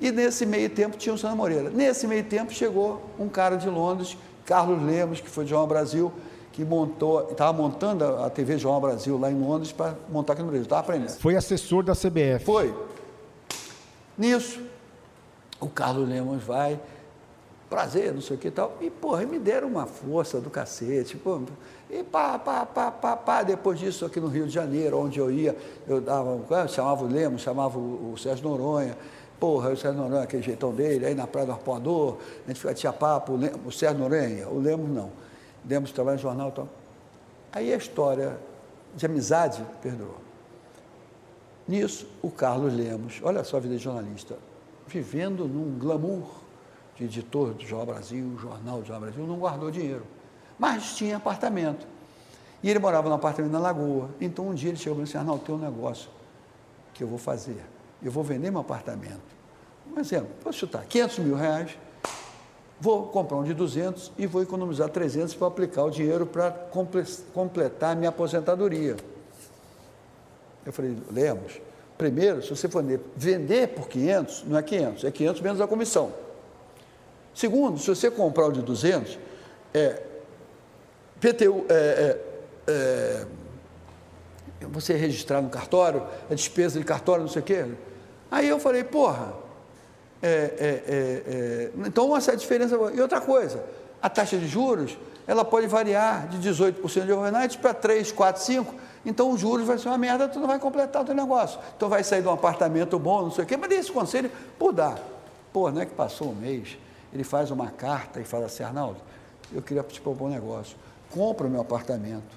E 0.00 0.12
nesse 0.12 0.46
meio 0.46 0.70
tempo 0.70 0.96
tinha 0.96 1.14
o 1.14 1.18
Sandro 1.18 1.36
Moreira. 1.36 1.70
Nesse 1.70 2.06
meio 2.06 2.24
tempo 2.24 2.52
chegou 2.52 3.02
um 3.18 3.28
cara 3.28 3.56
de 3.56 3.68
Londres, 3.68 4.16
Carlos 4.44 4.82
Lemos, 4.82 5.20
que 5.20 5.28
foi 5.28 5.44
de 5.44 5.50
João 5.50 5.66
Brasil, 5.66 6.12
que 6.52 6.64
montou, 6.64 7.28
estava 7.30 7.52
montando 7.52 8.04
a 8.04 8.30
TV 8.30 8.58
João 8.58 8.80
Brasil 8.80 9.18
lá 9.18 9.30
em 9.30 9.40
Londres 9.40 9.72
para 9.72 9.94
montar 10.08 10.34
aqui 10.34 10.42
no 10.42 10.48
Brasil. 10.48 10.62
Estava 10.62 10.82
aprendendo. 10.82 11.18
Foi 11.18 11.34
assessor 11.34 11.82
da 11.82 11.94
CBF. 11.94 12.44
Foi. 12.44 12.74
Nisso, 14.16 14.60
o 15.60 15.68
Carlos 15.68 16.08
Lemos 16.08 16.42
vai, 16.42 16.78
prazer, 17.68 18.14
não 18.14 18.20
sei 18.20 18.36
o 18.36 18.38
que 18.38 18.48
e 18.48 18.50
tal, 18.50 18.76
e, 18.80 18.90
porra, 18.90 19.24
me 19.26 19.38
deram 19.38 19.68
uma 19.68 19.86
força 19.86 20.40
do 20.40 20.48
cacete, 20.48 21.16
pô, 21.16 21.40
e 21.90 22.02
pá, 22.02 22.38
pá, 22.38 22.64
pá, 22.64 22.90
pá, 22.90 23.16
pá, 23.16 23.42
depois 23.42 23.78
disso 23.78 24.06
aqui 24.06 24.18
no 24.18 24.28
Rio 24.28 24.46
de 24.46 24.52
Janeiro, 24.52 24.98
onde 24.98 25.18
eu 25.18 25.30
ia, 25.30 25.56
eu 25.86 26.00
dava, 26.00 26.40
eu 26.48 26.68
chamava 26.68 27.04
o 27.04 27.08
Lemos, 27.08 27.42
chamava 27.42 27.78
o, 27.78 28.16
Sérgio 28.16 28.48
Noronha, 28.48 28.96
porra, 29.38 29.70
o 29.70 29.76
Sérgio 29.76 30.00
Noronha, 30.00 30.22
aquele 30.22 30.42
jeitão 30.42 30.72
dele, 30.72 31.04
aí 31.04 31.14
na 31.14 31.26
Praia 31.26 31.46
do 31.46 31.52
Arpoador, 31.52 32.16
a 32.46 32.52
gente 32.52 32.74
tinha 32.74 32.92
papo, 32.92 33.32
o, 33.32 33.36
Lemos, 33.36 33.60
o 33.66 33.70
Sérgio 33.70 33.98
Noronha, 33.98 34.48
o 34.48 34.58
Lemos 34.58 34.88
não, 34.88 35.10
Lemos 35.68 35.92
trabalha 35.92 36.16
no 36.16 36.22
jornal 36.22 36.48
e 36.48 36.52
tal. 36.52 36.68
Aí 37.52 37.72
a 37.72 37.76
história 37.76 38.38
de 38.94 39.04
amizade 39.04 39.64
perdoou. 39.82 40.16
Nisso, 41.66 42.06
o 42.22 42.30
Carlos 42.30 42.72
Lemos, 42.72 43.20
olha 43.22 43.44
só 43.44 43.58
a 43.58 43.60
vida 43.60 43.76
de 43.76 43.82
jornalista, 43.82 44.36
vivendo 44.86 45.46
num 45.46 45.78
glamour 45.78 46.47
de 46.98 47.04
editor 47.04 47.54
do 47.54 47.64
Jornal 47.64 47.86
Brasil, 47.86 48.36
jornal 48.40 48.80
do 48.80 48.86
Jornal 48.86 49.08
Brasil, 49.08 49.26
não 49.26 49.38
guardou 49.38 49.70
dinheiro, 49.70 50.02
mas 50.58 50.96
tinha 50.96 51.16
apartamento. 51.16 51.86
E 52.60 52.68
ele 52.68 52.80
morava 52.80 53.08
num 53.08 53.14
apartamento 53.14 53.52
na 53.52 53.60
Lagoa. 53.60 54.10
Então 54.20 54.48
um 54.48 54.54
dia 54.54 54.70
ele 54.70 54.76
chegou 54.76 54.98
e 55.00 55.04
disse: 55.04 55.16
Arnaldo, 55.16 55.44
tem 55.44 55.54
um 55.54 55.58
negócio 55.58 56.10
que 56.92 57.04
eu 57.04 57.08
vou 57.08 57.18
fazer. 57.18 57.64
Eu 58.02 58.10
vou 58.10 58.24
vender 58.24 58.50
meu 58.50 58.60
apartamento. 58.60 59.38
Um 59.94 60.00
exemplo, 60.00 60.28
vou 60.42 60.52
chutar 60.52 60.84
500 60.84 61.18
mil 61.20 61.36
reais, 61.36 61.78
vou 62.80 63.06
comprar 63.06 63.36
um 63.36 63.44
de 63.44 63.54
200 63.54 64.12
e 64.18 64.26
vou 64.26 64.42
economizar 64.42 64.88
300 64.88 65.34
para 65.34 65.46
aplicar 65.46 65.84
o 65.84 65.90
dinheiro 65.90 66.26
para 66.26 66.50
completar 67.32 67.92
a 67.92 67.94
minha 67.94 68.10
aposentadoria. 68.10 68.96
Eu 70.66 70.72
falei, 70.72 70.96
Lemos, 71.10 71.60
primeiro, 71.96 72.42
se 72.42 72.50
você 72.50 72.68
for 72.68 72.84
vender 73.16 73.68
por 73.68 73.88
500, 73.88 74.44
não 74.44 74.58
é 74.58 74.62
500, 74.62 75.04
é 75.04 75.10
500 75.10 75.40
menos 75.40 75.60
a 75.60 75.66
comissão. 75.66 76.12
Segundo, 77.38 77.78
se 77.78 77.86
você 77.86 78.10
comprar 78.10 78.48
o 78.48 78.52
de 78.52 78.60
200, 78.60 79.16
é 79.72 80.02
PTU, 81.20 81.66
é, 81.68 82.18
é, 82.66 82.66
é, 82.66 83.26
você 84.62 84.94
registrar 84.94 85.40
no 85.40 85.48
cartório, 85.48 86.04
é 86.28 86.34
despesa 86.34 86.80
de 86.80 86.84
cartório, 86.84 87.22
não 87.22 87.30
sei 87.30 87.40
o 87.40 87.44
quê. 87.44 87.64
Aí 88.28 88.48
eu 88.48 88.58
falei, 88.58 88.82
porra, 88.82 89.34
é, 90.20 90.52
é, 90.58 91.70
então 91.86 92.16
essa 92.16 92.32
é 92.32 92.34
a 92.34 92.36
diferença. 92.36 92.74
E 92.92 93.00
outra 93.00 93.20
coisa, 93.20 93.64
a 94.02 94.10
taxa 94.10 94.36
de 94.36 94.48
juros, 94.48 94.98
ela 95.24 95.44
pode 95.44 95.68
variar 95.68 96.26
de 96.26 96.38
18% 96.38 97.06
de 97.06 97.12
overnight 97.12 97.56
para 97.58 97.72
3, 97.72 98.10
4, 98.10 98.42
5%. 98.42 98.66
Então 99.06 99.30
os 99.30 99.40
juros 99.40 99.64
vai 99.64 99.78
ser 99.78 99.86
uma 99.86 99.98
merda, 99.98 100.26
tu 100.26 100.40
não 100.40 100.48
vai 100.48 100.58
completar 100.58 101.02
o 101.02 101.04
teu 101.04 101.14
negócio. 101.14 101.60
Então 101.76 101.88
vai 101.88 102.02
sair 102.02 102.20
de 102.20 102.26
um 102.26 102.32
apartamento 102.32 102.98
bom, 102.98 103.22
não 103.22 103.30
sei 103.30 103.44
o 103.44 103.46
quê, 103.46 103.56
mas 103.56 103.70
esse 103.70 103.92
conselho 103.92 104.28
por 104.58 104.72
dar. 104.72 104.98
Pô, 105.52 105.70
não 105.70 105.80
é 105.80 105.86
que 105.86 105.94
passou 105.94 106.30
um 106.30 106.34
mês, 106.34 106.76
ele 107.12 107.24
faz 107.24 107.50
uma 107.50 107.70
carta 107.70 108.20
e 108.20 108.24
fala 108.24 108.46
assim, 108.46 108.62
Arnaldo, 108.62 109.00
eu 109.52 109.62
queria 109.62 109.82
te 109.82 110.00
propor 110.00 110.26
um 110.26 110.30
negócio. 110.30 110.76
Compra 111.10 111.46
o 111.46 111.50
meu 111.50 111.60
apartamento, 111.60 112.36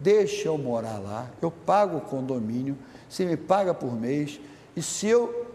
deixa 0.00 0.48
eu 0.48 0.56
morar 0.56 0.98
lá, 0.98 1.28
eu 1.40 1.50
pago 1.50 1.98
o 1.98 2.00
condomínio, 2.00 2.76
você 3.08 3.24
me 3.24 3.36
paga 3.36 3.74
por 3.74 3.94
mês, 3.94 4.40
e 4.74 4.82
se 4.82 5.06
eu 5.06 5.46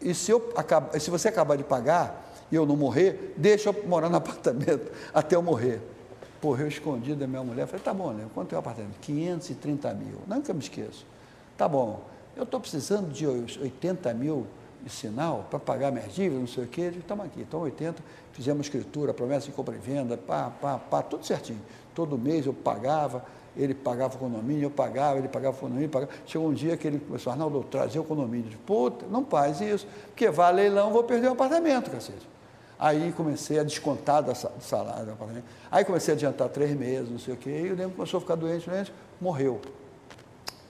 e 0.00 0.14
se, 0.14 0.30
eu 0.30 0.52
se 1.00 1.10
você 1.10 1.28
acabar 1.28 1.56
de 1.56 1.64
pagar 1.64 2.32
e 2.52 2.54
eu 2.54 2.64
não 2.64 2.76
morrer, 2.76 3.34
deixa 3.36 3.70
eu 3.70 3.84
morar 3.86 4.08
no 4.08 4.16
apartamento 4.18 4.90
até 5.12 5.34
eu 5.34 5.42
morrer. 5.42 5.80
Porra, 6.40 6.62
eu 6.62 6.68
escondi 6.68 7.14
da 7.14 7.26
minha 7.26 7.42
mulher. 7.42 7.66
Falei, 7.66 7.82
tá 7.82 7.92
bom, 7.92 8.12
né? 8.12 8.26
Quanto 8.32 8.54
é 8.54 8.56
o 8.56 8.60
apartamento? 8.60 8.96
530 9.00 9.94
mil. 9.94 10.18
Não 10.26 10.40
que 10.40 10.50
eu 10.50 10.54
me 10.54 10.60
esqueço. 10.60 11.04
Tá 11.56 11.66
bom. 11.66 12.04
Eu 12.36 12.44
estou 12.44 12.60
precisando 12.60 13.12
de 13.12 13.26
80 13.26 14.14
mil 14.14 14.46
sinal 14.88 15.46
para 15.48 15.58
pagar 15.58 15.90
minhas 15.90 16.14
dívidas, 16.14 16.40
não 16.40 16.46
sei 16.46 16.64
o 16.64 16.66
quê. 16.66 16.92
Estamos 16.96 17.26
aqui, 17.26 17.42
estão 17.42 17.60
80. 17.60 18.02
Fizemos 18.32 18.66
escritura, 18.66 19.12
promessa 19.12 19.46
de 19.46 19.52
compra 19.52 19.74
e 19.74 19.78
venda, 19.78 20.16
pá, 20.16 20.50
pá, 20.60 20.78
pá, 20.78 21.02
tudo 21.02 21.26
certinho. 21.26 21.60
Todo 21.94 22.16
mês 22.16 22.46
eu 22.46 22.52
pagava, 22.52 23.24
ele 23.56 23.74
pagava 23.74 24.14
o 24.14 24.18
condomínio, 24.18 24.64
eu 24.64 24.70
pagava, 24.70 25.18
ele 25.18 25.28
pagava 25.28 25.56
o 25.56 25.60
condomínio, 25.60 25.88
pagava. 25.88 26.12
Chegou 26.26 26.48
um 26.48 26.54
dia 26.54 26.76
que 26.76 26.86
ele 26.86 27.00
começou, 27.00 27.32
Arnaldo, 27.32 27.64
trazer 27.64 27.98
o 27.98 28.04
condomínio. 28.04 28.56
Puta, 28.64 29.06
não 29.10 29.24
faz 29.24 29.60
isso, 29.60 29.86
porque 30.06 30.30
vai 30.30 30.52
leilão, 30.52 30.92
vou 30.92 31.02
perder 31.02 31.28
o 31.28 31.32
apartamento, 31.32 31.90
cacete. 31.90 32.28
Aí 32.78 33.12
comecei 33.16 33.58
a 33.58 33.64
descontar 33.64 34.22
do 34.22 34.32
salário 34.60 35.06
do 35.06 35.12
apartamento. 35.12 35.46
Aí 35.68 35.84
comecei 35.84 36.14
a 36.14 36.16
adiantar 36.16 36.48
três 36.48 36.70
meses, 36.76 37.10
não 37.10 37.18
sei 37.18 37.34
o 37.34 37.36
quê. 37.36 37.64
E 37.66 37.72
o 37.72 37.74
Lembro 37.74 37.96
começou 37.96 38.18
a 38.18 38.20
ficar 38.20 38.36
doente, 38.36 38.70
doente, 38.70 38.92
morreu. 39.20 39.60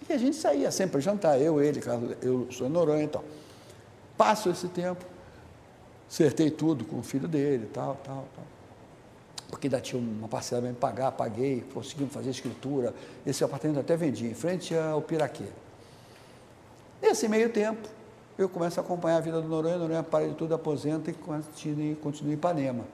E 0.09 0.13
a 0.15 0.17
gente 0.17 0.37
saía 0.37 0.71
sempre 0.71 0.93
para 0.93 1.01
jantar, 1.01 1.39
eu, 1.39 1.61
ele, 1.63 1.81
Carlos, 1.81 2.17
eu 2.23 2.47
sou 2.51 2.71
Noronha 2.71 3.05
e 3.05 3.09
tal. 3.09 3.23
Passo 4.19 4.51
esse 4.51 4.67
tempo, 4.67 5.05
acertei 6.11 6.51
tudo 6.51 6.85
com 6.85 6.99
o 6.99 7.03
filho 7.03 7.29
dele, 7.29 7.71
tal, 7.73 7.95
tal, 8.03 8.27
tal. 8.35 8.45
Porque 9.49 9.69
ainda 9.69 9.81
tinha 9.81 10.03
uma 10.03 10.27
parcela 10.27 10.61
para 10.63 10.73
pagar, 10.75 11.13
paguei, 11.13 11.65
conseguimos 11.73 12.13
fazer 12.13 12.31
escritura. 12.31 12.93
Esse 13.25 13.45
apartamento 13.45 13.79
até 13.79 13.97
vendi, 13.97 14.27
em 14.27 14.35
frente 14.35 14.75
ao 14.77 15.01
Piraquê. 15.01 15.47
Nesse 17.01 17.29
meio 17.29 17.49
tempo, 17.51 17.89
eu 18.37 18.49
começo 18.49 18.79
a 18.79 18.83
acompanhar 18.83 19.19
a 19.19 19.21
vida 19.21 19.41
do 19.41 19.49
Noronha, 19.49 19.79
Noronha 19.79 20.03
para 20.03 20.29
de 20.29 20.35
tudo, 20.35 20.53
aposenta 20.53 21.11
e 21.11 21.15
continua, 21.15 21.97
continua 21.97 22.33
em 22.33 22.35
Ipanema. 22.35 22.85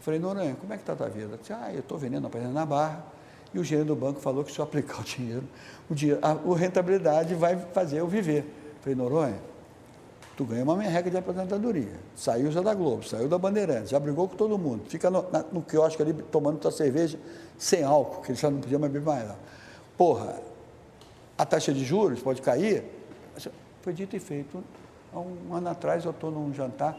Falei, 0.00 0.20
Noronha, 0.20 0.54
como 0.54 0.72
é 0.72 0.76
que 0.76 0.82
está 0.82 0.92
a 0.92 0.96
tua 0.96 1.08
vida? 1.08 1.32
Eu 1.32 1.38
disse, 1.38 1.52
ah, 1.52 1.70
eu 1.72 1.80
estou 1.80 1.98
vendendo 1.98 2.26
apartamento 2.26 2.54
na 2.54 2.66
Barra, 2.66 3.04
e 3.52 3.58
o 3.58 3.64
gerente 3.64 3.86
do 3.86 3.96
banco 3.96 4.20
falou 4.20 4.44
que 4.44 4.52
se 4.52 4.58
eu 4.58 4.62
aplicar 4.64 5.00
o 5.00 5.04
dinheiro, 5.04 5.44
o 5.90 5.94
dinheiro, 5.94 6.20
a, 6.22 6.32
a 6.32 6.56
rentabilidade 6.56 7.34
vai 7.34 7.56
fazer 7.72 7.98
eu 7.98 8.06
viver. 8.06 8.44
Falei, 8.82 8.94
Noronha, 8.94 9.38
tu 10.36 10.44
ganha 10.44 10.62
uma 10.62 10.76
merreca 10.76 11.10
de 11.10 11.16
aposentadoria. 11.16 11.98
Saiu 12.14 12.52
já 12.52 12.60
da 12.60 12.74
Globo, 12.74 13.02
saiu 13.02 13.26
da 13.26 13.38
Bandeirantes, 13.38 13.88
já 13.88 13.98
brigou 13.98 14.28
com 14.28 14.36
todo 14.36 14.58
mundo. 14.58 14.82
Fica 14.86 15.10
no, 15.10 15.24
na, 15.30 15.44
no 15.50 15.62
quiosque 15.62 16.02
ali 16.02 16.12
tomando 16.12 16.58
tua 16.58 16.70
cerveja 16.70 17.18
sem 17.56 17.82
álcool, 17.82 18.20
que 18.20 18.32
ele 18.32 18.38
já 18.38 18.50
não 18.50 18.60
podia 18.60 18.78
mais 18.78 18.92
beber 18.92 19.06
mais. 19.06 19.28
Não. 19.28 19.36
Porra, 19.96 20.38
a 21.38 21.46
taxa 21.46 21.72
de 21.72 21.82
juros 21.84 22.20
pode 22.22 22.42
cair. 22.42 22.84
Foi 23.80 23.94
dito 23.94 24.14
e 24.14 24.18
feito. 24.20 24.62
Há 25.12 25.18
um 25.18 25.54
ano 25.54 25.68
atrás 25.70 26.04
eu 26.04 26.10
estou 26.10 26.30
num 26.30 26.52
jantar, 26.52 26.94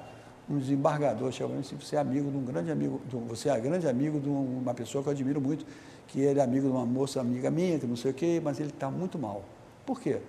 um 0.50 0.58
desembargador 0.58 1.32
chegou 1.32 1.56
e 1.58 1.60
disse, 1.60 1.76
você 1.76 1.96
é 1.96 2.00
amigo 2.00 2.32
de 2.32 2.38
um 2.38 2.44
grande 2.44 2.72
amigo, 2.72 3.00
um, 3.14 3.26
você 3.28 3.50
é 3.50 3.60
grande 3.60 3.88
amigo 3.88 4.20
de 4.20 4.30
uma 4.30 4.74
pessoa 4.74 5.04
que 5.04 5.10
eu 5.10 5.14
admiro 5.14 5.40
muito, 5.40 5.66
que 6.08 6.22
ele 6.22 6.40
é 6.40 6.44
amigo 6.44 6.68
de 6.68 6.74
uma 6.74 6.86
moça 6.86 7.22
amiga 7.22 7.52
minha, 7.52 7.78
que 7.78 7.86
não 7.86 7.96
sei 7.96 8.12
o 8.12 8.14
quê, 8.14 8.42
mas 8.44 8.60
ele 8.60 8.70
está 8.70 8.90
muito 8.90 9.20
mal. 9.20 9.44
Por 9.86 10.00
quê? 10.00 10.20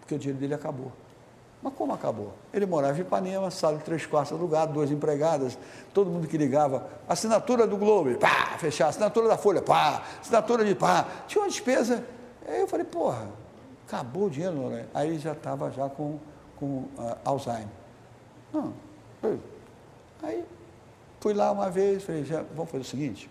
Porque 0.00 0.14
o 0.14 0.18
dinheiro 0.18 0.38
dele 0.38 0.54
acabou. 0.54 0.92
Mas 1.62 1.72
como 1.74 1.92
acabou? 1.92 2.32
Ele 2.52 2.66
morava 2.66 2.96
em 2.96 3.00
Ipanema, 3.00 3.50
sala 3.50 3.78
de 3.78 3.84
três 3.84 4.06
quartos 4.06 4.32
alugado, 4.32 4.72
duas 4.72 4.90
empregadas, 4.90 5.58
todo 5.92 6.10
mundo 6.10 6.28
que 6.28 6.36
ligava, 6.36 6.86
assinatura 7.08 7.66
do 7.66 7.76
Globo, 7.76 8.14
pá, 8.18 8.56
fechar, 8.58 8.88
assinatura 8.88 9.28
da 9.28 9.36
Folha, 9.36 9.62
pá, 9.62 10.02
assinatura 10.20 10.64
de 10.64 10.74
pá, 10.74 11.06
tinha 11.26 11.42
uma 11.42 11.48
despesa. 11.48 12.04
Aí 12.46 12.60
eu 12.60 12.68
falei, 12.68 12.84
porra, 12.84 13.28
acabou 13.86 14.26
o 14.26 14.30
dinheiro, 14.30 14.54
Noronha. 14.54 14.88
Aí 14.94 15.18
já 15.18 15.32
estava 15.32 15.70
já 15.70 15.88
com, 15.88 16.18
com 16.56 16.66
uh, 16.66 17.16
Alzheimer. 17.24 17.68
Não, 18.52 18.72
aí 20.22 20.44
fui 21.20 21.34
lá 21.34 21.50
uma 21.50 21.70
vez, 21.70 22.04
falei, 22.04 22.24
já, 22.24 22.42
vamos 22.54 22.70
fazer 22.70 22.82
o 22.82 22.86
seguinte, 22.86 23.30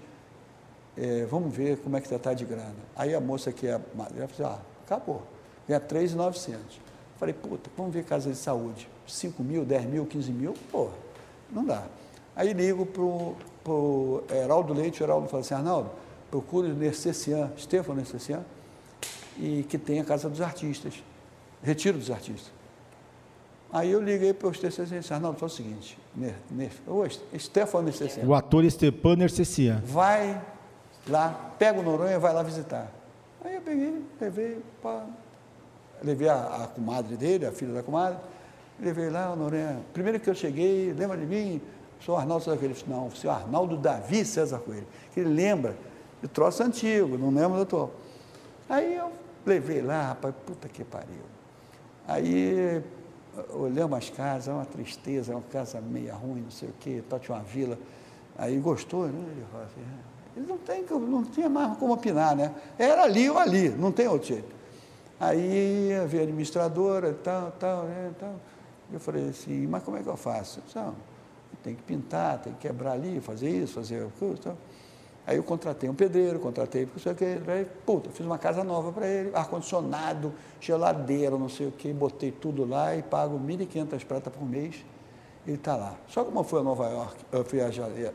é, 0.97 1.25
vamos 1.25 1.55
ver 1.55 1.77
como 1.77 1.95
é 1.95 2.01
que 2.01 2.13
está 2.13 2.33
de 2.33 2.45
grana. 2.45 2.75
Aí 2.95 3.13
a 3.13 3.21
moça 3.21 3.51
que 3.51 3.67
é 3.67 3.79
madrinha 3.93 4.27
falou 4.27 4.51
assim, 4.51 4.61
ah, 4.61 4.83
acabou, 4.85 5.23
ganha 5.67 5.79
3,900. 5.79 6.84
Falei, 7.17 7.33
puta, 7.33 7.69
vamos 7.77 7.93
ver 7.93 8.03
casa 8.03 8.29
de 8.29 8.35
saúde. 8.35 8.89
5 9.07 9.41
mil, 9.43 9.63
10 9.63 9.85
mil, 9.85 10.05
15 10.05 10.31
mil, 10.31 10.53
porra, 10.71 10.93
não 11.51 11.63
dá. 11.63 11.83
Aí 12.35 12.51
ligo 12.51 12.85
para 12.85 13.01
o 13.01 14.23
Heraldo 14.29 14.73
Leite, 14.73 15.01
o 15.01 15.05
Heraldo 15.05 15.27
fala 15.27 15.41
assim, 15.41 15.53
Arnaldo, 15.53 15.91
procure 16.29 16.71
o 16.71 16.75
Nercessian, 16.75 17.51
Stefano 17.57 17.97
Nercessian, 17.97 18.43
e 19.37 19.63
que 19.63 19.77
tem 19.77 20.01
a 20.01 20.03
Casa 20.03 20.29
dos 20.29 20.41
Artistas, 20.41 21.01
Retiro 21.63 21.97
dos 21.97 22.11
Artistas. 22.11 22.51
Aí 23.71 23.91
eu 23.91 24.01
liguei 24.01 24.33
para 24.33 24.49
o 24.49 24.53
Stefano 24.53 24.87
e 24.91 24.99
disse, 24.99 25.13
Arnaldo, 25.13 25.39
faz 25.39 25.53
o 25.53 25.55
seguinte, 25.55 25.97
Ner, 26.15 26.35
Ner, 26.51 26.71
Stefano 27.39 27.85
Nercessian. 27.85 28.25
O 28.25 28.33
ator 28.33 28.69
Stepan 28.69 29.15
Nercessian. 29.15 29.81
Vai 29.85 30.41
lá, 31.07 31.53
pega 31.57 31.79
o 31.79 31.83
Noronha 31.83 32.15
e 32.15 32.19
vai 32.19 32.33
lá 32.33 32.43
visitar. 32.43 32.91
Aí 33.43 33.55
eu 33.55 33.61
peguei, 33.61 34.01
levei 34.19 34.61
para 34.81 35.05
levei 36.03 36.29
a, 36.29 36.63
a, 36.63 36.67
comadre 36.67 37.15
dele, 37.15 37.45
a 37.45 37.51
filha 37.51 37.73
da 37.73 37.83
comadre, 37.83 38.19
levei 38.79 39.09
lá, 39.09 39.31
o 39.31 39.35
Noronha, 39.35 39.81
primeiro 39.93 40.19
que 40.19 40.29
eu 40.29 40.35
cheguei, 40.35 40.93
lembra 40.93 41.17
de 41.17 41.25
mim? 41.25 41.61
Sou 41.99 42.15
Arnaldo 42.15 42.43
César 42.43 42.57
Coelho. 42.57 42.75
Ele 42.75 42.83
não, 42.87 43.09
você 43.09 43.27
é 43.27 43.31
Arnaldo 43.31 43.77
Davi 43.77 44.25
César 44.25 44.59
Coelho, 44.59 44.87
que 45.13 45.19
ele 45.19 45.29
lembra, 45.29 45.75
de 46.21 46.27
troço 46.27 46.63
antigo, 46.63 47.17
não 47.17 47.29
lembro 47.29 47.57
do 47.57 47.61
atual. 47.63 47.91
Aí 48.69 48.95
eu 48.95 49.11
levei 49.45 49.81
lá, 49.81 50.09
rapaz, 50.09 50.33
puta 50.45 50.67
que 50.67 50.83
pariu. 50.83 51.23
Aí 52.07 52.83
olhamos 53.53 53.97
as 53.97 54.09
casas, 54.09 54.47
é 54.47 54.51
uma 54.51 54.65
tristeza, 54.65 55.33
é 55.33 55.35
uma 55.35 55.43
casa 55.43 55.81
meia 55.81 56.13
ruim, 56.13 56.41
não 56.41 56.51
sei 56.51 56.69
o 56.69 56.73
quê, 56.79 57.03
tal, 57.07 57.19
tinha 57.19 57.37
uma 57.37 57.43
vila. 57.43 57.77
Aí 58.37 58.57
gostou, 58.57 59.07
né? 59.07 59.25
Ele 59.31 59.45
falou 59.51 59.65
assim, 59.65 59.81
é, 59.81 60.37
ele 60.37 60.47
não, 60.47 60.57
tem, 60.57 60.83
não 60.83 61.23
tinha 61.23 61.49
mais 61.49 61.77
como 61.77 61.93
opinar, 61.93 62.35
né? 62.35 62.53
Era 62.77 63.03
ali 63.03 63.29
ou 63.29 63.37
ali, 63.37 63.69
não 63.69 63.91
tem 63.91 64.07
outro 64.07 64.29
jeito. 64.29 64.54
Aí 65.19 65.89
veio 66.07 66.23
a 66.23 66.25
administradora 66.25 67.13
tal, 67.23 67.51
tal, 67.51 67.83
né, 67.83 68.11
tal. 68.19 68.35
Eu 68.91 68.99
falei 68.99 69.29
assim, 69.29 69.65
mas 69.67 69.83
como 69.83 69.97
é 69.97 70.03
que 70.03 70.09
eu 70.09 70.17
faço? 70.17 70.61
Não, 70.75 70.93
tem 71.63 71.73
que 71.73 71.81
pintar, 71.83 72.39
tem 72.39 72.53
que 72.53 72.59
quebrar 72.59 72.91
ali, 72.91 73.19
fazer 73.19 73.49
isso, 73.49 73.73
fazer 73.75 74.05
aquilo, 74.05 74.37
tal. 74.37 74.57
Aí 75.27 75.37
eu 75.37 75.43
contratei 75.43 75.89
um 75.89 75.95
pedreiro, 75.95 76.39
contratei, 76.39 76.85
não 76.85 76.99
sei 76.99 77.11
o 77.11 77.15
que, 77.15 77.25
aí, 77.47 77.65
puta, 77.83 78.11
fiz 78.11 78.23
uma 78.23 78.37
casa 78.37 78.63
nova 78.63 78.91
para 78.91 79.07
ele, 79.07 79.31
ar-condicionado, 79.33 80.31
geladeira, 80.61 81.35
não 81.35 81.49
sei 81.49 81.67
o 81.67 81.71
que, 81.71 81.91
botei 81.91 82.31
tudo 82.31 82.63
lá 82.63 82.95
e 82.95 83.01
pago 83.01 83.39
1.500 83.39 84.05
pratas 84.05 84.31
por 84.31 84.47
mês. 84.47 84.85
Ele 85.47 85.57
está 85.57 85.75
lá. 85.75 85.95
Só 86.07 86.23
como 86.23 86.39
eu 86.39 86.43
fui 86.43 86.59
a 86.59 86.63
Nova 86.63 86.87
York, 86.89 87.15
eu 87.31 87.43
fui 87.43 87.59
a, 87.61 87.69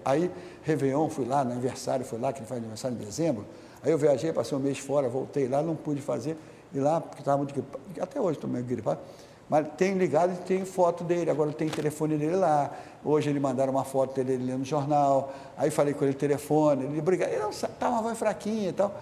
aí 0.05 0.31
Réveillon, 0.62 1.09
fui 1.09 1.25
lá, 1.25 1.45
no 1.45 1.53
aniversário, 1.53 2.05
fui 2.05 2.19
lá, 2.19 2.33
que 2.33 2.41
ele 2.41 2.47
faz 2.47 2.59
aniversário 2.59 2.97
em 2.97 3.05
dezembro, 3.05 3.45
aí 3.83 3.91
eu 3.91 3.99
viajei, 3.99 4.33
passei 4.33 4.57
um 4.57 4.61
mês 4.61 4.79
fora, 4.79 5.09
voltei 5.09 5.49
lá, 5.49 5.62
não 5.62 5.75
pude 5.75 6.01
fazer, 6.01 6.37
e 6.73 6.78
lá, 6.78 7.00
porque 7.00 7.20
estava 7.20 7.39
muito 7.39 7.52
gripado, 7.52 7.82
até 8.00 8.20
hoje 8.20 8.39
estou 8.39 8.49
meio 8.49 8.65
gripado, 8.65 9.00
mas 9.49 9.66
tem 9.76 9.94
ligado 9.94 10.32
e 10.32 10.36
tem 10.36 10.65
foto 10.65 11.02
dele, 11.02 11.31
agora 11.31 11.52
tem 11.52 11.68
telefone 11.68 12.16
dele 12.16 12.36
lá. 12.36 12.70
Hoje 13.05 13.31
ele 13.31 13.40
mandaram 13.40 13.73
uma 13.73 13.82
foto 13.82 14.15
dele 14.15 14.44
lendo 14.44 14.60
no 14.60 14.65
jornal, 14.65 15.32
aí 15.57 15.70
falei 15.70 15.92
com 15.92 16.05
ele 16.05 16.15
telefone, 16.15 16.84
ele 16.84 17.00
brigava, 17.00 17.32
ele 17.32 17.42
não 17.42 17.50
tá 17.50 17.89
uma 17.89 18.00
voz 18.00 18.16
fraquinha 18.16 18.68
e 18.68 18.73
tal. 18.73 18.94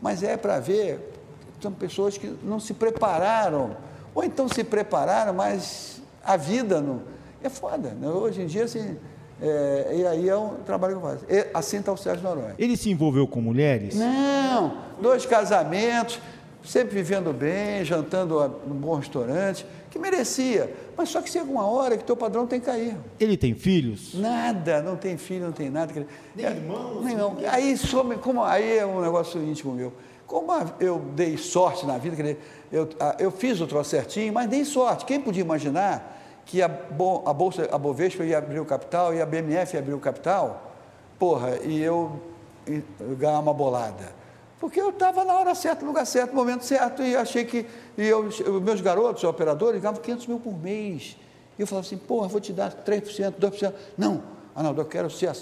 Mas 0.00 0.22
é 0.22 0.38
para 0.38 0.58
ver, 0.58 1.12
são 1.60 1.70
pessoas 1.70 2.16
que 2.16 2.34
não 2.42 2.58
se 2.58 2.72
prepararam, 2.72 3.76
ou 4.14 4.24
então 4.24 4.48
se 4.48 4.64
prepararam, 4.64 5.34
mas 5.34 6.00
a 6.24 6.36
vida 6.36 6.80
não. 6.80 7.02
É 7.42 7.48
foda. 7.48 7.90
Né? 7.90 8.08
Hoje 8.08 8.42
em 8.42 8.46
dia, 8.46 8.64
assim. 8.64 8.96
É, 9.42 9.94
e 9.96 10.06
aí 10.06 10.28
é 10.28 10.36
um 10.36 10.56
trabalho 10.66 10.98
que 10.98 11.04
eu 11.04 11.10
faço. 11.10 11.24
E, 11.28 11.46
assim 11.54 11.78
está 11.78 11.90
o 11.90 11.96
Sérgio 11.96 12.22
Noronha. 12.22 12.54
Ele 12.58 12.76
se 12.76 12.90
envolveu 12.90 13.26
com 13.26 13.40
mulheres? 13.40 13.94
Não, 13.94 14.76
dois 15.00 15.24
casamentos, 15.24 16.20
sempre 16.64 16.94
vivendo 16.94 17.32
bem, 17.32 17.84
jantando 17.84 18.60
num 18.66 18.74
bom 18.74 18.96
restaurante, 18.96 19.66
que 19.90 19.98
merecia. 19.98 20.72
Mas 20.96 21.08
só 21.08 21.20
que 21.20 21.30
chega 21.30 21.50
uma 21.50 21.66
hora 21.66 21.96
que 21.96 22.04
teu 22.04 22.16
padrão 22.16 22.46
tem 22.46 22.60
que 22.60 22.66
cair. 22.66 22.96
Ele 23.18 23.36
tem 23.36 23.54
filhos? 23.54 24.14
Nada, 24.14 24.82
não 24.82 24.96
tem 24.96 25.16
filho, 25.16 25.46
não 25.46 25.52
tem 25.52 25.70
nada. 25.70 25.92
Nem 26.34 26.46
é, 26.46 26.50
irmãos? 26.50 27.04
Nem 27.04 27.16
não. 27.16 27.36
Aí, 27.48 27.76
some, 27.76 28.16
como, 28.16 28.42
aí 28.44 28.78
é 28.78 28.86
um 28.86 29.00
negócio 29.00 29.42
íntimo 29.42 29.72
meu. 29.72 29.92
Como 30.26 30.52
eu 30.78 31.00
dei 31.16 31.36
sorte 31.36 31.84
na 31.84 31.98
vida, 31.98 32.14
dizer, 32.14 32.38
eu, 32.70 32.88
eu 33.18 33.30
fiz 33.32 33.60
o 33.60 33.66
troço 33.66 33.90
certinho, 33.90 34.32
mas 34.32 34.48
dei 34.48 34.64
sorte. 34.64 35.04
Quem 35.04 35.20
podia 35.20 35.42
imaginar 35.42 36.18
que 36.46 36.62
a, 36.62 36.66
a 36.66 37.32
Bolsa, 37.32 37.68
a 37.72 37.76
Bovespa 37.76 38.22
ia 38.22 38.38
abrir 38.38 38.60
o 38.60 38.64
capital 38.64 39.12
e 39.12 39.20
a 39.20 39.26
BMF 39.26 39.74
ia 39.74 39.80
abrir 39.80 39.94
o 39.94 39.98
capital? 39.98 40.72
Porra, 41.18 41.58
e 41.64 41.80
eu, 41.80 42.20
eu 42.66 43.16
ganhar 43.16 43.40
uma 43.40 43.52
bolada. 43.52 44.19
Porque 44.60 44.78
eu 44.78 44.90
estava 44.90 45.24
na 45.24 45.34
hora 45.34 45.54
certa, 45.54 45.80
no 45.80 45.88
lugar 45.88 46.04
certo, 46.04 46.32
no 46.32 46.36
momento 46.36 46.66
certo, 46.66 47.02
e 47.02 47.16
achei 47.16 47.46
que. 47.46 47.66
E 47.96 48.06
eu, 48.06 48.28
meus 48.60 48.82
garotos, 48.82 49.24
operadores, 49.24 49.80
ganhavam 49.80 50.02
500 50.02 50.26
mil 50.26 50.38
por 50.38 50.56
mês. 50.56 51.16
E 51.58 51.62
eu 51.62 51.66
falava 51.66 51.86
assim, 51.86 51.96
porra, 51.96 52.28
vou 52.28 52.40
te 52.40 52.52
dar 52.52 52.70
3%, 52.70 53.32
2%. 53.40 53.74
Não, 53.96 54.22
Arnaldo, 54.54 54.82
eu 54.82 54.84
quero 54.84 55.10
ser 55.10 55.34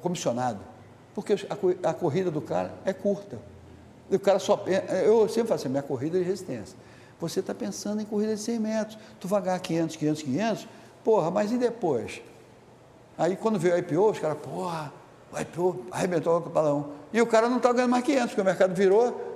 comissionado. 0.00 0.60
Porque 1.14 1.32
a, 1.32 1.90
a 1.90 1.92
corrida 1.92 2.30
do 2.30 2.40
cara 2.40 2.72
é 2.84 2.92
curta. 2.92 3.38
O 4.08 4.18
cara 4.20 4.38
só. 4.38 4.64
Eu 5.04 5.28
sempre 5.28 5.48
falo 5.48 5.54
assim, 5.60 5.68
minha 5.68 5.82
corrida 5.82 6.16
é 6.16 6.20
de 6.20 6.26
resistência. 6.26 6.78
Você 7.20 7.40
está 7.40 7.52
pensando 7.52 8.00
em 8.00 8.04
corrida 8.04 8.36
de 8.36 8.40
100 8.40 8.58
metros. 8.60 8.98
Tu 9.18 9.26
vai 9.26 9.42
ganhar 9.42 9.58
500, 9.58 9.96
500, 9.96 10.22
500. 10.22 10.68
Porra, 11.02 11.30
mas 11.30 11.50
e 11.50 11.58
depois? 11.58 12.22
Aí 13.18 13.34
quando 13.36 13.58
veio 13.58 13.74
o 13.74 13.78
IPO, 13.78 14.10
os 14.10 14.18
caras, 14.20 14.38
porra, 14.38 14.92
o 15.32 15.40
IPO 15.40 15.86
arrebentou 15.90 16.36
o 16.36 16.40
balão. 16.40 16.90
E 17.12 17.20
o 17.20 17.26
cara 17.26 17.48
não 17.48 17.56
está 17.56 17.72
ganhando 17.72 17.90
mais 17.90 18.04
500, 18.04 18.26
porque 18.28 18.40
o 18.40 18.44
mercado 18.44 18.74
virou. 18.74 19.32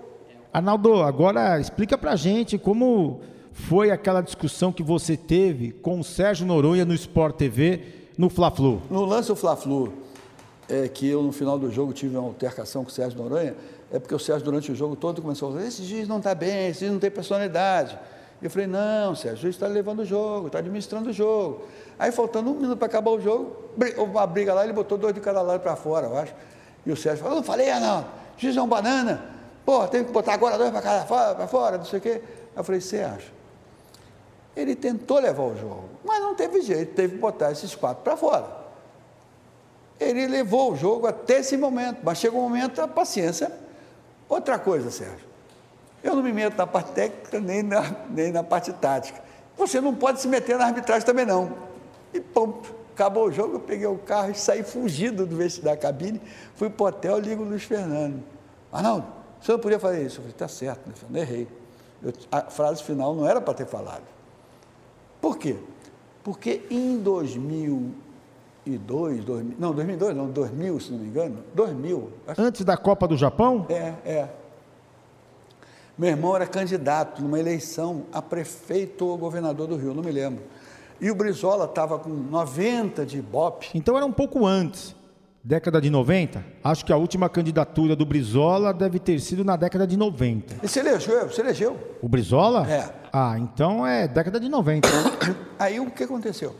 Arnaldo, 0.52 1.02
agora 1.02 1.58
explica 1.60 1.96
para 1.96 2.14
gente 2.16 2.58
como 2.58 3.20
foi 3.52 3.90
aquela 3.90 4.20
discussão 4.20 4.72
que 4.72 4.82
você 4.82 5.16
teve 5.16 5.72
com 5.72 5.98
o 5.98 6.04
Sérgio 6.04 6.46
Noronha 6.46 6.84
no 6.84 6.94
Sport 6.94 7.36
TV, 7.36 7.82
no 8.16 8.28
Fla-Flu. 8.28 8.82
No 8.90 9.04
lance 9.04 9.28
do 9.28 9.36
Fla-Flu, 9.36 9.92
é, 10.68 10.88
que 10.88 11.08
eu 11.08 11.22
no 11.22 11.32
final 11.32 11.58
do 11.58 11.70
jogo 11.70 11.92
tive 11.92 12.16
uma 12.16 12.26
altercação 12.26 12.84
com 12.84 12.90
o 12.90 12.92
Sérgio 12.92 13.18
Noronha, 13.18 13.54
é 13.90 13.98
porque 13.98 14.14
o 14.14 14.18
Sérgio 14.18 14.44
durante 14.44 14.70
o 14.70 14.74
jogo 14.74 14.96
todo 14.96 15.22
começou 15.22 15.48
a 15.48 15.52
falar, 15.52 15.66
esse 15.66 15.84
juiz 15.84 16.06
não 16.06 16.18
está 16.18 16.34
bem, 16.34 16.68
esse 16.68 16.80
juiz 16.80 16.92
não 16.92 16.98
tem 16.98 17.10
personalidade. 17.10 17.98
Eu 18.42 18.50
falei, 18.50 18.66
não, 18.66 19.14
Sérgio, 19.14 19.38
o 19.38 19.42
juiz 19.42 19.54
está 19.54 19.66
levando 19.66 20.00
o 20.00 20.04
jogo, 20.04 20.48
está 20.48 20.58
administrando 20.58 21.10
o 21.10 21.12
jogo. 21.12 21.64
Aí, 21.98 22.12
faltando 22.12 22.50
um 22.50 22.54
minuto 22.54 22.76
para 22.76 22.86
acabar 22.86 23.10
o 23.10 23.20
jogo, 23.20 23.56
uma 23.96 24.26
briga 24.26 24.52
lá, 24.52 24.62
ele 24.64 24.74
botou 24.74 24.98
dois 24.98 25.14
de 25.14 25.20
cada 25.20 25.40
lado 25.40 25.60
para 25.60 25.74
fora, 25.74 26.06
eu 26.06 26.16
acho. 26.18 26.34
E 26.84 26.92
o 26.92 26.96
Sérgio 26.96 27.22
falou, 27.22 27.36
não 27.36 27.42
falei, 27.42 27.70
ah, 27.70 27.80
não, 27.80 28.04
juiz 28.36 28.56
é 28.56 28.60
um 28.60 28.68
banana, 28.68 29.24
pô, 29.64 29.86
tem 29.88 30.04
que 30.04 30.12
botar 30.12 30.34
agora 30.34 30.58
dois 30.58 30.70
para 30.70 31.34
para 31.34 31.48
fora, 31.48 31.78
não 31.78 31.84
sei 31.84 31.98
o 31.98 32.02
quê. 32.02 32.22
Eu 32.54 32.62
falei, 32.62 32.80
Sérgio, 32.80 33.32
ele 34.54 34.76
tentou 34.76 35.18
levar 35.18 35.42
o 35.42 35.56
jogo, 35.56 35.88
mas 36.04 36.20
não 36.20 36.34
teve 36.34 36.60
jeito, 36.60 36.94
teve 36.94 37.14
que 37.14 37.20
botar 37.20 37.52
esses 37.52 37.74
quatro 37.74 38.04
para 38.04 38.16
fora. 38.16 38.66
Ele 39.98 40.26
levou 40.26 40.72
o 40.72 40.76
jogo 40.76 41.06
até 41.06 41.38
esse 41.38 41.56
momento, 41.56 42.00
mas 42.02 42.18
chegou 42.18 42.40
um 42.40 42.44
momento, 42.44 42.80
a 42.80 42.88
paciência. 42.88 43.50
Outra 44.28 44.58
coisa, 44.58 44.90
Sérgio, 44.90 45.26
eu 46.06 46.16
não 46.16 46.22
me 46.22 46.32
meto 46.32 46.56
na 46.56 46.66
parte 46.66 46.92
técnica 46.92 47.40
nem 47.40 47.62
na, 47.62 47.94
nem 48.10 48.32
na 48.32 48.42
parte 48.42 48.72
tática. 48.72 49.20
Você 49.56 49.80
não 49.80 49.94
pode 49.94 50.20
se 50.20 50.28
meter 50.28 50.58
na 50.58 50.66
arbitragem 50.66 51.04
também 51.04 51.24
não. 51.24 51.52
E 52.12 52.20
pronto. 52.20 52.74
Acabou 52.94 53.26
o 53.26 53.32
jogo, 53.32 53.56
eu 53.56 53.60
peguei 53.60 53.86
o 53.86 53.98
carro 53.98 54.30
e 54.30 54.34
saí 54.34 54.62
fugido 54.62 55.26
do 55.26 55.36
vestido 55.36 55.64
da 55.64 55.76
cabine, 55.76 56.18
fui 56.54 56.70
para 56.70 56.84
o 56.84 56.88
hotel, 56.88 57.18
ligo 57.18 57.42
o 57.42 57.46
Luiz 57.46 57.62
Fernando. 57.62 58.22
Ah, 58.72 58.80
não, 58.80 59.04
você 59.38 59.52
não 59.52 59.58
podia 59.58 59.78
fazer 59.78 60.00
isso. 60.00 60.16
Eu 60.16 60.22
falei, 60.22 60.30
está 60.30 60.48
certo, 60.48 60.86
Luiz 60.86 60.98
Fernando, 60.98 61.22
errei. 61.22 61.46
Eu, 62.02 62.12
a 62.32 62.40
frase 62.42 62.82
final 62.82 63.14
não 63.14 63.28
era 63.28 63.38
para 63.38 63.52
ter 63.52 63.66
falado. 63.66 64.04
Por 65.20 65.36
quê? 65.36 65.56
Porque 66.24 66.62
em 66.70 66.96
2002, 66.98 69.24
2000, 69.24 69.56
não, 69.58 69.74
2002 69.74 70.16
não, 70.16 70.30
2000, 70.30 70.80
se 70.80 70.92
não 70.92 70.98
me 70.98 71.08
engano, 71.08 71.44
2000. 71.54 72.12
Antes 72.38 72.64
da 72.64 72.78
Copa 72.78 73.06
do 73.06 73.18
Japão? 73.18 73.66
É, 73.68 73.92
é. 74.06 74.28
Meu 75.98 76.10
irmão 76.10 76.36
era 76.36 76.46
candidato 76.46 77.22
numa 77.22 77.38
eleição 77.38 78.04
a 78.12 78.20
prefeito 78.20 79.06
ou 79.06 79.16
governador 79.16 79.66
do 79.66 79.76
Rio, 79.76 79.94
não 79.94 80.02
me 80.02 80.12
lembro. 80.12 80.44
E 81.00 81.10
o 81.10 81.14
Brizola 81.14 81.64
estava 81.64 81.98
com 81.98 82.10
90 82.10 83.04
de 83.06 83.18
Ibope. 83.18 83.68
Então 83.74 83.96
era 83.96 84.04
um 84.04 84.12
pouco 84.12 84.46
antes 84.46 84.94
Década 85.46 85.80
de 85.80 85.88
90? 85.88 86.44
Acho 86.64 86.84
que 86.84 86.92
a 86.92 86.96
última 86.96 87.28
candidatura 87.28 87.94
do 87.94 88.04
Brizola 88.04 88.74
deve 88.74 88.98
ter 88.98 89.20
sido 89.20 89.44
na 89.44 89.54
década 89.54 89.86
de 89.86 89.96
90. 89.96 90.56
E 90.60 90.66
se 90.66 90.80
elegeu, 90.80 91.30
se 91.30 91.40
elegeu. 91.40 91.78
O 92.02 92.08
Brizola? 92.08 92.68
É. 92.68 92.92
Ah, 93.12 93.38
então 93.38 93.86
é 93.86 94.08
década 94.08 94.40
de 94.40 94.48
90. 94.48 94.88
Aí 95.56 95.78
o 95.78 95.88
que 95.88 96.02
aconteceu? 96.02 96.52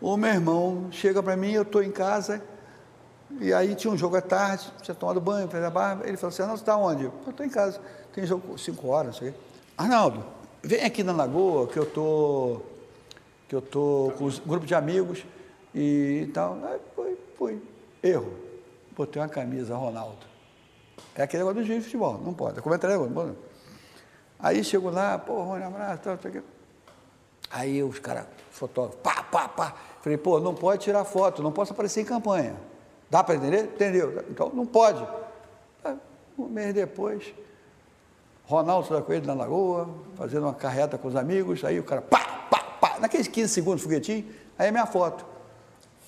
O 0.00 0.16
meu 0.16 0.30
irmão 0.30 0.86
chega 0.92 1.20
para 1.20 1.36
mim, 1.36 1.50
eu 1.50 1.62
estou 1.62 1.82
em 1.82 1.90
casa, 1.90 2.40
e 3.40 3.52
aí 3.52 3.74
tinha 3.74 3.92
um 3.92 3.96
jogo 3.96 4.16
à 4.16 4.22
tarde, 4.22 4.70
tinha 4.82 4.94
tomado 4.94 5.20
banho, 5.20 5.48
fez 5.48 5.62
a 5.62 5.70
barba, 5.70 6.06
ele 6.06 6.16
falou 6.16 6.32
assim, 6.32 6.42
não, 6.42 6.56
você 6.56 6.62
está 6.62 6.76
onde? 6.76 7.04
Eu 7.04 7.12
estou 7.28 7.44
em 7.44 7.50
casa, 7.50 7.80
tem 8.12 8.26
jogo 8.26 8.56
5 8.56 8.86
horas, 8.86 9.06
não 9.06 9.12
sei. 9.14 9.28
o 9.30 9.32
quê. 9.32 9.38
Arnaldo, 9.76 10.24
vem 10.62 10.84
aqui 10.84 11.02
na 11.02 11.12
Lagoa, 11.12 11.66
que 11.66 11.78
eu 11.78 11.86
tô, 11.86 12.60
que 13.48 13.54
eu 13.54 13.60
tô 13.60 14.12
com 14.16 14.26
um 14.26 14.30
grupo 14.46 14.66
de 14.66 14.74
amigos 14.74 15.24
e 15.74 16.30
tal. 16.32 16.58
Aí 16.64 16.78
foi, 16.94 17.18
foi. 17.36 17.62
Erro. 18.02 18.32
Botei 18.96 19.20
uma 19.20 19.28
camisa 19.28 19.74
Ronaldo. 19.74 20.24
É 21.16 21.22
aquele 21.22 21.42
negócio 21.42 21.62
do 21.62 21.66
juiz 21.66 21.80
de 21.80 21.84
futebol, 21.86 22.20
não 22.24 22.32
pode. 22.32 22.58
É 22.58 22.62
comentário, 22.62 23.08
não. 23.10 23.36
Aí 24.38 24.62
chegou 24.62 24.92
lá, 24.92 25.18
pô, 25.18 25.42
Rony, 25.42 25.64
abraço, 25.64 26.02
tal, 26.02 26.18
tal, 26.18 26.30
tal. 26.30 26.42
Aí 27.50 27.82
os 27.82 27.98
caras, 27.98 28.26
fotógrafos, 28.50 29.00
pá, 29.02 29.22
pá, 29.22 29.48
pá. 29.48 29.74
Falei, 30.00 30.18
pô, 30.18 30.38
não 30.38 30.54
pode 30.54 30.82
tirar 30.82 31.04
foto, 31.04 31.42
não 31.42 31.50
posso 31.50 31.72
aparecer 31.72 32.00
em 32.00 32.04
campanha. 32.04 32.56
Dá 33.14 33.22
para 33.22 33.36
entender? 33.36 33.62
Entendeu? 33.62 34.24
Então 34.28 34.50
não 34.52 34.66
pode. 34.66 35.06
Aí, 35.84 35.94
Um 36.36 36.48
mês 36.48 36.74
depois, 36.74 37.32
Ronaldo 38.44 38.92
da 38.92 39.00
Coelho 39.00 39.24
na 39.24 39.34
Lagoa, 39.34 39.88
fazendo 40.16 40.42
uma 40.42 40.52
carreta 40.52 40.98
com 40.98 41.06
os 41.06 41.14
amigos, 41.14 41.64
aí 41.64 41.78
o 41.78 41.84
cara, 41.84 42.02
pá, 42.02 42.18
pá, 42.50 42.58
pá, 42.80 42.98
naqueles 42.98 43.28
15 43.28 43.52
segundos, 43.52 43.84
foguetinho, 43.84 44.26
aí 44.58 44.66
é 44.66 44.72
minha 44.72 44.84
foto. 44.84 45.24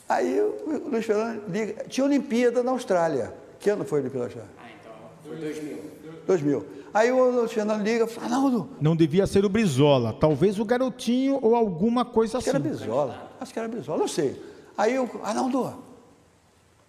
Aí 0.09 0.41
o 0.41 0.89
Luiz 0.91 1.07
Fernando 1.07 1.45
liga, 1.49 1.85
tinha 1.85 2.05
Olimpíada 2.05 2.61
na 2.65 2.73
Austrália. 2.73 3.33
Que 3.61 3.71
ano 3.71 3.85
foi 3.85 4.01
a 4.01 4.03
Olimpíada 4.03 4.27
na 4.27 4.43
Austrália? 4.43 4.51
Ah, 4.59 4.69
então, 4.81 4.93
foi 5.23 5.37
2000. 5.37 5.79
2000. 6.27 6.67
Aí 6.93 7.13
o 7.13 7.31
Luiz 7.31 7.53
Fernando 7.53 7.85
liga 7.85 8.07
e 8.07 8.09
fala, 8.09 8.27
Arnaldo, 8.27 8.69
Não 8.81 8.97
devia 8.97 9.29
ser 9.29 9.45
o 9.45 9.49
Brizola, 9.49 10.13
talvez 10.13 10.59
o 10.59 10.65
garotinho 10.65 11.39
ou 11.41 11.55
alguma 11.55 12.05
coisa 12.05 12.39
acho 12.39 12.47
que 12.47 12.51
era 12.51 12.59
assim. 12.59 12.69
Bisola, 12.69 13.31
acho 13.41 13.53
que 13.53 13.59
era 13.61 13.69
Bisola, 13.69 13.97
não 13.97 14.09
sei. 14.09 14.43
Aí 14.77 14.97
eu, 14.97 15.09
Arnaldo, 15.23 15.86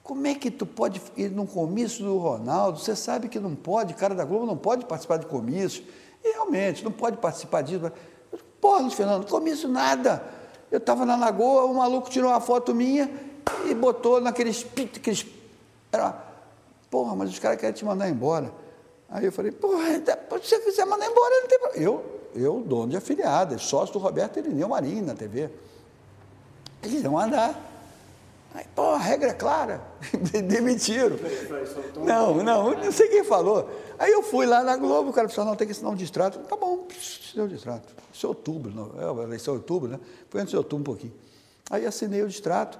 como 0.07 0.25
é 0.25 0.33
que 0.33 0.49
tu 0.49 0.65
pode 0.65 1.01
ir 1.17 1.29
num 1.29 1.45
comício 1.45 2.05
do 2.05 2.17
Ronaldo? 2.17 2.79
Você 2.79 2.95
sabe 2.95 3.27
que 3.27 3.37
não 3.41 3.53
pode, 3.53 3.93
cara 3.93 4.15
da 4.15 4.23
Globo 4.23 4.45
não 4.45 4.55
pode 4.55 4.85
participar 4.85 5.17
de 5.17 5.25
comício. 5.25 5.83
E 6.23 6.31
realmente, 6.31 6.81
não 6.81 6.93
pode 6.93 7.17
participar 7.17 7.61
disso. 7.61 7.91
Porra, 8.61 8.83
Luiz 8.83 8.93
Fernando, 8.93 9.27
comício 9.27 9.67
nada. 9.67 10.23
Eu 10.71 10.77
estava 10.77 11.05
na 11.05 11.17
lagoa, 11.17 11.65
o 11.65 11.73
maluco 11.73 12.09
tirou 12.09 12.31
uma 12.31 12.39
foto 12.39 12.73
minha 12.73 13.11
e 13.69 13.73
botou 13.73 14.21
naqueles. 14.21 14.65
aqueles 14.95 15.25
era, 15.91 16.17
porra, 16.89 17.13
mas 17.13 17.29
os 17.29 17.39
caras 17.39 17.59
querem 17.59 17.75
te 17.75 17.83
mandar 17.83 18.09
embora. 18.09 18.49
Aí 19.09 19.25
eu 19.25 19.31
falei, 19.33 19.51
porra, 19.51 19.87
se 20.41 20.49
você 20.49 20.59
quiser 20.59 20.85
mandar 20.85 21.05
embora, 21.05 21.41
não 21.41 21.47
tem 21.49 21.59
problema. 21.59 21.85
Eu, 21.85 22.21
eu, 22.33 22.61
dono 22.61 22.91
de 22.91 22.95
afiliadas, 22.95 23.61
sócio 23.63 23.91
do 23.91 23.99
Roberto 23.99 24.39
Irineu 24.39 24.69
Marinho 24.69 25.05
na 25.05 25.15
TV. 25.15 25.49
Eles 26.81 27.03
iam 27.03 27.11
mandar. 27.11 27.66
Aí, 28.57 28.65
pô, 28.75 28.81
a 28.81 28.97
regra 28.97 29.29
é 29.29 29.33
clara. 29.33 29.81
Demitiram. 30.47 31.15
Não, 32.03 32.43
não, 32.43 32.71
não 32.73 32.91
sei 32.91 33.07
quem 33.07 33.23
falou. 33.23 33.69
Aí 33.99 34.11
eu 34.11 34.23
fui 34.23 34.47
lá 34.47 34.63
na 34.63 34.75
Globo, 34.75 35.11
o 35.11 35.13
cara 35.13 35.29
falou, 35.29 35.51
não, 35.51 35.55
tem 35.55 35.67
que 35.67 35.73
assinar 35.73 35.91
um 35.91 35.95
distrato. 35.95 36.39
Tá 36.39 36.55
bom, 36.55 36.87
assinei 36.89 37.45
o 37.45 37.47
distrato. 37.47 37.93
Isso 38.11 38.25
é 38.25 38.29
outubro, 38.29 38.71
não, 38.73 39.19
é, 39.21 39.23
eleição 39.23 39.53
é 39.53 39.57
outubro, 39.57 39.87
né? 39.87 39.99
Foi 40.27 40.41
antes 40.41 40.49
de 40.49 40.57
outubro 40.57 40.81
um 40.81 40.83
pouquinho. 40.85 41.13
Aí 41.69 41.85
assinei 41.85 42.23
o 42.23 42.27
distrato, 42.27 42.79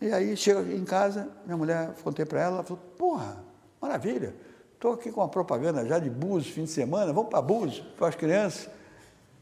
e 0.00 0.10
aí 0.10 0.36
chega 0.36 0.60
em 0.62 0.84
casa, 0.84 1.28
minha 1.46 1.56
mulher, 1.56 1.94
contei 2.02 2.24
para 2.24 2.40
ela, 2.40 2.54
ela 2.56 2.64
falou, 2.64 2.82
porra, 2.98 3.36
maravilha, 3.80 4.34
estou 4.74 4.94
aqui 4.94 5.12
com 5.12 5.20
uma 5.20 5.28
propaganda 5.28 5.86
já 5.86 6.00
de 6.00 6.10
Búzios, 6.10 6.52
fim 6.52 6.64
de 6.64 6.70
semana, 6.70 7.12
vamos 7.12 7.30
para 7.30 7.40
Búzios, 7.40 7.86
para 7.96 8.08
as 8.08 8.16
crianças, 8.16 8.68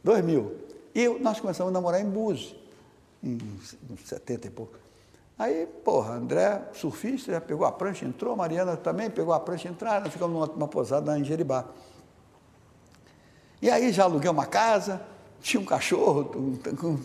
dois 0.04 0.22
mil. 0.22 0.54
E 0.94 1.02
eu- 1.04 1.18
nós 1.18 1.40
começamos 1.40 1.70
a 1.70 1.72
namorar 1.72 1.98
em 2.02 2.10
Búzios, 2.10 2.54
em 3.24 3.38
70 4.04 4.48
e 4.48 4.50
pouco. 4.50 4.76
Aí, 5.38 5.66
porra, 5.84 6.14
André, 6.14 6.62
surfista, 6.72 7.30
já 7.32 7.40
pegou 7.40 7.66
a 7.66 7.72
prancha, 7.72 8.06
entrou, 8.06 8.34
Mariana 8.34 8.76
também 8.76 9.10
pegou 9.10 9.34
a 9.34 9.40
prancha, 9.40 9.68
entraram, 9.68 10.10
ficamos 10.10 10.34
numa, 10.34 10.46
numa 10.46 10.68
posada 10.68 11.18
em 11.18 11.24
Jeribá. 11.24 11.66
E 13.60 13.68
aí 13.70 13.92
já 13.92 14.04
aluguei 14.04 14.30
uma 14.30 14.46
casa, 14.46 15.00
tinha 15.40 15.60
um 15.60 15.64
cachorro, 15.64 16.30
um- 16.34 16.86
um- 16.86 16.98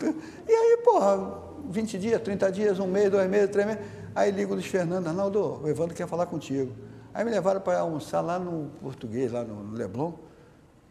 e 0.48 0.52
aí, 0.54 0.78
porra, 0.84 1.42
20 1.70 1.98
dias, 1.98 2.22
30 2.22 2.52
dias, 2.52 2.80
um 2.80 2.88
mês, 2.88 3.10
dois 3.12 3.30
meses, 3.30 3.50
três 3.50 3.68
meses. 3.68 3.82
Aí 4.16 4.32
ligo 4.32 4.54
Luiz 4.54 4.66
Fernando, 4.66 5.08
Arnaldo, 5.08 5.62
o 5.64 5.68
Evandro 5.68 5.96
quer 5.96 6.08
falar 6.08 6.26
contigo. 6.26 6.72
Aí 7.14 7.26
me 7.26 7.32
levaram 7.32 7.60
para 7.60 7.80
almoçar 7.80 8.22
lá 8.22 8.40
no 8.40 8.70
português, 8.82 9.32
lá 9.32 9.44
no 9.44 9.74
Leblon. 9.74 10.14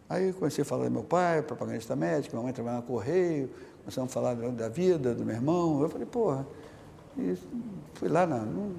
Aí 0.09 0.33
comecei 0.33 0.63
a 0.63 0.65
falar 0.65 0.85
do 0.85 0.91
meu 0.91 1.05
pai, 1.05 1.41
propagandista 1.41 1.95
médico, 1.97 2.35
minha 2.35 2.45
mãe 2.45 2.53
trabalhava 2.53 2.83
no 2.83 2.87
Correio, 2.87 3.51
começamos 3.81 4.11
a 4.11 4.13
falar 4.13 4.35
da 4.35 4.69
vida, 4.69 5.15
do 5.15 5.25
meu 5.25 5.35
irmão. 5.35 5.81
Eu 5.83 5.89
falei, 5.89 6.07
porra, 6.07 6.47
e 7.19 7.37
fui 7.95 8.09
lá, 8.09 8.27
na, 8.27 8.39
não, 8.39 8.73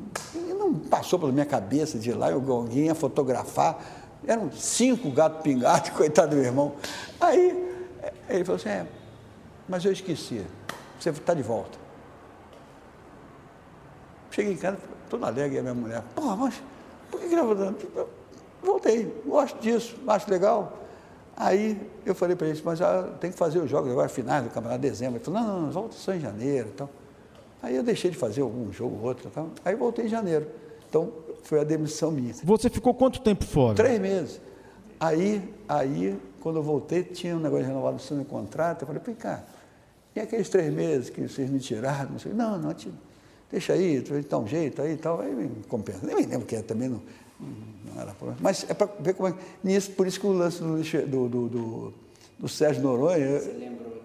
não 0.58 0.74
passou 0.74 1.20
pela 1.20 1.32
minha 1.32 1.46
cabeça 1.46 2.00
de 2.00 2.10
ir 2.10 2.14
lá, 2.14 2.32
eu, 2.32 2.52
alguém 2.52 2.86
ia 2.86 2.96
fotografar. 2.96 3.80
Eram 4.26 4.52
cinco 4.52 5.10
gatos 5.12 5.42
pingados, 5.42 5.90
coitado 5.98 6.30
do 6.30 6.36
meu 6.36 6.46
irmão. 6.46 6.74
Aí 7.20 7.72
ele 8.30 8.44
falou 8.44 8.60
assim, 8.60 8.70
é, 8.70 8.88
mas 9.68 9.84
eu 9.84 9.92
esqueci, 9.92 10.46
você 11.00 11.10
está 11.10 11.34
de 11.34 11.44
volta. 11.44 11.80
Cheguei 14.30 14.54
em 14.54 14.58
casa, 14.58 14.78
toda 15.10 15.28
alegre, 15.28 15.60
a 15.60 15.62
minha 15.62 15.74
mulher, 15.74 16.04
porra, 16.16 16.36
mas 16.36 16.62
por 17.10 17.20
que 17.20 17.28
que 17.28 17.36
voltando? 17.36 17.78
Eu 17.96 18.22
Voltei, 18.64 19.22
gosto 19.26 19.60
disso, 19.60 19.96
acho 20.08 20.30
legal. 20.30 20.78
Aí 21.36 21.90
eu 22.06 22.14
falei 22.14 22.36
para 22.36 22.48
eles, 22.48 22.62
mas 22.62 22.82
ah, 22.82 23.10
tem 23.20 23.32
que 23.32 23.38
fazer 23.38 23.60
os 23.60 23.70
jogos 23.70 23.92
agora, 23.92 24.08
finais 24.08 24.44
do 24.44 24.52
campeonato, 24.52 24.82
dezembro. 24.82 25.18
Ele 25.18 25.24
falou, 25.24 25.42
não, 25.42 25.48
não, 25.48 25.62
não, 25.62 25.72
volta 25.72 25.96
só 25.96 26.14
em 26.14 26.20
janeiro 26.20 26.70
e 26.70 26.72
tal. 26.74 26.90
Aí 27.62 27.76
eu 27.76 27.84
deixei 27.84 28.10
de 28.12 28.18
fazer 28.18 28.42
algum 28.42 28.72
jogo 28.72 28.98
ou 29.02 29.08
outro, 29.08 29.30
tal. 29.30 29.50
aí 29.64 29.76
voltei 29.76 30.06
em 30.06 30.10
janeiro. 30.10 30.48
Então 30.90 31.12
foi 31.44 31.60
a 31.60 31.64
demissão 31.64 32.12
minha. 32.12 32.34
Você 32.44 32.70
ficou 32.70 32.94
quanto 32.94 33.22
tempo 33.22 33.46
fora? 33.46 33.76
Três 33.76 34.00
meses. 34.00 34.42
Aí, 35.00 35.42
aí, 35.68 36.16
quando 36.42 36.58
eu 36.58 36.64
voltei, 36.64 37.04
tinha 37.04 37.36
um 37.36 37.40
negócio 37.40 37.66
de 37.66 37.70
renovação 37.72 38.20
de 38.20 38.26
contrato. 38.26 38.82
Eu 38.84 38.88
falei, 38.88 39.02
pô, 39.02 39.12
cara, 39.14 39.46
e 40.16 40.20
aqueles 40.20 40.50
três 40.50 40.72
meses 40.74 41.10
que 41.10 41.22
vocês 41.22 41.50
me 41.50 41.60
tiraram? 41.60 42.12
Não, 42.12 42.20
sei, 42.20 42.34
não, 42.34 42.58
não, 42.60 42.74
te- 42.74 42.92
deixa 43.52 43.74
aí, 43.74 44.02
tu 44.02 44.14
dá 44.30 44.38
um 44.38 44.48
jeito 44.48 44.82
aí 44.82 44.94
e 44.94 44.98
tal. 44.98 45.22
Aí 45.22 45.34
me 45.34 45.50
compensa. 45.68 46.00
Nem 46.06 46.16
me 46.16 46.26
lembro 46.26 46.46
que 46.46 46.56
é, 46.56 46.62
também 46.62 46.90
não, 46.90 47.02
não 47.40 48.02
era 48.02 48.12
problema. 48.12 48.40
Mas 48.42 48.66
é 48.70 48.74
para 48.74 48.90
ver 49.00 49.14
como 49.14 49.30
é. 49.30 49.36
Nisso, 49.64 49.92
por 49.92 50.06
isso 50.06 50.20
que 50.20 50.28
o 50.28 50.32
lance 50.34 50.62
do, 50.62 50.78
do, 51.08 51.30
do, 51.30 51.50
do, 51.50 51.94
do 52.40 52.48
Sérgio 52.50 52.84
Noronha, 52.84 53.40
Você 53.40 53.52
lembrou 53.54 53.90
do. 53.92 54.01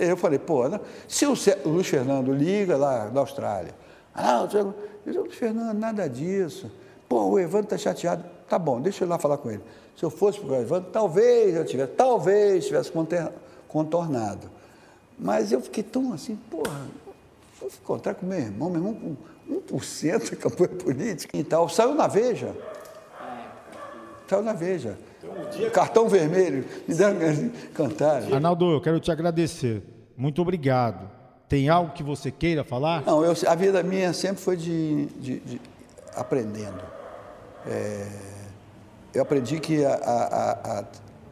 Eu 0.00 0.16
falei, 0.16 0.38
pô, 0.38 0.68
não- 0.68 0.80
se 1.06 1.26
o, 1.26 1.34
o 1.64 1.68
Luiz 1.68 1.86
Fernando 1.86 2.32
liga 2.32 2.76
lá 2.76 3.06
da 3.06 3.20
Austrália, 3.20 3.74
ah, 4.14 4.46
eu 4.52 4.74
Luiz 5.06 5.34
Fernando, 5.34 5.78
nada 5.78 6.08
disso. 6.08 6.70
Pô, 7.08 7.24
o 7.24 7.38
Evandro 7.38 7.66
está 7.66 7.78
chateado. 7.78 8.24
Tá 8.48 8.58
bom, 8.58 8.80
deixa 8.80 9.04
eu 9.04 9.06
ir 9.06 9.10
lá 9.10 9.18
falar 9.18 9.38
com 9.38 9.50
ele. 9.50 9.62
Se 9.96 10.04
eu 10.04 10.10
fosse 10.10 10.40
para 10.40 10.52
o 10.52 10.60
Evandro, 10.60 10.90
talvez 10.90 11.54
eu 11.54 11.64
tivesse, 11.64 11.92
talvez 11.92 12.66
tivesse 12.66 12.92
contornado. 13.68 14.50
Mas 15.18 15.52
eu 15.52 15.60
fiquei 15.60 15.82
tão 15.82 16.12
assim, 16.12 16.36
porra, 16.50 16.86
vou 17.60 17.68
encontrar 17.68 18.14
com 18.14 18.26
meu 18.26 18.38
irmão, 18.38 18.70
meu 18.70 18.78
irmão 18.80 18.94
com 18.94 19.76
1% 19.76 20.30
da 20.30 20.36
campanha 20.36 20.68
política 20.70 21.36
e 21.36 21.44
tal. 21.44 21.68
Saiu 21.68 21.94
na 21.94 22.06
Veja. 22.06 22.54
Saiu 24.28 24.42
na 24.42 24.52
Veja. 24.52 24.98
Cartão 25.72 26.08
vermelho, 26.08 26.64
me 26.88 26.94
deram 26.94 27.50
cantar. 27.74 28.22
Arnaldo, 28.32 28.70
eu 28.72 28.80
quero 28.80 28.98
te 29.00 29.10
agradecer. 29.10 29.82
Muito 30.16 30.40
obrigado. 30.42 31.10
Tem 31.48 31.68
algo 31.68 31.92
que 31.92 32.02
você 32.02 32.30
queira 32.30 32.62
falar? 32.64 33.02
Não, 33.04 33.24
eu- 33.24 33.34
a 33.46 33.54
vida 33.54 33.82
minha 33.82 34.12
sempre 34.12 34.40
foi 34.42 34.56
de, 34.56 35.06
de- 35.06 35.40
de 35.40 35.60
aprendendo. 36.14 36.80
É, 37.66 38.06
eu 39.14 39.22
aprendi 39.22 39.58
que 39.60 39.84
a- 39.84 39.94
a- 39.94 40.78
a- 40.80 40.84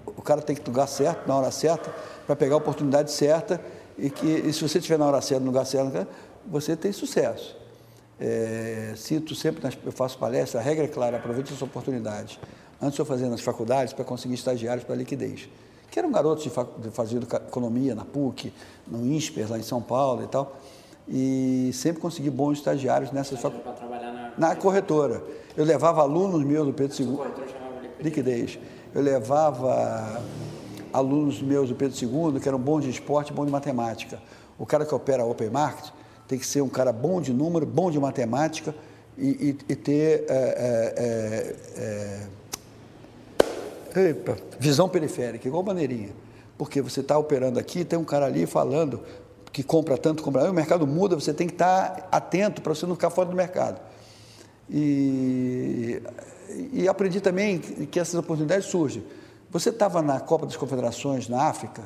o 0.07 0.21
cara 0.23 0.43
tem 0.43 0.57
que 0.57 0.69
lugar 0.69 0.87
certo, 0.89 1.27
na 1.27 1.37
hora 1.37 1.51
certa, 1.51 1.91
para 2.27 2.35
pegar 2.37 2.55
a 2.55 2.59
oportunidade 2.59 3.11
certa 3.13 3.61
e 3.97 4.11
que 4.11 4.27
e 4.27 4.53
se 4.53 4.61
você 4.67 4.79
estiver 4.79 4.99
na 4.99 5.07
hora 5.07 5.21
certa, 5.21 5.41
no 5.45 5.51
lugar 5.51 5.65
certo, 5.65 6.07
você 6.47 6.77
tem 6.77 6.93
sucesso. 6.93 7.57
É, 8.21 8.95
cito 8.97 9.35
sempre, 9.35 9.63
nas, 9.63 9.79
eu 9.85 9.93
faço 9.93 10.19
palestra, 10.19 10.61
a 10.61 10.63
regra 10.63 10.85
é 10.85 10.89
clara, 10.89 11.17
aproveite 11.19 11.53
essa 11.55 11.65
oportunidade. 11.65 12.41
Antes 12.81 12.99
eu 12.99 13.05
fazia 13.05 13.29
nas 13.29 13.41
faculdades 13.41 13.93
para 13.93 14.05
conseguir 14.05 14.35
estagiários 14.35 14.85
para 14.85 14.95
liquidez. 14.95 15.49
Que 15.91 15.99
eram 15.99 16.13
garotos 16.13 16.45
de, 16.45 16.51
fac, 16.51 16.69
de 16.81 16.91
fazer 16.91 17.17
educa- 17.17 17.43
economia 17.49 17.95
na 17.95 18.05
PUC, 18.05 18.53
no 18.87 19.05
INSPER, 19.07 19.51
lá 19.51 19.59
em 19.59 19.63
São 19.63 19.81
Paulo 19.83 20.23
e 20.23 20.27
tal. 20.29 20.57
E 21.09 21.71
sempre 21.73 22.01
consegui 22.03 22.29
bons 22.31 22.59
estagiários 22.59 23.11
nessas 23.11 23.41
faculdades. 23.41 23.81
na. 24.39 24.49
Na 24.51 24.57
corretora. 24.57 25.23
Eu 25.57 25.65
levava 25.65 26.03
alunos 26.03 26.45
meus 26.45 26.67
do 26.67 26.73
Pedro 26.73 26.95
II. 27.03 27.19
liquidez. 28.01 28.59
Eu 28.95 29.03
levava 29.03 30.23
alunos 30.93 31.41
meus 31.43 31.69
do 31.71 31.75
Pedro 31.75 31.97
II, 32.01 32.39
que 32.41 32.49
eram 32.49 32.59
bons 32.59 32.85
de 32.85 32.91
esporte 32.91 33.31
e 33.31 33.35
bons 33.35 33.47
de 33.47 33.53
matemática. 33.53 34.21
O 34.59 34.67
cara 34.67 34.85
que 34.85 34.95
opera 34.95 35.23
a 35.23 35.27
Open 35.27 35.51
Market 35.51 35.91
tem 36.27 36.39
que 36.39 36.47
ser 36.47 36.61
um 36.61 36.69
cara 36.69 36.93
bom 36.93 37.21
de 37.21 37.33
número, 37.33 37.65
bom 37.65 37.91
de 37.91 37.99
matemática 37.99 38.75
e, 39.17 39.57
e, 39.69 39.73
e 39.73 39.77
ter 39.77 40.27
é, 40.29 40.35
é, 40.37 41.57
é, 41.77 42.27
epa, 44.01 44.37
visão 44.59 44.89
periférica, 44.89 45.47
igual 45.47 45.63
bandeirinha. 45.63 46.11
Porque 46.57 46.83
você 46.83 47.01
está 47.01 47.17
operando 47.17 47.59
aqui, 47.59 47.85
tem 47.85 47.99
um 47.99 48.05
cara 48.05 48.27
ali 48.27 48.47
falando 48.47 49.03
que 49.53 49.63
compra 49.63 49.97
tanto, 49.97 50.23
compra. 50.23 50.45
Aí 50.45 50.51
o 50.51 50.55
mercado 50.55 50.87
muda, 50.87 51.15
você 51.15 51.33
tem 51.33 51.47
que 51.47 51.55
estar 51.55 51.91
tá 51.91 52.09
atento 52.11 52.63
para 52.63 52.75
você 52.75 52.87
não 52.87 52.95
ficar 52.95 53.11
fora 53.11 53.29
do 53.29 53.37
mercado. 53.37 53.81
E, 54.71 56.03
e 56.73 56.89
aprendi 56.89 57.21
também 57.21 57.59
que 57.59 57.99
essas 57.99 58.15
oportunidades 58.15 58.67
surgem. 58.67 59.05
Você 59.51 59.71
estava 59.71 60.03
na 60.03 60.21
Copa 60.21 60.47
das 60.47 60.57
Confederações 60.57 61.29
na 61.29 61.45
África? 61.45 61.83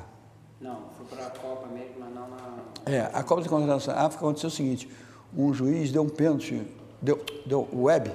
Não, 0.61 0.85
fui 0.97 1.07
para 1.07 1.27
a 1.27 1.31
Copa 1.31 1.69
mesmo, 1.69 1.95
mas 2.01 2.15
não 2.15 2.29
na. 2.29 2.93
É, 2.93 3.11
a 3.13 3.23
Copa 3.23 3.43
das 3.43 3.51
Confederações 3.51 3.97
na 3.97 4.03
África 4.03 4.25
aconteceu 4.25 4.49
o 4.49 4.53
seguinte: 4.53 4.89
um 5.37 5.55
juiz 5.55 5.93
deu 5.93 6.03
um 6.03 6.09
pênalti, 6.09 6.67
deu, 7.01 7.25
deu 7.47 7.69
web, 7.73 8.11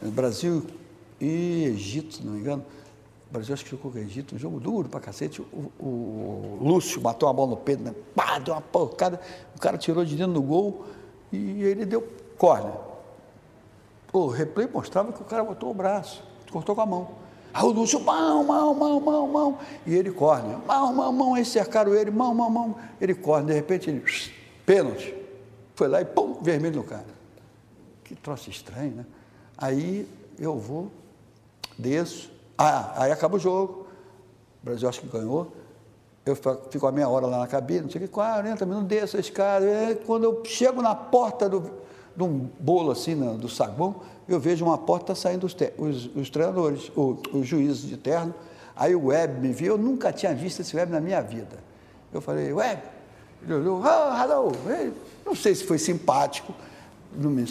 Brasil 0.00 0.64
e 1.20 1.64
Egito, 1.66 2.16
se 2.16 2.24
não 2.24 2.32
me 2.32 2.40
engano. 2.40 2.64
O 3.28 3.32
Brasil 3.32 3.52
acho 3.52 3.64
que 3.64 3.70
jogou 3.70 3.92
com 3.92 3.98
o 3.98 4.00
Egito, 4.00 4.34
um 4.34 4.38
jogo 4.38 4.58
duro 4.58 4.88
pra 4.88 5.00
cacete. 5.00 5.42
O, 5.42 5.70
o, 5.78 6.58
Lúcio 6.62 7.00
bateu 7.00 7.28
a 7.28 7.32
bola 7.32 7.50
no 7.50 7.56
peito, 7.58 7.82
né? 7.82 7.94
Pá, 8.14 8.38
deu 8.38 8.54
uma 8.54 8.60
porcada, 8.60 9.20
o 9.54 9.60
cara 9.60 9.76
tirou 9.76 10.04
de 10.04 10.16
dentro 10.16 10.32
do 10.32 10.42
gol 10.42 10.86
e 11.30 11.62
ele 11.62 11.84
deu 11.84 12.08
corner. 12.38 12.72
O 14.12 14.28
replay 14.28 14.66
mostrava 14.72 15.12
que 15.12 15.20
o 15.20 15.24
cara 15.24 15.44
botou 15.44 15.70
o 15.70 15.74
braço, 15.74 16.24
cortou 16.50 16.74
com 16.74 16.80
a 16.80 16.86
mão. 16.86 17.08
Aí 17.52 17.64
o 17.64 17.70
Lúcio, 17.70 18.00
mão, 18.00 18.44
mão, 18.44 18.74
mão, 18.74 19.00
mão, 19.00 19.28
mão. 19.28 19.58
E 19.86 19.94
ele 19.94 20.10
corne. 20.10 20.56
Mão, 20.66 20.94
mão, 20.94 21.12
mão. 21.12 21.34
Aí 21.34 21.44
cercaram 21.44 21.94
ele, 21.94 22.10
mão, 22.10 22.34
mão, 22.34 22.50
mão. 22.50 22.76
Ele 23.00 23.14
corne. 23.14 23.48
De 23.48 23.54
repente 23.54 23.90
ele, 23.90 24.02
pênalti. 24.64 25.14
Foi 25.74 25.88
lá 25.88 26.00
e 26.00 26.04
pum, 26.04 26.34
vermelho 26.42 26.76
no 26.76 26.84
cara. 26.84 27.06
Que 28.04 28.14
troço 28.14 28.50
estranho, 28.50 28.96
né? 28.96 29.06
Aí 29.56 30.08
eu 30.38 30.58
vou, 30.58 30.90
desço. 31.78 32.30
Ah, 32.58 32.92
aí 32.96 33.12
acaba 33.12 33.36
o 33.36 33.38
jogo. 33.38 33.86
O 34.60 34.66
Brasil 34.66 34.88
acho 34.88 35.00
que 35.00 35.06
ganhou. 35.06 35.52
Eu 36.26 36.36
fico 36.70 36.86
a 36.86 36.92
meia 36.92 37.08
hora 37.08 37.26
lá 37.26 37.38
na 37.38 37.46
cabine, 37.46 37.82
não 37.82 37.90
sei 37.90 38.02
o 38.02 38.04
que, 38.04 38.10
40 38.10 38.66
minutos, 38.66 38.88
desço 38.88 39.16
a 39.16 39.20
escada. 39.20 39.66
Quando 40.04 40.24
eu 40.24 40.42
chego 40.44 40.82
na 40.82 40.94
porta 40.94 41.48
do, 41.48 41.70
de 42.14 42.22
um 42.22 42.50
bolo 42.58 42.90
assim, 42.90 43.14
do 43.36 43.48
saguão, 43.48 44.02
eu 44.28 44.38
vejo 44.38 44.64
uma 44.64 44.76
porta 44.76 45.14
saindo 45.14 45.46
os, 45.46 45.56
os, 45.78 46.16
os 46.16 46.28
treinadores, 46.28 46.92
os, 46.94 47.18
os 47.32 47.46
juízes 47.46 47.82
de 47.82 47.96
terno. 47.96 48.34
Aí 48.76 48.94
o 48.94 49.06
Web 49.06 49.40
me 49.40 49.52
viu, 49.52 49.74
eu 49.74 49.78
nunca 49.78 50.12
tinha 50.12 50.34
visto 50.34 50.60
esse 50.60 50.76
Web 50.76 50.92
na 50.92 51.00
minha 51.00 51.22
vida. 51.22 51.56
Eu 52.12 52.20
falei, 52.20 52.52
Web, 52.52 52.82
ele 53.42 53.54
olhou, 53.54 53.82
oh, 53.82 54.22
hello. 54.22 54.52
não 55.24 55.34
sei 55.34 55.54
se 55.54 55.64
foi 55.64 55.78
simpático, 55.78 56.52
não 57.16 57.30
me, 57.30 57.44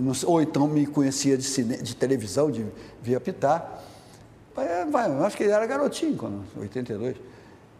não, 0.00 0.12
ou 0.26 0.42
então 0.42 0.66
me 0.66 0.86
conhecia 0.86 1.36
de, 1.36 1.44
cine, 1.44 1.76
de 1.76 1.94
televisão, 1.94 2.50
de 2.50 2.66
via 3.00 3.20
pitar. 3.20 3.82
Vai, 4.54 5.10
acho 5.10 5.36
que 5.36 5.42
ele 5.42 5.52
era 5.52 5.66
garotinho, 5.66 6.16
quando, 6.16 6.44
82. 6.56 7.16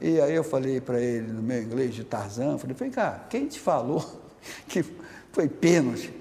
E 0.01 0.21
aí 0.21 0.35
eu 0.35 0.43
falei 0.43 0.81
para 0.81 1.01
ele, 1.01 1.33
no 1.33 1.41
meu 1.41 1.63
inglês 1.63 1.95
de 1.95 2.03
Tarzan, 2.03 2.59
falei, 2.59 2.75
vem 2.75 2.91
cá, 2.91 3.25
quem 3.31 3.47
te 3.47 3.61
falou 3.61 4.05
que 4.69 4.85
foi 5.33 5.49
pênalti? 5.49 6.13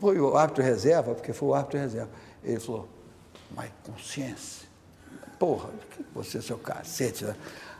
Foi 0.00 0.18
o 0.18 0.36
árbitro 0.36 0.64
reserva, 0.64 1.14
porque 1.14 1.32
foi 1.32 1.48
o 1.50 1.54
árbitro 1.54 1.78
reserva. 1.78 2.10
Ele 2.42 2.58
falou, 2.58 2.88
mas 3.54 3.70
consciência, 3.84 4.66
porra, 5.38 5.68
você 6.14 6.38
é 6.38 6.40
seu 6.40 6.58
cacete, 6.58 7.24
né? 7.24 7.36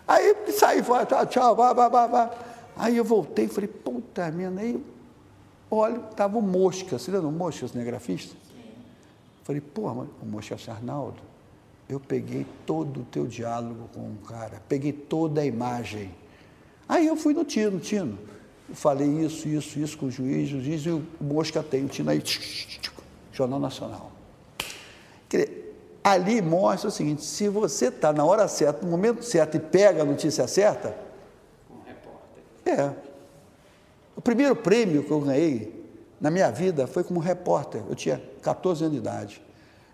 Aí 0.07 0.37
saí 0.53 0.83
fora, 0.83 1.07
tchau, 1.07 1.27
tchau, 1.27 1.57
vá, 1.57 1.73
vá, 1.73 1.89
vá, 1.89 2.07
vá. 2.07 2.31
Aí 2.77 2.97
eu 2.97 3.05
voltei 3.05 3.47
e 3.47 3.49
falei, 3.49 3.69
puta 3.69 4.31
merda, 4.31 4.61
aí, 4.61 4.85
olha, 5.71 5.99
tava 5.99 6.39
o 6.39 6.43
Mosca, 6.43 6.99
você 6.99 7.11
lembra 7.11 7.29
o 7.29 7.33
Mosca, 7.33 7.65
o 7.65 7.69
cinegrafista? 7.69 8.37
Falei, 9.43 9.61
porra, 9.61 9.95
mas 9.95 10.09
o 10.23 10.27
Mosca 10.27 10.57
Arnaldo, 10.71 11.32
eu 11.93 12.01
peguei 12.01 12.47
todo 12.65 13.01
o 13.01 13.05
teu 13.05 13.27
diálogo 13.27 13.89
com 13.95 14.01
o 14.01 14.17
cara, 14.27 14.63
peguei 14.67 14.93
toda 14.93 15.43
a 15.43 15.45
imagem. 15.45 16.11
Aí 16.89 17.07
eu 17.07 17.17
fui 17.17 17.35
no 17.35 17.45
Tino, 17.45 17.79
Tino, 17.79 18.19
falei 18.73 19.09
isso, 19.09 19.47
isso, 19.47 19.79
isso 19.79 19.99
com 19.99 20.07
o 20.07 20.11
juiz, 20.11 20.51
o 20.53 20.61
juiz 20.61 20.87
e 20.87 20.91
o 20.91 21.07
Mosca 21.21 21.63
tem, 21.63 21.85
o 21.85 21.89
Tino 21.89 22.11
aí, 22.11 22.23
Jornal 23.31 23.61
Nacional. 23.61 24.11
ali 26.03 26.41
mostra 26.41 26.89
o 26.89 26.93
seguinte, 26.93 27.23
se 27.23 27.49
você 27.49 27.87
está 27.87 28.11
na 28.11 28.25
hora 28.25 28.49
certa, 28.49 28.85
no 28.85 28.91
momento 28.91 29.23
certo 29.23 29.57
e 29.59 29.61
pega 29.61 30.03
a 30.03 30.05
notícia 30.05 30.47
certa... 30.49 30.97
Um 31.71 31.87
repórter. 31.87 32.43
É. 32.65 32.95
O 34.17 34.21
primeiro 34.23 34.57
prêmio 34.57 35.05
que 35.05 35.11
eu 35.11 35.21
ganhei 35.21 35.87
na 36.19 36.31
minha 36.31 36.51
vida 36.51 36.87
foi 36.87 37.05
como 37.05 37.21
repórter. 37.21 37.83
Eu 37.89 37.95
tinha 37.95 38.23
14 38.41 38.85
anos 38.85 38.95
de 38.95 38.99
idade. 38.99 39.43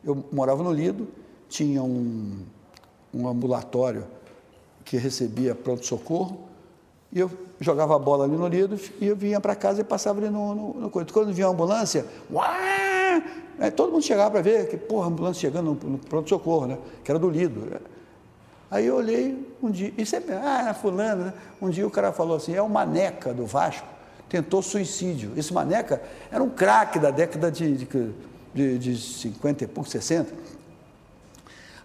Eu 0.04 0.24
morava 0.32 0.62
no 0.62 0.72
Lido, 0.72 1.08
tinha 1.48 1.82
um, 1.82 2.42
um 3.12 3.28
ambulatório 3.28 4.04
que 4.84 4.96
recebia 4.96 5.54
pronto-socorro, 5.54 6.48
e 7.12 7.20
eu 7.20 7.30
jogava 7.60 7.96
a 7.96 7.98
bola 7.98 8.24
ali 8.24 8.36
no 8.36 8.46
lido 8.46 8.78
e 9.00 9.06
eu 9.06 9.16
vinha 9.16 9.40
para 9.40 9.54
casa 9.54 9.80
e 9.80 9.84
passava 9.84 10.20
ali 10.20 10.28
no, 10.28 10.54
no, 10.54 10.74
no 10.74 10.90
Quando 10.90 11.32
vinha 11.32 11.46
a 11.46 11.50
ambulância, 11.50 12.04
uá, 12.30 13.22
é, 13.58 13.70
todo 13.70 13.92
mundo 13.92 14.02
chegava 14.02 14.30
para 14.30 14.42
ver 14.42 14.68
que, 14.68 14.76
porra, 14.76 15.06
a 15.06 15.08
ambulância 15.08 15.40
chegando 15.40 15.78
no, 15.82 15.90
no 15.90 15.98
pronto-socorro, 15.98 16.66
né? 16.66 16.78
Que 17.02 17.10
era 17.10 17.18
do 17.18 17.28
lido. 17.28 17.80
Aí 18.70 18.86
eu 18.86 18.96
olhei 18.96 19.54
um 19.62 19.70
dia, 19.70 19.92
e 19.96 20.04
sempre, 20.04 20.34
ah, 20.34 20.74
fulano, 20.74 21.24
né? 21.26 21.32
Um 21.60 21.70
dia 21.70 21.86
o 21.86 21.90
cara 21.90 22.12
falou 22.12 22.36
assim, 22.36 22.54
é 22.54 22.60
o 22.60 22.68
Maneca 22.68 23.32
do 23.32 23.46
Vasco, 23.46 23.86
tentou 24.28 24.60
suicídio. 24.62 25.32
Esse 25.36 25.52
Maneca 25.52 26.02
era 26.30 26.42
um 26.42 26.50
craque 26.50 26.98
da 26.98 27.10
década 27.10 27.50
de, 27.50 27.78
de, 27.78 28.14
de, 28.54 28.78
de 28.78 28.96
50 28.98 29.64
e 29.64 29.66
pouco, 29.66 29.88
60. 29.88 30.32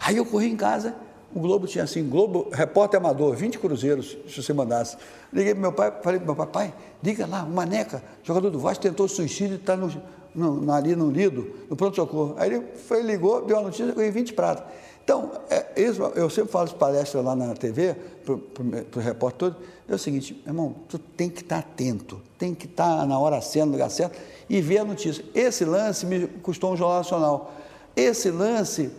Aí 0.05 0.17
eu 0.17 0.25
corri 0.25 0.49
em 0.49 0.57
casa, 0.57 0.93
o 1.33 1.39
Globo 1.39 1.65
tinha 1.65 1.85
assim, 1.85 2.07
Globo, 2.07 2.49
repórter 2.51 2.99
amador, 2.99 3.33
20 3.35 3.57
cruzeiros, 3.57 4.17
se 4.27 4.43
você 4.43 4.51
mandasse. 4.51 4.97
Liguei 5.31 5.53
para 5.53 5.61
meu 5.61 5.71
pai, 5.71 5.93
falei 6.03 6.19
para 6.19 6.25
meu 6.25 6.35
pai, 6.35 6.47
pai, 6.47 6.73
diga 7.01 7.25
lá, 7.25 7.43
o 7.43 7.49
Maneca, 7.49 8.03
jogador 8.21 8.49
do 8.49 8.59
Vasco, 8.59 8.83
tentou 8.83 9.07
suicídio, 9.07 9.55
está 9.55 9.77
no, 9.77 9.89
no, 10.35 10.71
ali 10.73 10.93
no 10.93 11.09
Lido, 11.09 11.49
no 11.69 11.75
pronto-socorro. 11.77 12.35
Aí 12.37 12.53
ele 12.53 12.65
foi, 12.85 13.01
ligou, 13.01 13.45
deu 13.45 13.57
a 13.57 13.61
notícia, 13.61 13.85
eu 13.85 13.95
ganhei 13.95 14.11
20 14.11 14.33
pratas. 14.33 14.65
Então, 15.05 15.31
é, 15.49 15.81
isso, 15.81 16.01
eu 16.15 16.29
sempre 16.29 16.51
falo 16.51 16.65
as 16.65 16.73
palestras 16.73 17.23
lá 17.23 17.33
na 17.33 17.53
TV, 17.53 17.95
para 18.25 18.33
o 18.33 19.03
repórter 19.03 19.39
todo, 19.39 19.55
é 19.87 19.95
o 19.95 19.97
seguinte, 19.99 20.41
irmão, 20.45 20.75
tu 20.89 20.99
tem 20.99 21.29
que 21.29 21.41
estar 21.41 21.61
tá 21.61 21.67
atento, 21.67 22.21
tem 22.37 22.53
que 22.53 22.65
estar 22.65 22.99
tá 22.99 23.05
na 23.05 23.17
hora 23.17 23.39
certa, 23.39 23.67
no 23.67 23.71
lugar 23.71 23.89
certo, 23.89 24.19
e 24.49 24.59
ver 24.59 24.79
a 24.79 24.85
notícia. 24.85 25.23
Esse 25.33 25.63
lance 25.63 26.05
me 26.05 26.27
custou 26.27 26.73
um 26.73 26.77
jornal 26.77 26.97
nacional. 26.97 27.53
Esse 27.95 28.29
lance 28.29 28.91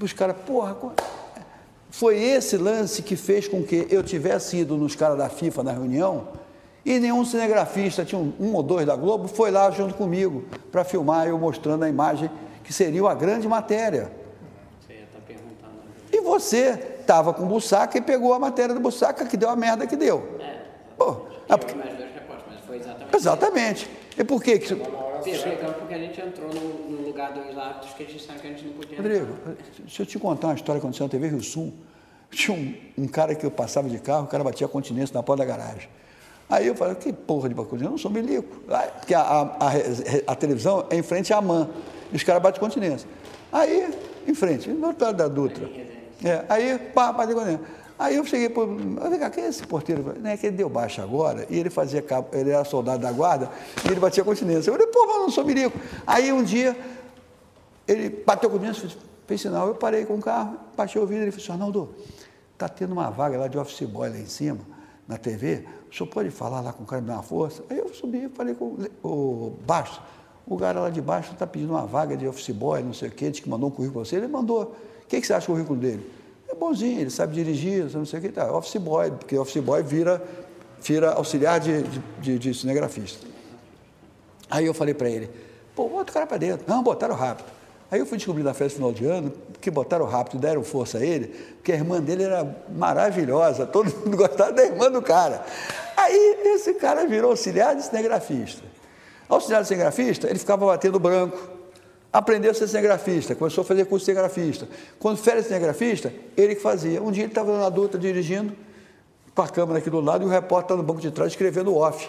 os 0.00 0.12
caras, 0.12 0.36
porra, 0.46 0.76
foi 1.90 2.20
esse 2.20 2.56
lance 2.56 3.02
que 3.02 3.16
fez 3.16 3.46
com 3.46 3.62
que 3.62 3.86
eu 3.90 4.02
tivesse 4.02 4.56
ido 4.58 4.76
nos 4.76 4.96
caras 4.96 5.16
da 5.16 5.28
FIFA 5.28 5.62
na 5.62 5.72
reunião 5.72 6.28
e 6.84 6.98
nenhum 6.98 7.24
cinegrafista, 7.24 8.04
tinha 8.04 8.20
um, 8.20 8.32
um 8.38 8.54
ou 8.54 8.62
dois 8.62 8.86
da 8.86 8.94
Globo, 8.94 9.26
foi 9.26 9.50
lá 9.50 9.70
junto 9.70 9.94
comigo 9.94 10.44
para 10.70 10.84
filmar 10.84 11.26
eu 11.26 11.38
mostrando 11.38 11.84
a 11.84 11.88
imagem 11.88 12.30
que 12.62 12.72
seria 12.72 13.08
a 13.08 13.14
grande 13.14 13.48
matéria. 13.48 14.12
Você 14.80 14.94
está 14.94 15.18
perguntando. 15.26 15.80
E 16.12 16.20
você 16.20 16.96
estava 17.00 17.32
com 17.32 17.44
o 17.44 17.46
Bussaca 17.46 17.96
e 17.96 18.02
pegou 18.02 18.34
a 18.34 18.38
matéria 18.38 18.74
do 18.74 18.80
Bussaca 18.80 19.24
que 19.24 19.36
deu 19.36 19.48
a 19.48 19.56
merda 19.56 19.86
que 19.86 19.96
deu. 19.96 20.36
É. 20.40 20.62
Pô, 20.96 21.22
é 21.48 21.56
porque... 21.56 21.74
mais 21.74 21.96
dois 21.96 22.12
repórteres, 22.12 22.54
mas 22.54 22.64
foi 22.66 22.76
exatamente. 22.76 23.16
Exatamente. 23.16 23.90
E 24.18 24.24
por 24.24 24.42
que 24.42 24.58
que... 24.58 24.74
Perfeitão, 25.24 25.72
porque 25.72 25.94
a 25.94 25.98
gente 25.98 26.20
entrou 26.20 26.52
no, 26.52 26.90
no 26.90 27.06
lugar 27.06 27.32
dos 27.32 27.56
árbitros 27.56 27.92
que 27.94 28.02
a 28.02 28.06
gente 28.06 28.22
sabe 28.22 28.40
que 28.40 28.46
a 28.46 28.50
gente 28.50 28.64
não 28.64 28.72
podia 28.74 28.96
Rodrigo, 28.96 29.36
deixa 29.78 30.02
eu 30.02 30.06
te 30.06 30.18
contar 30.18 30.48
uma 30.48 30.54
história 30.54 30.80
que 30.80 30.86
aconteceu 30.86 31.06
na 31.06 31.10
TV 31.10 31.28
Rio 31.28 31.42
Sul. 31.42 31.72
Tinha 32.30 32.56
um, 32.56 32.74
um 33.04 33.08
cara 33.08 33.34
que 33.34 33.46
eu 33.46 33.50
passava 33.50 33.88
de 33.88 33.98
carro, 33.98 34.24
o 34.24 34.26
cara 34.26 34.42
batia 34.42 34.66
continência 34.68 35.14
na 35.14 35.22
porta 35.22 35.44
da 35.44 35.48
garagem. 35.48 35.88
Aí 36.48 36.66
eu 36.66 36.74
falei, 36.74 36.94
que 36.96 37.12
porra 37.12 37.48
de 37.48 37.54
continência? 37.54 37.86
Eu 37.86 37.90
não 37.90 37.98
sou 37.98 38.10
milico. 38.10 38.62
Porque 38.98 39.14
a, 39.14 39.20
a, 39.20 39.42
a, 39.42 40.32
a, 40.32 40.34
televisão 40.34 40.86
é 40.90 40.96
em 40.96 41.02
frente 41.02 41.32
à 41.32 41.38
AMAN. 41.38 41.68
E 42.12 42.16
os 42.16 42.22
caras 42.22 42.42
batem 42.42 42.60
continência. 42.60 43.08
Aí, 43.50 43.92
em 44.26 44.34
frente, 44.34 44.68
no 44.68 44.88
outro 44.88 45.06
lado 45.06 45.16
da 45.16 45.28
Dutra. 45.28 45.68
É, 46.22 46.44
aí, 46.48 46.78
pá, 46.94 47.12
de 47.24 47.34
continência. 47.34 47.83
Aí 47.98 48.16
eu 48.16 48.24
cheguei 48.24 48.48
para 48.48 48.64
vem 49.08 49.18
cá, 49.18 49.30
quem 49.30 49.44
é 49.44 49.48
esse 49.48 49.64
porteiro? 49.66 50.14
Não 50.20 50.30
é 50.30 50.36
que 50.36 50.46
ele 50.46 50.56
deu 50.56 50.68
baixa 50.68 51.02
agora, 51.02 51.46
e 51.48 51.58
ele 51.58 51.70
fazia 51.70 52.04
ele 52.32 52.50
era 52.50 52.64
soldado 52.64 53.00
da 53.00 53.12
guarda, 53.12 53.50
e 53.84 53.88
ele 53.88 54.00
batia 54.00 54.24
continência. 54.24 54.70
Eu 54.70 54.74
falei, 54.74 54.88
pô, 54.88 55.06
mas 55.06 55.16
não 55.18 55.30
sou 55.30 55.44
milico. 55.44 55.78
Aí 56.06 56.32
um 56.32 56.42
dia, 56.42 56.76
ele 57.86 58.10
bateu 58.10 58.50
continência, 58.50 58.88
fez 59.26 59.40
sinal, 59.40 59.68
eu 59.68 59.74
parei 59.74 60.04
com 60.04 60.14
o 60.14 60.20
carro, 60.20 60.56
baixei 60.76 61.00
o 61.00 61.06
vidro, 61.06 61.24
ele 61.24 61.30
falou, 61.30 61.52
Arnaldo, 61.52 61.94
está 62.52 62.68
tendo 62.68 62.92
uma 62.92 63.10
vaga 63.10 63.38
lá 63.38 63.46
de 63.46 63.56
office 63.56 63.88
boy 63.88 64.08
lá 64.08 64.18
em 64.18 64.26
cima, 64.26 64.60
na 65.06 65.16
TV, 65.16 65.64
o 65.90 65.94
senhor 65.94 66.08
pode 66.08 66.30
falar 66.30 66.60
lá 66.60 66.72
com 66.72 66.82
o 66.82 66.86
cara 66.86 67.00
me 67.00 67.08
dar 67.08 67.14
uma 67.14 67.22
força? 67.22 67.62
Aí 67.70 67.78
eu 67.78 67.92
subi 67.94 68.24
e 68.24 68.28
falei 68.28 68.54
com 68.54 68.76
o 69.02 69.56
Baixo, 69.64 70.02
o 70.46 70.56
cara 70.58 70.80
lá 70.80 70.90
de 70.90 71.00
baixo 71.00 71.32
está 71.32 71.46
pedindo 71.46 71.70
uma 71.70 71.86
vaga 71.86 72.16
de 72.16 72.26
office 72.26 72.50
boy, 72.50 72.82
não 72.82 72.92
sei 72.92 73.08
o 73.08 73.12
quê, 73.12 73.30
disse 73.30 73.42
que 73.42 73.48
mandou 73.48 73.68
um 73.68 73.72
currículo 73.72 74.00
para 74.00 74.10
você, 74.10 74.16
ele 74.16 74.28
mandou. 74.28 74.74
O 75.02 75.06
que, 75.06 75.20
que 75.20 75.26
você 75.26 75.32
acha 75.32 75.46
do 75.46 75.52
currículo 75.52 75.78
dele? 75.78 76.10
É 76.54 76.58
bonzinho, 76.58 77.00
ele 77.00 77.10
sabe 77.10 77.34
dirigir, 77.34 77.84
não 77.92 78.04
sei 78.04 78.18
o 78.18 78.22
que, 78.22 78.28
tá. 78.28 78.52
Office 78.52 78.76
boy, 78.76 79.10
porque 79.10 79.36
office 79.36 79.62
boy 79.62 79.82
vira 79.82 80.22
Vira 80.84 81.12
auxiliar 81.12 81.58
de, 81.60 81.82
de, 82.20 82.38
de, 82.38 82.52
cinegrafista. 82.52 83.26
Aí 84.50 84.66
eu 84.66 84.74
falei 84.74 84.92
para 84.92 85.08
ele, 85.08 85.30
pô, 85.74 85.88
bota 85.88 86.10
o 86.10 86.14
cara 86.14 86.26
para 86.26 86.36
dentro. 86.36 86.66
Não, 86.68 86.82
botaram 86.82 87.14
rápido. 87.14 87.46
Aí 87.90 88.00
eu 88.00 88.04
fui 88.04 88.18
descobrir 88.18 88.42
na 88.42 88.52
festa 88.52 88.76
final 88.76 88.92
de 88.92 89.06
ano 89.06 89.32
que 89.62 89.70
botaram 89.70 90.04
rápido, 90.04 90.38
deram 90.38 90.62
força 90.62 90.98
a 90.98 91.04
ele, 91.04 91.28
porque 91.56 91.72
a 91.72 91.76
irmã 91.76 92.02
dele 92.02 92.24
era 92.24 92.54
maravilhosa, 92.68 93.64
todo 93.64 93.90
mundo 94.04 94.14
gostava 94.14 94.52
da 94.52 94.62
irmã 94.62 94.90
do 94.90 95.00
cara. 95.00 95.42
Aí 95.96 96.42
esse 96.44 96.74
cara 96.74 97.06
virou 97.06 97.30
auxiliar 97.30 97.74
de 97.74 97.82
cinegrafista. 97.82 98.62
Auxiliar 99.26 99.62
de 99.62 99.68
cinegrafista, 99.68 100.28
ele 100.28 100.38
ficava 100.38 100.66
batendo 100.66 100.98
branco, 101.00 101.38
aprendeu 102.14 102.52
a 102.52 102.54
ser 102.54 102.68
cinegrafista, 102.68 103.34
começou 103.34 103.62
a 103.62 103.64
fazer 103.64 103.86
curso 103.86 104.06
de 104.06 104.12
cinegrafista. 104.12 104.68
Quando 105.00 105.16
férias 105.16 105.46
de 105.46 105.48
cinegrafista, 105.48 106.12
ele 106.36 106.54
que 106.54 106.62
fazia. 106.62 107.02
Um 107.02 107.10
dia 107.10 107.24
ele 107.24 107.32
estava 107.32 107.58
na 107.58 107.66
adulta 107.66 107.98
dirigindo, 107.98 108.54
com 109.34 109.42
a 109.42 109.48
câmera 109.48 109.80
aqui 109.80 109.90
do 109.90 110.00
lado, 110.00 110.22
e 110.22 110.26
o 110.26 110.30
repórter 110.30 110.66
está 110.66 110.76
no 110.76 110.84
banco 110.84 111.00
de 111.00 111.10
trás 111.10 111.32
escrevendo 111.32 111.76
off. 111.76 112.08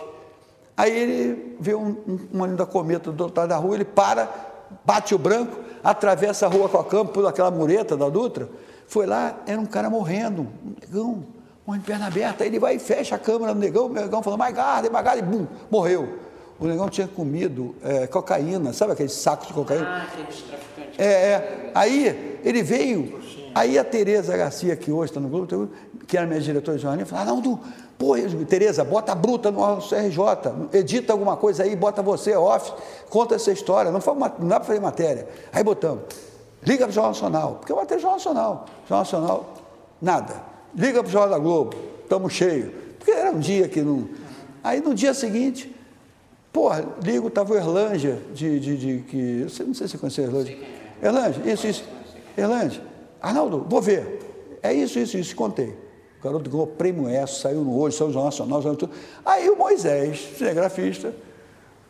Aí 0.78 0.96
ele 0.96 1.58
vê 1.60 1.74
um, 1.74 1.98
um, 2.08 2.20
uma 2.32 2.46
linda 2.46 2.68
cometa 2.68 3.12
do 3.12 3.24
outro 3.24 3.42
lado 3.42 3.50
da 3.50 3.58
rua, 3.58 3.74
ele 3.74 3.86
para, 3.86 4.30
bate 4.86 5.16
o 5.16 5.18
branco, 5.18 5.58
atravessa 5.84 6.46
a 6.46 6.50
rua 6.50 6.70
com 6.70 6.78
a 6.78 6.86
campo, 6.86 7.12
por 7.12 7.26
aquela 7.26 7.50
mureta 7.50 7.98
da 7.98 8.08
Dutra, 8.08 8.48
foi 8.88 9.08
lá, 9.08 9.42
era 9.48 9.60
um 9.60 9.66
cara 9.66 9.90
morrendo, 9.90 10.44
um 10.44 10.76
negão, 10.80 11.24
morrendo 11.66 11.82
de 11.82 11.88
perna 11.88 12.06
aberta, 12.06 12.44
aí 12.44 12.52
ele 12.52 12.60
vai 12.60 12.76
e 12.76 12.80
fecha 12.80 13.16
a 13.16 13.18
câmera 13.18 13.56
no 13.56 13.60
negão, 13.60 13.88
o 13.88 13.90
negão 13.90 14.22
falou, 14.22 14.38
mais 14.38 14.54
garra, 14.54 14.88
mais 14.88 15.04
garra, 15.04 15.18
e 15.18 15.24
bum, 15.24 15.48
morreu. 15.72 16.25
O 16.60 16.66
negão 16.68 16.88
tinha 16.88 17.08
comido 17.08 17.76
é, 17.84 18.08
cocaína, 18.08 18.72
sabe 18.72 18.94
aqueles 18.94 19.12
sacos 19.12 19.48
de 19.48 19.54
cocaína? 19.54 19.86
Ah, 19.86 20.04
aqueles 20.04 20.42
traficantes. 20.42 21.00
É, 21.00 21.06
é. 21.06 21.72
Aí 21.76 22.40
ele 22.44 22.64
veio, 22.64 23.20
aí 23.54 23.78
a 23.78 23.84
Tereza 23.84 24.36
Garcia, 24.38 24.76
que 24.76 24.90
hoje 24.90 25.12
está 25.12 25.20
no 25.20 25.28
Globo, 25.28 25.70
que 26.08 26.18
era 26.18 26.26
minha 26.26 26.40
diretora 26.40 26.78
de 26.78 26.84
jornalismo, 26.84 27.10
falou, 27.10 27.36
não, 27.36 27.42
tu, 27.42 27.60
pô, 27.98 28.16
Tereza, 28.48 28.86
bota 28.86 29.12
a 29.12 29.16
bruta 29.16 29.52
no 29.52 29.78
CRJ, 29.78 30.78
edita 30.78 31.12
alguma 31.12 31.36
coisa 31.36 31.64
aí, 31.64 31.76
bota 31.76 32.02
você 32.02 32.34
off, 32.36 32.72
conta 33.10 33.36
essa 33.36 33.52
história, 33.52 33.92
não, 33.92 34.00
foi 34.00 34.14
uma, 34.14 34.34
não 34.40 34.48
dá 34.48 34.60
para 34.60 34.68
fazer 34.68 34.80
matéria. 34.80 35.28
Aí 35.52 35.62
botamos, 35.62 36.04
liga 36.64 36.86
para 36.86 36.92
o 36.92 36.94
Jornal 36.94 37.12
Nacional, 37.12 37.56
porque 37.56 37.72
eu 37.74 37.76
botei 37.76 38.00
Jornal 38.00 38.18
Nacional, 38.18 38.66
Jornal 38.88 39.00
Nacional, 39.00 39.54
nada. 40.02 40.56
Liga 40.74 41.02
para 41.02 41.10
o 41.10 41.12
Jornal 41.12 41.30
da 41.32 41.38
Globo, 41.38 41.76
estamos 42.04 42.32
cheios. 42.32 42.72
Porque 42.98 43.12
era 43.12 43.32
um 43.32 43.40
dia 43.40 43.68
que 43.68 43.82
não... 43.82 44.08
Aí 44.64 44.82
no 44.82 44.96
dia 44.96 45.14
seguinte, 45.14 45.75
porra, 46.56 46.86
ligo, 47.04 47.28
estava 47.28 47.54
o 47.54 47.58
Erlândia, 47.58 48.18
de, 48.34 48.58
de, 48.62 48.78
de, 48.78 49.04
que, 49.04 49.42
não 49.42 49.74
sei 49.74 49.74
se 49.74 49.90
você 49.90 49.98
conhece 49.98 50.22
Erlândia. 50.22 50.58
Erlândia, 51.04 51.52
isso, 51.52 51.68
isso. 51.68 51.84
Erlândia, 52.38 52.82
Arnaldo, 53.22 53.66
vou 53.68 53.82
ver. 53.82 54.58
É 54.64 54.74
isso, 54.74 54.98
isso, 54.98 55.18
isso, 55.18 55.36
contei. 55.36 55.78
O 56.18 56.24
garoto 56.24 56.50
ganhou 56.50 56.66
prêmio 56.66 57.10
ESSO, 57.10 57.42
saiu 57.42 57.60
no 57.60 57.78
Hoje, 57.78 57.98
saiu 57.98 58.08
no 58.08 58.14
Jornal 58.14 58.32
Nacional, 58.32 58.62
saiu 58.62 58.76
tudo. 58.78 58.94
Aí 59.26 59.50
o 59.50 59.58
Moisés, 59.58 60.30
cinegrafista, 60.38 61.14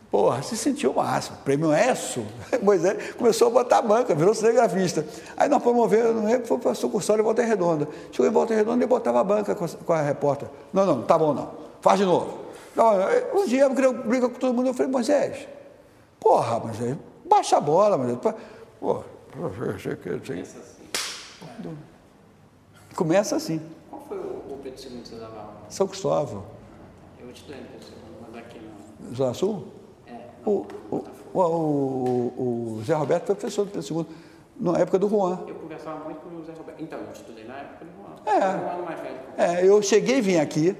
porra, 0.09 0.41
se 0.41 0.57
sentiu 0.57 0.91
o 0.91 0.95
máximo. 0.95 1.37
Prêmio 1.45 1.71
ESSO. 1.71 2.25
Moisés 2.63 3.13
começou 3.13 3.49
a 3.49 3.51
botar 3.51 3.77
a 3.77 3.81
banca, 3.83 4.15
virou 4.15 4.33
cinegrafista. 4.33 5.05
Aí 5.37 5.47
nós 5.47 5.61
promovemos, 5.61 6.23
não 6.23 6.43
foi 6.43 6.57
para 6.57 6.71
a 6.71 6.75
sucursal 6.75 7.17
de 7.17 7.21
Volta 7.21 7.43
Redonda. 7.43 7.87
Chegou 8.11 8.25
em 8.25 8.33
Volta 8.33 8.55
Redonda 8.55 8.83
e 8.83 8.87
botava 8.87 9.19
a 9.19 9.23
banca 9.23 9.53
com 9.53 9.63
a, 9.63 9.67
com 9.67 9.93
a 9.93 10.01
repórter. 10.01 10.49
Não, 10.73 10.87
não, 10.87 11.03
tá 11.03 11.19
bom 11.19 11.35
não. 11.35 11.51
Faz 11.81 11.99
de 11.99 12.05
novo. 12.05 12.44
Um 13.33 13.45
dia 13.47 13.63
eu 13.63 13.93
briga 13.93 14.29
com 14.29 14.39
todo 14.39 14.53
mundo, 14.53 14.67
eu 14.67 14.73
falei, 14.73 14.91
Moisés, 14.91 15.47
porra, 16.19 16.59
Moisés, 16.59 16.97
baixa 17.25 17.57
a 17.57 17.61
bola, 17.61 17.97
Moisés. 17.97 18.19
Pô, 18.79 19.03
Começa 19.35 20.59
assim. 20.59 20.83
Começa 22.95 23.35
assim. 23.35 23.61
Qual 23.89 24.01
foi 24.07 24.17
o, 24.17 24.57
Pedro 24.63 24.81
II 24.81 25.01
que 25.01 25.09
você 25.09 25.15
dava 25.15 25.39
aula? 25.39 25.53
São 25.69 25.87
Cristóvão. 25.87 26.45
Eu 27.19 27.29
estudei 27.31 27.59
no 27.59 27.67
Pedro 27.67 27.87
II, 27.87 27.93
mas 28.21 28.35
aqui 28.37 28.59
não. 28.59 29.13
Zona 29.13 29.33
Sul? 29.33 29.67
É. 30.07 30.13
O, 30.45 30.65
o, 30.89 32.73
o, 32.77 32.81
Zé 32.85 32.93
Roberto 32.93 33.25
foi 33.25 33.35
professor 33.35 33.65
do 33.65 33.71
Pedro 33.71 33.99
II, 33.99 34.05
na 34.57 34.79
época 34.79 34.97
do 34.97 35.09
Juan. 35.09 35.43
Eu 35.45 35.55
conversava 35.55 36.03
muito 36.05 36.19
com 36.19 36.35
o 36.37 36.45
Zé 36.45 36.53
Roberto. 36.53 36.81
Então, 36.81 36.99
eu 36.99 37.11
estudei 37.11 37.43
na 37.43 37.57
época 37.57 37.85
do 37.85 37.91
Juan. 37.91 38.33
É. 38.33 38.43
Ano 38.43 38.85
mais 38.85 38.99
velho. 39.01 39.19
É, 39.37 39.67
eu 39.67 39.81
cheguei 39.81 40.19
e 40.19 40.21
vim 40.21 40.37
aqui, 40.37 40.73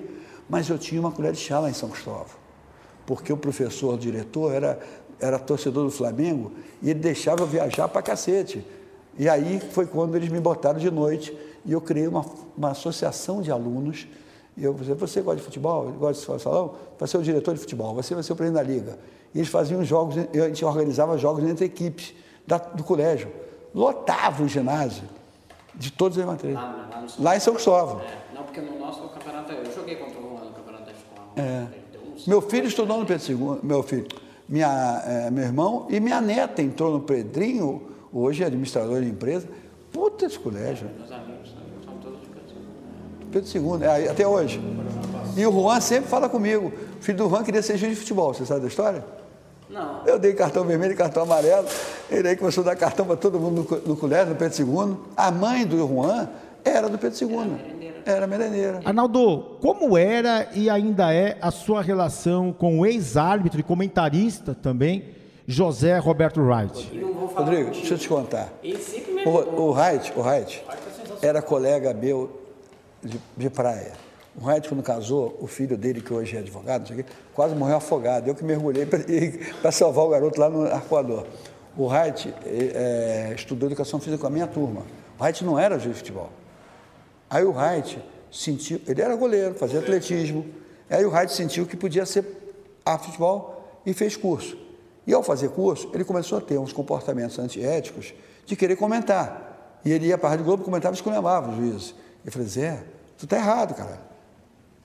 mas 0.50 0.70
eu 0.70 0.78
tinha 0.78 1.00
uma 1.00 1.12
colher 1.12 1.32
de 1.32 1.40
chá 1.40 1.60
lá 1.60 1.70
em 1.70 1.74
São 1.74 1.90
Cristóvão. 1.90 2.26
Porque 3.06 3.32
o 3.32 3.38
professor, 3.38 3.94
o 3.94 3.98
diretor, 3.98 4.54
era, 4.54 4.80
era 5.20 5.40
torcedor 5.40 5.86
do 5.86 5.92
Flamengo 5.92 6.52
e 6.82 6.90
ele 6.90 7.00
deixava 7.00 7.42
eu 7.44 7.48
viajar 7.48 7.88
para 7.88 8.02
cacete. 8.02 8.66
E 9.18 9.30
aí 9.30 9.60
foi 9.72 9.86
quando 9.86 10.16
eles 10.16 10.30
me 10.30 10.40
botaram 10.40 10.80
de 10.80 10.92
noite 10.92 11.36
e 11.66 11.72
eu 11.72 11.82
criei 11.82 12.08
uma, 12.08 12.26
uma 12.58 12.72
associação 12.72 13.42
de 13.42 13.52
alunos. 13.52 14.08
E 14.58 14.64
eu 14.64 14.74
falei, 14.74 14.96
você 14.96 15.22
gosta 15.22 15.38
de 15.38 15.44
futebol? 15.44 15.92
Gosta 15.92 16.36
de 16.36 16.42
salão? 16.42 16.76
Vai 16.98 17.08
ser 17.08 17.18
o 17.18 17.22
diretor 17.22 17.54
de 17.54 17.60
futebol, 17.60 17.94
você 17.94 18.14
vai 18.14 18.24
ser 18.24 18.34
o 18.34 18.36
presidente 18.36 18.64
da 18.64 18.72
liga. 18.72 19.00
E 19.34 19.40
eles 19.40 19.50
faziam 19.50 19.84
jogos, 19.84 20.16
a 20.18 20.48
gente 20.48 20.64
organizava 20.64 21.18
jogos 21.18 21.44
entre 21.44 21.66
equipes 21.66 22.14
da, 22.48 22.58
do 22.58 22.84
colégio. 22.84 23.30
Lotava 23.74 24.44
o 24.44 24.48
ginásio 24.48 25.04
de 25.74 25.92
todos 25.92 26.18
os 26.18 26.24
materiais. 26.24 26.58
Lá, 26.58 26.88
lá, 26.90 27.06
lá, 27.20 27.36
em 27.36 27.40
São 27.40 27.54
Cristóvão. 27.54 28.00
É, 28.00 28.34
não, 28.34 28.44
porque 28.44 28.62
no 28.62 28.80
nosso 28.80 29.02
campeonato, 29.10 29.52
eu 29.52 29.72
joguei 29.74 29.98
contra 29.98 30.20
o 30.20 30.24
Juan 30.24 30.46
no 30.46 30.52
campeonato 30.52 30.86
da 30.86 30.92
escola. 30.92 31.25
É. 31.36 31.66
Meu 32.28 32.42
filho 32.42 32.68
estudou 32.68 32.98
no 32.98 33.06
Pedro 33.06 33.32
II, 33.32 33.60
meu 33.62 33.84
filho, 33.84 34.08
minha, 34.48 35.04
é, 35.06 35.32
meu 35.32 35.44
irmão 35.44 35.88
e 35.90 36.00
minha 36.00 36.22
neta 36.22 36.62
entrou 36.62 36.92
no 36.92 37.02
Pedrinho, 37.02 37.82
hoje 38.12 38.44
é 38.44 38.48
administrador 38.48 39.02
de 39.02 39.10
empresa. 39.10 39.48
Puta 39.92 40.26
esse 40.26 40.40
colégio. 40.40 40.90
Meus 40.98 41.12
amigos 41.12 41.54
são 41.84 41.94
todos 41.98 42.20
de 42.22 42.28
Pedro 42.28 43.50
II. 43.54 43.72
Pedro 43.72 43.80
II, 43.80 43.88
é, 43.88 44.10
até 44.10 44.28
hoje. 44.28 44.62
E 45.36 45.46
o 45.46 45.52
Juan 45.52 45.80
sempre 45.82 46.10
fala 46.10 46.30
comigo. 46.30 46.72
O 47.00 47.04
filho 47.04 47.18
do 47.18 47.30
Juan 47.30 47.44
queria 47.44 47.62
ser 47.62 47.78
juiz 47.78 47.94
de 47.94 48.00
futebol, 48.00 48.34
você 48.34 48.46
sabe 48.46 48.62
da 48.62 48.68
história? 48.68 49.04
Não. 49.70 50.06
Eu 50.06 50.18
dei 50.20 50.34
cartão 50.34 50.64
vermelho 50.64 50.94
e 50.94 50.96
cartão 50.96 51.24
amarelo. 51.24 51.68
Ele 52.10 52.28
aí 52.28 52.36
começou 52.36 52.62
a 52.62 52.68
dar 52.68 52.76
cartão 52.76 53.06
para 53.06 53.18
todo 53.18 53.40
mundo 53.40 53.68
no, 53.70 53.90
no 53.90 53.98
colégio, 53.98 54.30
no 54.30 54.36
Pedro 54.36 54.62
II. 54.62 54.98
A 55.18 55.32
mãe 55.32 55.66
do 55.66 55.78
Juan 55.78 56.30
era 56.66 56.90
do 56.90 56.98
Pedro 56.98 57.18
II. 57.22 57.94
Era 58.04 58.28
merendeira. 58.28 58.82
Arnaldo, 58.84 59.58
como 59.62 59.98
era 59.98 60.50
e 60.54 60.70
ainda 60.70 61.14
é 61.14 61.38
a 61.40 61.52
sua 61.52 61.82
relação 61.82 62.52
com 62.52 62.80
o 62.80 62.86
ex-árbitro 62.86 63.60
e 63.60 63.64
comentarista 63.64 64.54
também, 64.54 65.06
José 65.48 65.98
Roberto 66.00 66.42
Wright? 66.42 67.00
Rodrigo, 67.36 67.72
deixa 67.72 67.94
eu 67.94 67.98
te 67.98 68.10
contar. 68.10 68.52
O, 69.26 69.62
o 69.62 69.72
Wright, 69.72 70.14
o 70.16 70.22
Wright 70.22 70.64
era 71.22 71.42
colega 71.42 71.94
meu 71.94 72.42
de, 73.04 73.20
de 73.38 73.50
praia. 73.50 73.94
O 74.40 74.46
Wright, 74.46 74.68
quando 74.68 74.84
casou, 74.84 75.38
o 75.40 75.48
filho 75.48 75.78
dele, 75.78 76.02
que 76.02 76.14
hoje 76.14 76.36
é 76.36 76.40
advogado, 76.40 76.94
quase 77.34 77.56
morreu 77.56 77.78
afogado. 77.78 78.28
Eu 78.28 78.36
que 78.36 78.44
mergulhei 78.44 78.86
para 79.62 79.72
salvar 79.72 80.06
o 80.06 80.10
garoto 80.10 80.40
lá 80.40 80.50
no 80.50 80.66
Arcoador. 80.66 81.26
O 81.78 81.88
Wright 81.88 82.34
é, 82.46 83.34
estudou 83.36 83.70
educação 83.70 84.00
física 84.00 84.20
com 84.20 84.28
a 84.28 84.30
minha 84.30 84.48
turma. 84.48 84.82
O 85.18 85.24
Wright 85.24 85.44
não 85.44 85.58
era 85.58 85.80
juiz 85.80 85.96
de 85.96 86.00
futebol. 86.00 86.30
Aí 87.36 87.44
o 87.44 87.52
Wright 87.52 88.02
sentiu, 88.32 88.80
ele 88.88 89.02
era 89.02 89.14
goleiro, 89.14 89.56
fazia 89.56 89.80
atletismo. 89.80 90.46
Aí 90.90 91.04
o 91.04 91.10
Wright 91.10 91.34
sentiu 91.34 91.66
que 91.66 91.76
podia 91.76 92.06
ser 92.06 92.26
a 92.86 92.98
futebol 92.98 93.82
e 93.86 93.92
fez 93.92 94.16
curso. 94.16 94.58
E 95.06 95.14
ao 95.14 95.22
fazer 95.22 95.50
curso, 95.50 95.92
ele 95.94 96.06
começou 96.06 96.38
a 96.38 96.42
ter 96.42 96.58
uns 96.58 96.72
comportamentos 96.72 97.38
antiéticos 97.38 98.14
de 98.46 98.56
querer 98.56 98.78
comentar. 98.78 99.82
E 99.84 99.92
ele 99.92 100.08
ia 100.08 100.18
para 100.18 100.30
a 100.30 100.32
Rádio 100.32 100.46
Globo, 100.46 100.64
comentava 100.64 100.96
e 100.96 100.98
esculhambava 100.98 101.52
os 101.52 101.58
juízes. 101.58 101.96
Eu 102.26 102.32
falei, 102.32 102.48
Zé, 102.48 102.86
tu 103.18 103.28
tá 103.28 103.36
errado, 103.36 103.76
cara. 103.76 104.00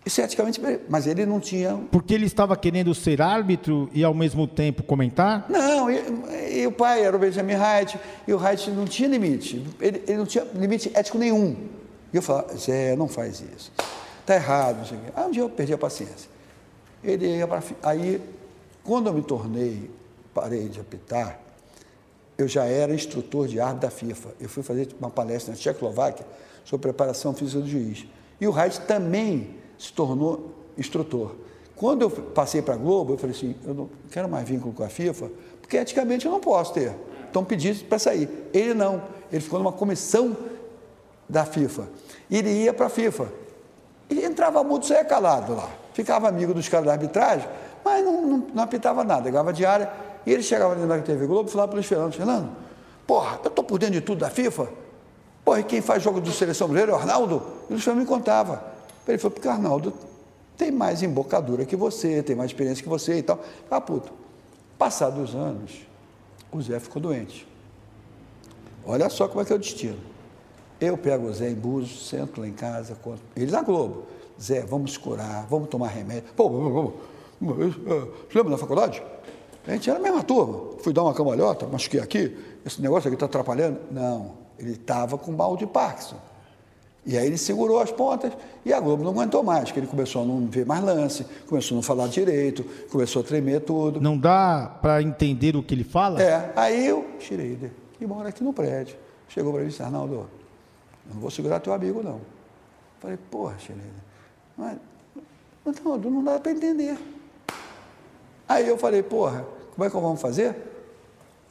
Isso 0.04 0.20
é 0.20 0.24
eticamente, 0.24 0.60
mas 0.88 1.06
ele 1.06 1.24
não 1.24 1.38
tinha. 1.38 1.78
Porque 1.92 2.12
ele 2.12 2.26
estava 2.26 2.56
querendo 2.56 2.92
ser 2.96 3.22
árbitro 3.22 3.88
e 3.92 4.02
ao 4.02 4.12
mesmo 4.12 4.48
tempo 4.48 4.82
comentar? 4.82 5.46
Não, 5.48 5.88
e, 5.88 6.62
e 6.62 6.66
o 6.66 6.72
pai 6.72 7.04
era 7.04 7.14
o 7.14 7.20
Benjamin 7.20 7.54
Wright, 7.54 7.96
e 8.26 8.32
o 8.32 8.38
Wright 8.38 8.70
não 8.72 8.86
tinha 8.86 9.08
limite, 9.08 9.64
ele, 9.80 10.02
ele 10.08 10.18
não 10.18 10.26
tinha 10.26 10.44
limite 10.52 10.90
ético 10.94 11.16
nenhum. 11.16 11.78
E 12.12 12.16
eu 12.16 12.22
falava, 12.22 12.56
Zé, 12.56 12.96
não 12.96 13.08
faz 13.08 13.40
isso. 13.40 13.72
Está 14.20 14.34
errado. 14.34 14.78
Não 14.78 14.84
sei 14.84 14.98
o 14.98 15.00
quê. 15.00 15.12
Aí 15.14 15.26
um 15.26 15.30
dia 15.30 15.42
eu 15.42 15.50
perdi 15.50 15.72
a 15.72 15.78
paciência. 15.78 16.30
Ele 17.02 17.26
ia 17.26 17.46
para. 17.46 17.62
Aí, 17.82 18.20
quando 18.84 19.06
eu 19.06 19.14
me 19.14 19.22
tornei, 19.22 19.90
parei 20.34 20.68
de 20.68 20.80
apitar, 20.80 21.40
eu 22.36 22.48
já 22.48 22.64
era 22.64 22.94
instrutor 22.94 23.46
de 23.48 23.60
árbitro 23.60 23.88
da 23.88 23.90
FIFA. 23.90 24.30
Eu 24.40 24.48
fui 24.48 24.62
fazer 24.62 24.88
uma 24.98 25.10
palestra 25.10 25.52
na 25.52 25.58
Tchecoslováquia 25.58 26.26
sobre 26.64 26.88
preparação 26.88 27.34
física 27.34 27.60
do 27.60 27.68
juiz. 27.68 28.06
E 28.40 28.46
o 28.46 28.50
Reis 28.50 28.78
também 28.78 29.56
se 29.78 29.92
tornou 29.92 30.50
instrutor. 30.76 31.34
Quando 31.76 32.02
eu 32.02 32.10
passei 32.10 32.60
para 32.60 32.74
a 32.74 32.76
Globo, 32.76 33.14
eu 33.14 33.18
falei 33.18 33.34
assim, 33.34 33.54
eu 33.64 33.72
não 33.72 33.90
quero 34.10 34.28
mais 34.28 34.46
vínculo 34.46 34.72
com 34.72 34.82
a 34.82 34.88
FIFA, 34.88 35.30
porque 35.60 35.76
eticamente 35.76 36.26
eu 36.26 36.32
não 36.32 36.40
posso 36.40 36.74
ter. 36.74 36.94
Então 37.30 37.44
pedi 37.44 37.74
para 37.74 37.98
sair. 37.98 38.28
Ele 38.52 38.74
não. 38.74 39.02
Ele 39.32 39.40
ficou 39.40 39.58
numa 39.58 39.72
comissão 39.72 40.36
da 41.30 41.44
FIFA. 41.44 41.88
Ele 42.30 42.50
ia 42.50 42.74
para 42.74 42.86
a 42.86 42.90
FIFA. 42.90 43.28
Ele 44.08 44.24
entrava 44.24 44.62
muito, 44.64 44.86
saia 44.86 45.04
calado 45.04 45.54
lá. 45.54 45.68
Ficava 45.94 46.28
amigo 46.28 46.52
dos 46.52 46.68
caras 46.68 46.86
da 46.86 46.92
arbitragem, 46.92 47.48
mas 47.84 48.04
não, 48.04 48.22
não, 48.22 48.46
não 48.52 48.62
apitava 48.62 49.04
nada, 49.04 49.30
ganhava 49.30 49.52
diária. 49.52 49.90
E 50.26 50.32
ele 50.32 50.42
chegava 50.42 50.74
dentro 50.74 50.88
da 50.88 50.98
TV 51.00 51.26
Globo 51.26 51.48
e 51.48 51.52
falava 51.52 51.68
para 51.68 51.74
o 51.74 51.78
Luiz 51.78 51.86
Fernando, 51.86 52.12
Fernando, 52.12 52.50
porra, 53.06 53.40
eu 53.42 53.48
estou 53.48 53.64
por 53.64 53.78
dentro 53.78 53.94
de 53.94 54.00
tudo 54.00 54.18
da 54.18 54.30
FIFA. 54.30 54.68
Porra, 55.44 55.60
e 55.60 55.64
quem 55.64 55.80
faz 55.80 56.02
jogo 56.02 56.20
do 56.20 56.30
Seleção 56.30 56.68
Brasileira 56.68 56.92
é 56.92 56.94
o 56.94 56.98
Arnaldo? 56.98 57.42
E 57.62 57.70
o 57.70 57.72
Luiz 57.72 57.84
Fernando 57.84 58.02
me 58.02 58.08
contava. 58.08 58.64
Ele 59.08 59.18
falou, 59.18 59.32
porque 59.32 59.48
Arnaldo 59.48 59.92
tem 60.56 60.70
mais 60.70 61.02
embocadura 61.02 61.64
que 61.64 61.74
você, 61.74 62.22
tem 62.22 62.36
mais 62.36 62.50
experiência 62.50 62.82
que 62.82 62.88
você 62.88 63.18
e 63.18 63.22
tal. 63.22 63.40
Ah, 63.70 63.80
puto. 63.80 64.12
Passados 64.78 65.30
os 65.30 65.34
anos, 65.34 65.86
o 66.52 66.60
Zé 66.60 66.78
ficou 66.78 67.00
doente. 67.00 67.46
Olha 68.84 69.08
só 69.08 69.26
como 69.26 69.40
é 69.40 69.44
que 69.44 69.52
é 69.52 69.56
o 69.56 69.58
destino. 69.58 70.09
Eu 70.80 70.96
pego 70.96 71.26
o 71.26 71.32
Zé 71.32 71.50
em 71.50 71.54
Búzios, 71.54 72.08
sento 72.08 72.40
lá 72.40 72.48
em 72.48 72.52
casa, 72.52 72.94
conto. 72.94 73.20
ele 73.36 73.50
na 73.50 73.62
Globo. 73.62 74.04
Zé, 74.40 74.62
vamos 74.62 74.96
curar, 74.96 75.46
vamos 75.50 75.68
tomar 75.68 75.88
remédio. 75.88 76.24
Pô, 76.34 76.48
você 77.40 78.34
lembra 78.34 78.52
na 78.52 78.58
faculdade? 78.58 79.02
A 79.66 79.72
gente 79.72 79.90
era 79.90 79.98
a 79.98 80.02
mesma 80.02 80.22
turma. 80.22 80.78
Fui 80.78 80.92
dar 80.92 81.02
uma 81.02 81.12
cambalhota, 81.12 81.66
machuquei 81.66 82.00
aqui, 82.00 82.36
esse 82.64 82.80
negócio 82.80 83.08
aqui 83.08 83.14
está 83.16 83.26
atrapalhando. 83.26 83.78
Não, 83.90 84.32
ele 84.58 84.72
estava 84.72 85.18
com 85.18 85.32
mal 85.32 85.56
de 85.56 85.66
Parkinson. 85.66 86.16
E 87.04 87.16
aí 87.16 87.26
ele 87.26 87.38
segurou 87.38 87.80
as 87.80 87.90
pontas 87.90 88.32
e 88.64 88.72
a 88.72 88.80
Globo 88.80 89.02
não 89.02 89.10
aguentou 89.10 89.42
mais, 89.42 89.72
que 89.72 89.78
ele 89.78 89.86
começou 89.86 90.22
a 90.22 90.24
não 90.24 90.46
ver 90.46 90.66
mais 90.66 90.84
lance, 90.84 91.26
começou 91.48 91.74
a 91.74 91.76
não 91.76 91.82
falar 91.82 92.08
direito, 92.08 92.64
começou 92.90 93.20
a 93.20 93.24
tremer 93.24 93.60
tudo. 93.62 94.00
Não 94.00 94.18
dá 94.18 94.78
para 94.82 95.02
entender 95.02 95.56
o 95.56 95.62
que 95.62 95.74
ele 95.74 95.84
fala? 95.84 96.22
É, 96.22 96.52
aí 96.54 96.86
eu 96.86 97.06
tirei 97.18 97.52
ele 97.52 97.72
e 98.00 98.06
mora 98.06 98.28
aqui 98.28 98.44
no 98.44 98.52
prédio. 98.52 98.96
Chegou 99.28 99.52
para 99.52 99.62
mim 99.62 99.68
e 99.68 99.70
disse, 99.70 99.82
Arnaldo, 99.82 100.26
eu 101.06 101.14
não 101.14 101.20
vou 101.20 101.30
segurar 101.30 101.60
teu 101.60 101.72
amigo 101.72 102.02
não. 102.02 102.20
Falei, 103.00 103.18
porra, 103.30 103.58
Xereda, 103.58 103.84
mas, 104.56 104.78
não, 105.82 105.96
não 105.98 106.24
dá 106.24 106.38
para 106.38 106.52
entender. 106.52 106.98
Aí 108.48 108.68
eu 108.68 108.76
falei, 108.76 109.02
porra, 109.02 109.46
como 109.74 109.84
é 109.84 109.90
que 109.90 109.96
vamos 109.96 110.20
fazer? 110.20 110.54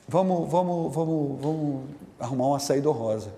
Vamos, 0.08 0.50
vamos, 0.50 0.94
vamos, 0.94 1.42
vamos 1.42 1.84
arrumar 2.20 2.48
uma 2.48 2.60
saída 2.60 2.90
rosa. 2.90 3.32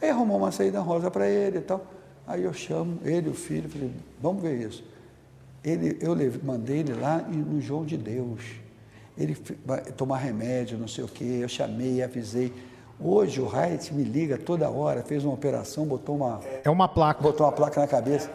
Aí 0.00 0.10
arrumou 0.10 0.36
uma 0.36 0.52
saída 0.52 0.80
rosa 0.80 1.10
para 1.10 1.28
ele 1.28 1.58
e 1.58 1.62
tal. 1.62 1.84
Aí 2.26 2.42
eu 2.42 2.52
chamo 2.52 2.98
ele, 3.04 3.28
o 3.28 3.34
filho, 3.34 3.68
falei, 3.68 3.90
vamos 4.20 4.42
ver 4.42 4.68
isso. 4.68 4.84
Ele, 5.64 5.96
eu 6.00 6.14
mandei 6.42 6.80
ele 6.80 6.94
lá 6.94 7.18
no 7.18 7.60
João 7.60 7.84
de 7.84 7.96
Deus. 7.96 8.40
Ele 9.16 9.36
vai 9.64 9.80
tomar 9.80 10.18
remédio, 10.18 10.76
não 10.76 10.88
sei 10.88 11.04
o 11.04 11.08
quê. 11.08 11.38
Eu 11.40 11.48
chamei, 11.48 12.02
avisei. 12.02 12.52
Hoje 12.98 13.40
o 13.40 13.46
Wright 13.46 13.92
me 13.92 14.02
liga 14.04 14.38
toda 14.38 14.70
hora, 14.70 15.02
fez 15.02 15.22
uma 15.22 15.34
operação, 15.34 15.84
botou 15.84 16.16
uma. 16.16 16.40
É 16.64 16.70
uma 16.70 16.88
placa. 16.88 17.22
Botou 17.22 17.46
uma 17.46 17.52
placa 17.52 17.80
na 17.80 17.86
cabeça. 17.86 18.30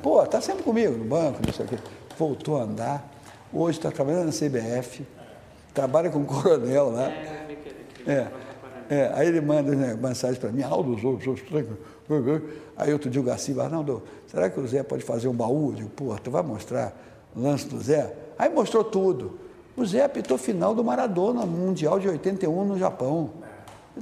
Pô, 0.00 0.24
tá 0.24 0.40
sempre 0.40 0.62
comigo 0.62 0.96
no 0.96 1.04
banco, 1.04 1.40
não 1.44 1.52
sei 1.52 1.66
o 1.66 1.68
quê. 1.68 1.78
Voltou 2.16 2.58
a 2.58 2.62
andar. 2.62 3.12
Hoje 3.52 3.78
está 3.78 3.90
trabalhando 3.90 4.26
na 4.26 4.32
CBF, 4.32 5.04
trabalha 5.74 6.08
com 6.08 6.20
o 6.20 6.24
coronel 6.26 6.90
lá. 6.90 7.10
É, 8.06 8.26
é, 8.88 9.12
aí 9.14 9.26
ele 9.26 9.40
manda 9.40 9.74
né, 9.74 9.98
mensagem 10.00 10.40
para 10.40 10.50
mim, 10.50 10.62
Aldo, 10.62 10.98
sou, 11.00 11.18
sou 11.20 11.34
Aí 12.76 12.92
outro 12.92 13.10
dia 13.10 13.20
o 13.20 13.24
Garcia, 13.24 13.60
Arnaldo, 13.60 14.02
será 14.26 14.48
que 14.48 14.60
o 14.60 14.66
Zé 14.66 14.82
pode 14.82 15.02
fazer 15.02 15.28
um 15.28 15.34
baú? 15.34 15.70
Eu 15.70 15.74
digo, 15.74 15.90
pô, 15.90 16.16
tu 16.22 16.30
vai 16.30 16.42
mostrar 16.42 16.96
o 17.34 17.40
lance 17.40 17.66
do 17.66 17.80
Zé? 17.80 18.14
Aí 18.38 18.48
mostrou 18.48 18.84
tudo. 18.84 19.38
O 19.76 19.84
Zé 19.84 20.04
apitou 20.04 20.38
final 20.38 20.74
do 20.74 20.82
Maradona, 20.84 21.44
Mundial 21.44 21.98
de 21.98 22.08
81 22.08 22.64
no 22.64 22.78
Japão. 22.78 23.30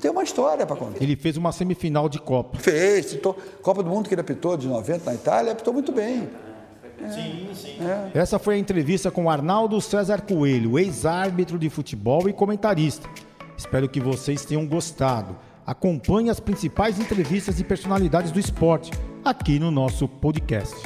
Tem 0.01 0.11
uma 0.11 0.23
história 0.23 0.67
para 0.67 0.77
contar. 0.77 1.03
Ele 1.03 1.17
fez 1.17 1.37
uma 1.37 1.53
semifinal 1.53 2.09
de 2.09 2.19
Copa. 2.19 2.59
Fez, 2.59 3.07
citou, 3.07 3.37
Copa 3.63 3.83
do 3.83 3.91
Mundo 3.91 4.09
que 4.09 4.15
ele 4.15 4.21
apitou 4.21 4.57
de 4.57 4.67
90 4.67 5.05
na 5.05 5.15
Itália, 5.15 5.53
apitou 5.53 5.73
muito 5.73 5.93
bem. 5.93 6.29
É, 7.03 7.09
sim, 7.11 7.49
sim. 7.55 7.77
É. 7.81 8.19
Essa 8.19 8.39
foi 8.39 8.55
a 8.55 8.59
entrevista 8.59 9.11
com 9.11 9.31
Arnaldo 9.31 9.81
César 9.81 10.23
Coelho, 10.23 10.79
ex-árbitro 10.79 11.59
de 11.59 11.69
futebol 11.69 12.29
e 12.29 12.33
comentarista. 12.33 13.09
Espero 13.57 13.89
que 13.89 14.01
vocês 14.01 14.45
tenham 14.45 14.67
gostado. 14.67 15.37
Acompanhe 15.67 16.31
as 16.31 16.41
principais 16.41 16.99
entrevistas 16.99 17.57
de 17.57 17.65
personalidades 17.65 18.31
do 18.31 18.39
esporte 18.39 18.91
aqui 19.25 19.59
no 19.59 19.71
nosso 19.71 20.07
podcast. 20.07 20.77